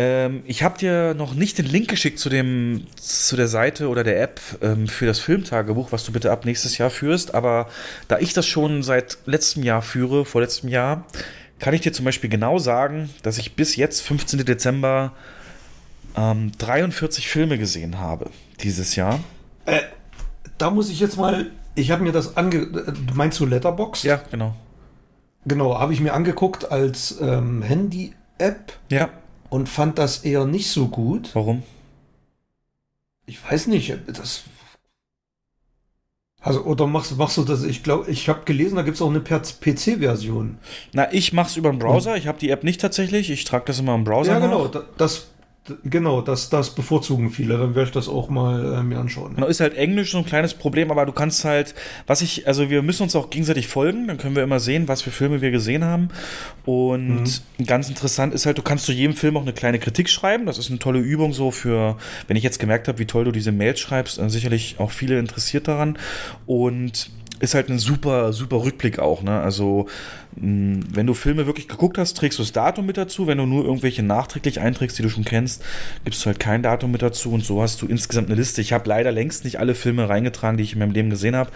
Ähm, 0.00 0.44
ich 0.46 0.62
habe 0.62 0.78
dir 0.78 1.12
noch 1.12 1.34
nicht 1.34 1.58
den 1.58 1.66
Link 1.66 1.88
geschickt 1.88 2.18
zu, 2.18 2.30
dem, 2.30 2.86
zu 2.96 3.36
der 3.36 3.48
Seite 3.48 3.90
oder 3.90 4.02
der 4.02 4.22
App 4.22 4.40
ähm, 4.62 4.88
für 4.88 5.04
das 5.04 5.18
Filmtagebuch, 5.18 5.92
was 5.92 6.04
du 6.04 6.12
bitte 6.12 6.32
ab 6.32 6.46
nächstes 6.46 6.78
Jahr 6.78 6.88
führst. 6.88 7.34
Aber 7.34 7.68
da 8.08 8.18
ich 8.18 8.32
das 8.32 8.46
schon 8.46 8.82
seit 8.82 9.18
letztem 9.26 9.62
Jahr 9.62 9.82
führe, 9.82 10.24
vor 10.24 10.40
letztem 10.40 10.70
Jahr, 10.70 11.04
kann 11.58 11.74
ich 11.74 11.82
dir 11.82 11.92
zum 11.92 12.06
Beispiel 12.06 12.30
genau 12.30 12.58
sagen, 12.58 13.10
dass 13.22 13.36
ich 13.36 13.56
bis 13.56 13.76
jetzt, 13.76 14.00
15. 14.00 14.42
Dezember, 14.46 15.12
ähm, 16.16 16.52
43 16.56 17.28
Filme 17.28 17.58
gesehen 17.58 17.98
habe 17.98 18.30
dieses 18.62 18.96
Jahr. 18.96 19.20
Äh, 19.66 19.80
da 20.56 20.70
muss 20.70 20.88
ich 20.88 20.98
jetzt 21.00 21.18
mal, 21.18 21.50
ich 21.74 21.90
habe 21.90 22.02
mir 22.02 22.12
das 22.12 22.38
ange... 22.38 22.56
Äh, 22.56 22.92
meinst 23.12 23.38
du 23.38 23.44
Letterbox? 23.44 24.04
Ja, 24.04 24.22
genau. 24.30 24.54
Genau, 25.44 25.78
habe 25.78 25.92
ich 25.92 26.00
mir 26.00 26.14
angeguckt 26.14 26.72
als 26.72 27.18
ähm, 27.20 27.60
Handy-App. 27.60 28.72
Ja 28.88 29.10
und 29.50 29.68
fand 29.68 29.98
das 29.98 30.24
eher 30.24 30.46
nicht 30.46 30.70
so 30.70 30.88
gut. 30.88 31.34
Warum? 31.34 31.62
Ich 33.26 33.38
weiß 33.44 33.66
nicht, 33.66 33.96
das. 34.06 34.44
Also, 36.40 36.62
oder 36.62 36.86
machst, 36.86 37.16
machst 37.18 37.36
du 37.36 37.44
das? 37.44 37.64
Ich 37.64 37.82
glaube, 37.82 38.10
ich 38.10 38.28
habe 38.30 38.44
gelesen, 38.44 38.76
da 38.76 38.82
gibt 38.82 38.96
es 38.96 39.02
auch 39.02 39.10
eine 39.10 39.20
PC-Version. 39.20 40.58
Na, 40.94 41.12
ich 41.12 41.34
mach's 41.34 41.56
über 41.56 41.70
den 41.70 41.78
Browser. 41.78 42.16
Ich 42.16 42.26
habe 42.26 42.38
die 42.38 42.48
App 42.48 42.64
nicht 42.64 42.80
tatsächlich. 42.80 43.30
Ich 43.30 43.44
trage 43.44 43.66
das 43.66 43.78
immer 43.78 43.94
im 43.94 44.04
Browser. 44.04 44.32
Ja, 44.32 44.38
genau. 44.38 44.68
Nach. 44.68 44.84
Das, 44.96 45.28
Genau, 45.84 46.22
das, 46.22 46.48
das 46.48 46.74
bevorzugen 46.74 47.30
viele. 47.30 47.58
Dann 47.58 47.74
werde 47.74 47.88
ich 47.88 47.92
das 47.92 48.08
auch 48.08 48.28
mal 48.30 48.74
äh, 48.74 48.82
mir 48.82 48.98
anschauen. 48.98 49.34
Genau, 49.34 49.46
ist 49.46 49.60
halt 49.60 49.74
Englisch 49.74 50.12
so 50.12 50.18
ein 50.18 50.24
kleines 50.24 50.54
Problem, 50.54 50.90
aber 50.90 51.04
du 51.04 51.12
kannst 51.12 51.44
halt, 51.44 51.74
was 52.06 52.22
ich, 52.22 52.46
also 52.46 52.70
wir 52.70 52.82
müssen 52.82 53.02
uns 53.02 53.14
auch 53.14 53.30
gegenseitig 53.30 53.68
folgen, 53.68 54.06
dann 54.06 54.16
können 54.16 54.34
wir 54.34 54.42
immer 54.42 54.58
sehen, 54.58 54.88
was 54.88 55.02
für 55.02 55.10
Filme 55.10 55.42
wir 55.42 55.50
gesehen 55.50 55.84
haben. 55.84 56.08
Und 56.64 57.42
mhm. 57.58 57.66
ganz 57.66 57.88
interessant 57.88 58.32
ist 58.32 58.46
halt, 58.46 58.58
du 58.58 58.62
kannst 58.62 58.86
zu 58.86 58.92
jedem 58.92 59.14
Film 59.14 59.36
auch 59.36 59.42
eine 59.42 59.52
kleine 59.52 59.78
Kritik 59.78 60.08
schreiben. 60.08 60.46
Das 60.46 60.58
ist 60.58 60.70
eine 60.70 60.78
tolle 60.78 60.98
Übung 60.98 61.32
so 61.32 61.50
für, 61.50 61.96
wenn 62.26 62.36
ich 62.36 62.42
jetzt 62.42 62.58
gemerkt 62.58 62.88
habe, 62.88 62.98
wie 62.98 63.06
toll 63.06 63.24
du 63.24 63.32
diese 63.32 63.52
Mails 63.52 63.80
schreibst, 63.80 64.18
dann 64.18 64.30
sicherlich 64.30 64.76
auch 64.78 64.90
viele 64.90 65.18
interessiert 65.18 65.68
daran. 65.68 65.98
Und 66.46 67.10
ist 67.40 67.54
halt 67.54 67.70
ein 67.70 67.78
super, 67.78 68.32
super 68.32 68.62
Rückblick 68.62 68.98
auch. 68.98 69.22
Ne? 69.22 69.40
Also, 69.40 69.86
mh, 70.36 70.84
wenn 70.92 71.06
du 71.06 71.14
Filme 71.14 71.46
wirklich 71.46 71.68
geguckt 71.68 71.96
hast, 71.96 72.16
trägst 72.16 72.38
du 72.38 72.42
das 72.42 72.52
Datum 72.52 72.86
mit 72.86 72.98
dazu. 72.98 73.26
Wenn 73.26 73.38
du 73.38 73.46
nur 73.46 73.64
irgendwelche 73.64 74.02
nachträglich 74.02 74.60
einträgst, 74.60 74.98
die 74.98 75.02
du 75.02 75.08
schon 75.08 75.24
kennst, 75.24 75.64
gibst 76.04 76.22
du 76.22 76.26
halt 76.26 76.38
kein 76.38 76.62
Datum 76.62 76.92
mit 76.92 77.02
dazu. 77.02 77.32
Und 77.32 77.44
so 77.44 77.62
hast 77.62 77.80
du 77.80 77.86
insgesamt 77.86 78.28
eine 78.28 78.36
Liste. 78.36 78.60
Ich 78.60 78.74
habe 78.74 78.88
leider 78.88 79.10
längst 79.10 79.44
nicht 79.44 79.58
alle 79.58 79.74
Filme 79.74 80.08
reingetragen, 80.08 80.58
die 80.58 80.64
ich 80.64 80.74
in 80.74 80.78
meinem 80.78 80.92
Leben 80.92 81.08
gesehen 81.08 81.34
habe, 81.34 81.50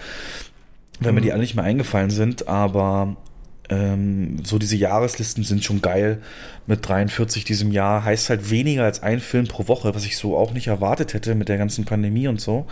weil 1.01 1.13
mhm. 1.13 1.17
mir 1.17 1.21
die 1.21 1.33
alle 1.33 1.43
nicht 1.43 1.55
mehr 1.55 1.65
eingefallen 1.65 2.11
sind. 2.11 2.49
Aber 2.49 3.17
ähm, 3.69 4.39
so 4.43 4.59
diese 4.59 4.77
Jahreslisten 4.77 5.45
sind 5.45 5.65
schon 5.65 5.83
geil 5.83 6.23
mit 6.67 6.89
43 6.89 7.45
diesem 7.45 7.73
Jahr. 7.73 8.05
Heißt 8.05 8.31
halt 8.31 8.51
weniger 8.51 8.85
als 8.85 9.03
ein 9.03 9.21
Film 9.21 9.49
pro 9.49 9.69
Woche, 9.69 9.95
was 9.95 10.07
ich 10.07 10.17
so 10.17 10.35
auch 10.35 10.55
nicht 10.55 10.69
erwartet 10.69 11.13
hätte 11.13 11.35
mit 11.35 11.51
der 11.51 11.59
ganzen 11.59 11.85
Pandemie 11.85 12.27
und 12.27 12.41
so. 12.41 12.65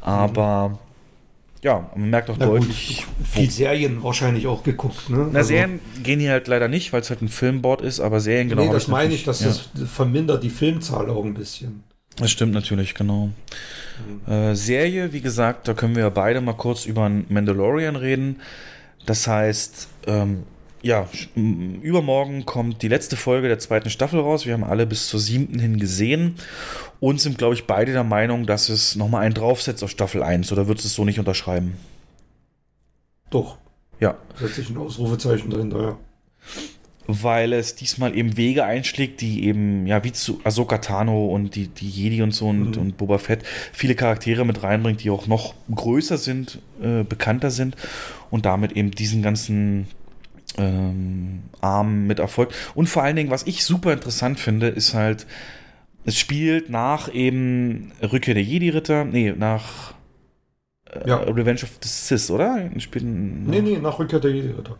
Aber 0.00 0.70
mhm 0.70 0.87
ja, 1.62 1.90
man 1.94 2.10
merkt 2.10 2.30
auch 2.30 2.36
Na 2.38 2.46
deutlich. 2.46 3.04
Gut, 3.18 3.26
viel 3.26 3.50
Serien 3.50 4.02
wahrscheinlich 4.02 4.46
auch 4.46 4.62
geguckt, 4.62 5.10
ne? 5.10 5.28
Na, 5.32 5.38
also, 5.38 5.48
Serien 5.48 5.80
gehen 6.02 6.20
hier 6.20 6.30
halt 6.30 6.48
leider 6.48 6.68
nicht, 6.68 6.92
weil 6.92 7.00
es 7.00 7.10
halt 7.10 7.22
ein 7.22 7.28
Filmboard 7.28 7.82
ist, 7.82 8.00
aber 8.00 8.20
Serien 8.20 8.48
genau. 8.48 8.64
Nee, 8.64 8.72
das 8.72 8.88
meine 8.88 9.14
ich, 9.14 9.24
dass 9.24 9.40
ja. 9.40 9.48
das 9.48 9.68
vermindert 9.90 10.42
die 10.42 10.50
Filmzahl 10.50 11.10
auch 11.10 11.24
ein 11.24 11.34
bisschen. 11.34 11.82
Das 12.16 12.30
stimmt 12.30 12.52
natürlich, 12.52 12.94
genau. 12.94 13.30
Mhm. 14.26 14.32
Äh, 14.32 14.54
Serie, 14.56 15.12
wie 15.12 15.20
gesagt, 15.20 15.68
da 15.68 15.74
können 15.74 15.96
wir 15.96 16.10
beide 16.10 16.40
mal 16.40 16.54
kurz 16.54 16.84
über 16.84 17.04
einen 17.04 17.26
Mandalorian 17.28 17.96
reden. 17.96 18.40
Das 19.06 19.26
heißt, 19.26 19.88
ähm, 20.06 20.42
ja, 20.82 21.08
übermorgen 21.34 22.46
kommt 22.46 22.82
die 22.82 22.88
letzte 22.88 23.16
Folge 23.16 23.48
der 23.48 23.58
zweiten 23.58 23.90
Staffel 23.90 24.20
raus. 24.20 24.46
Wir 24.46 24.52
haben 24.52 24.64
alle 24.64 24.86
bis 24.86 25.08
zur 25.08 25.18
siebten 25.18 25.58
hin 25.58 25.78
gesehen 25.78 26.36
und 27.00 27.20
sind, 27.20 27.38
glaube 27.38 27.54
ich, 27.54 27.66
beide 27.66 27.92
der 27.92 28.04
Meinung, 28.04 28.46
dass 28.46 28.68
es 28.68 28.94
nochmal 28.94 29.22
einen 29.24 29.34
draufsetzt 29.34 29.82
auf 29.82 29.90
Staffel 29.90 30.22
1. 30.22 30.52
Oder 30.52 30.68
würdest 30.68 30.84
du 30.84 30.88
es 30.88 30.94
so 30.94 31.04
nicht 31.04 31.18
unterschreiben? 31.18 31.76
Doch. 33.30 33.58
Ja. 34.00 34.16
Setze 34.36 34.60
ich 34.60 34.70
ein 34.70 34.76
Ausrufezeichen 34.76 35.50
dahinter, 35.50 35.82
ja. 35.82 35.98
Weil 37.10 37.54
es 37.54 37.74
diesmal 37.74 38.14
eben 38.14 38.36
Wege 38.36 38.64
einschlägt, 38.64 39.22
die 39.22 39.44
eben, 39.44 39.86
ja, 39.86 40.04
wie 40.04 40.12
zu 40.12 40.40
Ahsoka 40.44 40.78
Tano 40.78 41.26
und 41.26 41.54
die, 41.54 41.68
die 41.68 41.88
Jedi 41.88 42.22
und 42.22 42.32
so 42.32 42.48
und, 42.48 42.76
mhm. 42.76 42.82
und 42.82 42.96
Boba 42.98 43.18
Fett 43.18 43.44
viele 43.72 43.94
Charaktere 43.94 44.44
mit 44.44 44.62
reinbringt, 44.62 45.02
die 45.02 45.10
auch 45.10 45.26
noch 45.26 45.54
größer 45.74 46.18
sind, 46.18 46.58
äh, 46.82 47.04
bekannter 47.04 47.50
sind 47.50 47.76
und 48.30 48.44
damit 48.44 48.72
eben 48.72 48.90
diesen 48.90 49.22
ganzen 49.22 49.88
ähm, 50.56 51.44
Arm 51.60 52.06
mit 52.06 52.18
Erfolg. 52.18 52.52
Und 52.74 52.88
vor 52.88 53.02
allen 53.02 53.16
Dingen, 53.16 53.30
was 53.30 53.46
ich 53.46 53.64
super 53.64 53.92
interessant 53.92 54.40
finde, 54.40 54.68
ist 54.68 54.94
halt, 54.94 55.26
es 56.04 56.18
spielt 56.18 56.70
nach 56.70 57.12
eben 57.12 57.92
Rückkehr 58.02 58.34
der 58.34 58.42
Jedi-Ritter, 58.42 59.04
nee, 59.04 59.32
nach 59.36 59.94
äh, 60.90 61.08
ja. 61.08 61.16
Revenge 61.16 61.62
of 61.62 61.70
the 61.82 61.88
Sith, 61.88 62.30
oder? 62.30 62.70
Spielen, 62.78 63.44
nee, 63.46 63.60
nee, 63.60 63.78
nach 63.78 63.98
Rückkehr 63.98 64.20
der 64.20 64.30
Jedi-Ritter. 64.30 64.76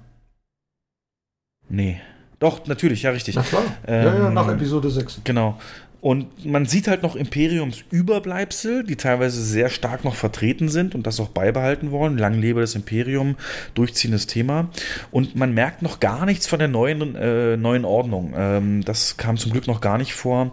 Nee. 1.69 2.01
Doch, 2.39 2.67
natürlich, 2.67 3.03
ja, 3.03 3.11
richtig. 3.11 3.35
Na 3.35 3.43
klar. 3.43 3.63
Ähm, 3.87 4.07
ja, 4.07 4.19
ja, 4.19 4.31
nach 4.31 4.49
Episode 4.49 4.91
6. 4.91 5.23
Genau. 5.25 5.59
Und 6.01 6.47
man 6.47 6.65
sieht 6.67 6.86
halt 6.86 7.02
noch 7.02 7.17
Imperiumsüberbleibsel, 7.17 8.85
die 8.85 8.94
teilweise 8.94 9.43
sehr 9.43 9.68
stark 9.68 10.05
noch 10.05 10.15
vertreten 10.15 10.68
sind 10.68 10.94
und 10.94 11.09
das 11.09 11.18
auch 11.18 11.28
beibehalten 11.28 11.91
wollen. 11.91 12.17
Lang 12.17 12.35
lebe 12.35 12.60
das 12.60 12.77
Imperium, 12.77 13.36
durchziehendes 13.75 14.28
Thema. 14.28 14.70
Und 15.10 15.35
man 15.35 15.55
merkt 15.55 15.83
noch 15.83 15.99
gar 15.99 16.25
nichts 16.25 16.47
von 16.47 16.60
der 16.60 16.68
neuen, 16.68 17.17
äh, 17.17 17.57
neuen 17.57 17.85
Ordnung. 17.85 18.33
Ähm, 18.36 18.85
das 18.85 19.17
kam 19.17 19.39
zum 19.39 19.51
Glück 19.51 19.67
noch 19.67 19.81
gar 19.81 19.99
nicht 19.99 20.15
vor. 20.15 20.52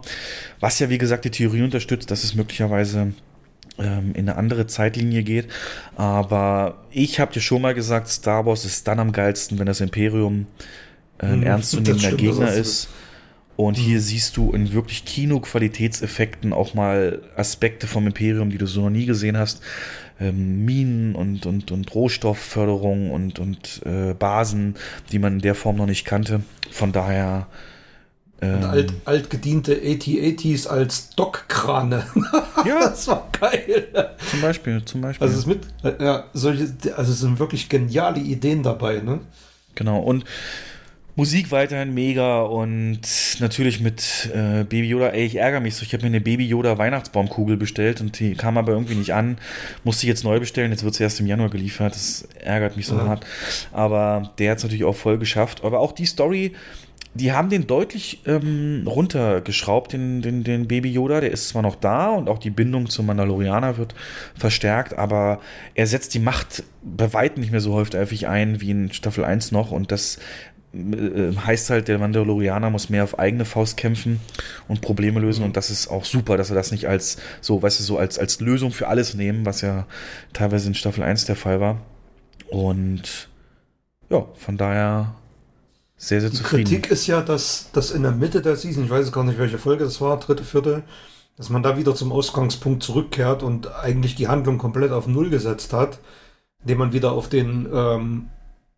Was 0.58 0.80
ja, 0.80 0.90
wie 0.90 0.98
gesagt, 0.98 1.24
die 1.24 1.30
Theorie 1.30 1.62
unterstützt, 1.62 2.10
dass 2.10 2.24
es 2.24 2.34
möglicherweise 2.34 3.12
ähm, 3.78 4.12
in 4.14 4.28
eine 4.28 4.36
andere 4.36 4.66
Zeitlinie 4.66 5.22
geht. 5.22 5.46
Aber 5.94 6.84
ich 6.90 7.20
habe 7.20 7.32
dir 7.32 7.40
schon 7.40 7.62
mal 7.62 7.74
gesagt, 7.74 8.08
Star 8.08 8.46
Wars 8.46 8.64
ist 8.64 8.88
dann 8.88 8.98
am 8.98 9.12
geilsten, 9.12 9.60
wenn 9.60 9.66
das 9.66 9.80
Imperium 9.80 10.46
äh, 11.18 11.26
ein 11.26 11.32
hm, 11.34 11.42
ernstzunehmender 11.44 12.12
Gegner 12.12 12.52
ist. 12.52 12.88
Und 13.56 13.78
hier 13.78 13.96
mhm. 13.96 14.02
siehst 14.02 14.36
du 14.36 14.52
in 14.52 14.72
wirklich 14.72 15.04
Kino-Qualitätseffekten 15.04 16.52
auch 16.52 16.74
mal 16.74 17.22
Aspekte 17.36 17.86
vom 17.86 18.06
Imperium, 18.06 18.50
die 18.50 18.58
du 18.58 18.66
so 18.66 18.82
noch 18.82 18.90
nie 18.90 19.06
gesehen 19.06 19.38
hast. 19.38 19.62
Ähm, 20.20 20.64
Minen 20.64 21.14
und, 21.14 21.46
und, 21.46 21.70
und 21.70 21.94
Rohstoffförderung 21.94 23.10
und, 23.10 23.38
und 23.38 23.82
äh, 23.84 24.14
Basen, 24.14 24.76
die 25.10 25.18
man 25.18 25.34
in 25.34 25.40
der 25.40 25.54
Form 25.54 25.76
noch 25.76 25.86
nicht 25.86 26.04
kannte. 26.04 26.42
Von 26.70 26.92
daher. 26.92 27.46
Ähm, 28.42 28.64
alt, 28.64 28.92
altgediente 29.06 29.80
AT-ATs 29.82 30.66
als 30.66 31.10
Dockkrane. 31.10 32.06
Ja. 32.66 32.80
das 32.90 33.08
war 33.08 33.28
geil. 33.40 33.88
Zum 34.30 34.42
Beispiel, 34.42 34.84
zum 34.84 35.00
Beispiel. 35.00 35.26
Also 35.26 35.38
es, 35.38 35.46
mit, 35.46 35.60
ja, 35.98 36.24
solche, 36.34 36.74
also 36.94 37.12
es 37.12 37.20
sind 37.20 37.38
wirklich 37.38 37.70
geniale 37.70 38.20
Ideen 38.20 38.62
dabei, 38.62 39.00
ne? 39.00 39.20
Genau. 39.74 40.00
Und 40.00 40.24
Musik 41.18 41.50
weiterhin 41.50 41.94
mega 41.94 42.42
und 42.42 43.00
natürlich 43.40 43.80
mit 43.80 44.30
äh, 44.34 44.64
Baby 44.64 44.88
Yoda. 44.88 45.08
Ey, 45.08 45.24
ich 45.24 45.36
ärgere 45.36 45.60
mich 45.60 45.74
so. 45.74 45.82
Ich 45.82 45.94
habe 45.94 46.02
mir 46.02 46.08
eine 46.08 46.20
Baby 46.20 46.46
Yoda 46.46 46.76
Weihnachtsbaumkugel 46.76 47.56
bestellt 47.56 48.02
und 48.02 48.20
die 48.20 48.34
kam 48.34 48.58
aber 48.58 48.72
irgendwie 48.72 48.96
nicht 48.96 49.14
an. 49.14 49.38
Musste 49.82 50.04
ich 50.04 50.08
jetzt 50.08 50.24
neu 50.24 50.38
bestellen. 50.38 50.72
Jetzt 50.72 50.84
wird 50.84 50.94
sie 50.94 51.04
erst 51.04 51.18
im 51.20 51.26
Januar 51.26 51.48
geliefert. 51.48 51.94
Das 51.94 52.28
ärgert 52.38 52.76
mich 52.76 52.86
so 52.86 52.96
ja. 52.96 53.06
hart. 53.06 53.26
Aber 53.72 54.30
der 54.38 54.50
hat 54.50 54.58
es 54.58 54.64
natürlich 54.64 54.84
auch 54.84 54.94
voll 54.94 55.16
geschafft. 55.16 55.64
Aber 55.64 55.80
auch 55.80 55.92
die 55.92 56.04
Story, 56.04 56.52
die 57.14 57.32
haben 57.32 57.48
den 57.48 57.66
deutlich 57.66 58.20
ähm, 58.26 58.82
runtergeschraubt, 58.86 59.94
den, 59.94 60.20
den, 60.20 60.44
den 60.44 60.68
Baby 60.68 60.92
Yoda. 60.92 61.22
Der 61.22 61.30
ist 61.30 61.48
zwar 61.48 61.62
noch 61.62 61.76
da 61.76 62.10
und 62.10 62.28
auch 62.28 62.38
die 62.38 62.50
Bindung 62.50 62.90
zum 62.90 63.06
Mandalorianer 63.06 63.78
wird 63.78 63.94
verstärkt, 64.34 64.92
aber 64.98 65.40
er 65.74 65.86
setzt 65.86 66.12
die 66.12 66.18
Macht 66.18 66.62
bei 66.82 67.14
weitem 67.14 67.40
nicht 67.40 67.52
mehr 67.52 67.62
so 67.62 67.72
häufig 67.72 68.28
ein 68.28 68.60
wie 68.60 68.70
in 68.70 68.92
Staffel 68.92 69.24
1 69.24 69.50
noch 69.50 69.70
und 69.70 69.90
das 69.90 70.18
heißt 71.46 71.70
halt, 71.70 71.88
der 71.88 71.98
Mandalorianer 71.98 72.70
muss 72.70 72.90
mehr 72.90 73.04
auf 73.04 73.18
eigene 73.18 73.44
Faust 73.44 73.76
kämpfen 73.76 74.20
und 74.68 74.80
Probleme 74.80 75.20
lösen 75.20 75.44
und 75.44 75.56
das 75.56 75.70
ist 75.70 75.88
auch 75.88 76.04
super, 76.04 76.36
dass 76.36 76.50
er 76.50 76.56
das 76.56 76.72
nicht 76.72 76.86
als 76.86 77.18
so, 77.40 77.62
weißt 77.62 77.80
du, 77.80 77.84
so 77.84 77.98
als, 77.98 78.18
als 78.18 78.40
Lösung 78.40 78.70
für 78.70 78.88
alles 78.88 79.14
nehmen, 79.14 79.46
was 79.46 79.60
ja 79.60 79.86
teilweise 80.32 80.68
in 80.68 80.74
Staffel 80.74 81.02
1 81.02 81.26
der 81.26 81.36
Fall 81.36 81.60
war. 81.60 81.80
Und 82.48 83.28
ja, 84.10 84.26
von 84.34 84.56
daher 84.56 85.14
sehr, 85.96 86.20
sehr 86.20 86.30
zufrieden. 86.30 86.68
Die 86.68 86.74
Kritik 86.76 86.90
ist 86.90 87.06
ja, 87.06 87.22
dass, 87.22 87.70
dass 87.72 87.90
in 87.90 88.02
der 88.02 88.12
Mitte 88.12 88.42
der 88.42 88.56
Season, 88.56 88.84
ich 88.84 88.90
weiß 88.90 89.10
gar 89.12 89.24
nicht, 89.24 89.38
welche 89.38 89.58
Folge 89.58 89.84
das 89.84 90.00
war, 90.00 90.18
dritte, 90.18 90.44
vierte, 90.44 90.82
dass 91.36 91.50
man 91.50 91.62
da 91.62 91.76
wieder 91.76 91.94
zum 91.94 92.12
Ausgangspunkt 92.12 92.82
zurückkehrt 92.82 93.42
und 93.42 93.72
eigentlich 93.74 94.14
die 94.14 94.28
Handlung 94.28 94.58
komplett 94.58 94.92
auf 94.92 95.06
Null 95.06 95.30
gesetzt 95.30 95.72
hat, 95.72 95.98
indem 96.60 96.78
man 96.78 96.92
wieder 96.92 97.12
auf 97.12 97.28
den 97.28 97.68
ähm, 97.72 98.28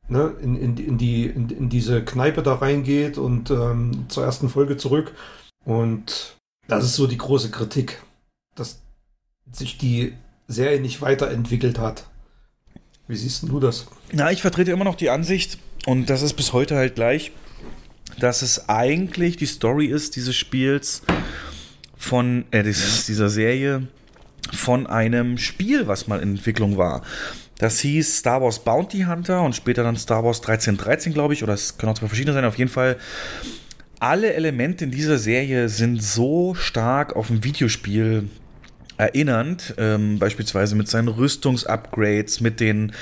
ne, 0.09 0.35
in, 0.41 0.57
in, 0.57 0.77
in, 0.77 0.99
die, 0.99 1.27
in, 1.27 1.49
in 1.51 1.69
diese 1.69 2.05
Kneipe 2.05 2.43
da 2.43 2.55
reingeht 2.55 3.19
und 3.19 3.51
ähm, 3.51 4.07
zur 4.09 4.25
ersten 4.25 4.49
Folge 4.49 4.77
zurück. 4.77 5.15
Und 5.65 6.37
das 6.67 6.85
ist 6.85 6.95
so 6.95 7.07
die 7.07 7.19
große 7.19 7.51
Kritik, 7.51 8.03
dass 8.55 8.81
sich 9.53 9.79
die 9.79 10.15
Serie 10.47 10.81
nicht 10.81 11.01
weiterentwickelt 11.01 11.79
hat. 11.79 12.07
Wie 13.07 13.17
siehst 13.17 13.43
du 13.43 13.61
das? 13.61 13.87
Na, 14.13 14.31
ich 14.31 14.43
vertrete 14.43 14.71
immer 14.71 14.85
noch 14.85 14.97
die 14.97 15.11
Ansicht, 15.11 15.59
und 15.87 16.11
das 16.11 16.23
ist 16.23 16.35
bis 16.35 16.53
heute 16.53 16.77
halt 16.77 16.95
gleich, 16.95 17.33
dass 18.21 18.43
es 18.43 18.69
eigentlich 18.69 19.37
die 19.37 19.47
Story 19.47 19.87
ist 19.87 20.17
dieses 20.17 20.37
Spiels 20.37 21.03
von, 21.97 22.45
äh, 22.51 22.63
dieses, 22.63 23.07
dieser 23.07 23.31
Serie 23.31 23.89
von 24.53 24.87
einem 24.87 25.39
Spiel, 25.39 25.87
was 25.87 26.07
mal 26.07 26.21
in 26.21 26.31
Entwicklung 26.31 26.77
war. 26.77 27.03
Das 27.59 27.81
hieß 27.81 28.19
Star 28.19 28.41
Wars 28.41 28.61
Bounty 28.61 29.03
Hunter 29.03 29.43
und 29.43 29.55
später 29.55 29.83
dann 29.83 29.97
Star 29.97 30.25
Wars 30.25 30.39
1313, 30.39 31.13
glaube 31.13 31.35
ich, 31.35 31.43
oder 31.43 31.55
es 31.55 31.77
können 31.77 31.93
auch 31.93 31.99
zwei 31.99 32.07
verschiedene 32.07 32.33
sein. 32.33 32.45
Auf 32.45 32.57
jeden 32.57 32.71
Fall, 32.71 32.97
alle 33.99 34.33
Elemente 34.33 34.85
in 34.85 34.93
dieser 34.93 35.19
Serie 35.19 35.69
sind 35.69 36.03
so 36.03 36.55
stark 36.55 37.17
auf 37.17 37.31
ein 37.31 37.43
Videospiel 37.43 38.29
erinnernd, 38.99 39.75
ähm, 39.79 40.19
beispielsweise 40.19 40.75
mit 40.75 40.89
seinen 40.89 41.09
Rüstungsupgrades, 41.09 42.41
mit 42.41 42.59
den, 42.59 42.93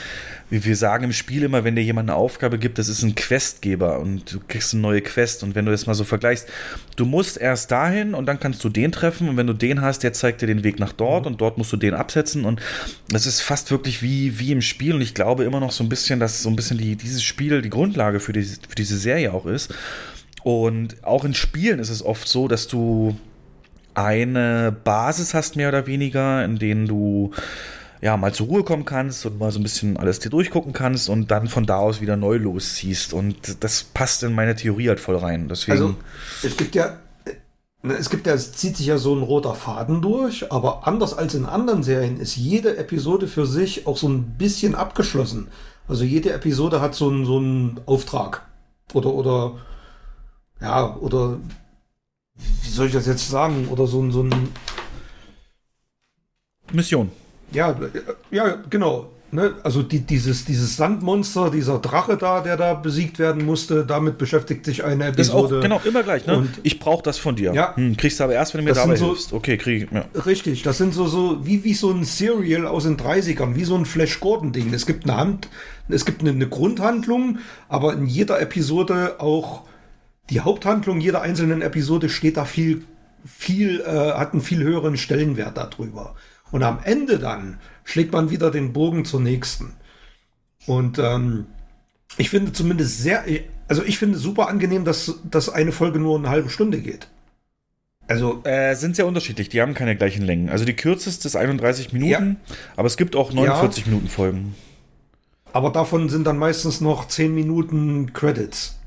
wie 0.51 0.63
wir 0.65 0.77
sagen 0.77 1.05
im 1.05 1.13
Spiel 1.13 1.43
immer, 1.43 1.65
wenn 1.65 1.75
dir 1.75 1.83
jemand 1.83 2.11
eine 2.11 2.17
Aufgabe 2.17 2.59
gibt, 2.59 2.79
das 2.79 2.89
ist 2.89 3.03
ein 3.03 3.15
Questgeber 3.15 3.99
und 3.99 4.35
du 4.35 4.41
kriegst 4.47 4.75
eine 4.75 4.83
neue 4.83 5.01
Quest 5.01 5.43
und 5.43 5.55
wenn 5.55 5.65
du 5.65 5.71
das 5.71 5.87
mal 5.87 5.95
so 5.95 6.05
vergleichst, 6.05 6.49
du 6.97 7.07
musst 7.07 7.39
erst 7.39 7.71
dahin 7.71 8.13
und 8.15 8.27
dann 8.27 8.39
kannst 8.39 8.63
du 8.63 8.69
den 8.69 8.93
treffen 8.93 9.31
und 9.31 9.39
wenn 9.39 9.47
du 9.47 9.55
den 9.55 9.81
hast, 9.81 10.03
der 10.03 10.13
zeigt 10.13 10.43
dir 10.43 10.47
den 10.47 10.65
Weg 10.65 10.79
nach 10.79 10.93
dort 10.93 11.25
mhm. 11.25 11.33
und 11.33 11.41
dort 11.41 11.57
musst 11.57 11.73
du 11.73 11.79
den 11.79 11.95
absetzen 11.95 12.45
und 12.45 12.61
das 13.09 13.27
ist 13.27 13.41
fast 13.41 13.71
wirklich 13.71 14.03
wie, 14.03 14.39
wie 14.39 14.53
im 14.53 14.61
Spiel 14.61 14.95
und 14.95 15.01
ich 15.01 15.15
glaube 15.15 15.45
immer 15.45 15.61
noch 15.61 15.73
so 15.73 15.83
ein 15.83 15.89
bisschen, 15.89 16.21
dass 16.21 16.43
so 16.43 16.51
ein 16.51 16.57
bisschen 16.57 16.77
die, 16.77 16.97
dieses 16.97 17.23
Spiel 17.23 17.63
die 17.63 17.71
Grundlage 17.71 18.21
für, 18.21 18.35
die, 18.35 18.43
für 18.43 18.75
diese 18.77 18.99
Serie 18.99 19.33
auch 19.33 19.47
ist. 19.47 19.75
Und 20.43 21.03
auch 21.03 21.25
in 21.25 21.35
Spielen 21.35 21.81
ist 21.81 21.91
es 21.91 22.05
oft 22.05 22.29
so, 22.29 22.47
dass 22.47 22.69
du 22.69 23.17
eine 23.97 24.77
Basis 24.85 25.35
hast, 25.35 25.57
mehr 25.57 25.69
oder 25.69 25.87
weniger, 25.87 26.45
in 26.45 26.59
denen 26.59 26.87
du 26.87 27.33
ja 28.01 28.17
mal 28.17 28.33
zur 28.33 28.47
Ruhe 28.49 28.63
kommen 28.63 28.85
kannst 28.85 29.25
und 29.25 29.39
mal 29.39 29.51
so 29.51 29.59
ein 29.59 29.63
bisschen 29.63 29.97
alles 29.97 30.19
dir 30.19 30.31
durchgucken 30.31 30.73
kannst 30.73 31.09
und 31.09 31.31
dann 31.31 31.49
von 31.49 31.67
da 31.67 31.79
aus 31.79 32.01
wieder 32.01 32.17
neu 32.17 32.37
losziehst. 32.37 33.13
Und 33.13 33.65
das 33.65 33.85
passt 33.85 34.23
in 34.23 34.35
meine 34.35 34.55
Theorie 34.55 34.89
halt 34.89 35.01
voll 35.01 35.17
rein. 35.17 35.49
Deswegen 35.49 35.73
also 35.73 35.95
es 36.43 36.57
gibt 36.57 36.75
ja 36.75 36.99
ne, 37.83 37.95
es 37.95 38.11
gibt 38.11 38.27
ja, 38.27 38.35
es 38.35 38.53
zieht 38.53 38.77
sich 38.77 38.87
ja 38.87 38.99
so 38.99 39.15
ein 39.15 39.23
roter 39.23 39.55
Faden 39.55 40.03
durch, 40.03 40.53
aber 40.53 40.87
anders 40.87 41.15
als 41.15 41.35
in 41.35 41.47
anderen 41.47 41.83
Serien 41.83 42.21
ist 42.21 42.37
jede 42.37 42.77
Episode 42.77 43.29
für 43.29 43.47
sich 43.47 43.87
auch 43.87 43.97
so 43.97 44.09
ein 44.09 44.37
bisschen 44.37 44.75
abgeschlossen. 44.75 45.49
Also 45.89 46.05
jede 46.05 46.33
Episode 46.33 46.81
hat 46.81 46.95
so 46.95 47.09
einen, 47.09 47.25
so 47.25 47.39
einen 47.39 47.81
Auftrag. 47.87 48.43
Oder, 48.93 49.13
oder, 49.13 49.53
ja, 50.61 50.97
oder 50.97 51.39
wie 52.37 52.71
soll 52.71 52.87
ich 52.87 52.93
das 52.93 53.07
jetzt 53.07 53.29
sagen? 53.29 53.69
Oder 53.69 53.87
so, 53.87 54.09
so 54.11 54.23
ein. 54.23 54.49
Mission. 56.73 57.11
Ja, 57.53 57.77
ja, 58.31 58.57
genau. 58.69 59.11
Ne? 59.33 59.55
Also 59.65 59.83
die, 59.83 60.01
dieses, 60.01 60.45
dieses 60.45 60.77
Sandmonster, 60.77 61.51
dieser 61.51 61.79
Drache 61.81 62.17
da, 62.17 62.41
der 62.41 62.57
da 62.57 62.75
besiegt 62.75 63.19
werden 63.19 63.45
musste, 63.45 63.85
damit 63.85 64.19
beschäftigt 64.19 64.65
sich 64.65 64.85
eine 64.85 65.07
Episode. 65.07 65.17
Das 65.17 65.51
ist 65.51 65.57
auch, 65.57 65.61
genau, 65.63 65.81
immer 65.85 66.03
gleich. 66.05 66.27
Ne? 66.27 66.39
Und 66.39 66.51
ich 66.63 66.79
brauche 66.79 67.03
das 67.03 67.19
von 67.19 67.35
dir. 67.35 67.53
Ja. 67.53 67.75
Hm, 67.77 67.97
kriegst 67.97 68.21
du 68.21 68.25
aber 68.25 68.35
erst, 68.35 68.55
wenn 68.55 68.61
du 68.61 68.71
mir 68.71 68.75
dabei 68.75 68.95
so, 68.95 69.07
hilfst. 69.07 69.33
Okay, 69.33 69.59
krieg 69.59 69.85
ich. 69.85 69.91
Ja. 69.93 70.05
Richtig, 70.25 70.63
das 70.63 70.79
sind 70.79 70.95
so, 70.95 71.07
so 71.07 71.45
wie, 71.45 71.65
wie 71.65 71.75
so 71.75 71.91
ein 71.91 72.05
Serial 72.05 72.67
aus 72.67 72.85
den 72.85 72.97
30ern, 72.97 73.57
wie 73.57 73.65
so 73.65 73.75
ein 73.75 73.85
Flash 73.85 74.21
Gordon-Ding. 74.21 74.73
Es 74.73 74.87
gibt 74.87 75.05
eine 75.05 75.17
Hand, 75.17 75.49
es 75.89 76.05
gibt 76.05 76.21
eine, 76.21 76.31
eine 76.31 76.49
Grundhandlung, 76.49 77.39
aber 77.69 77.95
in 77.95 78.07
jeder 78.07 78.41
Episode 78.41 79.17
auch 79.19 79.63
die 80.31 80.41
Haupthandlung 80.41 81.01
jeder 81.01 81.23
einzelnen 81.23 81.63
Episode 81.63 82.09
steht 82.09 82.37
da 82.37 82.45
viel, 82.45 82.85
viel, 83.25 83.81
äh, 83.81 84.13
hat 84.13 84.33
einen 84.33 84.43
viel 84.43 84.63
höheren 84.63 84.97
Stellenwert 84.97 85.57
darüber. 85.57 86.15
Und 86.51 86.63
am 86.63 86.79
Ende 86.85 87.19
dann 87.19 87.59
schlägt 87.85 88.13
man 88.13 88.31
wieder 88.31 88.51
den 88.51 88.73
Bogen 88.73 89.05
zur 89.05 89.21
nächsten. 89.21 89.75
Und 90.67 90.99
ähm, 90.99 91.47
ich 92.17 92.31
finde 92.31 92.53
zumindest 92.53 93.03
sehr, 93.03 93.25
also 93.69 93.83
ich 93.83 93.99
finde 93.99 94.19
super 94.19 94.49
angenehm, 94.49 94.85
dass, 94.85 95.21
dass 95.29 95.49
eine 95.49 95.73
Folge 95.73 95.99
nur 95.99 96.19
eine 96.19 96.29
halbe 96.29 96.51
Stunde 96.51 96.81
geht. 96.81 97.09
Also 98.09 98.43
äh, 98.45 98.75
sind 98.75 98.95
sehr 98.95 99.07
unterschiedlich, 99.07 99.49
die 99.49 99.61
haben 99.61 99.75
keine 99.75 99.97
gleichen 99.97 100.23
Längen. 100.23 100.49
Also 100.49 100.65
die 100.65 100.77
kürzeste 100.77 101.27
ist 101.27 101.35
31 101.35 101.93
Minuten, 101.93 102.37
ja. 102.49 102.57
aber 102.77 102.87
es 102.87 102.97
gibt 102.97 103.17
auch 103.17 103.33
49 103.33 103.85
ja. 103.85 103.91
Minuten 103.91 104.09
Folgen. 104.09 104.55
Aber 105.53 105.71
davon 105.71 106.09
sind 106.09 106.27
dann 106.27 106.39
meistens 106.39 106.81
noch 106.81 107.09
10 107.09 107.35
Minuten 107.35 108.13
Credits. 108.13 108.79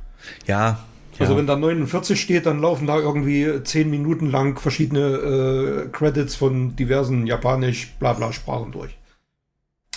Ja, 0.45 0.85
also 1.19 1.37
wenn 1.37 1.47
da 1.47 1.55
49 1.55 2.19
steht, 2.19 2.45
dann 2.45 2.59
laufen 2.59 2.87
da 2.87 2.97
irgendwie 2.97 3.63
10 3.63 3.89
Minuten 3.89 4.29
lang 4.29 4.57
verschiedene 4.59 4.99
äh, 4.99 5.89
Credits 5.89 6.35
von 6.35 6.75
diversen 6.75 7.27
japanisch 7.27 7.93
blabla 7.99 8.31
Sprachen 8.31 8.71
durch. 8.71 8.97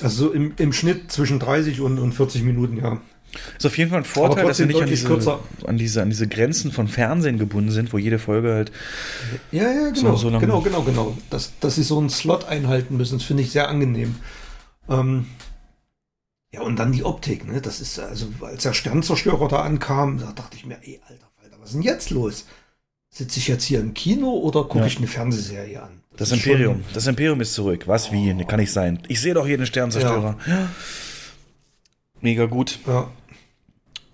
Also 0.02 0.26
so 0.26 0.32
im, 0.32 0.54
im 0.58 0.72
Schnitt 0.72 1.12
zwischen 1.12 1.38
30 1.38 1.80
und, 1.80 1.98
und 1.98 2.12
40 2.12 2.42
Minuten, 2.42 2.78
ja. 2.78 3.00
Ist 3.56 3.64
auf 3.64 3.78
jeden 3.78 3.90
Fall 3.90 4.00
ein 4.00 4.04
Vorteil, 4.04 4.46
dass 4.46 4.58
wir 4.58 4.66
nicht 4.66 4.82
an 4.82 4.88
diese, 4.88 5.08
an 5.66 5.78
diese, 5.78 6.02
an, 6.02 6.10
diese, 6.10 6.28
Grenzen 6.28 6.70
von 6.70 6.86
Fernsehen 6.86 7.38
gebunden 7.38 7.70
sind, 7.70 7.92
wo 7.92 7.98
jede 7.98 8.18
Folge 8.18 8.52
halt. 8.52 8.72
Ja, 9.52 9.72
ja, 9.72 9.90
genau. 9.90 10.16
So, 10.16 10.30
so 10.30 10.38
genau, 10.38 10.60
genau, 10.60 10.82
genau. 10.82 11.16
Dass, 11.30 11.52
dass 11.60 11.76
sie 11.76 11.82
so 11.82 11.98
einen 11.98 12.10
Slot 12.10 12.44
einhalten 12.44 12.96
müssen, 12.98 13.18
das 13.18 13.26
finde 13.26 13.42
ich 13.42 13.50
sehr 13.50 13.68
angenehm. 13.68 14.16
Ähm, 14.88 15.26
ja, 16.52 16.60
und 16.60 16.78
dann 16.78 16.92
die 16.92 17.04
Optik, 17.04 17.46
ne? 17.50 17.60
Das 17.60 17.80
ist, 17.80 17.98
also, 17.98 18.26
als 18.42 18.62
der 18.62 18.74
Sternzerstörer 18.74 19.48
da 19.48 19.62
ankam, 19.62 20.18
da 20.18 20.32
dachte 20.32 20.56
ich 20.56 20.66
mir, 20.66 20.76
ey, 20.82 21.00
alter 21.08 21.28
Falter, 21.40 21.56
was 21.58 21.70
ist 21.70 21.74
denn 21.74 21.82
jetzt 21.82 22.10
los? 22.10 22.46
Sitze 23.08 23.38
ich 23.38 23.48
jetzt 23.48 23.64
hier 23.64 23.80
im 23.80 23.94
Kino 23.94 24.30
oder 24.30 24.64
gucke 24.64 24.80
ja. 24.80 24.86
ich 24.86 24.98
eine 24.98 25.06
Fernsehserie 25.06 25.82
an? 25.82 26.02
Das, 26.16 26.28
das 26.28 26.38
Imperium, 26.38 26.84
das 26.92 27.06
Imperium 27.06 27.40
ist 27.40 27.54
zurück. 27.54 27.88
Was, 27.88 28.10
oh. 28.10 28.12
wie? 28.12 28.44
Kann 28.44 28.60
nicht 28.60 28.72
sein. 28.72 28.98
Ich 29.08 29.20
sehe 29.20 29.32
doch 29.32 29.46
hier 29.46 29.56
den 29.56 29.66
Sternzerstörer. 29.66 30.38
Ja. 30.46 30.68
Mega 32.20 32.44
gut. 32.46 32.78
Ja. 32.86 33.10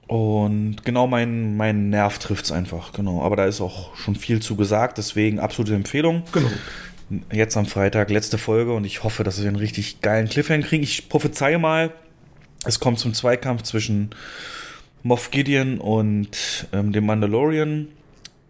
Und 0.06 0.84
genau 0.84 1.06
mein, 1.06 1.56
mein 1.56 1.90
Nerv 1.90 2.18
trifft 2.18 2.46
es 2.46 2.52
einfach, 2.52 2.92
genau. 2.92 3.22
Aber 3.22 3.36
da 3.36 3.44
ist 3.44 3.60
auch 3.60 3.94
schon 3.96 4.14
viel 4.14 4.40
zu 4.40 4.56
gesagt, 4.56 4.96
deswegen 4.96 5.38
absolute 5.38 5.74
Empfehlung. 5.74 6.22
Genau. 6.32 6.48
Jetzt 7.32 7.56
am 7.56 7.66
Freitag, 7.66 8.10
letzte 8.10 8.38
Folge 8.38 8.72
und 8.72 8.84
ich 8.84 9.02
hoffe, 9.02 9.24
dass 9.24 9.40
wir 9.40 9.48
einen 9.48 9.56
richtig 9.56 10.00
geilen 10.00 10.28
Cliffhanger 10.28 10.62
kriegen. 10.62 10.82
Ich 10.82 11.08
prophezeie 11.08 11.58
mal, 11.58 11.92
es 12.64 12.80
kommt 12.80 12.98
zum 12.98 13.14
Zweikampf 13.14 13.62
zwischen 13.62 14.10
Moff 15.02 15.30
Gideon 15.30 15.78
und 15.78 16.66
ähm, 16.72 16.92
dem 16.92 17.06
Mandalorian 17.06 17.88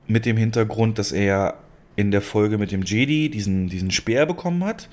mit 0.06 0.24
dem 0.24 0.36
Hintergrund, 0.36 0.98
dass 0.98 1.12
er 1.12 1.58
in 1.96 2.10
der 2.10 2.22
Folge 2.22 2.58
mit 2.58 2.72
dem 2.72 2.82
Jedi 2.82 3.28
diesen, 3.28 3.68
diesen 3.68 3.90
Speer 3.90 4.24
bekommen 4.24 4.64
hat 4.64 4.88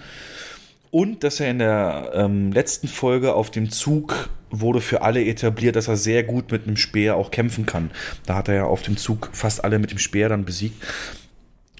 und 0.91 1.23
dass 1.23 1.39
er 1.39 1.51
in 1.51 1.59
der 1.59 2.11
ähm, 2.13 2.51
letzten 2.51 2.87
Folge 2.87 3.33
auf 3.33 3.51
dem 3.51 3.69
Zug 3.69 4.29
wurde 4.49 4.81
für 4.81 5.01
alle 5.01 5.23
etabliert, 5.25 5.75
dass 5.75 5.87
er 5.87 5.97
sehr 5.97 6.23
gut 6.23 6.51
mit 6.51 6.67
einem 6.67 6.77
Speer 6.77 7.15
auch 7.15 7.31
kämpfen 7.31 7.65
kann. 7.65 7.91
Da 8.25 8.35
hat 8.35 8.47
er 8.47 8.55
ja 8.55 8.63
auf 8.65 8.81
dem 8.81 8.97
Zug 8.97 9.29
fast 9.33 9.63
alle 9.63 9.79
mit 9.79 9.91
dem 9.91 9.97
Speer 9.97 10.29
dann 10.29 10.45
besiegt. 10.45 10.81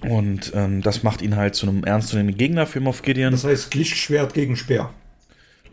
Und 0.02 0.52
ähm, 0.54 0.82
das 0.82 1.02
macht 1.02 1.22
ihn 1.22 1.36
halt 1.36 1.54
zu 1.54 1.66
einem 1.66 1.82
ernstzunehmenden 1.84 2.36
Gegner 2.36 2.66
für 2.66 2.80
Moff 2.80 3.02
Gideon. 3.02 3.32
Das 3.32 3.44
heißt 3.44 3.74
Lichtschwert 3.74 4.34
gegen 4.34 4.56
Speer. 4.56 4.92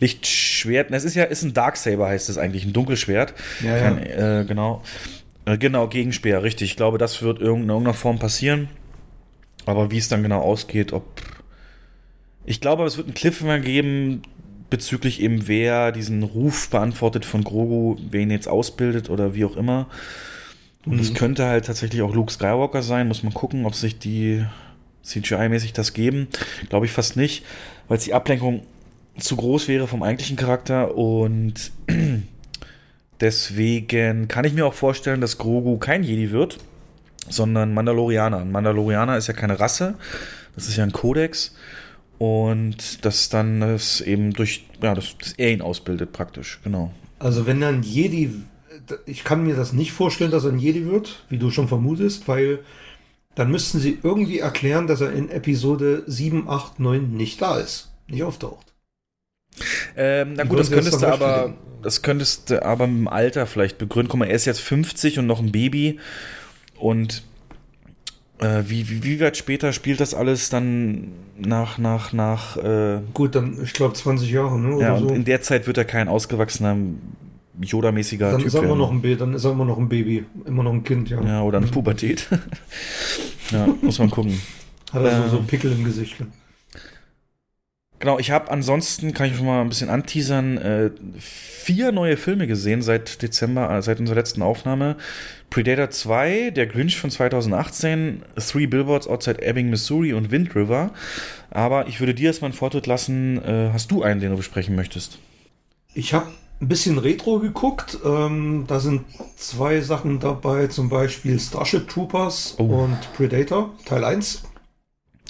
Lichtschwert. 0.04 0.92
Es 0.92 1.06
ist 1.06 1.16
ja 1.16 1.24
ist 1.24 1.44
ein 1.44 1.54
Darksaber, 1.54 2.08
heißt 2.08 2.30
es 2.30 2.38
eigentlich, 2.38 2.66
ein 2.66 2.74
Dunkelschwert. 2.74 3.34
Ja, 3.64 3.80
Kein, 3.80 3.98
ja. 4.06 4.42
Äh, 4.42 4.46
genau. 4.46 4.84
Äh, 5.46 5.58
genau, 5.58 5.88
Gegenspeer, 5.88 6.44
richtig. 6.44 6.72
Ich 6.72 6.76
glaube, 6.76 6.98
das 6.98 7.22
wird 7.22 7.40
in 7.40 7.46
irgendeiner 7.46 7.94
Form 7.94 8.20
passieren. 8.20 8.70
Aber 9.66 9.92
wie 9.92 9.98
es 9.98 10.10
dann 10.10 10.22
genau 10.22 10.42
ausgeht, 10.42 10.92
ob. 10.92 11.06
Ich 12.46 12.60
glaube, 12.60 12.84
es 12.84 12.98
wird 12.98 13.08
einen 13.08 13.14
Cliffhanger 13.14 13.60
geben 13.60 14.24
bezüglich 14.70 15.22
eben, 15.22 15.48
wer 15.48 15.94
diesen 15.94 16.24
Ruf 16.24 16.70
beantwortet 16.70 17.24
von 17.24 17.46
Grogu, 17.46 17.96
wen 18.10 18.30
jetzt 18.30 18.48
ausbildet 18.48 19.10
oder 19.10 19.34
wie 19.34 19.46
auch 19.46 19.56
immer. 19.56 19.88
Und 20.86 20.96
mhm. 20.96 21.00
es 21.00 21.14
könnte 21.14 21.46
halt 21.46 21.66
tatsächlich 21.66 22.02
auch 22.02 22.14
Luke 22.14 22.34
Skywalker 22.34 22.82
sein. 22.82 23.08
Muss 23.08 23.24
man 23.24 23.34
gucken, 23.34 23.66
ob 23.66 23.76
sich 23.76 24.00
die 24.00 24.44
CGI-mäßig 25.06 25.72
das 25.72 25.94
geben. 25.94 26.28
Glaube 26.68 26.86
ich 26.88 26.92
fast 26.92 27.16
nicht, 27.16 27.46
weil 27.88 27.98
es 27.98 28.04
die 28.04 28.14
Ablenkung 28.14 28.64
zu 29.18 29.36
groß 29.36 29.68
wäre 29.68 29.88
vom 29.88 30.04
eigentlichen 30.04 30.38
Charakter 30.38 30.96
und 30.96 31.72
deswegen 33.20 34.28
kann 34.28 34.46
ich 34.46 34.54
mir 34.54 34.66
auch 34.66 34.74
vorstellen, 34.74 35.22
dass 35.22 35.38
Grogu 35.38 35.78
kein 35.78 36.04
Jedi 36.04 36.32
wird, 36.32 36.58
sondern 37.30 37.74
Mandalorianer. 37.74 38.40
Ein 38.40 38.52
Mandalorianer 38.52 39.18
ist 39.18 39.28
ja 39.28 39.34
keine 39.34 39.60
Rasse, 39.60 39.96
das 40.56 40.68
ist 40.68 40.78
ja 40.78 40.84
ein 40.84 40.92
Kodex 40.92 41.56
und 42.18 43.06
dass 43.06 43.30
dann 43.30 43.62
das 43.62 44.02
eben 44.02 44.34
durch, 44.34 44.66
ja, 44.82 44.94
dass, 44.94 45.18
dass 45.18 45.34
er 45.34 45.52
ihn 45.52 45.62
ausbildet 45.62 46.12
praktisch, 46.12 46.60
genau. 46.64 46.92
Also 47.20 47.46
wenn 47.46 47.62
dann 47.62 47.84
Jedi, 47.84 48.32
ich 49.06 49.24
kann 49.24 49.44
mir 49.44 49.56
das 49.56 49.74
nicht 49.74 49.94
vorstellen, 49.94 50.32
dass 50.32 50.44
er 50.44 50.52
ein 50.52 50.60
Jedi 50.60 50.86
wird, 50.86 51.24
wie 51.30 51.38
du 51.38 51.52
schon 51.52 51.68
vermutest, 51.68 52.28
weil 52.28 52.60
dann 53.36 53.50
müssten 53.50 53.80
sie 53.80 53.98
irgendwie 54.04 54.40
erklären, 54.40 54.88
dass 54.88 55.02
er 55.02 55.12
in 55.12 55.30
Episode 55.30 56.04
7, 56.06 56.48
8, 56.48 56.80
9 56.80 57.12
nicht 57.12 57.42
da 57.42 57.58
ist, 57.58 57.92
nicht 58.08 58.24
auftaucht. 58.24 58.73
Ähm, 59.96 60.34
na 60.36 60.44
gut, 60.44 60.60
das 60.60 60.72
könntest 60.72 61.02
du 61.02 61.08
aber, 61.08 61.54
das 61.82 62.02
könntest 62.02 62.50
du 62.50 62.66
aber 62.66 62.86
im 62.86 63.08
Alter 63.08 63.46
vielleicht 63.46 63.78
begründen. 63.78 64.10
Guck 64.10 64.20
mal, 64.20 64.28
er 64.28 64.36
ist 64.36 64.46
jetzt 64.46 64.62
50 64.62 65.20
und 65.20 65.28
noch 65.28 65.40
ein 65.40 65.52
Baby. 65.52 66.00
Und 66.76 67.24
äh, 68.40 68.64
wie, 68.68 68.90
wie, 68.90 69.04
wie 69.04 69.20
weit 69.20 69.38
später 69.38 69.74
spielt 69.74 70.00
das 70.00 70.14
alles 70.14 70.50
dann 70.50 71.10
nach, 71.38 71.78
nach, 71.78 72.14
nach. 72.14 72.58
Äh, 72.58 73.02
gut, 73.14 73.36
dann, 73.36 73.62
ich 73.64 73.74
glaube, 73.74 73.94
20 73.94 74.30
Jahre, 74.30 74.60
ne? 74.60 74.80
ja, 74.80 74.98
so. 74.98 75.08
und 75.08 75.16
in 75.16 75.26
der 75.26 75.42
Zeit 75.42 75.68
wird 75.68 75.78
er 75.78 75.86
kein 75.86 76.08
ausgewachsener 76.08 76.76
Yoda-mäßiger 77.62 78.38
Typ 78.38 78.48
ist 78.48 78.56
er 78.56 78.64
immer 78.64 78.76
noch 78.76 78.92
ein 78.92 79.02
Baby, 79.02 79.18
dann 79.18 79.34
ist 79.36 79.46
er 79.46 79.52
immer 79.52 79.66
noch 79.66 79.78
ein 79.78 79.88
Baby, 79.88 80.26
immer 80.46 80.64
noch 80.64 80.74
ein 80.74 80.84
Kind, 80.84 81.10
ja. 81.10 81.22
Ja, 81.22 81.44
oder 81.44 81.60
eine 81.60 81.68
Pubertät. 81.68 82.28
ja, 83.52 83.68
muss 83.82 84.00
man 84.00 84.10
gucken. 84.10 84.42
Hat 84.92 85.04
er 85.04 85.26
äh, 85.26 85.30
so, 85.30 85.38
so 85.38 85.44
Pickel 85.44 85.72
im 85.72 85.84
Gesicht. 85.84 86.16
Genau, 88.04 88.20
ich 88.20 88.32
habe 88.32 88.52
ansonsten, 88.52 89.14
kann 89.14 89.28
ich 89.28 89.38
schon 89.38 89.46
mal 89.46 89.62
ein 89.62 89.70
bisschen 89.70 89.90
anteasern, 89.90 90.58
äh, 90.58 90.92
vier 91.18 91.94
neue 91.94 92.18
Filme 92.18 92.48
gesehen 92.48 92.82
seit 92.82 93.22
Dezember, 93.22 93.74
äh, 93.74 93.82
seit 93.82 94.02
unserer 94.02 94.18
letzten 94.18 94.42
Aufnahme. 94.42 94.98
Predator 95.50 95.90
2, 95.90 96.50
Der 96.50 96.68
Grinch 96.68 97.00
von 97.00 97.10
2018, 97.10 98.22
Three 98.36 98.68
Billboards 98.68 99.08
Outside 99.08 99.42
Ebbing, 99.42 99.70
Missouri 99.70 100.12
und 100.12 100.32
Wind 100.32 100.54
River. 100.54 100.92
Aber 101.50 101.88
ich 101.88 102.02
würde 102.02 102.14
dir 102.14 102.28
erstmal 102.28 102.52
einen 102.52 102.58
Vortritt 102.58 102.88
lassen. 102.88 103.42
Äh, 103.42 103.70
hast 103.72 103.90
du 103.90 104.04
einen, 104.04 104.20
den 104.20 104.32
du 104.32 104.36
besprechen 104.36 104.76
möchtest? 104.76 105.20
Ich 105.94 106.14
habe 106.14 106.28
ein 106.60 106.68
bisschen 106.68 106.98
Retro 106.98 107.40
geguckt. 107.40 108.00
Ähm, 108.04 108.66
da 108.68 108.82
sind 108.82 109.06
zwei 109.38 109.80
Sachen 109.80 110.20
dabei, 110.20 110.68
zum 110.68 110.90
Beispiel 110.90 111.40
Starship 111.40 111.88
Troopers 111.88 112.56
oh. 112.58 112.84
und 112.84 112.98
Predator, 113.16 113.74
Teil 113.86 114.04
1. 114.04 114.44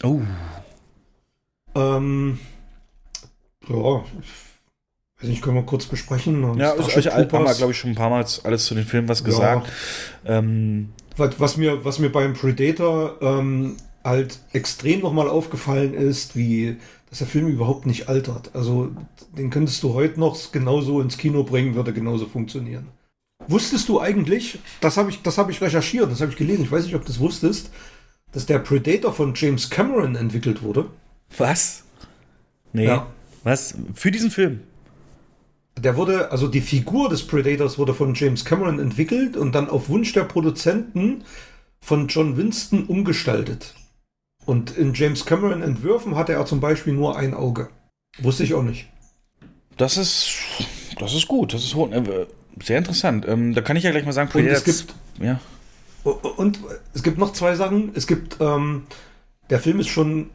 Oh. 0.01 0.21
Ähm, 1.75 2.39
ja, 3.69 4.03
weiß 5.19 5.29
nicht, 5.29 5.41
können 5.41 5.55
wir 5.55 5.63
kurz 5.63 5.85
besprechen. 5.85 6.43
Und 6.43 6.59
ja, 6.59 6.75
ich 6.75 7.07
haben 7.07 7.31
wir, 7.31 7.53
glaube 7.53 7.71
ich, 7.71 7.77
schon 7.77 7.91
ein 7.91 7.95
paar 7.95 8.09
Mal 8.09 8.25
alles 8.43 8.65
zu 8.65 8.75
den 8.75 8.85
Filmen 8.85 9.07
was 9.07 9.23
gesagt. 9.23 9.67
Ja. 10.23 10.37
Ähm, 10.39 10.89
was, 11.17 11.39
was, 11.39 11.57
mir, 11.57 11.85
was 11.85 11.99
mir 11.99 12.11
beim 12.11 12.33
Predator 12.33 13.17
ähm, 13.21 13.77
halt 14.03 14.39
extrem 14.51 15.01
nochmal 15.01 15.29
aufgefallen 15.29 15.93
ist, 15.93 16.35
wie 16.35 16.77
dass 17.13 17.19
der 17.19 17.27
Film 17.27 17.47
überhaupt 17.47 17.85
nicht 17.85 18.09
altert. 18.09 18.49
Also 18.55 18.89
den 19.37 19.51
könntest 19.51 19.83
du 19.83 19.93
heute 19.93 20.19
noch 20.19 20.51
genauso 20.51 20.99
ins 20.99 21.19
Kino 21.19 21.43
bringen, 21.43 21.75
würde 21.75 21.93
genauso 21.93 22.25
funktionieren. 22.25 22.87
Wusstest 23.47 23.87
du 23.87 24.01
eigentlich, 24.01 24.57
das 24.81 24.97
habe 24.97 25.11
ich, 25.11 25.19
hab 25.23 25.49
ich 25.51 25.61
recherchiert, 25.61 26.11
das 26.11 26.21
habe 26.21 26.31
ich 26.31 26.37
gelesen, 26.37 26.63
ich 26.63 26.71
weiß 26.71 26.85
nicht, 26.85 26.95
ob 26.95 27.01
du 27.01 27.07
das 27.09 27.19
wusstest, 27.19 27.69
dass 28.31 28.47
der 28.47 28.57
Predator 28.57 29.13
von 29.13 29.33
James 29.35 29.69
Cameron 29.69 30.15
entwickelt 30.15 30.63
wurde? 30.63 30.87
Was? 31.37 31.83
Nee. 32.71 32.87
Ja. 32.87 33.05
Was? 33.43 33.75
Für 33.93 34.11
diesen 34.11 34.31
Film? 34.31 34.61
Der 35.77 35.97
wurde, 35.97 36.31
also 36.31 36.47
die 36.47 36.61
Figur 36.61 37.09
des 37.09 37.25
Predators 37.25 37.77
wurde 37.77 37.93
von 37.93 38.13
James 38.13 38.45
Cameron 38.45 38.79
entwickelt 38.79 39.35
und 39.35 39.53
dann 39.53 39.69
auf 39.69 39.89
Wunsch 39.89 40.13
der 40.13 40.23
Produzenten 40.23 41.23
von 41.81 42.07
John 42.07 42.37
Winston 42.37 42.85
umgestaltet. 42.85 43.73
Und 44.45 44.77
in 44.77 44.93
James 44.93 45.25
Cameron 45.25 45.61
Entwürfen 45.61 46.15
hatte 46.15 46.33
er 46.33 46.45
zum 46.45 46.59
Beispiel 46.59 46.93
nur 46.93 47.17
ein 47.17 47.33
Auge. 47.33 47.69
Wusste 48.19 48.43
ich 48.43 48.53
auch 48.53 48.63
nicht. 48.63 48.87
Das 49.77 49.97
ist, 49.97 50.31
das 50.99 51.13
ist 51.13 51.27
gut. 51.27 51.53
Das 51.53 51.63
ist 51.63 51.75
äh, 51.75 52.27
sehr 52.61 52.77
interessant. 52.77 53.25
Ähm, 53.27 53.53
da 53.53 53.61
kann 53.61 53.75
ich 53.75 53.83
ja 53.83 53.91
gleich 53.91 54.05
mal 54.05 54.11
sagen, 54.11 54.29
Predator. 54.29 54.57
Und 54.57 54.67
es 54.67 54.85
gibt, 54.87 54.95
ja. 55.19 55.39
Und 56.03 56.59
es 56.93 57.01
gibt 57.01 57.17
noch 57.17 57.33
zwei 57.33 57.55
Sachen. 57.55 57.91
Es 57.95 58.05
gibt, 58.05 58.37
ähm, 58.39 58.83
der 59.49 59.59
Film 59.59 59.79
ist 59.79 59.87
schon 59.87 60.29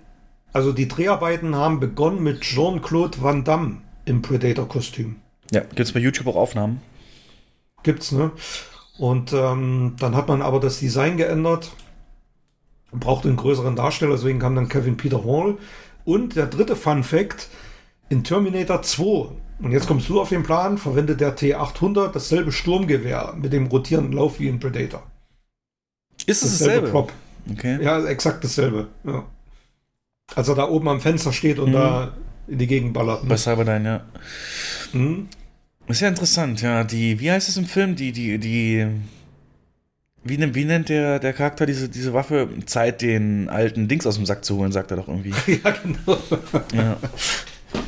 also 0.59 0.73
die 0.73 0.89
Dreharbeiten 0.89 1.55
haben 1.55 1.79
begonnen 1.79 2.21
mit 2.21 2.41
Jean-Claude 2.41 3.23
Van 3.23 3.45
Damme 3.45 3.77
im 4.07 4.23
Predator-Kostüm. 4.23 5.15
Ja, 5.53 5.61
gibt 5.61 5.79
es 5.79 5.93
bei 5.93 6.01
YouTube 6.01 6.27
auch 6.27 6.35
Aufnahmen? 6.35 6.83
Gibt's, 7.85 8.11
ne? 8.11 8.33
Und 8.99 9.33
ähm, 9.33 9.95
dann 10.01 10.17
hat 10.17 10.27
man 10.27 10.43
aber 10.43 10.59
das 10.59 10.81
Design 10.81 11.17
geändert, 11.17 11.71
braucht 12.91 13.25
einen 13.25 13.37
größeren 13.37 13.77
Darsteller, 13.77 14.17
deswegen 14.17 14.41
kam 14.41 14.57
dann 14.57 14.69
Kevin 14.69 14.97
Peter 14.97 15.25
Hall. 15.25 15.59
Und 16.05 16.35
der 16.35 16.47
dritte 16.47 16.75
Fun 16.75 17.05
Fact, 17.05 17.47
in 18.09 18.25
Terminator 18.25 18.83
2, 18.83 19.29
und 19.61 19.71
jetzt 19.71 19.87
kommst 19.87 20.09
du 20.09 20.21
auf 20.21 20.31
den 20.31 20.43
Plan, 20.43 20.77
verwendet 20.77 21.21
der 21.21 21.37
T800 21.37 22.11
dasselbe 22.11 22.51
Sturmgewehr 22.51 23.35
mit 23.37 23.53
dem 23.53 23.69
rotierenden 23.69 24.13
Lauf 24.13 24.41
wie 24.41 24.49
in 24.49 24.59
Predator. 24.59 25.05
Ist 26.27 26.43
es 26.43 26.59
dasselbe? 26.59 26.89
dasselbe? 26.89 26.91
Prop. 26.91 27.13
Okay. 27.49 27.79
Ja, 27.81 28.05
exakt 28.07 28.43
dasselbe. 28.43 28.89
Ja. 29.05 29.25
Als 30.35 30.49
er 30.49 30.55
da 30.55 30.69
oben 30.69 30.89
am 30.89 31.01
Fenster 31.01 31.33
steht 31.33 31.59
und 31.59 31.71
mhm. 31.71 31.75
da 31.75 32.13
in 32.47 32.59
die 32.59 32.67
Gegend 32.67 32.93
ballert. 32.93 33.23
Ne? 33.23 33.29
Bei 33.29 33.37
Cyberdyne, 33.37 33.89
ja. 33.89 34.01
Mhm. 34.93 35.29
Ist 35.87 36.01
ja 36.01 36.09
interessant, 36.09 36.61
ja. 36.61 36.85
Die, 36.85 37.19
wie 37.19 37.31
heißt 37.31 37.49
es 37.49 37.57
im 37.57 37.65
Film? 37.65 37.97
Die, 37.97 38.13
die, 38.13 38.39
die. 38.39 38.87
Wie, 40.25 40.55
wie 40.55 40.65
nennt 40.65 40.91
der, 40.91 41.19
der 41.19 41.33
Charakter 41.33 41.65
diese, 41.65 41.89
diese 41.89 42.13
Waffe? 42.13 42.49
Zeit, 42.67 43.01
den 43.01 43.49
alten 43.49 43.89
Dings 43.89 44.07
aus 44.07 44.17
dem 44.17 44.27
Sack 44.27 44.45
zu 44.45 44.57
holen, 44.57 44.73
sagt 44.73 44.91
er 44.91 44.99
doch 44.99 45.09
irgendwie. 45.09 45.33
ja, 45.65 45.71
genau. 45.71 46.19
Ja. 46.75 46.97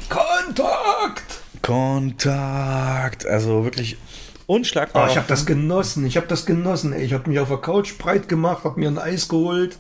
Kontakt! 0.09 1.41
Kontakt! 1.63 3.27
Also 3.27 3.65
wirklich 3.65 3.99
unschlagbar. 4.47 5.07
Oh, 5.07 5.11
ich 5.11 5.17
habe 5.17 5.29
das 5.29 5.45
genossen, 5.45 6.07
ich 6.07 6.17
habe 6.17 6.27
das 6.27 6.47
genossen. 6.47 6.93
Ey. 6.93 7.05
Ich 7.05 7.13
habe 7.13 7.29
mich 7.29 7.39
auf 7.39 7.49
der 7.49 7.59
Couch 7.59 7.99
breit 7.99 8.29
gemacht, 8.29 8.65
habe 8.65 8.81
mir 8.81 8.89
ein 8.89 8.99
Eis 8.99 9.29
geholt, 9.29 9.79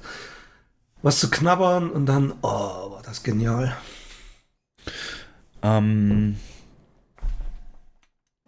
was 1.02 1.20
zu 1.20 1.30
knabbern 1.30 1.90
und 1.90 2.06
dann, 2.06 2.32
oh, 2.42 2.46
war 2.92 3.02
das 3.04 3.22
genial. 3.22 3.76
Ähm, 5.62 6.36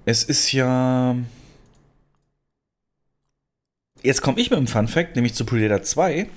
es 0.05 0.25
ist 0.25 0.53
ja. 0.53 1.17
Jetzt 4.03 4.21
komme 4.21 4.41
ich 4.41 4.51
mit 4.51 4.57
einem 4.57 4.67
Fun 4.67 4.89
Fact, 4.89 5.15
nämlich 5.15 5.35
zu 5.35 5.45
Predator 5.45 5.83
2. 5.83 6.29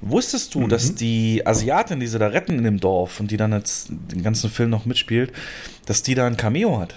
Wusstest 0.00 0.54
du, 0.54 0.60
mhm. 0.60 0.68
dass 0.70 0.94
die 0.94 1.46
Asiatin, 1.46 2.00
die 2.00 2.06
sie 2.06 2.18
da 2.18 2.28
retten 2.28 2.56
in 2.56 2.64
dem 2.64 2.80
Dorf 2.80 3.20
und 3.20 3.30
die 3.30 3.36
dann 3.36 3.52
jetzt 3.52 3.88
den 3.90 4.22
ganzen 4.22 4.48
Film 4.48 4.70
noch 4.70 4.86
mitspielt, 4.86 5.30
dass 5.84 6.02
die 6.02 6.14
da 6.14 6.26
ein 6.26 6.38
Cameo 6.38 6.80
hat? 6.80 6.94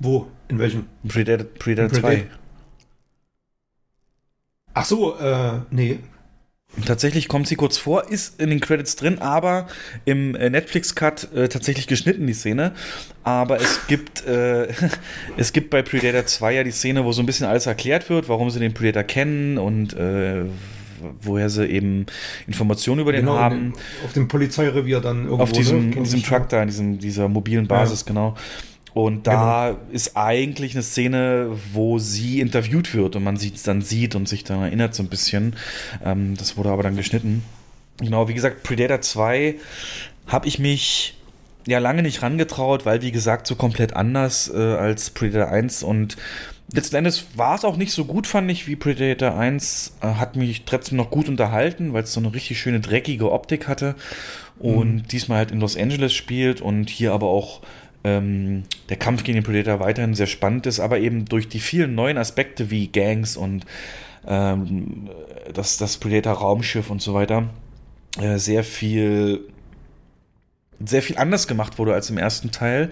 Wo? 0.00 0.26
In 0.48 0.58
welchem? 0.58 0.86
Predator, 1.06 1.46
Predator 1.46 2.00
2. 2.00 2.26
Ach 4.74 4.84
so, 4.84 5.16
äh, 5.18 5.60
nee. 5.70 6.00
Tatsächlich 6.84 7.28
kommt 7.28 7.48
sie 7.48 7.56
kurz 7.56 7.78
vor, 7.78 8.10
ist 8.10 8.40
in 8.40 8.50
den 8.50 8.60
Credits 8.60 8.96
drin, 8.96 9.18
aber 9.18 9.66
im 10.04 10.34
äh, 10.34 10.50
Netflix-Cut 10.50 11.32
äh, 11.32 11.48
tatsächlich 11.48 11.86
geschnitten, 11.86 12.26
die 12.26 12.34
Szene. 12.34 12.72
Aber 13.24 13.56
es 13.56 13.86
gibt, 13.86 14.26
äh, 14.26 14.68
es 15.36 15.52
gibt 15.52 15.70
bei 15.70 15.82
Predator 15.82 16.26
2 16.26 16.54
ja 16.54 16.64
die 16.64 16.70
Szene, 16.72 17.04
wo 17.04 17.12
so 17.12 17.22
ein 17.22 17.26
bisschen 17.26 17.46
alles 17.46 17.66
erklärt 17.66 18.10
wird, 18.10 18.28
warum 18.28 18.50
sie 18.50 18.60
den 18.60 18.74
Predator 18.74 19.04
kennen 19.04 19.56
und 19.56 19.94
äh, 19.94 20.44
woher 21.22 21.48
sie 21.48 21.66
eben 21.66 22.06
Informationen 22.46 23.00
über 23.00 23.12
den 23.12 23.22
genau, 23.22 23.38
haben. 23.38 23.72
Auf 24.04 24.12
dem 24.12 24.28
Polizeirevier 24.28 25.00
dann 25.00 25.24
irgendwo. 25.24 25.42
Auf 25.42 25.52
diesem, 25.52 25.90
ne? 25.90 26.02
diesem 26.02 26.22
Truck 26.22 26.48
da, 26.48 26.62
in 26.62 26.68
diesem, 26.68 26.98
dieser 26.98 27.28
mobilen 27.28 27.66
Basis, 27.66 28.00
ja. 28.02 28.08
genau. 28.08 28.34
Und 28.96 29.26
da 29.26 29.72
genau. 29.72 29.80
ist 29.92 30.16
eigentlich 30.16 30.72
eine 30.72 30.82
Szene, 30.82 31.50
wo 31.74 31.98
sie 31.98 32.40
interviewt 32.40 32.94
wird 32.94 33.14
und 33.14 33.24
man 33.24 33.36
sie 33.36 33.52
dann 33.62 33.82
sieht 33.82 34.14
und 34.14 34.26
sich 34.26 34.42
dann 34.42 34.62
erinnert 34.62 34.94
so 34.94 35.02
ein 35.02 35.10
bisschen. 35.10 35.54
Ähm, 36.02 36.34
das 36.38 36.56
wurde 36.56 36.70
aber 36.70 36.82
dann 36.82 36.96
geschnitten. 36.96 37.44
Genau, 37.98 38.26
wie 38.26 38.32
gesagt, 38.32 38.62
Predator 38.62 39.02
2 39.02 39.56
habe 40.28 40.48
ich 40.48 40.58
mich 40.58 41.14
ja 41.66 41.78
lange 41.78 42.00
nicht 42.00 42.22
rangetraut, 42.22 42.86
weil 42.86 43.02
wie 43.02 43.12
gesagt 43.12 43.46
so 43.46 43.54
komplett 43.54 43.94
anders 43.94 44.50
äh, 44.50 44.56
als 44.56 45.10
Predator 45.10 45.52
1 45.52 45.82
und 45.82 46.16
letzten 46.72 46.96
Endes 46.96 47.26
war 47.34 47.54
es 47.54 47.66
auch 47.66 47.76
nicht 47.76 47.92
so 47.92 48.06
gut, 48.06 48.26
fand 48.26 48.50
ich, 48.50 48.66
wie 48.66 48.76
Predator 48.76 49.36
1. 49.36 49.98
Äh, 50.00 50.06
hat 50.06 50.36
mich 50.36 50.64
trotzdem 50.64 50.96
noch 50.96 51.10
gut 51.10 51.28
unterhalten, 51.28 51.92
weil 51.92 52.04
es 52.04 52.14
so 52.14 52.20
eine 52.20 52.32
richtig 52.32 52.58
schöne 52.58 52.80
dreckige 52.80 53.30
Optik 53.30 53.68
hatte. 53.68 53.94
Und 54.58 54.94
mhm. 54.94 55.08
diesmal 55.08 55.36
halt 55.36 55.50
in 55.50 55.60
Los 55.60 55.76
Angeles 55.76 56.14
spielt 56.14 56.62
und 56.62 56.88
hier 56.88 57.12
aber 57.12 57.26
auch 57.26 57.60
ähm, 58.06 58.62
der 58.88 58.96
Kampf 58.96 59.24
gegen 59.24 59.36
den 59.36 59.44
Predator 59.44 59.80
weiterhin 59.80 60.14
sehr 60.14 60.28
spannend 60.28 60.66
ist, 60.66 60.78
aber 60.78 60.98
eben 60.98 61.24
durch 61.24 61.48
die 61.48 61.58
vielen 61.58 61.96
neuen 61.96 62.18
Aspekte 62.18 62.70
wie 62.70 62.86
Gangs 62.86 63.36
und 63.36 63.66
ähm, 64.26 65.10
das, 65.52 65.76
das 65.76 65.98
Predator-Raumschiff 65.98 66.88
und 66.88 67.02
so 67.02 67.14
weiter 67.14 67.50
äh, 68.20 68.38
sehr 68.38 68.62
viel 68.62 69.40
sehr 70.84 71.02
viel 71.02 71.16
anders 71.16 71.48
gemacht 71.48 71.78
wurde 71.78 71.94
als 71.94 72.10
im 72.10 72.18
ersten 72.18 72.50
Teil. 72.50 72.90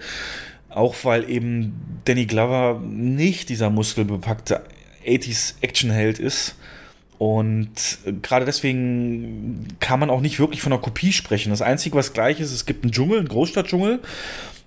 Auch 0.69 0.95
weil 1.03 1.29
eben 1.29 2.01
Danny 2.05 2.25
Glover 2.25 2.81
nicht 2.83 3.49
dieser 3.49 3.69
muskelbepackte 3.69 4.63
80s 5.05 5.53
Actionheld 5.61 6.19
ist. 6.19 6.55
Und 7.17 7.99
gerade 8.21 8.43
deswegen 8.43 9.67
kann 9.79 9.99
man 9.99 10.09
auch 10.09 10.19
nicht 10.19 10.39
wirklich 10.39 10.61
von 10.61 10.73
einer 10.73 10.81
Kopie 10.81 11.13
sprechen. 11.13 11.51
Das 11.51 11.61
Einzige, 11.61 11.95
was 11.95 12.11
gleich 12.11 12.39
ist, 12.39 12.51
es 12.51 12.65
gibt 12.65 12.83
einen 12.83 12.91
Dschungel, 12.91 13.19
einen 13.19 13.29
Großstadtdschungel. 13.29 13.99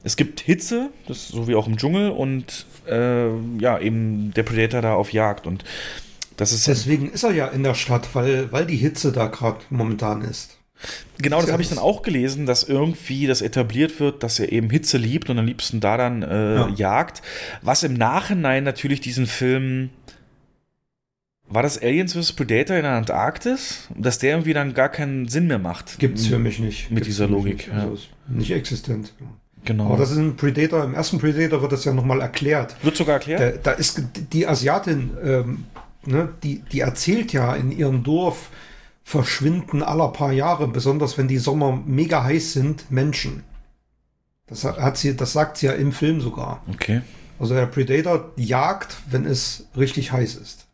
Es 0.05 0.17
gibt 0.17 0.41
Hitze, 0.41 0.91
das 1.07 1.29
so 1.29 1.49
wie 1.49 1.55
auch 1.55 1.67
im 1.67 1.77
Dschungel 1.77 2.11
und 2.11 2.67
äh, 2.89 3.29
ja, 3.59 3.79
eben 3.79 4.33
der 4.35 4.43
Predator 4.45 4.81
da 4.81 4.95
auf 4.95 5.13
Jagd. 5.13 5.47
Und 5.47 5.65
das 6.37 6.53
ist. 6.53 6.69
Deswegen 6.69 7.11
ist 7.11 7.25
er 7.25 7.33
ja 7.33 7.49
in 7.49 7.63
der 7.63 7.75
Stadt, 7.75 8.15
weil, 8.15 8.51
weil 8.53 8.67
die 8.67 8.77
Hitze 8.77 9.13
da 9.13 9.27
gerade 9.27 9.59
momentan 9.71 10.23
ist. 10.23 10.59
Genau, 11.21 11.41
das 11.41 11.51
habe 11.51 11.63
ich 11.63 11.69
dann 11.69 11.79
auch 11.79 12.03
gelesen, 12.03 12.47
dass 12.47 12.63
irgendwie 12.63 13.27
das 13.27 13.43
etabliert 13.43 13.99
wird, 13.99 14.23
dass 14.23 14.39
er 14.39 14.53
eben 14.53 14.71
Hitze 14.71 14.97
liebt 14.97 15.29
und 15.29 15.39
am 15.39 15.47
liebsten 15.47 15.81
da 15.81 15.97
dann 15.97 16.23
äh, 16.23 16.55
ja. 16.55 16.69
jagt. 16.69 17.23
Was 17.63 17.83
im 17.83 17.95
Nachhinein 17.95 18.65
natürlich 18.65 19.01
diesen 19.01 19.27
Film. 19.27 19.91
War 21.51 21.63
das 21.63 21.81
Aliens 21.81 22.13
vs. 22.13 22.35
Predator 22.35 22.77
in 22.77 22.83
der 22.83 22.93
Antarktis? 22.93 23.89
Dass 23.97 24.19
der 24.19 24.33
irgendwie 24.33 24.53
dann 24.53 24.75
gar 24.75 24.91
keinen 24.91 25.29
Sinn 25.29 25.47
mehr 25.47 25.59
macht. 25.59 25.99
Gibt's 25.99 26.27
für 26.27 26.39
mich 26.39 26.59
nicht. 26.59 26.91
Mit 26.91 27.05
Gibt's 27.05 27.07
dieser 27.17 27.27
Logik. 27.27 27.69
Nicht, 27.69 27.71
also 27.73 27.99
nicht 28.29 28.51
existent. 28.51 29.15
Genau. 29.65 29.87
Aber 29.87 29.97
das 29.97 30.11
ist 30.11 30.19
ein 30.19 30.37
Predator, 30.37 30.85
im 30.85 30.95
ersten 30.95 31.19
Predator 31.19 31.61
wird 31.63 31.73
das 31.73 31.85
ja 31.85 31.93
nochmal 31.93 32.21
erklärt. 32.21 32.77
Wird 32.83 32.97
sogar 32.97 33.15
erklärt? 33.15 33.67
Da, 33.67 33.73
da 33.73 33.77
ist 33.77 34.03
die 34.33 34.47
Asiatin, 34.47 35.11
ähm, 35.23 35.65
ne, 36.05 36.29
die, 36.43 36.61
die 36.73 36.81
erzählt 36.81 37.33
ja 37.33 37.55
in 37.55 37.71
ihrem 37.71 38.03
Dorf, 38.03 38.51
verschwinden 39.05 39.83
aller 39.83 40.09
paar 40.09 40.33
Jahre, 40.33 40.69
besonders 40.69 41.17
wenn 41.17 41.29
die 41.29 41.39
Sommer 41.39 41.83
mega 41.87 42.25
heiß 42.25 42.53
sind, 42.53 42.91
Menschen. 42.91 43.43
Das 44.47 44.65
hat 44.65 44.97
sie, 44.97 45.17
das 45.17 45.33
sagt 45.33 45.59
sie 45.59 45.67
ja 45.67 45.73
im 45.73 45.93
Film 45.93 46.21
sogar. 46.21 46.63
Okay. 46.71 47.03
Also 47.39 47.55
der 47.55 47.67
Predator 47.67 48.33
jagt, 48.37 48.97
wenn 49.11 49.25
es 49.25 49.67
richtig 49.77 50.13
heiß 50.13 50.37
ist. 50.37 50.67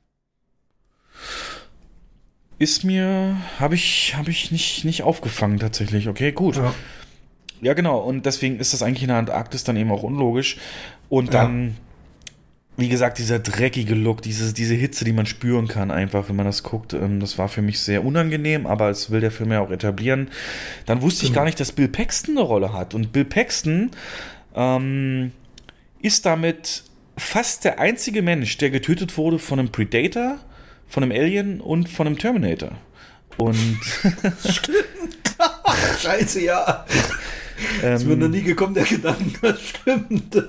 Ist 2.59 2.85
mir, 2.85 3.37
habe 3.59 3.75
ich, 3.75 4.15
habe 4.17 4.31
ich 4.31 4.51
nicht, 4.51 4.85
nicht 4.85 5.03
aufgefangen 5.03 5.59
tatsächlich. 5.59 6.09
Okay, 6.09 6.33
gut. 6.33 6.57
Ja. 6.57 6.73
Ja. 7.61 7.75
genau. 7.75 7.99
Und 7.99 8.27
deswegen 8.27 8.59
ist 8.59 8.73
das 8.73 8.83
eigentlich 8.83 9.03
in 9.03 9.09
der 9.09 9.19
Antarktis 9.19 9.65
dann 9.65 9.77
eben 9.77 9.91
auch 9.91 10.03
unlogisch. 10.03 10.59
Und 11.09 11.35
dann 11.35 11.77
wie 12.77 12.89
gesagt, 12.89 13.19
dieser 13.19 13.39
dreckige 13.39 13.95
Look, 13.95 14.23
diese, 14.23 14.53
diese 14.53 14.75
Hitze, 14.75 15.05
die 15.05 15.13
man 15.13 15.27
spüren 15.27 15.69
kann, 15.69 15.91
einfach, 15.91 16.29
wenn 16.29 16.37
man 16.37 16.47
das 16.47 16.65
guckt, 16.65 16.93
ähm, 16.93 17.21
das 17.21 17.39
war 17.39 17.49
für 17.49 17.63
mich 17.63 17.79
sehr 17.79 18.05
unangenehm, 18.05 18.67
aber 18.67 18.91
es 18.91 19.11
will 19.11 19.21
der 19.21 19.31
Film 19.31 19.53
ja 19.53 19.61
auch 19.61 19.71
etablieren. 19.71 20.29
Dann 20.87 21.01
wusste 21.01 21.25
ich 21.25 21.31
mhm. 21.31 21.35
gar 21.35 21.45
nicht, 21.45 21.61
dass 21.61 21.73
Bill 21.73 21.89
Paxton 21.89 22.37
eine 22.37 22.47
Rolle 22.47 22.73
hat. 22.73 22.95
Und 22.95 23.13
Bill 23.13 23.25
Paxton 23.25 23.93
ähm, 24.57 25.31
ist 26.03 26.27
damit 26.27 26.83
fast 27.17 27.65
der 27.65 27.79
einzige 27.79 28.23
Mensch, 28.23 28.59
der 28.59 28.71
getötet 28.71 29.17
wurde 29.17 29.39
von 29.39 29.61
einem 29.61 29.69
Predator, 29.69 30.39
von 30.89 31.05
einem 31.05 31.13
Alien 31.13 31.61
und 31.61 31.89
von 31.89 32.09
einem 32.09 32.19
Terminator. 32.19 32.73
Und. 33.37 33.57
Stimmt. 34.49 34.79
Scheiße, 36.01 36.43
ja. 36.43 36.85
Ähm, 37.83 37.95
ist 37.95 38.07
mir 38.07 38.17
noch 38.17 38.29
nie 38.29 38.43
gekommen, 38.43 38.75
der 38.75 38.85
Gedanke, 38.85 39.39
das 39.43 39.61
stimmt. 39.61 40.43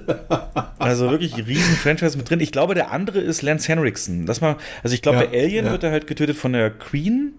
also 0.80 1.10
wirklich 1.12 1.36
riesen 1.48 1.76
Franchise 1.76 2.18
mit 2.18 2.30
drin. 2.30 2.40
Ich 2.40 2.52
glaube, 2.52 2.76
der 2.76 2.92
andere 2.92 3.20
ist 3.20 3.42
Lance 3.42 3.68
Henriksen. 3.68 4.26
Das 4.26 4.42
mal, 4.42 4.58
also 4.84 4.94
ich 4.94 5.02
glaube, 5.02 5.20
ja, 5.20 5.26
bei 5.26 5.38
Alien 5.38 5.66
ja. 5.66 5.72
wird 5.72 5.84
er 5.84 5.92
halt 5.92 6.08
getötet 6.08 6.38
von 6.38 6.54
der 6.54 6.72
Queen. 6.72 7.34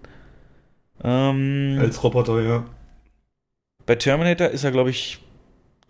Ähm, 1.03 1.77
Als 1.81 2.03
Roboter, 2.03 2.41
ja. 2.41 2.65
Bei 3.85 3.95
Terminator 3.95 4.49
ist 4.49 4.63
er, 4.63 4.71
glaube 4.71 4.89
ich, 4.89 5.19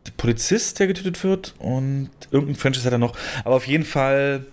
der 0.06 0.12
Polizist, 0.18 0.80
der 0.80 0.88
getötet 0.88 1.24
wird. 1.24 1.56
Und 1.60 2.10
irgendein 2.32 2.56
Franchise 2.56 2.86
hat 2.86 2.94
er 2.94 3.00
noch. 3.00 3.18
Aber 3.44 3.56
auf 3.56 3.68
jeden 3.68 3.86
Fall, 3.86 4.46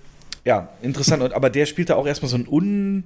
ja, 0.44 0.70
interessant. 0.82 1.32
aber 1.32 1.50
der 1.50 1.66
spielt 1.66 1.90
da 1.90 1.96
auch 1.96 2.06
erstmal 2.06 2.30
so 2.30 2.36
ein 2.36 2.48
un, 2.48 3.04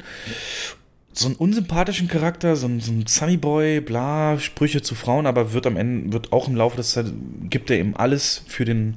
so 1.18 1.26
einen 1.26 1.36
unsympathischen 1.36 2.06
Charakter, 2.06 2.54
so 2.54 2.68
ein, 2.68 2.80
so 2.80 2.92
ein 2.92 3.06
Sunnyboy, 3.06 3.80
bla, 3.80 4.38
Sprüche 4.38 4.82
zu 4.82 4.94
Frauen, 4.94 5.26
aber 5.26 5.52
wird 5.52 5.66
am 5.66 5.76
Ende, 5.76 6.12
wird 6.12 6.32
auch 6.32 6.46
im 6.46 6.54
Laufe 6.54 6.76
des 6.76 6.92
Zeit, 6.92 7.06
gibt 7.42 7.70
er 7.70 7.78
eben 7.78 7.96
alles 7.96 8.44
für 8.46 8.64
den 8.64 8.96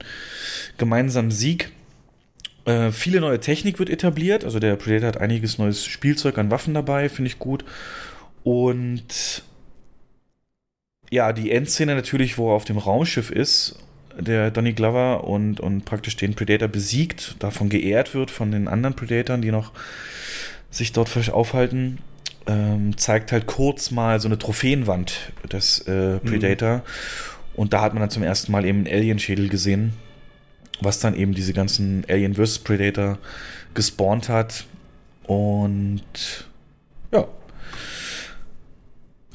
gemeinsamen 0.77 1.32
Sieg. 1.32 1.72
Äh, 2.66 2.91
viele 2.91 3.22
neue 3.22 3.40
Technik 3.40 3.80
wird 3.80 3.90
etabliert, 3.90 4.45
also 4.45 4.59
der 4.59 4.75
Predator 4.75 5.08
hat 5.08 5.17
einiges 5.17 5.58
neues 5.58 5.83
Spielzeug 5.83 6.38
an 6.38 6.51
Waffen 6.51 6.75
dabei, 6.75 7.09
finde 7.09 7.30
ich 7.30 7.40
gut. 7.40 7.66
Und 8.43 9.43
ja, 11.09 11.33
die 11.33 11.51
Endszene 11.51 11.95
natürlich, 11.95 12.38
wo 12.38 12.51
er 12.51 12.56
auf 12.56 12.66
dem 12.66 12.77
Raumschiff 12.77 13.32
ist, 13.32 13.80
der 14.19 14.51
Donny 14.51 14.74
Glover 14.74 15.24
und, 15.24 15.59
und 15.59 15.85
praktisch 15.85 16.17
den 16.17 16.35
Predator 16.35 16.67
besiegt, 16.67 17.38
davon 17.40 17.69
geehrt 17.69 18.14
wird 18.14 18.30
von 18.30 18.51
den 18.51 18.67
anderen 18.67 18.95
Predatoren, 18.95 19.41
die 19.41 19.51
noch 19.51 19.72
sich 20.69 20.91
dort 20.91 21.30
aufhalten 21.32 21.98
ähm, 22.47 22.97
zeigt 22.97 23.31
halt 23.31 23.47
kurz 23.47 23.91
mal 23.91 24.19
so 24.19 24.27
eine 24.27 24.37
Trophäenwand 24.37 25.31
des 25.51 25.79
äh, 25.87 26.19
Predator. 26.19 26.77
Mhm. 26.77 26.81
Und 27.55 27.73
da 27.73 27.81
hat 27.81 27.93
man 27.93 28.01
dann 28.01 28.09
zum 28.09 28.23
ersten 28.23 28.51
Mal 28.51 28.65
eben 28.65 28.79
einen 28.79 28.95
Alien-Schädel 28.95 29.49
gesehen, 29.49 29.93
was 30.79 30.99
dann 30.99 31.15
eben 31.15 31.33
diese 31.33 31.53
ganzen 31.53 32.05
Alien 32.09 32.35
vs. 32.35 32.59
Predator 32.59 33.17
gespawnt 33.73 34.29
hat. 34.29 34.65
Und 35.23 36.03
ja. 37.11 37.27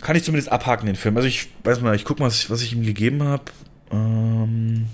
Kann 0.00 0.16
ich 0.16 0.24
zumindest 0.24 0.50
abhaken, 0.50 0.86
den 0.86 0.96
Film. 0.96 1.16
Also 1.16 1.28
ich 1.28 1.48
weiß 1.64 1.80
mal, 1.80 1.94
ich 1.94 2.04
guck 2.04 2.18
mal, 2.18 2.26
was 2.26 2.42
ich, 2.42 2.50
was 2.50 2.62
ich 2.62 2.72
ihm 2.72 2.82
gegeben 2.82 3.22
habe. 3.22 3.44
Ähm, 3.90 4.86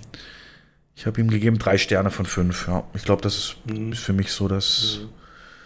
ich 0.94 1.06
habe 1.06 1.20
ihm 1.20 1.28
gegeben 1.28 1.58
drei 1.58 1.78
Sterne 1.78 2.10
von 2.10 2.26
fünf. 2.26 2.68
Ja, 2.68 2.84
ich 2.94 3.04
glaube, 3.04 3.22
das 3.22 3.36
ist, 3.36 3.56
mhm. 3.66 3.92
für 3.94 4.12
mich 4.12 4.32
so, 4.32 4.48
dass. 4.48 5.00
Mhm 5.02 5.21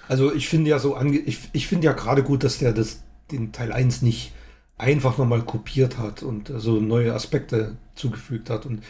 also 0.09 0.35
ich 0.35 0.49
finde 0.49 0.71
ja 0.71 0.79
so, 0.79 0.95
ange 0.95 1.19
ich, 1.19 1.39
ich 1.53 1.67
finde 1.67 1.87
ja 1.87 1.93
gerade 1.93 2.23
gut, 2.23 2.45
dass 2.45 2.59
der 2.59 2.73
das, 2.73 3.03
den 3.31 3.53
Teil 3.53 3.73
1 3.73 4.03
nicht 4.03 4.33
einfach 4.79 5.19
nochmal 5.19 5.43
kopiert 5.43 5.99
hat 5.99 6.23
und 6.23 6.53
so 6.57 6.81
neue 6.81 7.15
Aspekte 7.15 7.77
zugefügt 7.95 8.51
hat. 8.51 8.67
Und 8.67 8.83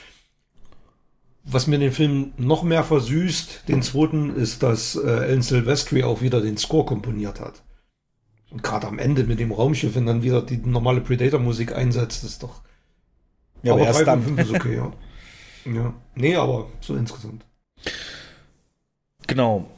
was 1.44 1.66
mir 1.66 1.78
den 1.78 1.92
Film 1.92 2.32
noch 2.36 2.62
mehr 2.64 2.82
versüßt, 2.82 3.68
den 3.68 3.82
zweiten, 3.82 4.34
ist, 4.34 4.62
dass 4.62 4.96
äh, 4.96 5.08
Alan 5.08 5.42
Silvestri 5.42 6.02
auch 6.02 6.20
wieder 6.20 6.40
den 6.40 6.56
Score 6.56 6.84
komponiert 6.84 7.40
hat. 7.40 7.62
Und 8.50 8.62
gerade 8.62 8.86
am 8.86 8.98
Ende 8.98 9.24
mit 9.24 9.38
dem 9.38 9.52
Raumschiff, 9.52 9.94
wenn 9.94 10.06
dann 10.06 10.22
wieder 10.22 10.42
die 10.42 10.56
normale 10.56 11.00
Predator-Musik 11.00 11.74
einsetzt, 11.74 12.24
ist 12.24 12.42
doch. 12.42 12.62
Ja, 13.62 13.72
aber, 13.72 13.82
aber 13.82 13.90
erst 13.90 14.06
dann. 14.06 14.22
5 14.22 14.40
ist 14.40 14.50
okay, 14.50 14.76
ja. 14.76 14.92
ja. 15.72 15.94
Nee, 16.14 16.36
aber 16.36 16.66
so 16.80 16.96
insgesamt. 16.96 17.44
Genau. 19.26 19.70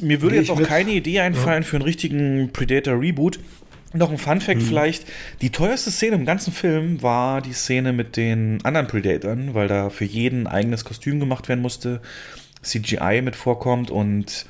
Mir 0.00 0.20
würde 0.22 0.36
jetzt 0.36 0.50
auch 0.50 0.62
keine 0.62 0.90
Idee 0.92 1.20
einfallen 1.20 1.62
ja. 1.62 1.68
für 1.68 1.76
einen 1.76 1.84
richtigen 1.84 2.50
Predator-Reboot. 2.52 3.38
Noch 3.92 4.10
ein 4.10 4.18
Fun-Fact 4.18 4.60
hm. 4.60 4.66
vielleicht: 4.66 5.06
Die 5.42 5.50
teuerste 5.50 5.90
Szene 5.90 6.16
im 6.16 6.24
ganzen 6.24 6.52
Film 6.52 7.02
war 7.02 7.40
die 7.40 7.52
Szene 7.52 7.92
mit 7.92 8.16
den 8.16 8.58
anderen 8.64 8.86
Predatoren, 8.86 9.54
weil 9.54 9.68
da 9.68 9.90
für 9.90 10.04
jeden 10.04 10.46
ein 10.46 10.52
eigenes 10.52 10.84
Kostüm 10.84 11.18
gemacht 11.18 11.48
werden 11.48 11.60
musste, 11.60 12.00
CGI 12.62 13.20
mit 13.22 13.36
vorkommt 13.36 13.90
und 13.90 14.46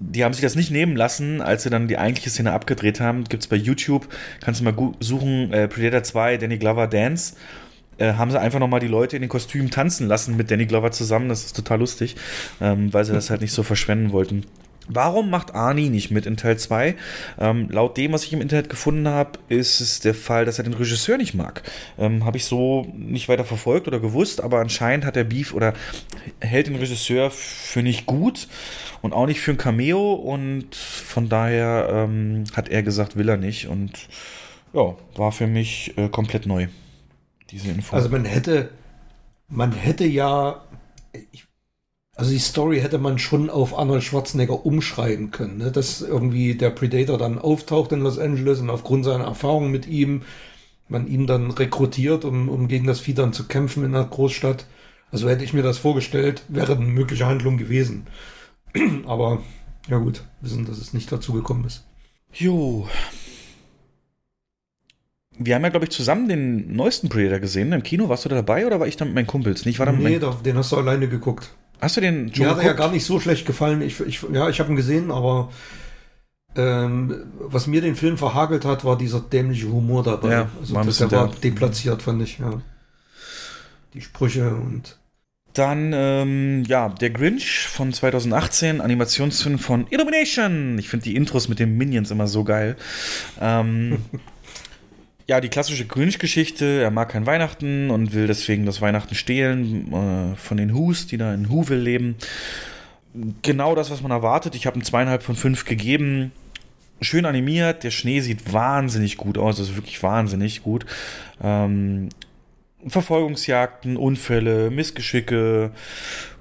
die 0.00 0.24
haben 0.24 0.32
sich 0.32 0.42
das 0.42 0.56
nicht 0.56 0.70
nehmen 0.70 0.96
lassen, 0.96 1.42
als 1.42 1.62
sie 1.62 1.70
dann 1.70 1.86
die 1.86 1.98
eigentliche 1.98 2.30
Szene 2.30 2.52
abgedreht 2.52 3.00
haben. 3.00 3.24
Gibt 3.24 3.42
es 3.42 3.48
bei 3.48 3.56
YouTube, 3.56 4.08
kannst 4.40 4.60
du 4.60 4.64
mal 4.64 4.74
suchen, 5.00 5.52
äh, 5.52 5.68
Predator 5.68 6.02
2, 6.02 6.38
Danny 6.38 6.56
Glover 6.56 6.86
Dance. 6.86 7.34
Äh, 8.00 8.14
haben 8.14 8.30
sie 8.30 8.40
einfach 8.40 8.58
nochmal 8.58 8.80
die 8.80 8.88
Leute 8.88 9.16
in 9.16 9.22
den 9.22 9.28
Kostümen 9.28 9.70
tanzen 9.70 10.08
lassen 10.08 10.36
mit 10.36 10.50
Danny 10.50 10.66
Glover 10.66 10.90
zusammen. 10.90 11.28
Das 11.28 11.44
ist 11.44 11.54
total 11.54 11.78
lustig, 11.80 12.16
ähm, 12.60 12.92
weil 12.92 13.04
sie 13.04 13.12
das 13.12 13.30
halt 13.30 13.42
nicht 13.42 13.52
so 13.52 13.62
verschwenden 13.62 14.12
wollten. 14.12 14.46
Warum 14.92 15.30
macht 15.30 15.54
Arnie 15.54 15.88
nicht 15.88 16.10
mit 16.10 16.26
in 16.26 16.36
Teil 16.36 16.58
2? 16.58 16.96
Ähm, 17.38 17.68
laut 17.70 17.96
dem, 17.96 18.12
was 18.12 18.24
ich 18.24 18.32
im 18.32 18.40
Internet 18.40 18.68
gefunden 18.68 19.06
habe, 19.06 19.38
ist 19.48 19.80
es 19.80 20.00
der 20.00 20.14
Fall, 20.14 20.44
dass 20.44 20.58
er 20.58 20.64
den 20.64 20.74
Regisseur 20.74 21.16
nicht 21.16 21.34
mag. 21.34 21.62
Ähm, 21.96 22.24
habe 22.24 22.38
ich 22.38 22.44
so 22.46 22.90
nicht 22.96 23.28
weiter 23.28 23.44
verfolgt 23.44 23.86
oder 23.86 24.00
gewusst, 24.00 24.42
aber 24.42 24.58
anscheinend 24.58 25.04
hat 25.04 25.16
er 25.16 25.24
Beef 25.24 25.54
oder 25.54 25.74
hält 26.40 26.66
den 26.66 26.76
Regisseur 26.76 27.30
für 27.30 27.82
nicht 27.82 28.06
gut 28.06 28.48
und 29.00 29.12
auch 29.12 29.26
nicht 29.26 29.40
für 29.40 29.52
ein 29.52 29.58
Cameo 29.58 30.14
und 30.14 30.74
von 30.74 31.28
daher 31.28 31.88
ähm, 31.92 32.44
hat 32.56 32.68
er 32.68 32.82
gesagt, 32.82 33.16
will 33.16 33.28
er 33.28 33.36
nicht 33.36 33.68
und 33.68 33.92
ja, 34.72 34.96
war 35.14 35.30
für 35.30 35.46
mich 35.46 35.96
äh, 35.98 36.08
komplett 36.08 36.46
neu 36.46 36.66
diese 37.50 37.70
Info. 37.70 37.94
Also 37.94 38.08
man 38.08 38.24
hätte, 38.24 38.70
man 39.48 39.72
hätte 39.72 40.04
ja, 40.04 40.64
ich, 41.32 41.46
Also 42.14 42.30
die 42.30 42.38
Story 42.38 42.80
hätte 42.80 42.98
man 42.98 43.18
schon 43.18 43.50
auf 43.50 43.78
Arnold 43.78 44.02
Schwarzenegger 44.02 44.64
umschreiben 44.66 45.30
können, 45.30 45.58
ne? 45.58 45.70
dass 45.70 46.02
irgendwie 46.02 46.54
der 46.54 46.70
Predator 46.70 47.18
dann 47.18 47.38
auftaucht 47.38 47.92
in 47.92 48.00
Los 48.00 48.18
Angeles 48.18 48.60
und 48.60 48.70
aufgrund 48.70 49.04
seiner 49.04 49.24
Erfahrung 49.24 49.70
mit 49.70 49.86
ihm 49.86 50.22
man 50.90 51.06
ihn 51.06 51.26
dann 51.26 51.50
rekrutiert, 51.50 52.24
um, 52.24 52.48
um 52.48 52.68
gegen 52.68 52.86
das 52.86 53.00
Vieh 53.00 53.14
dann 53.14 53.32
zu 53.32 53.46
kämpfen 53.46 53.84
in 53.84 53.92
der 53.92 54.04
Großstadt. 54.04 54.66
Also 55.12 55.28
hätte 55.28 55.44
ich 55.44 55.52
mir 55.52 55.62
das 55.62 55.78
vorgestellt, 55.78 56.42
wäre 56.48 56.74
eine 56.74 56.84
mögliche 56.84 57.26
Handlung 57.26 57.56
gewesen. 57.56 58.06
Aber 59.06 59.42
ja 59.88 59.98
gut, 59.98 60.24
wissen, 60.40 60.66
dass 60.66 60.78
es 60.78 60.92
nicht 60.92 61.10
dazu 61.10 61.32
gekommen 61.32 61.64
ist. 61.64 61.84
Jo. 62.32 62.88
Wir 65.42 65.54
haben 65.54 65.62
ja, 65.62 65.70
glaube 65.70 65.86
ich, 65.86 65.90
zusammen 65.90 66.28
den 66.28 66.76
neuesten 66.76 67.08
Predator 67.08 67.38
gesehen 67.38 67.72
im 67.72 67.82
Kino. 67.82 68.10
Warst 68.10 68.26
du 68.26 68.28
da 68.28 68.36
dabei 68.36 68.66
oder 68.66 68.78
war 68.78 68.86
ich 68.86 68.98
da 68.98 69.06
mit 69.06 69.14
meinen 69.14 69.26
Kumpels? 69.26 69.64
Nicht, 69.64 69.78
war 69.78 69.86
da 69.86 69.92
nee, 69.92 70.18
doch, 70.18 70.42
den 70.42 70.56
hast 70.58 70.70
du 70.70 70.76
alleine 70.76 71.08
geguckt. 71.08 71.50
Hast 71.80 71.96
du 71.96 72.02
den 72.02 72.34
schon 72.34 72.44
Mir 72.44 72.50
hat 72.50 72.58
er 72.58 72.66
ja 72.66 72.72
gar 72.74 72.92
nicht 72.92 73.06
so 73.06 73.18
schlecht 73.20 73.46
gefallen. 73.46 73.80
Ich, 73.80 73.98
ich, 74.00 74.22
ja, 74.32 74.50
ich 74.50 74.60
habe 74.60 74.70
ihn 74.70 74.76
gesehen, 74.76 75.10
aber 75.10 75.50
ähm, 76.56 77.24
was 77.38 77.66
mir 77.66 77.80
den 77.80 77.96
Film 77.96 78.18
verhagelt 78.18 78.66
hat, 78.66 78.84
war 78.84 78.98
dieser 78.98 79.20
dämliche 79.20 79.72
Humor 79.72 80.02
dabei. 80.02 80.30
Ja, 80.30 80.48
also 80.60 80.74
war 80.74 80.84
der 80.84 81.10
war 81.10 81.30
deplatziert, 81.42 82.02
fand 82.02 82.22
ich, 82.22 82.38
ja. 82.38 82.60
Die 83.94 84.02
Sprüche 84.02 84.54
und. 84.54 84.98
Dann, 85.54 85.92
ähm, 85.94 86.64
ja, 86.66 86.90
der 86.90 87.10
Grinch 87.10 87.66
von 87.66 87.92
2018, 87.94 88.80
Animationsfilm 88.82 89.58
von 89.58 89.86
Illumination. 89.90 90.78
Ich 90.78 90.88
finde 90.88 91.04
die 91.04 91.16
Intros 91.16 91.48
mit 91.48 91.58
den 91.58 91.76
Minions 91.76 92.10
immer 92.10 92.28
so 92.28 92.44
geil. 92.44 92.76
Ähm, 93.40 93.98
ja, 95.30 95.40
die 95.40 95.48
klassische 95.48 95.86
Grinch-Geschichte. 95.86 96.82
Er 96.82 96.90
mag 96.90 97.10
kein 97.10 97.24
Weihnachten 97.24 97.92
und 97.92 98.14
will 98.14 98.26
deswegen 98.26 98.66
das 98.66 98.80
Weihnachten 98.80 99.14
stehlen 99.14 99.92
äh, 99.92 100.36
von 100.36 100.56
den 100.56 100.74
Who's, 100.74 101.06
die 101.06 101.18
da 101.18 101.32
in 101.32 101.48
Whoville 101.48 101.80
leben. 101.80 102.16
Genau 103.42 103.76
das, 103.76 103.92
was 103.92 104.02
man 104.02 104.10
erwartet. 104.10 104.56
Ich 104.56 104.66
habe 104.66 104.76
ein 104.76 104.82
zweieinhalb 104.82 105.22
von 105.22 105.36
fünf 105.36 105.64
gegeben 105.64 106.32
schön 107.00 107.26
animiert. 107.26 107.84
Der 107.84 107.92
Schnee 107.92 108.18
sieht 108.18 108.52
wahnsinnig 108.52 109.18
gut 109.18 109.38
aus, 109.38 109.60
also 109.60 109.76
wirklich 109.76 110.02
wahnsinnig 110.02 110.64
gut. 110.64 110.84
Ähm, 111.40 112.08
Verfolgungsjagden, 112.84 113.96
Unfälle, 113.96 114.68
Missgeschicke, 114.72 115.70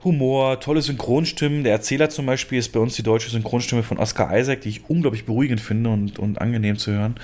Humor, 0.04 0.60
tolle 0.62 0.82
Synchronstimmen. 0.82 1.64
Der 1.64 1.74
Erzähler 1.74 2.10
zum 2.10 2.26
Beispiel 2.26 2.58
ist 2.58 2.70
bei 2.70 2.80
uns 2.80 2.96
die 2.96 3.04
deutsche 3.04 3.30
Synchronstimme 3.30 3.84
von 3.84 4.00
Oscar 4.00 4.36
Isaac, 4.36 4.62
die 4.62 4.70
ich 4.70 4.90
unglaublich 4.90 5.26
beruhigend 5.26 5.62
finde 5.62 5.92
und, 5.92 6.18
und 6.18 6.42
angenehm 6.42 6.80
zu 6.80 6.92
hören. 6.92 7.16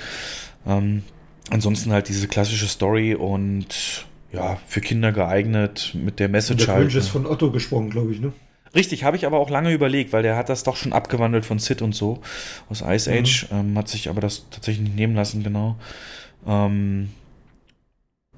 Ähm, 0.68 1.02
ansonsten 1.50 1.92
halt 1.92 2.10
diese 2.10 2.28
klassische 2.28 2.68
Story 2.68 3.16
und 3.16 4.06
ja, 4.32 4.58
für 4.68 4.82
Kinder 4.82 5.12
geeignet 5.12 5.92
mit 5.94 6.20
der 6.20 6.30
Message 6.30 6.66
der 6.66 6.76
halt. 6.76 6.94
Ist 6.94 7.08
von 7.10 7.26
Otto 7.26 7.52
gesprochen, 7.52 7.90
glaube 7.90 8.12
ich, 8.12 8.20
ne? 8.20 8.34
Richtig, 8.74 9.06
habe 9.06 9.16
ich 9.16 9.26
aber 9.26 9.40
auch 9.40 9.50
lange 9.50 9.72
überlegt, 9.72 10.12
weil 10.12 10.22
der 10.22 10.36
hat 10.36 10.50
das 10.50 10.64
doch 10.64 10.76
schon 10.76 10.92
abgewandelt 10.92 11.46
von 11.46 11.60
Sid 11.60 11.82
und 11.82 11.96
so 11.96 12.22
aus 12.70 12.84
Ice 12.86 13.10
mhm. 13.10 13.18
Age, 13.18 13.48
mhm. 13.50 13.58
ähm, 13.58 13.78
hat 13.78 13.88
sich 13.88 14.10
aber 14.10 14.20
das 14.20 14.50
tatsächlich 14.50 14.84
nicht 14.84 14.98
nehmen 14.98 15.16
lassen, 15.16 15.44
genau. 15.44 15.78
Ähm, 16.46 17.10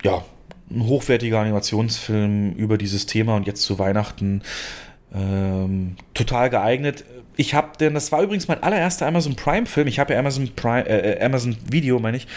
ja, 0.03 0.23
ein 0.69 0.85
hochwertiger 0.85 1.39
Animationsfilm 1.39 2.53
über 2.53 2.77
dieses 2.77 3.07
Thema 3.07 3.35
und 3.35 3.47
jetzt 3.47 3.63
zu 3.63 3.79
Weihnachten 3.79 4.43
ähm, 5.13 5.95
total 6.13 6.49
geeignet. 6.49 7.03
Ich 7.37 7.53
habe, 7.53 7.69
denn 7.79 7.93
das 7.93 8.11
war 8.11 8.21
übrigens 8.21 8.47
mein 8.47 8.61
allererster 8.61 9.07
Amazon 9.07 9.35
Prime 9.35 9.65
Film. 9.65 9.87
Ich 9.87 9.99
habe 9.99 10.13
ja 10.13 10.19
Amazon 10.19 10.49
Prime, 10.55 10.87
äh, 10.87 11.13
äh 11.13 11.23
Amazon 11.23 11.55
Video, 11.69 11.99
meine 11.99 12.17
ich. 12.17 12.27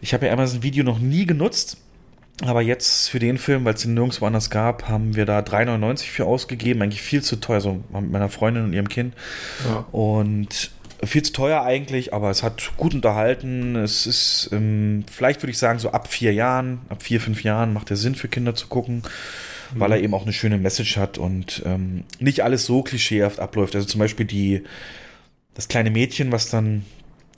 Ich 0.00 0.14
habe 0.14 0.26
ja 0.26 0.32
Amazon 0.32 0.62
Video 0.62 0.82
noch 0.82 0.98
nie 0.98 1.26
genutzt 1.26 1.78
aber 2.46 2.62
jetzt 2.62 3.08
für 3.08 3.18
den 3.18 3.36
Film, 3.36 3.64
weil 3.64 3.74
es 3.74 3.84
ihn 3.84 3.94
nirgendwo 3.94 4.24
anders 4.24 4.50
gab, 4.50 4.88
haben 4.88 5.16
wir 5.16 5.26
da 5.26 5.40
3,99 5.40 6.04
für 6.04 6.26
ausgegeben. 6.26 6.82
Eigentlich 6.82 7.02
viel 7.02 7.22
zu 7.22 7.36
teuer, 7.36 7.60
so 7.60 7.82
mit 7.92 8.12
meiner 8.12 8.28
Freundin 8.28 8.64
und 8.64 8.72
ihrem 8.72 8.88
Kind. 8.88 9.14
Ja. 9.68 9.86
Und 9.90 10.70
viel 11.02 11.22
zu 11.22 11.32
teuer 11.32 11.62
eigentlich, 11.62 12.14
aber 12.14 12.30
es 12.30 12.44
hat 12.44 12.76
gut 12.76 12.94
unterhalten. 12.94 13.74
Es 13.76 14.06
ist, 14.06 14.50
ähm, 14.52 15.04
vielleicht 15.10 15.42
würde 15.42 15.50
ich 15.50 15.58
sagen, 15.58 15.80
so 15.80 15.90
ab 15.90 16.08
vier 16.08 16.32
Jahren, 16.32 16.80
ab 16.88 17.02
vier, 17.02 17.20
fünf 17.20 17.42
Jahren 17.42 17.72
macht 17.72 17.90
der 17.90 17.96
Sinn 17.96 18.14
für 18.14 18.28
Kinder 18.28 18.54
zu 18.54 18.68
gucken, 18.68 19.02
mhm. 19.74 19.80
weil 19.80 19.92
er 19.92 20.00
eben 20.00 20.14
auch 20.14 20.22
eine 20.22 20.32
schöne 20.32 20.58
Message 20.58 20.96
hat 20.96 21.18
und 21.18 21.62
ähm, 21.66 22.04
nicht 22.18 22.42
alles 22.42 22.66
so 22.66 22.82
klischeehaft 22.82 23.40
abläuft. 23.40 23.74
Also 23.74 23.86
zum 23.86 23.98
Beispiel 23.98 24.26
die, 24.26 24.62
das 25.54 25.68
kleine 25.68 25.90
Mädchen, 25.90 26.32
was 26.32 26.50
dann 26.50 26.84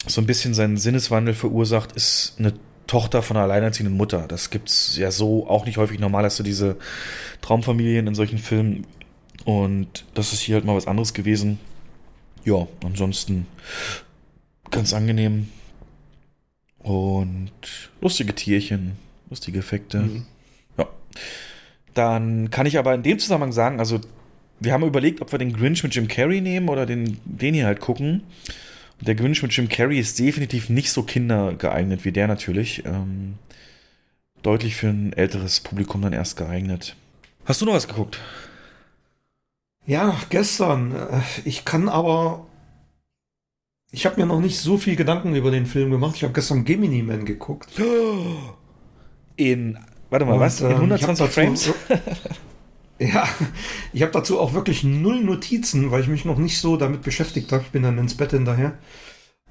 so 0.07 0.21
ein 0.21 0.27
bisschen 0.27 0.55
seinen 0.55 0.77
Sinneswandel 0.77 1.35
verursacht, 1.35 1.93
ist 1.93 2.35
eine 2.39 2.55
Tochter 2.87 3.23
von 3.23 3.37
einer 3.37 3.45
alleinerziehenden 3.45 3.97
Mutter. 3.97 4.27
Das 4.27 4.51
gibt 4.51 4.69
es 4.69 4.97
ja 4.97 5.11
so 5.11 5.47
auch 5.47 5.65
nicht 5.67 5.77
häufig 5.77 6.01
normal, 6.01 6.25
hast 6.25 6.39
du 6.39 6.43
diese 6.43 6.77
Traumfamilien 7.41 8.07
in 8.07 8.15
solchen 8.15 8.39
Filmen. 8.39 8.87
Und 9.45 10.05
das 10.15 10.33
ist 10.33 10.41
hier 10.41 10.57
halt 10.57 10.65
mal 10.65 10.77
was 10.77 10.87
anderes 10.87 11.15
gewesen. 11.15 11.61
Ja, 12.45 12.67
ansonsten 12.85 13.47
ganz 14.71 14.93
angenehm. 14.93 15.49
Und 16.79 17.53
lustige 18.01 18.35
Tierchen, 18.35 18.97
lustige 19.29 19.59
Effekte. 19.59 20.01
Mhm. 20.01 20.27
Ja. 20.79 20.89
Dann 21.95 22.51
kann 22.51 22.67
ich 22.67 22.79
aber 22.79 22.95
in 22.95 23.03
dem 23.03 23.19
Zusammenhang 23.19 23.53
sagen, 23.53 23.79
also 23.79 24.01
wir 24.61 24.73
haben 24.73 24.85
überlegt, 24.85 25.21
ob 25.23 25.33
wir 25.33 25.39
den 25.39 25.55
Grinch 25.55 25.83
mit 25.83 25.95
Jim 25.95 26.07
Carrey 26.07 26.41
nehmen 26.41 26.69
oder 26.69 26.87
den, 26.87 27.19
den 27.25 27.55
hier 27.55 27.67
halt 27.67 27.81
gucken. 27.81 28.23
Der 29.01 29.15
Grinch 29.15 29.43
mit 29.43 29.53
Jim 29.53 29.69
Carrey 29.69 29.99
ist 29.99 30.19
definitiv 30.19 30.69
nicht 30.69 30.93
so 30.93 31.03
kindergeeignet 31.03 32.05
wie 32.05 32.13
der 32.13 32.29
natürlich. 32.29 32.85
Ähm, 32.85 33.37
deutlich 34.43 34.77
für 34.77 34.89
ein 34.89 35.13
älteres 35.15 35.61
Publikum 35.61 36.03
dann 36.03 36.13
erst 36.13 36.37
geeignet. 36.37 36.97
Hast 37.47 37.61
du 37.61 37.67
noch 37.67 37.73
was 37.73 37.89
geguckt? 37.89 38.21
Ja, 39.87 40.15
gestern. 40.29 40.95
Äh, 40.95 41.21
ich 41.45 41.65
kann 41.65 41.89
aber. 41.89 42.47
Ich 43.93 44.07
habe 44.07 44.21
mir 44.21 44.27
noch 44.27 44.41
nicht 44.41 44.59
so 44.59 44.79
viel 44.79 44.95
Gedanken 44.95 45.35
über 45.35 45.51
den 45.51 45.67
Film 45.67 45.91
gemacht. 45.91 46.17
Ich 46.17 46.23
habe 46.23 46.33
gestern 46.35 46.65
Gemini 46.65 47.03
Man 47.03 47.25
geguckt. 47.25 47.71
In. 49.37 49.79
Warte 50.11 50.27
mal, 50.27 50.35
Und, 50.35 50.41
was? 50.41 50.61
In 50.61 50.73
120 50.73 51.25
ähm, 51.25 51.33
Frames? 51.33 51.73
Ja, 53.01 53.27
ich 53.95 54.03
habe 54.03 54.13
dazu 54.13 54.39
auch 54.39 54.53
wirklich 54.53 54.85
null 54.85 55.25
Notizen, 55.25 55.91
weil 55.91 56.03
ich 56.03 56.09
mich 56.09 56.27
noch 56.27 56.37
nicht 56.37 56.61
so 56.61 56.77
damit 56.77 57.01
beschäftigt 57.01 57.51
habe. 57.51 57.63
Ich 57.63 57.71
bin 57.71 57.83
dann 57.83 57.97
ins 57.97 58.15
Bett 58.15 58.33
hinterher. 58.33 58.77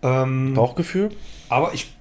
Ähm, 0.03 0.53
Bauchgefühl? 0.53 1.09
Aber 1.49 1.73
ich, 1.73 1.91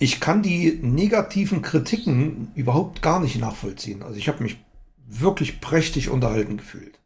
ich 0.00 0.18
kann 0.18 0.42
die 0.42 0.80
negativen 0.82 1.62
Kritiken 1.62 2.50
überhaupt 2.56 3.02
gar 3.02 3.20
nicht 3.20 3.38
nachvollziehen. 3.38 4.02
Also 4.02 4.16
ich 4.16 4.26
habe 4.26 4.42
mich 4.42 4.58
wirklich 5.06 5.60
prächtig 5.60 6.08
unterhalten 6.08 6.56
gefühlt. 6.56 6.98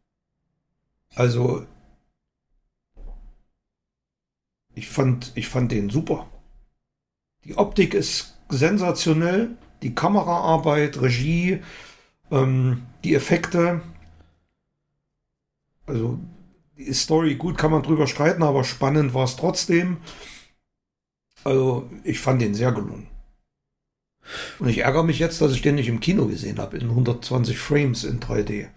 Also 1.13 1.67
ich 4.73 4.89
fand, 4.89 5.31
ich 5.35 5.47
fand 5.47 5.71
den 5.71 5.91
super. 5.91 6.27
Die 7.43 7.55
Optik 7.55 7.93
ist 7.93 8.39
sensationell, 8.49 9.57
die 9.81 9.95
Kameraarbeit, 9.95 11.01
Regie, 11.01 11.61
ähm, 12.31 12.83
die 13.03 13.15
Effekte, 13.15 13.81
also 15.85 16.19
die 16.77 16.93
Story, 16.93 17.35
gut 17.35 17.57
kann 17.57 17.71
man 17.71 17.83
drüber 17.83 18.07
streiten, 18.07 18.43
aber 18.43 18.63
spannend 18.63 19.13
war 19.13 19.25
es 19.25 19.35
trotzdem. 19.35 19.97
Also 21.43 21.89
ich 22.03 22.19
fand 22.19 22.41
den 22.41 22.55
sehr 22.55 22.71
gelungen. 22.71 23.07
Und 24.59 24.69
ich 24.69 24.79
ärgere 24.79 25.03
mich 25.03 25.19
jetzt, 25.19 25.41
dass 25.41 25.53
ich 25.53 25.61
den 25.61 25.75
nicht 25.75 25.87
im 25.87 25.99
Kino 25.99 26.25
gesehen 26.25 26.57
habe, 26.57 26.77
in 26.77 26.89
120 26.89 27.57
Frames 27.57 28.03
in 28.03 28.19
3D. 28.19 28.67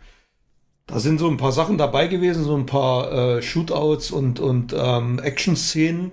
Da 0.87 1.01
sind 1.01 1.19
so 1.19 1.29
ein 1.29 1.37
paar 1.37 1.53
Sachen 1.53 1.79
dabei 1.79 2.07
gewesen, 2.07 2.45
so 2.45 2.57
ein 2.57 2.67
paar 2.67 3.13
äh, 3.13 3.43
Shootouts 3.43 4.11
und, 4.11 4.41
und 4.41 4.75
ähm, 4.77 5.19
Action-Szenen, 5.19 6.13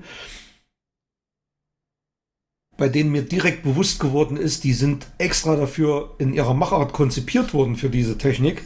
bei 2.78 2.90
denen 2.90 3.12
mir 3.12 3.22
direkt 3.22 3.64
bewusst 3.64 4.00
geworden 4.00 4.38
ist, 4.38 4.64
die 4.64 4.74
sind 4.74 5.08
extra 5.18 5.56
dafür 5.56 6.16
in 6.18 6.34
ihrer 6.34 6.54
Machart 6.54 6.94
konzipiert 6.94 7.54
worden 7.54 7.76
für 7.76 7.90
diese 7.90 8.18
Technik 8.18 8.64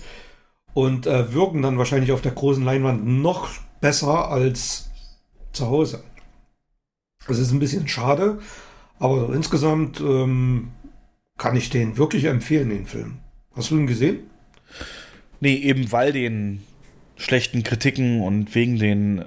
und 0.74 1.06
äh, 1.08 1.34
wirken 1.34 1.62
dann 1.62 1.78
wahrscheinlich 1.78 2.12
auf 2.12 2.22
der 2.22 2.32
großen 2.32 2.64
Leinwand 2.64 3.06
noch 3.06 3.50
besser 3.82 4.30
als 4.30 4.90
zu 5.52 5.68
Hause. 5.68 6.04
Das 7.28 7.38
ist 7.38 7.52
ein 7.52 7.60
bisschen 7.60 7.88
schade, 7.88 8.40
aber 8.98 9.34
insgesamt 9.34 10.00
ähm, 10.00 10.70
kann 11.38 11.56
ich 11.56 11.70
den 11.70 11.98
wirklich 11.98 12.26
empfehlen, 12.26 12.70
den 12.70 12.86
Film. 12.86 13.20
Hast 13.56 13.72
du 13.72 13.78
ihn 13.78 13.88
gesehen? 13.88 14.30
Nee, 15.40 15.56
eben 15.56 15.92
weil 15.92 16.12
den 16.12 16.64
schlechten 17.20 17.64
Kritiken 17.64 18.22
und 18.22 18.56
wegen 18.56 18.80
den, 18.80 19.20
äh, 19.20 19.24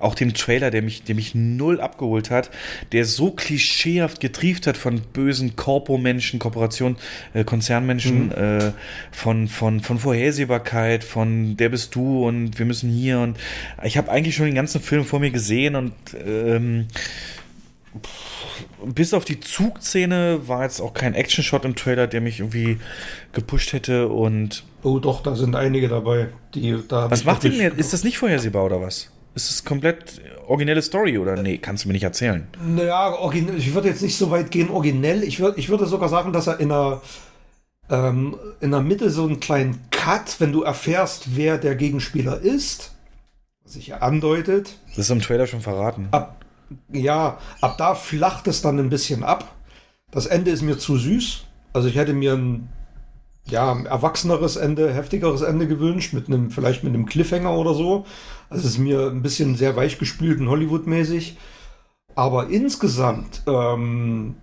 auch 0.00 0.16
dem 0.16 0.34
Trailer, 0.34 0.70
der 0.70 0.82
mich, 0.82 1.04
der 1.04 1.14
mich 1.14 1.36
null 1.36 1.80
abgeholt 1.80 2.30
hat, 2.30 2.50
der 2.92 3.04
so 3.04 3.30
klischeehaft 3.30 4.20
getrieft 4.20 4.66
hat 4.66 4.76
von 4.76 5.00
bösen 5.12 5.54
Korpo-Menschen, 5.54 6.40
Kooperation, 6.40 6.96
äh, 7.34 7.44
Konzernmenschen, 7.44 8.26
mhm. 8.26 8.32
äh, 8.32 8.72
von, 9.12 9.46
von, 9.46 9.80
von 9.80 9.98
Vorhersehbarkeit, 10.00 11.04
von 11.04 11.56
der 11.56 11.68
bist 11.68 11.94
du 11.94 12.26
und 12.26 12.58
wir 12.58 12.66
müssen 12.66 12.90
hier 12.90 13.20
und 13.20 13.38
ich 13.84 13.96
habe 13.96 14.10
eigentlich 14.10 14.34
schon 14.34 14.46
den 14.46 14.56
ganzen 14.56 14.80
Film 14.80 15.04
vor 15.04 15.20
mir 15.20 15.30
gesehen 15.30 15.76
und 15.76 15.92
ähm, 16.26 16.88
bis 18.84 19.14
auf 19.14 19.24
die 19.24 19.38
Zugszene 19.38 20.40
war 20.48 20.64
jetzt 20.64 20.80
auch 20.80 20.92
kein 20.92 21.14
Action-Shot 21.14 21.64
im 21.64 21.76
Trailer, 21.76 22.08
der 22.08 22.20
mich 22.20 22.40
irgendwie 22.40 22.78
gepusht 23.32 23.72
hätte 23.72 24.08
und. 24.08 24.64
Oh, 24.82 24.98
doch, 24.98 25.22
da 25.22 25.34
sind 25.34 25.56
einige 25.56 25.88
dabei, 25.88 26.28
die 26.54 26.78
da. 26.86 27.10
Was 27.10 27.24
macht 27.24 27.44
denn 27.44 27.52
jetzt? 27.52 27.78
Ist 27.78 27.92
das 27.92 28.04
nicht 28.04 28.18
vorhersehbar 28.18 28.64
oder 28.64 28.80
was? 28.80 29.10
Ist 29.34 29.50
das 29.50 29.64
komplett 29.64 30.20
originelle 30.46 30.82
Story 30.82 31.18
oder 31.18 31.40
nee, 31.40 31.58
kannst 31.58 31.84
du 31.84 31.88
mir 31.88 31.92
nicht 31.92 32.02
erzählen? 32.02 32.46
Naja, 32.64 33.14
ich 33.56 33.74
würde 33.74 33.88
jetzt 33.88 34.02
nicht 34.02 34.16
so 34.16 34.30
weit 34.30 34.50
gehen, 34.50 34.70
originell. 34.70 35.22
Ich, 35.22 35.38
würd, 35.38 35.58
ich 35.58 35.68
würde 35.68 35.86
sogar 35.86 36.08
sagen, 36.08 36.32
dass 36.32 36.46
er 36.46 36.58
in 36.58 36.70
der, 36.70 37.00
ähm, 37.90 38.36
in 38.60 38.70
der 38.70 38.80
Mitte 38.80 39.10
so 39.10 39.24
einen 39.24 39.40
kleinen 39.40 39.80
Cut, 39.90 40.40
wenn 40.40 40.52
du 40.52 40.62
erfährst, 40.62 41.36
wer 41.36 41.58
der 41.58 41.76
Gegenspieler 41.76 42.40
ist, 42.40 42.94
was 43.62 43.74
sich 43.74 43.88
ja 43.88 43.98
andeutet. 43.98 44.76
Das 44.88 44.98
ist 44.98 45.10
im 45.10 45.20
Trailer 45.20 45.46
schon 45.46 45.60
verraten. 45.60 46.08
Ab, 46.10 46.44
ja, 46.92 47.38
ab 47.60 47.76
da 47.78 47.94
flacht 47.94 48.48
es 48.48 48.62
dann 48.62 48.78
ein 48.78 48.90
bisschen 48.90 49.22
ab. 49.22 49.54
Das 50.10 50.26
Ende 50.26 50.50
ist 50.50 50.62
mir 50.62 50.78
zu 50.78 50.96
süß. 50.96 51.44
Also 51.72 51.88
ich 51.88 51.96
hätte 51.96 52.14
mir 52.14 52.32
ein 52.32 52.68
ja, 53.50 53.78
erwachseneres 53.84 54.56
Ende, 54.56 54.92
heftigeres 54.92 55.42
Ende 55.42 55.66
gewünscht, 55.66 56.12
mit 56.12 56.28
einem, 56.28 56.50
vielleicht 56.50 56.84
mit 56.84 56.94
einem 56.94 57.06
Cliffhanger 57.06 57.56
oder 57.56 57.74
so. 57.74 58.06
Also 58.50 58.66
es 58.66 58.74
ist 58.74 58.78
mir 58.78 59.08
ein 59.08 59.22
bisschen 59.22 59.56
sehr 59.56 59.76
weich 59.76 59.98
gespült 59.98 60.40
und 60.40 60.48
Hollywood-mäßig. 60.48 61.36
Aber 62.14 62.48
insgesamt 62.48 63.42
ähm, 63.46 64.36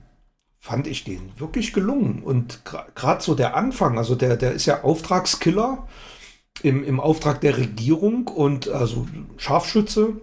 fand 0.59 0.88
ich 0.88 1.03
den 1.03 1.32
wirklich 1.38 1.74
gelungen. 1.74 2.24
Und 2.24 2.61
gerade 2.95 3.22
so 3.22 3.35
der 3.35 3.56
Anfang, 3.56 3.98
also 3.98 4.16
der, 4.16 4.38
der 4.38 4.53
ist 4.53 4.66
ja 4.66 4.84
Auftragskiller 4.84 5.88
im, 6.64 6.84
im 6.84 7.00
Auftrag 7.00 7.42
der 7.42 7.58
Regierung 7.58 8.27
und 8.27 8.69
also 8.69 9.08
Scharfschütze. 9.38 10.14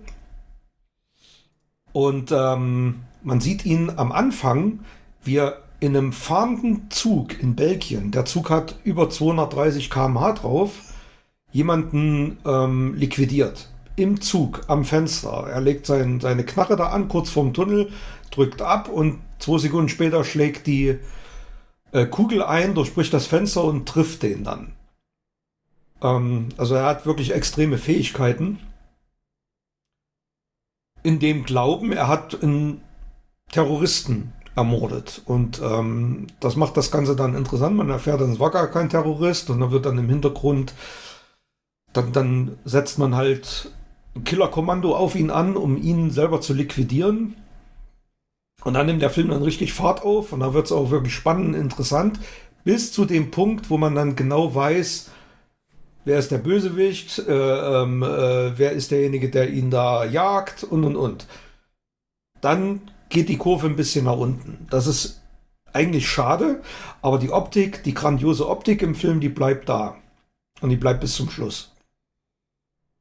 Und 1.93 2.33
ähm, 2.33 3.01
man 3.23 3.41
sieht 3.41 3.65
ihn 3.65 3.93
am 3.95 4.13
Anfang, 4.13 4.81
wie 5.23 5.37
er 5.37 5.63
in 5.83 5.97
einem 5.97 6.13
fahrenden 6.13 6.93
Zug 6.93 7.43
in 7.43 7.57
Belgien, 7.57 8.13
der 8.13 8.25
Zug 8.25 8.51
hat 8.51 8.77
über 8.85 9.11
230 9.11 9.91
km/h 9.91 10.35
drauf, 10.35 10.75
jemanden 11.51 12.39
ähm, 12.47 12.95
liquidiert. 12.95 13.69
Im 13.97 14.21
Zug, 14.21 14.61
am 14.69 14.85
Fenster. 14.85 15.49
Er 15.49 15.61
legt 15.61 15.87
sein, 15.87 16.21
seine 16.21 16.45
Knarre 16.45 16.77
da 16.77 16.91
an, 16.91 17.09
kurz 17.09 17.31
vorm 17.31 17.53
Tunnel, 17.53 17.91
drückt 18.31 18.63
ab 18.63 18.89
und 18.89 19.19
zwei 19.41 19.59
Sekunden 19.59 19.89
später 19.89 20.23
schlägt 20.23 20.69
die 20.69 21.01
äh, 21.91 22.07
Kugel 22.07 22.45
ein, 22.45 22.77
durchbricht 22.77 23.13
das 23.13 23.27
Fenster 23.27 23.65
und 23.65 23.89
trifft 23.89 24.23
den 24.23 24.45
dann. 24.45 24.75
Ähm, 26.01 26.51
also 26.59 26.77
er 26.77 26.87
hat 26.87 27.07
wirklich 27.07 27.35
extreme 27.35 27.77
Fähigkeiten. 27.77 28.61
In 31.03 31.19
dem 31.19 31.43
Glauben, 31.43 31.91
er 31.91 32.07
hat 32.07 32.41
einen 32.41 32.83
Terroristen 33.51 34.33
ermordet. 34.55 35.23
Und 35.25 35.61
ähm, 35.63 36.27
das 36.41 36.57
macht 36.57 36.77
das 36.77 36.91
Ganze 36.91 37.17
dann 37.17 37.35
interessant. 37.35 37.77
Man 37.77 37.91
erfährt, 37.91 38.21
es 38.21 38.41
war 38.41 38.51
gar 38.51 38.69
kein 38.69 38.91
Terrorist 38.91 39.51
und 39.51 39.61
dann 39.61 39.71
wird 39.71 39.87
dann 39.87 39.99
im 39.99 40.09
Hintergrund, 40.09 40.75
dann, 41.93 42.13
dann 42.13 42.59
setzt 42.65 42.99
man 42.99 43.15
halt 43.15 43.71
ein 44.15 44.25
Killerkommando 44.25 44.95
auf 44.95 45.15
ihn 45.15 45.31
an, 45.31 45.57
um 45.57 45.81
ihn 45.81 46.11
selber 46.11 46.41
zu 46.41 46.53
liquidieren. 46.53 47.37
Und 48.65 48.75
dann 48.75 48.87
nimmt 48.87 49.03
der 49.03 49.11
Film 49.11 49.29
dann 49.29 49.43
richtig 49.43 49.73
Fahrt 49.73 50.03
auf 50.03 50.33
und 50.33 50.41
da 50.41 50.55
wird 50.55 50.67
es 50.67 50.73
auch 50.73 50.91
wirklich 50.91 51.15
spannend, 51.15 51.57
interessant, 51.57 52.21
bis 52.63 52.93
zu 52.93 53.05
dem 53.05 53.31
Punkt, 53.31 53.71
wo 53.71 53.79
man 53.79 53.95
dann 53.95 54.15
genau 54.15 54.55
weiß, 54.55 55.11
wer 56.05 56.19
ist 56.19 56.31
der 56.31 56.39
Bösewicht, 56.39 57.19
äh, 57.27 57.33
ähm, 57.83 58.03
äh, 58.03 58.57
wer 58.57 58.73
ist 58.73 58.91
derjenige, 58.93 59.31
der 59.31 59.51
ihn 59.51 59.71
da 59.71 60.05
jagt 60.05 60.63
und 60.63 60.85
und 60.85 60.95
und. 60.95 61.27
Dann 62.41 62.83
geht 63.13 63.29
die 63.29 63.37
Kurve 63.37 63.67
ein 63.67 63.77
bisschen 63.77 64.07
nach 64.07 64.17
unten. 64.17 64.67
Das 64.71 64.87
ist 64.87 65.21
eigentlich 65.73 66.09
schade, 66.09 66.63
aber 67.03 67.19
die 67.19 67.31
Optik, 67.31 67.85
die 67.85 67.95
grandiose 67.95 68.49
Optik 68.49 68.83
im 68.83 68.95
Film, 68.95 69.21
die 69.21 69.29
bleibt 69.29 69.69
da. 69.69 69.97
Und 70.61 70.71
die 70.71 70.77
bleibt 70.77 71.01
bis 71.01 71.15
zum 71.15 71.31
Schluss. 71.31 71.73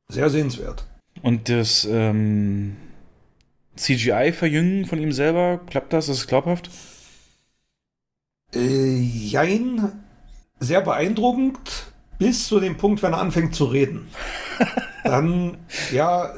Sehr 0.09 0.29
sehenswert. 0.29 0.85
Und 1.21 1.49
das 1.49 1.87
ähm, 1.89 2.75
CGI-Verjüngen 3.75 4.85
von 4.85 4.99
ihm 4.99 5.11
selber, 5.11 5.61
klappt 5.67 5.93
das? 5.93 6.09
Ist 6.09 6.17
es 6.17 6.27
glaubhaft? 6.27 6.69
Äh, 8.53 8.97
jein. 8.97 10.03
Sehr 10.59 10.81
beeindruckend, 10.81 11.59
bis 12.19 12.47
zu 12.47 12.59
dem 12.59 12.77
Punkt, 12.77 13.01
wenn 13.01 13.13
er 13.13 13.19
anfängt 13.19 13.55
zu 13.55 13.65
reden. 13.65 14.09
Dann, 15.03 15.57
ja, 15.91 16.33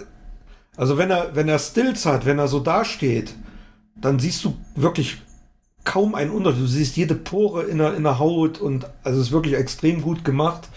also 0.77 0.98
wenn 0.98 1.11
er, 1.11 1.35
wenn 1.35 1.50
er 1.50 1.60
Stills 1.60 2.06
hat, 2.06 2.26
wenn 2.26 2.40
er 2.40 2.48
so 2.48 2.60
dasteht, 2.60 3.34
dann 4.03 4.19
siehst 4.19 4.43
du 4.43 4.56
wirklich 4.75 5.17
kaum 5.85 6.14
einen 6.14 6.32
Unterschied. 6.32 6.61
Du 6.61 6.67
siehst 6.67 6.98
jede 6.98 7.15
Pore 7.15 7.64
in 7.64 7.77
der, 7.77 7.95
in 7.95 8.03
der 8.03 8.19
Haut 8.19 8.59
und 8.59 8.85
also 9.03 9.19
es 9.19 9.27
ist 9.27 9.32
wirklich 9.32 9.56
extrem 9.56 10.01
gut 10.01 10.25
gemacht. 10.25 10.67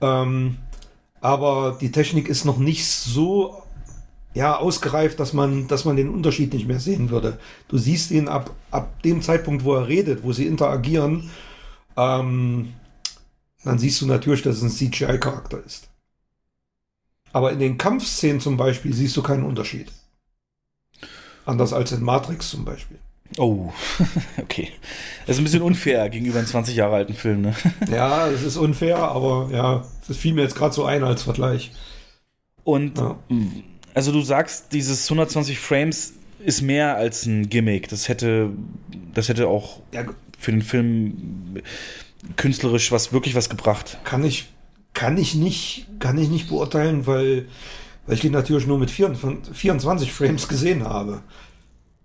Ähm, 0.00 0.58
aber 1.20 1.78
die 1.80 1.90
Technik 1.90 2.28
ist 2.28 2.44
noch 2.44 2.58
nicht 2.58 2.86
so 2.86 3.62
ja, 4.34 4.58
ausgereift, 4.58 5.18
dass 5.18 5.32
man, 5.32 5.66
dass 5.66 5.86
man 5.86 5.96
den 5.96 6.10
Unterschied 6.10 6.52
nicht 6.52 6.68
mehr 6.68 6.78
sehen 6.78 7.08
würde. 7.08 7.38
Du 7.68 7.78
siehst 7.78 8.10
ihn 8.10 8.28
ab, 8.28 8.50
ab 8.70 9.02
dem 9.02 9.22
Zeitpunkt, 9.22 9.64
wo 9.64 9.74
er 9.74 9.88
redet, 9.88 10.22
wo 10.22 10.32
sie 10.32 10.46
interagieren, 10.46 11.30
ähm, 11.96 12.74
dann 13.64 13.78
siehst 13.78 14.02
du 14.02 14.06
natürlich, 14.06 14.42
dass 14.42 14.58
es 14.58 14.62
ein 14.62 14.70
CGI-Charakter 14.70 15.64
ist. 15.64 15.88
Aber 17.32 17.50
in 17.50 17.60
den 17.60 17.78
Kampfszenen 17.78 18.40
zum 18.40 18.58
Beispiel 18.58 18.92
siehst 18.92 19.16
du 19.16 19.22
keinen 19.22 19.42
Unterschied. 19.42 19.90
Anders 21.46 21.72
als 21.72 21.92
in 21.92 22.02
Matrix 22.02 22.50
zum 22.50 22.64
Beispiel. 22.64 22.98
Oh, 23.38 23.72
okay. 24.42 24.70
Das 25.26 25.36
ist 25.36 25.40
ein 25.40 25.44
bisschen 25.44 25.62
unfair 25.62 26.08
gegenüber 26.10 26.38
einem 26.38 26.46
20 26.46 26.76
Jahre 26.76 26.96
alten 26.96 27.14
Film, 27.14 27.42
ne? 27.42 27.54
Ja, 27.90 28.28
es 28.28 28.42
ist 28.42 28.56
unfair, 28.56 28.98
aber 28.98 29.48
ja, 29.52 29.84
das 30.06 30.16
fiel 30.16 30.34
mir 30.34 30.42
jetzt 30.42 30.56
gerade 30.56 30.74
so 30.74 30.84
ein 30.84 31.02
als 31.02 31.22
Vergleich. 31.22 31.72
Und 32.64 32.98
ja. 32.98 33.16
also 33.94 34.12
du 34.12 34.20
sagst, 34.22 34.72
dieses 34.72 35.04
120 35.04 35.58
Frames 35.58 36.14
ist 36.44 36.62
mehr 36.62 36.96
als 36.96 37.26
ein 37.26 37.48
Gimmick. 37.48 37.88
Das 37.88 38.08
hätte, 38.08 38.50
das 39.14 39.28
hätte 39.28 39.48
auch 39.48 39.80
ja, 39.92 40.04
für 40.38 40.50
den 40.50 40.62
Film 40.62 41.62
künstlerisch 42.36 42.90
was 42.90 43.12
wirklich 43.12 43.34
was 43.34 43.48
gebracht. 43.48 43.98
Kann 44.04 44.24
ich, 44.24 44.46
kann 44.94 45.16
ich 45.16 45.34
nicht, 45.34 45.86
kann 46.00 46.18
ich 46.18 46.28
nicht 46.28 46.48
beurteilen, 46.48 47.06
weil 47.06 47.46
weil 48.06 48.16
ich 48.16 48.24
ihn 48.24 48.32
natürlich 48.32 48.66
nur 48.66 48.78
mit 48.78 48.90
24 48.90 50.12
Frames 50.12 50.48
gesehen 50.48 50.84
habe. 50.84 51.22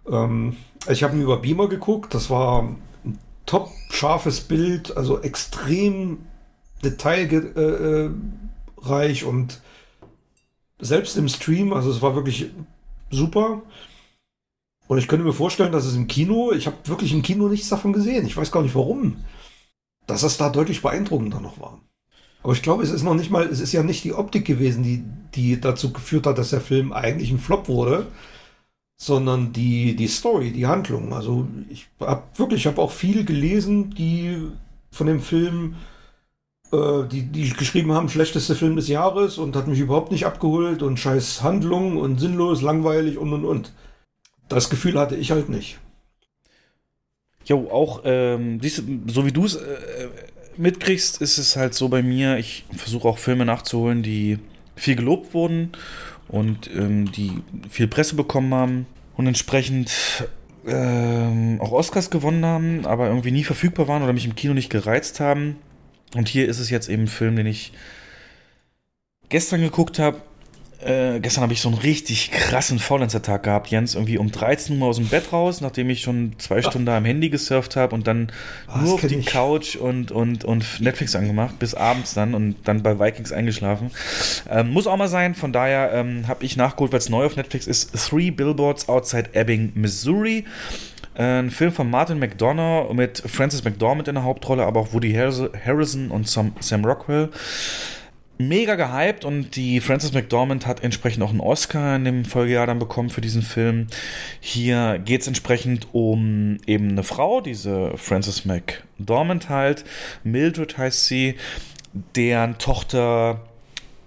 Ähm, 0.10 0.58
ich 0.90 1.04
habe 1.04 1.16
ihn 1.16 1.22
über 1.22 1.38
Beamer 1.38 1.68
geguckt, 1.68 2.14
das 2.14 2.30
war 2.30 2.64
ein 3.06 3.20
top 3.46 3.70
scharfes 3.90 4.42
Bild, 4.42 4.98
also 4.98 5.22
extrem 5.22 6.26
detailreich 6.84 8.14
und 9.26 9.62
selbst 10.80 11.16
im 11.18 11.30
Stream, 11.30 11.74
also 11.74 11.92
es 11.92 12.02
war 12.02 12.16
wirklich 12.16 12.50
super. 13.12 13.62
Und 14.88 14.98
ich 14.98 15.08
könnte 15.08 15.26
mir 15.26 15.34
vorstellen, 15.34 15.72
dass 15.72 15.86
es 15.86 15.96
im 15.96 16.08
Kino, 16.08 16.52
ich 16.52 16.66
habe 16.66 16.76
wirklich 16.86 17.14
im 17.14 17.22
Kino 17.22 17.48
nichts 17.48 17.70
davon 17.70 17.94
gesehen. 17.94 18.26
Ich 18.26 18.36
weiß 18.36 18.52
gar 18.52 18.64
nicht 18.64 18.76
warum. 18.76 19.24
Dass 20.08 20.24
es 20.24 20.38
da 20.38 20.50
deutlich 20.50 20.82
beeindruckender 20.82 21.40
noch 21.40 21.60
war. 21.60 21.80
Aber 22.44 22.54
ich 22.54 22.62
glaube, 22.62 22.84
es 22.84 22.90
ist 22.92 23.04
noch 23.04 23.14
nicht 23.14 23.30
mal, 23.30 23.46
es 23.46 23.60
ist 23.60 23.72
ja 23.72 23.84
nicht 23.84 24.04
die 24.04 24.14
Optik 24.14 24.46
gewesen, 24.46 24.84
die, 24.84 25.04
die 25.36 25.62
dazu 25.62 25.94
geführt 25.94 26.26
hat, 26.26 26.38
dass 26.38 26.50
der 26.50 26.62
Film 26.62 26.92
eigentlich 26.92 27.32
ein 27.32 27.40
Flop 27.40 27.68
wurde, 27.68 28.08
sondern 28.98 29.54
die, 29.54 29.96
die 29.96 30.08
Story, 30.08 30.52
die 30.52 30.68
Handlung. 30.68 31.14
Also 31.14 31.48
ich 31.70 31.88
habe 32.00 32.24
wirklich, 32.36 32.62
ich 32.62 32.68
habe 32.68 32.82
auch 32.82 32.92
viel 32.92 33.26
gelesen, 33.26 33.92
die 33.92 34.48
von 34.92 35.08
dem 35.08 35.22
Film, 35.22 35.76
äh, 36.72 37.04
die, 37.12 37.24
die 37.24 37.50
geschrieben 37.52 37.92
haben, 37.94 38.10
schlechteste 38.10 38.56
Film 38.56 38.76
des 38.76 38.88
Jahres 38.88 39.38
und 39.38 39.56
hat 39.56 39.68
mich 39.68 39.80
überhaupt 39.80 40.12
nicht 40.12 40.26
abgeholt 40.26 40.82
und 40.82 41.00
scheiß 41.00 41.44
Handlung 41.44 41.98
und 41.98 42.20
sinnlos, 42.20 42.62
langweilig 42.62 43.18
und 43.18 43.34
und 43.34 43.46
und. 43.46 43.74
Das 44.50 44.70
Gefühl 44.70 45.00
hatte 45.00 45.16
ich 45.16 45.32
halt 45.32 45.48
nicht. 45.48 45.80
Jo, 47.46 47.70
auch, 47.72 48.02
ähm, 48.04 48.60
so 49.08 49.26
wie 49.26 49.32
du 49.32 49.46
es 49.46 49.56
äh, 49.56 50.10
mitkriegst, 50.58 51.22
ist 51.22 51.38
es 51.38 51.56
halt 51.56 51.74
so 51.74 51.90
bei 51.90 52.02
mir, 52.02 52.38
ich 52.38 52.66
versuche 52.76 53.08
auch 53.08 53.18
Filme 53.18 53.46
nachzuholen, 53.46 54.04
die 54.04 54.40
viel 54.76 54.96
gelobt 54.96 55.34
wurden 55.34 55.72
und 56.28 56.70
ähm, 56.74 57.12
die 57.12 57.32
viel 57.70 57.88
Presse 57.88 58.16
bekommen 58.16 58.54
haben 58.54 58.86
und 59.18 59.28
entsprechend 59.28 59.92
ähm, 60.66 61.60
auch 61.62 61.72
Oscars 61.72 62.10
gewonnen 62.10 62.46
haben, 62.46 62.86
aber 62.86 63.08
irgendwie 63.08 63.32
nie 63.32 63.44
verfügbar 63.44 63.88
waren 63.88 64.04
oder 64.04 64.14
mich 64.14 64.26
im 64.26 64.36
Kino 64.36 64.54
nicht 64.54 64.70
gereizt 64.70 65.20
haben. 65.20 65.58
Und 66.16 66.28
hier 66.28 66.48
ist 66.48 66.60
es 66.60 66.70
jetzt 66.70 66.90
eben 66.90 67.04
ein 67.04 67.08
Film, 67.08 67.36
den 67.36 67.46
ich 67.46 67.72
gestern 69.30 69.62
geguckt 69.62 69.98
habe. 69.98 70.22
Äh, 70.86 71.20
gestern 71.20 71.44
habe 71.44 71.54
ich 71.54 71.62
so 71.62 71.70
einen 71.70 71.78
richtig 71.78 72.32
krassen 72.32 72.80
Faulenzer-Tag 72.80 73.44
gehabt, 73.44 73.68
Jens. 73.70 73.96
Irgendwie 73.96 74.18
um 74.18 74.32
13 74.32 74.82
Uhr 74.82 74.88
aus 74.88 74.98
dem 74.98 75.08
Bett 75.08 75.32
raus, 75.32 75.62
nachdem 75.62 75.90
ich 75.90 76.02
schon 76.02 76.34
zwei 76.38 76.62
Stunden 76.62 76.86
da 76.86 76.98
am 76.98 77.06
Handy 77.06 77.30
gesurft 77.30 77.76
habe 77.76 77.94
und 77.96 78.08
dann 78.08 78.32
Ah, 78.68 78.80
nur 78.82 78.96
auf 78.96 79.02
die 79.06 79.16
ich. 79.16 79.26
Couch 79.26 79.76
und, 79.76 80.12
und, 80.12 80.44
und 80.44 80.82
Netflix 80.82 81.16
angemacht, 81.16 81.60
bis 81.60 81.74
abends 81.76 82.14
dann 82.14 82.34
und 82.34 82.56
dann 82.66 82.84
bei 82.84 83.00
Vikings 83.00 83.32
eingeschlafen. 83.32 83.92
Ähm, 84.50 84.72
muss 84.72 84.88
auch 84.88 84.98
mal 84.98 85.08
sein, 85.08 85.36
von 85.36 85.54
daher 85.54 85.92
ähm, 85.94 86.28
habe 86.28 86.44
ich 86.46 86.58
nachgeholt, 86.58 86.92
weil 86.92 87.00
es 87.00 87.10
neu 87.10 87.26
auf 87.26 87.36
Netflix 87.36 87.68
ist: 87.68 87.94
Three 88.10 88.32
Billboards 88.32 88.90
Outside 88.90 89.30
Ebbing, 89.34 89.72
Missouri. 89.76 90.46
Äh, 91.16 91.24
Ein 91.40 91.52
Film 91.52 91.72
von 91.74 91.90
Martin 91.90 92.20
McDonough 92.20 92.94
mit 92.94 93.22
Francis 93.26 93.64
McDormand 93.64 94.08
in 94.08 94.16
der 94.16 94.24
Hauptrolle, 94.24 94.64
aber 94.66 94.80
auch 94.80 94.94
Woody 94.94 95.14
Harris- 95.14 95.50
Harrison 95.66 96.10
und 96.10 96.28
Sam, 96.28 96.54
Sam 96.62 96.86
Rockwell 96.86 97.30
mega 98.48 98.76
gehypt 98.76 99.26
und 99.26 99.56
die 99.56 99.80
Frances 99.80 100.14
McDormand 100.14 100.66
hat 100.66 100.84
entsprechend 100.84 101.24
auch 101.24 101.30
einen 101.30 101.40
Oscar 101.40 101.96
in 101.96 102.06
dem 102.06 102.26
Folgejahr 102.26 102.68
dann 102.68 102.80
bekommen 102.80 103.10
für 103.10 103.22
diesen 103.22 103.42
Film. 103.42 103.88
Hier 104.40 105.00
geht 105.00 105.22
es 105.22 105.28
entsprechend 105.28 105.88
um 105.94 106.58
eben 106.66 106.92
eine 106.92 107.04
Frau, 107.04 107.42
diese 107.42 107.98
Frances 107.98 108.46
McDormand 108.46 109.50
halt, 109.50 109.86
Mildred 110.24 110.78
heißt 110.78 111.06
sie, 111.08 111.36
deren 112.16 112.58
Tochter 112.58 113.42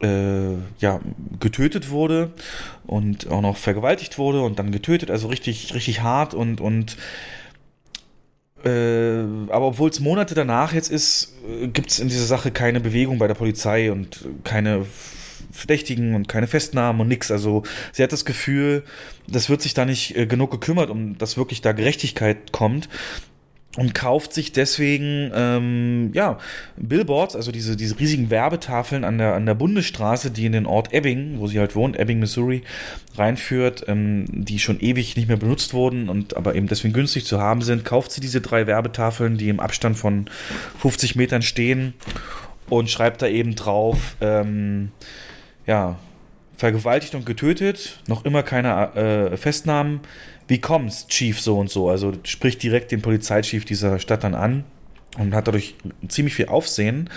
äh, 0.03 0.55
ja, 0.79 1.01
getötet 1.41 1.91
wurde 1.91 2.33
und 2.87 3.31
auch 3.31 3.41
noch 3.41 3.57
vergewaltigt 3.57 4.19
wurde 4.19 4.43
und 4.43 4.59
dann 4.59 4.73
getötet, 4.73 5.11
also 5.11 5.29
richtig, 5.29 5.75
richtig 5.75 6.03
hart 6.03 6.35
und, 6.35 6.61
und 6.61 6.97
aber 8.65 9.67
obwohl 9.67 9.91
es 9.91 10.01
Monate 10.01 10.35
danach 10.35 10.73
jetzt 10.73 10.91
ist, 10.91 11.35
gibt 11.73 11.91
es 11.91 11.99
in 11.99 12.09
dieser 12.09 12.25
Sache 12.25 12.51
keine 12.51 12.81
Bewegung 12.81 13.19
bei 13.19 13.27
der 13.27 13.35
Polizei 13.35 13.93
und 13.93 14.25
keine 14.43 14.87
Verdächtigen 15.55 16.15
und 16.15 16.29
keine 16.29 16.47
Festnahmen 16.47 17.01
und 17.01 17.09
nix. 17.09 17.31
Also 17.31 17.63
sie 17.93 18.03
hat 18.03 18.13
das 18.13 18.25
Gefühl, 18.25 18.83
das 19.29 19.49
wird 19.49 19.63
sich 19.63 19.75
da 19.75 19.85
nicht 19.85 20.17
äh, 20.17 20.27
genug 20.27 20.51
gekümmert, 20.51 20.91
um 20.91 21.17
dass 21.17 21.37
wirklich 21.37 21.61
da 21.61 21.73
Gerechtigkeit 21.73 22.53
kommt 22.53 22.89
und 23.77 23.95
kauft 23.95 24.33
sich 24.33 24.53
deswegen 24.53 25.33
ähm, 25.35 26.11
ja 26.15 26.39
Billboards, 26.77 27.35
also 27.35 27.51
diese 27.51 27.77
diese 27.77 27.99
riesigen 27.99 28.31
Werbetafeln 28.31 29.05
an 29.05 29.19
der 29.19 29.35
an 29.35 29.47
der 29.47 29.55
Bundesstraße, 29.55 30.31
die 30.31 30.47
in 30.47 30.53
den 30.53 30.67
Ort 30.67 30.93
Ebbing, 30.93 31.39
wo 31.39 31.47
sie 31.47 31.59
halt 31.59 31.75
wohnt, 31.75 31.99
Ebbing, 31.99 32.21
Missouri, 32.21 32.63
reinführt, 33.17 33.85
ähm, 33.89 34.27
die 34.29 34.59
schon 34.59 34.81
ewig 34.81 35.17
nicht 35.17 35.29
mehr 35.29 35.37
benutzt 35.37 35.75
wurden 35.75 36.09
und 36.09 36.37
aber 36.37 36.55
eben 36.55 36.69
deswegen 36.69 36.95
günstig 36.95 37.25
zu 37.25 37.41
haben 37.41 37.63
sind, 37.63 37.85
kauft 37.85 38.13
sie 38.13 38.21
diese 38.21 38.41
drei 38.41 38.67
Werbetafeln, 38.67 39.39
die 39.39 39.49
im 39.49 39.61
Abstand 39.61 39.97
von 39.97 40.27
50 40.79 41.17
Metern 41.17 41.43
stehen 41.43 41.95
und 42.69 42.91
schreibt 42.91 43.23
da 43.23 43.27
eben 43.27 43.55
drauf, 43.55 44.17
ähm, 44.21 44.93
ja 45.67 45.99
vergewaltigt 46.57 47.15
und 47.15 47.27
getötet, 47.27 47.99
noch 48.07 48.25
immer 48.25 48.43
keine 48.43 48.95
äh, 48.95 49.37
Festnahmen. 49.37 50.01
Wie 50.47 50.61
kommt's, 50.61 51.07
Chief 51.09 51.41
so 51.41 51.59
und 51.59 51.71
so? 51.71 51.89
Also 51.89 52.13
spricht 52.25 52.63
direkt 52.63 52.93
den 52.93 53.03
Polizeichief 53.03 53.65
dieser 53.65 53.99
Stadt 53.99 54.25
dann 54.25 54.35
an 54.35 54.65
und 55.19 55.35
hat 55.35 55.49
dadurch 55.49 55.75
ziemlich 56.09 56.35
viel 56.35 56.47
Aufsehen. 56.47 57.09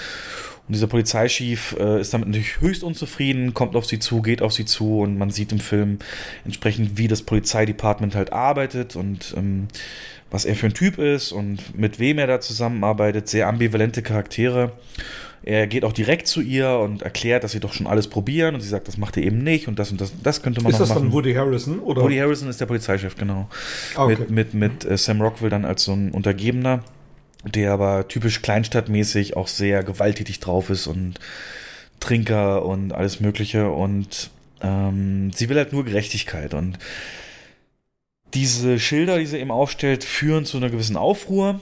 Und 0.67 0.73
dieser 0.73 0.87
Polizeichief 0.87 1.75
äh, 1.79 2.01
ist 2.01 2.13
damit 2.13 2.27
natürlich 2.27 2.59
höchst 2.59 2.83
unzufrieden, 2.83 3.53
kommt 3.53 3.75
auf 3.75 3.85
sie 3.85 3.99
zu, 3.99 4.21
geht 4.21 4.41
auf 4.41 4.51
sie 4.51 4.65
zu 4.65 4.99
und 4.99 5.17
man 5.17 5.29
sieht 5.29 5.53
im 5.53 5.61
Film 5.61 5.99
entsprechend, 6.43 6.97
wie 6.97 7.07
das 7.07 7.21
Polizeidepartement 7.21 8.15
halt 8.15 8.33
arbeitet 8.33 8.97
und 8.97 9.33
ähm, 9.37 9.69
was 10.29 10.43
er 10.43 10.55
für 10.55 10.65
ein 10.65 10.73
Typ 10.73 10.97
ist 10.97 11.31
und 11.31 11.77
mit 11.77 11.99
wem 11.99 12.17
er 12.17 12.27
da 12.27 12.41
zusammenarbeitet. 12.41 13.29
Sehr 13.29 13.47
ambivalente 13.47 14.01
Charaktere. 14.01 14.73
Er 15.49 15.65
geht 15.65 15.85
auch 15.85 15.93
direkt 15.93 16.27
zu 16.27 16.41
ihr 16.41 16.71
und 16.71 17.03
erklärt, 17.03 17.45
dass 17.45 17.53
sie 17.53 17.61
doch 17.61 17.71
schon 17.71 17.87
alles 17.87 18.09
probieren 18.09 18.53
und 18.53 18.59
sie 18.59 18.67
sagt, 18.67 18.89
das 18.89 18.97
macht 18.97 19.15
ihr 19.15 19.23
eben 19.23 19.45
nicht 19.45 19.69
und 19.69 19.79
das 19.79 19.91
und 19.91 20.01
das, 20.01 20.11
das 20.21 20.41
könnte 20.41 20.61
man 20.61 20.73
Ist 20.73 20.79
noch 20.79 20.87
das 20.87 20.89
machen. 20.89 21.03
dann 21.03 21.13
Woody 21.13 21.35
Harrison? 21.35 21.79
Oder? 21.79 22.01
Woody 22.01 22.17
Harrison 22.17 22.49
ist 22.49 22.59
der 22.59 22.65
Polizeichef, 22.65 23.15
genau. 23.15 23.47
Ah, 23.95 24.03
okay. 24.03 24.17
Mit, 24.19 24.29
mit, 24.29 24.53
mit 24.53 24.85
äh, 24.85 24.97
Sam 24.97 25.21
Rockwell 25.21 25.49
dann 25.49 25.63
als 25.63 25.85
so 25.85 25.93
ein 25.93 26.11
Untergebener, 26.11 26.83
der 27.45 27.71
aber 27.71 28.09
typisch 28.09 28.41
kleinstadtmäßig 28.41 29.37
auch 29.37 29.47
sehr 29.47 29.85
gewalttätig 29.85 30.41
drauf 30.41 30.69
ist 30.69 30.85
und 30.85 31.21
Trinker 32.01 32.65
und 32.65 32.91
alles 32.91 33.21
Mögliche. 33.21 33.69
Und 33.69 34.31
ähm, 34.61 35.31
sie 35.33 35.47
will 35.47 35.55
halt 35.55 35.71
nur 35.71 35.85
Gerechtigkeit. 35.85 36.55
Und 36.55 36.77
diese 38.33 38.79
Schilder, 38.79 39.17
die 39.17 39.27
sie 39.27 39.37
eben 39.37 39.51
aufstellt, 39.51 40.03
führen 40.03 40.43
zu 40.43 40.57
einer 40.57 40.69
gewissen 40.69 40.97
Aufruhr 40.97 41.61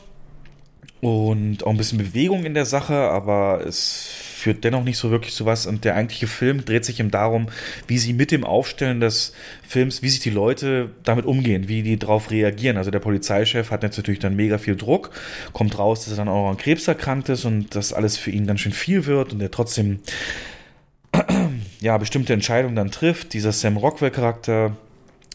und 1.06 1.64
auch 1.64 1.70
ein 1.70 1.78
bisschen 1.78 2.00
Bewegung 2.00 2.46
in 2.46 2.56
der 2.56 2.66
Sache, 2.66 2.96
aber 2.96 3.64
es 3.64 4.08
führt 4.10 4.64
dennoch 4.64 4.84
nicht 4.84 4.98
so 4.98 5.12
wirklich 5.12 5.36
zu 5.36 5.46
was. 5.46 5.68
Und 5.68 5.86
der 5.86 5.94
eigentliche 5.94 6.26
Film 6.26 6.66
dreht 6.66 6.84
sich 6.84 7.00
eben 7.00 7.12
darum, 7.12 7.46
wie 7.86 8.00
sie 8.00 8.12
mit 8.12 8.32
dem 8.32 8.44
Aufstellen 8.44 9.02
des 9.02 9.32
Films, 9.62 10.02
wie 10.02 10.10
sich 10.10 10.22
die 10.22 10.32
Leute 10.32 10.90
damit 11.04 11.26
umgehen, 11.26 11.68
wie 11.68 11.84
die 11.84 12.00
darauf 12.00 12.32
reagieren. 12.32 12.78
Also 12.78 12.90
der 12.90 12.98
Polizeichef 12.98 13.70
hat 13.70 13.84
jetzt 13.84 13.98
natürlich 13.98 14.20
dann 14.20 14.36
mega 14.36 14.58
viel 14.58 14.76
Druck, 14.76 15.12
kommt 15.54 15.78
raus, 15.78 16.06
dass 16.06 16.14
er 16.16 16.18
dann 16.18 16.28
auch 16.28 16.50
an 16.50 16.58
Krebs 16.58 16.88
erkrankt 16.88 17.30
ist 17.30 17.46
und 17.46 17.76
das 17.76 17.94
alles 17.94 18.18
für 18.18 18.32
ihn 18.32 18.48
ganz 18.48 18.62
schön 18.62 18.72
viel 18.72 19.06
wird 19.06 19.32
und 19.32 19.40
er 19.42 19.52
trotzdem 19.52 20.00
ja 21.82 22.00
bestimmte 22.00 22.34
Entscheidungen 22.34 22.76
dann 22.76 22.90
trifft. 22.90 23.34
Dieser 23.34 23.52
Sam 23.52 23.78
Rockwell-Charakter 23.78 24.76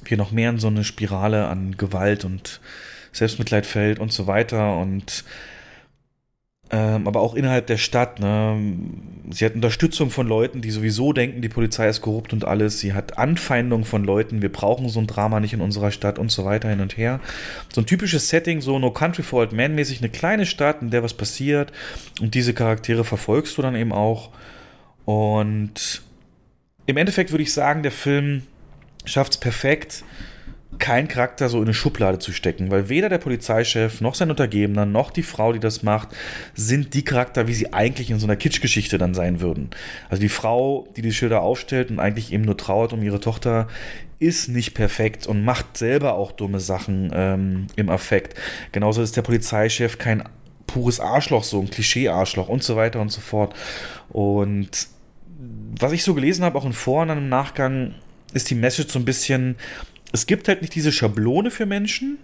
hier 0.04 0.16
noch 0.16 0.32
mehr 0.32 0.50
in 0.50 0.58
so 0.58 0.66
eine 0.66 0.82
Spirale 0.82 1.46
an 1.46 1.76
Gewalt 1.76 2.24
und 2.24 2.60
Selbstmitleid 3.12 3.66
fällt 3.66 4.00
und 4.00 4.12
so 4.12 4.26
weiter 4.26 4.76
und 4.76 5.22
ähm, 6.72 7.08
aber 7.08 7.20
auch 7.20 7.34
innerhalb 7.34 7.66
der 7.66 7.78
Stadt. 7.78 8.20
Ne? 8.20 8.74
Sie 9.30 9.44
hat 9.44 9.54
Unterstützung 9.54 10.10
von 10.10 10.28
Leuten, 10.28 10.60
die 10.60 10.70
sowieso 10.70 11.12
denken, 11.12 11.42
die 11.42 11.48
Polizei 11.48 11.88
ist 11.88 12.00
korrupt 12.00 12.32
und 12.32 12.44
alles. 12.44 12.78
Sie 12.78 12.92
hat 12.92 13.18
Anfeindung 13.18 13.84
von 13.84 14.04
Leuten, 14.04 14.40
wir 14.40 14.52
brauchen 14.52 14.88
so 14.88 15.00
ein 15.00 15.08
Drama 15.08 15.40
nicht 15.40 15.52
in 15.52 15.60
unserer 15.60 15.90
Stadt 15.90 16.18
und 16.18 16.30
so 16.30 16.44
weiter 16.44 16.68
hin 16.68 16.80
und 16.80 16.96
her. 16.96 17.20
So 17.72 17.80
ein 17.80 17.86
typisches 17.86 18.28
Setting, 18.28 18.60
so 18.60 18.78
No 18.78 18.92
Country 18.92 19.22
for 19.22 19.40
Old 19.40 19.52
Man 19.52 19.74
mäßig, 19.74 19.98
eine 19.98 20.10
kleine 20.10 20.46
Stadt, 20.46 20.80
in 20.80 20.90
der 20.90 21.02
was 21.02 21.14
passiert 21.14 21.72
und 22.20 22.34
diese 22.34 22.54
Charaktere 22.54 23.04
verfolgst 23.04 23.58
du 23.58 23.62
dann 23.62 23.74
eben 23.74 23.92
auch. 23.92 24.30
Und 25.04 26.02
im 26.86 26.96
Endeffekt 26.96 27.32
würde 27.32 27.42
ich 27.42 27.52
sagen, 27.52 27.82
der 27.82 27.92
Film 27.92 28.42
schafft 29.04 29.32
es 29.32 29.38
perfekt, 29.38 30.04
keinen 30.78 31.08
Charakter 31.08 31.48
so 31.48 31.58
in 31.58 31.64
eine 31.64 31.74
Schublade 31.74 32.18
zu 32.18 32.32
stecken, 32.32 32.70
weil 32.70 32.88
weder 32.88 33.08
der 33.08 33.18
Polizeichef 33.18 34.00
noch 34.00 34.14
sein 34.14 34.30
Untergebener 34.30 34.86
noch 34.86 35.10
die 35.10 35.22
Frau, 35.22 35.52
die 35.52 35.58
das 35.58 35.82
macht, 35.82 36.10
sind 36.54 36.94
die 36.94 37.04
Charakter, 37.04 37.48
wie 37.48 37.54
sie 37.54 37.72
eigentlich 37.72 38.10
in 38.10 38.18
so 38.18 38.26
einer 38.26 38.36
Kitschgeschichte 38.36 38.96
dann 38.96 39.14
sein 39.14 39.40
würden. 39.40 39.70
Also 40.08 40.20
die 40.20 40.28
Frau, 40.28 40.88
die 40.96 41.02
die 41.02 41.12
Schilder 41.12 41.42
aufstellt 41.42 41.90
und 41.90 41.98
eigentlich 41.98 42.32
eben 42.32 42.44
nur 42.44 42.56
trauert 42.56 42.92
um 42.92 43.02
ihre 43.02 43.20
Tochter, 43.20 43.66
ist 44.20 44.48
nicht 44.48 44.74
perfekt 44.74 45.26
und 45.26 45.44
macht 45.44 45.76
selber 45.76 46.14
auch 46.14 46.32
dumme 46.32 46.60
Sachen 46.60 47.10
ähm, 47.12 47.66
im 47.76 47.88
Affekt. 47.88 48.38
Genauso 48.70 49.02
ist 49.02 49.16
der 49.16 49.22
Polizeichef 49.22 49.98
kein 49.98 50.22
pures 50.66 51.00
Arschloch, 51.00 51.42
so 51.42 51.60
ein 51.60 51.70
Klischee-Arschloch 51.70 52.48
und 52.48 52.62
so 52.62 52.76
weiter 52.76 53.00
und 53.00 53.10
so 53.10 53.20
fort. 53.20 53.54
Und 54.08 54.88
was 55.78 55.92
ich 55.92 56.04
so 56.04 56.14
gelesen 56.14 56.44
habe, 56.44 56.58
auch 56.58 56.64
in 56.66 56.74
Vor- 56.74 57.02
und 57.02 57.10
im 57.10 57.28
Nachgang, 57.28 57.94
ist 58.32 58.50
die 58.50 58.54
Message 58.54 58.92
so 58.92 58.98
ein 58.98 59.04
bisschen, 59.04 59.56
es 60.12 60.26
gibt 60.26 60.48
halt 60.48 60.62
nicht 60.62 60.74
diese 60.74 60.92
Schablone 60.92 61.50
für 61.50 61.66
Menschen, 61.66 62.18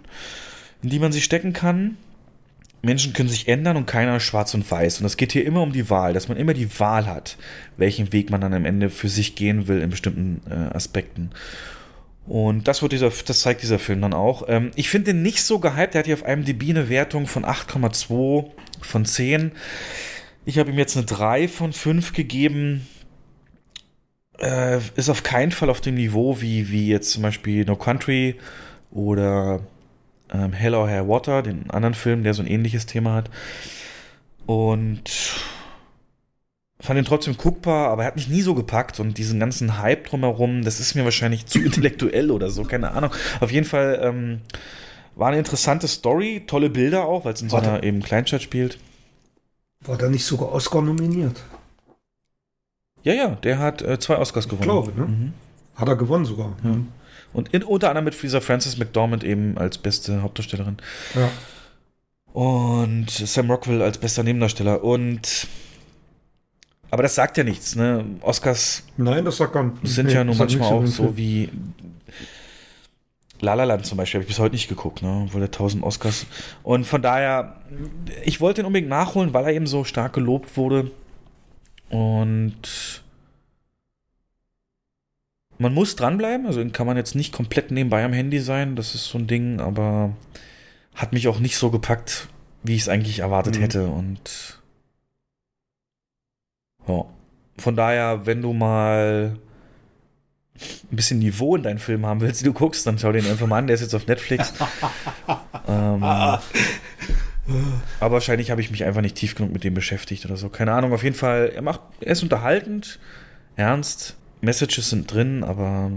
in 0.83 0.89
die 0.89 0.99
man 0.99 1.11
sich 1.11 1.23
stecken 1.23 1.53
kann. 1.53 1.97
Menschen 2.81 3.13
können 3.13 3.29
sich 3.29 3.47
ändern 3.47 3.75
und 3.75 3.87
keiner 3.87 4.17
ist 4.17 4.23
schwarz 4.23 4.53
und 4.53 4.69
weiß. 4.69 4.99
Und 4.99 5.05
es 5.05 5.17
geht 5.17 5.31
hier 5.31 5.45
immer 5.45 5.61
um 5.61 5.71
die 5.71 5.89
Wahl, 5.89 6.13
dass 6.13 6.27
man 6.27 6.37
immer 6.37 6.53
die 6.53 6.79
Wahl 6.79 7.07
hat, 7.07 7.37
welchen 7.75 8.13
Weg 8.13 8.29
man 8.29 8.41
dann 8.41 8.53
am 8.53 8.65
Ende 8.65 8.89
für 8.89 9.09
sich 9.09 9.35
gehen 9.35 9.67
will 9.67 9.81
in 9.81 9.89
bestimmten 9.89 10.41
äh, 10.49 10.75
Aspekten. 10.75 11.31
Und 12.27 12.67
das 12.67 12.81
wird 12.81 12.91
dieser, 12.91 13.09
das 13.09 13.39
zeigt 13.39 13.63
dieser 13.63 13.79
Film 13.79 14.01
dann 14.01 14.13
auch. 14.13 14.43
Ähm, 14.47 14.71
ich 14.75 14.89
finde 14.89 15.13
den 15.13 15.21
nicht 15.23 15.43
so 15.43 15.59
gehypt. 15.59 15.93
Der 15.93 15.99
hat 15.99 16.05
hier 16.05 16.15
auf 16.15 16.23
einem 16.23 16.45
DB 16.45 16.69
eine 16.69 16.89
Wertung 16.89 17.25
von 17.25 17.45
8,2 17.45 18.51
von 18.81 19.05
10. 19.05 19.53
Ich 20.45 20.59
habe 20.59 20.69
ihm 20.69 20.77
jetzt 20.77 20.97
eine 20.97 21.05
3 21.05 21.47
von 21.47 21.73
5 21.73 22.13
gegeben 22.13 22.87
äh, 24.39 24.79
ist 24.95 25.09
auf 25.09 25.23
keinen 25.23 25.51
Fall 25.51 25.69
auf 25.69 25.81
dem 25.81 25.95
Niveau 25.95 26.41
wie, 26.41 26.69
wie 26.69 26.87
jetzt 26.87 27.11
zum 27.11 27.23
Beispiel 27.23 27.65
No 27.65 27.75
Country 27.75 28.35
oder 28.91 29.61
ähm, 30.31 30.53
Hell 30.53 30.75
or 30.75 30.87
Hair 30.87 31.07
Water, 31.07 31.41
den 31.41 31.69
anderen 31.69 31.93
Film, 31.93 32.23
der 32.23 32.33
so 32.33 32.41
ein 32.41 32.47
ähnliches 32.47 32.85
Thema 32.85 33.13
hat. 33.13 33.29
Und 34.45 35.09
fand 36.79 36.99
ihn 36.99 37.05
trotzdem 37.05 37.37
guckbar, 37.37 37.89
aber 37.89 38.03
er 38.03 38.07
hat 38.07 38.15
mich 38.15 38.29
nie 38.29 38.41
so 38.41 38.53
gepackt 38.53 38.99
und 38.99 39.17
diesen 39.17 39.39
ganzen 39.39 39.79
Hype 39.79 40.07
drumherum, 40.07 40.63
das 40.63 40.79
ist 40.79 40.95
mir 40.95 41.03
wahrscheinlich 41.03 41.45
zu 41.45 41.59
intellektuell 41.63 42.31
oder 42.31 42.49
so, 42.49 42.63
keine 42.63 42.91
Ahnung. 42.91 43.11
Auf 43.39 43.51
jeden 43.51 43.65
Fall 43.65 43.99
ähm, 44.03 44.41
war 45.15 45.29
eine 45.29 45.39
interessante 45.39 45.87
Story, 45.87 46.43
tolle 46.45 46.69
Bilder 46.69 47.05
auch, 47.05 47.25
weil 47.25 47.33
es 47.33 47.41
in 47.41 47.49
so 47.49 47.57
einer 47.57 47.83
eben 47.83 48.01
Kleinstadt 48.01 48.41
spielt. 48.41 48.77
War 49.85 49.97
da 49.97 50.09
nicht 50.09 50.25
sogar 50.25 50.51
Oscar 50.51 50.81
nominiert? 50.81 51.41
Ja, 53.07 53.13
ja, 53.13 53.29
der 53.29 53.59
hat 53.59 53.81
äh, 53.81 53.97
zwei 53.99 54.17
Oscars 54.17 54.49
gewonnen. 54.49 54.63
Ich 54.63 54.67
glaube, 54.67 54.91
ne? 54.99 55.07
Mhm. 55.07 55.33
Hat 55.75 55.87
er 55.87 55.95
gewonnen 55.95 56.25
sogar. 56.25 56.57
Ja. 56.61 56.75
Und 57.31 57.53
in, 57.53 57.63
unter 57.63 57.87
anderem 57.87 58.03
mit 58.03 58.15
Freezer 58.15 58.41
Frances 58.41 58.77
McDormand 58.77 59.23
eben 59.23 59.57
als 59.57 59.77
beste 59.77 60.21
Hauptdarstellerin. 60.21 60.75
Ja. 61.15 61.29
Und 62.33 63.09
Sam 63.09 63.49
Rockwell 63.49 63.81
als 63.81 63.97
bester 63.97 64.23
Nebendarsteller. 64.23 64.83
Und 64.83 65.47
Aber 66.91 67.01
das 67.01 67.15
sagt 67.15 67.37
ja 67.37 67.45
nichts, 67.45 67.77
ne? 67.77 68.03
Oscars. 68.19 68.83
Nein, 68.97 69.23
das 69.23 69.37
sagt 69.37 69.53
gar. 69.53 69.71
Sind 69.83 70.07
nee, 70.07 70.13
ja 70.13 70.25
nun 70.25 70.37
manchmal 70.37 70.73
auch 70.73 70.85
so 70.85 71.15
wie. 71.15 71.49
La 73.39 73.53
La 73.53 73.63
Land 73.63 73.85
zum 73.85 73.97
Beispiel 73.97 74.19
habe 74.19 74.23
ich 74.23 74.35
bis 74.35 74.39
heute 74.39 74.55
nicht 74.55 74.67
geguckt, 74.67 75.01
ne? 75.01 75.21
Obwohl 75.27 75.43
er 75.43 75.47
1000 75.47 75.81
Oscars. 75.81 76.25
Und 76.61 76.85
von 76.85 77.01
daher, 77.01 77.61
ich 78.25 78.41
wollte 78.41 78.61
ihn 78.61 78.65
unbedingt 78.65 78.89
nachholen, 78.89 79.33
weil 79.33 79.45
er 79.45 79.53
eben 79.53 79.67
so 79.67 79.85
stark 79.85 80.11
gelobt 80.11 80.57
wurde. 80.57 80.91
Und 81.89 83.03
man 85.57 85.73
muss 85.73 85.95
dranbleiben, 85.95 86.45
also 86.45 86.63
kann 86.69 86.85
man 86.87 86.97
jetzt 86.97 87.15
nicht 87.15 87.33
komplett 87.33 87.71
nebenbei 87.71 88.03
am 88.05 88.13
Handy 88.13 88.39
sein, 88.39 88.75
das 88.75 88.93
ist 88.95 89.05
so 89.05 89.17
ein 89.17 89.27
Ding, 89.27 89.59
aber 89.59 90.11
hat 90.93 91.13
mich 91.13 91.27
auch 91.27 91.39
nicht 91.39 91.57
so 91.57 91.71
gepackt, 91.71 92.27
wie 92.63 92.75
ich 92.75 92.81
es 92.81 92.89
eigentlich 92.89 93.19
erwartet 93.19 93.57
Mhm. 93.57 93.61
hätte. 93.61 93.87
Und 93.87 94.59
ja. 96.87 97.05
Von 97.59 97.75
daher, 97.75 98.25
wenn 98.27 98.41
du 98.43 98.53
mal 98.53 99.37
ein 100.91 100.95
bisschen 100.95 101.19
Niveau 101.19 101.55
in 101.55 101.63
deinen 101.63 101.79
Film 101.79 102.05
haben 102.05 102.21
willst, 102.21 102.41
die 102.41 102.45
du 102.45 102.53
guckst, 102.53 102.85
dann 102.85 102.99
schau 102.99 103.11
den 103.11 103.25
einfach 103.27 103.47
mal 103.47 103.57
an, 103.59 103.67
der 103.67 103.75
ist 103.75 103.81
jetzt 103.81 103.95
auf 103.95 104.05
Netflix. 104.07 104.53
ähm, 105.67 106.03
aber 107.99 108.13
wahrscheinlich 108.13 108.51
habe 108.51 108.61
ich 108.61 108.71
mich 108.71 108.83
einfach 108.83 109.01
nicht 109.01 109.15
tief 109.15 109.35
genug 109.35 109.53
mit 109.53 109.63
dem 109.63 109.73
beschäftigt 109.73 110.25
oder 110.25 110.37
so. 110.37 110.49
Keine 110.49 110.73
Ahnung, 110.73 110.93
auf 110.93 111.03
jeden 111.03 111.15
Fall, 111.15 111.51
er 111.55 111.61
macht, 111.61 111.81
er 112.01 112.11
ist 112.11 112.23
unterhaltend, 112.23 112.99
ernst, 113.55 114.15
Messages 114.41 114.89
sind 114.89 115.11
drin, 115.11 115.43
aber 115.43 115.91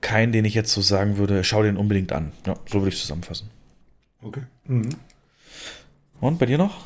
kein, 0.00 0.32
den 0.32 0.44
ich 0.44 0.54
jetzt 0.54 0.72
so 0.72 0.80
sagen 0.80 1.16
würde, 1.16 1.44
schau 1.44 1.62
den 1.62 1.76
unbedingt 1.76 2.12
an. 2.12 2.32
Ja, 2.46 2.56
so 2.66 2.80
würde 2.80 2.88
ich 2.88 2.94
es 2.94 3.00
zusammenfassen. 3.02 3.50
Okay. 4.22 4.42
Mhm. 4.64 4.90
Und 6.20 6.38
bei 6.38 6.46
dir 6.46 6.58
noch? 6.58 6.84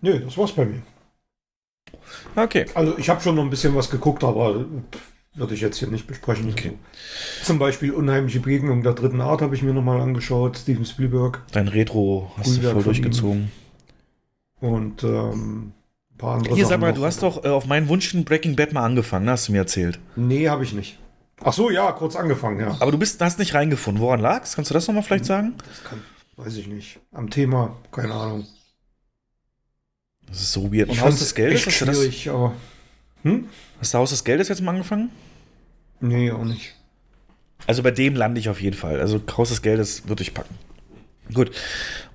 Nö, 0.00 0.20
das 0.20 0.36
war's 0.36 0.52
bei 0.52 0.64
mir. 0.64 0.82
Okay. 2.34 2.66
Also 2.74 2.96
ich 2.98 3.08
habe 3.08 3.20
schon 3.20 3.34
noch 3.34 3.42
ein 3.42 3.50
bisschen 3.50 3.74
was 3.74 3.90
geguckt, 3.90 4.22
aber 4.24 4.64
würde 5.36 5.54
ich 5.54 5.60
jetzt 5.60 5.78
hier 5.78 5.88
nicht 5.88 6.06
besprechen. 6.06 6.48
Okay. 6.50 6.72
Also, 7.38 7.44
zum 7.46 7.58
Beispiel 7.58 7.92
Unheimliche 7.92 8.40
Begegnung 8.40 8.82
der 8.82 8.94
dritten 8.94 9.20
Art 9.20 9.42
habe 9.42 9.54
ich 9.54 9.62
mir 9.62 9.72
nochmal 9.72 10.00
angeschaut, 10.00 10.56
Steven 10.58 10.84
Spielberg. 10.84 11.42
Dein 11.52 11.68
Retro 11.68 12.32
hast 12.36 12.56
Frühwerk 12.56 12.74
du 12.74 12.80
voll 12.80 12.84
durchgezogen. 12.84 13.52
Und 14.60 15.04
ähm, 15.04 15.72
ein 16.12 16.16
paar 16.18 16.36
andere 16.36 16.54
Hier, 16.54 16.64
Sachen 16.64 16.70
sag 16.70 16.80
mal, 16.80 16.88
noch. 16.90 16.96
du 16.96 17.04
hast 17.04 17.22
doch 17.22 17.44
äh, 17.44 17.48
auf 17.48 17.66
meinen 17.66 17.88
Wunsch 17.88 18.12
in 18.14 18.24
Breaking 18.24 18.56
Bad 18.56 18.72
mal 18.72 18.84
angefangen, 18.84 19.28
hast 19.28 19.48
du 19.48 19.52
mir 19.52 19.58
erzählt. 19.58 19.98
Nee, 20.16 20.48
habe 20.48 20.64
ich 20.64 20.72
nicht. 20.72 20.98
Ach 21.44 21.52
so, 21.52 21.70
ja, 21.70 21.92
kurz 21.92 22.16
angefangen, 22.16 22.60
ja. 22.60 22.76
Aber 22.80 22.90
du 22.90 22.98
bist, 22.98 23.20
hast 23.20 23.38
nicht 23.38 23.52
reingefunden. 23.52 24.02
Woran 24.02 24.20
lag's? 24.20 24.56
Kannst 24.56 24.70
du 24.70 24.74
das 24.74 24.86
nochmal 24.88 25.02
vielleicht 25.02 25.26
sagen? 25.26 25.54
Das 25.68 25.84
kann, 25.84 26.00
weiß 26.36 26.56
ich 26.56 26.66
nicht. 26.66 26.98
Am 27.12 27.28
Thema, 27.28 27.76
keine 27.92 28.14
Ahnung. 28.14 28.46
Das 30.26 30.40
ist 30.40 30.52
so 30.52 30.72
weird. 30.72 30.88
Und 30.88 30.94
Ich 30.94 31.00
Haus 31.02 31.18
des 31.18 31.34
Geldes? 31.34 31.58
echt 31.58 31.66
Hast 31.66 31.80
du, 31.82 31.84
das, 31.84 31.96
schwierig, 31.98 32.30
aber 32.30 32.54
hm? 33.22 33.48
hast 33.80 33.92
du 33.92 33.98
Haus 33.98 34.10
des 34.10 34.24
Geldes 34.24 34.48
jetzt 34.48 34.62
mal 34.62 34.72
angefangen? 34.72 35.10
Nee, 36.00 36.30
auch 36.30 36.44
nicht. 36.44 36.74
Also 37.66 37.82
bei 37.82 37.90
dem 37.90 38.14
lande 38.14 38.40
ich 38.40 38.48
auf 38.48 38.60
jeden 38.60 38.76
Fall. 38.76 39.00
Also 39.00 39.20
Haus 39.36 39.48
des 39.48 39.62
Geldes 39.62 40.08
würde 40.08 40.22
ich 40.22 40.34
packen. 40.34 40.54
Gut. 41.32 41.48
Und 41.48 41.54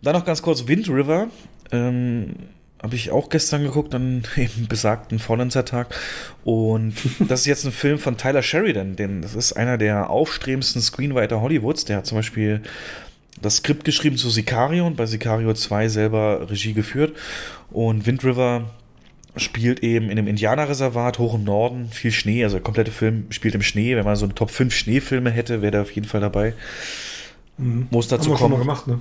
dann 0.02 0.16
noch 0.16 0.26
ganz 0.26 0.42
kurz 0.42 0.68
Wind 0.68 0.88
River. 0.90 1.28
Ähm, 1.72 2.36
habe 2.82 2.96
ich 2.96 3.12
auch 3.12 3.30
gestern 3.30 3.64
geguckt, 3.64 3.94
an 3.94 4.24
dem 4.36 4.68
besagten 4.70 5.20
Faulenzer-Tag. 5.20 5.96
Und 6.44 6.96
das 7.28 7.42
ist 7.42 7.46
jetzt 7.46 7.66
ein 7.66 7.72
Film 7.72 8.00
von 8.00 8.18
Tyler 8.18 8.42
Sheridan, 8.42 8.96
denn 8.96 9.22
das 9.22 9.36
ist 9.36 9.54
einer 9.54 9.78
der 9.78 10.10
aufstrebendsten 10.10 10.82
Screenwriter 10.82 11.42
Hollywoods. 11.42 11.86
Der 11.86 11.98
hat 11.98 12.06
zum 12.06 12.18
Beispiel 12.18 12.62
das 13.42 13.58
Skript 13.58 13.86
geschrieben 13.86 14.18
zu 14.18 14.30
Sicario 14.30 14.86
und 14.86 14.98
bei 14.98 15.06
Sicario 15.06 15.54
2 15.54 15.90
selber 15.90 16.50
Regie 16.50 16.74
geführt. 16.74 17.16
Und 17.70 18.06
Wind 18.06 18.24
River 18.24 18.70
spielt 19.38 19.82
eben 19.82 20.06
in 20.06 20.18
einem 20.18 20.28
Indianerreservat 20.28 21.20
hoch 21.20 21.36
im 21.36 21.44
Norden, 21.44 21.90
viel 21.90 22.12
Schnee, 22.12 22.44
also 22.44 22.58
der 22.58 22.64
komplette 22.64 22.92
Film 22.92 23.32
spielt 23.32 23.56
im 23.56 23.62
Schnee. 23.62 23.96
Wenn 23.96 24.06
man 24.06 24.16
so 24.16 24.26
eine 24.26 24.36
Top 24.36 24.52
5 24.52 24.74
Schneefilme 24.74 25.30
hätte, 25.32 25.62
wäre 25.62 25.72
der 25.72 25.82
auf 25.84 25.92
jeden 25.92 26.08
Fall 26.08 26.22
dabei. 26.22 26.54
Mhm. 27.58 27.88
Muss 27.92 28.08
dazu 28.08 28.26
Haben 28.26 28.32
wir 28.34 28.38
schon 28.38 28.52
kommen. 28.52 28.54
mal 28.54 28.60
gemacht, 28.60 28.88
ne? 28.88 29.00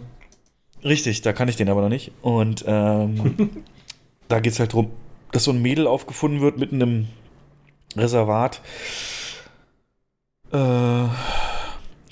Richtig, 0.84 1.22
da 1.22 1.32
kann 1.32 1.48
ich 1.48 1.56
den 1.56 1.68
aber 1.68 1.82
noch 1.82 1.88
nicht. 1.88 2.12
Und 2.22 2.64
ähm, 2.66 3.50
da 4.28 4.40
geht 4.40 4.52
es 4.52 4.60
halt 4.60 4.72
darum, 4.72 4.90
dass 5.32 5.44
so 5.44 5.50
ein 5.50 5.60
Mädel 5.62 5.86
aufgefunden 5.86 6.40
wird 6.40 6.58
mitten 6.58 6.80
im 6.80 7.08
Reservat. 7.96 8.60
Äh, 10.52 10.56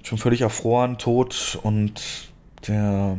schon 0.02 0.18
völlig 0.18 0.42
erfroren, 0.42 0.98
tot 0.98 1.58
und 1.62 2.28
der 2.66 3.16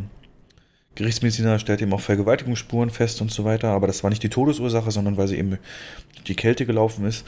Gerichtsmediziner 0.99 1.59
stellt 1.59 1.81
eben 1.81 1.93
auch 1.93 2.01
Vergewaltigungsspuren 2.01 2.89
fest 2.89 3.21
und 3.21 3.31
so 3.31 3.45
weiter, 3.45 3.69
aber 3.69 3.87
das 3.87 4.03
war 4.03 4.09
nicht 4.09 4.21
die 4.21 4.29
Todesursache, 4.29 4.91
sondern 4.91 5.15
weil 5.15 5.29
sie 5.29 5.37
eben 5.37 5.51
durch 5.51 6.23
die 6.25 6.35
Kälte 6.35 6.65
gelaufen 6.65 7.05
ist. 7.05 7.25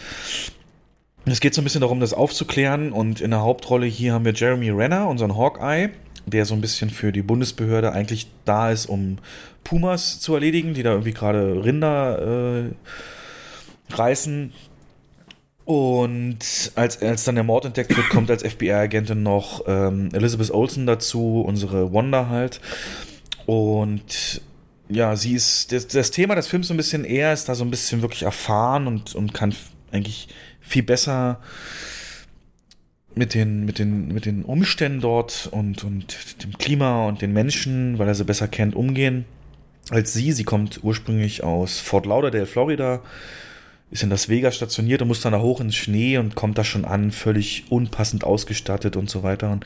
Es 1.25 1.39
geht 1.39 1.53
so 1.53 1.61
ein 1.61 1.63
bisschen 1.63 1.79
darum, 1.79 2.01
das 2.01 2.13
aufzuklären 2.13 2.91
und 2.91 3.21
in 3.21 3.31
der 3.31 3.41
Hauptrolle 3.41 3.85
hier 3.85 4.11
haben 4.11 4.25
wir 4.25 4.33
Jeremy 4.33 4.71
Renner, 4.71 5.07
unseren 5.07 5.37
Hawkeye, 5.37 5.91
der 6.25 6.45
so 6.45 6.53
ein 6.53 6.59
bisschen 6.59 6.89
für 6.89 7.13
die 7.13 7.21
Bundesbehörde 7.21 7.93
eigentlich 7.93 8.27
da 8.43 8.71
ist, 8.71 8.87
um 8.87 9.19
Pumas 9.63 10.19
zu 10.19 10.33
erledigen, 10.33 10.73
die 10.73 10.83
da 10.83 10.91
irgendwie 10.91 11.13
gerade 11.13 11.63
Rinder 11.63 12.65
äh, 12.67 13.93
reißen. 13.93 14.51
Und 15.63 16.71
als, 16.75 17.01
als 17.01 17.23
dann 17.23 17.35
der 17.35 17.45
Mord 17.45 17.63
entdeckt 17.63 17.95
wird, 17.95 18.09
kommt 18.09 18.29
als 18.29 18.43
FBI-Agentin 18.43 19.23
noch 19.23 19.63
ähm, 19.65 20.09
Elizabeth 20.11 20.51
Olsen 20.51 20.85
dazu, 20.85 21.41
unsere 21.47 21.93
Wanda 21.93 22.27
halt. 22.27 22.59
Und 23.45 24.41
ja, 24.89 25.15
sie 25.15 25.33
ist, 25.33 25.71
das, 25.71 25.87
das 25.87 26.11
Thema 26.11 26.35
des 26.35 26.47
Films 26.47 26.67
so 26.67 26.73
ein 26.73 26.77
bisschen 26.77 27.05
eher, 27.05 27.33
ist 27.33 27.47
da 27.47 27.55
so 27.55 27.63
ein 27.63 27.71
bisschen 27.71 28.01
wirklich 28.01 28.23
erfahren 28.23 28.87
und, 28.87 29.15
und 29.15 29.33
kann 29.33 29.55
eigentlich 29.91 30.27
viel 30.59 30.83
besser 30.83 31.39
mit 33.15 33.33
den, 33.33 33.65
mit 33.65 33.79
den, 33.79 34.07
mit 34.09 34.25
den 34.25 34.43
Umständen 34.43 35.01
dort 35.01 35.49
und, 35.51 35.83
und 35.83 36.43
dem 36.43 36.57
Klima 36.57 37.07
und 37.07 37.21
den 37.21 37.33
Menschen, 37.33 37.99
weil 37.99 38.07
er 38.07 38.15
sie 38.15 38.23
besser 38.23 38.47
kennt, 38.47 38.75
umgehen 38.75 39.25
als 39.89 40.13
sie. 40.13 40.31
Sie 40.31 40.43
kommt 40.43 40.83
ursprünglich 40.83 41.43
aus 41.43 41.79
Fort 41.79 42.05
Lauderdale, 42.05 42.45
Florida, 42.45 43.01
ist 43.91 44.03
in 44.03 44.09
Las 44.09 44.29
Vegas 44.29 44.55
stationiert 44.55 45.01
und 45.01 45.09
muss 45.09 45.21
dann 45.21 45.33
da 45.33 45.41
hoch 45.41 45.59
ins 45.59 45.75
Schnee 45.75 46.17
und 46.17 46.35
kommt 46.35 46.57
da 46.57 46.63
schon 46.63 46.85
an, 46.85 47.11
völlig 47.11 47.65
unpassend 47.69 48.23
ausgestattet 48.23 48.95
und 48.95 49.09
so 49.09 49.23
weiter. 49.23 49.51
Und 49.51 49.65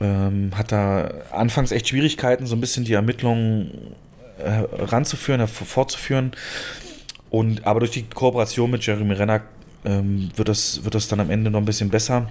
ähm, 0.00 0.50
hat 0.56 0.72
da 0.72 1.08
anfangs 1.30 1.72
echt 1.72 1.88
Schwierigkeiten, 1.88 2.46
so 2.46 2.56
ein 2.56 2.60
bisschen 2.60 2.84
die 2.84 2.94
Ermittlungen 2.94 3.94
äh, 4.38 4.64
ranzuführen, 4.82 5.40
äh, 5.40 5.46
fortzuführen. 5.46 6.32
Und 7.30 7.66
aber 7.66 7.80
durch 7.80 7.92
die 7.92 8.02
Kooperation 8.02 8.70
mit 8.70 8.84
Jeremy 8.86 9.14
Renner 9.14 9.42
ähm, 9.84 10.30
wird, 10.36 10.48
das, 10.48 10.84
wird 10.84 10.94
das 10.94 11.08
dann 11.08 11.20
am 11.20 11.30
Ende 11.30 11.50
noch 11.50 11.60
ein 11.60 11.64
bisschen 11.64 11.90
besser. 11.90 12.28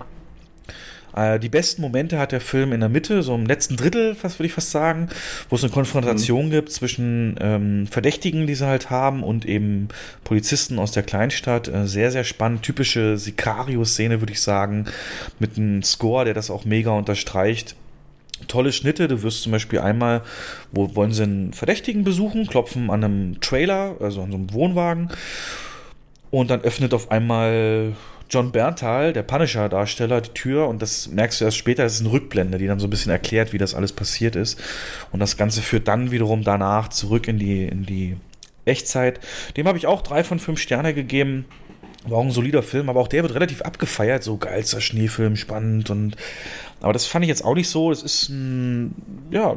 Äh, 1.15 1.39
die 1.39 1.49
besten 1.49 1.81
Momente 1.81 2.19
hat 2.19 2.31
der 2.31 2.41
Film 2.41 2.73
in 2.73 2.79
der 2.79 2.89
Mitte, 2.89 3.23
so 3.23 3.35
im 3.35 3.45
letzten 3.45 3.75
Drittel, 3.75 4.15
was 4.21 4.39
würde 4.39 4.47
ich 4.47 4.53
fast 4.53 4.71
sagen, 4.71 5.09
wo 5.49 5.55
es 5.55 5.63
eine 5.63 5.71
Konfrontation 5.71 6.47
mhm. 6.47 6.51
gibt 6.51 6.71
zwischen 6.71 7.35
ähm, 7.39 7.87
Verdächtigen, 7.87 8.47
die 8.47 8.55
sie 8.55 8.65
halt 8.65 8.89
haben, 8.89 9.23
und 9.23 9.45
eben 9.45 9.89
Polizisten 10.23 10.79
aus 10.79 10.91
der 10.91 11.03
Kleinstadt. 11.03 11.67
Äh, 11.67 11.87
sehr, 11.87 12.11
sehr 12.11 12.23
spannend. 12.23 12.63
Typische 12.63 13.17
Sicario-Szene, 13.17 14.21
würde 14.21 14.33
ich 14.33 14.41
sagen, 14.41 14.85
mit 15.39 15.57
einem 15.57 15.83
Score, 15.83 16.25
der 16.25 16.33
das 16.33 16.49
auch 16.49 16.65
mega 16.65 16.91
unterstreicht. 16.91 17.75
Tolle 18.47 18.71
Schnitte, 18.71 19.07
du 19.07 19.23
wirst 19.23 19.43
zum 19.43 19.51
Beispiel 19.51 19.79
einmal, 19.79 20.21
wo 20.71 20.95
wollen 20.95 21.13
sie 21.13 21.23
einen 21.23 21.53
Verdächtigen 21.53 22.03
besuchen, 22.03 22.47
klopfen 22.47 22.89
an 22.89 23.03
einem 23.03 23.41
Trailer, 23.41 23.95
also 23.99 24.21
an 24.21 24.31
so 24.31 24.37
einem 24.37 24.53
Wohnwagen, 24.53 25.09
und 26.29 26.49
dann 26.49 26.61
öffnet 26.61 26.93
auf 26.93 27.11
einmal 27.11 27.93
John 28.33 28.51
Berntal, 28.51 29.13
der 29.13 29.21
Punisher-Darsteller, 29.21 30.21
die 30.21 30.31
Tür 30.31 30.67
und 30.67 30.81
das 30.81 31.07
merkst 31.07 31.39
du 31.39 31.45
erst 31.45 31.57
später, 31.57 31.83
das 31.83 31.95
ist 31.95 32.01
eine 32.01 32.11
Rückblende, 32.11 32.57
die 32.57 32.65
dann 32.65 32.79
so 32.79 32.87
ein 32.87 32.89
bisschen 32.89 33.11
erklärt, 33.11 33.53
wie 33.53 33.59
das 33.59 33.75
alles 33.75 33.91
passiert 33.91 34.35
ist. 34.35 34.59
Und 35.11 35.19
das 35.19 35.37
Ganze 35.37 35.61
führt 35.61 35.87
dann 35.87 36.09
wiederum 36.09 36.43
danach 36.43 36.87
zurück 36.87 37.27
in 37.27 37.37
die, 37.37 37.63
in 37.63 37.85
die 37.85 38.17
Echtzeit. 38.65 39.19
Dem 39.55 39.67
habe 39.67 39.77
ich 39.77 39.85
auch 39.85 40.01
drei 40.01 40.23
von 40.23 40.39
fünf 40.39 40.59
Sterne 40.59 40.95
gegeben. 40.95 41.45
War 42.07 42.17
auch 42.17 42.23
ein 42.23 42.31
solider 42.31 42.63
Film, 42.63 42.89
aber 42.89 43.01
auch 43.01 43.07
der 43.07 43.21
wird 43.21 43.35
relativ 43.35 43.61
abgefeiert, 43.61 44.23
so 44.23 44.37
geilster 44.37 44.81
Schneefilm, 44.81 45.35
spannend 45.35 45.89
und 45.89 46.17
aber 46.81 46.91
das 46.91 47.05
fand 47.05 47.23
ich 47.23 47.29
jetzt 47.29 47.45
auch 47.45 47.55
nicht 47.55 47.69
so. 47.69 47.91
Das 47.91 48.03
ist 48.03 48.27
ein, 48.29 48.93
ja 49.31 49.55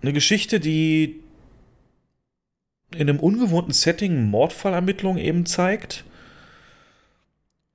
eine 0.00 0.12
Geschichte, 0.14 0.58
die 0.58 1.20
in 2.94 3.10
einem 3.10 3.20
ungewohnten 3.20 3.72
Setting 3.72 4.30
Mordfallermittlung 4.30 5.18
eben 5.18 5.44
zeigt. 5.44 6.04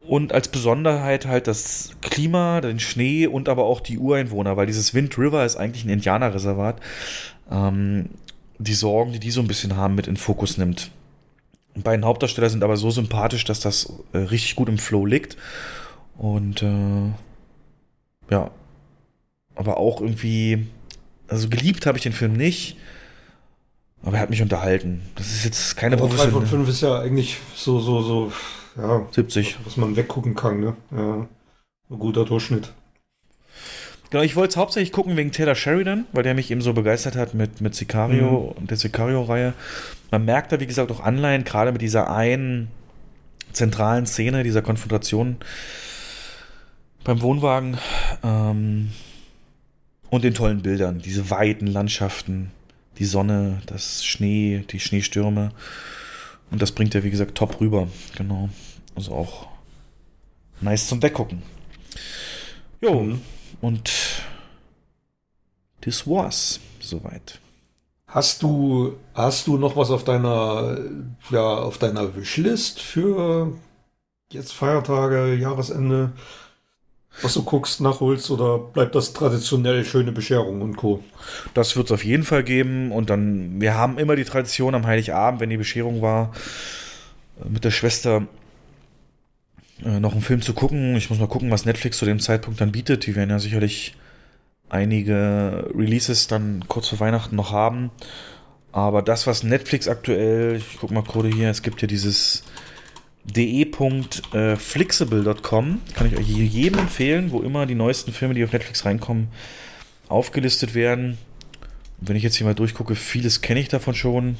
Und 0.09 0.33
als 0.33 0.47
Besonderheit 0.47 1.27
halt 1.27 1.45
das 1.45 1.91
Klima, 2.01 2.61
den 2.61 2.79
Schnee 2.79 3.27
und 3.27 3.47
aber 3.47 3.65
auch 3.65 3.79
die 3.79 3.99
Ureinwohner, 3.99 4.57
weil 4.57 4.65
dieses 4.65 4.95
Wind 4.95 5.15
River 5.19 5.45
ist 5.45 5.55
eigentlich 5.55 5.85
ein 5.85 5.89
Indianerreservat. 5.89 6.79
Ähm, 7.51 8.09
die 8.57 8.73
Sorgen, 8.73 9.11
die 9.13 9.19
die 9.19 9.29
so 9.29 9.39
ein 9.39 9.47
bisschen 9.47 9.75
haben, 9.75 9.93
mit 9.93 10.07
in 10.07 10.17
Fokus 10.17 10.57
nimmt. 10.57 10.89
Die 11.75 11.81
beiden 11.81 12.05
Hauptdarsteller 12.05 12.49
sind 12.49 12.63
aber 12.63 12.75
so 12.75 12.89
sympathisch, 12.89 13.43
dass 13.43 13.59
das 13.59 13.93
äh, 14.13 14.17
richtig 14.17 14.55
gut 14.55 14.67
im 14.67 14.79
Flow 14.79 15.05
liegt. 15.05 15.37
Und 16.17 16.63
äh, 16.63 17.11
ja, 18.31 18.49
aber 19.53 19.77
auch 19.77 20.01
irgendwie, 20.01 20.65
also 21.27 21.49
geliebt 21.49 21.85
habe 21.85 21.99
ich 21.99 22.03
den 22.03 22.13
Film 22.13 22.33
nicht. 22.33 22.77
Aber 24.01 24.15
er 24.17 24.23
hat 24.23 24.31
mich 24.31 24.41
unterhalten. 24.41 25.01
Das 25.13 25.27
ist 25.27 25.45
jetzt 25.45 25.77
keine 25.77 25.97
Aber 25.97 26.07
3 26.07 26.09
von 26.09 26.31
professionelle. 26.31 26.65
5 26.65 26.69
ist 26.69 26.81
ja 26.81 26.99
eigentlich 26.99 27.37
so, 27.53 27.79
so, 27.79 28.01
so, 28.01 28.31
ja, 28.77 29.07
70. 29.11 29.57
was 29.65 29.77
man 29.77 29.95
weggucken 29.95 30.35
kann, 30.35 30.59
ne? 30.59 30.75
Ja. 30.91 31.27
Ein 31.91 31.99
guter 31.99 32.25
Durchschnitt. 32.25 32.73
Genau, 34.09 34.23
ich 34.23 34.35
wollte 34.35 34.51
es 34.51 34.57
hauptsächlich 34.57 34.91
gucken 34.91 35.17
wegen 35.17 35.31
Taylor 35.31 35.55
Sheridan, 35.55 36.05
weil 36.13 36.23
der 36.23 36.33
mich 36.33 36.49
eben 36.49 36.61
so 36.61 36.73
begeistert 36.73 37.15
hat 37.15 37.35
mit, 37.35 37.61
mit 37.61 37.75
Sicario 37.75 38.55
und 38.57 38.71
der 38.71 38.77
Sicario-Reihe. 38.77 39.53
Man 40.09 40.25
merkt 40.25 40.51
da, 40.51 40.59
wie 40.59 40.65
gesagt, 40.65 40.91
auch 40.91 40.99
Anleihen, 40.99 41.43
gerade 41.43 41.71
mit 41.71 41.81
dieser 41.81 42.11
einen 42.11 42.69
zentralen 43.53 44.07
Szene, 44.07 44.43
dieser 44.43 44.63
Konfrontation 44.63 45.37
beim 47.03 47.21
Wohnwagen 47.21 47.77
ähm, 48.23 48.91
und 50.09 50.23
den 50.23 50.33
tollen 50.33 50.61
Bildern, 50.61 50.99
diese 50.99 51.29
weiten 51.29 51.67
Landschaften, 51.67 52.51
die 52.97 53.05
Sonne, 53.05 53.61
das 53.67 54.05
Schnee, 54.05 54.65
die 54.69 54.79
Schneestürme. 54.79 55.51
Und 56.51 56.61
das 56.61 56.71
bringt 56.71 56.95
er, 56.95 57.03
wie 57.03 57.11
gesagt, 57.11 57.35
top 57.35 57.59
rüber. 57.61 57.87
Genau. 58.17 58.49
Also 58.95 59.13
auch 59.13 59.47
nice 60.61 60.87
zum 60.87 61.01
Weggucken. 61.01 61.41
Jo, 62.81 63.01
Mhm. 63.01 63.21
und 63.61 63.91
das 65.81 66.07
war's 66.07 66.59
soweit. 66.79 67.39
Hast 68.07 68.41
du, 68.41 68.95
hast 69.13 69.47
du 69.47 69.57
noch 69.57 69.75
was 69.75 69.91
auf 69.91 70.03
deiner, 70.03 70.77
ja, 71.29 71.43
auf 71.57 71.77
deiner 71.77 72.15
Wishlist 72.15 72.81
für 72.81 73.53
jetzt 74.31 74.53
Feiertage, 74.53 75.35
Jahresende? 75.35 76.11
Was 77.21 77.33
du 77.33 77.43
guckst, 77.43 77.81
nachholst 77.81 78.31
oder 78.31 78.57
bleibt 78.57 78.95
das 78.95 79.13
traditionell 79.13 79.83
schöne 79.83 80.11
Bescherung 80.11 80.61
und 80.61 80.77
Co.? 80.77 81.03
Das 81.53 81.75
wird 81.75 81.87
es 81.87 81.91
auf 81.91 82.05
jeden 82.05 82.23
Fall 82.23 82.43
geben. 82.43 82.91
Und 82.91 83.09
dann, 83.09 83.59
wir 83.59 83.75
haben 83.75 83.97
immer 83.97 84.15
die 84.15 84.23
Tradition 84.23 84.75
am 84.75 84.85
Heiligabend, 84.85 85.41
wenn 85.41 85.49
die 85.49 85.57
Bescherung 85.57 86.01
war, 86.01 86.31
äh, 87.41 87.49
mit 87.49 87.63
der 87.63 87.71
Schwester 87.71 88.27
äh, 89.83 89.99
noch 89.99 90.13
einen 90.13 90.21
Film 90.21 90.41
zu 90.41 90.53
gucken. 90.53 90.95
Ich 90.95 91.09
muss 91.09 91.19
mal 91.19 91.27
gucken, 91.27 91.51
was 91.51 91.65
Netflix 91.65 91.97
zu 91.97 92.05
dem 92.05 92.19
Zeitpunkt 92.19 92.61
dann 92.61 92.71
bietet. 92.71 93.05
Die 93.05 93.15
werden 93.15 93.29
ja 93.29 93.39
sicherlich 93.39 93.95
einige 94.69 95.69
Releases 95.75 96.27
dann 96.27 96.63
kurz 96.67 96.87
vor 96.87 96.99
Weihnachten 96.99 97.35
noch 97.35 97.51
haben. 97.51 97.91
Aber 98.71 99.01
das, 99.01 99.25
was 99.25 99.43
Netflix 99.43 99.87
aktuell, 99.87 100.57
ich 100.57 100.77
guck 100.79 100.91
mal 100.91 101.03
gerade 101.03 101.29
hier, 101.29 101.49
es 101.49 101.63
gibt 101.63 101.81
ja 101.81 101.87
dieses 101.87 102.43
de.flexible.com, 103.25 105.81
kann 105.93 106.07
ich 106.07 106.17
euch 106.17 106.27
jedem 106.27 106.79
empfehlen, 106.79 107.31
wo 107.31 107.41
immer 107.41 107.65
die 107.65 107.75
neuesten 107.75 108.11
Filme, 108.11 108.33
die 108.33 108.43
auf 108.43 108.51
Netflix 108.51 108.83
reinkommen, 108.85 109.29
aufgelistet 110.07 110.73
werden. 110.73 111.17
Und 111.99 112.09
wenn 112.09 112.15
ich 112.15 112.23
jetzt 112.23 112.37
hier 112.37 112.47
mal 112.47 112.55
durchgucke, 112.55 112.95
vieles 112.95 113.41
kenne 113.41 113.59
ich 113.59 113.67
davon 113.67 113.93
schon. 113.93 114.37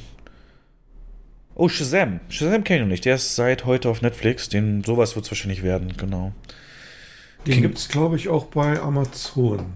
Oh, 1.54 1.68
Shazam. 1.68 2.18
Shazam 2.28 2.64
kenne 2.64 2.78
ich 2.78 2.84
noch 2.84 2.90
nicht. 2.90 3.04
Der 3.04 3.16
ist 3.16 3.36
seit 3.36 3.66
heute 3.66 3.90
auf 3.90 4.02
Netflix. 4.02 4.48
Den, 4.48 4.82
sowas 4.82 5.14
wird 5.14 5.26
es 5.26 5.30
wahrscheinlich 5.30 5.62
werden, 5.62 5.92
genau. 5.96 6.32
Den 7.46 7.62
gibt 7.62 7.78
es, 7.78 7.88
glaube 7.88 8.16
ich, 8.16 8.28
auch 8.28 8.46
bei 8.46 8.80
Amazon. 8.80 9.74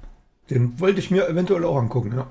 Den 0.50 0.78
wollte 0.80 1.00
ich 1.00 1.10
mir 1.10 1.28
eventuell 1.28 1.64
auch 1.64 1.76
angucken, 1.76 2.12
ja. 2.16 2.26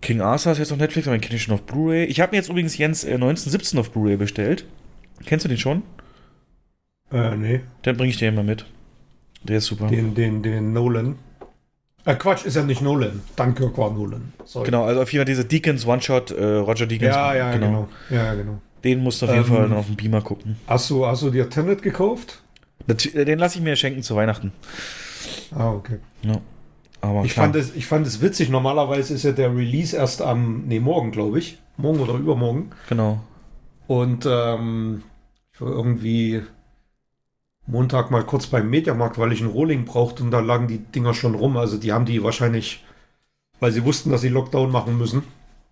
King 0.00 0.20
Arthur 0.20 0.52
ist 0.52 0.58
jetzt 0.58 0.72
auf 0.72 0.78
Netflix, 0.78 1.06
aber 1.06 1.16
den 1.16 1.22
kenne 1.22 1.36
ich 1.36 1.42
schon 1.42 1.54
auf 1.54 1.62
Blu-ray. 1.62 2.04
Ich 2.04 2.20
habe 2.20 2.32
mir 2.32 2.36
jetzt 2.36 2.50
übrigens 2.50 2.76
Jens 2.76 3.04
äh, 3.04 3.14
1917 3.14 3.78
auf 3.78 3.90
Blu-ray 3.90 4.16
bestellt. 4.16 4.66
Kennst 5.24 5.44
du 5.44 5.48
den 5.48 5.58
schon? 5.58 5.82
Äh, 7.12 7.36
nee. 7.36 7.60
Den 7.84 7.96
bringe 7.96 8.10
ich 8.10 8.16
dir 8.18 8.28
immer 8.28 8.42
mit. 8.42 8.66
Der 9.42 9.58
ist 9.58 9.66
super. 9.66 9.88
Den, 9.88 10.14
den, 10.14 10.42
den 10.42 10.72
Nolan. 10.72 11.16
Äh, 12.04 12.14
Quatsch, 12.16 12.44
ist 12.44 12.56
ja 12.56 12.62
nicht 12.62 12.82
Nolan. 12.82 13.22
Dunkirk 13.36 13.76
war 13.78 13.90
Nolan. 13.90 14.32
Sorry. 14.44 14.66
Genau, 14.66 14.84
also 14.84 15.02
auf 15.02 15.12
jeden 15.12 15.20
Fall 15.20 15.32
diese 15.32 15.44
Deacons 15.44 15.86
One-Shot, 15.86 16.32
äh, 16.32 16.44
Roger 16.56 16.86
Deacons. 16.86 17.14
Ja, 17.14 17.34
ja, 17.34 17.52
genau. 17.52 17.88
Ja, 18.10 18.24
ja, 18.24 18.34
genau. 18.34 18.58
Den 18.82 19.02
musst 19.02 19.22
du 19.22 19.26
auf 19.26 19.32
jeden 19.32 19.44
Ähm, 19.46 19.50
Fall 19.52 19.68
dann 19.68 19.78
auf 19.78 19.86
dem 19.86 19.96
Beamer 19.96 20.20
gucken. 20.20 20.56
Hast 20.66 20.90
du, 20.90 21.06
hast 21.06 21.22
du 21.22 21.30
dir 21.30 21.48
Tenet 21.48 21.80
gekauft? 21.82 22.42
Äh, 22.86 23.24
Den 23.24 23.38
lasse 23.38 23.58
ich 23.58 23.64
mir 23.64 23.76
schenken 23.76 24.02
zu 24.02 24.14
Weihnachten. 24.16 24.52
Ah, 25.54 25.70
okay. 25.72 25.98
Ja. 26.22 26.40
Aber 27.00 27.24
Ich 27.24 27.32
klar. 27.32 27.46
fand, 27.46 27.56
es, 27.56 27.74
ich 27.74 27.86
fand 27.86 28.06
es 28.06 28.20
witzig. 28.20 28.48
Normalerweise 28.50 29.14
ist 29.14 29.22
ja 29.24 29.32
der 29.32 29.54
Release 29.54 29.96
erst 29.96 30.20
am, 30.22 30.64
nee, 30.66 30.80
morgen, 30.80 31.10
glaube 31.12 31.38
ich. 31.38 31.58
Morgen 31.76 32.00
oder 32.00 32.14
übermorgen. 32.14 32.70
Genau. 32.88 33.20
Und 33.86 34.26
ähm, 34.26 35.02
ich 35.52 35.60
war 35.60 35.68
irgendwie 35.70 36.42
Montag 37.66 38.10
mal 38.10 38.24
kurz 38.24 38.46
beim 38.46 38.68
Mediamarkt, 38.68 39.18
weil 39.18 39.32
ich 39.32 39.40
einen 39.40 39.50
Rohling 39.50 39.84
brauchte 39.84 40.22
und 40.22 40.30
da 40.30 40.40
lagen 40.40 40.68
die 40.68 40.78
Dinger 40.78 41.14
schon 41.14 41.34
rum. 41.34 41.56
Also 41.56 41.76
die 41.76 41.92
haben 41.92 42.04
die 42.04 42.22
wahrscheinlich, 42.22 42.84
weil 43.60 43.72
sie 43.72 43.84
wussten, 43.84 44.10
dass 44.10 44.20
sie 44.20 44.28
Lockdown 44.28 44.70
machen 44.70 44.98
müssen, 44.98 45.22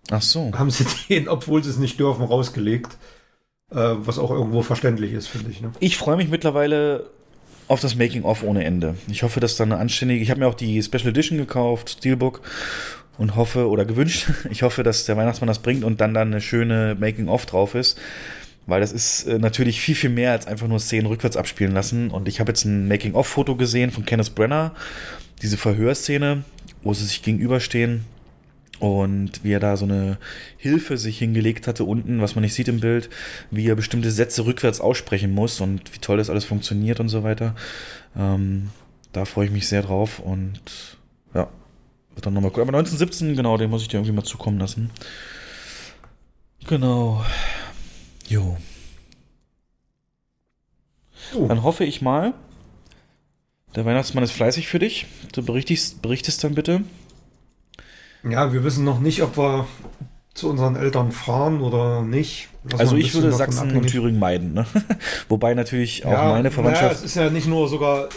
Ach 0.09 0.21
so. 0.21 0.51
haben 0.53 0.71
sie 0.71 0.85
den, 1.09 1.27
obwohl 1.27 1.63
sie 1.63 1.69
es 1.69 1.77
nicht 1.77 1.99
dürfen, 1.99 2.25
rausgelegt. 2.25 2.97
Äh, 3.71 3.95
was 3.97 4.19
auch 4.19 4.29
irgendwo 4.31 4.61
verständlich 4.61 5.13
ist, 5.13 5.27
finde 5.27 5.49
ich. 5.49 5.61
Ne? 5.61 5.71
Ich 5.79 5.97
freue 5.97 6.17
mich 6.17 6.29
mittlerweile 6.29 7.07
auf 7.67 7.79
das 7.79 7.95
Making-of 7.95 8.43
ohne 8.43 8.63
Ende. 8.63 8.95
Ich 9.07 9.23
hoffe, 9.23 9.39
dass 9.39 9.55
da 9.55 9.63
eine 9.63 9.77
anständige. 9.77 10.21
Ich 10.21 10.29
habe 10.29 10.39
mir 10.41 10.47
auch 10.47 10.53
die 10.53 10.81
Special 10.83 11.07
Edition 11.07 11.37
gekauft, 11.37 11.89
Steelbook, 11.89 12.41
und 13.17 13.35
hoffe 13.35 13.69
oder 13.69 13.85
gewünscht, 13.85 14.29
ich 14.49 14.63
hoffe, 14.63 14.83
dass 14.83 15.05
der 15.05 15.17
Weihnachtsmann 15.17 15.47
das 15.47 15.59
bringt 15.59 15.83
und 15.83 16.01
dann 16.01 16.13
dann 16.13 16.29
eine 16.29 16.41
schöne 16.41 16.95
Making-of 16.99 17.45
drauf 17.45 17.75
ist. 17.75 17.99
Weil 18.65 18.79
das 18.79 18.93
ist 18.93 19.23
äh, 19.23 19.39
natürlich 19.39 19.81
viel, 19.81 19.95
viel 19.95 20.09
mehr 20.09 20.31
als 20.31 20.47
einfach 20.47 20.67
nur 20.67 20.79
Szenen 20.79 21.07
rückwärts 21.07 21.35
abspielen 21.35 21.73
lassen. 21.73 22.09
Und 22.09 22.29
ich 22.29 22.39
habe 22.39 22.51
jetzt 22.51 22.63
ein 22.63 22.87
Making-of-Foto 22.87 23.57
gesehen 23.57 23.91
von 23.91 24.05
Kenneth 24.05 24.35
Brenner, 24.35 24.73
diese 25.41 25.57
Verhörszene, 25.57 26.45
wo 26.81 26.93
sie 26.93 27.03
sich 27.03 27.21
gegenüberstehen 27.23 28.05
und 28.79 29.43
wie 29.43 29.53
er 29.53 29.59
da 29.59 29.77
so 29.77 29.85
eine 29.85 30.17
Hilfe 30.57 30.97
sich 30.97 31.17
hingelegt 31.17 31.67
hatte 31.67 31.83
unten, 31.83 32.21
was 32.21 32.35
man 32.35 32.43
nicht 32.43 32.53
sieht 32.53 32.67
im 32.67 32.79
Bild, 32.79 33.09
wie 33.51 33.67
er 33.67 33.75
bestimmte 33.75 34.11
Sätze 34.11 34.45
rückwärts 34.45 34.81
aussprechen 34.81 35.31
muss 35.31 35.61
und 35.61 35.93
wie 35.93 35.99
toll 35.99 36.17
das 36.17 36.29
alles 36.29 36.45
funktioniert 36.45 36.99
und 36.99 37.09
so 37.09 37.23
weiter. 37.23 37.55
Ähm, 38.17 38.69
da 39.11 39.25
freue 39.25 39.45
ich 39.45 39.51
mich 39.51 39.67
sehr 39.67 39.83
drauf 39.83 40.19
und 40.19 40.97
ja, 41.33 41.49
dann 42.21 42.33
nochmal 42.33 42.51
gucken. 42.51 42.69
Aber 42.69 42.77
1917, 42.77 43.35
genau, 43.35 43.57
den 43.57 43.69
muss 43.69 43.81
ich 43.81 43.87
dir 43.87 43.97
irgendwie 43.97 44.13
mal 44.13 44.23
zukommen 44.23 44.59
lassen. 44.59 44.91
Genau. 46.67 47.23
Jo. 48.27 48.57
Oh. 51.35 51.47
Dann 51.47 51.63
hoffe 51.63 51.83
ich 51.83 52.01
mal, 52.01 52.33
der 53.75 53.85
Weihnachtsmann 53.85 54.23
ist 54.23 54.31
fleißig 54.31 54.67
für 54.67 54.79
dich. 54.79 55.07
Du 55.33 55.43
berichtest, 55.43 56.01
berichtest 56.01 56.43
dann 56.43 56.55
bitte. 56.55 56.81
Ja, 58.23 58.53
wir 58.53 58.63
wissen 58.63 58.85
noch 58.85 58.99
nicht, 58.99 59.21
ob 59.23 59.37
wir 59.37 59.67
zu 60.33 60.49
unseren 60.49 60.75
Eltern 60.75 61.11
fahren 61.11 61.61
oder 61.61 62.01
nicht. 62.01 62.49
Lass 62.69 62.79
Also 62.79 62.95
ich 62.95 63.13
würde 63.13 63.31
Sachsen 63.33 63.63
und 63.63 63.69
abhängig. 63.69 63.91
Thüringen 63.91 64.19
meiden. 64.19 64.53
Ne? 64.53 64.65
Wobei 65.29 65.53
natürlich 65.53 66.05
auch 66.05 66.11
ja, 66.11 66.23
meine 66.29 66.43
Naja, 66.43 66.51
Verwandtschaft. 66.51 66.95
es 66.95 67.03
ist 67.03 67.15
ja 67.15 67.29
nicht 67.29 67.47
nur 67.47 67.67
sogar, 67.67 68.07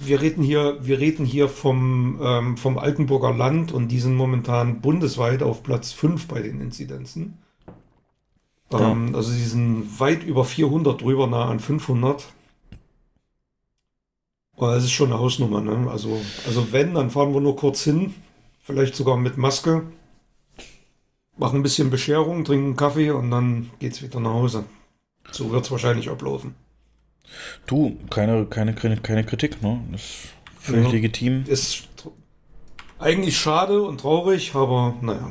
wir 0.00 0.20
reden 0.20 0.42
hier, 0.42 0.78
wir 0.80 0.98
reden 0.98 1.24
hier 1.24 1.48
vom, 1.48 2.18
ähm, 2.22 2.56
vom 2.56 2.78
Altenburger 2.78 3.32
Land 3.32 3.72
und 3.72 3.88
die 3.88 4.00
sind 4.00 4.14
momentan 4.14 4.80
bundesweit 4.80 5.42
auf 5.42 5.62
Platz 5.62 5.92
5 5.92 6.28
bei 6.28 6.40
den 6.40 6.60
Inzidenzen. 6.60 7.38
Ja. 8.70 8.92
Ähm, 8.92 9.14
also 9.14 9.30
sie 9.30 9.44
sind 9.44 9.98
weit 10.00 10.22
über 10.22 10.44
400 10.44 11.00
drüber, 11.00 11.26
nah 11.26 11.48
an 11.48 11.60
500. 11.60 12.26
Aber 14.56 14.74
das 14.74 14.84
ist 14.84 14.92
schon 14.92 15.12
eine 15.12 15.20
Hausnummer, 15.20 15.60
ne? 15.60 15.88
Also, 15.90 16.20
also 16.46 16.72
wenn, 16.72 16.94
dann 16.94 17.10
fahren 17.10 17.32
wir 17.32 17.40
nur 17.40 17.56
kurz 17.56 17.82
hin, 17.84 18.14
vielleicht 18.62 18.96
sogar 18.96 19.16
mit 19.16 19.36
Maske, 19.38 19.84
machen 21.36 21.60
ein 21.60 21.62
bisschen 21.62 21.90
Bescherung, 21.90 22.44
trinken 22.44 22.74
Kaffee 22.74 23.10
und 23.10 23.30
dann 23.30 23.70
geht's 23.78 24.02
wieder 24.02 24.18
nach 24.18 24.32
Hause. 24.32 24.64
So 25.30 25.52
wird 25.52 25.64
es 25.64 25.70
wahrscheinlich 25.70 26.10
ablaufen. 26.10 26.54
Du, 27.66 27.96
keine, 28.10 28.46
keine, 28.46 28.74
keine 28.74 29.24
Kritik, 29.24 29.62
ne? 29.62 29.80
Das 29.92 30.00
ist 30.02 30.28
völlig 30.60 30.86
Ja. 30.86 30.92
legitim. 30.92 31.44
Ist 31.46 31.88
eigentlich 32.98 33.36
schade 33.36 33.82
und 33.82 34.00
traurig, 34.00 34.54
aber 34.54 34.94
naja. 35.00 35.30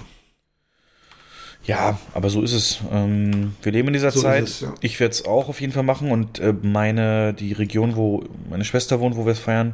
Ja, 1.66 2.00
aber 2.14 2.30
so 2.30 2.42
ist 2.42 2.54
es. 2.54 2.80
Ähm, 2.92 3.56
wir 3.62 3.72
leben 3.72 3.90
in 3.90 3.94
dieser 3.94 4.12
So 4.12 4.22
Zeit. 4.22 4.44
es, 4.44 4.62
ja. 4.62 4.74
Ich 4.82 5.00
werde 5.00 5.12
es 5.12 5.26
auch 5.26 5.50
auf 5.50 5.60
jeden 5.60 5.74
Fall 5.74 5.84
machen 5.84 6.12
und 6.12 6.40
äh, 6.40 6.54
meine, 6.54 7.34
die 7.34 7.52
Region, 7.54 7.96
wo 7.96 8.24
meine 8.50 8.64
Schwester 8.64 9.00
wohnt, 9.00 9.18
wo 9.18 9.26
wir 9.26 9.34
es 9.34 9.40
feiern, 9.40 9.74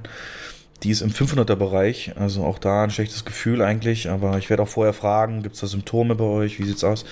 die 0.84 0.92
ist 0.92 1.02
im 1.02 1.11
500er 1.11 1.56
Bereich. 1.56 2.14
Also 2.18 2.45
auch 2.45 2.60
da 2.60 2.84
ein 2.84 2.92
schlechtes 2.92 3.26
Gefühl 3.26 3.61
eigentlich. 3.61 4.10
Aber 4.10 4.38
ich 4.40 4.50
werde 4.50 4.64
auch 4.64 4.68
vorher 4.69 4.93
fragen, 4.93 5.43
gibt 5.43 5.56
es 5.56 5.61
da 5.61 5.68
Symptome 5.68 6.16
bei 6.16 6.26
euch? 6.26 6.60
Wie 6.60 6.66
sieht's 6.66 6.84
aus? 6.84 7.06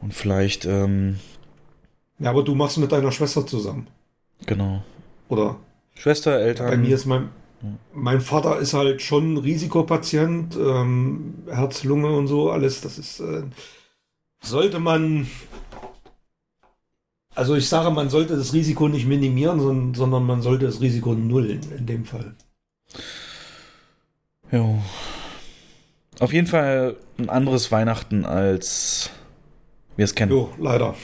Und 0.00 0.14
vielleicht, 0.14 0.64
ähm, 0.66 1.18
Ja, 2.18 2.30
aber 2.30 2.44
du 2.44 2.54
machst 2.54 2.78
mit 2.78 2.92
deiner 2.92 3.10
Schwester 3.12 3.46
zusammen, 3.46 3.88
genau. 4.46 4.82
oder? 5.28 5.56
Schwester, 5.94 6.38
Eltern. 6.38 6.68
Bei 6.68 6.76
mir 6.76 6.94
ist 6.94 7.06
mein, 7.06 7.28
mein 7.92 8.20
Vater 8.20 8.58
ist 8.58 8.72
halt 8.74 9.02
schon 9.02 9.36
Risikopatient, 9.36 10.56
ähm, 10.56 11.34
Herz, 11.46 11.84
Lunge 11.84 12.08
und 12.16 12.26
so, 12.26 12.50
alles. 12.50 12.80
Das 12.80 12.98
ist, 12.98 13.20
äh, 13.20 13.42
sollte 14.42 14.78
man, 14.78 15.26
also 17.34 17.54
ich 17.54 17.68
sage, 17.68 17.90
man 17.90 18.08
sollte 18.08 18.36
das 18.36 18.52
Risiko 18.52 18.88
nicht 18.88 19.06
minimieren, 19.06 19.60
sondern, 19.60 19.94
sondern 19.94 20.24
man 20.24 20.42
sollte 20.42 20.66
das 20.66 20.80
Risiko 20.80 21.12
nullen 21.12 21.60
in 21.76 21.86
dem 21.86 22.04
Fall. 22.04 22.34
Jo. 24.50 24.78
Auf 26.18 26.32
jeden 26.32 26.46
Fall 26.46 26.96
ein 27.18 27.30
anderes 27.30 27.70
Weihnachten 27.70 28.24
als 28.24 29.10
wir 29.96 30.04
es 30.04 30.14
kennen. 30.14 30.32
Jo, 30.32 30.50
leider. 30.58 30.94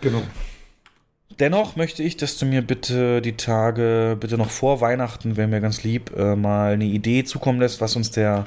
Genau. 0.00 0.22
Dennoch 1.38 1.76
möchte 1.76 2.02
ich, 2.02 2.16
dass 2.16 2.36
du 2.38 2.46
mir 2.46 2.62
bitte 2.62 3.20
die 3.20 3.36
Tage, 3.36 4.16
bitte 4.18 4.38
noch 4.38 4.50
vor 4.50 4.80
Weihnachten, 4.80 5.36
wäre 5.36 5.46
mir 5.46 5.60
ganz 5.60 5.84
lieb, 5.84 6.10
äh, 6.16 6.34
mal 6.34 6.72
eine 6.72 6.86
Idee 6.86 7.24
zukommen 7.24 7.60
lässt, 7.60 7.80
was 7.80 7.96
uns 7.96 8.10
der 8.10 8.46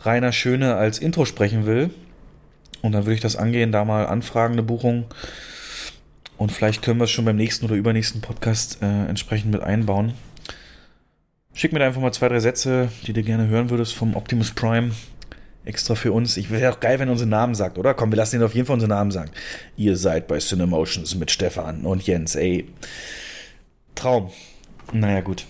Rainer 0.00 0.32
Schöne 0.32 0.76
als 0.76 0.98
Intro 0.98 1.24
sprechen 1.24 1.66
will. 1.66 1.90
Und 2.80 2.92
dann 2.92 3.04
würde 3.04 3.14
ich 3.14 3.20
das 3.20 3.36
angehen, 3.36 3.72
da 3.72 3.84
mal 3.84 4.06
anfragen, 4.06 4.54
eine 4.54 4.62
Buchung. 4.62 5.04
Und 6.36 6.50
vielleicht 6.50 6.82
können 6.82 6.98
wir 6.98 7.04
es 7.04 7.10
schon 7.10 7.24
beim 7.24 7.36
nächsten 7.36 7.66
oder 7.66 7.74
übernächsten 7.74 8.20
Podcast 8.20 8.82
äh, 8.82 9.06
entsprechend 9.06 9.52
mit 9.52 9.62
einbauen. 9.62 10.14
Schick 11.54 11.72
mir 11.72 11.80
da 11.80 11.86
einfach 11.86 12.00
mal 12.00 12.12
zwei, 12.12 12.28
drei 12.28 12.40
Sätze, 12.40 12.88
die 13.06 13.12
du 13.12 13.22
gerne 13.22 13.46
hören 13.48 13.70
würdest 13.70 13.92
vom 13.92 14.16
Optimus 14.16 14.52
Prime 14.52 14.92
extra 15.64 15.94
für 15.94 16.12
uns. 16.12 16.36
Ich 16.36 16.50
wäre 16.50 16.72
auch 16.72 16.80
geil, 16.80 16.98
wenn 16.98 17.08
er 17.08 17.12
unseren 17.12 17.30
Namen 17.30 17.54
sagt, 17.54 17.78
oder? 17.78 17.94
Komm, 17.94 18.10
wir 18.10 18.16
lassen 18.16 18.36
ihn 18.36 18.42
auf 18.42 18.54
jeden 18.54 18.66
Fall 18.66 18.74
unseren 18.74 18.90
Namen 18.90 19.10
sagen. 19.10 19.30
Ihr 19.76 19.96
seid 19.96 20.26
bei 20.26 20.38
Cinemotions 20.38 21.14
mit 21.14 21.30
Stefan 21.30 21.84
und 21.84 22.06
Jens, 22.06 22.34
ey. 22.34 22.68
Traum. 23.94 24.30
Naja, 24.92 25.20
gut. 25.20 25.46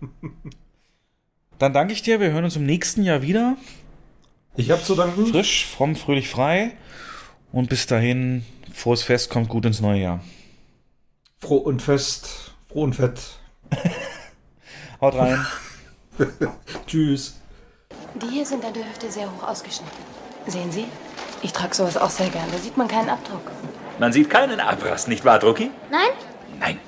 Dann 1.58 1.72
danke 1.72 1.92
ich 1.92 2.02
dir. 2.02 2.20
Wir 2.20 2.32
hören 2.32 2.44
uns 2.44 2.56
im 2.56 2.64
nächsten 2.64 3.02
Jahr 3.02 3.22
wieder. 3.22 3.56
Ich 4.56 4.70
habe 4.70 4.82
zu 4.82 4.94
danken. 4.94 5.26
Frisch, 5.26 5.66
fromm, 5.66 5.94
fröhlich, 5.94 6.28
frei. 6.28 6.72
Und 7.52 7.68
bis 7.68 7.86
dahin, 7.86 8.44
frohes 8.72 9.02
Fest, 9.02 9.30
kommt 9.30 9.48
gut 9.48 9.66
ins 9.66 9.80
neue 9.80 10.00
Jahr. 10.00 10.24
Froh 11.38 11.56
und 11.56 11.82
fest, 11.82 12.54
froh 12.68 12.82
und 12.82 12.94
fett. 12.94 13.20
Haut 15.00 15.14
rein. 15.14 15.46
Tschüss. 16.86 17.39
Die 18.14 18.26
hier 18.26 18.46
sind 18.46 18.64
an 18.64 18.72
der 18.72 18.84
Hüfte 18.84 19.10
sehr 19.10 19.26
hoch 19.26 19.46
ausgeschnitten. 19.46 19.96
Sehen 20.46 20.72
Sie? 20.72 20.86
Ich 21.42 21.52
trage 21.52 21.74
sowas 21.74 21.96
auch 21.96 22.10
sehr 22.10 22.28
gern. 22.28 22.46
Da 22.50 22.58
sieht 22.58 22.76
man 22.76 22.88
keinen 22.88 23.08
Abdruck. 23.08 23.42
Man 23.98 24.12
sieht 24.12 24.30
keinen 24.30 24.60
Abriss, 24.60 25.06
nicht 25.06 25.24
wahr, 25.24 25.38
Drucki? 25.38 25.70
Nein? 25.90 26.08
Nein. 26.58 26.80